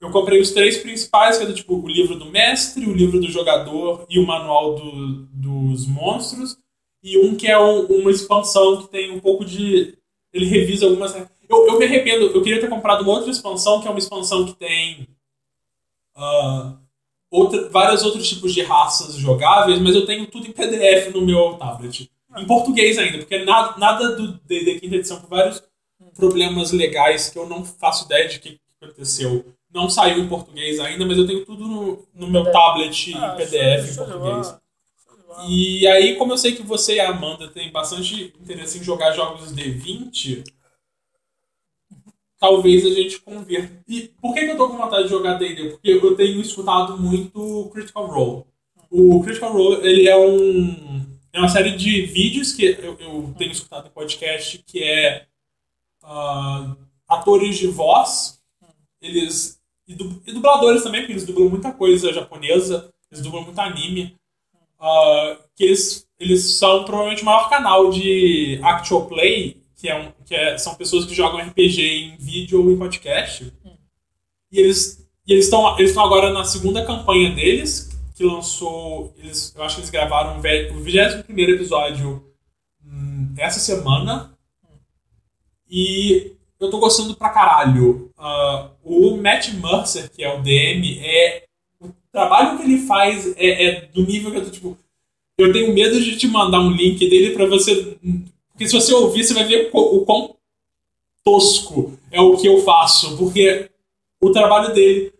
eu 0.00 0.10
comprei 0.10 0.40
os 0.40 0.50
três 0.50 0.78
principais, 0.78 1.38
que 1.38 1.44
é 1.44 1.46
do 1.46 1.54
tipo 1.54 1.74
o 1.74 1.88
livro 1.88 2.16
do 2.18 2.26
mestre, 2.26 2.86
o 2.86 2.92
livro 2.94 3.20
do 3.20 3.30
jogador 3.30 4.06
e 4.08 4.18
o 4.18 4.26
manual 4.26 4.74
do- 4.74 5.26
dos 5.32 5.86
monstros. 5.86 6.58
E 7.02 7.18
um 7.18 7.34
que 7.34 7.46
é 7.46 7.58
um- 7.58 7.86
uma 7.86 8.10
expansão 8.10 8.82
que 8.82 8.88
tem 8.88 9.10
um 9.10 9.20
pouco 9.20 9.44
de. 9.44 9.96
Ele 10.32 10.44
revisa 10.46 10.84
algumas. 10.86 11.14
Eu, 11.14 11.66
eu 11.66 11.78
me 11.78 11.84
arrependo, 11.86 12.26
eu 12.26 12.42
queria 12.42 12.60
ter 12.60 12.68
comprado 12.68 13.02
uma 13.02 13.12
outra 13.12 13.30
expansão, 13.30 13.80
que 13.80 13.88
é 13.88 13.90
uma 13.90 13.98
expansão 13.98 14.44
que 14.46 14.54
tem. 14.54 15.08
ah, 16.16 16.76
outra, 17.30 17.68
vários 17.70 18.02
outros 18.02 18.28
tipos 18.28 18.52
de 18.52 18.62
raças 18.62 19.14
jogáveis, 19.16 19.78
mas 19.78 19.94
eu 19.94 20.06
tenho 20.06 20.26
tudo 20.26 20.46
em 20.46 20.52
PDF 20.52 21.10
no 21.14 21.22
meu 21.24 21.54
tablet. 21.54 22.10
Em 22.36 22.46
português 22.46 22.98
ainda, 22.98 23.18
porque 23.18 23.44
nada, 23.44 23.76
nada 23.78 24.14
do 24.16 24.32
D&D 24.44 24.78
quinta 24.80 24.96
edição, 24.96 25.20
por 25.20 25.28
vários 25.30 25.62
problemas 26.20 26.70
legais 26.70 27.28
que 27.30 27.38
eu 27.38 27.48
não 27.48 27.64
faço 27.64 28.04
ideia 28.04 28.28
de 28.28 28.36
o 28.36 28.40
que 28.40 28.60
aconteceu. 28.80 29.44
Não 29.72 29.88
saiu 29.90 30.18
em 30.18 30.28
português 30.28 30.78
ainda, 30.78 31.04
mas 31.06 31.16
eu 31.18 31.26
tenho 31.26 31.44
tudo 31.44 31.66
no, 31.66 32.06
no 32.14 32.28
meu 32.28 32.42
PDF. 32.44 32.52
tablet 32.52 33.12
Ah, 33.16 33.34
em 33.34 33.36
PDF 33.36 33.94
show- 33.94 34.04
em 34.04 34.06
show 34.06 34.06
de 34.06 34.12
português. 34.12 34.60
E 35.48 35.86
aí, 35.86 36.16
como 36.16 36.32
eu 36.32 36.38
sei 36.38 36.52
que 36.54 36.62
você 36.62 36.96
e 36.96 37.00
a 37.00 37.08
Amanda 37.10 37.48
têm 37.48 37.70
bastante 37.72 38.34
interesse 38.40 38.78
em 38.78 38.82
jogar 38.84 39.12
jogos 39.12 39.52
D20, 39.54 40.44
talvez 42.38 42.84
a 42.86 42.90
gente 42.90 43.20
converta. 43.20 43.82
E 43.88 44.10
por 44.20 44.34
que, 44.34 44.40
que 44.44 44.50
eu 44.50 44.56
tô 44.56 44.68
com 44.68 44.76
vontade 44.76 45.04
de 45.04 45.10
jogar 45.10 45.34
D&D? 45.34 45.70
Porque 45.70 45.90
eu 45.90 46.16
tenho 46.16 46.40
escutado 46.40 46.98
muito 46.98 47.70
Critical 47.72 48.06
Role. 48.06 48.44
O 48.90 49.22
Critical 49.22 49.52
Role, 49.52 49.86
ele 49.86 50.08
é 50.08 50.16
um... 50.18 51.00
É 51.32 51.38
uma 51.38 51.48
série 51.48 51.76
de 51.76 52.02
vídeos 52.06 52.52
que 52.52 52.64
eu, 52.64 52.96
eu 52.98 53.34
tenho 53.38 53.52
escutado 53.52 53.84
no 53.84 53.90
podcast, 53.90 54.58
que 54.66 54.82
é 54.82 55.26
uh, 56.10 56.76
atores 57.08 57.56
de 57.56 57.68
voz, 57.68 58.40
eles 59.00 59.60
e, 59.86 59.94
dubladores 60.32 60.82
também, 60.82 61.00
porque 61.00 61.12
eles 61.12 61.26
dublam 61.26 61.48
muita 61.48 61.72
coisa 61.72 62.12
japonesa, 62.12 62.90
eles 63.10 63.22
dublam 63.22 63.44
muito 63.44 63.60
anime, 63.60 64.16
uh, 64.78 65.36
que 65.56 65.64
eles, 65.64 66.06
eles 66.18 66.44
são 66.58 66.84
provavelmente 66.84 67.22
o 67.22 67.26
maior 67.26 67.48
canal 67.48 67.90
de 67.90 68.60
actual 68.62 69.06
play, 69.06 69.62
que, 69.76 69.88
é 69.88 69.96
um, 69.96 70.12
que 70.24 70.34
é, 70.34 70.58
são 70.58 70.74
pessoas 70.74 71.06
que 71.06 71.14
jogam 71.14 71.40
RPG 71.40 71.80
em 71.80 72.16
vídeo 72.16 72.62
ou 72.62 72.70
em 72.70 72.78
podcast. 72.78 73.52
E 74.52 74.58
eles 74.58 75.00
e 75.26 75.32
eles 75.32 75.44
estão 75.44 75.78
eles 75.78 75.90
estão 75.90 76.04
agora 76.04 76.32
na 76.32 76.44
segunda 76.44 76.84
campanha 76.84 77.30
deles, 77.34 77.88
que 78.14 78.24
lançou, 78.24 79.14
eles, 79.16 79.54
eu 79.56 79.62
acho 79.62 79.76
que 79.76 79.80
eles 79.80 79.90
gravaram 79.90 80.38
o 80.38 80.42
21 80.42 81.38
episódio 81.54 82.34
hum, 82.84 83.34
essa 83.38 83.60
semana. 83.60 84.36
E 85.70 86.32
eu 86.58 86.68
tô 86.68 86.78
gostando 86.78 87.14
pra 87.14 87.30
caralho. 87.30 88.10
Uh, 88.18 88.70
o 88.82 89.16
Matt 89.16 89.50
Mercer, 89.54 90.10
que 90.10 90.22
é 90.22 90.34
o 90.36 90.42
DM, 90.42 90.98
é. 91.00 91.44
O 91.80 91.88
trabalho 92.12 92.58
que 92.58 92.64
ele 92.64 92.86
faz 92.86 93.34
é, 93.36 93.64
é, 93.64 93.80
do 93.86 94.04
nível 94.04 94.30
que 94.32 94.38
eu 94.38 94.44
tô 94.44 94.50
tipo. 94.50 94.78
Eu 95.38 95.52
tenho 95.52 95.72
medo 95.72 95.98
de 95.98 96.16
te 96.18 96.26
mandar 96.26 96.60
um 96.60 96.72
link 96.72 96.98
dele 97.08 97.30
pra 97.30 97.46
você. 97.46 97.96
Porque 98.50 98.66
se 98.66 98.74
você 98.74 98.92
ouvir, 98.92 99.24
você 99.24 99.32
vai 99.32 99.44
ver 99.44 99.70
o 99.72 100.04
quão 100.04 100.36
tosco 101.24 101.98
é 102.10 102.20
o 102.20 102.36
que 102.36 102.46
eu 102.46 102.62
faço. 102.62 103.16
Porque 103.16 103.70
o 104.20 104.30
trabalho 104.30 104.74
dele. 104.74 105.14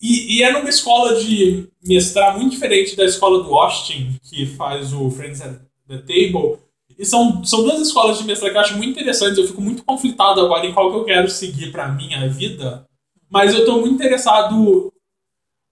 E, 0.00 0.36
e 0.36 0.42
é 0.42 0.52
numa 0.52 0.68
escola 0.68 1.16
de 1.22 1.68
mestrar 1.84 2.38
muito 2.38 2.52
diferente 2.52 2.96
da 2.96 3.04
escola 3.04 3.42
do 3.42 3.54
Austin, 3.54 4.18
que 4.22 4.46
faz 4.46 4.92
o 4.92 5.10
Friends 5.10 5.40
at 5.40 5.58
the 5.88 5.98
Table 5.98 6.58
e 6.98 7.04
são, 7.04 7.44
são 7.44 7.62
duas 7.62 7.80
escolas 7.80 8.18
de 8.18 8.24
mestrado 8.24 8.52
que 8.52 8.56
eu 8.56 8.60
acho 8.60 8.76
muito 8.76 8.90
interessantes. 8.90 9.36
Eu 9.36 9.46
fico 9.46 9.60
muito 9.60 9.84
conflitado 9.84 10.40
agora 10.40 10.66
em 10.66 10.72
qual 10.72 10.90
que 10.90 10.96
eu 10.96 11.04
quero 11.04 11.28
seguir 11.28 11.70
para 11.70 11.88
minha 11.88 12.28
vida. 12.28 12.86
Mas 13.28 13.52
eu 13.52 13.60
estou 13.60 13.80
muito 13.80 13.94
interessado. 13.94 14.92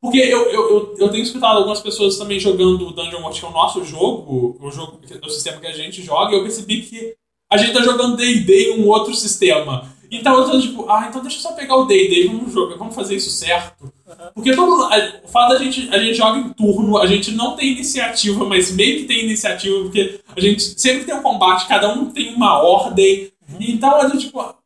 Porque 0.01 0.19
eu, 0.19 0.51
eu, 0.51 0.71
eu, 0.71 0.95
eu, 0.99 1.09
tenho 1.09 1.23
escutado 1.23 1.57
algumas 1.57 1.81
pessoas 1.81 2.19
também 2.19 2.39
jogando 2.39 2.93
Dungeon 2.93 3.23
Watch, 3.23 3.41
que 3.41 3.47
é 3.47 3.49
o 3.49 3.53
nosso 3.53 3.83
jogo, 3.85 4.59
o 4.61 4.71
jogo 4.71 5.01
o 5.23 5.31
sistema 5.31 5.61
que 5.61 5.67
a 5.67 5.73
gente 5.73 6.03
joga, 6.03 6.33
e 6.33 6.37
eu 6.37 6.43
percebi 6.43 6.83
que 6.83 7.15
a 7.51 7.57
gente 7.57 7.73
tá 7.73 7.81
jogando 7.81 8.17
DD 8.17 8.73
em 8.73 8.81
um 8.83 8.89
outro 8.89 9.15
sistema. 9.15 9.94
Então 10.17 10.39
eu 10.39 10.51
tô 10.51 10.61
tipo, 10.61 10.89
ah, 10.89 11.07
então 11.09 11.21
deixa 11.23 11.39
eu 11.39 11.43
só 11.43 11.53
pegar 11.53 11.77
o 11.77 11.85
D&D 11.85 12.25
e 12.25 12.27
vamos 12.29 12.53
jogar, 12.53 12.77
vamos 12.77 12.95
fazer 12.95 13.17
isso 13.17 13.31
certo. 13.31 13.93
Porque 14.35 14.55
todo, 14.55 14.89
o 15.25 15.29
fato 15.29 15.51
da 15.51 15.59
gente, 15.59 15.89
a 15.93 15.99
gente 15.99 16.15
joga 16.15 16.39
em 16.39 16.53
turno, 16.53 16.99
a 16.99 17.07
gente 17.07 17.33
não 17.33 17.57
tem 17.57 17.73
iniciativa, 17.73 18.45
mas 18.45 18.71
meio 18.71 18.99
que 18.99 19.05
tem 19.05 19.25
iniciativa, 19.25 19.83
porque 19.83 20.21
a 20.37 20.41
gente 20.41 20.63
sempre 20.81 21.05
tem 21.05 21.15
um 21.15 21.23
combate, 21.23 21.67
cada 21.67 21.93
um 21.93 22.11
tem 22.11 22.35
uma 22.35 22.63
ordem. 22.63 23.33
Uhum. 23.49 23.57
Então 23.61 23.97
a 23.97 24.09
gente, 24.09 24.27
tipo, 24.27 24.41
ah, 24.41 24.57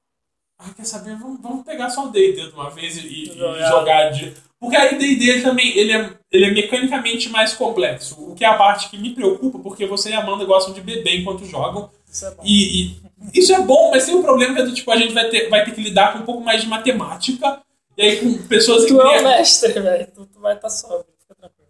quer 0.77 0.85
saber, 0.85 1.17
vamos, 1.17 1.41
vamos 1.41 1.65
pegar 1.65 1.89
só 1.89 2.07
o 2.07 2.11
D&D 2.11 2.49
de 2.49 2.55
uma 2.55 2.71
vez 2.71 2.97
e, 2.97 3.07
e 3.07 3.39
jogar 3.69 4.11
de... 4.11 4.35
Porque 4.61 4.77
aí 4.77 4.99
D&D 4.99 5.41
também, 5.41 5.77
ele 5.79 5.93
é, 5.93 6.11
ele 6.33 6.45
é 6.47 6.51
mecanicamente 6.51 7.29
mais 7.29 7.55
complexo. 7.55 8.17
O 8.21 8.35
que 8.35 8.45
é 8.45 8.49
a 8.49 8.57
parte 8.57 8.91
que 8.91 8.99
me 8.99 9.15
preocupa, 9.15 9.61
porque 9.61 9.87
você 9.87 10.11
e 10.11 10.15
a 10.15 10.21
Amanda 10.21 10.45
gostam 10.45 10.75
de 10.75 10.81
beber 10.81 11.21
enquanto 11.21 11.45
jogam. 11.45 11.89
Isso 12.11 12.27
é 12.27 12.31
bom. 12.33 12.43
E, 12.45 12.83
e, 12.83 12.97
isso 13.35 13.53
é 13.53 13.61
bom, 13.61 13.91
mas 13.91 14.07
tem 14.07 14.15
um 14.15 14.23
problema 14.23 14.55
que 14.55 14.61
é 14.61 14.65
do 14.65 14.75
tipo, 14.75 14.91
a 14.91 14.97
gente 14.97 15.13
vai 15.13 15.29
ter, 15.29 15.49
vai 15.49 15.65
ter 15.65 15.73
que 15.73 15.81
lidar 15.81 16.13
com 16.13 16.21
um 16.21 16.25
pouco 16.25 16.43
mais 16.43 16.63
de 16.63 16.69
matemática. 16.69 17.63
E 17.97 18.03
aí 18.03 18.17
com 18.21 18.47
pessoas 18.47 18.85
que. 18.85 18.95
Tu 18.95 19.01
é 19.01 19.21
o 19.21 19.25
mestre, 19.25 19.73
velho. 19.73 20.07
Tu, 20.15 20.27
tu, 20.27 20.41
vai 20.41 20.55
estar 20.55 20.69
tá 20.69 20.71
sóbrio, 20.71 21.07
fica 21.21 21.35
tranquilo. 21.35 21.69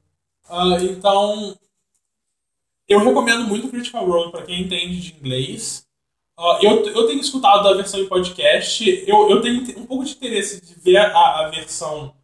Uh, 0.50 0.92
então. 0.92 1.58
Eu 2.86 3.00
recomendo 3.00 3.46
muito 3.46 3.68
Critical 3.68 4.06
Role 4.06 4.30
para 4.30 4.42
quem 4.42 4.62
entende 4.62 4.98
de 5.00 5.14
inglês. 5.18 5.84
Uh, 6.38 6.64
eu, 6.64 6.86
eu 6.86 7.06
tenho 7.06 7.20
escutado 7.20 7.68
a 7.68 7.74
versão 7.74 8.00
em 8.00 8.08
podcast. 8.08 9.04
Eu, 9.06 9.28
eu 9.28 9.42
tenho 9.42 9.60
um 9.78 9.84
pouco 9.84 10.04
de 10.04 10.12
interesse 10.12 10.64
de 10.64 10.74
ver 10.80 10.96
a, 10.96 11.40
a 11.40 11.50
versão 11.50 12.14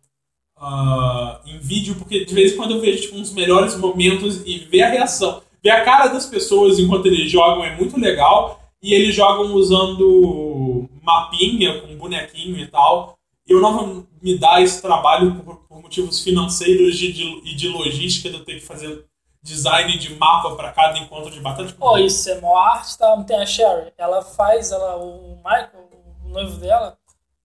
uh, 0.57 1.39
em 1.47 1.59
vídeo, 1.59 1.97
porque 1.97 2.25
de 2.25 2.35
vez 2.35 2.53
em 2.53 2.57
quando 2.57 2.73
eu 2.77 2.81
vejo 2.81 3.03
tipo, 3.03 3.17
uns 3.17 3.33
melhores 3.33 3.77
momentos 3.77 4.43
e 4.47 4.59
ver 4.61 4.83
a 4.83 4.91
reação. 4.91 5.43
Ver 5.63 5.71
a 5.71 5.85
cara 5.85 6.09
das 6.09 6.27
pessoas 6.27 6.79
enquanto 6.79 7.07
eles 7.07 7.31
jogam 7.31 7.65
é 7.65 7.77
muito 7.77 7.99
legal. 7.99 8.64
E 8.85 8.93
eles 8.93 9.15
jogam 9.15 9.55
usando 9.55 10.87
mapinha, 11.03 11.81
com 11.81 11.97
bonequinho 11.97 12.59
e 12.59 12.67
tal. 12.67 13.17
Eu 13.47 13.59
não 13.59 13.75
vou 13.75 14.07
me 14.21 14.39
dar 14.39 14.63
esse 14.63 14.83
trabalho 14.83 15.37
por, 15.37 15.57
por 15.57 15.81
motivos 15.81 16.21
financeiros 16.21 17.01
e 17.01 17.11
de, 17.11 17.41
de, 17.41 17.55
de, 17.55 17.69
logística 17.69 18.29
de 18.29 18.37
eu 18.37 18.45
ter 18.45 18.57
que 18.57 18.67
fazer 18.67 19.07
design 19.43 19.97
de 19.97 20.15
mapa 20.17 20.55
para 20.55 20.71
cada 20.71 20.99
encontro 20.99 21.31
de 21.31 21.41
batalha. 21.41 21.69
Tipo, 21.69 21.83
oh, 21.83 21.97
isso 21.97 22.29
é 22.29 22.39
mó 22.43 22.59
arte, 22.59 22.99
tá? 22.99 23.25
Tem 23.25 23.39
a 23.39 23.47
Sherry. 23.47 23.91
Ela 23.97 24.21
faz, 24.21 24.71
ela, 24.71 24.99
o 24.99 25.37
Michael, 25.37 25.89
o 26.23 26.29
noivo 26.29 26.59
dela, 26.59 26.99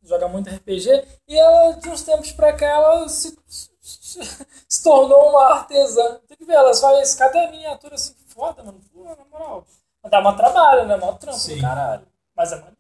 joga 0.04 0.28
muito 0.28 0.50
RPG, 0.50 1.06
e 1.26 1.38
ela, 1.38 1.72
de 1.72 1.88
uns 1.88 2.02
tempos 2.02 2.34
pra 2.34 2.52
cá, 2.52 2.66
ela 2.66 3.08
se, 3.08 3.38
se, 3.48 4.20
se 4.68 4.84
tornou 4.84 5.30
uma 5.30 5.54
artesã. 5.54 6.20
Tem 6.28 6.36
que 6.36 6.44
ver, 6.44 6.56
ela 6.56 6.74
faz 6.74 7.16
cada 7.16 7.50
miniatura 7.50 7.96
assim, 7.96 8.14
foda, 8.28 8.62
mano. 8.62 8.82
Pô, 8.94 9.06
na 9.06 9.24
moral. 9.32 9.66
Dá 10.08 10.20
uma 10.22 10.34
trabalho, 10.34 10.88
né? 10.88 10.96
Mó 10.98 11.14
trampo 11.14 11.38
Sim. 11.38 11.56
do 11.56 11.62
caralho. 11.62 12.04
Mas 12.36 12.52
é 12.52 12.56
maneiro. 12.56 12.80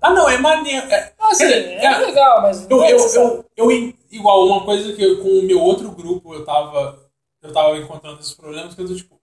Ah, 0.00 0.10
não, 0.10 0.28
é 0.28 0.38
maneiro. 0.38 0.86
É, 0.86 1.14
assim, 1.18 1.44
é, 1.44 1.84
é, 1.84 1.98
legal, 1.98 2.42
mas. 2.42 2.68
Eu, 2.70 2.84
eu, 2.84 2.98
eu, 2.98 3.44
eu, 3.56 3.94
igual, 4.10 4.46
uma 4.46 4.64
coisa 4.64 4.92
que 4.92 5.02
eu, 5.02 5.22
com 5.22 5.28
o 5.28 5.42
meu 5.42 5.60
outro 5.60 5.90
grupo 5.90 6.34
eu 6.34 6.44
tava. 6.44 7.10
Eu 7.42 7.52
tava 7.52 7.76
encontrando 7.78 8.20
esses 8.20 8.34
problemas, 8.34 8.74
que 8.74 8.82
eu 8.82 8.94
tipo. 8.94 9.18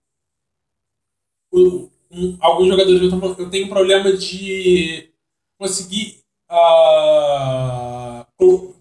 O, 1.50 1.88
um, 2.10 2.36
alguns 2.40 2.68
jogadores 2.68 3.00
eu, 3.00 3.10
falando, 3.10 3.38
eu 3.38 3.50
tenho 3.50 3.68
problema 3.68 4.12
de 4.12 5.10
conseguir 5.58 6.22
uh, 6.50 8.26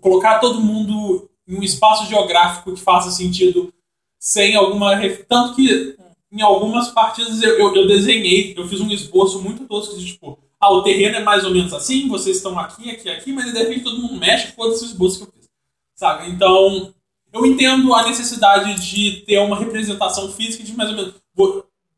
colocar 0.01 0.39
todo 0.39 0.61
mundo 0.61 1.29
em 1.47 1.57
um 1.57 1.63
espaço 1.63 2.05
geográfico 2.07 2.73
que 2.73 2.81
faça 2.81 3.11
sentido 3.11 3.73
sem 4.19 4.55
alguma. 4.55 4.95
Tanto 5.27 5.55
que 5.55 5.97
em 6.37 6.41
algumas 6.41 6.89
partidas 6.89 7.41
eu, 7.41 7.57
eu, 7.57 7.75
eu, 7.75 7.87
desenhei, 7.87 8.53
eu 8.55 8.67
fiz 8.67 8.79
um 8.79 8.91
esboço 8.91 9.41
muito 9.41 9.65
tosco 9.65 9.97
de 9.97 10.05
tipo, 10.05 10.37
ah, 10.59 10.71
o 10.71 10.83
terreno 10.83 11.15
é 11.15 11.23
mais 11.23 11.43
ou 11.43 11.51
menos 11.51 11.73
assim, 11.73 12.07
vocês 12.07 12.37
estão 12.37 12.57
aqui, 12.59 12.91
aqui, 12.91 13.09
aqui, 13.09 13.33
mas 13.33 13.51
de 13.51 13.57
repente 13.57 13.83
todo 13.83 13.99
mundo 13.99 14.19
mexe, 14.19 14.53
foda-se 14.53 14.83
o 14.83 14.87
esboço 14.87 15.17
que 15.17 15.23
eu 15.23 15.31
fiz. 15.31 15.49
Sabe? 15.95 16.29
Então, 16.29 16.93
eu 17.33 17.45
entendo 17.45 17.91
a 17.93 18.05
necessidade 18.05 18.75
de 18.75 19.21
ter 19.21 19.39
uma 19.39 19.57
representação 19.57 20.31
física 20.31 20.63
de 20.63 20.75
mais 20.75 20.91
ou 20.91 20.95
menos 20.95 21.15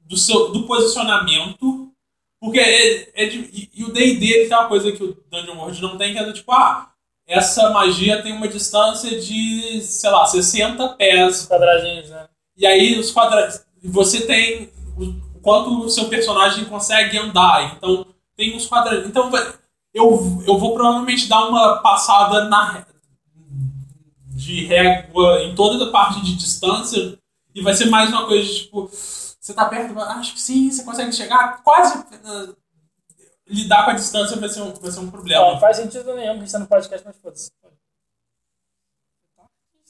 do, 0.05 0.17
seu, 0.17 0.51
do 0.51 0.63
posicionamento, 0.63 1.91
porque 2.39 2.59
é, 2.59 3.23
é 3.25 3.25
de, 3.27 3.39
e, 3.51 3.69
e, 3.75 3.83
o 3.83 3.91
D&D 3.91 4.47
tem 4.47 4.57
uma 4.57 4.69
coisa 4.69 4.91
que 4.91 5.03
o 5.03 5.17
Dungeon 5.29 5.57
World 5.57 5.81
não 5.81 5.97
tem, 5.97 6.13
que 6.13 6.19
é 6.19 6.23
do 6.23 6.33
tipo, 6.33 6.51
ah, 6.53 6.91
essa 7.27 7.69
magia 7.71 8.23
tem 8.23 8.31
uma 8.31 8.47
distância 8.47 9.19
de, 9.19 9.81
sei 9.81 10.09
lá, 10.09 10.25
60 10.25 10.87
pés. 10.95 11.45
Quadradinhos, 11.45 12.09
né? 12.09 12.27
E 12.57 12.65
aí 12.65 12.99
os 12.99 13.13
quadradinhos 13.13 13.63
você 13.87 14.25
tem 14.25 14.71
o 14.97 15.39
quanto 15.41 15.85
o 15.85 15.89
seu 15.89 16.09
personagem 16.09 16.65
consegue 16.65 17.17
andar. 17.17 17.75
Então, 17.75 18.05
tem 18.35 18.55
uns 18.55 18.67
quadradinhos. 18.67 19.07
Então, 19.07 19.31
eu, 19.93 20.43
eu 20.45 20.57
vou 20.57 20.73
provavelmente 20.73 21.27
dar 21.27 21.47
uma 21.47 21.77
passada 21.77 22.45
na 22.45 22.85
de 24.27 24.65
régua 24.65 25.43
em 25.43 25.53
toda 25.53 25.85
a 25.85 25.91
parte 25.91 26.21
de 26.21 26.35
distância 26.35 27.17
e 27.53 27.61
vai 27.61 27.73
ser 27.73 27.85
mais 27.85 28.09
uma 28.09 28.25
coisa 28.25 28.47
de, 28.47 28.59
tipo, 28.61 28.89
você 28.89 29.53
tá 29.53 29.65
perto, 29.65 29.99
acho 29.99 30.33
que 30.33 30.41
sim, 30.41 30.71
você 30.71 30.83
consegue 30.83 31.11
chegar 31.11 31.61
quase 31.61 31.97
uh, 31.97 32.55
lidar 33.49 33.83
com 33.83 33.91
a 33.91 33.95
distância 33.95 34.37
vai 34.37 34.47
ser 34.47 34.61
um, 34.61 34.73
vai 34.73 34.91
ser 34.91 34.99
um 34.99 35.09
problema. 35.09 35.51
Não 35.51 35.59
faz 35.59 35.77
sentido 35.77 36.15
nenhum 36.15 36.37
que 36.37 36.45
está 36.45 36.59
no 36.59 36.67
podcast, 36.67 37.05
mas 37.05 37.17
foda-se. 37.17 37.51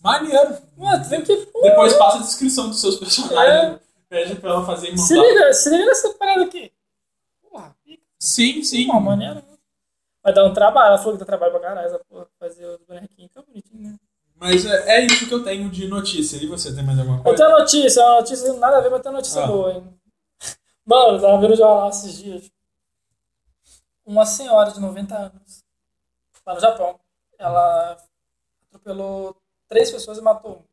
Maneiro. 0.02 0.58
Mano, 0.78 1.10
tem 1.10 1.22
que. 1.24 1.36
Depois 1.62 1.94
passa 1.94 2.18
a 2.18 2.22
descrição 2.22 2.70
dos 2.70 2.80
seus 2.80 2.98
personagens. 2.98 3.76
É. 3.76 3.80
Pede 4.10 4.36
pra 4.36 4.52
ela 4.52 4.66
fazer 4.66 4.90
e. 4.90 4.98
Se 4.98 5.14
liga, 5.14 5.54
se 5.54 5.70
liga 5.70 5.86
nessa 5.86 6.14
parada 6.14 6.44
aqui. 6.44 6.72
Porra, 7.42 7.76
pica. 7.84 8.04
Sim, 8.20 8.64
sim. 8.64 8.86
Uma 8.86 9.00
maneira. 9.00 9.36
Né? 9.36 9.44
Vai 10.24 10.34
dar 10.34 10.46
um 10.46 10.54
trabalho. 10.54 10.88
Ela 10.88 10.98
falou 10.98 11.14
que 11.14 11.20
dá 11.20 11.26
trabalho 11.26 11.52
pra 11.52 11.62
caralho 11.62 11.88
essa 11.88 12.00
porra. 12.00 12.28
Fazer 12.40 12.66
os 12.66 12.80
bonequinhos. 12.88 13.32
Fica 13.32 13.44
bonitinho, 13.44 13.92
né? 13.92 13.96
Mas 14.36 14.66
é, 14.66 14.98
é, 14.98 15.06
isso 15.06 15.28
que 15.28 15.34
eu 15.34 15.44
tenho 15.44 15.70
de 15.70 15.88
notícia. 15.88 16.38
E 16.38 16.48
você 16.48 16.74
tem 16.74 16.84
mais 16.84 16.98
alguma 16.98 17.22
coisa? 17.22 17.44
Eu 17.44 17.48
tenho 17.48 17.60
notícia, 17.60 18.04
uma 18.04 18.16
notícia 18.22 18.54
nada 18.54 18.78
a 18.78 18.82
ver, 18.82 18.90
mas 18.90 19.02
tem 19.02 19.12
notícia 19.12 19.44
ah. 19.44 19.48
boa, 19.48 19.74
hein? 19.74 20.00
Mano, 20.86 21.18
eu 21.18 21.22
tava 21.22 21.42
vendo 21.42 21.54
o 21.54 21.58
jornal 21.58 21.90
esses 21.90 22.18
dias. 22.18 22.50
Uma 24.06 24.26
senhora 24.26 24.72
de 24.72 24.80
90 24.80 25.16
anos, 25.16 25.64
lá 26.46 26.56
no 26.56 26.60
Japão, 26.60 27.00
ela 27.38 27.98
atropelou 28.70 29.39
três 29.70 29.90
pessoas 29.92 30.18
e 30.18 30.22
matou 30.22 30.52
uma. 30.54 30.66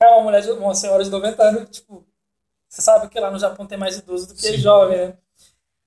É 0.00 0.06
uma 0.14 0.22
mulher, 0.24 0.42
de, 0.42 0.50
uma 0.50 0.74
senhora 0.74 1.04
de 1.04 1.10
90 1.10 1.42
anos, 1.42 1.70
tipo, 1.70 2.04
você 2.68 2.82
sabe 2.82 3.08
que 3.08 3.20
lá 3.20 3.30
no 3.30 3.38
Japão 3.38 3.66
tem 3.66 3.78
mais 3.78 3.98
idoso 3.98 4.26
do 4.28 4.34
que 4.34 4.40
Sim. 4.40 4.56
jovem, 4.56 4.96
né? 4.98 5.18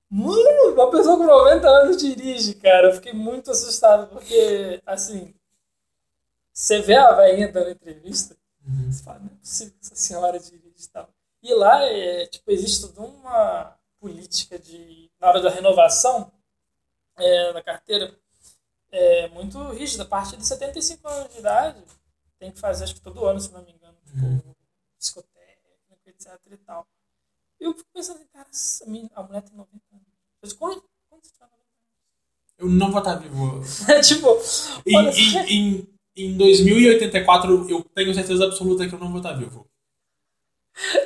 Mano, 0.08 0.72
uma 0.72 0.90
pessoa 0.90 1.16
com 1.18 1.26
90 1.26 1.68
anos 1.68 1.96
dirige, 1.96 2.54
cara. 2.54 2.88
Eu 2.88 2.94
fiquei 2.94 3.12
muito 3.12 3.50
assustado, 3.50 4.06
porque, 4.08 4.80
assim, 4.86 5.34
você 6.52 6.80
vê 6.80 6.94
a 6.94 7.12
velhinha 7.12 7.52
dando 7.52 7.70
entrevista, 7.70 8.36
Uhum. 8.66 8.90
você 8.90 9.04
fala, 9.04 9.20
não 9.20 9.26
é 9.26 9.36
possível 9.36 9.72
que 9.74 9.86
essa 9.86 9.94
senhora 9.94 10.40
dirige 10.40 10.84
e 10.84 10.88
tal. 10.88 11.08
E 11.42 11.54
lá, 11.54 11.84
é, 11.84 12.26
tipo, 12.26 12.50
existe 12.50 12.80
toda 12.88 13.00
uma 13.08 13.76
política 14.00 14.58
de, 14.58 15.08
na 15.20 15.28
hora 15.28 15.40
da 15.40 15.50
renovação 15.50 16.32
é, 17.16 17.52
da 17.52 17.62
carteira, 17.62 18.12
é 18.98 19.28
muito 19.28 19.58
rígida. 19.72 20.02
A 20.04 20.06
partir 20.06 20.36
de 20.36 20.46
75 20.46 21.06
anos 21.08 21.32
de 21.32 21.38
idade, 21.40 21.82
tem 22.38 22.52
que 22.52 22.60
fazer, 22.60 22.84
acho 22.84 22.94
que 22.94 23.00
todo 23.00 23.24
ano, 23.26 23.40
se 23.40 23.52
não 23.52 23.62
me 23.64 23.72
engano, 23.72 23.96
tipo, 24.06 24.56
psicotécnico, 24.98 25.98
etc 26.06 26.38
e 26.52 26.56
tal. 26.58 26.86
E 27.60 27.64
eu 27.64 27.72
fico 27.74 27.88
pensando, 27.94 28.16
assim, 28.18 28.28
cara, 28.28 28.48
essa 28.50 28.86
menina- 28.86 29.10
a 29.14 29.22
mulher 29.22 29.42
tem 29.42 29.56
90 29.56 29.84
anos. 29.92 30.06
Mas 30.42 30.52
quando, 30.52 30.82
quando 31.08 31.24
você 31.24 31.32
tiver 31.32 31.46
90 31.46 31.66
Eu 32.58 32.68
não 32.68 32.90
vou 32.90 32.98
estar 33.00 33.16
vivo. 33.16 33.44
anos? 33.56 33.80
É 33.88 34.00
tipo, 34.00 34.28
Em, 34.86 34.96
olha, 34.96 35.10
em, 35.10 35.46
em, 35.76 35.98
em 36.16 36.36
2084, 36.36 37.70
eu 37.70 37.84
tenho 37.94 38.14
certeza 38.14 38.44
absoluta 38.46 38.88
que 38.88 38.94
eu 38.94 38.98
não 38.98 39.08
vou 39.10 39.18
estar 39.18 39.34
vivo. 39.34 39.66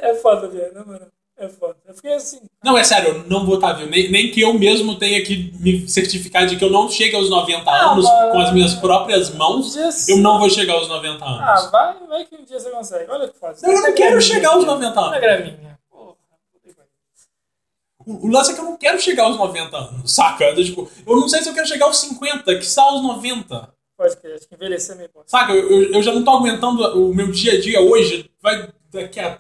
é 0.02 0.15
foda, 0.17 0.49
velho, 0.49 0.75
né, 0.75 0.85
mano? 0.85 1.12
É 1.43 1.49
foda. 1.49 1.75
Eu 1.89 1.94
fiquei 1.94 2.12
assim, 2.12 2.39
Não, 2.62 2.77
é 2.77 2.85
sério, 2.85 3.09
eu 3.15 3.25
não 3.27 3.47
vou 3.47 3.55
estar 3.55 3.73
vivo. 3.73 3.89
Nem, 3.89 4.10
nem 4.10 4.31
que 4.31 4.43
eu 4.43 4.52
mesmo 4.52 4.99
tenha 4.99 5.25
que 5.25 5.51
me 5.59 5.89
certificar 5.89 6.47
de 6.47 6.57
que 6.57 6.62
eu 6.65 6.69
não 6.69 6.86
chegue 6.91 7.17
aos 7.17 7.31
90 7.31 7.70
Ah, 7.70 7.93
anos 7.93 8.05
mas- 8.05 8.31
com 8.33 8.39
as 8.41 8.52
minhas 8.52 8.75
próprias 8.75 9.31
um 9.31 9.36
mãos. 9.39 9.73
dia... 9.73 9.89
Eu 10.09 10.19
não 10.19 10.39
vou 10.39 10.51
chegar 10.51 10.75
aos 10.75 10.86
90 10.86 11.25
Ah, 11.25 11.52
anos. 11.59 11.70
vai, 11.70 11.94
vai 12.07 12.25
que 12.27 12.36
um 12.36 12.44
dia 12.44 12.60
você 12.60 12.70
consegue. 12.70 13.10
Olha 13.10 13.25
o 13.25 13.33
que 13.33 13.39
faz. 13.39 13.62
Eu 13.62 13.70
não 13.73 13.77
Na 13.81 13.86
quero 13.86 13.97
graminha 13.97 14.20
chegar 14.20 14.49
aos 14.51 14.59
aqui, 14.59 14.67
90 14.67 14.94
Na 15.01 15.07
anos. 15.07 15.20
graminha. 15.20 15.78
Que 16.62 16.75
pariu. 16.75 16.91
O, 18.07 18.27
o 18.27 18.31
lance 18.31 18.51
é 18.51 18.55
que 18.55 18.60
eu 18.60 18.65
não 18.65 18.77
quero 18.77 19.01
chegar 19.01 19.25
aos 19.25 19.36
90 19.39 19.77
anos, 19.78 20.12
saca? 20.12 20.44
Eu, 20.44 20.62
tipo, 20.62 20.91
eu 21.07 21.17
não 21.17 21.27
sei 21.27 21.41
se 21.43 21.49
eu 21.49 21.55
quero 21.55 21.67
chegar 21.67 21.86
aos 21.86 21.97
50, 21.99 22.55
que 22.55 22.65
está 22.65 22.83
aos 22.83 23.02
90. 23.02 23.73
Pode 23.97 24.17
crer, 24.19 24.35
acho 24.36 24.47
que 24.47 24.55
envelhecer 24.55 24.94
é 24.94 24.99
meio 24.99 25.10
bom. 25.15 25.23
Saca? 25.27 25.52
Eu, 25.52 25.70
eu, 25.85 25.93
eu 25.94 26.02
já 26.02 26.12
não 26.12 26.23
tô 26.23 26.31
aguentando 26.33 26.83
o 27.02 27.15
meu 27.15 27.31
dia 27.31 27.52
a 27.55 27.60
dia 27.60 27.81
hoje. 27.81 28.31
Vai 28.43 28.69
daqui 28.93 29.20
a 29.20 29.39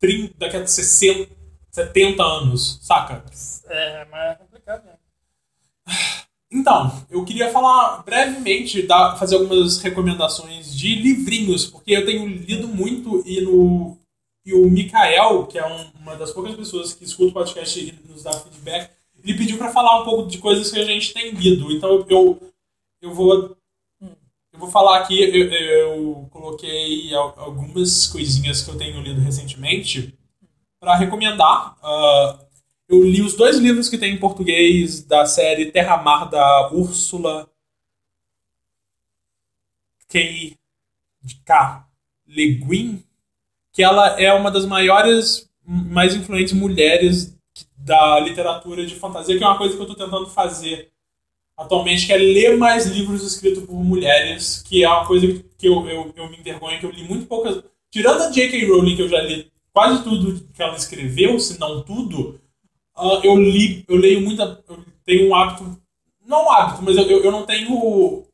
30, 0.00 0.34
daqui 0.38 0.56
a 0.56 0.66
60, 0.66 1.30
70 1.74 2.22
anos, 2.22 2.78
saca? 2.82 3.24
É, 3.68 4.04
mas 4.10 4.32
é 4.32 4.34
complicado 4.34 4.84
mesmo. 4.84 4.98
Então, 6.50 7.06
eu 7.10 7.24
queria 7.24 7.50
falar 7.50 8.02
brevemente, 8.04 8.82
dar, 8.82 9.16
fazer 9.16 9.36
algumas 9.36 9.78
recomendações 9.78 10.76
de 10.76 10.94
livrinhos, 10.96 11.64
porque 11.66 11.92
eu 11.92 12.04
tenho 12.04 12.26
lido 12.26 12.68
muito 12.68 13.22
e, 13.26 13.40
no, 13.40 13.96
e 14.44 14.52
o 14.52 14.68
Mikael, 14.68 15.46
que 15.46 15.58
é 15.58 15.66
um- 15.66 15.90
uma 16.02 16.14
das 16.14 16.30
poucas 16.30 16.54
pessoas 16.54 16.92
que 16.92 17.04
escuta 17.04 17.30
o 17.30 17.32
podcast 17.32 17.80
e 17.80 17.98
nos 18.06 18.22
dá 18.22 18.32
feedback, 18.34 18.90
ele 19.24 19.38
pediu 19.38 19.56
para 19.56 19.72
falar 19.72 20.02
um 20.02 20.04
pouco 20.04 20.28
de 20.28 20.36
coisas 20.38 20.70
que 20.70 20.78
a 20.78 20.84
gente 20.84 21.14
tem 21.14 21.30
lido. 21.30 21.72
Então 21.72 22.04
eu, 22.10 22.38
eu 23.00 23.14
vou 23.14 23.56
eu 24.52 24.58
vou 24.58 24.70
falar 24.70 24.98
aqui, 24.98 25.18
eu, 25.22 25.50
eu 25.50 26.28
coloquei 26.30 27.14
al- 27.14 27.32
algumas 27.38 28.06
coisinhas 28.08 28.60
que 28.62 28.70
eu 28.70 28.76
tenho 28.76 29.00
lido 29.00 29.20
recentemente 29.22 30.14
para 30.82 30.96
recomendar. 30.96 31.76
Ah, 31.80 32.40
eu 32.88 33.04
li 33.04 33.22
os 33.22 33.34
dois 33.34 33.56
livros 33.56 33.88
que 33.88 33.96
tem 33.96 34.14
em 34.14 34.18
português 34.18 35.04
da 35.04 35.24
série 35.24 35.70
Terra 35.70 35.96
Mar 35.96 36.28
da 36.28 36.72
Úrsula 36.72 37.48
K. 40.08 40.56
K. 41.46 41.86
Le 42.26 42.54
Guin, 42.54 43.04
que 43.72 43.84
ela 43.84 44.20
é 44.20 44.32
uma 44.32 44.50
das 44.50 44.66
maiores, 44.66 45.48
mais 45.64 46.16
influentes 46.16 46.52
mulheres 46.52 47.38
da 47.76 48.18
literatura 48.18 48.84
de 48.84 48.96
fantasia, 48.96 49.38
que 49.38 49.44
é 49.44 49.46
uma 49.46 49.58
coisa 49.58 49.74
que 49.74 49.80
eu 49.80 49.86
estou 49.86 50.04
tentando 50.04 50.28
fazer 50.28 50.90
atualmente, 51.56 52.06
que 52.06 52.12
é 52.12 52.18
ler 52.18 52.56
mais 52.56 52.86
livros 52.86 53.22
escritos 53.22 53.64
por 53.64 53.76
mulheres, 53.76 54.62
que 54.66 54.82
é 54.82 54.88
uma 54.88 55.06
coisa 55.06 55.28
que 55.56 55.68
eu, 55.68 55.88
eu, 55.88 56.12
eu 56.16 56.28
me 56.28 56.38
envergonho, 56.38 56.80
que 56.80 56.86
eu 56.86 56.90
li 56.90 57.04
muito 57.04 57.26
poucas. 57.26 57.62
Tirando 57.88 58.22
a 58.22 58.30
J.K. 58.30 58.66
Rowling, 58.66 58.96
que 58.96 59.02
eu 59.02 59.08
já 59.08 59.20
li 59.20 59.51
quase 59.72 60.02
tudo 60.02 60.46
que 60.52 60.62
ela 60.62 60.76
escreveu, 60.76 61.38
se 61.38 61.58
não 61.58 61.82
tudo, 61.82 62.40
ah, 62.94 63.20
eu 63.22 63.36
li, 63.36 63.84
eu 63.88 63.96
leio 63.96 64.20
muita. 64.20 64.62
Eu 64.68 64.84
tenho 65.04 65.28
um 65.28 65.34
hábito. 65.34 65.80
Não 66.26 66.46
um 66.46 66.50
hábito, 66.52 66.82
mas 66.82 66.96
eu, 66.96 67.04
eu, 67.04 67.32
não 67.32 67.44
tenho. 67.44 68.24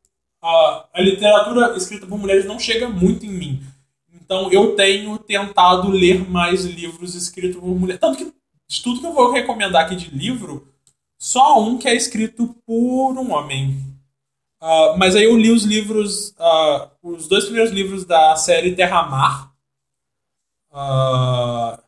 ah, 0.43 0.87
a 0.93 1.01
literatura 1.01 1.77
escrita 1.77 2.07
por 2.07 2.19
mulheres 2.19 2.45
não 2.45 2.59
chega 2.59 2.89
muito 2.89 3.25
em 3.25 3.31
mim. 3.31 3.63
Então 4.13 4.51
eu 4.53 4.75
tenho 4.75 5.17
tentado 5.19 5.91
ler 5.91 6.29
mais 6.29 6.65
livros 6.65 7.15
escritos 7.15 7.61
por 7.61 7.69
mulheres. 7.69 8.01
Tanto 8.01 8.19
que 8.19 8.33
de 8.69 8.83
tudo 8.83 9.01
que 9.01 9.07
eu 9.07 9.15
vou 9.15 9.33
recomendar 9.33 9.87
aqui 9.87 9.97
de 9.97 10.11
livro, 10.11 10.69
só 11.19 11.63
um 11.63 11.79
que 11.79 11.89
é 11.89 11.95
escrito 11.97 12.55
por 12.67 13.13
um 13.13 13.33
homem. 13.33 13.79
Ah, 14.61 14.95
mas 14.99 15.17
aí 15.17 15.25
eu 15.25 15.37
li 15.37 15.51
os 15.51 15.65
livros, 15.65 16.35
ah, 16.39 16.91
os 17.03 17.29
dois 17.29 17.45
primeiros 17.45 17.73
livros 17.73 18.05
da 18.05 18.37
série 18.37 18.75
Terra 18.75 19.05
Ah, 20.81 21.83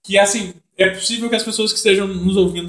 que 0.00 0.16
assim, 0.16 0.54
é 0.76 0.90
possível 0.90 1.28
que 1.28 1.34
as 1.34 1.42
pessoas 1.42 1.72
que 1.72 1.78
estejam 1.78 2.06
nos 2.06 2.36
ouvindo 2.36 2.68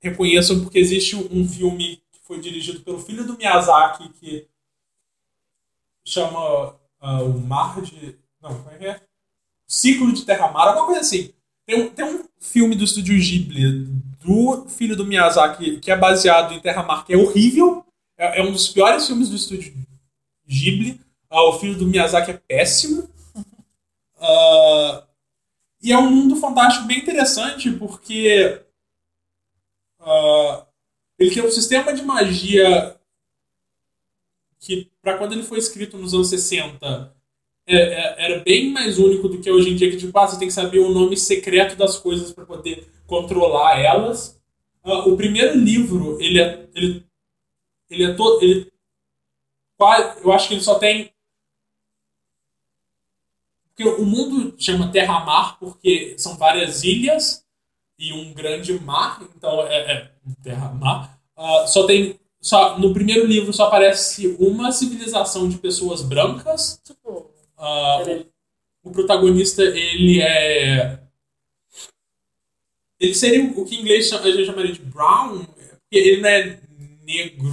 reconheçam, 0.00 0.60
porque 0.60 0.80
existe 0.80 1.14
um 1.14 1.48
filme 1.48 2.02
que 2.10 2.18
foi 2.24 2.40
dirigido 2.40 2.80
pelo 2.80 2.98
filho 2.98 3.24
do 3.24 3.36
Miyazaki 3.38 4.08
que 4.14 4.48
chama 6.04 6.74
ah, 7.00 7.22
O 7.22 7.38
Mar 7.38 7.80
de. 7.80 8.16
Não, 8.42 8.60
como 8.60 8.70
é 8.72 8.78
que 8.78 8.86
é? 8.86 9.00
Ciclo 9.68 10.12
de 10.12 10.24
Terra 10.24 10.50
Mar, 10.50 10.66
alguma 10.66 10.86
coisa 10.86 11.02
assim. 11.02 11.32
Tem 11.64 11.80
um, 11.80 11.88
tem 11.88 12.04
um 12.04 12.24
filme 12.40 12.74
do 12.74 12.82
estúdio 12.82 13.16
Ghibli 13.16 13.84
do 14.20 14.68
filho 14.68 14.96
do 14.96 15.06
Miyazaki 15.06 15.78
que 15.78 15.92
é 15.92 15.96
baseado 15.96 16.52
em 16.54 16.60
Terra 16.60 16.82
Mar, 16.82 17.06
que 17.06 17.14
é 17.14 17.16
horrível. 17.16 17.86
É, 18.18 18.40
é 18.40 18.42
um 18.42 18.50
dos 18.50 18.68
piores 18.68 19.06
filmes 19.06 19.28
do 19.28 19.36
estúdio 19.36 19.72
Ghibli. 20.44 21.00
Ah, 21.30 21.48
o 21.48 21.58
filho 21.60 21.76
do 21.76 21.86
Miyazaki 21.86 22.32
é 22.32 22.34
péssimo. 22.34 23.08
Ah, 24.28 25.04
e 25.82 25.92
é 25.92 25.98
um 25.98 26.10
mundo 26.10 26.36
fantástico 26.36 26.86
bem 26.86 26.98
interessante 26.98 27.70
porque 27.72 28.60
ah, 30.00 30.66
ele 31.18 31.32
tem 31.34 31.44
um 31.44 31.50
sistema 31.50 31.92
de 31.94 32.02
magia 32.02 32.98
que, 34.60 34.90
para 35.02 35.18
quando 35.18 35.32
ele 35.32 35.42
foi 35.42 35.58
escrito 35.58 35.96
nos 35.98 36.14
anos 36.14 36.28
60, 36.28 37.14
é- 37.66 37.76
é- 37.76 38.24
era 38.26 38.40
bem 38.42 38.70
mais 38.72 38.98
único 38.98 39.28
do 39.28 39.40
que 39.40 39.50
hoje 39.50 39.70
em 39.70 39.76
dia, 39.76 39.90
que 39.90 39.96
tipo, 39.96 40.16
ah, 40.18 40.26
você 40.26 40.38
tem 40.38 40.48
que 40.48 40.54
saber 40.54 40.78
o 40.80 40.90
nome 40.92 41.16
secreto 41.16 41.76
das 41.76 41.98
coisas 41.98 42.32
para 42.32 42.46
poder 42.46 42.86
controlar 43.06 43.78
elas. 43.80 44.40
Ah, 44.84 45.06
o 45.08 45.16
primeiro 45.16 45.58
livro, 45.58 46.20
ele 46.20 46.40
é, 46.40 46.68
ele, 46.74 47.04
ele 47.90 48.04
é 48.04 48.14
todo. 48.14 48.42
Ele, 48.42 48.70
eu 50.22 50.32
acho 50.32 50.48
que 50.48 50.54
ele 50.54 50.60
só 50.62 50.78
tem. 50.78 51.10
Porque 53.76 53.90
o 54.00 54.06
mundo 54.06 54.54
chama 54.58 54.90
Terra-Mar 54.90 55.58
porque 55.58 56.14
são 56.18 56.36
várias 56.38 56.82
ilhas 56.82 57.44
e 57.98 58.10
um 58.12 58.32
grande 58.32 58.72
mar, 58.80 59.22
então 59.36 59.60
é, 59.66 59.92
é 59.92 60.10
Terra-Mar. 60.42 61.18
Ah, 61.36 61.66
só 61.66 61.86
tem. 61.86 62.18
Só, 62.40 62.78
no 62.78 62.94
primeiro 62.94 63.26
livro 63.26 63.52
só 63.52 63.64
aparece 63.66 64.34
uma 64.38 64.72
civilização 64.72 65.46
de 65.48 65.58
pessoas 65.58 66.00
brancas. 66.00 66.80
Tipo, 66.84 67.30
Ah, 67.58 67.98
ele, 68.06 68.30
o 68.82 68.90
protagonista, 68.90 69.62
ele 69.62 70.22
é. 70.22 70.98
Ele 72.98 73.14
seria 73.14 73.44
o 73.44 73.64
que 73.66 73.74
em 73.76 73.80
inglês 73.80 74.10
a 74.10 74.22
gente 74.22 74.46
chamaria 74.46 74.72
de 74.72 74.80
brown, 74.80 75.44
porque 75.44 75.96
ele 75.96 76.20
não 76.22 76.28
é 76.30 76.60
negro. 77.04 77.52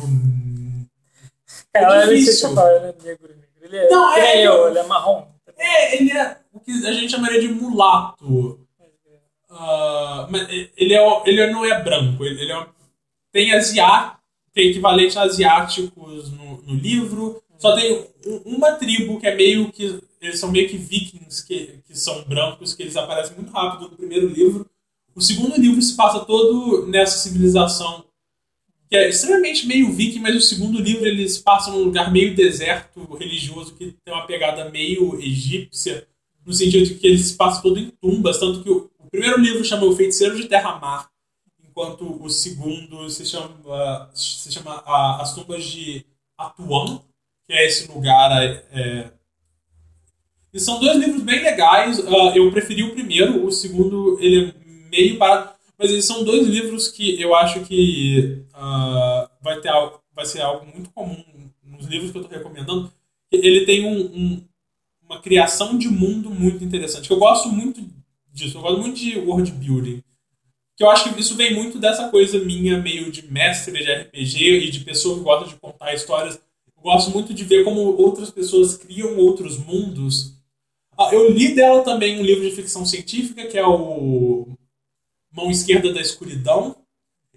cara, 1.73 2.03
ele 2.05 2.15
difícil. 2.19 2.47
se 2.49 2.55
fala, 2.55 2.71
ele 2.77 2.85
é 2.85 2.95
negro, 3.03 3.27
negro. 3.27 3.43
Ele 3.61 3.77
é, 3.77 3.89
Não, 3.89 4.13
ele 4.17 4.25
é- 4.25 4.37
é 4.41 4.47
eu, 4.47 4.67
ele 4.69 4.79
é 4.79 4.83
marrom. 4.83 5.32
É, 5.65 5.95
ele 5.97 6.11
é 6.11 6.37
o 6.51 6.59
que 6.59 6.71
a 6.85 6.91
gente 6.93 7.11
chamaria 7.11 7.39
de 7.39 7.47
mulato. 7.47 8.59
Ah, 9.49 10.27
mas 10.31 10.47
ele, 10.49 10.93
é, 10.93 11.21
ele 11.25 11.47
não 11.51 11.63
é 11.63 11.81
branco, 11.83 12.25
ele, 12.25 12.51
é, 12.51 12.67
tem 13.31 13.53
asiático, 13.53 14.19
tem 14.51 14.69
equivalente 14.69 15.17
a 15.17 15.23
asiáticos 15.23 16.31
no, 16.31 16.61
no 16.63 16.73
livro. 16.73 17.41
Só 17.57 17.75
tem 17.75 18.05
um- 18.25 18.55
uma 18.57 18.73
tribo 18.73 19.19
que 19.19 19.27
é 19.27 19.35
meio 19.35 19.71
que. 19.71 20.01
Eles 20.21 20.39
são 20.39 20.51
meio 20.51 20.69
que 20.69 20.77
vikings, 20.77 21.45
que, 21.45 21.79
que 21.85 21.97
são 21.97 22.23
brancos, 22.23 22.73
que 22.73 22.81
eles 22.83 22.95
aparecem 22.95 23.35
muito 23.35 23.51
rápido 23.51 23.89
no 23.89 23.97
primeiro 23.97 24.27
livro. 24.27 24.65
O 25.15 25.21
segundo 25.21 25.59
livro 25.59 25.81
se 25.81 25.95
passa 25.95 26.21
todo 26.25 26.87
nessa 26.87 27.17
civilização 27.17 28.05
que 28.93 28.97
é 28.97 29.09
extremamente 29.09 29.65
meio 29.65 29.91
viking, 29.91 30.19
mas 30.19 30.35
o 30.35 30.39
segundo 30.41 30.79
livro 30.79 31.03
eles 31.07 31.39
passam 31.39 31.73
num 31.73 31.85
lugar 31.85 32.11
meio 32.11 32.35
deserto 32.35 33.11
religioso 33.15 33.73
que 33.73 33.95
tem 34.05 34.13
uma 34.13 34.27
pegada 34.27 34.69
meio 34.69 35.19
egípcia, 35.19 36.07
no 36.45 36.53
sentido 36.53 36.85
de 36.85 36.93
que 36.93 37.07
eles 37.07 37.31
passam 37.31 37.63
todo 37.63 37.79
em 37.79 37.89
tumbas, 37.99 38.37
tanto 38.37 38.61
que 38.61 38.69
o, 38.69 38.91
o 38.99 39.09
primeiro 39.09 39.39
livro 39.39 39.65
chama 39.65 39.87
O 39.87 39.95
Feiticeiro 39.95 40.35
de 40.37 40.45
Terra-Mar, 40.47 41.09
enquanto 41.67 42.23
o 42.23 42.29
segundo 42.29 43.09
se 43.09 43.25
chama, 43.25 44.11
se 44.13 44.51
chama 44.51 44.83
a- 44.85 45.23
As 45.23 45.33
Tumbas 45.33 45.65
de 45.65 46.05
Atuan, 46.37 47.01
que 47.47 47.53
é 47.53 47.65
esse 47.65 47.91
lugar. 47.91 48.29
é, 48.71 49.09
e 50.53 50.59
são 50.59 50.79
dois 50.79 50.97
livros 50.99 51.23
bem 51.23 51.41
legais. 51.41 51.99
ah, 51.99 52.31
eu 52.35 52.51
preferi 52.51 52.83
o 52.83 52.91
primeiro, 52.93 53.43
o 53.43 53.51
segundo 53.51 54.19
ele 54.21 54.49
é 54.49 54.53
meio 54.91 55.17
parado. 55.17 55.51
Mas 55.79 55.89
eles 55.89 56.05
são 56.05 56.23
dois 56.23 56.45
livros 56.47 56.89
que 56.89 57.19
eu 57.19 57.33
acho 57.35 57.61
que 57.61 58.42
uh, 58.63 59.29
vai, 59.41 59.59
ter 59.59 59.69
algo, 59.69 60.01
vai 60.15 60.25
ser 60.25 60.41
algo 60.41 60.65
muito 60.65 60.89
comum 60.91 61.23
nos 61.63 61.85
livros 61.85 62.11
que 62.11 62.17
eu 62.17 62.21
estou 62.21 62.37
recomendando. 62.37 62.91
Ele 63.31 63.65
tem 63.65 63.85
um, 63.85 63.99
um, 63.99 64.47
uma 65.01 65.21
criação 65.21 65.77
de 65.77 65.89
mundo 65.89 66.29
muito 66.29 66.63
interessante. 66.63 67.11
Eu 67.11 67.17
gosto 67.17 67.49
muito 67.49 67.83
disso. 68.31 68.57
Eu 68.57 68.61
gosto 68.61 68.79
muito 68.79 68.99
de 68.99 69.17
world 69.19 69.51
building. 69.51 70.03
Que 70.75 70.83
eu 70.83 70.89
acho 70.89 71.13
que 71.13 71.19
isso 71.19 71.35
vem 71.35 71.53
muito 71.53 71.77
dessa 71.77 72.09
coisa 72.09 72.39
minha, 72.39 72.79
meio 72.79 73.11
de 73.11 73.31
mestre 73.31 73.73
de 73.73 73.91
RPG 73.91 74.65
e 74.65 74.71
de 74.71 74.79
pessoa 74.79 75.17
que 75.17 75.23
gosta 75.23 75.49
de 75.49 75.55
contar 75.55 75.93
histórias. 75.93 76.35
Eu 76.75 76.81
gosto 76.81 77.11
muito 77.11 77.33
de 77.33 77.43
ver 77.43 77.63
como 77.63 77.79
outras 77.79 78.31
pessoas 78.31 78.77
criam 78.77 79.17
outros 79.17 79.57
mundos. 79.57 80.33
Ah, 80.97 81.09
eu 81.11 81.31
li 81.31 81.55
dela 81.55 81.83
também 81.83 82.19
um 82.19 82.23
livro 82.23 82.47
de 82.47 82.55
ficção 82.55 82.85
científica, 82.85 83.47
que 83.47 83.57
é 83.57 83.65
o 83.65 84.47
Mão 85.31 85.49
Esquerda 85.49 85.91
da 85.91 86.01
Escuridão. 86.01 86.82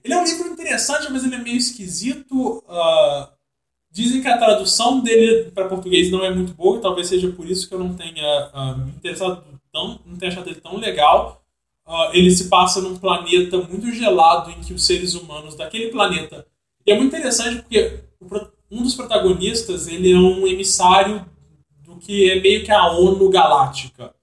Ele 0.06 0.14
é 0.14 0.18
um 0.18 0.24
livro 0.24 0.46
interessante, 0.46 1.10
mas 1.10 1.24
ele 1.24 1.34
é 1.34 1.38
meio 1.38 1.56
esquisito. 1.56 2.58
Uh, 2.58 3.28
dizem 3.90 4.22
que 4.22 4.28
a 4.28 4.38
tradução 4.38 5.00
dele 5.00 5.50
para 5.50 5.68
português 5.68 6.12
não 6.12 6.24
é 6.24 6.32
muito 6.32 6.54
boa, 6.54 6.80
talvez 6.80 7.08
seja 7.08 7.28
por 7.32 7.44
isso 7.50 7.68
que 7.68 7.74
eu 7.74 7.80
não 7.80 7.92
tenha 7.92 8.50
uh, 8.54 8.78
me 8.78 8.92
interessado 8.92 9.42
tão, 9.72 9.98
não 10.06 10.16
tenha 10.16 10.30
achado 10.30 10.48
ele 10.48 10.60
tão 10.60 10.76
legal. 10.76 11.42
Uh, 11.84 12.10
ele 12.12 12.30
se 12.30 12.48
passa 12.48 12.80
num 12.80 12.96
planeta 12.96 13.58
muito 13.58 13.90
gelado 13.90 14.52
em 14.52 14.60
que 14.60 14.72
os 14.72 14.86
seres 14.86 15.14
humanos 15.14 15.56
daquele 15.56 15.90
planeta. 15.90 16.46
E 16.86 16.92
é 16.92 16.96
muito 16.96 17.16
interessante 17.16 17.62
porque 17.62 18.04
um 18.70 18.84
dos 18.84 18.94
protagonistas 18.94 19.88
ele 19.88 20.12
é 20.12 20.16
um 20.16 20.46
emissário 20.46 21.26
do 21.84 21.96
que 21.96 22.30
é 22.30 22.40
meio 22.40 22.64
que 22.64 22.70
a 22.70 22.92
ONU 22.92 23.28
Galáctica. 23.28 24.14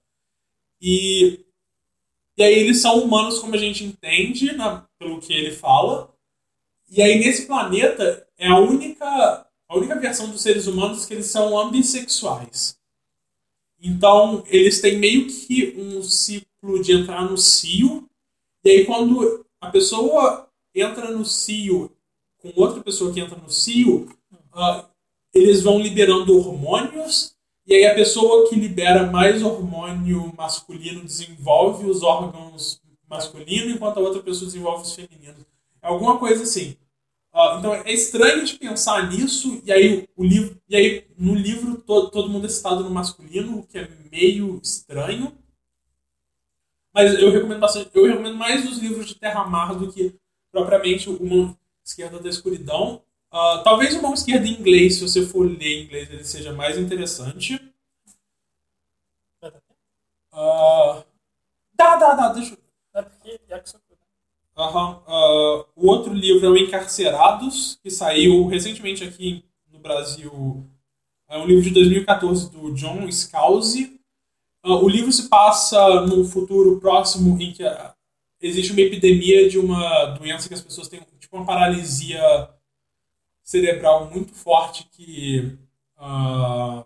E, 0.80 1.43
e 2.36 2.42
aí 2.42 2.54
eles 2.58 2.80
são 2.80 3.02
humanos 3.02 3.38
como 3.38 3.54
a 3.54 3.58
gente 3.58 3.84
entende, 3.84 4.52
na, 4.52 4.86
pelo 4.98 5.20
que 5.20 5.32
ele 5.32 5.52
fala. 5.52 6.12
E 6.90 7.02
aí 7.02 7.18
nesse 7.18 7.46
planeta 7.46 8.26
é 8.36 8.48
a 8.48 8.58
única, 8.58 9.46
a 9.68 9.76
única 9.76 9.98
versão 9.98 10.30
dos 10.30 10.42
seres 10.42 10.66
humanos 10.66 11.06
que 11.06 11.14
eles 11.14 11.26
são 11.26 11.58
ambissexuais. 11.58 12.76
Então 13.80 14.42
eles 14.46 14.80
têm 14.80 14.98
meio 14.98 15.26
que 15.26 15.74
um 15.76 16.02
ciclo 16.02 16.82
de 16.82 16.92
entrar 16.92 17.22
no 17.28 17.36
cio. 17.36 18.08
E 18.64 18.70
aí, 18.70 18.84
quando 18.86 19.44
a 19.60 19.70
pessoa 19.70 20.48
entra 20.74 21.10
no 21.10 21.24
cio 21.24 21.94
com 22.38 22.52
outra 22.56 22.82
pessoa 22.82 23.12
que 23.12 23.20
entra 23.20 23.36
no 23.36 23.50
cio, 23.50 24.08
uh, 24.32 24.84
eles 25.32 25.62
vão 25.62 25.78
liberando 25.78 26.36
hormônios. 26.36 27.33
E 27.66 27.74
aí, 27.74 27.86
a 27.86 27.94
pessoa 27.94 28.48
que 28.48 28.54
libera 28.54 29.10
mais 29.10 29.42
hormônio 29.42 30.32
masculino 30.36 31.02
desenvolve 31.02 31.88
os 31.88 32.02
órgãos 32.02 32.82
masculinos, 33.08 33.74
enquanto 33.74 33.98
a 33.98 34.00
outra 34.00 34.22
pessoa 34.22 34.46
desenvolve 34.46 34.82
os 34.82 34.94
femininos. 34.94 35.44
É 35.82 35.86
alguma 35.86 36.18
coisa 36.18 36.42
assim. 36.42 36.76
Uh, 37.32 37.58
então 37.58 37.74
é 37.74 37.92
estranho 37.92 38.44
de 38.44 38.54
pensar 38.54 39.10
nisso, 39.10 39.60
e 39.64 39.72
aí 39.72 40.08
o 40.16 40.24
livro. 40.24 40.56
E 40.68 40.76
aí, 40.76 41.06
no 41.18 41.34
livro, 41.34 41.78
todo, 41.78 42.10
todo 42.10 42.28
mundo 42.28 42.46
é 42.46 42.48
citado 42.48 42.84
no 42.84 42.90
masculino, 42.90 43.58
o 43.58 43.66
que 43.66 43.78
é 43.78 43.88
meio 44.10 44.60
estranho. 44.62 45.36
Mas 46.92 47.14
eu 47.14 47.30
recomendo 47.32 47.60
bastante. 47.60 47.90
Eu 47.92 48.06
recomendo 48.06 48.36
mais 48.36 48.70
os 48.70 48.78
livros 48.78 49.06
de 49.06 49.16
Terra 49.16 49.44
Mar 49.44 49.74
do 49.74 49.92
que 49.92 50.14
propriamente 50.52 51.10
o 51.10 51.26
Mão 51.26 51.58
Esquerda 51.84 52.20
da 52.20 52.28
Escuridão. 52.28 53.02
Uh, 53.34 53.64
talvez 53.64 53.96
o 53.96 54.00
Mão 54.00 54.14
Esquerda 54.14 54.46
em 54.46 54.52
inglês, 54.52 54.94
se 54.94 55.00
você 55.00 55.26
for 55.26 55.44
ler 55.44 55.66
em 55.66 55.84
inglês, 55.86 56.08
ele 56.08 56.22
seja 56.22 56.52
mais 56.52 56.78
interessante. 56.78 57.56
Uh, 60.32 61.02
dá, 61.74 61.96
dá, 61.96 62.14
dá, 62.14 62.28
deixa 62.28 62.54
eu. 62.54 62.64
Uhum. 64.56 64.92
Uh, 64.92 65.66
o 65.74 65.88
outro 65.88 66.12
livro 66.12 66.46
é 66.46 66.48
o 66.48 66.56
Encarcerados, 66.56 67.76
que 67.82 67.90
saiu 67.90 68.46
recentemente 68.46 69.02
aqui 69.02 69.44
no 69.72 69.80
Brasil. 69.80 70.64
É 71.28 71.36
um 71.36 71.44
livro 71.44 71.64
de 71.64 71.70
2014 71.70 72.52
do 72.52 72.72
John 72.72 73.10
Scalzi. 73.10 74.00
Uh, 74.64 74.74
o 74.74 74.88
livro 74.88 75.10
se 75.10 75.28
passa 75.28 76.02
num 76.02 76.24
futuro 76.24 76.78
próximo 76.78 77.36
em 77.42 77.52
que 77.52 77.64
existe 78.40 78.70
uma 78.70 78.80
epidemia 78.80 79.48
de 79.48 79.58
uma 79.58 80.04
doença 80.10 80.46
que 80.46 80.54
as 80.54 80.60
pessoas 80.60 80.86
têm, 80.86 81.00
tipo 81.18 81.36
uma 81.36 81.44
paralisia 81.44 82.53
cerebral 83.44 84.10
muito 84.10 84.34
forte 84.34 84.88
que 84.90 85.56
uh, 85.98 86.84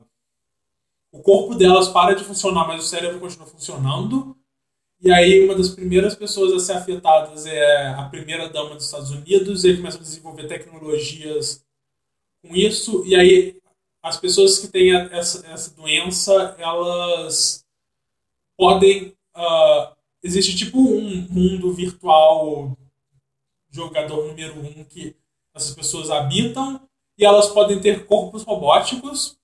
o 1.12 1.22
corpo 1.22 1.54
delas 1.54 1.88
para 1.88 2.14
de 2.14 2.24
funcionar, 2.24 2.66
mas 2.66 2.84
o 2.84 2.86
cérebro 2.86 3.20
continua 3.20 3.46
funcionando. 3.46 4.36
E 5.00 5.12
aí 5.12 5.44
uma 5.44 5.54
das 5.54 5.70
primeiras 5.70 6.16
pessoas 6.16 6.52
a 6.52 6.58
ser 6.58 6.72
afetadas 6.72 7.46
é 7.46 7.86
a 7.90 8.02
primeira 8.02 8.48
dama 8.48 8.74
dos 8.74 8.86
Estados 8.86 9.12
Unidos, 9.12 9.62
e 9.62 9.68
ele 9.68 9.76
começa 9.78 9.98
a 9.98 10.02
desenvolver 10.02 10.48
tecnologias 10.48 11.64
com 12.42 12.54
isso, 12.54 13.04
e 13.06 13.14
aí 13.14 13.56
as 14.02 14.16
pessoas 14.16 14.58
que 14.58 14.68
têm 14.68 14.94
essa, 14.94 15.46
essa 15.46 15.74
doença, 15.74 16.56
elas 16.58 17.64
podem. 18.56 19.14
Uh, 19.36 19.96
existe 20.20 20.56
tipo 20.56 20.78
um 20.78 21.28
mundo 21.30 21.72
virtual 21.72 22.76
jogador 23.70 24.26
número 24.26 24.58
um 24.58 24.82
que 24.84 25.14
essas 25.58 25.74
pessoas 25.74 26.10
habitam 26.10 26.80
e 27.18 27.24
elas 27.24 27.48
podem 27.48 27.80
ter 27.80 28.06
corpos 28.06 28.44
robóticos. 28.44 29.36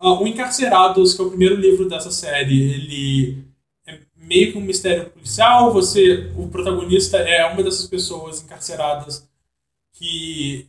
Uh, 0.00 0.22
o 0.22 0.26
Encarcerados, 0.26 1.14
que 1.14 1.20
é 1.20 1.24
o 1.24 1.28
primeiro 1.28 1.56
livro 1.56 1.88
dessa 1.88 2.10
série, 2.10 2.72
ele 2.72 3.44
é 3.86 4.00
meio 4.16 4.52
que 4.52 4.58
um 4.58 4.62
mistério 4.62 5.10
policial. 5.10 5.72
Você, 5.72 6.32
o 6.36 6.48
protagonista 6.48 7.18
é 7.18 7.44
uma 7.46 7.62
dessas 7.62 7.86
pessoas 7.86 8.42
encarceradas 8.42 9.28
que 9.92 10.68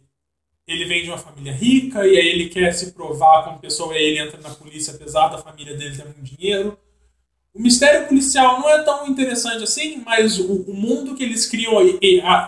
ele 0.68 0.86
vem 0.86 1.04
de 1.04 1.10
uma 1.10 1.18
família 1.18 1.52
rica 1.52 2.06
e 2.06 2.18
aí 2.18 2.28
ele 2.28 2.50
quer 2.50 2.72
se 2.74 2.92
provar 2.92 3.44
como 3.44 3.60
pessoa 3.60 3.94
e 3.94 3.98
aí 3.98 4.04
ele 4.04 4.20
entra 4.20 4.40
na 4.42 4.52
polícia 4.52 4.94
apesar 4.94 5.28
da 5.30 5.38
família 5.38 5.76
dele 5.76 5.96
ter 5.96 6.06
muito 6.06 6.22
dinheiro. 6.22 6.78
O 7.54 7.62
mistério 7.62 8.08
policial 8.08 8.60
não 8.60 8.70
é 8.70 8.84
tão 8.84 9.08
interessante 9.08 9.64
assim, 9.64 10.02
mas 10.06 10.40
o, 10.40 10.62
o 10.64 10.74
mundo 10.74 11.16
que 11.16 11.24
eles 11.24 11.46
criam 11.46 11.78
aí, 11.80 12.00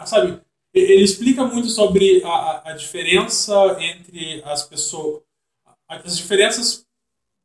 sabe? 0.06 0.40
Ele 0.74 1.04
explica 1.04 1.46
muito 1.46 1.70
sobre 1.70 2.24
a, 2.24 2.72
a 2.72 2.74
diferença 2.74 3.54
entre 3.80 4.42
as 4.44 4.64
pessoas. 4.64 5.22
As 5.88 6.18
diferenças 6.18 6.86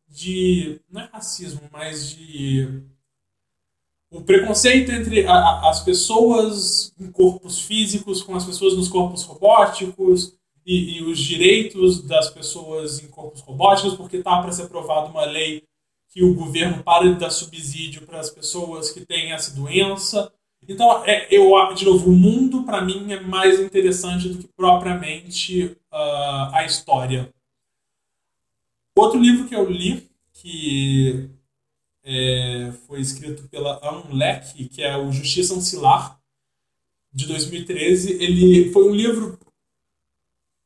de. 0.09 0.81
Não 0.91 1.03
é 1.03 1.09
racismo, 1.13 1.61
mas 1.71 2.11
de. 2.11 2.83
O 4.11 4.23
preconceito 4.23 4.91
entre 4.91 5.27
a, 5.27 5.69
as 5.69 5.85
pessoas 5.85 6.95
em 6.99 7.13
corpos 7.13 7.61
físicos 7.61 8.23
com 8.23 8.35
as 8.35 8.45
pessoas 8.45 8.75
nos 8.75 8.89
corpos 8.89 9.23
robóticos 9.23 10.35
e, 10.65 10.97
e 10.97 11.03
os 11.03 11.19
direitos 11.19 12.03
das 12.03 12.31
pessoas 12.31 13.03
em 13.03 13.09
corpos 13.09 13.43
robóticos, 13.43 13.95
porque 13.95 14.17
está 14.17 14.41
para 14.41 14.53
ser 14.53 14.63
aprovada 14.63 15.11
uma 15.11 15.27
lei 15.27 15.63
que 16.09 16.23
o 16.25 16.35
governo 16.35 16.83
pare 16.83 17.13
de 17.13 17.21
dar 17.21 17.31
subsídio 17.31 18.07
para 18.07 18.19
as 18.19 18.31
pessoas 18.31 18.91
que 18.91 19.05
têm 19.05 19.33
essa 19.33 19.55
doença. 19.55 20.33
Então, 20.69 21.03
é, 21.07 21.27
eu, 21.35 21.51
de 21.75 21.87
novo, 21.87 22.11
o 22.11 22.15
mundo 22.15 22.63
para 22.63 22.83
mim 22.83 23.11
é 23.11 23.21
mais 23.21 23.59
interessante 23.59 24.29
do 24.29 24.39
que 24.39 24.49
propriamente 24.49 25.65
uh, 25.91 26.53
a 26.53 26.67
história. 26.67 27.33
Outro 28.95 29.19
livro 29.19 29.49
que 29.49 29.57
eu 29.57 29.69
li, 29.69 30.07
que 30.35 31.31
é, 32.05 32.73
foi 32.87 33.01
escrito 33.01 33.49
pela 33.49 33.81
Anne 33.83 34.15
Leck, 34.15 34.69
que 34.69 34.83
é 34.83 34.97
o 34.97 35.11
Justiça 35.11 35.55
Ancilar, 35.55 36.21
de 37.13 37.27
2013, 37.27 38.23
ele 38.23 38.71
foi 38.71 38.85
um 38.85 38.95
livro 38.95 39.39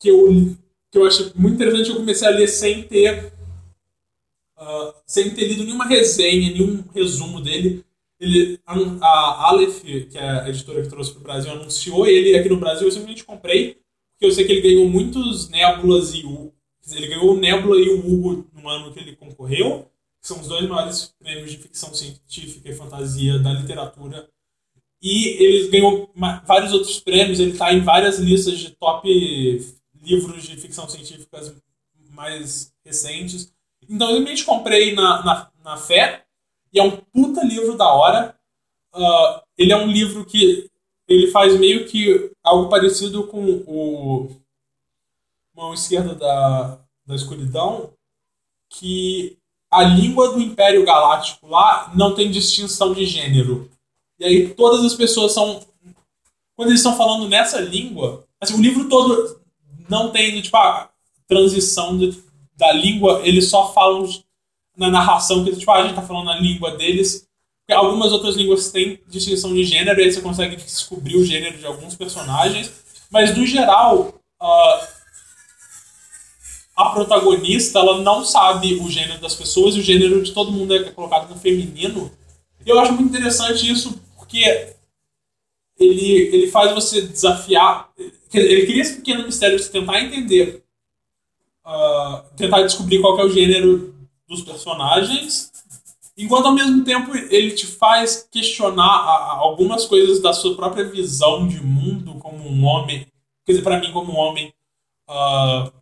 que 0.01 0.09
eu, 0.09 0.57
que 0.91 0.99
eu 0.99 1.07
acho 1.07 1.33
muito 1.37 1.55
interessante. 1.55 1.91
Eu 1.91 1.97
comecei 1.97 2.27
a 2.27 2.31
ler 2.31 2.49
sem 2.49 2.83
ter 2.83 3.33
uh, 4.59 4.95
sem 5.07 5.35
ter 5.35 5.47
lido 5.47 5.65
nenhuma 5.65 5.87
resenha, 5.87 6.51
nenhum 6.51 6.83
resumo 6.93 7.41
dele. 7.41 7.85
Ele, 8.23 8.61
a, 8.65 9.49
Aleph, 9.49 9.83
que 9.83 10.17
é 10.17 10.23
a 10.23 10.49
editora 10.49 10.81
que 10.81 10.89
trouxe 10.89 11.11
para 11.11 11.21
o 11.21 11.25
Brasil, 11.25 11.51
anunciou 11.51 12.07
ele 12.07 12.37
aqui 12.37 12.49
no 12.49 12.57
Brasil. 12.57 12.87
Eu 12.87 12.93
simplesmente 12.93 13.25
comprei, 13.25 13.81
porque 14.13 14.27
eu 14.27 14.31
sei 14.31 14.45
que 14.45 14.53
ele 14.53 14.61
ganhou 14.61 14.89
muitos 14.89 15.49
Nébulas 15.49 16.15
e 16.15 16.25
o. 16.25 16.53
Ele 16.89 17.09
ganhou 17.09 17.35
o 17.35 17.37
Nébula 17.37 17.77
e 17.81 17.89
o 17.89 17.99
Hugo 17.99 18.47
no 18.53 18.69
ano 18.69 18.93
que 18.93 19.01
ele 19.01 19.17
concorreu, 19.17 19.89
que 20.21 20.29
são 20.29 20.41
os 20.41 20.47
dois 20.47 20.69
maiores 20.69 21.13
prêmios 21.19 21.51
de 21.51 21.59
ficção 21.59 21.93
científica 21.93 22.69
e 22.69 22.75
fantasia 22.75 23.41
da 23.41 23.53
literatura. 23.53 24.29
E 25.01 25.29
ele 25.43 25.69
ganhou 25.69 26.09
vários 26.47 26.73
outros 26.73 27.01
prêmios, 27.01 27.41
ele 27.41 27.53
está 27.53 27.73
em 27.73 27.81
várias 27.81 28.21
listas 28.21 28.59
de 28.59 28.71
top 28.71 29.09
livros 30.01 30.45
de 30.45 30.57
ficção 30.57 30.89
científica 30.89 31.41
mais 32.11 32.73
recentes. 32.85 33.53
Então 33.89 34.11
eu 34.11 34.17
simplesmente 34.19 34.45
comprei 34.45 34.95
na, 34.95 35.25
na, 35.25 35.53
na 35.65 35.77
fé, 35.77 36.25
e 36.73 36.81
é 36.81 36.83
um 36.83 36.97
puta 36.97 37.45
livro 37.45 37.77
da 37.77 37.93
hora. 37.93 38.37
Uh, 38.95 39.43
ele 39.57 39.73
é 39.73 39.77
um 39.77 39.87
livro 39.87 40.25
que 40.25 40.71
ele 41.09 41.29
faz 41.29 41.59
meio 41.59 41.87
que 41.87 42.31
algo 42.43 42.69
parecido 42.69 43.27
com 43.27 43.45
o 43.67 44.31
Mão 45.55 45.75
Esquerda 45.75 46.15
da, 46.15 46.79
da 47.07 47.15
Escuridão, 47.15 47.93
que 48.71 49.37
a 49.71 49.83
língua 49.83 50.33
do 50.33 50.41
Império 50.41 50.85
Galáctico 50.85 51.47
lá 51.47 51.93
não 51.95 52.15
tem 52.15 52.31
distinção 52.31 52.93
de 52.93 53.05
gênero. 53.05 53.71
E 54.19 54.25
aí 54.25 54.55
todas 54.55 54.85
as 54.85 54.95
pessoas 54.95 55.33
são 55.33 55.61
quando 56.55 56.69
eles 56.69 56.81
estão 56.81 56.97
falando 56.97 57.29
nessa 57.29 57.61
língua, 57.61 58.25
assim, 58.41 58.55
o 58.55 58.63
livro 58.63 58.89
todo 58.89 59.41
não 59.89 60.11
tem, 60.11 60.41
tipo, 60.41 60.57
a 60.57 60.91
transição 61.27 61.99
de, 61.99 62.23
da 62.57 62.73
língua, 62.73 63.21
eles 63.25 63.49
só 63.49 63.73
falam 63.73 64.07
na 64.77 64.91
narração 64.91 65.45
que, 65.45 65.55
tipo, 65.57 65.71
a 65.71 65.83
gente 65.83 65.95
tá 65.95 66.03
falando 66.03 66.31
a 66.31 66.39
língua 66.39 66.77
deles. 66.77 67.27
Porque 67.61 67.73
algumas 67.73 68.13
outras 68.13 68.35
línguas 68.35 68.71
têm 68.71 69.01
distinção 69.09 69.55
de 69.55 69.65
gênero, 69.65 70.01
e 70.01 70.05
aí 70.05 70.13
você 70.13 70.21
consegue 70.21 70.57
descobrir 70.57 71.17
o 71.17 71.25
gênero 71.25 71.59
de 71.59 71.67
alguns 71.67 71.95
personagens. 71.95 72.73
Mas, 73.11 73.37
no 73.37 73.47
geral, 73.47 74.15
uh, 74.41 74.87
a 76.77 76.91
protagonista, 76.91 77.79
ela 77.79 78.01
não 78.01 78.25
sabe 78.25 78.75
o 78.75 78.91
gênero 78.91 79.21
das 79.21 79.35
pessoas, 79.35 79.77
e 79.77 79.81
o 79.81 79.83
gênero 79.83 80.23
de 80.23 80.33
todo 80.33 80.53
mundo 80.53 80.75
é 80.75 80.91
colocado 80.91 81.29
no 81.29 81.39
feminino. 81.39 82.11
E 82.65 82.69
eu 82.69 82.81
acho 82.81 82.93
muito 82.93 83.11
interessante 83.11 83.71
isso, 83.71 84.01
porque 84.17 84.75
ele, 85.79 86.13
ele 86.35 86.51
faz 86.51 86.73
você 86.73 87.03
desafiar. 87.03 87.91
Ele 88.33 88.67
cria 88.67 88.83
esse 88.83 88.97
pequeno 88.97 89.25
mistério 89.25 89.59
de 89.59 89.69
tentar 89.69 90.01
entender, 90.01 90.65
uh, 91.65 92.23
tentar 92.37 92.63
descobrir 92.63 93.01
qual 93.01 93.19
é 93.21 93.25
o 93.25 93.31
gênero 93.31 93.92
dos 94.33 94.43
personagens, 94.43 95.53
enquanto 96.17 96.47
ao 96.47 96.55
mesmo 96.55 96.83
tempo 96.85 97.15
ele 97.15 97.53
te 97.53 97.67
faz 97.67 98.27
questionar 98.31 99.37
algumas 99.39 99.85
coisas 99.87 100.21
da 100.21 100.33
sua 100.33 100.57
própria 100.57 100.85
visão 100.85 101.47
de 101.47 101.63
mundo 101.63 102.15
como 102.15 102.49
um 102.49 102.65
homem. 102.65 103.07
Quer 103.45 103.53
dizer, 103.53 103.63
para 103.63 103.79
mim, 103.79 103.93
como 103.93 104.13
um 104.13 104.17
homem 104.17 104.53
uh, 105.09 105.73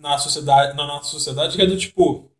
na 0.00 0.16
sociedade, 0.18 0.76
na 0.76 0.86
nossa 0.86 1.10
sociedade, 1.10 1.54
que 1.54 1.62
é 1.62 1.66
do 1.66 1.76
tipo. 1.76 2.30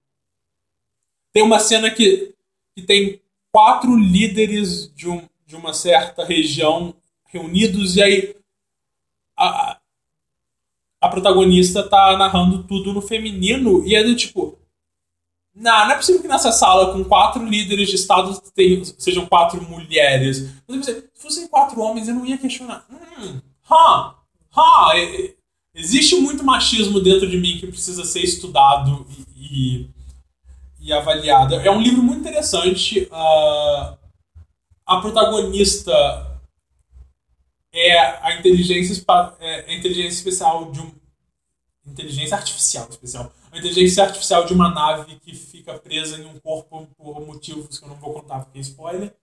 Tem 1.32 1.42
uma 1.42 1.58
cena 1.58 1.90
que, 1.90 2.34
que 2.74 2.82
tem 2.82 3.20
quatro 3.52 3.94
líderes 3.94 4.92
de, 4.94 5.08
um, 5.08 5.28
de 5.46 5.54
uma 5.54 5.74
certa 5.74 6.24
região 6.24 6.94
reunidos 7.26 7.96
e 7.96 8.02
aí 8.02 8.36
a, 9.36 9.78
a 11.00 11.08
protagonista 11.08 11.86
tá 11.86 12.16
narrando 12.16 12.64
tudo 12.64 12.92
no 12.92 13.02
feminino 13.02 13.86
e 13.86 13.94
é 13.94 14.02
do 14.02 14.16
tipo. 14.16 14.57
Não, 15.58 15.86
não 15.86 15.92
é 15.92 15.96
possível 15.96 16.22
que 16.22 16.28
nessa 16.28 16.52
sala 16.52 16.92
com 16.92 17.04
quatro 17.04 17.44
líderes 17.44 17.88
de 17.88 17.96
estado 17.96 18.40
tenham, 18.54 18.84
sejam 18.96 19.26
quatro 19.26 19.60
mulheres. 19.68 20.54
Se 20.82 21.04
fossem 21.16 21.48
quatro 21.48 21.80
homens, 21.80 22.06
eu 22.06 22.14
não 22.14 22.24
ia 22.24 22.38
questionar. 22.38 22.86
Hum, 22.88 23.40
ha, 23.68 24.14
ha, 24.56 24.92
existe 25.74 26.14
muito 26.16 26.44
machismo 26.44 27.00
dentro 27.00 27.28
de 27.28 27.36
mim 27.36 27.58
que 27.58 27.66
precisa 27.66 28.04
ser 28.04 28.22
estudado 28.22 29.04
e, 29.10 29.26
e, 29.36 29.90
e 30.80 30.92
avaliado. 30.92 31.56
É 31.56 31.70
um 31.70 31.82
livro 31.82 32.04
muito 32.04 32.20
interessante. 32.20 33.08
Uh, 33.10 33.98
a 34.86 35.00
protagonista 35.00 35.92
é 37.72 37.98
a 37.98 38.36
inteligência, 38.38 39.04
é 39.40 39.72
a 39.72 39.74
inteligência 39.74 40.18
especial 40.18 40.70
de 40.70 40.80
um. 40.80 40.92
Inteligência 41.84 42.36
artificial 42.36 42.86
especial. 42.90 43.32
A 43.50 43.58
inteligência 43.58 44.04
artificial 44.04 44.44
de 44.44 44.52
uma 44.52 44.70
nave 44.70 45.16
que 45.16 45.34
fica 45.34 45.74
presa 45.74 46.18
em 46.18 46.26
um 46.26 46.38
corpo 46.38 46.88
por 46.96 47.26
motivos 47.26 47.78
que 47.78 47.84
eu 47.84 47.88
não 47.88 47.96
vou 47.96 48.12
contar 48.12 48.40
porque 48.40 48.58
é 48.58 48.62
spoiler. 48.62 49.14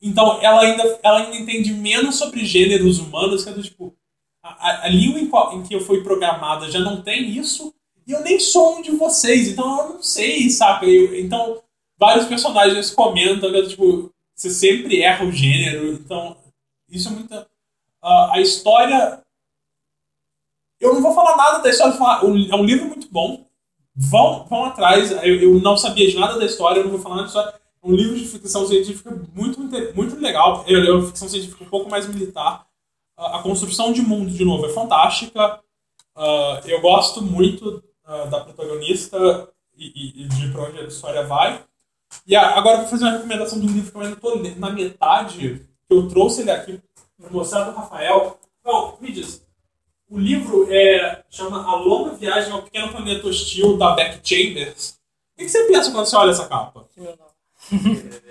Então 0.00 0.40
ela 0.42 0.62
ainda, 0.62 1.00
ela 1.02 1.18
ainda 1.20 1.36
entende 1.36 1.72
menos 1.72 2.16
sobre 2.16 2.44
gêneros 2.44 2.98
humanos, 2.98 3.44
que 3.44 3.50
é 3.50 3.52
do 3.52 3.62
tipo. 3.62 3.94
A, 4.42 4.86
a 4.86 4.88
língua 4.88 5.20
em, 5.20 5.28
qual, 5.28 5.56
em 5.56 5.62
que 5.62 5.72
eu 5.72 5.80
fui 5.80 6.02
programada 6.02 6.68
já 6.68 6.80
não 6.80 7.00
tem 7.00 7.30
isso, 7.30 7.72
e 8.04 8.10
eu 8.10 8.20
nem 8.22 8.40
sou 8.40 8.78
um 8.78 8.82
de 8.82 8.90
vocês, 8.90 9.48
então 9.48 9.78
eu 9.78 9.88
não 9.94 10.02
sei, 10.02 10.50
saca? 10.50 10.84
Eu, 10.84 11.16
então, 11.16 11.62
vários 11.96 12.26
personagens 12.26 12.90
comentam 12.90 13.52
que, 13.52 13.68
tipo, 13.68 14.12
você 14.34 14.50
sempre 14.50 15.00
erra 15.00 15.24
o 15.24 15.30
gênero, 15.30 15.92
então, 15.92 16.36
isso 16.88 17.08
é 17.08 17.12
muito 17.12 17.32
Uh, 18.02 18.32
a 18.32 18.40
história. 18.40 19.22
Eu 20.80 20.92
não 20.92 21.00
vou 21.00 21.14
falar 21.14 21.36
nada 21.36 21.58
da 21.60 21.70
história, 21.70 21.94
é 21.94 22.56
um 22.56 22.64
livro 22.64 22.86
muito 22.86 23.08
bom. 23.08 23.46
Vão, 23.94 24.46
vão 24.46 24.64
atrás. 24.64 25.10
Eu, 25.10 25.40
eu 25.40 25.60
não 25.60 25.76
sabia 25.76 26.08
de 26.08 26.18
nada 26.18 26.38
da 26.38 26.46
história, 26.46 26.80
eu 26.80 26.84
não 26.84 26.92
vou 26.92 27.00
falar 27.00 27.16
nada 27.16 27.26
da 27.26 27.28
história. 27.28 27.62
É 27.82 27.86
um 27.86 27.94
livro 27.94 28.16
de 28.16 28.26
ficção 28.26 28.66
científica 28.66 29.10
muito, 29.34 29.60
muito 29.94 30.16
legal. 30.20 30.64
É 30.66 30.90
uma 30.90 31.06
ficção 31.06 31.28
científica 31.28 31.64
um 31.64 31.68
pouco 31.68 31.90
mais 31.90 32.06
militar. 32.06 32.66
A 33.16 33.40
construção 33.40 33.92
de 33.92 34.02
mundo, 34.02 34.30
de 34.30 34.44
novo, 34.44 34.66
é 34.66 34.68
fantástica. 34.70 35.60
Uh, 36.16 36.66
eu 36.66 36.80
gosto 36.80 37.22
muito 37.22 37.82
uh, 38.06 38.28
da 38.30 38.40
protagonista 38.40 39.48
e, 39.76 40.22
e, 40.22 40.28
de 40.28 40.50
pra 40.50 40.62
onde 40.62 40.78
a 40.78 40.84
história 40.84 41.24
vai. 41.24 41.62
E 42.26 42.36
agora 42.36 42.76
eu 42.76 42.80
vou 42.82 42.90
fazer 42.90 43.04
uma 43.04 43.12
recomendação 43.12 43.58
do 43.58 43.66
livro 43.66 43.90
que 43.90 43.96
eu 43.96 44.02
ainda 44.02 44.14
estou 44.14 44.42
na 44.56 44.70
metade. 44.70 45.66
Eu 45.88 46.08
trouxe 46.08 46.42
ele 46.42 46.50
aqui 46.50 46.80
para 47.18 47.30
mostrar 47.30 47.64
para 47.64 47.72
o 47.72 47.76
Rafael. 47.76 48.38
Bom, 48.64 48.98
me 49.00 49.10
diz, 49.10 49.44
o 50.12 50.18
livro 50.18 50.70
é, 50.70 51.24
chama 51.30 51.64
A 51.64 51.74
Longa 51.76 52.14
Viagem 52.14 52.52
ao 52.52 52.62
Pequeno 52.62 52.92
Planeta 52.92 53.26
Hostil, 53.26 53.78
da 53.78 53.94
Beck 53.94 54.20
Chambers. 54.22 54.98
O 55.34 55.38
que 55.38 55.48
você 55.48 55.64
pensa 55.64 55.90
quando 55.90 56.04
você 56.04 56.16
olha 56.16 56.30
essa 56.30 56.46
capa? 56.46 56.86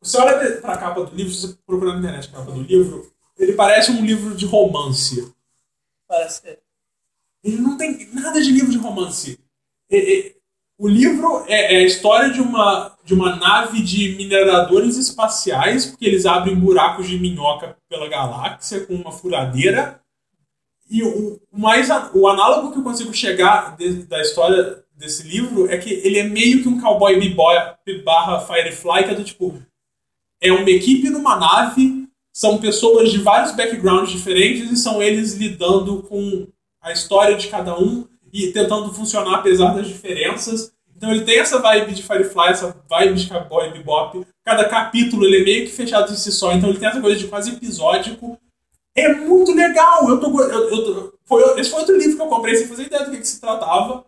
Você 0.00 0.16
olha 0.16 0.60
para 0.60 0.74
a 0.74 0.78
capa 0.78 1.04
do 1.04 1.14
livro, 1.14 1.34
se 1.34 1.40
você 1.40 1.58
procurar 1.66 1.94
na 1.94 1.98
internet 1.98 2.28
a 2.28 2.38
capa 2.38 2.52
do 2.52 2.62
livro, 2.62 3.12
ele 3.36 3.54
parece 3.54 3.90
um 3.90 4.04
livro 4.04 4.36
de 4.36 4.46
romance. 4.46 5.34
Parece 6.06 6.40
que. 6.40 6.56
Ele 7.42 7.56
não 7.56 7.76
tem 7.76 8.08
nada 8.14 8.40
de 8.40 8.52
livro 8.52 8.70
de 8.70 8.78
romance. 8.78 9.40
O 10.78 10.86
livro 10.86 11.44
é, 11.48 11.74
é, 11.74 11.76
a 11.78 11.84
história 11.84 12.30
de 12.30 12.40
uma, 12.40 12.96
de 13.04 13.12
uma 13.12 13.34
nave 13.36 13.82
de 13.82 14.14
mineradores 14.14 14.96
espaciais, 14.96 15.86
porque 15.86 16.06
eles 16.06 16.24
abrem 16.24 16.54
buracos 16.54 17.08
de 17.08 17.18
minhoca 17.18 17.76
pela 17.88 18.08
galáxia 18.08 18.86
com 18.86 18.94
uma 18.94 19.10
furadeira. 19.10 20.00
E 20.90 21.02
o, 21.02 21.40
mais 21.52 21.88
o 22.14 22.28
análogo 22.28 22.72
que 22.72 22.78
eu 22.78 22.82
consigo 22.82 23.12
chegar 23.12 23.76
de, 23.76 24.04
da 24.04 24.20
história 24.20 24.82
desse 24.96 25.22
livro 25.22 25.70
é 25.70 25.76
que 25.76 25.92
ele 25.92 26.18
é 26.18 26.24
meio 26.24 26.62
que 26.62 26.68
um 26.68 26.80
cowboy 26.80 27.18
bebop 27.18 27.78
barra 28.04 28.40
Firefly, 28.40 29.04
que 29.04 29.10
é 29.10 29.14
do 29.14 29.24
tipo. 29.24 29.62
É 30.40 30.52
uma 30.52 30.70
equipe 30.70 31.10
numa 31.10 31.36
nave, 31.36 32.08
são 32.32 32.58
pessoas 32.58 33.10
de 33.10 33.18
vários 33.18 33.52
backgrounds 33.52 34.12
diferentes 34.12 34.70
e 34.70 34.76
são 34.76 35.02
eles 35.02 35.34
lidando 35.34 36.02
com 36.04 36.46
a 36.80 36.92
história 36.92 37.36
de 37.36 37.48
cada 37.48 37.78
um 37.78 38.06
e 38.32 38.48
tentando 38.52 38.92
funcionar 38.92 39.36
apesar 39.36 39.74
das 39.74 39.88
diferenças. 39.88 40.72
Então 40.96 41.10
ele 41.10 41.24
tem 41.24 41.38
essa 41.38 41.60
vibe 41.60 41.94
de 41.94 42.02
Firefly, 42.02 42.50
essa 42.50 42.76
vibe 42.88 43.14
de 43.14 43.28
Cowboy 43.28 43.72
Bebop. 43.72 44.26
Cada 44.44 44.68
capítulo 44.68 45.24
ele 45.24 45.40
é 45.40 45.44
meio 45.44 45.64
que 45.66 45.72
fechado 45.72 46.12
em 46.12 46.16
si 46.16 46.32
só, 46.32 46.52
então 46.52 46.70
ele 46.70 46.78
tem 46.78 46.88
essa 46.88 47.00
coisa 47.00 47.18
de 47.18 47.28
quase 47.28 47.52
episódico. 47.52 48.38
É 49.00 49.14
muito 49.14 49.52
legal! 49.54 50.08
Eu 50.08 50.20
tô, 50.20 50.40
eu, 50.40 50.70
eu, 50.70 51.18
foi, 51.24 51.60
esse 51.60 51.70
foi 51.70 51.80
outro 51.80 51.96
livro 51.96 52.16
que 52.16 52.22
eu 52.22 52.28
comprei 52.28 52.56
sem 52.56 52.68
fazer 52.68 52.84
ideia 52.84 53.04
do 53.04 53.10
que, 53.10 53.18
que 53.18 53.28
se 53.28 53.40
tratava. 53.40 54.04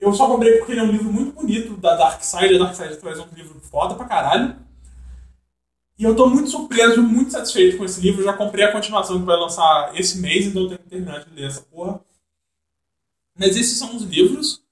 Eu 0.00 0.12
só 0.12 0.26
comprei 0.26 0.58
porque 0.58 0.72
ele 0.72 0.80
é 0.80 0.84
um 0.84 0.90
livro 0.90 1.12
muito 1.12 1.32
bonito 1.32 1.76
da 1.76 1.94
Dark 1.94 2.22
Side. 2.22 2.56
A 2.56 2.58
Dark 2.58 2.74
Side 2.74 2.96
traz 2.96 3.18
um 3.20 3.26
livro 3.34 3.60
foda 3.60 3.94
pra 3.94 4.04
caralho. 4.04 4.56
E 5.98 6.04
eu 6.04 6.16
tô 6.16 6.28
muito 6.28 6.50
surpreso, 6.50 7.02
muito 7.02 7.30
satisfeito 7.32 7.78
com 7.78 7.84
esse 7.84 8.00
livro. 8.00 8.20
Eu 8.20 8.24
já 8.24 8.32
comprei 8.32 8.64
a 8.64 8.72
continuação 8.72 9.20
que 9.20 9.24
vai 9.24 9.36
lançar 9.36 9.92
esse 9.94 10.18
mês, 10.18 10.46
então 10.46 10.62
eu 10.62 10.68
tenho 10.68 10.80
que 10.80 10.88
terminar 10.88 11.24
de 11.24 11.32
ler 11.34 11.46
essa 11.46 11.62
porra. 11.62 12.00
Mas 13.38 13.56
esses 13.56 13.78
são 13.78 13.94
os 13.94 14.02
livros. 14.02 14.62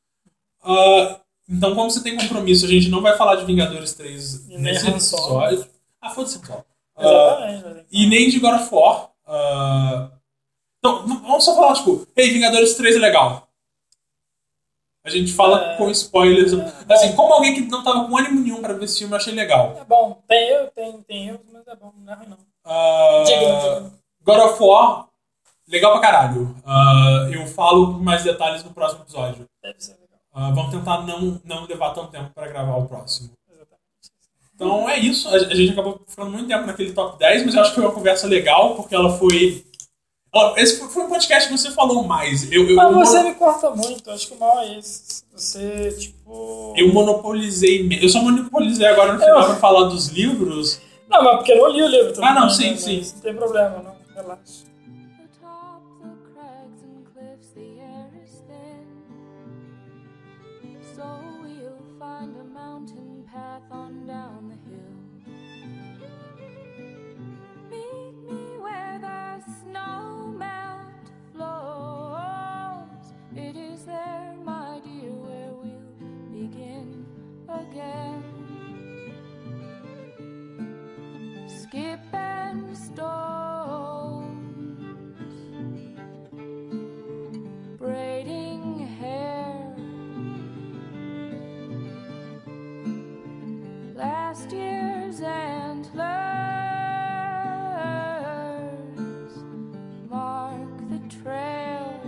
Uh, 0.65 1.21
então, 1.49 1.75
como 1.75 1.91
você 1.91 2.03
tem 2.03 2.17
compromisso, 2.17 2.67
a 2.67 2.69
gente 2.69 2.89
não 2.89 3.01
vai 3.01 3.17
falar 3.17 3.37
de 3.37 3.45
Vingadores 3.45 3.93
3 3.93 4.49
e 4.51 4.59
nesse 4.59 4.89
episódio. 4.89 5.67
Ah, 6.01 6.11
foda-se 6.11 6.41
só. 6.45 6.65
Uh, 6.97 7.85
e 7.91 8.07
nem 8.07 8.29
de 8.29 8.41
God 8.41 8.61
of 8.61 8.75
War. 8.75 9.10
Uh, 9.31 10.11
então, 10.79 11.07
vamos 11.07 11.45
só 11.45 11.55
falar, 11.55 11.75
tipo, 11.75 12.07
Ei, 12.17 12.31
Vingadores 12.31 12.75
3 12.75 12.97
é 12.97 12.99
legal. 12.99 13.49
A 15.05 15.09
gente 15.09 15.33
fala 15.33 15.73
é, 15.73 15.77
com 15.77 15.89
spoilers. 15.91 16.53
É, 16.53 16.93
assim, 16.93 17.15
como 17.15 17.33
alguém 17.33 17.55
que 17.55 17.61
não 17.63 17.83
tava 17.83 18.07
com 18.07 18.19
ânimo 18.19 18.41
nenhum 18.41 18.61
pra 18.61 18.75
ver 18.75 18.85
esse 18.85 18.99
filme, 18.99 19.15
eu 19.15 19.17
achei 19.17 19.33
legal. 19.33 19.77
É 19.81 19.85
bom. 19.85 20.23
Tem 20.29 20.49
eu, 20.49 20.67
tem, 20.73 21.03
tem 21.03 21.29
eu, 21.29 21.41
mas 21.53 21.67
é 21.67 21.77
bom, 21.77 21.93
não 21.97 22.13
é 22.13 22.17
ruim 22.17 22.27
não. 22.29 22.37
Uh, 22.67 23.25
diga, 23.25 23.41
diga. 23.41 23.93
God 24.23 24.39
of 24.41 24.63
War 24.63 25.11
Legal 25.71 25.93
pra 25.93 26.01
caralho. 26.01 26.55
Uh, 26.67 27.33
eu 27.33 27.47
falo 27.47 27.95
com 27.95 28.01
mais 28.01 28.25
detalhes 28.25 28.65
no 28.65 28.73
próximo 28.73 29.03
episódio. 29.03 29.47
Deve 29.63 29.81
ser 29.81 29.93
legal. 29.93 30.19
Uh, 30.35 30.53
vamos 30.53 30.73
tentar 30.73 31.03
não, 31.07 31.41
não 31.45 31.65
levar 31.65 31.91
tanto 31.91 32.11
tempo 32.11 32.31
pra 32.35 32.49
gravar 32.49 32.77
o 32.77 32.87
próximo. 32.87 33.31
Então 34.61 34.87
é 34.87 34.99
isso. 34.99 35.27
A, 35.27 35.37
a 35.37 35.55
gente 35.55 35.73
acabou 35.73 36.03
ficando 36.07 36.31
muito 36.31 36.47
tempo 36.47 36.67
naquele 36.67 36.93
top 36.93 37.19
10, 37.19 37.47
mas 37.47 37.55
eu 37.55 37.63
acho 37.63 37.71
que 37.71 37.77
foi 37.77 37.85
uma 37.85 37.95
conversa 37.95 38.27
legal, 38.27 38.75
porque 38.75 38.95
ela 38.95 39.11
foi. 39.17 39.65
esse 40.59 40.87
foi 40.87 41.05
um 41.05 41.09
podcast 41.09 41.49
que 41.49 41.57
você 41.57 41.71
falou 41.71 42.05
mais. 42.05 42.53
Eu, 42.53 42.69
eu, 42.69 42.77
mas 42.77 42.95
você 42.95 43.19
eu, 43.19 43.25
me 43.25 43.35
corta 43.35 43.71
muito, 43.71 44.11
acho 44.11 44.29
que 44.29 44.35
o 44.35 44.39
mal 44.39 44.61
é 44.61 44.79
esse. 44.79 45.25
Você, 45.35 45.97
tipo. 45.99 46.75
Eu 46.77 46.93
monopolizei. 46.93 47.89
Eu 48.03 48.09
só 48.11 48.21
monopolizei 48.21 48.87
agora 48.87 49.15
no 49.15 49.19
final 49.19 49.41
eu... 49.41 49.47
pra 49.47 49.57
falar 49.57 49.89
dos 49.89 50.09
livros. 50.09 50.79
Não, 51.09 51.25
mas 51.25 51.37
porque 51.37 51.53
eu 51.53 51.57
não 51.57 51.69
li 51.71 51.83
o 51.83 51.89
livro 51.89 52.13
também. 52.13 52.29
Ah, 52.29 52.35
não, 52.35 52.51
sim, 52.51 52.73
né? 52.73 52.77
sim. 52.77 53.01
Não 53.15 53.23
tem 53.23 53.35
problema, 53.35 53.83
não. 53.83 53.95
Relaxa. 54.15 54.70
skipping 81.71 82.75
stones, 82.75 84.27
braiding 87.79 88.89
hair. 88.99 89.77
Last 93.95 94.51
year's 94.51 95.21
antlers 95.21 95.95
mark 100.09 100.77
the 100.89 100.99
trail. 101.23 102.03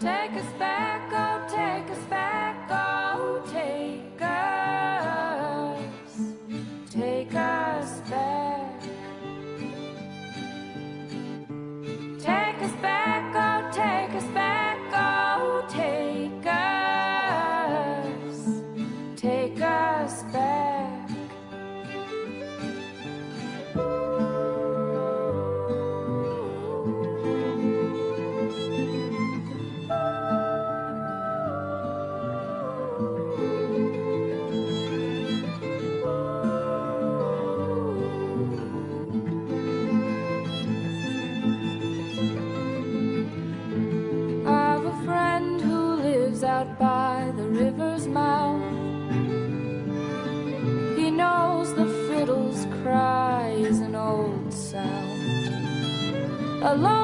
Take 0.00 0.32
us 0.42 0.52
back. 0.58 1.03
A 56.64 57.03